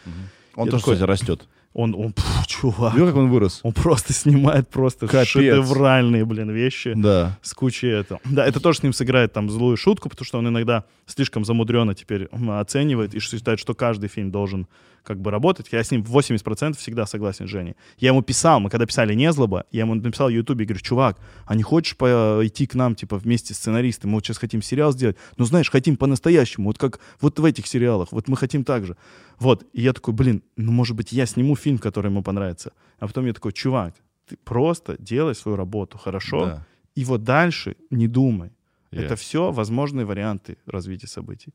Он 0.55 0.65
Я 0.65 0.71
тоже, 0.71 0.81
такой- 0.83 0.95
кстати, 0.95 1.07
растет. 1.07 1.47
Он, 1.77 1.93
он, 1.93 2.13
пф, 2.13 2.47
чувак, 2.47 2.93
Видел, 2.93 3.07
как 3.07 3.15
он 3.17 3.29
вырос? 3.29 3.59
он 3.63 3.73
просто 3.73 4.13
снимает 4.13 4.69
просто 4.69 5.07
Капец. 5.07 5.27
шедевральные, 5.27 6.23
блин, 6.23 6.49
вещи 6.51 6.93
Да. 6.95 7.37
с 7.41 7.53
кучей 7.53 7.89
этого. 7.89 8.21
Да, 8.23 8.45
это 8.47 8.61
тоже 8.61 8.79
с 8.79 8.83
ним 8.83 8.93
сыграет 8.93 9.33
там 9.33 9.49
злую 9.49 9.75
шутку, 9.75 10.07
потому 10.07 10.25
что 10.25 10.37
он 10.39 10.47
иногда 10.47 10.85
слишком 11.05 11.43
замудренно 11.43 11.93
теперь 11.93 12.29
оценивает 12.31 13.13
и 13.13 13.19
считает, 13.19 13.59
что 13.59 13.73
каждый 13.73 14.07
фильм 14.07 14.31
должен 14.31 14.67
как 15.05 15.21
бы 15.21 15.31
работать. 15.31 15.67
Я 15.71 15.83
с 15.83 15.91
ним 15.91 16.03
в 16.03 16.17
80% 16.17 16.73
всегда 16.77 17.05
согласен 17.05 17.47
с 17.47 17.49
Женей. 17.49 17.75
Я 17.97 18.09
ему 18.09 18.21
писал, 18.21 18.59
мы 18.59 18.69
когда 18.69 18.85
писали 18.85 19.13
«Не 19.13 19.31
злоба», 19.31 19.63
я 19.71 19.81
ему 19.81 19.95
написал 19.95 20.27
в 20.27 20.31
Ютубе, 20.31 20.65
говорю, 20.65 20.81
чувак, 20.81 21.17
а 21.45 21.55
не 21.55 21.63
хочешь 21.63 21.95
пойти 21.95 22.67
к 22.67 22.75
нам, 22.75 22.95
типа, 22.95 23.17
вместе 23.17 23.53
с 23.53 23.57
сценаристом? 23.57 24.09
Мы 24.11 24.15
вот 24.15 24.25
сейчас 24.25 24.37
хотим 24.37 24.61
сериал 24.61 24.91
сделать. 24.91 25.15
Ну, 25.37 25.45
знаешь, 25.45 25.69
хотим 25.71 25.95
по-настоящему, 25.95 26.65
вот 26.67 26.77
как 26.77 26.99
вот 27.21 27.39
в 27.39 27.45
этих 27.45 27.67
сериалах, 27.67 28.11
вот 28.11 28.27
мы 28.27 28.35
хотим 28.37 28.63
так 28.63 28.85
же. 28.85 28.97
Вот, 29.39 29.63
и 29.73 29.81
я 29.81 29.93
такой, 29.93 30.13
блин, 30.13 30.41
ну, 30.57 30.71
может 30.71 30.95
быть, 30.97 31.11
я 31.13 31.25
сниму 31.25 31.55
фильм, 31.55 31.77
который 31.77 32.07
ему 32.07 32.23
понравится. 32.23 32.71
А 32.99 33.07
потом 33.07 33.25
я 33.25 33.33
такой, 33.33 33.51
чувак, 33.53 33.93
ты 34.27 34.37
просто 34.43 34.95
делай 34.99 35.35
свою 35.35 35.55
работу, 35.57 35.97
хорошо? 35.97 36.45
Да. 36.45 36.65
И 36.95 37.05
вот 37.05 37.23
дальше 37.23 37.75
не 37.91 38.07
думай. 38.07 38.49
Я- 38.91 39.01
Это 39.03 39.15
все 39.15 39.51
возможные 39.51 40.05
варианты 40.05 40.55
развития 40.65 41.07
событий. 41.07 41.53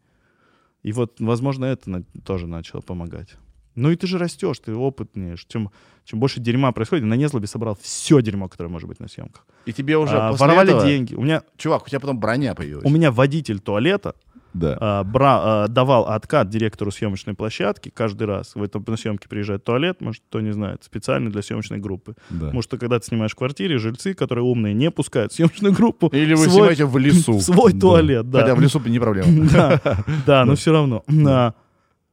И 0.83 0.93
вот, 0.93 1.21
возможно, 1.21 1.65
это 1.67 1.91
на- 1.91 2.03
тоже 2.25 2.47
начало 2.47 2.81
помогать. 2.81 3.37
Ну 3.75 3.91
и 3.91 3.97
ты 3.97 4.07
же 4.07 4.19
растешь, 4.19 4.59
ты 4.59 4.75
опытнеешь. 4.75 5.45
Чем, 5.49 5.71
чем 6.05 6.19
больше 6.21 6.41
дерьма 6.41 6.73
происходит, 6.73 7.05
на 7.05 7.15
незлобе 7.15 7.47
собрал 7.47 7.79
все 7.81 8.21
дерьмо, 8.21 8.49
которое 8.49 8.69
может 8.69 8.89
быть 8.89 8.99
на 9.01 9.09
съемках. 9.09 9.47
И 9.67 9.73
тебе 9.73 9.97
уже 9.97 10.17
А, 10.17 10.31
после 10.31 10.47
воровали 10.47 10.71
этого- 10.71 10.87
деньги. 10.87 11.15
У 11.15 11.23
меня, 11.23 11.43
Чувак, 11.57 11.85
у 11.87 11.89
тебя 11.89 12.01
потом 12.01 12.19
броня 12.19 12.55
появилась. 12.55 12.85
у 12.85 12.91
меня 12.91 13.13
водитель 13.13 13.61
туалета 13.61 14.15
Да. 14.53 14.77
а, 14.81 15.05
бра- 15.05 15.65
а, 15.65 15.69
давал 15.69 16.07
откат 16.09 16.49
директору 16.49 16.91
съемочной 16.91 17.35
площадки 17.35 17.91
каждый 17.95 18.27
раз. 18.27 18.55
В 18.55 18.63
этом 18.63 18.85
на 18.87 18.97
съемке 18.97 19.29
приезжает 19.29 19.65
туалет, 19.65 20.01
может, 20.01 20.23
кто 20.29 20.41
не 20.41 20.53
знает, 20.53 20.83
специально 20.85 21.31
для 21.31 21.43
съемочной 21.43 21.79
группы. 21.79 22.15
да. 22.31 22.47
Потому 22.47 22.63
что 22.63 22.77
когда 22.79 22.99
ты 22.99 23.07
снимаешь 23.07 23.33
в 23.33 23.37
квартире, 23.37 23.79
жильцы, 23.79 24.15
которые 24.15 24.45
умные, 24.45 24.75
не 24.75 24.91
пускают 24.91 25.33
съемочную 25.33 25.73
группу 25.75 26.09
Или 26.09 26.35
вы 26.35 26.45
свой- 26.45 26.51
снимаете 26.53 26.85
в 26.87 26.99
лесу. 26.99 27.41
свой 27.41 27.73
туалет, 27.73 28.29
да. 28.31 28.41
Хотя 28.41 28.55
в 28.55 28.61
лесу 28.61 28.81
не 28.87 28.99
проблема. 28.99 29.29
Да, 29.53 29.81
да, 30.27 30.45
но 30.45 30.55
все 30.57 30.73
равно. 30.73 31.05
А, 31.27 31.55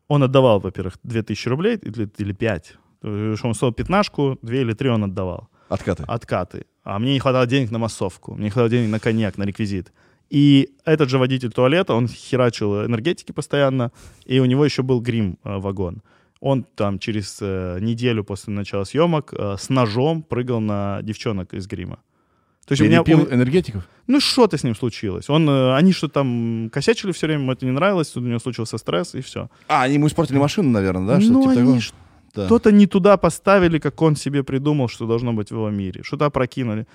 Он 0.07 0.23
отдавал, 0.23 0.59
во-первых, 0.59 0.93
2000 1.03 1.49
рублей 1.49 1.77
или, 1.81 2.09
или 2.17 2.33
5. 2.33 2.73
Он 3.03 3.53
стоил 3.53 3.73
пятнашку, 3.73 4.37
2 4.41 4.55
или 4.55 4.73
3 4.73 4.89
он 4.89 5.03
отдавал. 5.03 5.49
Откаты. 5.69 6.03
Откаты. 6.07 6.65
А 6.83 6.97
мне 6.99 7.13
не 7.13 7.19
хватало 7.19 7.45
денег 7.45 7.71
на 7.71 7.77
массовку, 7.79 8.33
мне 8.35 8.45
не 8.45 8.49
хватало 8.49 8.69
денег 8.69 8.89
на 8.89 8.99
коньяк, 8.99 9.37
на 9.37 9.43
реквизит. 9.43 9.91
И 10.29 10.69
этот 10.85 11.09
же 11.09 11.17
водитель 11.17 11.51
туалета, 11.51 11.93
он 11.93 12.07
херачил 12.07 12.85
энергетики 12.85 13.31
постоянно, 13.31 13.91
и 14.25 14.39
у 14.39 14.45
него 14.45 14.65
еще 14.65 14.83
был 14.83 15.01
грим-вагон. 15.01 16.01
Он 16.39 16.63
там 16.75 16.99
через 16.99 17.39
э, 17.41 17.79
неделю 17.81 18.23
после 18.23 18.53
начала 18.53 18.83
съемок 18.83 19.33
э, 19.33 19.55
с 19.57 19.69
ножом 19.69 20.21
прыгал 20.21 20.59
на 20.59 20.99
девчонок 21.01 21.53
из 21.53 21.65
грима. 21.65 21.99
То 22.67 22.73
есть 22.73 22.81
у 22.81 22.85
меня... 22.85 23.03
Перепил 23.03 23.23
у- 23.23 23.33
энергетиков? 23.33 23.87
ну, 24.07 24.19
что-то 24.19 24.57
с 24.57 24.63
ним 24.63 24.75
случилось. 24.75 25.29
Он, 25.29 25.49
э, 25.49 25.75
они 25.75 25.93
что 25.93 26.09
там 26.09 26.69
косячили 26.71 27.11
все 27.11 27.27
время, 27.27 27.41
ему 27.41 27.53
это 27.53 27.65
не 27.65 27.71
нравилось, 27.71 28.09
тут 28.09 28.23
у 28.23 28.27
него 28.27 28.39
случился 28.39 28.77
стресс, 28.77 29.15
и 29.15 29.21
все. 29.21 29.49
А, 29.67 29.83
они 29.83 29.95
ему 29.95 30.07
испортили 30.07 30.37
машину, 30.37 30.69
наверное, 30.69 31.07
да? 31.07 31.21
Что-то 31.21 31.33
ну, 31.33 31.49
типа 31.49 31.61
они 31.61 31.79
что-то 31.79 32.71
не 32.71 32.85
туда 32.85 33.17
поставили, 33.17 33.79
как 33.79 34.01
он 34.01 34.15
себе 34.15 34.43
придумал, 34.43 34.89
что 34.89 35.07
должно 35.07 35.33
быть 35.33 35.49
в 35.49 35.55
его 35.55 35.69
мире. 35.69 36.03
Что-то 36.03 36.25
опрокинули. 36.25 36.85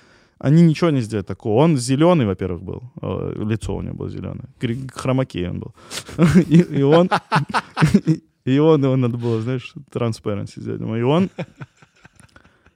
Они 0.43 0.61
ничего 0.61 0.89
не 0.91 1.01
сделали 1.01 1.25
такого. 1.25 1.63
Он 1.63 1.77
зеленый, 1.77 2.25
во-первых, 2.25 2.61
был. 2.61 2.81
Э, 3.01 3.33
Лицо 3.49 3.75
у 3.75 3.81
него 3.81 3.95
было 3.95 4.09
зеленое. 4.09 4.49
Хромакей 4.93 5.47
он 5.49 5.59
был. 5.59 5.73
И 6.49 6.61
и 6.79 6.83
он... 6.83 7.09
И 8.45 8.59
он, 8.59 8.83
его 8.83 8.97
надо 8.97 9.17
было, 9.17 9.41
знаешь, 9.41 9.73
transparency 9.93 10.59
сделать. 10.59 10.81
И 10.81 11.03
он... 11.03 11.29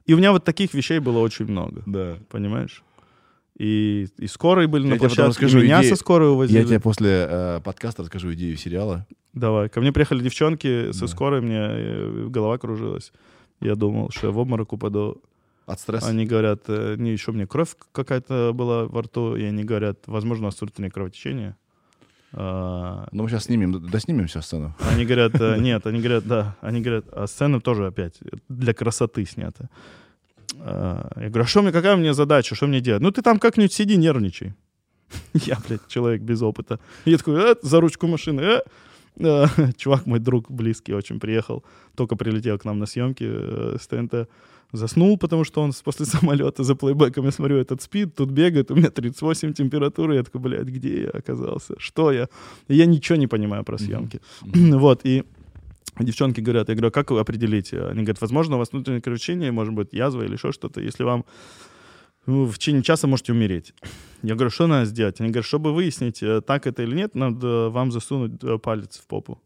И 0.06 0.14
у 0.14 0.18
меня 0.18 0.31
вот 0.31 0.45
таких 0.45 0.73
вещей 0.73 0.99
было 0.99 1.19
очень 1.19 1.45
много. 1.45 1.84
Да. 1.85 2.15
Понимаешь? 2.30 2.84
И, 3.60 4.07
и 4.18 4.27
скорые 4.27 4.68
были 4.68 4.85
Я 4.88 4.94
на 4.94 4.98
площадке, 4.99 5.23
расскажу 5.27 5.60
меня 5.60 5.81
идею. 5.81 5.95
со 5.95 5.99
скорой 5.99 6.30
увозили. 6.31 6.60
Я 6.60 6.64
тебе 6.65 6.80
после 6.80 7.27
э, 7.30 7.60
подкаста 7.64 8.03
расскажу 8.03 8.34
идею 8.34 8.56
сериала. 8.56 9.06
Давай. 9.34 9.68
Ко 9.68 9.81
мне 9.81 9.91
приехали 9.91 10.23
девчонки 10.23 10.94
со 10.94 11.02
Да. 11.02 11.07
скорой, 11.07 11.41
мне 11.41 11.60
э, 11.60 12.27
голова 12.30 12.57
кружилась. 12.57 13.11
Я 13.60 13.76
думал, 13.76 14.10
что 14.11 14.27
я 14.27 14.31
в 14.34 14.38
обморок 14.38 14.72
упаду. 14.72 15.22
От 15.68 15.80
стресса. 15.80 16.07
Они 16.07 16.26
говорят, 16.26 16.64
э, 16.68 16.95
не, 16.98 17.11
еще 17.11 17.31
у 17.31 17.34
меня 17.35 17.45
кровь 17.45 17.76
какая-то 17.91 18.52
была 18.56 18.85
во 18.85 19.03
рту, 19.03 19.35
и 19.35 19.44
они 19.44 19.64
говорят, 19.64 19.99
возможно, 20.07 20.45
у 20.45 20.48
вас 20.48 20.56
ртутное 20.56 20.89
кровотечение. 20.89 21.56
Ну, 22.34 23.06
мы 23.11 23.30
сейчас 23.30 23.45
снимем, 23.45 23.72
доснимем 23.89 24.27
сейчас 24.27 24.48
сцену. 24.48 24.76
Они 24.91 25.06
говорят, 25.06 25.39
э, 25.39 25.57
нет, 25.60 25.85
они 25.85 25.99
говорят, 25.99 26.26
да, 26.26 26.56
они 26.61 26.81
говорят, 26.81 27.06
а 27.11 27.27
сцена 27.27 27.61
тоже 27.61 27.88
опять 27.88 28.19
для 28.49 28.73
красоты 28.73 29.26
снята. 29.26 29.69
Я 30.56 31.10
говорю, 31.15 31.44
а 31.44 31.45
что 31.45 31.61
мне, 31.61 31.72
какая 31.72 31.95
меня 31.98 32.14
задача, 32.14 32.56
что 32.56 32.68
мне 32.68 32.81
делать? 32.81 33.03
Ну, 33.03 33.11
ты 33.11 33.22
там 33.22 33.38
как-нибудь 33.38 33.73
сиди, 33.73 33.95
нервничай. 33.95 34.53
Я, 35.34 35.57
блядь, 35.68 35.88
человек 35.88 36.22
без 36.22 36.41
опыта. 36.41 36.80
Я 37.06 37.18
такой, 37.18 37.52
«Э, 37.52 37.56
за 37.61 37.80
ручку 37.80 38.07
машины, 38.07 38.41
э». 38.41 38.61
Чувак, 39.77 40.06
мой 40.06 40.19
друг 40.19 40.52
близкий 40.52 40.94
очень 40.94 41.19
приехал, 41.19 41.64
только 41.95 42.15
прилетел 42.15 42.57
к 42.57 42.65
нам 42.65 42.80
на 42.80 42.85
съемки 42.85 43.26
э, 43.27 43.77
с 43.80 43.88
ТНТ. 43.88 44.27
Заснул, 44.73 45.18
потому 45.18 45.45
что 45.45 45.61
он 45.61 45.72
после 45.84 46.06
самолета 46.19 46.64
за 46.64 46.76
плейбеком, 46.76 47.26
я 47.26 47.31
смотрю, 47.31 47.57
этот 47.57 47.81
спит, 47.81 48.15
тут 48.15 48.30
бегает, 48.30 48.72
у 48.72 48.76
меня 48.76 48.89
38 48.89 49.53
температуры, 49.53 50.15
я 50.15 50.23
такой, 50.23 50.41
блядь, 50.41 50.68
где 50.68 51.03
я 51.03 51.10
оказался? 51.10 51.76
Что 51.77 52.11
я? 52.11 52.27
И 52.68 52.76
я 52.76 52.85
ничего 52.85 53.18
не 53.18 53.27
понимаю 53.27 53.64
про 53.64 53.77
съемки. 53.77 54.19
Вот, 54.77 55.02
и 55.06 55.23
девчонки 55.99 56.41
говорят, 56.41 56.69
я 56.69 56.76
говорю, 56.76 56.89
а 56.89 56.91
как 56.91 57.11
вы 57.11 57.19
определите? 57.19 57.81
Они 57.81 58.03
говорят, 58.03 58.22
возможно, 58.22 58.56
у 58.56 58.60
вас 58.60 58.72
внутреннее 58.72 59.02
кровотечение, 59.02 59.52
может 59.52 59.73
быть, 59.73 59.94
язва 59.94 60.23
или 60.23 60.34
еще 60.34 60.52
что-то. 60.52 60.81
Если 60.81 61.03
вам 61.03 61.26
в 62.27 62.57
течение 62.57 62.83
часа 62.83 63.07
можете 63.07 63.31
умереть. 63.31 63.73
Я 64.21 64.35
говорю, 64.35 64.49
что 64.49 64.67
надо 64.67 64.85
сделать? 64.85 65.19
Они 65.21 65.29
говорят, 65.29 65.45
чтобы 65.45 65.73
выяснить, 65.73 66.21
э, 66.21 66.41
так 66.41 66.67
это 66.67 66.83
или 66.83 66.95
нет, 66.95 67.15
надо 67.15 67.69
вам 67.69 67.91
засунуть 67.91 68.43
э, 68.43 68.57
палец 68.57 68.97
в 68.97 69.07
попу. 69.07 69.41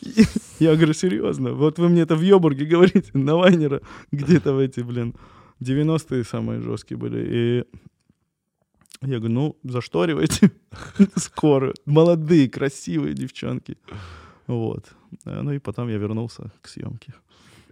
Я 0.60 0.74
говорю, 0.76 0.92
серьезно? 0.92 1.54
Вот 1.54 1.78
вы 1.78 1.88
мне 1.88 2.02
это 2.02 2.14
в 2.14 2.20
Йобурге 2.20 2.66
говорите, 2.66 3.10
на 3.14 3.36
Вайнера, 3.36 3.80
где-то 4.12 4.52
в 4.52 4.58
эти, 4.58 4.80
блин, 4.80 5.14
90-е 5.60 6.24
самые 6.24 6.60
жесткие 6.60 6.98
были. 6.98 7.26
И 7.30 7.64
я 9.00 9.18
говорю, 9.18 9.34
ну, 9.34 9.56
зашторивайте 9.64 10.50
скоро. 11.16 11.72
Молодые, 11.86 12.48
красивые 12.48 13.14
девчонки. 13.14 13.78
Вот. 14.46 14.92
Э, 15.24 15.40
Ну 15.42 15.52
и 15.52 15.58
потом 15.58 15.88
я 15.88 15.96
вернулся 15.98 16.52
к 16.60 16.68
съемке. 16.68 17.14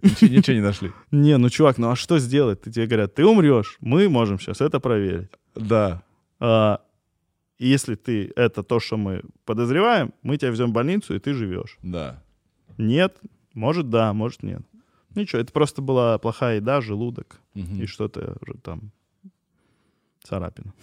Ничего, 0.01 0.29
ничего 0.37 0.55
не 0.55 0.61
нашли. 0.61 0.91
Не, 1.11 1.37
ну, 1.37 1.49
чувак, 1.49 1.77
ну 1.77 1.89
а 1.89 1.95
что 1.95 2.19
сделать? 2.19 2.61
Ты 2.61 2.71
тебе 2.71 2.85
говорят, 2.87 3.15
ты 3.15 3.25
умрешь, 3.25 3.77
мы 3.81 4.07
можем 4.09 4.39
сейчас 4.39 4.61
это 4.61 4.79
проверить. 4.79 5.29
Да. 5.55 6.03
А, 6.39 6.81
если 7.59 7.95
ты 7.95 8.31
это 8.35 8.61
то, 8.63 8.79
что 8.79 8.97
мы 8.97 9.23
подозреваем, 9.45 10.13
мы 10.21 10.37
тебя 10.37 10.51
везем 10.51 10.69
в 10.69 10.73
больницу, 10.73 11.15
и 11.15 11.19
ты 11.19 11.33
живешь. 11.33 11.77
Да. 11.81 12.21
Нет, 12.77 13.17
может 13.53 13.89
да, 13.89 14.13
может 14.13 14.43
нет. 14.43 14.61
Ничего, 15.15 15.41
это 15.41 15.51
просто 15.51 15.81
была 15.81 16.17
плохая 16.19 16.57
еда, 16.57 16.79
желудок 16.81 17.39
Мгм. 17.55 17.81
и 17.81 17.85
что-то 17.87 18.37
там 18.63 18.91
царапина. 20.23 20.73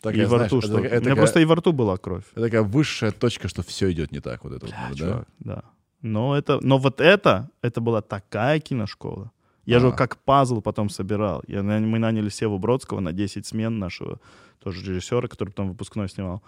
Так, 0.00 0.14
и 0.14 0.20
во 0.22 0.28
знаешь, 0.36 0.46
рту 0.48 0.58
это 0.58 0.66
что? 0.66 0.76
У 0.76 0.78
это 0.80 0.88
меня 0.90 0.98
такая- 1.00 1.16
просто 1.16 1.40
и 1.40 1.44
во 1.44 1.54
рту 1.56 1.72
была 1.72 1.96
кровь. 1.96 2.24
это 2.32 2.42
такая 2.42 2.62
высшая 2.62 3.10
точка, 3.10 3.48
что 3.48 3.62
все 3.62 3.90
идет 3.90 4.12
не 4.12 4.20
так. 4.20 4.44
Вот 4.44 4.52
это 4.52 4.66
вот, 4.66 4.74
Бля, 4.74 4.88
да? 4.90 4.96
чувак, 4.96 5.28
да. 5.40 5.62
Но, 6.04 6.36
это, 6.36 6.58
но 6.60 6.76
вот 6.76 7.00
это, 7.00 7.48
это 7.62 7.80
была 7.80 8.02
такая 8.02 8.60
киношкола. 8.60 9.32
Я 9.64 9.78
же 9.78 9.86
А. 9.86 9.88
его 9.88 9.96
как 9.96 10.18
пазл 10.18 10.60
потом 10.60 10.90
собирал. 10.90 11.42
Я, 11.46 11.62
мы 11.62 11.98
наняли 11.98 12.28
Севу 12.28 12.58
Бродского 12.58 13.00
на 13.00 13.14
10 13.14 13.46
смен 13.46 13.78
нашего 13.78 14.20
тоже 14.62 14.84
режиссера, 14.84 15.28
который 15.28 15.48
потом 15.48 15.68
выпускной 15.70 16.10
снимал. 16.10 16.42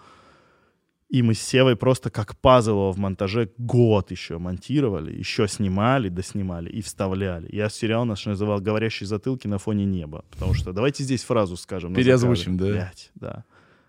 И 1.09 1.23
мы 1.23 1.33
с 1.33 1.41
Севой 1.41 1.75
просто 1.75 2.11
как 2.11 2.37
пазл 2.37 2.71
его 2.71 2.91
в 2.91 2.99
монтаже 2.99 3.49
год 3.57 4.11
еще 4.11 4.37
монтировали, 4.37 5.17
еще 5.17 5.47
снимали, 5.47 6.09
доснимали 6.09 6.69
и 6.69 6.83
вставляли. 6.83 7.49
Я 7.51 7.69
сериал 7.69 8.05
наш 8.05 8.27
называл 8.27 8.61
«Говорящие 8.61 9.07
затылки 9.07 9.47
на 9.47 9.57
фоне 9.57 9.85
неба». 9.85 10.23
Потому 10.29 10.53
что 10.53 10.71
давайте 10.71 11.03
здесь 11.03 11.23
фразу 11.23 11.57
скажем. 11.57 11.95
Переозвучим, 11.95 12.57
да? 12.57 12.65
Блядь, 12.65 13.09
да. 13.15 13.43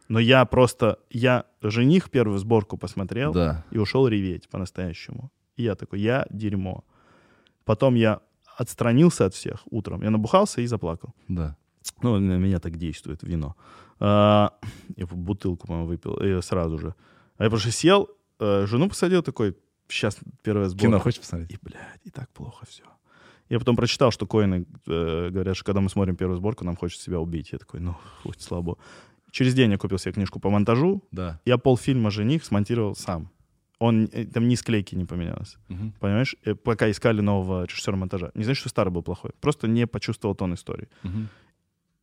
Но 0.09 0.19
я 0.19 0.47
просто... 0.47 0.99
Я 1.11 1.45
«Жених» 1.61 2.09
первую 2.09 2.39
сборку 2.39 2.78
посмотрел 2.78 3.35
Да. 3.35 3.66
и 3.70 3.77
ушел 3.77 4.09
реветь 4.09 4.49
по-настоящему. 4.49 5.31
И 5.59 5.65
я 5.65 5.75
такой, 5.75 6.01
я 6.01 6.27
дерьмо. 6.31 6.85
Потом 7.65 7.97
я 7.97 8.21
отстранился 8.57 9.27
от 9.27 9.35
всех 9.35 9.63
утром. 9.71 10.03
Я 10.03 10.11
набухался 10.11 10.61
и 10.61 10.67
заплакал. 10.67 11.15
Да. 11.29 11.57
Ну, 12.03 12.19
на 12.19 12.39
меня 12.39 12.61
так 12.61 12.77
действует 12.77 13.23
вино. 13.23 13.57
А, 14.01 14.53
я 14.97 15.07
бутылку, 15.07 15.67
по-моему, 15.67 15.89
выпил 15.89 16.15
и 16.15 16.41
сразу 16.43 16.79
же. 16.79 16.95
А 17.37 17.45
я 17.45 17.51
просто 17.51 17.71
сел, 17.71 18.09
э, 18.41 18.67
жену 18.67 18.89
посадил 18.89 19.23
такой, 19.23 19.57
сейчас 19.89 20.19
первая 20.43 20.69
сборка. 20.69 20.87
Кино 20.87 20.99
хочешь 21.01 21.21
посмотреть? 21.21 21.51
И, 21.51 21.59
блядь, 21.61 22.01
и 22.05 22.11
так 22.11 22.31
плохо 22.31 22.67
все. 22.67 22.85
Я 23.49 23.59
потом 23.59 23.77
прочитал, 23.77 24.11
что 24.11 24.27
коины 24.27 24.67
э, 24.87 25.31
говорят, 25.31 25.57
что 25.57 25.65
когда 25.65 25.81
мы 25.81 25.89
смотрим 25.89 26.17
первую 26.17 26.37
сборку, 26.37 26.65
нам 26.65 26.77
хочется 26.77 27.05
себя 27.05 27.19
убить. 27.19 27.51
Я 27.53 27.59
такой, 27.59 27.81
ну, 27.81 27.97
хоть 28.23 28.41
слабо. 28.41 28.77
Через 29.31 29.55
день 29.55 29.71
я 29.73 29.79
купил 29.79 29.99
себе 29.99 30.13
книжку 30.13 30.41
по 30.41 30.51
монтажу. 30.51 31.03
Да. 31.11 31.41
Я 31.45 31.59
полфильма 31.59 32.11
«Жених» 32.11 32.45
смонтировал 32.45 32.95
сам. 32.95 33.31
Он, 33.81 34.09
э, 34.13 34.25
там 34.27 34.49
ни 34.49 34.57
склейки 34.57 34.97
не 34.97 35.05
поменялось. 35.05 35.57
Мгм. 35.69 35.93
Понимаешь? 36.01 36.35
Э, 36.45 36.55
Пока 36.55 36.91
искали 36.91 37.21
нового 37.21 37.65
режиссера 37.65 37.97
монтажа. 37.97 38.31
Не 38.35 38.45
значит, 38.45 38.61
что 38.61 38.69
старый 38.69 38.93
был 38.93 39.03
плохой. 39.03 39.31
Просто 39.41 39.69
не 39.69 39.87
почувствовал 39.87 40.35
тон 40.35 40.55
истории. 40.55 40.89
Мгм. 41.05 41.29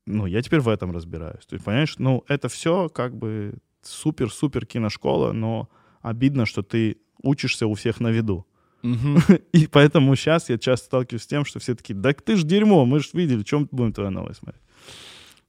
Ну, 0.08 0.26
я 0.28 0.42
теперь 0.42 0.60
в 0.62 0.70
этом 0.70 0.92
разбираюсь. 0.92 1.46
То 1.46 1.56
есть, 1.56 1.66
понимаешь, 1.66 1.96
ну, 2.00 2.24
это 2.30 2.48
все 2.48 2.88
как 2.90 3.16
бы 3.18 3.56
супер-супер 3.82 4.66
киношкола, 4.66 5.34
но 5.34 5.68
обидно, 6.02 6.46
что 6.46 6.62
ты 6.62 6.98
учишься 7.24 7.68
у 7.68 7.74
всех 7.74 8.00
на 8.00 8.10
виду. 8.12 8.46
Мгм. 8.84 9.18
И 9.52 9.68
поэтому 9.68 10.16
сейчас 10.16 10.50
я 10.50 10.58
часто 10.58 10.86
сталкиваюсь 10.86 11.24
с 11.24 11.28
тем, 11.28 11.44
что 11.44 11.60
все 11.60 11.76
такие, 11.76 11.96
да 11.96 12.14
ты 12.14 12.36
ж 12.38 12.44
дерьмо, 12.44 12.86
мы 12.86 13.00
же 13.00 13.10
видели, 13.14 13.44
чем 13.44 13.68
будем 13.72 13.92
твою 13.94 14.12
новость 14.12 14.40
смотреть. 14.40 14.62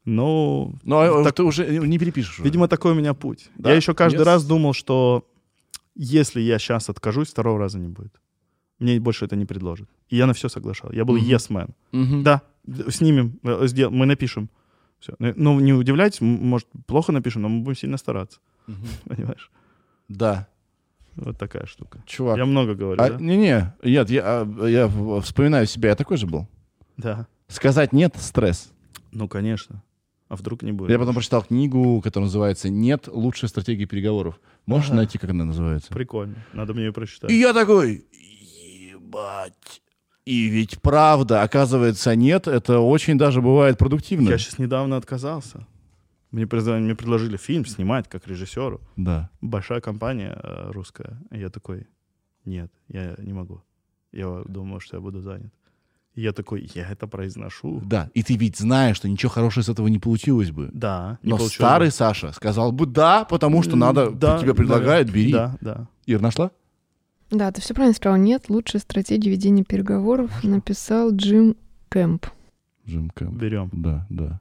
Ну, 0.05 0.75
Ну, 0.85 0.99
а 0.99 1.25
Так- 1.25 1.35
ты 1.35 1.43
уже 1.43 1.67
не 1.67 1.99
перепишешь. 1.99 2.39
видимо, 2.39 2.69
такой 2.69 2.93
у 2.93 2.95
меня 2.95 3.13
путь. 3.15 3.51
Да? 3.57 3.71
Я 3.71 3.77
еще 3.77 3.93
каждый 3.95 4.21
Yes. 4.21 4.25
раз 4.25 4.47
думал, 4.47 4.73
что 4.73 5.27
если 5.97 6.41
я 6.41 6.59
сейчас 6.59 6.89
откажусь, 6.89 7.29
второго 7.29 7.59
раза 7.59 7.79
не 7.79 7.89
будет. 7.89 8.21
Мне 8.79 9.01
больше 9.01 9.25
это 9.25 9.37
не 9.37 9.47
предложат. 9.47 9.89
И 10.11 10.17
я 10.17 10.27
на 10.27 10.33
все 10.33 10.49
соглашал. 10.49 10.93
Я 10.93 11.05
был 11.05 11.17
yes 11.17 11.51
man. 11.51 12.23
Да, 12.23 12.43
снимем, 12.91 13.39
э, 13.43 13.89
мы 13.91 14.07
напишем. 14.07 14.51
Все. 14.99 15.15
Ну, 15.19 15.61
не 15.61 15.73
удивляйтесь, 15.73 16.21
может, 16.21 16.69
плохо 16.87 17.13
напишем, 17.13 17.43
но 17.43 17.49
мы 17.49 17.63
будем 17.63 17.77
сильно 17.77 17.97
стараться. 17.97 18.41
Понимаешь? 19.05 19.51
Да. 20.09 20.49
Вот 21.17 21.39
такая 21.39 21.67
штука. 21.67 22.03
Чувак. 22.07 22.37
Я 22.37 22.45
много 22.45 22.75
говорю, 22.75 23.01
А, 23.01 23.11
да? 23.11 23.17
Не-не, 23.19 23.75
нет, 23.83 24.11
я, 24.11 24.23
а, 24.25 24.67
я 24.67 24.89
вспоминаю 25.21 25.67
себя, 25.67 25.91
я 25.91 25.97
такой 25.97 26.19
же 26.19 26.27
был. 26.27 26.47
Да. 26.99 27.27
Сказать 27.49 27.93
нет— 27.93 28.15
стресс. 28.19 28.73
Ну, 29.13 29.29
конечно. 29.29 29.83
А 30.29 30.37
вдруг 30.37 30.63
не 30.63 30.73
будет? 30.73 30.91
Я 30.91 30.99
потом 30.99 31.15
прочитал 31.15 31.43
книгу, 31.43 32.01
которая 32.03 32.27
называется 32.27 32.69
«Нет 32.69 33.09
лучшей 33.09 33.49
стратегии 33.49 33.85
переговоров». 33.85 34.41
Можешь 34.67 34.89
Ага. 34.89 34.97
найти, 34.97 35.19
как 35.19 35.31
она 35.31 35.45
называется? 35.45 35.93
Прикольно. 35.95 36.35
Надо 36.53 36.75
мне 36.75 36.87
ее 36.87 36.93
прочитать. 36.93 37.31
И 37.31 37.39
я 37.39 37.53
такой, 37.53 38.05
ебать. 38.13 39.83
И 40.25 40.49
ведь 40.49 40.83
правда, 40.83 41.43
оказывается, 41.43 42.17
нет, 42.17 42.49
это 42.49 42.81
очень 42.81 43.17
даже 43.17 43.41
бывает 43.41 43.79
продуктивно. 43.79 44.29
Я 44.29 44.39
сейчас 44.39 44.59
недавно 44.59 44.97
отказался. 44.97 45.67
Мне, 46.33 46.47
мне 46.47 46.95
предложили 46.97 47.37
фильм 47.37 47.65
снимать 47.65 48.09
как 48.09 48.27
режиссеру. 48.27 48.81
Да. 48.97 49.31
Большая 49.41 49.81
компания 49.81 50.37
э, 50.43 50.71
русская. 50.73 51.17
И 51.31 51.39
я 51.39 51.49
такой, 51.49 51.87
нет, 52.45 52.73
я 52.89 53.15
не 53.19 53.33
могу. 53.33 53.63
Я 54.11 54.43
думаю, 54.47 54.81
что 54.81 54.97
я 54.97 55.01
буду 55.01 55.21
занят. 55.21 55.53
И 56.17 56.23
я 56.23 56.33
такой, 56.33 56.69
я 56.75 56.89
это 56.91 57.07
произношу. 57.07 57.81
Да, 57.85 58.11
и 58.15 58.23
ты 58.23 58.37
ведь 58.37 58.57
знаешь, 58.57 58.97
что 58.97 59.07
ничего 59.09 59.31
хорошего 59.31 59.63
с 59.63 59.69
этого 59.69 59.87
не 59.89 59.99
получилось 59.99 60.51
бы. 60.51 60.71
Да. 60.73 61.19
не 61.23 61.29
Но 61.31 61.37
получилось 61.37 61.55
старый 61.55 61.89
бы. 61.89 61.93
Саша 61.93 62.33
сказал 62.33 62.73
бы 62.73 62.87
да, 62.87 63.27
потому 63.27 63.63
что 63.63 63.77
надо, 63.77 64.11
Да, 64.11 64.39
тебе 64.39 64.55
предлагают, 64.55 65.09
да, 65.09 65.15
бери. 65.15 65.33
Да, 65.33 65.57
да. 65.61 65.87
Ир, 66.07 66.23
нашла? 66.23 66.51
Да, 67.31 67.53
ты 67.53 67.61
все 67.61 67.75
правильно 67.75 67.95
сказал. 67.95 68.17
Нет, 68.17 68.49
лучшей 68.49 68.81
стратегии 68.81 69.29
ведения 69.29 69.63
переговоров 69.63 70.43
написал 70.43 71.11
Джим 71.13 71.55
Кэмп. 71.91 72.27
Джим 72.89 73.11
Кэмп. 73.11 73.35
Берем. 73.35 73.69
Да, 73.73 74.07
да. 74.09 74.41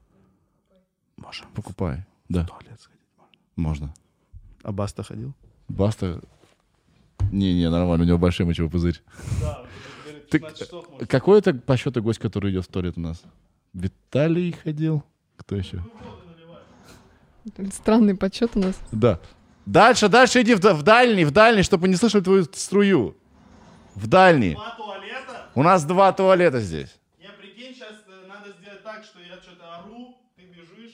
Можем 1.18 1.46
Покупай. 1.54 2.06
в 2.28 2.32
Да, 2.32 2.44
туалет 2.46 2.80
сходить. 2.80 3.00
можно. 3.56 3.92
А 4.62 4.72
Баста 4.72 5.02
ходил? 5.02 5.34
Баста... 5.68 6.20
Не-не, 7.32 7.68
нормально, 7.70 8.04
у 8.04 8.08
него 8.08 8.18
большой 8.18 8.46
мочевой 8.46 8.70
пузырь. 8.70 9.02
Ты- 10.30 11.06
Какой 11.06 11.38
это 11.38 11.54
по 11.54 11.76
счету 11.76 12.02
гость, 12.02 12.18
который 12.18 12.50
идет 12.50 12.64
в 12.64 12.68
туалет 12.68 12.94
у 12.96 13.00
нас? 13.00 13.22
Виталий 13.72 14.52
ходил? 14.52 15.02
Кто 15.36 15.56
еще? 15.56 15.82
Странный 17.72 18.16
подсчет 18.16 18.50
у 18.56 18.58
нас. 18.60 18.76
Да. 18.90 19.20
Дальше, 19.66 20.08
дальше 20.08 20.42
иди 20.42 20.54
в, 20.54 20.60
в 20.60 20.82
дальний, 20.82 21.24
в 21.24 21.30
дальний, 21.30 21.62
чтобы 21.62 21.88
не 21.88 21.96
слышали 21.96 22.22
твою 22.22 22.44
струю. 22.44 23.16
В 23.94 24.06
дальний. 24.08 24.54
Два 24.54 24.74
туалета? 24.76 25.50
У 25.54 25.62
нас 25.62 25.84
два 25.84 26.12
туалета 26.12 26.60
здесь. 26.60 26.94
Я 27.18 27.30
прикинь, 27.40 27.74
сейчас 27.74 27.94
надо 28.28 28.52
сделать 28.60 28.82
так, 28.82 29.04
что 29.04 29.18
я 29.20 29.36
что-то 29.40 29.78
ору, 29.78 30.16
ты 30.36 30.42
бежишь. 30.42 30.92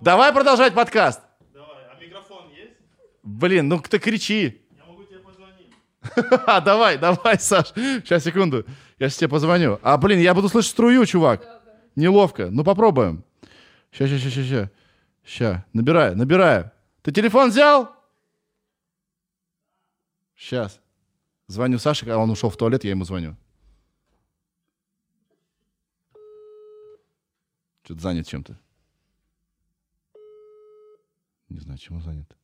Давай 0.00 0.32
продолжать 0.32 0.74
подкаст. 0.74 1.20
Давай, 1.52 1.68
а 1.92 2.00
микрофон 2.02 2.48
есть? 2.50 2.74
Блин, 3.22 3.68
ну 3.68 3.80
ты 3.80 3.98
кричи. 3.98 4.62
Я 4.78 4.84
могу 4.86 5.04
тебе 5.04 5.18
позвонить. 5.18 5.68
А, 5.70 5.93
давай, 6.64 6.98
давай, 6.98 7.38
Саш. 7.38 7.72
Сейчас, 7.74 8.24
секунду. 8.24 8.64
Я 8.98 9.08
сейчас 9.08 9.18
тебе 9.18 9.28
позвоню. 9.28 9.78
А, 9.82 9.96
блин, 9.96 10.20
я 10.20 10.34
буду 10.34 10.48
слышать 10.48 10.70
струю, 10.70 11.06
чувак. 11.06 11.46
Неловко. 11.96 12.50
Ну, 12.50 12.64
попробуем. 12.64 13.24
Ща, 13.90 14.06
ща, 14.06 14.18
ща, 14.18 14.42
ща. 14.42 14.70
Ща. 15.24 15.64
Набираю, 15.72 16.16
набираю. 16.16 16.70
Ты 17.02 17.12
телефон 17.12 17.50
взял? 17.50 17.88
Сейчас. 20.36 20.80
Звоню 21.46 21.78
Саше, 21.78 22.08
а 22.10 22.16
он 22.16 22.30
ушел 22.30 22.50
в 22.50 22.56
туалет, 22.56 22.84
я 22.84 22.90
ему 22.90 23.04
звоню. 23.04 23.36
Что-то 27.84 28.00
занят 28.00 28.26
чем-то. 28.26 28.58
Не 31.50 31.60
знаю, 31.60 31.78
чем 31.78 31.96
он 31.96 32.02
занят. 32.02 32.36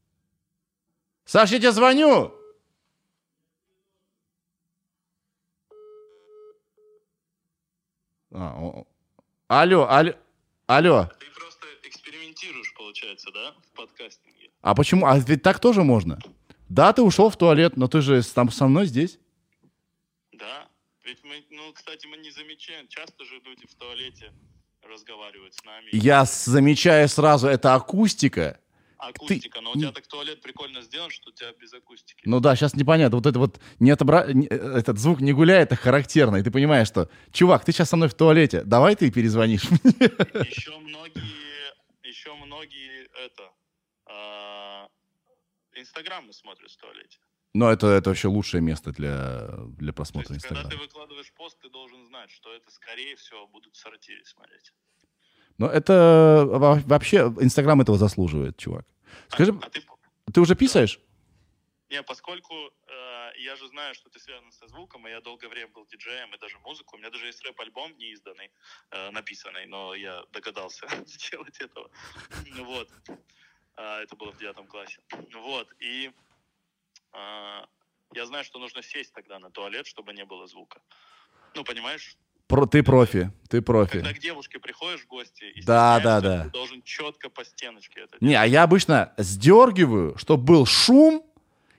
Саш, 1.24 1.50
я 1.50 1.58
тебе 1.58 1.72
звоню! 1.72 2.39
А, 8.32 8.54
о-. 8.60 8.86
Алло, 9.48 9.88
алло, 9.90 10.12
алло. 10.66 11.10
Ты 11.18 11.26
просто 11.34 11.66
экспериментируешь, 11.82 12.72
получается, 12.74 13.30
да, 13.32 13.54
в 13.72 13.76
подкастинге? 13.76 14.50
А 14.60 14.74
почему? 14.74 15.06
А 15.06 15.18
ведь 15.18 15.42
так 15.42 15.58
тоже 15.58 15.82
можно. 15.82 16.18
Да, 16.68 16.92
ты 16.92 17.02
ушел 17.02 17.30
в 17.30 17.36
туалет, 17.36 17.76
но 17.76 17.88
ты 17.88 18.00
же 18.00 18.22
там 18.22 18.50
со 18.50 18.68
мной 18.68 18.86
здесь. 18.86 19.18
Да. 20.32 20.68
Ведь 21.04 21.24
мы, 21.24 21.44
ну, 21.50 21.72
кстати, 21.72 22.06
мы 22.06 22.18
не 22.18 22.30
замечаем. 22.30 22.86
Часто 22.86 23.24
же 23.24 23.40
люди 23.44 23.66
в 23.66 23.74
туалете 23.74 24.32
разговаривают 24.88 25.54
с 25.54 25.64
нами. 25.64 25.88
Я 25.92 26.24
замечаю 26.24 27.08
сразу, 27.08 27.48
это 27.48 27.74
акустика. 27.74 28.60
Акустика. 29.00 29.60
Но 29.60 29.72
у 29.72 29.74
тебя 29.74 29.92
так 29.92 30.06
туалет 30.06 30.40
прикольно 30.42 30.82
сделан, 30.82 31.10
что 31.10 31.30
у 31.30 31.32
тебя 31.32 31.52
без 31.52 31.72
акустики. 31.72 32.22
Ну 32.24 32.40
да, 32.40 32.54
сейчас 32.54 32.74
непонятно. 32.74 33.16
Вот 33.16 33.26
это 33.26 33.38
вот 33.38 33.60
не 33.78 33.90
отобра... 33.90 34.26
э, 34.26 34.78
этот 34.78 34.98
звук 34.98 35.20
не 35.20 35.32
гуляет, 35.32 35.72
это 35.72 35.76
характерно. 35.76 36.36
И 36.36 36.42
ты 36.42 36.50
понимаешь, 36.50 36.86
что, 36.88 37.08
чувак, 37.32 37.64
ты 37.64 37.72
сейчас 37.72 37.88
со 37.88 37.96
мной 37.96 38.08
в 38.08 38.14
туалете, 38.14 38.62
давай 38.64 38.96
ты 38.96 39.10
перезвонишь. 39.10 39.62
Еще 39.64 40.76
многие, 40.78 41.74
еще 42.02 42.34
многие 42.34 43.08
это, 43.24 43.50
а, 44.06 44.88
инстаграмы 45.74 46.32
смотрят 46.32 46.70
в 46.70 46.76
туалете. 46.76 47.18
Но 47.52 47.70
это, 47.70 47.88
это 47.88 48.10
вообще 48.10 48.28
лучшее 48.28 48.60
место 48.60 48.92
для, 48.92 49.48
для 49.78 49.92
То 49.92 49.96
просмотра 49.96 50.34
есть, 50.34 50.46
когда 50.46 50.60
ты 50.60 50.66
Инстаграма. 50.66 50.84
выкладываешь 50.86 51.32
пост, 51.32 51.58
ты 51.60 51.68
должен 51.68 52.06
знать, 52.06 52.30
что 52.30 52.54
это, 52.54 52.70
скорее 52.70 53.16
всего, 53.16 53.48
будут 53.48 53.74
в 53.74 53.78
сортире 53.78 54.24
смотреть. 54.24 54.72
Но 55.60 55.66
это 55.68 56.46
во- 56.48 56.80
вообще, 56.86 57.18
Инстаграм 57.38 57.78
этого 57.82 57.98
заслуживает, 57.98 58.56
чувак. 58.56 58.86
Скажи, 59.28 59.52
А, 59.52 59.66
а 59.66 59.68
ты, 59.68 59.82
ты 60.32 60.40
уже 60.40 60.54
писаешь? 60.54 60.98
Не, 61.90 62.02
поскольку 62.02 62.54
э, 62.54 63.30
я 63.40 63.56
же 63.56 63.68
знаю, 63.68 63.94
что 63.94 64.08
ты 64.08 64.18
связан 64.18 64.50
со 64.52 64.66
звуком, 64.68 65.06
и 65.06 65.10
я 65.10 65.20
долгое 65.20 65.48
время 65.48 65.68
был 65.68 65.84
диджеем, 65.84 66.34
и 66.34 66.38
даже 66.38 66.58
музыку. 66.60 66.96
У 66.96 66.98
меня 66.98 67.10
даже 67.10 67.26
есть 67.26 67.44
рэп-альбом 67.44 67.94
не 67.98 68.12
изданный, 68.12 68.50
э, 68.90 69.10
написанный, 69.10 69.66
но 69.66 69.94
я 69.94 70.24
догадался 70.32 70.86
сделать 71.06 71.60
этого. 71.60 71.90
Ну 72.56 72.64
Вот. 72.64 72.88
А, 73.76 74.00
это 74.00 74.16
было 74.16 74.32
в 74.32 74.38
девятом 74.38 74.66
классе. 74.66 74.98
Вот. 75.34 75.68
И 75.78 76.10
а, 77.12 77.68
я 78.14 78.24
знаю, 78.24 78.44
что 78.44 78.58
нужно 78.58 78.82
сесть 78.82 79.12
тогда 79.12 79.38
на 79.38 79.50
туалет, 79.50 79.86
чтобы 79.86 80.14
не 80.14 80.24
было 80.24 80.46
звука. 80.46 80.80
Ну, 81.54 81.64
понимаешь? 81.64 82.16
Про, 82.50 82.66
ты 82.66 82.82
профи, 82.82 83.32
ты 83.48 83.62
профи. 83.62 83.92
Когда 84.00 84.12
к 84.12 84.18
девушке 84.18 84.58
приходишь 84.58 85.00
в 85.02 85.06
гости 85.06 85.44
и 85.44 85.62
Да, 85.62 86.00
да, 86.00 86.20
да. 86.20 86.44
ты 86.44 86.50
должен 86.50 86.82
четко 86.82 87.30
по 87.30 87.44
стеночке 87.44 88.00
это 88.00 88.16
Не, 88.20 88.34
а 88.34 88.44
я 88.44 88.64
обычно 88.64 89.12
сдергиваю, 89.16 90.18
чтобы 90.18 90.42
был 90.44 90.66
шум, 90.66 91.24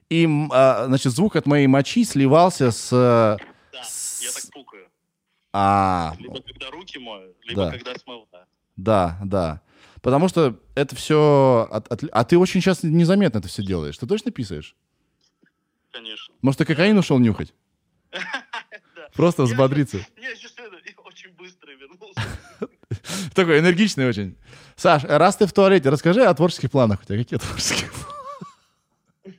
и, 0.09 0.27
а, 0.51 0.85
значит, 0.87 1.11
звук 1.13 1.35
от 1.35 1.45
моей 1.45 1.67
мочи 1.67 2.03
сливался 2.05 2.71
с... 2.71 2.89
э, 2.91 3.37
делать. 3.37 3.53
Да, 3.73 4.25
я 4.25 4.31
так 4.31 4.51
пукаю. 4.51 4.87
А, 5.53 6.15
Либо 6.19 6.41
когда 6.41 6.69
руки 6.71 6.97
мою, 6.99 7.33
либо 7.43 7.65
Да. 7.65 7.71
когда 7.71 7.95
смываю. 7.95 8.27
да, 8.77 9.19
да. 9.23 9.61
Потому 10.01 10.29
что 10.29 10.57
это 10.75 10.95
все... 10.95 11.69
А 12.11 12.23
ты 12.23 12.37
очень 12.37 12.59
сейчас 12.61 12.81
незаметно 12.83 13.37
это 13.39 13.47
все 13.47 13.63
делаешь. 13.63 13.97
Ты 13.97 14.07
точно 14.07 14.31
писаешь? 14.31 14.75
Конечно. 15.91 16.33
Может, 16.41 16.59
ты 16.59 16.65
кокаин 16.65 16.97
ушел 16.97 17.19
нюхать? 17.19 17.53
Да. 18.95 19.07
Просто 19.13 19.43
взбодриться. 19.43 19.97
Не, 20.17 20.35
сейчас 20.35 20.53
это, 20.57 20.75
я 20.85 20.93
очень 21.03 21.31
быстро 21.31 21.71
вернулся. 21.91 23.29
Такой 23.35 23.59
энергичный 23.59 24.07
очень. 24.07 24.35
Саш, 24.75 25.03
раз 25.03 25.35
ты 25.37 25.45
в 25.45 25.53
туалете, 25.53 25.89
расскажи 25.89 26.23
о 26.23 26.33
творческих 26.33 26.71
планах 26.71 27.01
у 27.01 27.05
тебя. 27.05 27.17
Какие 27.17 27.39
творческие 27.39 27.89
планы? 27.89 29.37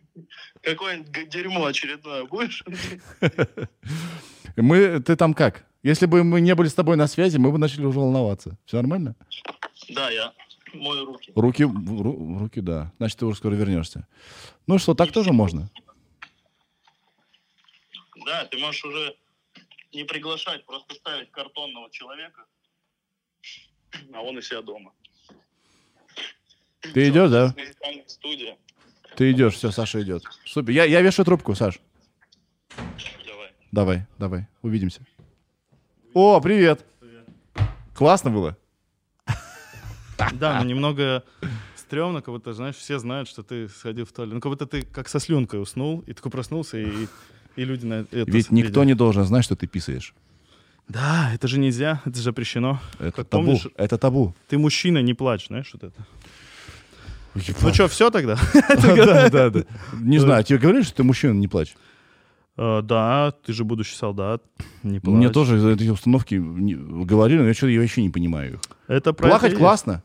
Какое-нибудь 0.63 1.29
дерьмо 1.29 1.65
очередное 1.67 2.25
будешь? 2.25 2.65
Мы, 4.57 5.01
ты 5.01 5.17
там 5.17 5.35
как? 5.35 5.65
Если 5.83 6.07
бы 6.07 6.23
мы 6.23 6.41
не 6.41 6.55
были 6.55 6.69
с 6.69 6.75
тобой 6.75 6.97
на 6.97 7.09
связи, 7.09 7.39
мы 7.39 7.51
бы 7.51 7.59
начали 7.59 7.85
уже 7.85 7.99
волноваться. 7.99 8.57
Все 8.65 8.77
нормально? 8.77 9.17
Да, 9.89 10.11
я 10.11 10.33
мою 10.73 11.07
руки. 11.07 11.33
Руки, 11.35 11.63
ру- 11.65 12.39
руки, 12.39 12.61
да. 12.61 12.93
Значит, 12.99 13.19
ты 13.19 13.27
уже 13.27 13.37
скоро 13.39 13.55
вернешься. 13.55 14.07
Ну 14.69 14.79
что, 14.79 14.95
так 14.95 15.11
тоже 15.11 15.33
можно? 15.33 15.69
Да, 18.25 18.45
ты 18.45 18.59
можешь 18.59 18.85
уже 18.85 19.17
не 19.93 20.05
приглашать, 20.05 20.65
просто 20.67 20.95
ставить 20.95 21.31
картонного 21.31 21.91
человека, 21.91 22.47
а 24.13 24.21
он 24.23 24.37
у 24.37 24.41
себя 24.41 24.63
дома. 24.63 24.93
Ты 26.81 27.09
идешь, 27.09 27.31
да? 27.31 27.55
Студия. 28.07 28.57
Ты 29.17 29.33
идешь, 29.33 29.55
все, 29.55 29.71
Саша 29.71 30.03
идет. 30.03 30.25
Супер. 30.45 30.73
Я, 30.73 30.85
я 30.85 31.01
вешаю 31.01 31.27
трубку, 31.27 31.55
Саш. 31.55 31.79
Давай. 33.27 33.53
Давай, 33.71 34.07
давай, 34.19 34.47
увидимся. 34.63 35.05
О, 36.15 36.41
привет. 36.41 36.85
Классно 37.95 38.31
было? 38.31 38.57
Да, 40.35 40.59
но 40.59 40.65
немного 40.65 41.25
стрёмно, 41.77 42.23
как 42.23 42.33
будто, 42.33 42.53
знаешь, 42.53 42.77
все 42.77 42.99
знают, 42.99 43.29
что 43.29 43.43
ты 43.43 43.69
сходил 43.69 44.07
в 44.07 44.13
туалет. 44.13 44.35
Ну, 44.35 44.41
как 44.41 44.51
будто 44.51 44.67
ты 44.67 44.83
как 44.83 45.09
со 45.09 45.19
слюнкой 45.21 45.61
уснул, 45.61 46.01
и 46.07 46.15
такой 46.15 46.31
проснулся, 46.31 46.79
и, 46.79 47.07
и 47.57 47.65
люди 47.65 47.87
на 47.87 47.95
это 48.11 48.25
Ведь 48.31 48.51
никто 48.51 48.81
видят. 48.81 48.87
не 48.87 48.95
должен 48.95 49.25
знать, 49.25 49.45
что 49.45 49.57
ты 49.57 49.67
писаешь. 49.67 50.15
Да, 50.89 51.31
это 51.35 51.49
же 51.49 51.59
нельзя, 51.59 52.03
это 52.05 52.19
запрещено. 52.19 52.81
Это 52.99 53.13
Как 53.13 53.29
табу. 53.29 53.45
помнишь- 53.45 53.69
Это 53.77 53.99
табу. 53.99 54.35
Ты 54.49 54.59
мужчина, 54.59 54.99
не 55.03 55.15
плачь, 55.15 55.47
знаешь, 55.49 55.71
вот 55.73 55.85
это. 55.85 56.07
Ну 57.63 57.73
что, 57.73 57.89
все 57.89 58.11
тогда? 58.11 58.37
да, 58.83 59.29
да, 59.31 59.51
да. 59.51 59.65
Не 60.01 60.19
знаю, 60.19 60.45
тебе 60.45 60.59
говорили, 60.59 60.83
что 60.83 60.97
ты 60.97 61.03
мужчина, 61.05 61.33
не 61.33 61.49
плачь? 61.49 61.75
Э, 62.59 62.83
Да, 62.83 63.33
ты 63.47 63.53
же 63.55 63.65
будущий 63.65 63.97
солдат, 63.97 64.43
не 64.83 65.01
плачь. 65.01 65.17
Мне 65.17 65.31
тоже 65.31 65.57
этой 65.57 65.89
установки 65.91 66.35
говорили, 66.35 67.39
но 67.41 67.47
я 67.49 67.55
что-то 67.55 67.73
вообще 67.81 68.03
не 68.03 68.11
понимаю 68.11 68.55
их. 68.55 68.61
Это 68.89 69.13
Плакать 69.15 69.57
классно. 69.57 70.03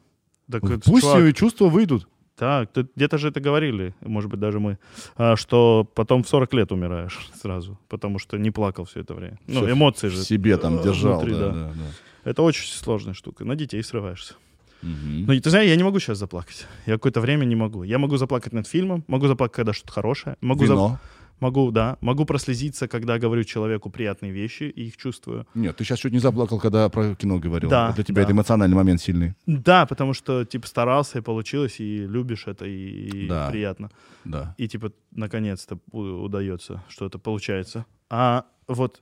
Пусть 0.85 1.35
чувства 1.35 1.67
выйдут. 1.67 2.07
Так, 2.37 2.69
где-то 2.95 3.17
же 3.17 3.29
это 3.29 3.39
говорили, 3.39 3.95
может 4.01 4.29
быть, 4.29 4.39
даже 4.39 4.59
мы, 4.59 4.77
а, 5.15 5.35
что 5.35 5.89
потом 5.95 6.21
в 6.23 6.29
40 6.29 6.53
лет 6.53 6.71
умираешь 6.71 7.29
сразу, 7.41 7.79
потому 7.89 8.19
что 8.19 8.37
не 8.37 8.51
плакал 8.51 8.85
все 8.85 8.99
это 9.01 9.15
время. 9.15 9.39
Ну, 9.47 9.61
Всё 9.61 9.71
эмоции 9.71 10.09
же. 10.09 10.23
себе 10.23 10.57
там 10.57 10.79
э, 10.79 10.83
держал. 10.83 11.19
внутри, 11.19 11.33
да, 11.33 11.49
да. 11.49 11.53
да, 11.53 11.69
да. 11.73 12.29
Это 12.29 12.43
очень 12.43 12.67
сложная 12.71 13.13
штука. 13.15 13.43
На 13.45 13.55
детей 13.55 13.81
срываешься. 13.83 14.35
Мгм. 14.83 15.25
Но 15.25 15.39
ты 15.39 15.49
знаешь, 15.49 15.67
я 15.67 15.75
не 15.75 15.83
могу 15.83 15.99
сейчас 15.99 16.19
заплакать. 16.19 16.67
Я 16.85 16.93
какое-то 16.93 17.21
время 17.21 17.45
не 17.45 17.55
могу. 17.55 17.81
Я 17.83 17.97
могу 17.97 18.17
заплакать 18.17 18.53
над 18.53 18.67
фильмом, 18.67 19.03
могу 19.07 19.27
заплакать, 19.27 19.55
когда 19.55 19.73
что-то 19.73 19.91
хорошее. 19.93 20.35
Могу, 20.41 20.65
зап- 20.65 20.67
Вино. 20.67 20.99
Могу, 21.39 21.71
да. 21.71 21.97
Могу 22.01 22.25
прослезиться, 22.25 22.87
когда 22.87 23.19
говорю 23.19 23.43
человеку 23.43 23.89
приятные 23.89 24.31
вещи 24.31 24.63
и 24.63 24.87
их 24.87 24.97
чувствую. 24.97 25.47
Нет, 25.53 25.75
ты 25.77 25.83
сейчас 25.83 25.99
чуть 25.99 26.13
не 26.13 26.19
заплакал, 26.19 26.59
когда 26.59 26.89
про 26.89 27.15
кино 27.15 27.39
говорил. 27.39 27.69
Да, 27.69 27.91
Для 27.93 28.03
тебя 28.03 28.17
да. 28.17 28.21
это 28.23 28.31
эмоциональный 28.31 28.75
момент 28.75 29.01
сильный. 29.01 29.35
Да, 29.45 29.85
потому 29.85 30.13
что, 30.13 30.45
типа, 30.45 30.67
старался, 30.67 31.19
и 31.19 31.21
получилось, 31.21 31.79
и 31.79 32.05
любишь 32.05 32.47
это, 32.47 32.65
и, 32.65 33.25
и 33.25 33.27
Да. 33.27 33.49
приятно. 33.49 33.89
Да. 34.23 34.55
И, 34.57 34.67
типа, 34.67 34.91
наконец-то 35.11 35.79
удается, 35.91 36.83
что 36.89 37.05
это 37.05 37.19
получается. 37.19 37.85
А 38.09 38.45
вот... 38.67 39.01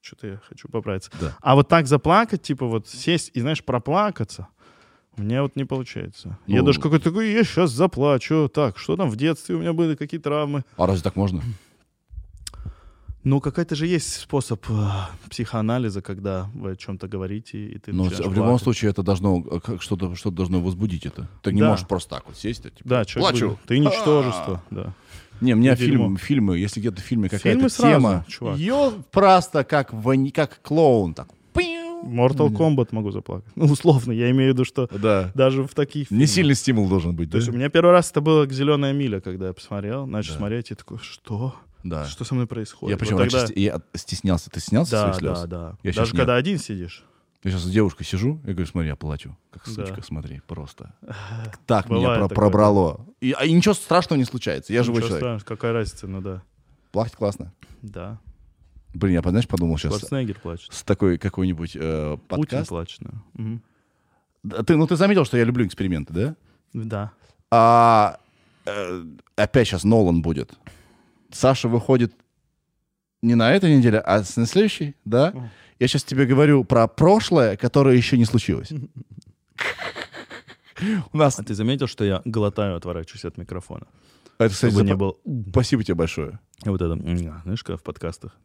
Что-то 0.00 0.26
я 0.26 0.40
хочу 0.46 0.68
поправиться. 0.68 1.10
Да. 1.18 1.34
А 1.40 1.54
вот 1.54 1.68
так 1.68 1.86
заплакать, 1.86 2.42
типа, 2.42 2.66
вот 2.66 2.86
сесть 2.88 3.30
и, 3.32 3.40
знаешь, 3.40 3.64
проплакаться, 3.64 4.48
у 5.16 5.22
меня 5.22 5.42
вот 5.42 5.56
не 5.56 5.64
получается. 5.64 6.38
я 6.46 6.60
Ну, 6.60 6.66
даже 6.66 6.80
какой-то 6.80 7.04
такой, 7.10 7.32
я 7.32 7.44
сейчас 7.44 7.70
заплачу. 7.70 8.48
Так, 8.48 8.78
что 8.78 8.96
там 8.96 9.10
в 9.10 9.16
детстве 9.16 9.54
у 9.56 9.60
меня 9.60 9.72
были, 9.72 9.94
какие 9.94 10.20
травмы? 10.20 10.64
А 10.76 10.86
разве 10.86 11.02
так 11.02 11.16
можно? 11.16 11.42
Ну, 13.22 13.40
какой-то 13.40 13.74
же 13.74 13.86
есть 13.86 14.12
способ 14.20 14.62
э, 14.68 14.88
психоанализа, 15.30 16.02
когда 16.02 16.50
вы 16.52 16.72
о 16.72 16.76
чем-то 16.76 17.08
говорите, 17.08 17.58
и 17.68 17.78
ты 17.78 17.90
Но 17.90 18.02
в 18.02 18.06
начинаешь 18.10 18.26
любом 18.34 18.48
плакать. 18.48 18.62
случае 18.64 18.90
это 18.90 19.02
должно 19.02 19.42
э, 19.50 19.78
что-то 19.80 20.14
что 20.14 20.30
должно 20.30 20.60
возбудить 20.60 21.06
это. 21.06 21.26
Ты 21.40 21.54
не 21.54 21.62
Да. 21.62 21.70
можешь 21.70 21.86
просто 21.86 22.10
так 22.16 22.24
вот 22.26 22.36
сесть. 22.36 22.66
и, 22.66 22.70
Типа, 22.70 22.86
Да, 22.86 23.04
человек 23.06 23.30
плачу. 23.30 23.48
будет- 23.48 23.62
Ты 23.64 23.78
ничтожество, 23.78 24.62
да. 24.70 24.92
Не, 25.40 25.54
у 25.54 25.56
меня 25.56 25.74
фильм, 25.74 26.18
фильмы, 26.18 26.58
если 26.58 26.80
где-то 26.80 27.00
в 27.00 27.04
фильме 27.04 27.30
какая-то 27.30 27.48
Фильмы 27.48 27.70
сразу, 27.70 27.94
тема, 27.94 28.24
чувак. 28.28 28.58
ее 28.58 28.92
просто 29.10 29.64
как, 29.64 29.92
вани- 29.94 30.30
как 30.30 30.60
клоун. 30.60 31.14
Так. 31.14 31.28
Mortal 32.04 32.48
Kombat 32.50 32.88
могу 32.92 33.10
заплакать. 33.10 33.50
Ну, 33.56 33.66
условно, 33.66 34.12
я 34.12 34.30
имею 34.30 34.50
в 34.50 34.54
виду, 34.54 34.64
что 34.64 34.88
Да. 34.92 35.30
даже 35.34 35.62
в 35.64 35.74
таких 35.74 36.10
Не 36.10 36.18
фильмах. 36.18 36.28
сильный 36.30 36.54
стимул 36.54 36.88
должен 36.88 37.14
быть, 37.16 37.30
То 37.30 37.36
есть 37.38 37.48
да? 37.48 37.52
у 37.54 37.56
меня 37.56 37.68
первый 37.68 37.92
раз 37.92 38.10
это 38.10 38.20
было 38.20 38.46
«Зеленая 38.48 38.92
миля», 38.92 39.20
когда 39.20 39.48
я 39.48 39.52
посмотрел, 39.52 40.06
начал 40.06 40.32
Да. 40.32 40.38
смотреть, 40.38 40.70
и 40.70 40.74
такой, 40.74 40.98
что? 40.98 41.54
Да. 41.82 42.06
Что 42.06 42.24
со 42.24 42.34
мной 42.34 42.46
происходит? 42.46 42.92
Я 42.92 42.98
причем 42.98 43.16
Вот 43.18 43.28
тогда- 43.30 43.52
я 43.54 43.80
стеснялся. 43.94 44.48
Ты 44.50 44.60
стеснялся 44.60 44.92
Да, 44.92 45.00
своих 45.02 45.16
слез? 45.16 45.40
да, 45.42 45.46
да. 45.46 45.76
Щас 45.84 45.96
Даже 45.96 46.12
нет. 46.12 46.20
когда 46.20 46.36
один 46.36 46.58
сидишь. 46.58 47.04
Я 47.42 47.50
сейчас 47.50 47.62
с 47.64 47.70
девушкой 47.70 48.04
сижу, 48.04 48.40
я 48.44 48.52
говорю, 48.54 48.66
смотри, 48.66 48.88
я 48.88 48.96
плачу. 48.96 49.36
Как 49.50 49.64
Да. 49.66 49.70
сучка, 49.72 50.00
смотри, 50.02 50.40
просто. 50.46 50.94
Так 51.66 51.90
меня 51.90 52.00
Бывает 52.00 52.20
про- 52.20 52.28
такое. 52.28 52.34
пробрало. 52.36 53.06
И, 53.20 53.32
а, 53.32 53.44
и 53.44 53.52
ничего 53.52 53.74
страшного 53.74 54.18
не 54.18 54.24
случается. 54.24 54.72
Я 54.72 54.82
живой 54.82 55.00
Ничего 55.02 55.08
человек. 55.18 55.40
страшного, 55.40 55.56
какая 55.58 55.72
разница, 55.74 56.06
ну 56.06 56.22
да. 56.22 56.42
Плакать 56.90 57.16
классно. 57.16 57.52
Да. 57.82 58.18
Блин, 58.94 59.14
я, 59.14 59.22
знаешь, 59.28 59.48
подумал 59.48 59.76
сейчас 59.76 59.98
Шварценеггер 59.98 60.38
плачет. 60.40 60.72
с 60.72 60.82
такой 60.84 61.18
какой-нибудь 61.18 61.72
э, 61.74 62.16
Путин 62.28 62.42
подкаст. 62.42 62.68
плачет. 62.68 63.00
да. 63.34 63.58
Да, 64.44 64.62
Ты, 64.62 64.76
ну, 64.76 64.86
ты 64.86 64.94
заметил, 64.96 65.24
что 65.24 65.36
я 65.36 65.44
люблю 65.44 65.66
эксперименты, 65.66 66.12
да? 66.12 66.36
Да. 66.72 67.12
А 67.50 68.18
э, 68.66 69.04
опять 69.36 69.66
сейчас 69.66 69.84
Нолан 69.84 70.22
будет. 70.22 70.52
Саша 71.32 71.68
выходит 71.68 72.14
не 73.22 73.34
на 73.34 73.52
этой 73.52 73.76
неделе, 73.76 73.98
а 74.00 74.18
на 74.36 74.46
следующей, 74.46 74.94
да? 75.04 75.32
Мгм. 75.34 75.50
Я 75.80 75.88
сейчас 75.88 76.04
тебе 76.04 76.24
говорю 76.26 76.62
про 76.62 76.86
прошлое, 76.86 77.56
которое 77.56 77.96
еще 77.96 78.16
не 78.16 78.26
случилось. 78.26 78.70
У 81.12 81.16
нас... 81.16 81.38
А 81.38 81.42
ты 81.42 81.54
заметил, 81.54 81.86
что 81.86 82.04
я 82.04 82.20
глотаю, 82.24 82.76
отворачиваюсь 82.76 83.24
от 83.24 83.38
микрофона? 83.38 83.86
Это, 84.38 84.52
кстати, 84.52 84.72
Чтобы 84.72 84.86
не 84.86 84.92
запа- 84.92 84.98
был... 84.98 85.18
Спасибо 85.50 85.82
тебе 85.82 85.94
большое. 85.94 86.38
Вот 86.64 86.82
это, 86.82 86.94
знаешь, 86.96 87.62
в 87.64 87.82
подкастах 87.82 88.36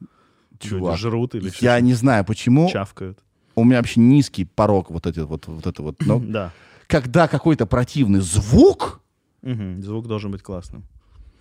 Чувак, 0.59 0.97
жрут 0.97 1.35
или 1.35 1.51
Я 1.61 1.79
не 1.79 1.93
знаю, 1.93 2.25
почему 2.25 2.69
чавкают. 2.69 3.19
у 3.55 3.63
меня 3.63 3.77
вообще 3.77 3.99
низкий 3.99 4.45
порог 4.45 4.91
вот, 4.91 5.07
эти, 5.07 5.19
вот, 5.19 5.47
вот 5.47 5.65
это 5.65 5.81
вот. 5.81 5.95
Но 6.05 6.19
Да. 6.19 6.51
когда 6.87 7.27
какой-то 7.27 7.65
противный 7.65 8.19
звук... 8.21 9.01
Мгм. 9.41 9.81
Звук 9.81 10.07
должен 10.07 10.31
быть 10.31 10.41
классным. 10.43 10.83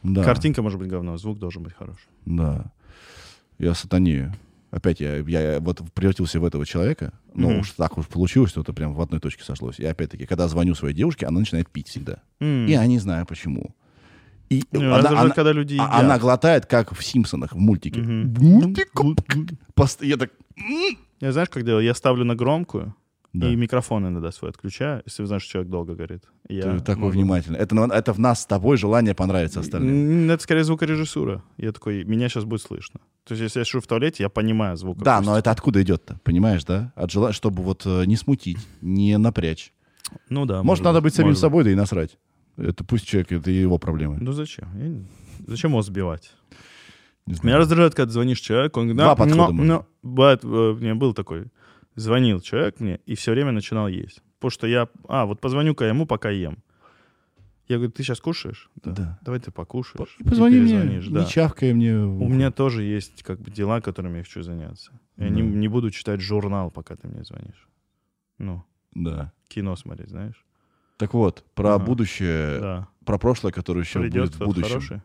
Да, 0.05 0.23
Картинка 0.23 0.63
может 0.63 0.79
быть 0.79 0.89
говно, 0.89 1.17
звук 1.19 1.39
должен 1.39 1.63
быть 1.63 1.75
хороший. 1.75 2.07
да. 2.25 2.67
Я 3.59 3.75
сатанею. 3.75 4.33
Опять 4.71 5.01
я, 5.01 5.17
я 5.17 5.59
вот 5.61 5.81
превратился 5.95 6.39
в 6.39 6.45
этого 6.45 6.65
человека, 6.67 7.13
но 7.35 7.49
Мгм. 7.49 7.61
уж 7.61 7.71
так 7.73 7.99
уж 7.99 8.07
получилось, 8.07 8.51
что 8.51 8.61
это 8.61 8.73
прям 8.73 8.95
в 8.95 9.01
одной 9.01 9.19
точке 9.19 9.43
сошлось. 9.43 9.81
И 9.81 9.85
опять-таки, 9.85 10.27
когда 10.27 10.47
звоню 10.47 10.75
своей 10.77 10.95
девушке, 10.95 11.27
она 11.27 11.41
начинает 11.41 11.69
пить 11.71 11.89
всегда. 11.89 12.19
М. 12.39 12.67
Я 12.67 12.87
не 12.87 12.99
знаю 13.01 13.27
почему. 13.27 13.75
И 14.51 14.63
Ну, 14.73 14.95
она, 14.95 15.11
она- 15.11 15.31
когда 15.31 15.53
люди 15.53 15.75
а- 15.79 15.85
едят. 15.85 15.91
она 16.01 16.19
глотает, 16.19 16.67
как 16.67 16.95
в 16.95 17.05
Симпсонах, 17.05 17.53
в 17.53 17.59
мультике. 17.59 18.01
Мультик. 18.01 18.91
Я 20.01 20.17
так... 20.17 20.31
Я 21.21 21.33
знаешь, 21.33 21.49
как 21.51 21.65
делаю? 21.65 21.85
Я 21.85 21.95
ставлю 21.95 22.25
на 22.25 22.35
громкую, 22.35 22.95
Да. 23.33 23.49
и 23.51 23.57
микрофон 23.57 24.07
иногда 24.07 24.31
свой 24.33 24.51
отключаю, 24.51 25.03
если 25.05 25.25
знаешь, 25.25 25.43
что 25.43 25.53
человек 25.53 25.71
долго 25.71 25.95
говорит. 25.95 26.23
Я 26.49 26.63
Ты 26.63 26.79
такой 26.81 27.03
могу. 27.03 27.13
внимательный. 27.13 27.59
Это, 27.59 27.77
это 27.93 28.13
в 28.13 28.19
нас 28.21 28.43
с 28.43 28.47
тобой 28.47 28.77
желание 28.77 29.15
понравиться 29.15 29.61
остальным. 29.61 30.31
Это 30.31 30.43
скорее 30.43 30.65
звукорежиссура. 30.65 31.43
Я 31.57 31.73
такой, 31.73 32.05
меня 32.05 32.29
сейчас 32.29 32.45
будет 32.45 32.63
слышно. 32.63 33.01
То 33.25 33.35
есть, 33.35 33.43
если 33.43 33.59
я 33.59 33.65
сижу 33.65 33.81
в 33.81 33.87
туалете, 33.87 34.23
я 34.23 34.29
понимаю 34.31 34.77
звук. 34.77 35.03
Да, 35.03 35.17
акустики. 35.17 35.31
но 35.33 35.39
это 35.39 35.51
откуда 35.51 35.83
идет-то? 35.83 36.21
Понимаешь, 36.25 36.65
да? 36.65 36.93
От 36.97 37.11
желания, 37.11 37.35
чтобы 37.35 37.63
вот 37.63 37.83
э, 37.85 38.05
не 38.07 38.17
смутить, 38.17 38.59
не 38.81 39.19
напрячь. 39.19 39.73
Ну 40.31 40.47
да. 40.47 40.63
Может, 40.63 40.85
надо 40.85 41.01
быть 41.03 41.15
самим 41.15 41.29
может 41.31 41.41
собой, 41.41 41.65
да 41.65 41.71
и 41.71 41.75
насрать. 41.75 42.17
Это 42.59 42.85
пусть 42.85 43.07
человек, 43.07 43.33
это 43.33 43.51
его 43.51 43.79
проблемы. 43.79 44.19
Ну 44.21 44.33
зачем? 44.33 44.69
Я 44.79 44.89
не- 44.89 45.07
Зачем 45.47 45.71
его 45.71 45.83
сбивать? 45.83 46.33
Не 47.27 47.35
знаю. 47.35 47.47
Меня 47.47 47.59
раздражает, 47.59 47.95
когда 47.95 48.13
звонишь 48.13 48.41
человеку, 48.41 48.81
он 48.81 48.87
говорит, 48.89 48.99
Два 48.99 49.15
«Да, 49.15 49.17
подхода 49.17 49.37
но- 49.37 49.53
можно. 49.53 49.65
но». 49.75 49.87
Бывает, 50.03 50.41
э, 50.45 50.47
меня 50.81 50.95
был 50.95 51.15
такой, 51.15 51.47
звонил 51.95 52.41
человек 52.41 52.81
мне 52.81 53.01
и 53.07 53.15
все 53.15 53.33
время 53.33 53.53
начинал 53.53 53.89
есть. 53.89 54.23
Потому 54.39 54.51
что 54.51 54.67
я, 54.67 54.89
а, 55.09 55.27
вот 55.27 55.41
позвоню-ка 55.41 55.85
ему, 55.85 56.07
пока 56.07 56.31
ем. 56.31 56.59
Я 57.69 57.77
говорю, 57.77 57.93
ты 57.93 58.03
сейчас 58.03 58.21
кушаешь? 58.21 58.71
Да. 58.83 59.19
Давай 59.23 59.41
ты 59.41 59.51
покушаешь. 59.51 60.17
И 60.21 60.25
Позвони 60.25 60.57
мне, 60.59 61.03
да. 61.11 61.21
не 61.21 61.27
чавкай 61.27 61.75
мне. 61.75 61.97
У 61.99 62.27
меня 62.29 62.51
тоже 62.51 62.83
есть 62.83 63.23
как 63.23 63.41
бы 63.41 63.51
дела, 63.51 63.81
которыми 63.83 64.19
я 64.19 64.23
хочу 64.25 64.43
заняться. 64.43 64.99
Я 65.19 65.29
не, 65.29 65.43
Да. 65.43 65.49
не 65.49 65.69
буду 65.69 65.91
читать 65.91 66.21
журнал, 66.23 66.71
пока 66.71 66.97
ты 66.97 67.09
мне 67.09 67.23
звонишь. 67.25 67.69
Ну, 68.39 68.65
Да. 68.95 69.33
кино 69.49 69.77
смотреть, 69.77 70.09
знаешь? 70.11 70.45
Так 70.99 71.15
вот, 71.15 71.45
про 71.55 71.77
Ага. 71.77 71.85
будущее, 71.85 72.61
да. 72.61 72.89
про 73.07 73.19
прошлое, 73.19 73.53
которое 73.53 73.81
еще 73.81 74.01
Придет 74.01 74.17
Э, 74.17 74.21
будет 74.21 74.35
в 74.35 74.39
будущем. 74.45 74.69
хороший. 74.69 75.03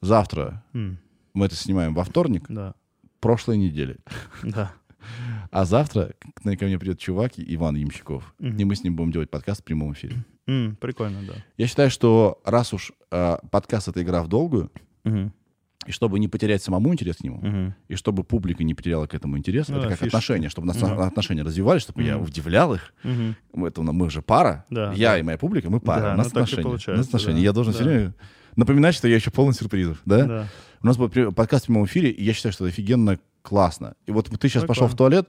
Завтра 0.00 0.62
М, 0.72 0.98
мы 1.34 1.46
это 1.46 1.56
снимаем 1.56 1.94
во 1.94 2.04
вторник, 2.04 2.44
Да, 2.48 2.74
прошлой 3.20 3.56
недели. 3.58 3.96
да. 4.42 4.72
А 5.50 5.64
завтра 5.64 6.12
ко 6.44 6.64
мне 6.66 6.78
придет 6.78 6.98
чувак 7.00 7.32
Иван 7.36 7.74
Ямщиков, 7.76 8.34
Мгм. 8.38 8.56
и 8.58 8.64
мы 8.64 8.76
с 8.76 8.84
ним 8.84 8.94
будем 8.96 9.12
делать 9.12 9.30
подкаст 9.30 9.62
в 9.62 9.64
прямом 9.64 9.92
эфире. 9.94 10.16
М, 10.46 10.76
Прикольно, 10.76 11.22
да. 11.26 11.34
Я 11.56 11.66
считаю, 11.66 11.90
что 11.90 12.40
раз 12.44 12.72
уж 12.74 12.92
э, 13.10 13.36
подкаст— 13.50 13.88
это 13.88 14.02
игра 14.02 14.22
в 14.22 14.28
долгую, 14.28 14.70
Мгм. 15.04 15.32
И 15.86 15.92
чтобы 15.92 16.18
не 16.18 16.28
потерять 16.28 16.62
самому 16.62 16.92
интерес 16.92 17.16
к 17.16 17.24
нему, 17.24 17.38
Мгм. 17.40 17.74
и 17.88 17.94
чтобы 17.94 18.22
публика 18.22 18.62
не 18.64 18.74
потеряла 18.74 19.06
к 19.06 19.14
этому 19.14 19.38
интерес, 19.38 19.68
Ну 19.68 19.78
это 19.78 19.88
да, 19.88 19.94
как 19.96 20.02
отношения, 20.06 20.50
чтобы 20.50 20.66
у 20.66 20.72
нас 20.72 20.82
отношения 20.82 21.42
развивались, 21.42 21.82
чтобы 21.82 22.02
я 22.02 22.16
Мгм. 22.16 22.24
удивлял 22.26 22.74
их. 22.74 22.92
Мы- 23.02 23.68
Это, 23.68 23.80
мы 23.82 24.10
же 24.10 24.20
пара. 24.20 24.64
Да, 24.68 24.92
я 24.92 25.12
да. 25.12 25.18
и 25.18 25.22
моя 25.22 25.38
публика, 25.38 25.70
мы 25.70 25.80
пара. 25.80 26.00
Да, 26.02 26.14
у 26.14 26.16
нас 26.18 26.26
ну 26.26 26.32
так 26.32 26.48
и 26.52 26.60
отношения. 26.60 26.94
у 26.94 26.98
нас 26.98 27.06
отношения. 27.06 27.34
да. 27.36 27.40
Я 27.40 27.52
должен 27.52 27.72
все 27.72 27.84
Да. 27.84 27.90
время 27.90 28.14
напоминать, 28.56 28.94
что 28.94 29.08
я 29.08 29.14
еще 29.16 29.30
полон 29.30 29.54
сюрпризов. 29.54 30.02
Да? 30.04 30.24
Да. 30.26 30.48
У 30.82 30.86
нас 30.86 30.98
был 30.98 31.08
подкаст 31.32 31.64
в 31.64 31.66
прямом 31.68 31.86
эфире, 31.86 32.10
и 32.10 32.24
я 32.24 32.34
считаю, 32.34 32.52
что 32.52 32.66
это 32.66 32.72
офигенно 32.74 33.18
классно. 33.42 33.94
И 34.06 34.12
вот 34.12 34.28
ты 34.28 34.48
сейчас 34.50 34.64
пошел 34.64 34.86
Прикольно. 34.86 34.94
в 34.94 34.96
туалет 34.96 35.28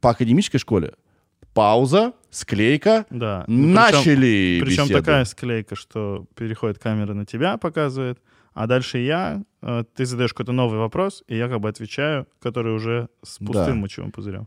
по 0.00 0.10
академической 0.10 0.58
школе, 0.58 0.94
пауза, 1.52 2.12
склейка, 2.30 3.06
Да. 3.10 3.44
Ну, 3.46 3.62
причем- 3.62 3.74
начали 3.74 4.60
Причем 4.64 4.84
беседу. 4.84 4.98
такая 4.98 5.24
склейка, 5.24 5.76
что 5.76 6.26
переходит 6.34 6.78
камера 6.80 7.14
на 7.14 7.24
тебя, 7.24 7.56
показывает, 7.56 8.18
а 8.54 8.66
дальше 8.66 8.98
я, 8.98 9.42
э, 9.62 9.84
ты 9.94 10.06
задаешь 10.06 10.32
какой-то 10.32 10.52
новый 10.52 10.78
вопрос, 10.78 11.22
и 11.28 11.36
я 11.36 11.48
как 11.48 11.60
бы 11.60 11.68
отвечаю, 11.68 12.26
который 12.40 12.72
уже 12.74 13.08
с 13.22 13.38
Да. 13.40 13.46
пустым 13.46 13.78
мочевым 13.78 14.10
пузырем. 14.12 14.46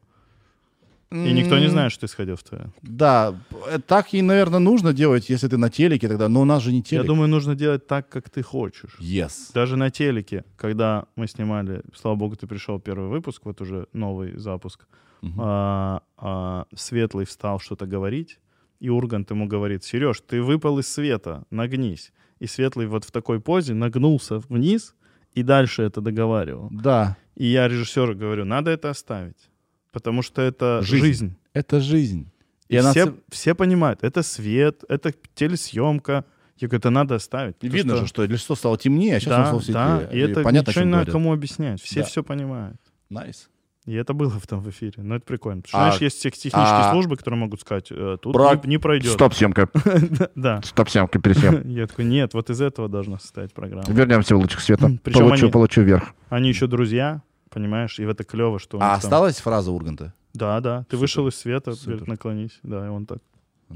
И 1.10 1.32
никто 1.34 1.58
не 1.60 1.70
знает, 1.70 1.92
что 1.94 2.02
ты 2.02 2.08
сходил 2.12 2.36
в 2.36 2.44
туалет. 2.44 2.68
Да, 2.82 3.34
э, 3.72 3.80
так 3.80 4.14
и, 4.14 4.22
наверное, 4.22 4.60
нужно 4.60 4.92
делать, 4.94 5.30
если 5.30 5.48
ты 5.48 5.58
на 5.58 5.70
телеке 5.70 6.08
тогда, 6.10 6.28
но 6.28 6.42
у 6.42 6.46
нас 6.46 6.62
же 6.64 6.72
не 6.72 6.80
Я 6.80 6.84
телек. 6.84 7.06
думаю, 7.06 7.30
нужно 7.30 7.56
делать 7.56 7.88
так, 7.88 8.10
как 8.10 8.30
ты 8.30 8.42
хочешь. 8.44 8.98
Yes. 9.00 9.54
Даже 9.54 9.78
на 9.78 9.90
телеке, 9.90 10.44
когда 10.58 11.06
мы 11.16 11.28
снимали, 11.28 11.82
слава 11.96 12.16
богу, 12.18 12.36
ты 12.36 12.46
пришел 12.46 12.80
первый 12.82 13.08
выпуск, 13.08 13.42
вот 13.46 13.62
уже 13.62 13.88
новый 13.94 14.38
запуск, 14.38 14.86
Мгм. 15.22 15.40
а, 15.40 16.02
а, 16.18 16.66
Светлый 16.76 17.26
встал 17.26 17.60
что-то 17.60 17.86
говорить, 17.88 18.40
и 18.82 18.90
Ургант 18.90 19.32
ему 19.32 19.48
говорит, 19.48 19.86
Сереж, 19.86 20.20
ты 20.28 20.42
выпал 20.42 20.78
из 20.80 20.88
света, 20.94 21.46
нагнись. 21.52 22.12
И 22.40 22.48
Светлый 22.48 22.88
вот 22.88 23.04
в 23.04 23.12
такой 23.12 23.40
позе 23.40 23.74
нагнулся 23.74 24.40
вниз 24.50 24.96
и 25.34 25.44
дальше 25.44 25.84
это 25.84 26.02
договаривал. 26.02 26.70
Да, 26.72 27.18
И 27.36 27.46
я 27.48 27.68
режиссеру 27.68 28.16
говорю, 28.16 28.46
надо 28.46 28.72
это 28.72 28.90
оставить, 28.90 29.50
потому 29.92 30.22
что 30.22 30.42
это 30.42 30.82
Жизнь. 30.84 31.04
жизнь. 31.06 31.36
это 31.54 31.80
жизнь. 31.80 32.32
И, 32.70 32.74
И 32.74 32.78
она 32.78 32.92
все, 32.92 33.16
все 33.30 33.56
понимают, 33.56 34.00
это 34.04 34.24
свет, 34.24 34.84
это 34.90 35.14
телесъемка. 35.36 36.26
Я 36.58 36.68
говорю, 36.68 36.80
это 36.80 36.90
надо 36.90 37.16
оставить. 37.16 37.56
И 37.62 37.70
видно 37.70 37.94
что- 37.96 38.02
же, 38.02 38.08
что 38.08 38.26
лицо 38.26 38.56
стало 38.56 38.78
темнее, 38.78 39.18
а 39.18 39.20
сейчас 39.20 39.30
да, 39.30 39.36
оно 39.38 39.46
стало 39.62 39.62
светлее. 39.62 40.08
да, 40.12 40.16
и 40.18 40.20
это 40.20 40.42
понятно, 40.44 40.70
ничего 40.72 40.86
не 40.86 40.92
надо 40.92 41.12
кому 41.12 41.32
объяснять. 41.34 41.82
Все 41.82 42.00
Да. 42.02 42.06
все 42.08 42.24
понимают. 42.24 42.82
Nice. 43.10 43.50
И 43.88 43.94
это 43.94 44.14
было 44.14 44.30
в 44.30 44.46
том 44.46 44.60
в 44.62 44.70
эфире. 44.70 44.94
Но 44.98 45.16
это 45.16 45.26
прикольно. 45.26 45.62
Потому 45.62 45.70
что, 45.70 45.78
А- 45.78 45.84
знаешь, 45.92 46.02
есть 46.02 46.22
тех- 46.22 46.34
технические 46.34 46.62
а- 46.62 46.92
службы, 46.92 47.16
которые 47.16 47.40
могут 47.40 47.62
сказать, 47.62 47.88
э, 47.90 48.18
тут 48.22 48.34
Про- 48.34 48.56
не, 48.56 48.72
не 48.72 48.78
пройдет. 48.78 49.14
Стоп-съемка. 49.14 49.70
Да. 50.36 50.62
Стоп-съемка, 50.62 51.20
пересъем. 51.20 51.66
Я 51.70 51.88
такой, 51.88 52.04
нет, 52.06 52.34
вот 52.34 52.50
из 52.50 52.60
этого 52.62 52.90
должна 52.90 53.18
состоять 53.18 53.54
программа. 53.54 53.86
Вернемся 53.88 54.36
в 54.36 54.40
лучик 54.40 54.60
света. 54.60 54.92
Причем 55.04 55.22
получу, 55.22 55.44
они- 55.46 55.52
получу 55.54 55.82
вверх. 55.84 56.10
Они 56.30 56.50
еще 56.50 56.68
друзья, 56.68 57.22
понимаешь, 57.50 57.98
и 57.98 58.06
в 58.06 58.10
это 58.10 58.26
клево, 58.26 58.60
что 58.60 58.78
А 58.78 58.82
там- 58.82 58.98
осталась 58.98 59.40
фраза 59.40 59.72
Урганта? 59.72 60.14
Да, 60.34 60.60
да. 60.60 60.86
Ты 60.90 60.98
вышел 60.98 61.26
из 61.30 61.36
света, 61.38 61.74
наклонись. 62.06 62.60
Да, 62.64 62.86
и 62.86 62.90
он 62.90 63.06
так 63.06 63.20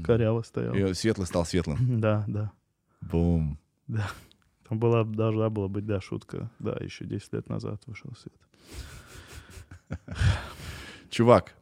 коряво 0.04 0.42
стоял. 0.42 0.74
И 0.74 0.92
светлый 0.94 1.26
стал 1.26 1.46
светлым. 1.46 2.00
Да, 2.00 2.24
да. 2.28 2.52
Бум. 3.00 3.58
Там 4.68 4.78
была, 4.78 5.04
должна 5.04 5.48
была 5.50 5.68
быть, 5.68 5.86
да, 5.86 6.00
шутка. 6.02 6.50
Да, 6.58 6.76
еще 6.80 7.04
10 7.06 7.32
лет 7.32 7.48
назад 7.48 7.80
вышел 7.86 8.10
свет. 8.20 8.34
Чувак, 11.10 11.54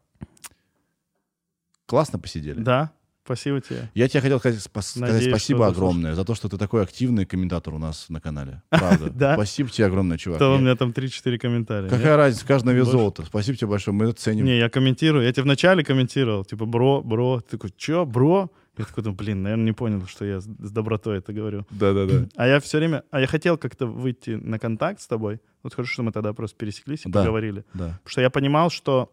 классно 1.87 2.19
посидели. 2.19 2.61
Да, 2.61 2.93
спасибо 3.25 3.61
тебе. 3.61 3.91
Я 3.95 4.09
тебе 4.09 4.21
хотел 4.21 4.39
сказать, 4.39 4.61
спас- 4.61 4.91
сказать 4.91 5.13
Надеюсь, 5.13 5.33
спасибо 5.33 5.61
что 5.61 5.67
огромное 5.69 6.15
за 6.15 6.25
то, 6.25 6.35
что 6.35 6.49
ты 6.49 6.57
такой 6.57 6.83
активный 6.83 7.27
комментатор 7.27 7.75
у 7.75 7.79
нас 7.79 8.09
на 8.09 8.21
канале. 8.21 8.63
Правда. 8.71 9.11
Да? 9.11 9.35
Спасибо 9.35 9.71
тебе 9.71 9.87
огромное, 9.87 10.19
чувак. 10.19 10.39
То 10.39 10.55
у 10.55 10.59
меня 10.59 10.77
там 10.77 10.91
3-4 10.91 11.39
комментария. 11.39 11.89
Какая 11.89 12.17
разница, 12.17 12.47
каждый 12.47 12.75
вес 12.75 12.87
Больше. 12.87 12.99
золота. 12.99 13.25
Спасибо 13.25 13.59
тебе 13.59 13.69
большое, 13.69 13.95
мы 13.95 14.07
это 14.07 14.21
ценим. 14.21 14.45
Не, 14.45 14.59
я 14.59 14.69
комментирую. 14.69 15.25
Я 15.25 15.33
тебе 15.33 15.43
вначале 15.43 15.85
комментировал, 15.85 16.45
типа, 16.45 16.67
бро, 16.67 17.03
бро. 17.03 17.41
Ты 17.41 17.57
такой, 17.57 17.75
чё, 17.77 18.05
бро? 18.07 18.51
Я 18.81 18.87
такой, 18.87 19.05
ну, 19.05 19.13
блин, 19.13 19.43
наверное, 19.43 19.65
не 19.67 19.73
понял, 19.73 20.07
что 20.07 20.25
я 20.25 20.41
с, 20.41 20.47
добротой 20.47 21.19
это 21.19 21.33
говорю. 21.33 21.67
Да-да-да. 21.71 22.29
А 22.37 22.47
я 22.47 22.59
все 22.61 22.79
время... 22.79 23.03
А 23.11 23.21
я 23.21 23.27
хотел 23.27 23.57
как-то 23.59 23.87
выйти 23.87 24.31
на 24.31 24.59
контакт 24.59 25.01
с 25.01 25.07
тобой. 25.07 25.41
Вот 25.63 25.75
хорошо, 25.75 25.93
что 25.93 26.03
мы 26.03 26.13
тогда 26.13 26.33
просто 26.33 26.57
пересеклись 26.57 27.07
и 27.07 27.11
Да. 27.11 27.21
поговорили. 27.21 27.65
Да. 27.75 27.87
Потому 28.03 28.09
что 28.09 28.21
я 28.21 28.31
понимал, 28.31 28.71
что, 28.71 29.13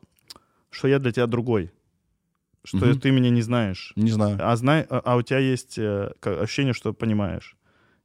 что 0.69 0.87
я 0.87 0.99
для 0.99 1.11
тебя 1.11 1.27
другой. 1.27 1.71
Что 2.63 2.85
Мгм. 2.85 2.99
ты 2.99 3.11
меня 3.11 3.29
не 3.29 3.41
знаешь. 3.41 3.93
Не 3.95 4.11
знаю. 4.11 4.37
А, 4.41 4.55
знай, 4.55 4.85
а, 4.89 4.99
а 5.05 5.15
у 5.15 5.21
тебя 5.21 5.39
есть 5.39 5.77
э, 5.79 6.11
ощущение, 6.21 6.73
что 6.73 6.93
понимаешь. 6.93 7.55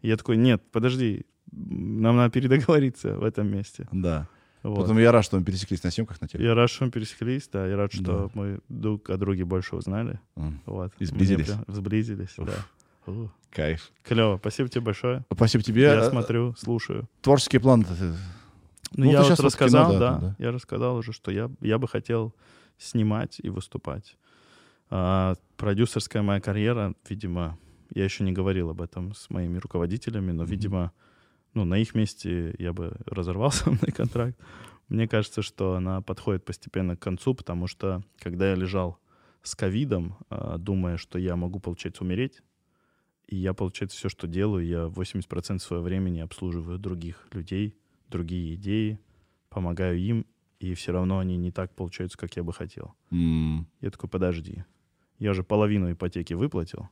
И 0.03 0.09
я 0.09 0.17
такой, 0.17 0.37
нет, 0.37 0.63
подожди, 0.71 1.27
нам 1.51 2.17
надо 2.17 2.31
передоговориться 2.33 3.17
в 3.19 3.25
этом 3.25 3.49
месте. 3.49 3.89
Да. 3.93 4.29
Вот. 4.63 4.77
Поэтому 4.77 5.01
я 5.01 5.11
рад, 5.13 5.25
что 5.25 5.39
мы 5.39 5.45
пересеклись 5.45 5.83
на 5.83 5.91
съемках 5.91 6.21
на 6.21 6.29
теле. 6.29 6.45
Я 6.45 6.55
рад, 6.55 6.71
что 6.71 6.85
мы 6.85 6.91
пересеклись, 6.93 7.49
да, 7.53 7.67
я 7.67 7.77
рад, 7.77 7.93
что 7.93 8.31
мы 8.35 8.61
друг 8.69 9.11
о 9.11 9.17
друге 9.17 9.45
больше 9.45 9.75
узнали. 9.77 10.21
Вот. 10.67 10.93
И 11.01 11.05
сблизились. 11.05 11.47
Прям- 11.47 11.65
Сблизились, 11.69 12.39
Уф. 12.39 12.47
да. 12.47 12.55
У, 13.13 13.29
Кайф. 13.51 13.91
Клево, 14.05 14.37
спасибо 14.39 14.69
тебе 14.69 14.83
большое. 14.83 15.25
Спасибо 15.33 15.65
тебе. 15.65 15.83
Я 15.83 15.95
Э, 16.07 16.11
смотрю, 16.11 16.55
слушаю. 16.57 17.09
Творческий 17.21 17.59
план. 17.59 17.85
Ну, 18.95 19.05
Ну, 19.05 19.11
я 19.11 19.23
вот 19.23 19.41
рассказал, 19.41 19.89
кино, 19.91 19.99
да, 19.99 20.13
да, 20.15 20.19
да. 20.21 20.37
я 20.39 20.53
рассказал 20.53 20.97
уже, 20.97 21.13
что 21.13 21.31
я, 21.33 21.51
я 21.61 21.79
бы 21.79 21.89
хотел 21.89 22.33
снимать 22.79 23.41
и 23.43 23.49
выступать. 23.51 24.17
А, 24.91 25.35
продюсерская 25.57 26.23
моя 26.23 26.41
карьера, 26.41 26.95
видимо, 27.09 27.59
я 27.95 28.05
еще 28.05 28.23
не 28.25 28.33
говорил 28.33 28.71
об 28.71 28.81
этом 28.83 29.15
с 29.15 29.31
моими 29.31 29.59
руководителями, 29.59 30.31
но, 30.33 30.43
Мгм. 30.45 30.51
видимо, 30.51 30.93
ну, 31.55 31.65
на 31.65 31.79
их 31.79 31.95
месте 31.95 32.55
я 32.59 32.73
бы 32.73 32.97
разорвал 33.07 33.51
со 33.51 33.71
мной 33.71 33.93
контракт. 33.95 34.39
Мне 34.89 35.09
кажется, 35.09 35.43
что 35.43 35.75
она 35.75 36.01
подходит 36.03 36.45
постепенно 36.45 36.97
к 36.97 37.01
концу, 37.01 37.35
потому 37.35 37.67
что, 37.67 38.03
когда 38.19 38.51
я 38.51 38.55
лежал 38.55 38.99
с 39.43 39.55
ковидом, 39.55 40.17
а, 40.29 40.59
думая, 40.59 40.97
что 40.97 41.19
я 41.19 41.37
могу, 41.37 41.61
получается, 41.61 42.05
умереть, 42.05 42.43
и 43.27 43.37
я, 43.37 43.55
получается, 43.55 43.97
все, 43.97 44.09
что 44.09 44.27
делаю, 44.27 44.67
я 44.67 44.87
80% 44.87 45.59
своего 45.63 45.85
времени 45.85 46.21
обслуживаю 46.21 46.79
других 46.79 47.27
людей, 47.33 47.77
другие 48.09 48.55
идеи, 48.57 48.99
помогаю 49.49 49.99
им, 49.99 50.27
и 50.61 50.75
все 50.75 50.93
равно 50.93 51.19
они 51.19 51.37
не 51.37 51.51
так 51.51 51.75
получаются, 51.75 52.19
как 52.19 52.37
я 52.37 52.43
бы 52.45 52.53
хотел. 52.53 52.95
М, 53.11 53.67
Я 53.81 53.91
такой, 53.91 54.09
подожди, 54.11 54.65
я 55.19 55.33
же 55.33 55.43
половину 55.43 55.91
ипотеки 55.91 56.35
выплатил. 56.35 56.89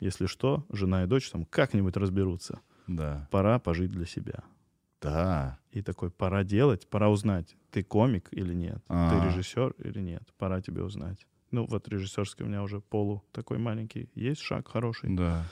Если 0.00 0.26
что, 0.26 0.66
жена 0.72 1.04
и 1.04 1.06
дочь 1.06 1.30
там 1.30 1.44
как-нибудь 1.44 1.96
разберутся. 1.96 2.60
Да. 2.88 3.28
Пора 3.30 3.58
пожить 3.58 3.90
для 3.92 4.06
себя. 4.06 4.42
Да. 5.00 5.58
И 5.70 5.80
такой, 5.82 6.10
пора 6.10 6.42
делать, 6.42 6.88
пора 6.88 7.08
узнать, 7.08 7.56
ты 7.70 7.84
комик 7.84 8.28
или 8.32 8.52
нет, 8.54 8.82
А. 8.88 9.10
ты 9.10 9.26
режиссер 9.28 9.74
или 9.84 10.00
нет, 10.00 10.22
пора 10.38 10.60
тебе 10.60 10.82
узнать. 10.82 11.24
Ну, 11.52 11.66
вот 11.66 11.88
режиссерский 11.88 12.44
у 12.44 12.48
меня 12.48 12.62
уже 12.62 12.80
полу 12.80 13.22
такой 13.32 13.58
маленький. 13.58 14.10
Есть 14.14 14.40
шаг 14.40 14.68
хороший. 14.68 15.14
Да. 15.14 15.44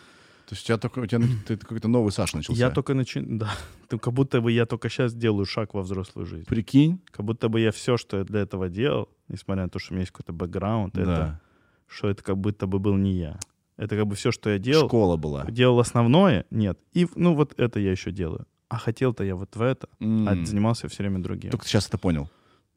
То 0.48 0.54
есть 0.54 0.64
у 0.64 0.66
тебя 0.66 0.78
только, 0.78 0.98
у 1.00 1.06
тебя 1.06 1.20
ты 1.46 1.56
какой-то 1.56 1.88
новый 1.88 2.12
Саша 2.12 2.36
начался. 2.36 2.58
Я 2.58 2.70
только 2.70 2.94
начинаю, 2.94 3.38
да. 3.38 3.50
Ну, 3.90 3.98
как 4.00 4.12
будто 4.12 4.40
бы 4.40 4.50
я 4.52 4.66
только 4.66 4.88
сейчас 4.88 5.14
делаю 5.14 5.44
шаг 5.46 5.74
во 5.74 5.82
взрослую 5.82 6.26
жизнь. 6.26 6.46
Прикинь. 6.46 7.00
Как 7.12 7.24
будто 7.24 7.48
бы 7.48 7.60
я 7.60 7.70
все, 7.72 7.96
что 7.96 8.18
я 8.18 8.24
для 8.24 8.40
этого 8.40 8.68
делал, 8.68 9.08
несмотря 9.28 9.64
на 9.64 9.68
то, 9.70 9.78
что 9.78 9.92
у 9.92 9.94
меня 9.94 10.02
есть 10.02 10.12
какой-то 10.12 10.32
бэкграунд, 10.32 10.96
это, 10.98 11.06
Да. 11.06 11.40
что 11.86 12.08
это 12.08 12.22
как 12.22 12.36
будто 12.38 12.66
бы 12.66 12.78
был 12.78 12.94
не 12.96 13.12
я. 13.14 13.38
Это 13.76 13.96
как 13.96 14.06
бы 14.06 14.14
все, 14.14 14.32
что 14.32 14.50
я 14.50 14.58
делал, 14.58 14.88
Школа 14.88 15.16
была. 15.16 15.44
делал 15.50 15.78
основное, 15.80 16.44
нет. 16.50 16.78
И, 16.94 17.06
ну, 17.14 17.34
вот 17.34 17.54
это 17.58 17.78
я 17.80 17.90
еще 17.90 18.10
делаю. 18.10 18.46
А 18.68 18.78
хотел-то 18.78 19.22
я 19.24 19.36
вот 19.36 19.54
в 19.56 19.60
это, 19.62 19.88
М. 20.00 20.26
а 20.28 20.34
занимался 20.46 20.88
все 20.88 21.02
время 21.02 21.18
другим. 21.22 21.50
Только 21.50 21.64
ты 21.64 21.70
сейчас 21.70 21.88
это 21.88 21.98
понял. 21.98 22.30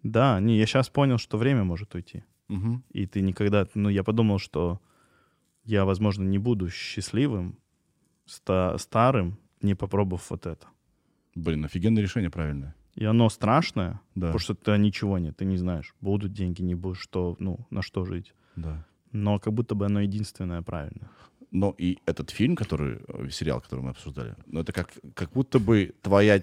Да, 0.04 0.40
не, 0.40 0.58
я 0.58 0.66
сейчас 0.66 0.90
понял, 0.90 1.18
что 1.18 1.38
время 1.38 1.64
может 1.64 1.96
уйти. 1.96 2.24
Мгм. 2.48 2.84
И 2.92 3.06
ты 3.08 3.22
никогда... 3.22 3.66
Ну, 3.76 3.90
я 3.90 4.04
подумал, 4.04 4.40
что 4.40 4.80
я, 5.64 5.86
возможно, 5.86 6.24
не 6.24 6.38
буду 6.38 6.70
счастливым, 6.70 7.58
ста- 8.26 8.78
старым, 8.78 9.38
не 9.62 9.76
попробовав 9.76 10.30
вот 10.30 10.46
это. 10.46 10.68
Блин, 11.36 11.66
офигенное 11.66 12.02
решение 12.04 12.30
правильное. 12.30 12.76
И 12.96 13.06
оно 13.06 13.30
страшное, 13.30 14.02
Да. 14.16 14.28
потому 14.28 14.40
что 14.40 14.56
ты 14.56 14.78
ничего 14.78 15.18
нет, 15.20 15.38
ты 15.38 15.46
не 15.46 15.58
знаешь, 15.58 15.94
будут 16.02 16.34
деньги, 16.34 16.62
не 16.62 16.76
будут, 16.76 16.98
что, 16.98 17.36
ну, 17.40 17.66
на 17.70 17.82
что 17.82 18.04
жить. 18.06 18.34
Да. 18.56 18.86
Но 19.12 19.40
как 19.40 19.54
будто 19.54 19.76
бы 19.76 19.86
оно 19.86 20.02
единственное 20.02 20.62
правильное. 20.62 21.10
Но 21.52 21.74
и 21.78 21.98
этот 22.06 22.30
фильм, 22.30 22.56
который, 22.56 23.00
э, 23.08 23.30
сериал, 23.32 23.60
который 23.60 23.82
мы 23.82 23.90
обсуждали, 23.90 24.36
ну 24.46 24.60
это 24.62 24.72
как, 24.72 24.92
как 25.16 25.32
будто 25.32 25.58
бы 25.60 25.94
твоя 26.02 26.42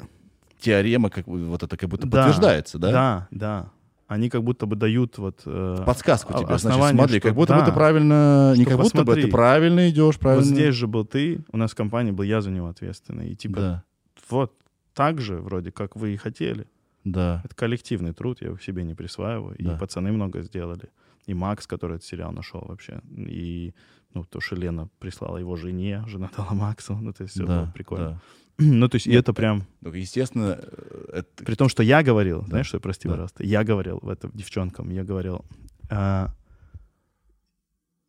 теорема, 0.59 1.11
как, 1.11 1.27
бы 1.27 1.45
вот 1.45 1.62
это 1.62 1.77
как 1.77 1.89
будто 1.89 2.07
Да, 2.07 2.19
подтверждается, 2.25 2.78
да? 2.78 2.91
Да, 2.91 3.28
да. 3.31 3.70
Они 4.09 4.31
как 4.31 4.43
будто 4.45 4.67
бы 4.67 4.77
дают 4.77 5.19
вот... 5.19 5.43
э, 5.47 5.83
Подсказку 5.85 6.33
тебе, 6.33 6.47
значит, 6.47 6.67
основание, 6.67 6.97
смотри, 6.99 7.19
что 7.19 7.28
как 7.28 7.36
будто 7.36 7.55
бы 7.55 7.61
да, 7.61 7.67
ты 7.67 7.73
правильно, 7.73 8.55
не 8.57 8.65
как 8.65 8.77
будто 8.78 8.99
бы 8.99 9.05
посмотри. 9.05 9.23
ты 9.25 9.31
правильно 9.31 9.89
идешь, 9.91 10.19
правильно. 10.19 10.45
Вот 10.45 10.53
здесь 10.53 10.75
же 10.75 10.86
был 10.86 11.05
ты, 11.05 11.41
у 11.53 11.57
нас 11.57 11.73
в 11.73 11.75
компании 11.75 12.12
был 12.12 12.23
я 12.25 12.41
за 12.41 12.51
него 12.51 12.69
ответственный. 12.69 13.31
И 13.31 13.36
типа 13.36 13.57
Да, 13.61 13.85
вот 14.31 14.55
так 14.95 15.20
же 15.20 15.36
вроде, 15.41 15.70
как 15.73 15.97
вы 15.97 16.15
и 16.15 16.17
хотели. 16.17 16.67
да. 17.05 17.43
Это 17.45 17.55
коллективный 17.55 18.12
труд, 18.12 18.39
я 18.41 18.49
его 18.49 18.59
себе 18.59 18.85
не 18.85 18.95
присваиваю. 18.95 19.57
Да. 19.59 19.75
И 19.75 19.78
пацаны 19.78 20.11
много 20.12 20.43
сделали. 20.43 20.89
И 21.27 21.35
Макс, 21.35 21.67
который 21.67 21.97
этот 21.97 22.07
сериал 22.09 22.33
нашел 22.33 22.61
вообще. 22.67 23.01
И 23.17 23.75
Ну, 24.15 24.25
то, 24.25 24.41
что 24.41 24.57
Лена 24.57 24.89
прислала 24.99 25.37
его 25.39 25.57
жене, 25.57 26.03
жена 26.07 26.31
дала 26.37 26.55
Максу. 26.55 26.95
Ну, 26.97 27.13
то 27.13 27.23
есть 27.25 27.35
все 27.35 27.45
Да, 27.47 27.63
было 27.65 27.73
прикольно. 27.75 28.11
да. 28.11 28.21
Ну, 28.59 28.89
то 28.89 28.95
есть 28.97 29.07
и 29.07 29.13
это 29.13 29.35
прям... 29.35 29.65
Ну, 29.83 29.93
естественно, 29.93 30.59
э, 30.59 31.05
это... 31.19 31.45
При 31.45 31.55
том, 31.55 31.69
что 31.69 31.83
я 31.83 32.03
говорил, 32.03 32.41
Да. 32.41 32.47
знаешь, 32.47 32.67
что, 32.69 32.81
прости, 32.81 33.09
Да. 33.09 33.11
пожалуйста, 33.15 33.45
я 33.45 33.63
говорил 33.65 33.99
в 34.01 34.09
это 34.09 34.31
девчонкам, 34.33 34.89
я 34.91 35.05
говорил, 35.05 35.45
а, 35.91 36.33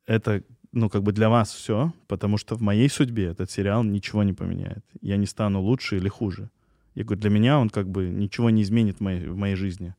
это, 0.05 0.43
ну, 0.71 0.89
как 0.89 1.03
бы 1.03 1.11
для 1.11 1.27
вас 1.29 1.51
все, 1.51 1.91
потому 2.07 2.37
что 2.37 2.55
в 2.55 2.61
моей 2.61 2.89
судьбе 2.89 3.25
этот 3.25 3.51
сериал 3.51 3.83
ничего 3.83 4.23
не 4.23 4.33
поменяет. 4.33 4.85
Я 5.01 5.17
не 5.17 5.25
стану 5.25 5.59
лучше 5.61 5.97
или 5.97 6.07
хуже. 6.07 6.49
Я 6.95 7.03
говорю, 7.03 7.19
для 7.21 7.29
меня 7.29 7.59
он 7.59 7.69
как 7.69 7.89
бы 7.89 8.07
ничего 8.07 8.49
не 8.49 8.61
изменит 8.63 8.97
в 8.97 9.01
моей, 9.01 9.27
в 9.27 9.35
моей 9.35 9.55
жизни. 9.55 9.93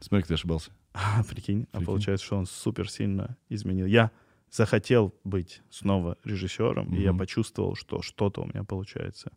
Смотри, 0.00 0.22
как 0.22 0.28
ты 0.28 0.34
ошибался. 0.34 0.70
А, 1.00 1.22
прикинь, 1.28 1.66
а 1.72 1.76
Прикинь. 1.78 1.86
получается, 1.86 2.26
что 2.26 2.36
он 2.38 2.46
супер 2.46 2.90
сильно 2.90 3.36
изменил. 3.48 3.86
Я 3.86 4.10
захотел 4.50 5.12
быть 5.24 5.62
снова 5.70 6.16
режиссером, 6.24 6.94
и 6.94 7.02
я 7.02 7.12
почувствовал, 7.12 7.74
что 7.76 8.02
что-то 8.02 8.40
у 8.42 8.46
меня 8.46 8.64
получается. 8.64 9.30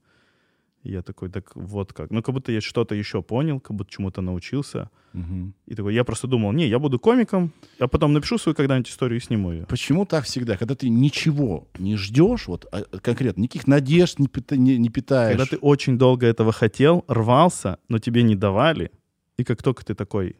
И 0.84 0.92
я 0.92 1.02
такой, 1.04 1.30
так 1.30 1.56
вот 1.56 1.94
как. 1.94 2.10
Ну, 2.10 2.24
как 2.24 2.34
будто 2.34 2.52
я 2.52 2.60
что-то 2.62 2.96
еще 2.96 3.22
понял, 3.22 3.60
как 3.60 3.76
будто 3.78 3.92
чему-то 3.92 4.22
научился. 4.22 4.90
Мгм. 5.14 5.54
И 5.68 5.76
такой, 5.76 5.94
я 5.94 6.04
просто 6.04 6.28
думал, 6.28 6.54
не, 6.54 6.68
я 6.68 6.80
буду 6.80 6.98
комиком, 7.00 7.52
а 7.78 7.88
потом 7.88 8.14
напишу 8.14 8.40
свою 8.40 8.56
когда-нибудь 8.56 8.90
историю 8.90 9.20
и 9.20 9.24
сниму 9.24 9.52
ее. 9.52 9.66
Почему 9.68 10.06
так 10.06 10.24
всегда? 10.24 10.58
Когда 10.58 10.74
ты 10.74 10.90
ничего 10.90 11.68
не 11.78 11.98
ждешь, 11.98 12.48
вот 12.48 12.66
а, 12.72 12.82
конкретно, 13.00 13.42
никаких 13.42 13.68
надежд 13.68 14.18
не, 14.18 14.28
пита- 14.28 14.58
не- 14.58 14.78
не 14.80 14.90
питаешь. 14.90 15.38
Когда 15.38 15.46
ты 15.46 15.58
очень 15.58 16.00
долго 16.00 16.26
этого 16.26 16.52
хотел, 16.52 17.04
рвался, 17.08 17.78
но 17.90 18.00
тебе 18.00 18.24
не 18.24 18.36
давали, 18.36 18.90
и 19.38 19.44
как 19.44 19.62
только 19.62 19.86
ты 19.86 19.94
такой 19.94 20.36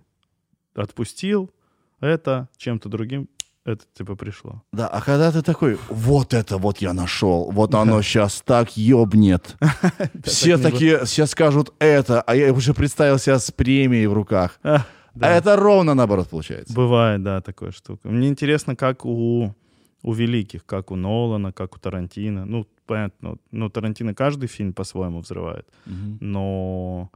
отпустил 0.76 1.52
это 2.00 2.50
чем-то 2.58 2.90
другим, 2.90 3.30
это 3.64 3.86
типа 3.94 4.16
пришло. 4.16 4.64
Да, 4.74 4.88
а 4.88 5.02
когда 5.02 5.32
ты 5.32 5.42
такой, 5.44 5.78
вот 5.90 6.34
это 6.34 6.58
вот 6.58 6.80
я 6.80 6.94
нашел, 6.94 7.52
вот 7.52 7.76
оно 7.76 8.02
сейчас 8.02 8.42
так 8.42 8.76
ёбнет. 8.76 9.56
Все 10.24 10.58
такие 10.58 11.06
сейчас 11.06 11.32
скажут 11.32 11.74
это, 11.80 12.22
а 12.22 12.36
я 12.36 12.52
уже 12.54 12.74
представил 12.74 13.20
себя 13.20 13.38
с 13.38 13.52
премией 13.52 14.08
в 14.08 14.14
руках. 14.14 14.60
А, 14.64 14.86
А 15.20 15.30
это 15.30 15.56
ровно 15.58 15.94
наоборот 15.94 16.30
получается. 16.30 16.74
Бывает, 16.74 17.22
да, 17.22 17.42
такая 17.42 17.72
штука. 17.72 18.08
Мне 18.08 18.30
интересно, 18.30 18.76
как 18.76 19.06
у, 19.06 19.54
у 20.02 20.14
великих, 20.14 20.66
как 20.66 20.90
у 20.90 20.96
Нолана, 20.96 21.52
как 21.52 21.76
у 21.76 21.80
Тарантино. 21.80 22.46
Ну, 22.46 22.66
понятно, 22.88 23.38
ну, 23.52 23.70
Тарантино 23.70 24.16
каждый 24.16 24.48
фильм 24.48 24.74
по-своему 24.74 25.20
взрывает, 25.20 25.68
но... 25.86 27.12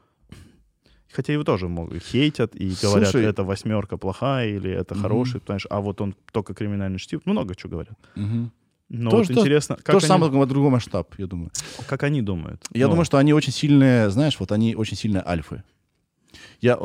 Хотя 1.16 1.34
его 1.34 1.44
тоже 1.44 1.68
могут 1.68 2.04
хейтят 2.04 2.56
и 2.56 2.74
говорят, 2.82 3.10
Слушай- 3.10 3.26
это 3.26 3.44
восьмерка 3.44 3.98
плохая 3.98 4.50
или 4.50 4.70
это 4.72 4.94
Мгм. 4.96 5.04
хороший, 5.04 5.40
понимаешь, 5.40 5.68
а 5.70 5.80
вот 5.80 6.02
он 6.02 6.14
только 6.32 6.54
криминальный 6.54 7.00
чтив. 7.00 7.22
Много 7.26 7.56
чего 7.56 7.72
говорят. 7.72 7.98
Мгм. 8.16 8.52
Но 8.90 9.10
То, 9.10 9.18
вот 9.18 9.26
что- 9.26 9.34
интересно, 9.34 9.76
как, 9.78 9.86
То 9.96 10.00
же 10.00 10.06
они, 10.06 10.08
самое, 10.08 10.32
только 10.32 10.46
другой 10.46 10.70
масштаб, 10.72 11.14
я 11.18 11.26
думаю. 11.28 11.50
как 11.88 12.04
они 12.04 12.22
думают. 12.22 12.64
Я 12.74 12.86
Ну, 12.86 12.92
думаю, 12.92 13.06
что 13.06 13.18
они 13.18 13.34
очень 13.34 13.52
сильные, 13.54 14.10
знаешь, 14.10 14.40
вот 14.40 14.52
они 14.52 14.76
очень 14.76 14.98
сильные 14.98 15.24
альфы. 15.26 15.64
Я, 16.62 16.76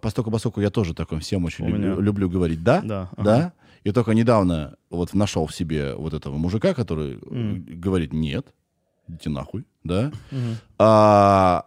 постоку 0.00 0.30
поскольку 0.30 0.60
я 0.60 0.70
тоже 0.70 0.94
такой 0.94 1.18
всем 1.20 1.44
очень 1.44 1.66
люблю, 1.66 1.78
меня- 1.94 2.00
люблю 2.00 2.30
говорить 2.30 2.62
«да», 2.62 2.80
Да, 2.82 3.10
ага. 3.16 3.24
да, 3.24 3.52
и 3.84 3.92
только 3.92 4.12
недавно 4.12 4.76
вот 4.90 5.12
нашел 5.14 5.46
в 5.46 5.54
себе 5.54 5.94
вот 5.94 6.14
этого 6.14 6.36
мужика, 6.38 6.72
который 6.74 7.14
э, 7.14 7.34
Мгм. 7.34 7.80
говорит 7.80 8.12
«нет, 8.12 8.46
идите 9.08 9.28
нахуй», 9.30 9.64
да. 9.84 10.12
Мгм. 10.30 10.56
А, 10.78 11.64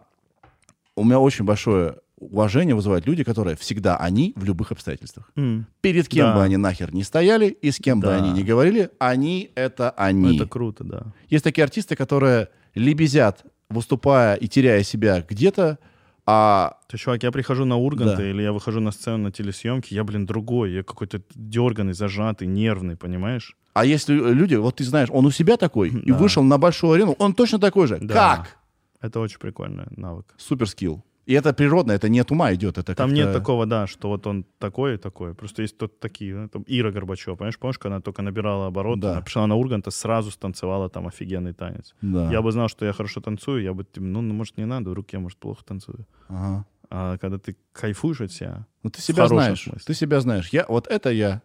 у 0.96 1.04
меня 1.04 1.18
очень 1.18 1.44
большое 1.44 1.96
уважение 2.16 2.74
вызывают 2.74 3.06
люди, 3.06 3.24
которые 3.24 3.56
всегда 3.56 3.96
они 3.96 4.32
в 4.36 4.44
любых 4.44 4.72
обстоятельствах. 4.72 5.30
М, 5.36 5.66
Перед 5.80 6.08
кем 6.08 6.26
Да. 6.26 6.34
бы 6.36 6.42
они 6.42 6.56
нахер 6.56 6.94
не 6.94 7.02
стояли 7.02 7.46
и 7.48 7.70
с 7.70 7.78
кем 7.78 8.00
бы 8.00 8.06
Да. 8.06 8.16
они 8.16 8.30
не 8.32 8.42
говорили, 8.44 8.90
они— 8.98 9.50
это 9.56 9.90
они. 9.90 10.36
Это 10.36 10.46
круто, 10.46 10.84
да. 10.84 11.02
Есть 11.28 11.44
такие 11.44 11.64
артисты, 11.64 11.96
которые 11.96 12.48
лебезят, 12.74 13.44
выступая 13.68 14.36
и 14.36 14.46
теряя 14.48 14.82
себя 14.84 15.24
где-то, 15.28 15.78
а 16.26 16.78
То, 16.88 16.96
чувак, 16.96 17.22
я 17.22 17.30
прихожу 17.32 17.64
на 17.66 17.76
Урганта 17.76 18.16
Да. 18.18 18.30
или 18.30 18.40
я 18.42 18.52
выхожу 18.52 18.80
на 18.80 18.92
сцену 18.92 19.18
на 19.24 19.30
телесъемке, 19.32 19.94
я, 19.94 20.04
блин, 20.04 20.24
другой, 20.24 20.72
я 20.72 20.82
какой-то 20.82 21.20
дерганный, 21.34 21.92
зажатый, 21.92 22.46
нервный, 22.46 22.96
понимаешь? 22.96 23.56
А 23.74 23.84
если 23.84 24.14
люди, 24.14 24.54
вот 24.54 24.76
ты 24.76 24.84
знаешь, 24.84 25.08
он 25.10 25.26
у 25.26 25.30
себя 25.30 25.56
такой 25.56 25.90
и 25.90 26.12
Да. 26.12 26.16
вышел 26.16 26.42
на 26.44 26.56
большую 26.58 26.92
арену, 26.92 27.16
он 27.18 27.34
точно 27.34 27.58
такой 27.58 27.88
же. 27.88 27.98
Да. 28.00 28.14
Как? 28.14 28.56
Это 29.04 29.20
очень 29.20 29.38
прикольный 29.38 29.84
навык. 29.96 30.34
Супер 30.38 30.66
скилл. 30.68 31.02
И 31.26 31.32
это 31.32 31.54
природно, 31.54 31.92
это 31.92 32.08
не 32.10 32.20
от 32.20 32.30
ума 32.30 32.52
идет. 32.54 32.76
Это 32.78 32.94
Там 32.94 33.14
нет 33.14 33.32
такого, 33.32 33.64
да, 33.66 33.86
что 33.86 34.08
вот 34.08 34.26
он 34.26 34.44
такой 34.58 34.94
и 34.94 34.96
такой. 34.98 35.34
Просто 35.34 35.62
есть 35.62 35.78
тут 35.78 35.98
такие, 36.00 36.34
ну, 36.34 36.48
там 36.48 36.64
Ира 36.66 36.90
Горбачева, 36.90 37.34
понимаешь, 37.36 37.58
помнишь, 37.58 37.78
когда 37.78 37.96
она 37.96 38.02
только 38.02 38.22
набирала 38.22 38.66
обороты, 38.66 39.00
Да. 39.00 39.12
она 39.12 39.20
пришла 39.22 39.46
на 39.46 39.54
Урганта, 39.56 39.90
сразу 39.90 40.30
станцевала 40.30 40.88
там 40.90 41.06
офигенный 41.06 41.54
танец. 41.54 41.94
Да. 42.02 42.30
Я 42.30 42.42
бы 42.42 42.52
знал, 42.52 42.68
что 42.68 42.84
я 42.84 42.92
хорошо 42.92 43.20
танцую, 43.20 43.62
я 43.62 43.72
бы, 43.72 43.84
типа, 43.84 44.04
ну, 44.06 44.20
ну, 44.20 44.34
может, 44.34 44.58
не 44.58 44.66
надо, 44.66 44.90
в 44.90 44.92
руке, 44.94 45.18
может, 45.18 45.38
плохо 45.38 45.64
танцую. 45.64 46.06
Ага. 46.28 46.64
А 46.90 47.16
когда 47.18 47.38
ты 47.38 47.56
кайфуешь 47.72 48.20
от 48.20 48.30
себя, 48.32 48.66
Ну 48.82 48.90
ты 48.90 49.00
себя 49.00 49.26
знаешь. 49.26 49.62
смысле. 49.62 49.82
Ты 49.86 49.94
себя 49.94 50.20
знаешь. 50.20 50.48
Я, 50.52 50.66
вот 50.68 50.86
это 50.88 51.10
я. 51.10 51.40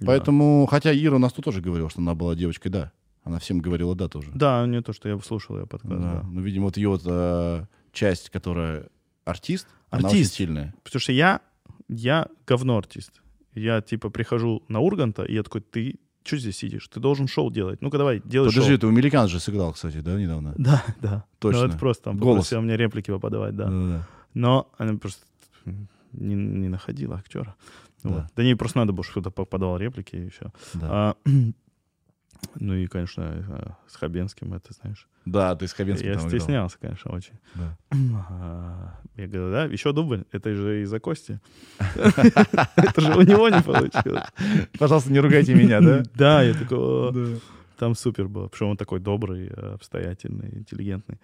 да. 0.00 0.06
Поэтому, 0.06 0.66
хотя 0.66 0.92
Ира 0.94 1.16
у 1.16 1.18
нас 1.18 1.32
тут 1.34 1.44
тоже 1.44 1.60
говорила, 1.60 1.90
что 1.90 2.00
она 2.00 2.14
была 2.14 2.34
девочкой, 2.34 2.70
да. 2.72 2.92
Она 3.28 3.38
всем 3.38 3.58
говорила 3.60 3.94
да 3.94 4.08
тоже. 4.08 4.30
Да, 4.34 4.66
не 4.66 4.80
то, 4.80 4.94
что 4.94 5.08
я 5.08 5.18
слушал 5.18 5.58
ее 5.58 5.66
подкаст, 5.66 6.00
Да. 6.00 6.12
да. 6.22 6.26
Ну, 6.26 6.40
видимо, 6.40 6.64
вот 6.64 6.78
ее 6.78 6.88
вот, 6.88 7.02
э, 7.04 7.66
часть, 7.92 8.30
которая 8.30 8.88
артист, 9.26 9.68
она 9.90 10.08
Артист. 10.08 10.32
очень 10.32 10.34
сильная. 10.46 10.74
Потому 10.82 11.00
что 11.00 11.12
я, 11.12 11.42
я 11.88 12.28
говно 12.46 12.78
артист. 12.78 13.20
Я, 13.54 13.82
типа, 13.82 14.08
прихожу 14.08 14.62
на 14.68 14.80
Урганта, 14.80 15.24
и 15.24 15.34
я 15.34 15.42
такой, 15.42 15.60
ты 15.60 15.98
что 16.24 16.38
здесь 16.38 16.56
сидишь? 16.56 16.88
Ты 16.88 17.00
должен 17.00 17.26
шоу 17.28 17.50
делать. 17.50 17.82
Ну-ка 17.82 17.98
давай, 17.98 18.22
делай 18.24 18.48
Подожди, 18.48 18.70
шоу. 18.70 18.78
ты 18.78 18.86
у 18.86 18.90
Меликан 18.90 19.28
же 19.28 19.40
сыграл, 19.40 19.72
кстати, 19.72 20.00
да, 20.00 20.18
недавно? 20.18 20.54
Да, 20.56 20.82
да. 21.02 21.24
Точно. 21.38 21.62
Ну, 21.62 21.68
это 21.68 21.78
просто 21.78 22.04
там 22.04 22.16
Голос. 22.16 22.36
попросила 22.46 22.60
мне 22.62 22.76
реплики 22.78 23.10
поподавать, 23.10 23.56
да. 23.56 23.64
Да-да-да. 23.64 24.08
Но 24.34 24.70
она 24.78 24.96
просто 24.98 25.24
не, 26.12 26.34
не 26.34 26.68
находила 26.68 27.16
актера. 27.16 27.56
Да. 28.02 28.08
Вот. 28.08 28.24
Да 28.36 28.42
не, 28.42 28.54
просто 28.54 28.78
надо 28.78 28.92
было, 28.92 29.04
чтобы 29.04 29.30
кто-то 29.30 29.44
подавал 29.44 29.76
реплики, 29.76 30.16
и 30.16 30.28
все. 30.30 30.50
Да. 30.74 31.14
ну 32.54 32.74
и, 32.74 32.86
конечно, 32.86 33.44
э, 33.48 33.70
с 33.88 33.96
Хабенским, 33.96 34.54
это 34.54 34.72
знаешь. 34.72 35.08
Да, 35.24 35.54
ты 35.56 35.66
с 35.66 35.72
Хабенским 35.72 36.06
я 36.08 36.14
там 36.14 36.26
играл. 36.28 36.40
стеснялся, 36.40 36.78
конечно, 36.80 37.10
очень. 37.12 37.34
Да. 37.54 37.76
А, 38.30 38.98
Я 39.16 39.26
говорю, 39.26 39.50
да, 39.50 39.64
еще 39.64 39.92
дубль, 39.92 40.24
это 40.32 40.54
же 40.54 40.82
из-за 40.82 41.00
Кости. 41.00 41.40
Это 41.78 43.00
же 43.00 43.12
у 43.14 43.22
него 43.22 43.48
не 43.48 43.60
получилось. 43.62 44.24
Пожалуйста, 44.78 45.12
не 45.12 45.20
ругайте 45.20 45.54
меня, 45.54 45.80
да? 45.80 46.02
Да, 46.14 46.42
я 46.42 46.54
такой, 46.54 46.78
«О, 46.78 47.10
Да. 47.12 47.38
там 47.78 47.94
супер 47.94 48.28
было. 48.28 48.48
Причем 48.48 48.68
он 48.68 48.76
такой 48.76 49.00
добрый, 49.00 49.48
обстоятельный, 49.48 50.58
интеллигентный. 50.58 51.18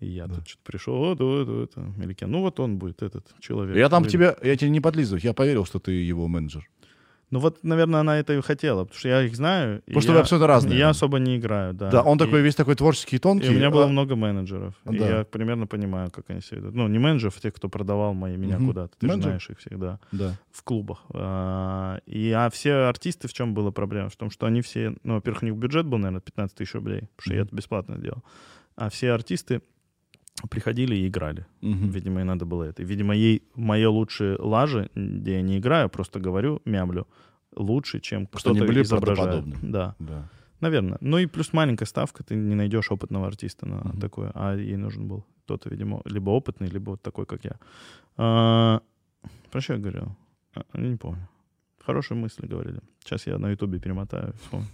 И 0.00 0.06
я 0.06 0.28
тут 0.28 0.46
что-то 0.46 0.62
пришел, 0.64 1.16
да, 1.16 1.44
да, 1.44 1.62
это, 1.64 1.80
Меликян. 1.80 2.30
Ну 2.30 2.40
вот 2.42 2.60
он 2.60 2.78
будет, 2.78 3.02
этот 3.02 3.26
человек. 3.40 3.76
Я 3.76 3.88
там 3.88 4.04
тебя, 4.04 4.36
я 4.42 4.56
тебе 4.56 4.70
не 4.70 4.80
подлизываю, 4.80 5.20
я 5.24 5.32
поверил, 5.32 5.64
что 5.64 5.80
ты 5.80 5.90
его 5.90 6.28
менеджер. 6.28 6.68
Ну 7.30 7.40
вот, 7.40 7.62
наверное, 7.62 8.00
она 8.00 8.18
это 8.18 8.32
и 8.32 8.40
хотела, 8.40 8.84
потому 8.84 8.98
что 8.98 9.08
я 9.08 9.22
их 9.22 9.36
знаю. 9.36 9.78
и 9.80 9.80
Потому 9.90 10.00
что 10.00 10.12
я- 10.12 10.14
вы 10.16 10.20
абсолютно 10.22 10.46
разные. 10.46 10.78
Я 10.78 10.88
особо 10.88 11.18
не 11.18 11.36
играю, 11.36 11.74
да. 11.74 11.90
Да, 11.90 12.02
он 12.02 12.16
И- 12.16 12.20
такой 12.20 12.40
весь 12.40 12.54
такой 12.54 12.74
творческий 12.74 13.16
и 13.16 13.18
тонкий. 13.18 13.46
И 13.46 13.50
у 13.50 13.52
меня 13.52 13.70
было 13.70 13.84
а- 13.84 13.88
много 13.88 14.16
менеджеров. 14.16 14.74
И 14.90 14.98
Да. 14.98 15.18
я 15.18 15.24
примерно 15.24 15.66
понимаю, 15.66 16.10
как 16.10 16.30
они 16.30 16.40
себя 16.40 16.58
ведут. 16.60 16.74
Ну, 16.74 16.88
не 16.88 16.98
менеджеров, 16.98 17.34
а 17.36 17.40
тех, 17.40 17.52
кто 17.52 17.68
продавал 17.68 18.14
мои, 18.14 18.36
меня 18.38 18.56
Мгм. 18.56 18.68
куда-то. 18.68 18.96
Ты 18.98 19.06
же 19.06 19.12
Менеджер. 19.12 19.28
знаешь 19.28 19.50
их 19.50 19.58
всегда. 19.58 19.98
Да. 20.12 20.36
В 20.50 20.62
клубах. 20.62 21.04
А, 21.12 21.98
И, 22.06 22.30
а 22.32 22.48
все 22.50 22.72
артисты, 22.88 23.28
в 23.28 23.32
чем 23.34 23.52
была 23.54 23.70
проблема? 23.72 24.08
В 24.08 24.16
том, 24.16 24.30
что 24.30 24.46
они 24.46 24.62
все... 24.62 24.94
Ну, 25.04 25.14
во-первых, 25.14 25.42
у 25.42 25.46
них 25.46 25.54
бюджет 25.56 25.84
был, 25.86 25.98
наверное, 25.98 26.20
15 26.22 26.56
тысяч 26.56 26.74
рублей, 26.74 27.00
потому 27.16 27.20
что 27.20 27.34
я 27.34 27.40
Мгм. 27.40 27.46
это 27.48 27.56
бесплатно 27.56 27.98
делал. 27.98 28.24
А 28.76 28.88
все 28.88 29.12
артисты 29.12 29.60
приходили 30.50 30.94
и 30.96 31.08
играли. 31.08 31.46
Мгм. 31.60 31.90
Видимо, 31.90 32.20
ей 32.20 32.24
надо 32.24 32.44
было 32.46 32.64
это. 32.64 32.82
И, 32.82 32.84
видимо, 32.84 33.14
ей 33.14 33.42
мое 33.54 33.88
лучшее 33.88 34.36
лажи, 34.38 34.90
где 34.94 35.34
я 35.34 35.42
не 35.42 35.58
играю, 35.58 35.88
просто 35.88 36.20
говорю, 36.20 36.60
мямлю, 36.64 37.06
лучше, 37.56 38.00
чем 38.00 38.28
Что 38.36 38.50
они 38.50 38.58
кто-то 38.60 38.72
были 38.72 38.82
изображает. 38.82 39.44
Да. 39.62 39.94
Да. 39.98 40.28
Наверное. 40.60 40.98
Ну 41.00 41.18
и 41.18 41.26
плюс 41.26 41.52
маленькая 41.52 41.86
ставка, 41.86 42.22
ты 42.24 42.34
не 42.34 42.54
найдешь 42.54 42.90
опытного 42.90 43.26
артиста 43.26 43.66
на 43.66 43.76
Мгм. 43.76 44.00
такое, 44.00 44.30
а 44.34 44.56
ей 44.56 44.76
нужен 44.76 45.06
был 45.08 45.24
кто-то, 45.44 45.70
видимо, 45.70 46.02
либо 46.04 46.30
опытный, 46.30 46.68
либо 46.68 46.90
вот 46.90 47.02
такой, 47.02 47.24
как 47.24 47.44
я. 47.44 47.56
А, 48.16 48.80
про 49.50 49.60
что 49.60 49.74
я 49.74 49.78
говорил? 49.78 50.16
А, 50.54 50.62
не 50.74 50.96
помню. 50.96 51.28
Хорошие 51.84 52.18
мысли 52.18 52.46
говорили. 52.46 52.80
Сейчас 53.04 53.26
я 53.26 53.38
на 53.38 53.50
Ютубе 53.50 53.78
перемотаю. 53.78 54.34
вспомню. 54.42 54.66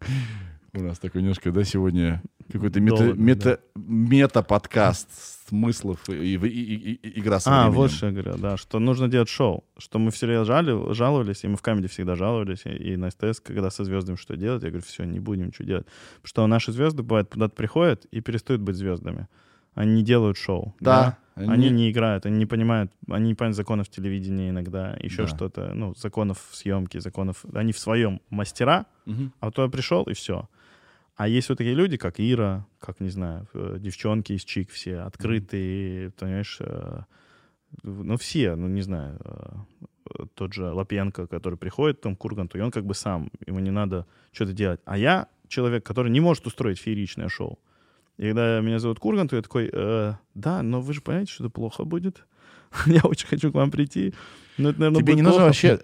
У 0.72 0.82
нас 0.82 0.98
такой 0.98 1.22
немножко, 1.22 1.50
да, 1.50 1.64
сегодня 1.64 2.22
какой-то 2.52 2.80
мета, 2.80 3.12
мета, 3.14 3.60
мета-подкаст 3.74 5.08
смыслов 5.48 6.08
и, 6.08 6.12
и- 6.12 6.36
и- 6.36 6.92
и- 7.02 7.20
игра 7.20 7.38
с 7.40 7.46
А, 7.46 7.50
временем. 7.62 7.72
вот 7.76 7.90
что 7.90 8.06
я 8.06 8.12
говорил, 8.12 8.38
да, 8.38 8.56
что 8.56 8.78
нужно 8.78 9.08
делать 9.08 9.28
шоу. 9.28 9.64
Что 9.78 9.98
мы 9.98 10.10
все 10.10 10.44
жали, 10.44 10.92
жаловались, 10.94 11.44
и 11.44 11.48
мы 11.48 11.56
в 11.56 11.62
камеди 11.62 11.88
всегда 11.88 12.16
жаловались, 12.16 12.62
и, 12.64 12.70
и 12.70 12.96
на 12.96 13.10
СТС, 13.10 13.40
когда 13.40 13.70
со 13.70 13.84
звездами 13.84 14.16
что 14.16 14.36
делать, 14.36 14.62
я 14.62 14.70
говорю, 14.70 14.84
все, 14.86 15.04
не 15.04 15.20
будем 15.20 15.46
ничего 15.48 15.66
делать. 15.66 15.86
Потому 16.22 16.28
что 16.28 16.46
наши 16.46 16.72
звезды, 16.72 17.02
бывает, 17.02 17.28
куда-то 17.30 17.54
приходят 17.54 18.06
и 18.06 18.20
перестают 18.20 18.62
быть 18.62 18.76
звездами. 18.76 19.28
Они 19.74 19.94
не 19.96 20.02
делают 20.02 20.36
шоу. 20.38 20.74
Да. 20.80 21.18
Они 21.36 21.68
не 21.68 21.90
играют, 21.90 22.26
они 22.26 22.38
не 22.38 22.46
понимают, 22.46 22.92
они 23.10 23.28
не 23.30 23.34
понимают 23.34 23.56
законов 23.56 23.88
телевидения 23.88 24.50
иногда, 24.50 24.96
еще 25.02 25.22
Да. 25.22 25.28
что-то, 25.28 25.72
ну, 25.74 25.92
законов 25.96 26.38
съемки, 26.52 26.98
законов... 26.98 27.44
Они 27.54 27.72
в 27.72 27.78
своем 27.80 28.20
мастера, 28.30 28.86
Мгм. 29.04 29.32
а 29.40 29.46
вот 29.46 29.54
туда 29.56 29.68
пришел, 29.68 30.04
и 30.04 30.12
все. 30.14 30.48
А 31.16 31.28
есть 31.28 31.48
вот 31.48 31.58
такие 31.58 31.74
люди, 31.74 31.96
как 31.96 32.18
Ира, 32.18 32.66
как, 32.80 33.00
не 33.00 33.08
знаю, 33.08 33.46
э, 33.54 33.76
девчонки 33.78 34.32
из 34.32 34.44
ЧИК 34.44 34.70
все, 34.70 34.98
открытые, 34.98 36.10
понимаешь, 36.10 36.56
э, 36.60 37.02
ну, 37.82 38.16
все, 38.16 38.56
ну, 38.56 38.66
не 38.68 38.82
знаю, 38.82 39.20
э, 39.24 40.24
тот 40.34 40.52
же 40.52 40.72
Лапенко, 40.72 41.26
который 41.28 41.56
приходит 41.56 42.00
там 42.00 42.16
к 42.16 42.24
Урганту, 42.24 42.58
и 42.58 42.60
он 42.60 42.70
как 42.70 42.84
бы 42.84 42.94
сам, 42.94 43.30
ему 43.46 43.60
не 43.60 43.70
надо 43.70 44.06
что-то 44.32 44.52
делать. 44.52 44.80
А 44.84 44.98
я 44.98 45.28
человек, 45.48 45.84
который 45.84 46.10
не 46.10 46.20
может 46.20 46.46
устроить 46.46 46.78
фееричное 46.78 47.28
шоу. 47.28 47.58
И 48.16 48.26
когда 48.26 48.60
меня 48.60 48.78
зовут 48.78 48.98
к 48.98 49.04
Урганту, 49.04 49.36
я 49.36 49.42
такой, 49.42 49.70
«Э, 49.72 50.14
да, 50.34 50.62
но 50.62 50.80
вы 50.80 50.94
же 50.94 51.00
понимаете, 51.00 51.32
что 51.32 51.44
это 51.44 51.50
плохо 51.50 51.84
будет. 51.84 52.26
Я 52.86 53.02
очень 53.04 53.28
хочу 53.28 53.52
к 53.52 53.54
вам 53.54 53.70
прийти. 53.70 54.14
Но 54.58 54.70
это, 54.70 54.80
наверное, 54.80 55.00
Тебе 55.02 55.14
не 55.14 55.22
нужно 55.22 55.38
плохо. 55.38 55.46
вообще 55.46 55.80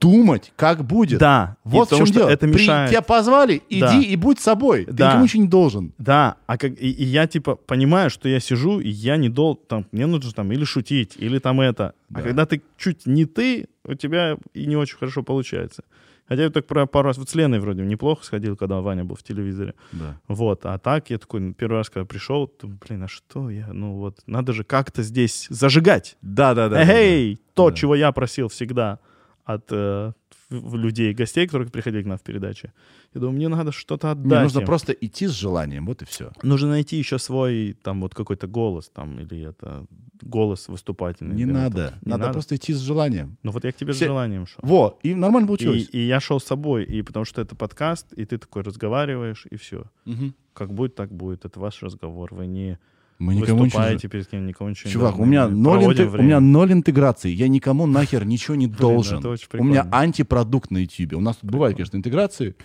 думать, 0.00 0.52
как 0.56 0.84
будет. 0.84 1.18
Да. 1.18 1.56
и 1.64 1.68
Вот 1.68 1.86
в 1.86 1.90
потому 1.90 2.06
чем 2.06 2.06
что 2.06 2.14
дело. 2.20 2.28
Это 2.28 2.46
При- 2.46 2.54
мешает. 2.54 2.90
Тебя 2.90 3.02
позвали, 3.02 3.62
иди 3.68 3.80
Да. 3.80 3.98
и 4.00 4.16
будь 4.16 4.38
собой. 4.38 4.84
Ты 4.84 4.92
Да. 4.92 5.06
никому 5.08 5.24
ничего 5.24 5.42
не 5.42 5.48
должен. 5.48 5.92
Да, 5.98 6.36
а 6.46 6.58
как 6.58 6.72
и, 6.72 6.90
и 6.90 7.04
я 7.04 7.26
типа 7.26 7.56
понимаю, 7.56 8.10
что 8.10 8.28
я 8.28 8.38
сижу 8.40 8.80
и 8.80 8.88
я 8.88 9.16
не 9.16 9.28
дол, 9.28 9.56
там 9.56 9.86
мне 9.92 10.06
нужно 10.06 10.30
там 10.32 10.52
или 10.52 10.64
шутить, 10.64 11.14
или 11.16 11.38
там 11.38 11.60
это. 11.60 11.94
Да. 12.08 12.20
А 12.20 12.22
когда 12.22 12.46
ты 12.46 12.62
чуть 12.76 13.06
не 13.06 13.24
ты, 13.24 13.66
у 13.84 13.94
тебя 13.94 14.36
и 14.52 14.66
не 14.66 14.76
очень 14.76 14.96
хорошо 14.96 15.22
получается. 15.22 15.82
Хотя 16.26 16.44
я 16.44 16.50
так 16.50 16.66
про 16.66 16.86
пару 16.86 17.08
раз 17.08 17.18
вот 17.18 17.28
с 17.28 17.34
Леной 17.34 17.58
вроде 17.60 17.82
неплохо 17.82 18.24
сходил, 18.24 18.56
когда 18.56 18.80
Ваня 18.80 19.04
был 19.04 19.14
в 19.16 19.22
телевизоре. 19.22 19.74
Да. 19.92 20.18
Вот, 20.28 20.64
а 20.64 20.78
так 20.78 21.10
я 21.10 21.18
такой 21.18 21.40
ну, 21.40 21.52
первый 21.52 21.76
раз, 21.78 21.90
когда 21.90 22.06
пришел, 22.06 22.50
думаю, 22.62 22.78
блин, 22.88 23.02
а 23.02 23.08
что 23.08 23.50
я, 23.50 23.66
ну 23.72 23.94
вот, 23.94 24.20
надо 24.26 24.52
же 24.54 24.64
как-то 24.64 25.02
здесь 25.02 25.46
зажигать. 25.50 26.16
Да, 26.22 26.54
да, 26.54 26.68
да. 26.70 26.82
Эй, 26.82 27.38
то, 27.54 27.68
Да. 27.70 27.76
чего 27.76 27.94
я 27.94 28.10
просил 28.12 28.48
всегда 28.48 29.00
от 29.44 29.66
э, 29.70 30.12
людей, 30.50 31.14
гостей, 31.14 31.46
которые 31.46 31.68
приходили 31.70 32.02
к 32.02 32.06
нам 32.06 32.18
в 32.18 32.22
передаче. 32.22 32.72
Я 33.14 33.20
думаю, 33.20 33.36
мне 33.36 33.48
надо 33.48 33.72
что-то 33.72 34.10
отдать. 34.10 34.26
Мне 34.26 34.40
нужно 34.42 34.60
им. 34.60 34.66
просто 34.66 34.92
идти 34.92 35.26
с 35.26 35.32
желанием, 35.32 35.86
вот 35.86 36.02
и 36.02 36.04
все. 36.04 36.32
Нужно 36.42 36.68
найти 36.68 36.96
еще 36.96 37.18
свой, 37.18 37.76
там, 37.82 38.00
вот 38.00 38.14
какой-то 38.14 38.46
голос, 38.46 38.88
там, 38.88 39.20
или 39.20 39.48
это 39.48 39.86
голос 40.22 40.68
выступательный. 40.68 41.34
Не 41.36 41.44
надо. 41.44 41.82
это. 41.82 41.98
Не 42.02 42.10
надо, 42.16 42.32
просто 42.32 42.56
идти 42.56 42.72
с 42.72 42.78
желанием. 42.80 43.36
Ну 43.42 43.52
вот 43.52 43.64
я 43.64 43.72
к 43.72 43.76
тебе 43.76 43.92
Все- 43.92 44.04
с 44.06 44.08
желанием 44.08 44.46
шел. 44.46 44.60
Во, 44.62 44.98
и 45.02 45.14
нормально 45.14 45.46
И, 45.46 45.48
получилось. 45.48 45.88
и 45.92 45.98
я 46.00 46.20
шел 46.20 46.40
с 46.40 46.44
собой, 46.44 46.84
и 46.84 47.02
потому 47.02 47.24
что 47.24 47.42
это 47.42 47.54
подкаст, 47.54 48.12
и 48.14 48.24
ты 48.24 48.38
такой 48.38 48.62
разговариваешь, 48.62 49.46
и 49.50 49.56
все. 49.56 49.84
Мгм. 50.04 50.34
Как 50.52 50.72
будет, 50.72 50.94
так 50.94 51.12
будет. 51.12 51.44
Это 51.44 51.60
ваш 51.60 51.82
разговор. 51.82 52.32
Вы 52.34 52.46
не 52.46 52.78
Мы 53.18 53.34
никому 53.34 53.64
ничего... 53.64 53.78
выступаете 53.80 54.08
перед 54.08 54.26
кем, 54.26 54.46
никому 54.46 54.70
ничего 54.70 54.88
не 54.88 54.92
Чувак, 54.92 55.14
у 55.14 55.18
должны. 55.18 55.30
меня, 55.30 55.48
ноль 55.48 55.84
инте- 55.84 56.18
у 56.18 56.22
меня 56.22 56.40
ноль 56.40 56.72
интеграции. 56.72 57.30
Я 57.30 57.48
никому 57.48 57.86
нахер 57.86 58.24
ничего 58.24 58.54
не 58.56 58.66
Блин, 58.66 58.78
должен. 58.78 59.24
очень 59.26 59.46
у 59.52 59.64
меня 59.64 59.86
антипродукт 59.92 60.70
на 60.70 60.78
YouTube. 60.78 61.14
У 61.14 61.20
нас 61.20 61.36
тут 61.36 61.50
бывают, 61.50 61.76
конечно, 61.76 61.96
интеграции. 61.96 62.56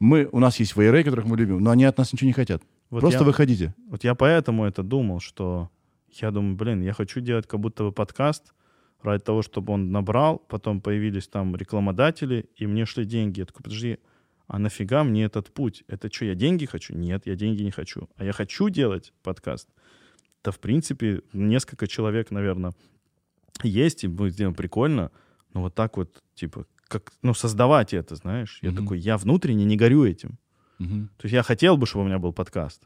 Мы, 0.00 0.28
у 0.30 0.38
нас 0.40 0.58
есть 0.60 0.74
VRA, 0.76 1.02
которых 1.04 1.24
мы 1.26 1.36
любим, 1.36 1.60
но 1.60 1.70
они 1.70 1.84
от 1.84 1.96
нас 1.98 2.12
ничего 2.12 2.26
не 2.26 2.32
хотят. 2.34 2.62
Вот 2.90 3.00
Просто 3.00 3.20
я- 3.20 3.24
выходите. 3.26 3.74
Вот 3.88 4.04
я 4.04 4.14
поэтому 4.14 4.64
это 4.64 4.82
думал, 4.82 5.20
что 5.20 5.70
я 6.10 6.30
думаю, 6.30 6.56
блин, 6.56 6.82
я 6.82 6.92
хочу 6.92 7.20
делать 7.20 7.46
как 7.46 7.60
будто 7.60 7.84
бы 7.84 7.92
подкаст 7.92 8.52
ради 9.02 9.22
того, 9.22 9.42
чтобы 9.42 9.72
он 9.72 9.90
набрал, 9.90 10.38
потом 10.38 10.80
появились 10.80 11.28
там 11.28 11.56
рекламодатели, 11.56 12.46
и 12.56 12.66
мне 12.66 12.84
шли 12.86 13.04
деньги. 13.04 13.40
Я 13.40 13.46
такой, 13.46 13.62
подожди, 13.62 13.98
а 14.46 14.58
нафига 14.58 15.04
мне 15.04 15.24
этот 15.24 15.52
путь? 15.52 15.84
Это 15.88 16.12
что, 16.12 16.24
я 16.26 16.34
деньги 16.34 16.66
хочу? 16.66 16.94
Нет, 16.94 17.22
я 17.26 17.34
деньги 17.34 17.62
не 17.62 17.70
хочу. 17.70 18.08
А 18.16 18.24
я 18.24 18.32
хочу 18.32 18.68
делать 18.68 19.12
подкаст. 19.22 19.68
Да, 20.44 20.50
в 20.50 20.58
принципе, 20.58 21.22
несколько 21.32 21.86
человек, 21.86 22.30
наверное, 22.30 22.72
есть, 23.62 24.04
и 24.04 24.08
будет 24.08 24.34
сделано 24.34 24.54
прикольно, 24.54 25.10
но 25.54 25.62
вот 25.62 25.74
так 25.74 25.96
вот, 25.96 26.22
типа, 26.34 26.66
как, 26.88 27.12
ну, 27.22 27.32
создавать 27.34 27.94
это, 27.94 28.14
знаешь. 28.16 28.58
Я 28.62 28.70
Мгм. 28.70 28.82
такой, 28.82 28.98
я 28.98 29.16
внутренне 29.16 29.64
не 29.64 29.76
горю 29.76 30.04
этим. 30.04 30.38
Мгм. 30.78 31.08
То 31.16 31.26
есть 31.26 31.32
я 31.32 31.42
хотел 31.42 31.76
бы, 31.76 31.86
чтобы 31.86 32.04
у 32.04 32.08
меня 32.08 32.18
был 32.18 32.32
подкаст. 32.32 32.82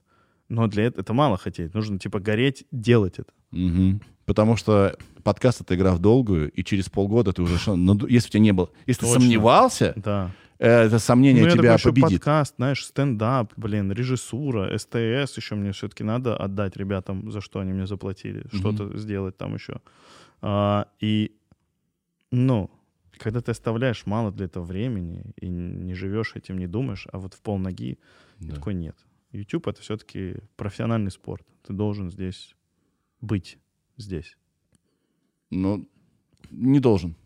Но 0.48 0.66
для 0.68 0.84
этого 0.84 1.02
это 1.02 1.12
мало 1.14 1.36
хотеть. 1.36 1.74
Нужно, 1.74 1.98
типа, 1.98 2.20
гореть, 2.20 2.64
делать 2.70 3.18
это. 3.18 3.32
Мгм. 3.50 4.00
Потому 4.24 4.56
что 4.56 4.96
подкаст— 5.24 5.60
это 5.62 5.74
игра 5.74 5.92
в 5.94 5.98
долгую, 5.98 6.50
и 6.52 6.62
через 6.62 6.88
полгода 6.88 7.32
ты 7.32 7.42
уже... 7.42 7.74
ну, 7.74 7.94
если 8.06 8.28
у 8.28 8.30
тебя 8.30 8.40
не 8.40 8.52
было... 8.52 8.70
Если 8.86 9.00
Точно. 9.02 9.16
ты 9.16 9.20
сомневался, 9.20 9.92
Да. 9.96 10.30
Это 10.58 10.98
сомнение 10.98 11.44
ну, 11.44 11.50
тебя 11.50 11.62
такой 11.62 11.74
еще 11.76 11.88
победит. 11.90 12.10
подкаст, 12.20 12.56
знаешь, 12.56 12.84
стендап, 12.84 13.52
блин, 13.56 13.92
режиссура, 13.92 14.76
СТС 14.76 15.36
еще 15.36 15.54
мне 15.54 15.72
все-таки 15.72 16.02
надо 16.04 16.36
отдать 16.36 16.76
ребятам, 16.76 17.30
за 17.30 17.40
что 17.40 17.60
они 17.60 17.72
мне 17.72 17.86
заплатили. 17.86 18.40
Мгм. 18.52 18.58
Что-то 18.58 18.98
сделать 18.98 19.36
там 19.36 19.54
еще. 19.54 19.80
А, 20.40 20.88
и, 21.00 21.36
ну, 22.30 22.70
когда 23.18 23.40
ты 23.40 23.50
оставляешь 23.52 24.06
мало 24.06 24.32
для 24.32 24.46
этого 24.46 24.64
времени 24.64 25.32
и 25.36 25.48
не 25.48 25.94
живешь 25.94 26.34
этим, 26.34 26.58
не 26.58 26.66
думаешь, 26.66 27.06
а 27.12 27.18
вот 27.18 27.34
в 27.34 27.40
пол 27.40 27.58
ноги, 27.58 27.98
Да. 28.40 28.54
такой 28.56 28.74
нет. 28.74 28.96
YouTube— 29.32 29.66
это 29.68 29.80
все-таки 29.82 30.36
профессиональный 30.56 31.10
спорт. 31.10 31.46
Ты 31.66 31.72
должен 31.72 32.10
здесь 32.10 32.54
быть 33.20 33.58
здесь. 33.96 34.36
Ну, 35.50 35.88
не 36.50 36.80
должен. 36.80 37.16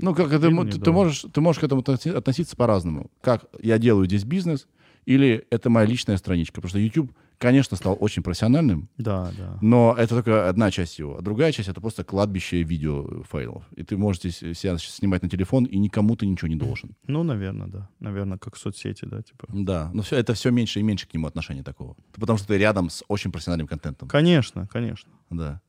Ну, 0.00 0.14
как 0.14 0.32
это, 0.32 0.48
ты, 0.48 0.78
ты 0.80 0.92
можешь, 0.92 1.24
ты 1.32 1.40
можешь 1.40 1.60
к 1.60 1.64
этому 1.64 1.82
относи- 1.82 2.14
относиться 2.16 2.56
по-разному. 2.56 3.10
Как 3.20 3.44
я 3.60 3.78
делаю 3.78 4.06
здесь 4.06 4.24
бизнес, 4.24 4.66
или 5.06 5.46
это 5.50 5.70
моя 5.70 5.86
личная 5.86 6.16
страничка. 6.18 6.56
Потому 6.56 6.68
что 6.68 6.78
YouTube, 6.78 7.12
конечно, 7.38 7.76
стал 7.78 7.96
очень 7.98 8.22
профессиональным, 8.22 8.90
Да, 8.98 9.32
да. 9.38 9.58
но 9.62 9.94
это 9.96 10.14
только 10.16 10.48
одна 10.50 10.70
часть 10.70 10.98
его. 10.98 11.16
А 11.16 11.22
другая 11.22 11.50
часть— 11.52 11.68
это 11.70 11.80
просто 11.80 12.04
кладбище 12.04 12.62
видеофайлов. 12.62 13.64
И 13.74 13.84
ты 13.84 13.96
можешь 13.96 14.20
здесь 14.20 14.58
себя 14.58 14.76
снимать 14.76 15.22
на 15.22 15.30
телефон, 15.30 15.64
и 15.64 15.78
никому 15.78 16.14
ты 16.14 16.26
ничего 16.26 16.48
не 16.48 16.56
должен. 16.56 16.94
Ну, 17.06 17.22
наверное, 17.22 17.68
да. 17.68 17.88
Наверное, 18.00 18.36
как 18.38 18.56
соцсети, 18.58 19.06
да, 19.06 19.22
типа. 19.22 19.46
Да, 19.48 19.90
но 19.94 20.02
все, 20.02 20.16
это 20.16 20.34
все 20.34 20.50
меньше 20.50 20.80
и 20.80 20.82
меньше 20.82 21.06
к 21.08 21.14
нему 21.14 21.26
отношения 21.26 21.62
такого. 21.62 21.96
Потому 22.12 22.36
что 22.38 22.48
ты 22.48 22.58
рядом 22.58 22.90
с 22.90 23.02
очень 23.08 23.32
профессиональным 23.32 23.66
контентом. 23.66 24.08
Конечно, 24.08 24.66
конечно. 24.66 25.10
Да. 25.30 25.62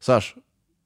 Саш, 0.00 0.34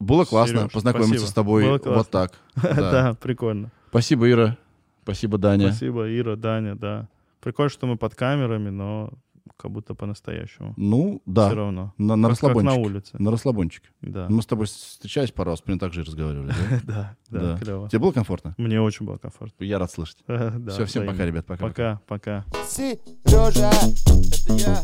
было 0.03 0.25
классно 0.25 0.59
Серёж, 0.61 0.73
познакомиться 0.73 1.15
спасибо. 1.15 1.31
с 1.31 1.35
тобой 1.35 1.65
Было 1.65 1.81
вот 1.97 2.11
так. 2.11 2.33
Да, 2.63 2.75
Да. 2.91 3.15
прикольно. 3.21 3.71
Спасибо, 3.91 4.31
Ира. 4.31 4.57
Спасибо, 5.05 5.39
Даня. 5.39 5.69
Спасибо, 5.71 6.09
Ира, 6.19 6.37
Даня, 6.37 6.75
да. 6.77 7.09
Прикольно, 7.41 7.71
что 7.71 7.87
мы 7.87 7.97
под 7.97 8.15
камерами, 8.15 8.71
но 8.71 9.11
как 9.57 9.71
будто 9.71 9.95
по-настоящему. 9.95 10.75
Ну, 10.77 11.21
да. 11.27 11.49
Все 11.49 11.57
равно. 11.57 11.93
На, 11.99 12.17
на 12.17 12.29
Как- 12.31 12.39
как 12.39 12.49
на 12.49 12.55
расслабончике. 12.55 12.87
улице. 12.89 13.11
На 13.19 13.31
расслабончике. 13.31 13.89
Да. 14.01 14.27
Мы 14.29 14.43
с 14.43 14.47
тобой 14.47 14.67
встречались 14.67 15.31
пару 15.33 15.51
раз, 15.51 15.61
примерно 15.61 15.81
так 15.81 15.93
же 15.93 16.01
и 16.03 16.05
разговаривали, 16.05 16.49
да? 16.49 16.55
Да, 16.85 17.17
да, 17.31 17.41
Да. 17.55 17.59
клево. 17.59 17.89
Тебе 17.89 17.99
было 18.01 18.13
комфортно? 18.13 18.55
Мне 18.59 18.81
очень 18.81 19.05
было 19.07 19.19
комфортно. 19.19 19.65
Я 19.65 19.79
рад 19.79 19.91
слышать. 19.93 20.19
Да, 20.27 20.71
Все, 20.73 20.85
всем 20.87 21.07
пока, 21.07 21.27
ребят. 21.27 21.47
Пока. 21.47 21.67
Пока, 21.67 22.01
пока. 22.07 22.45
Сережа, 22.69 23.71
это 24.47 24.55
я. 24.55 24.83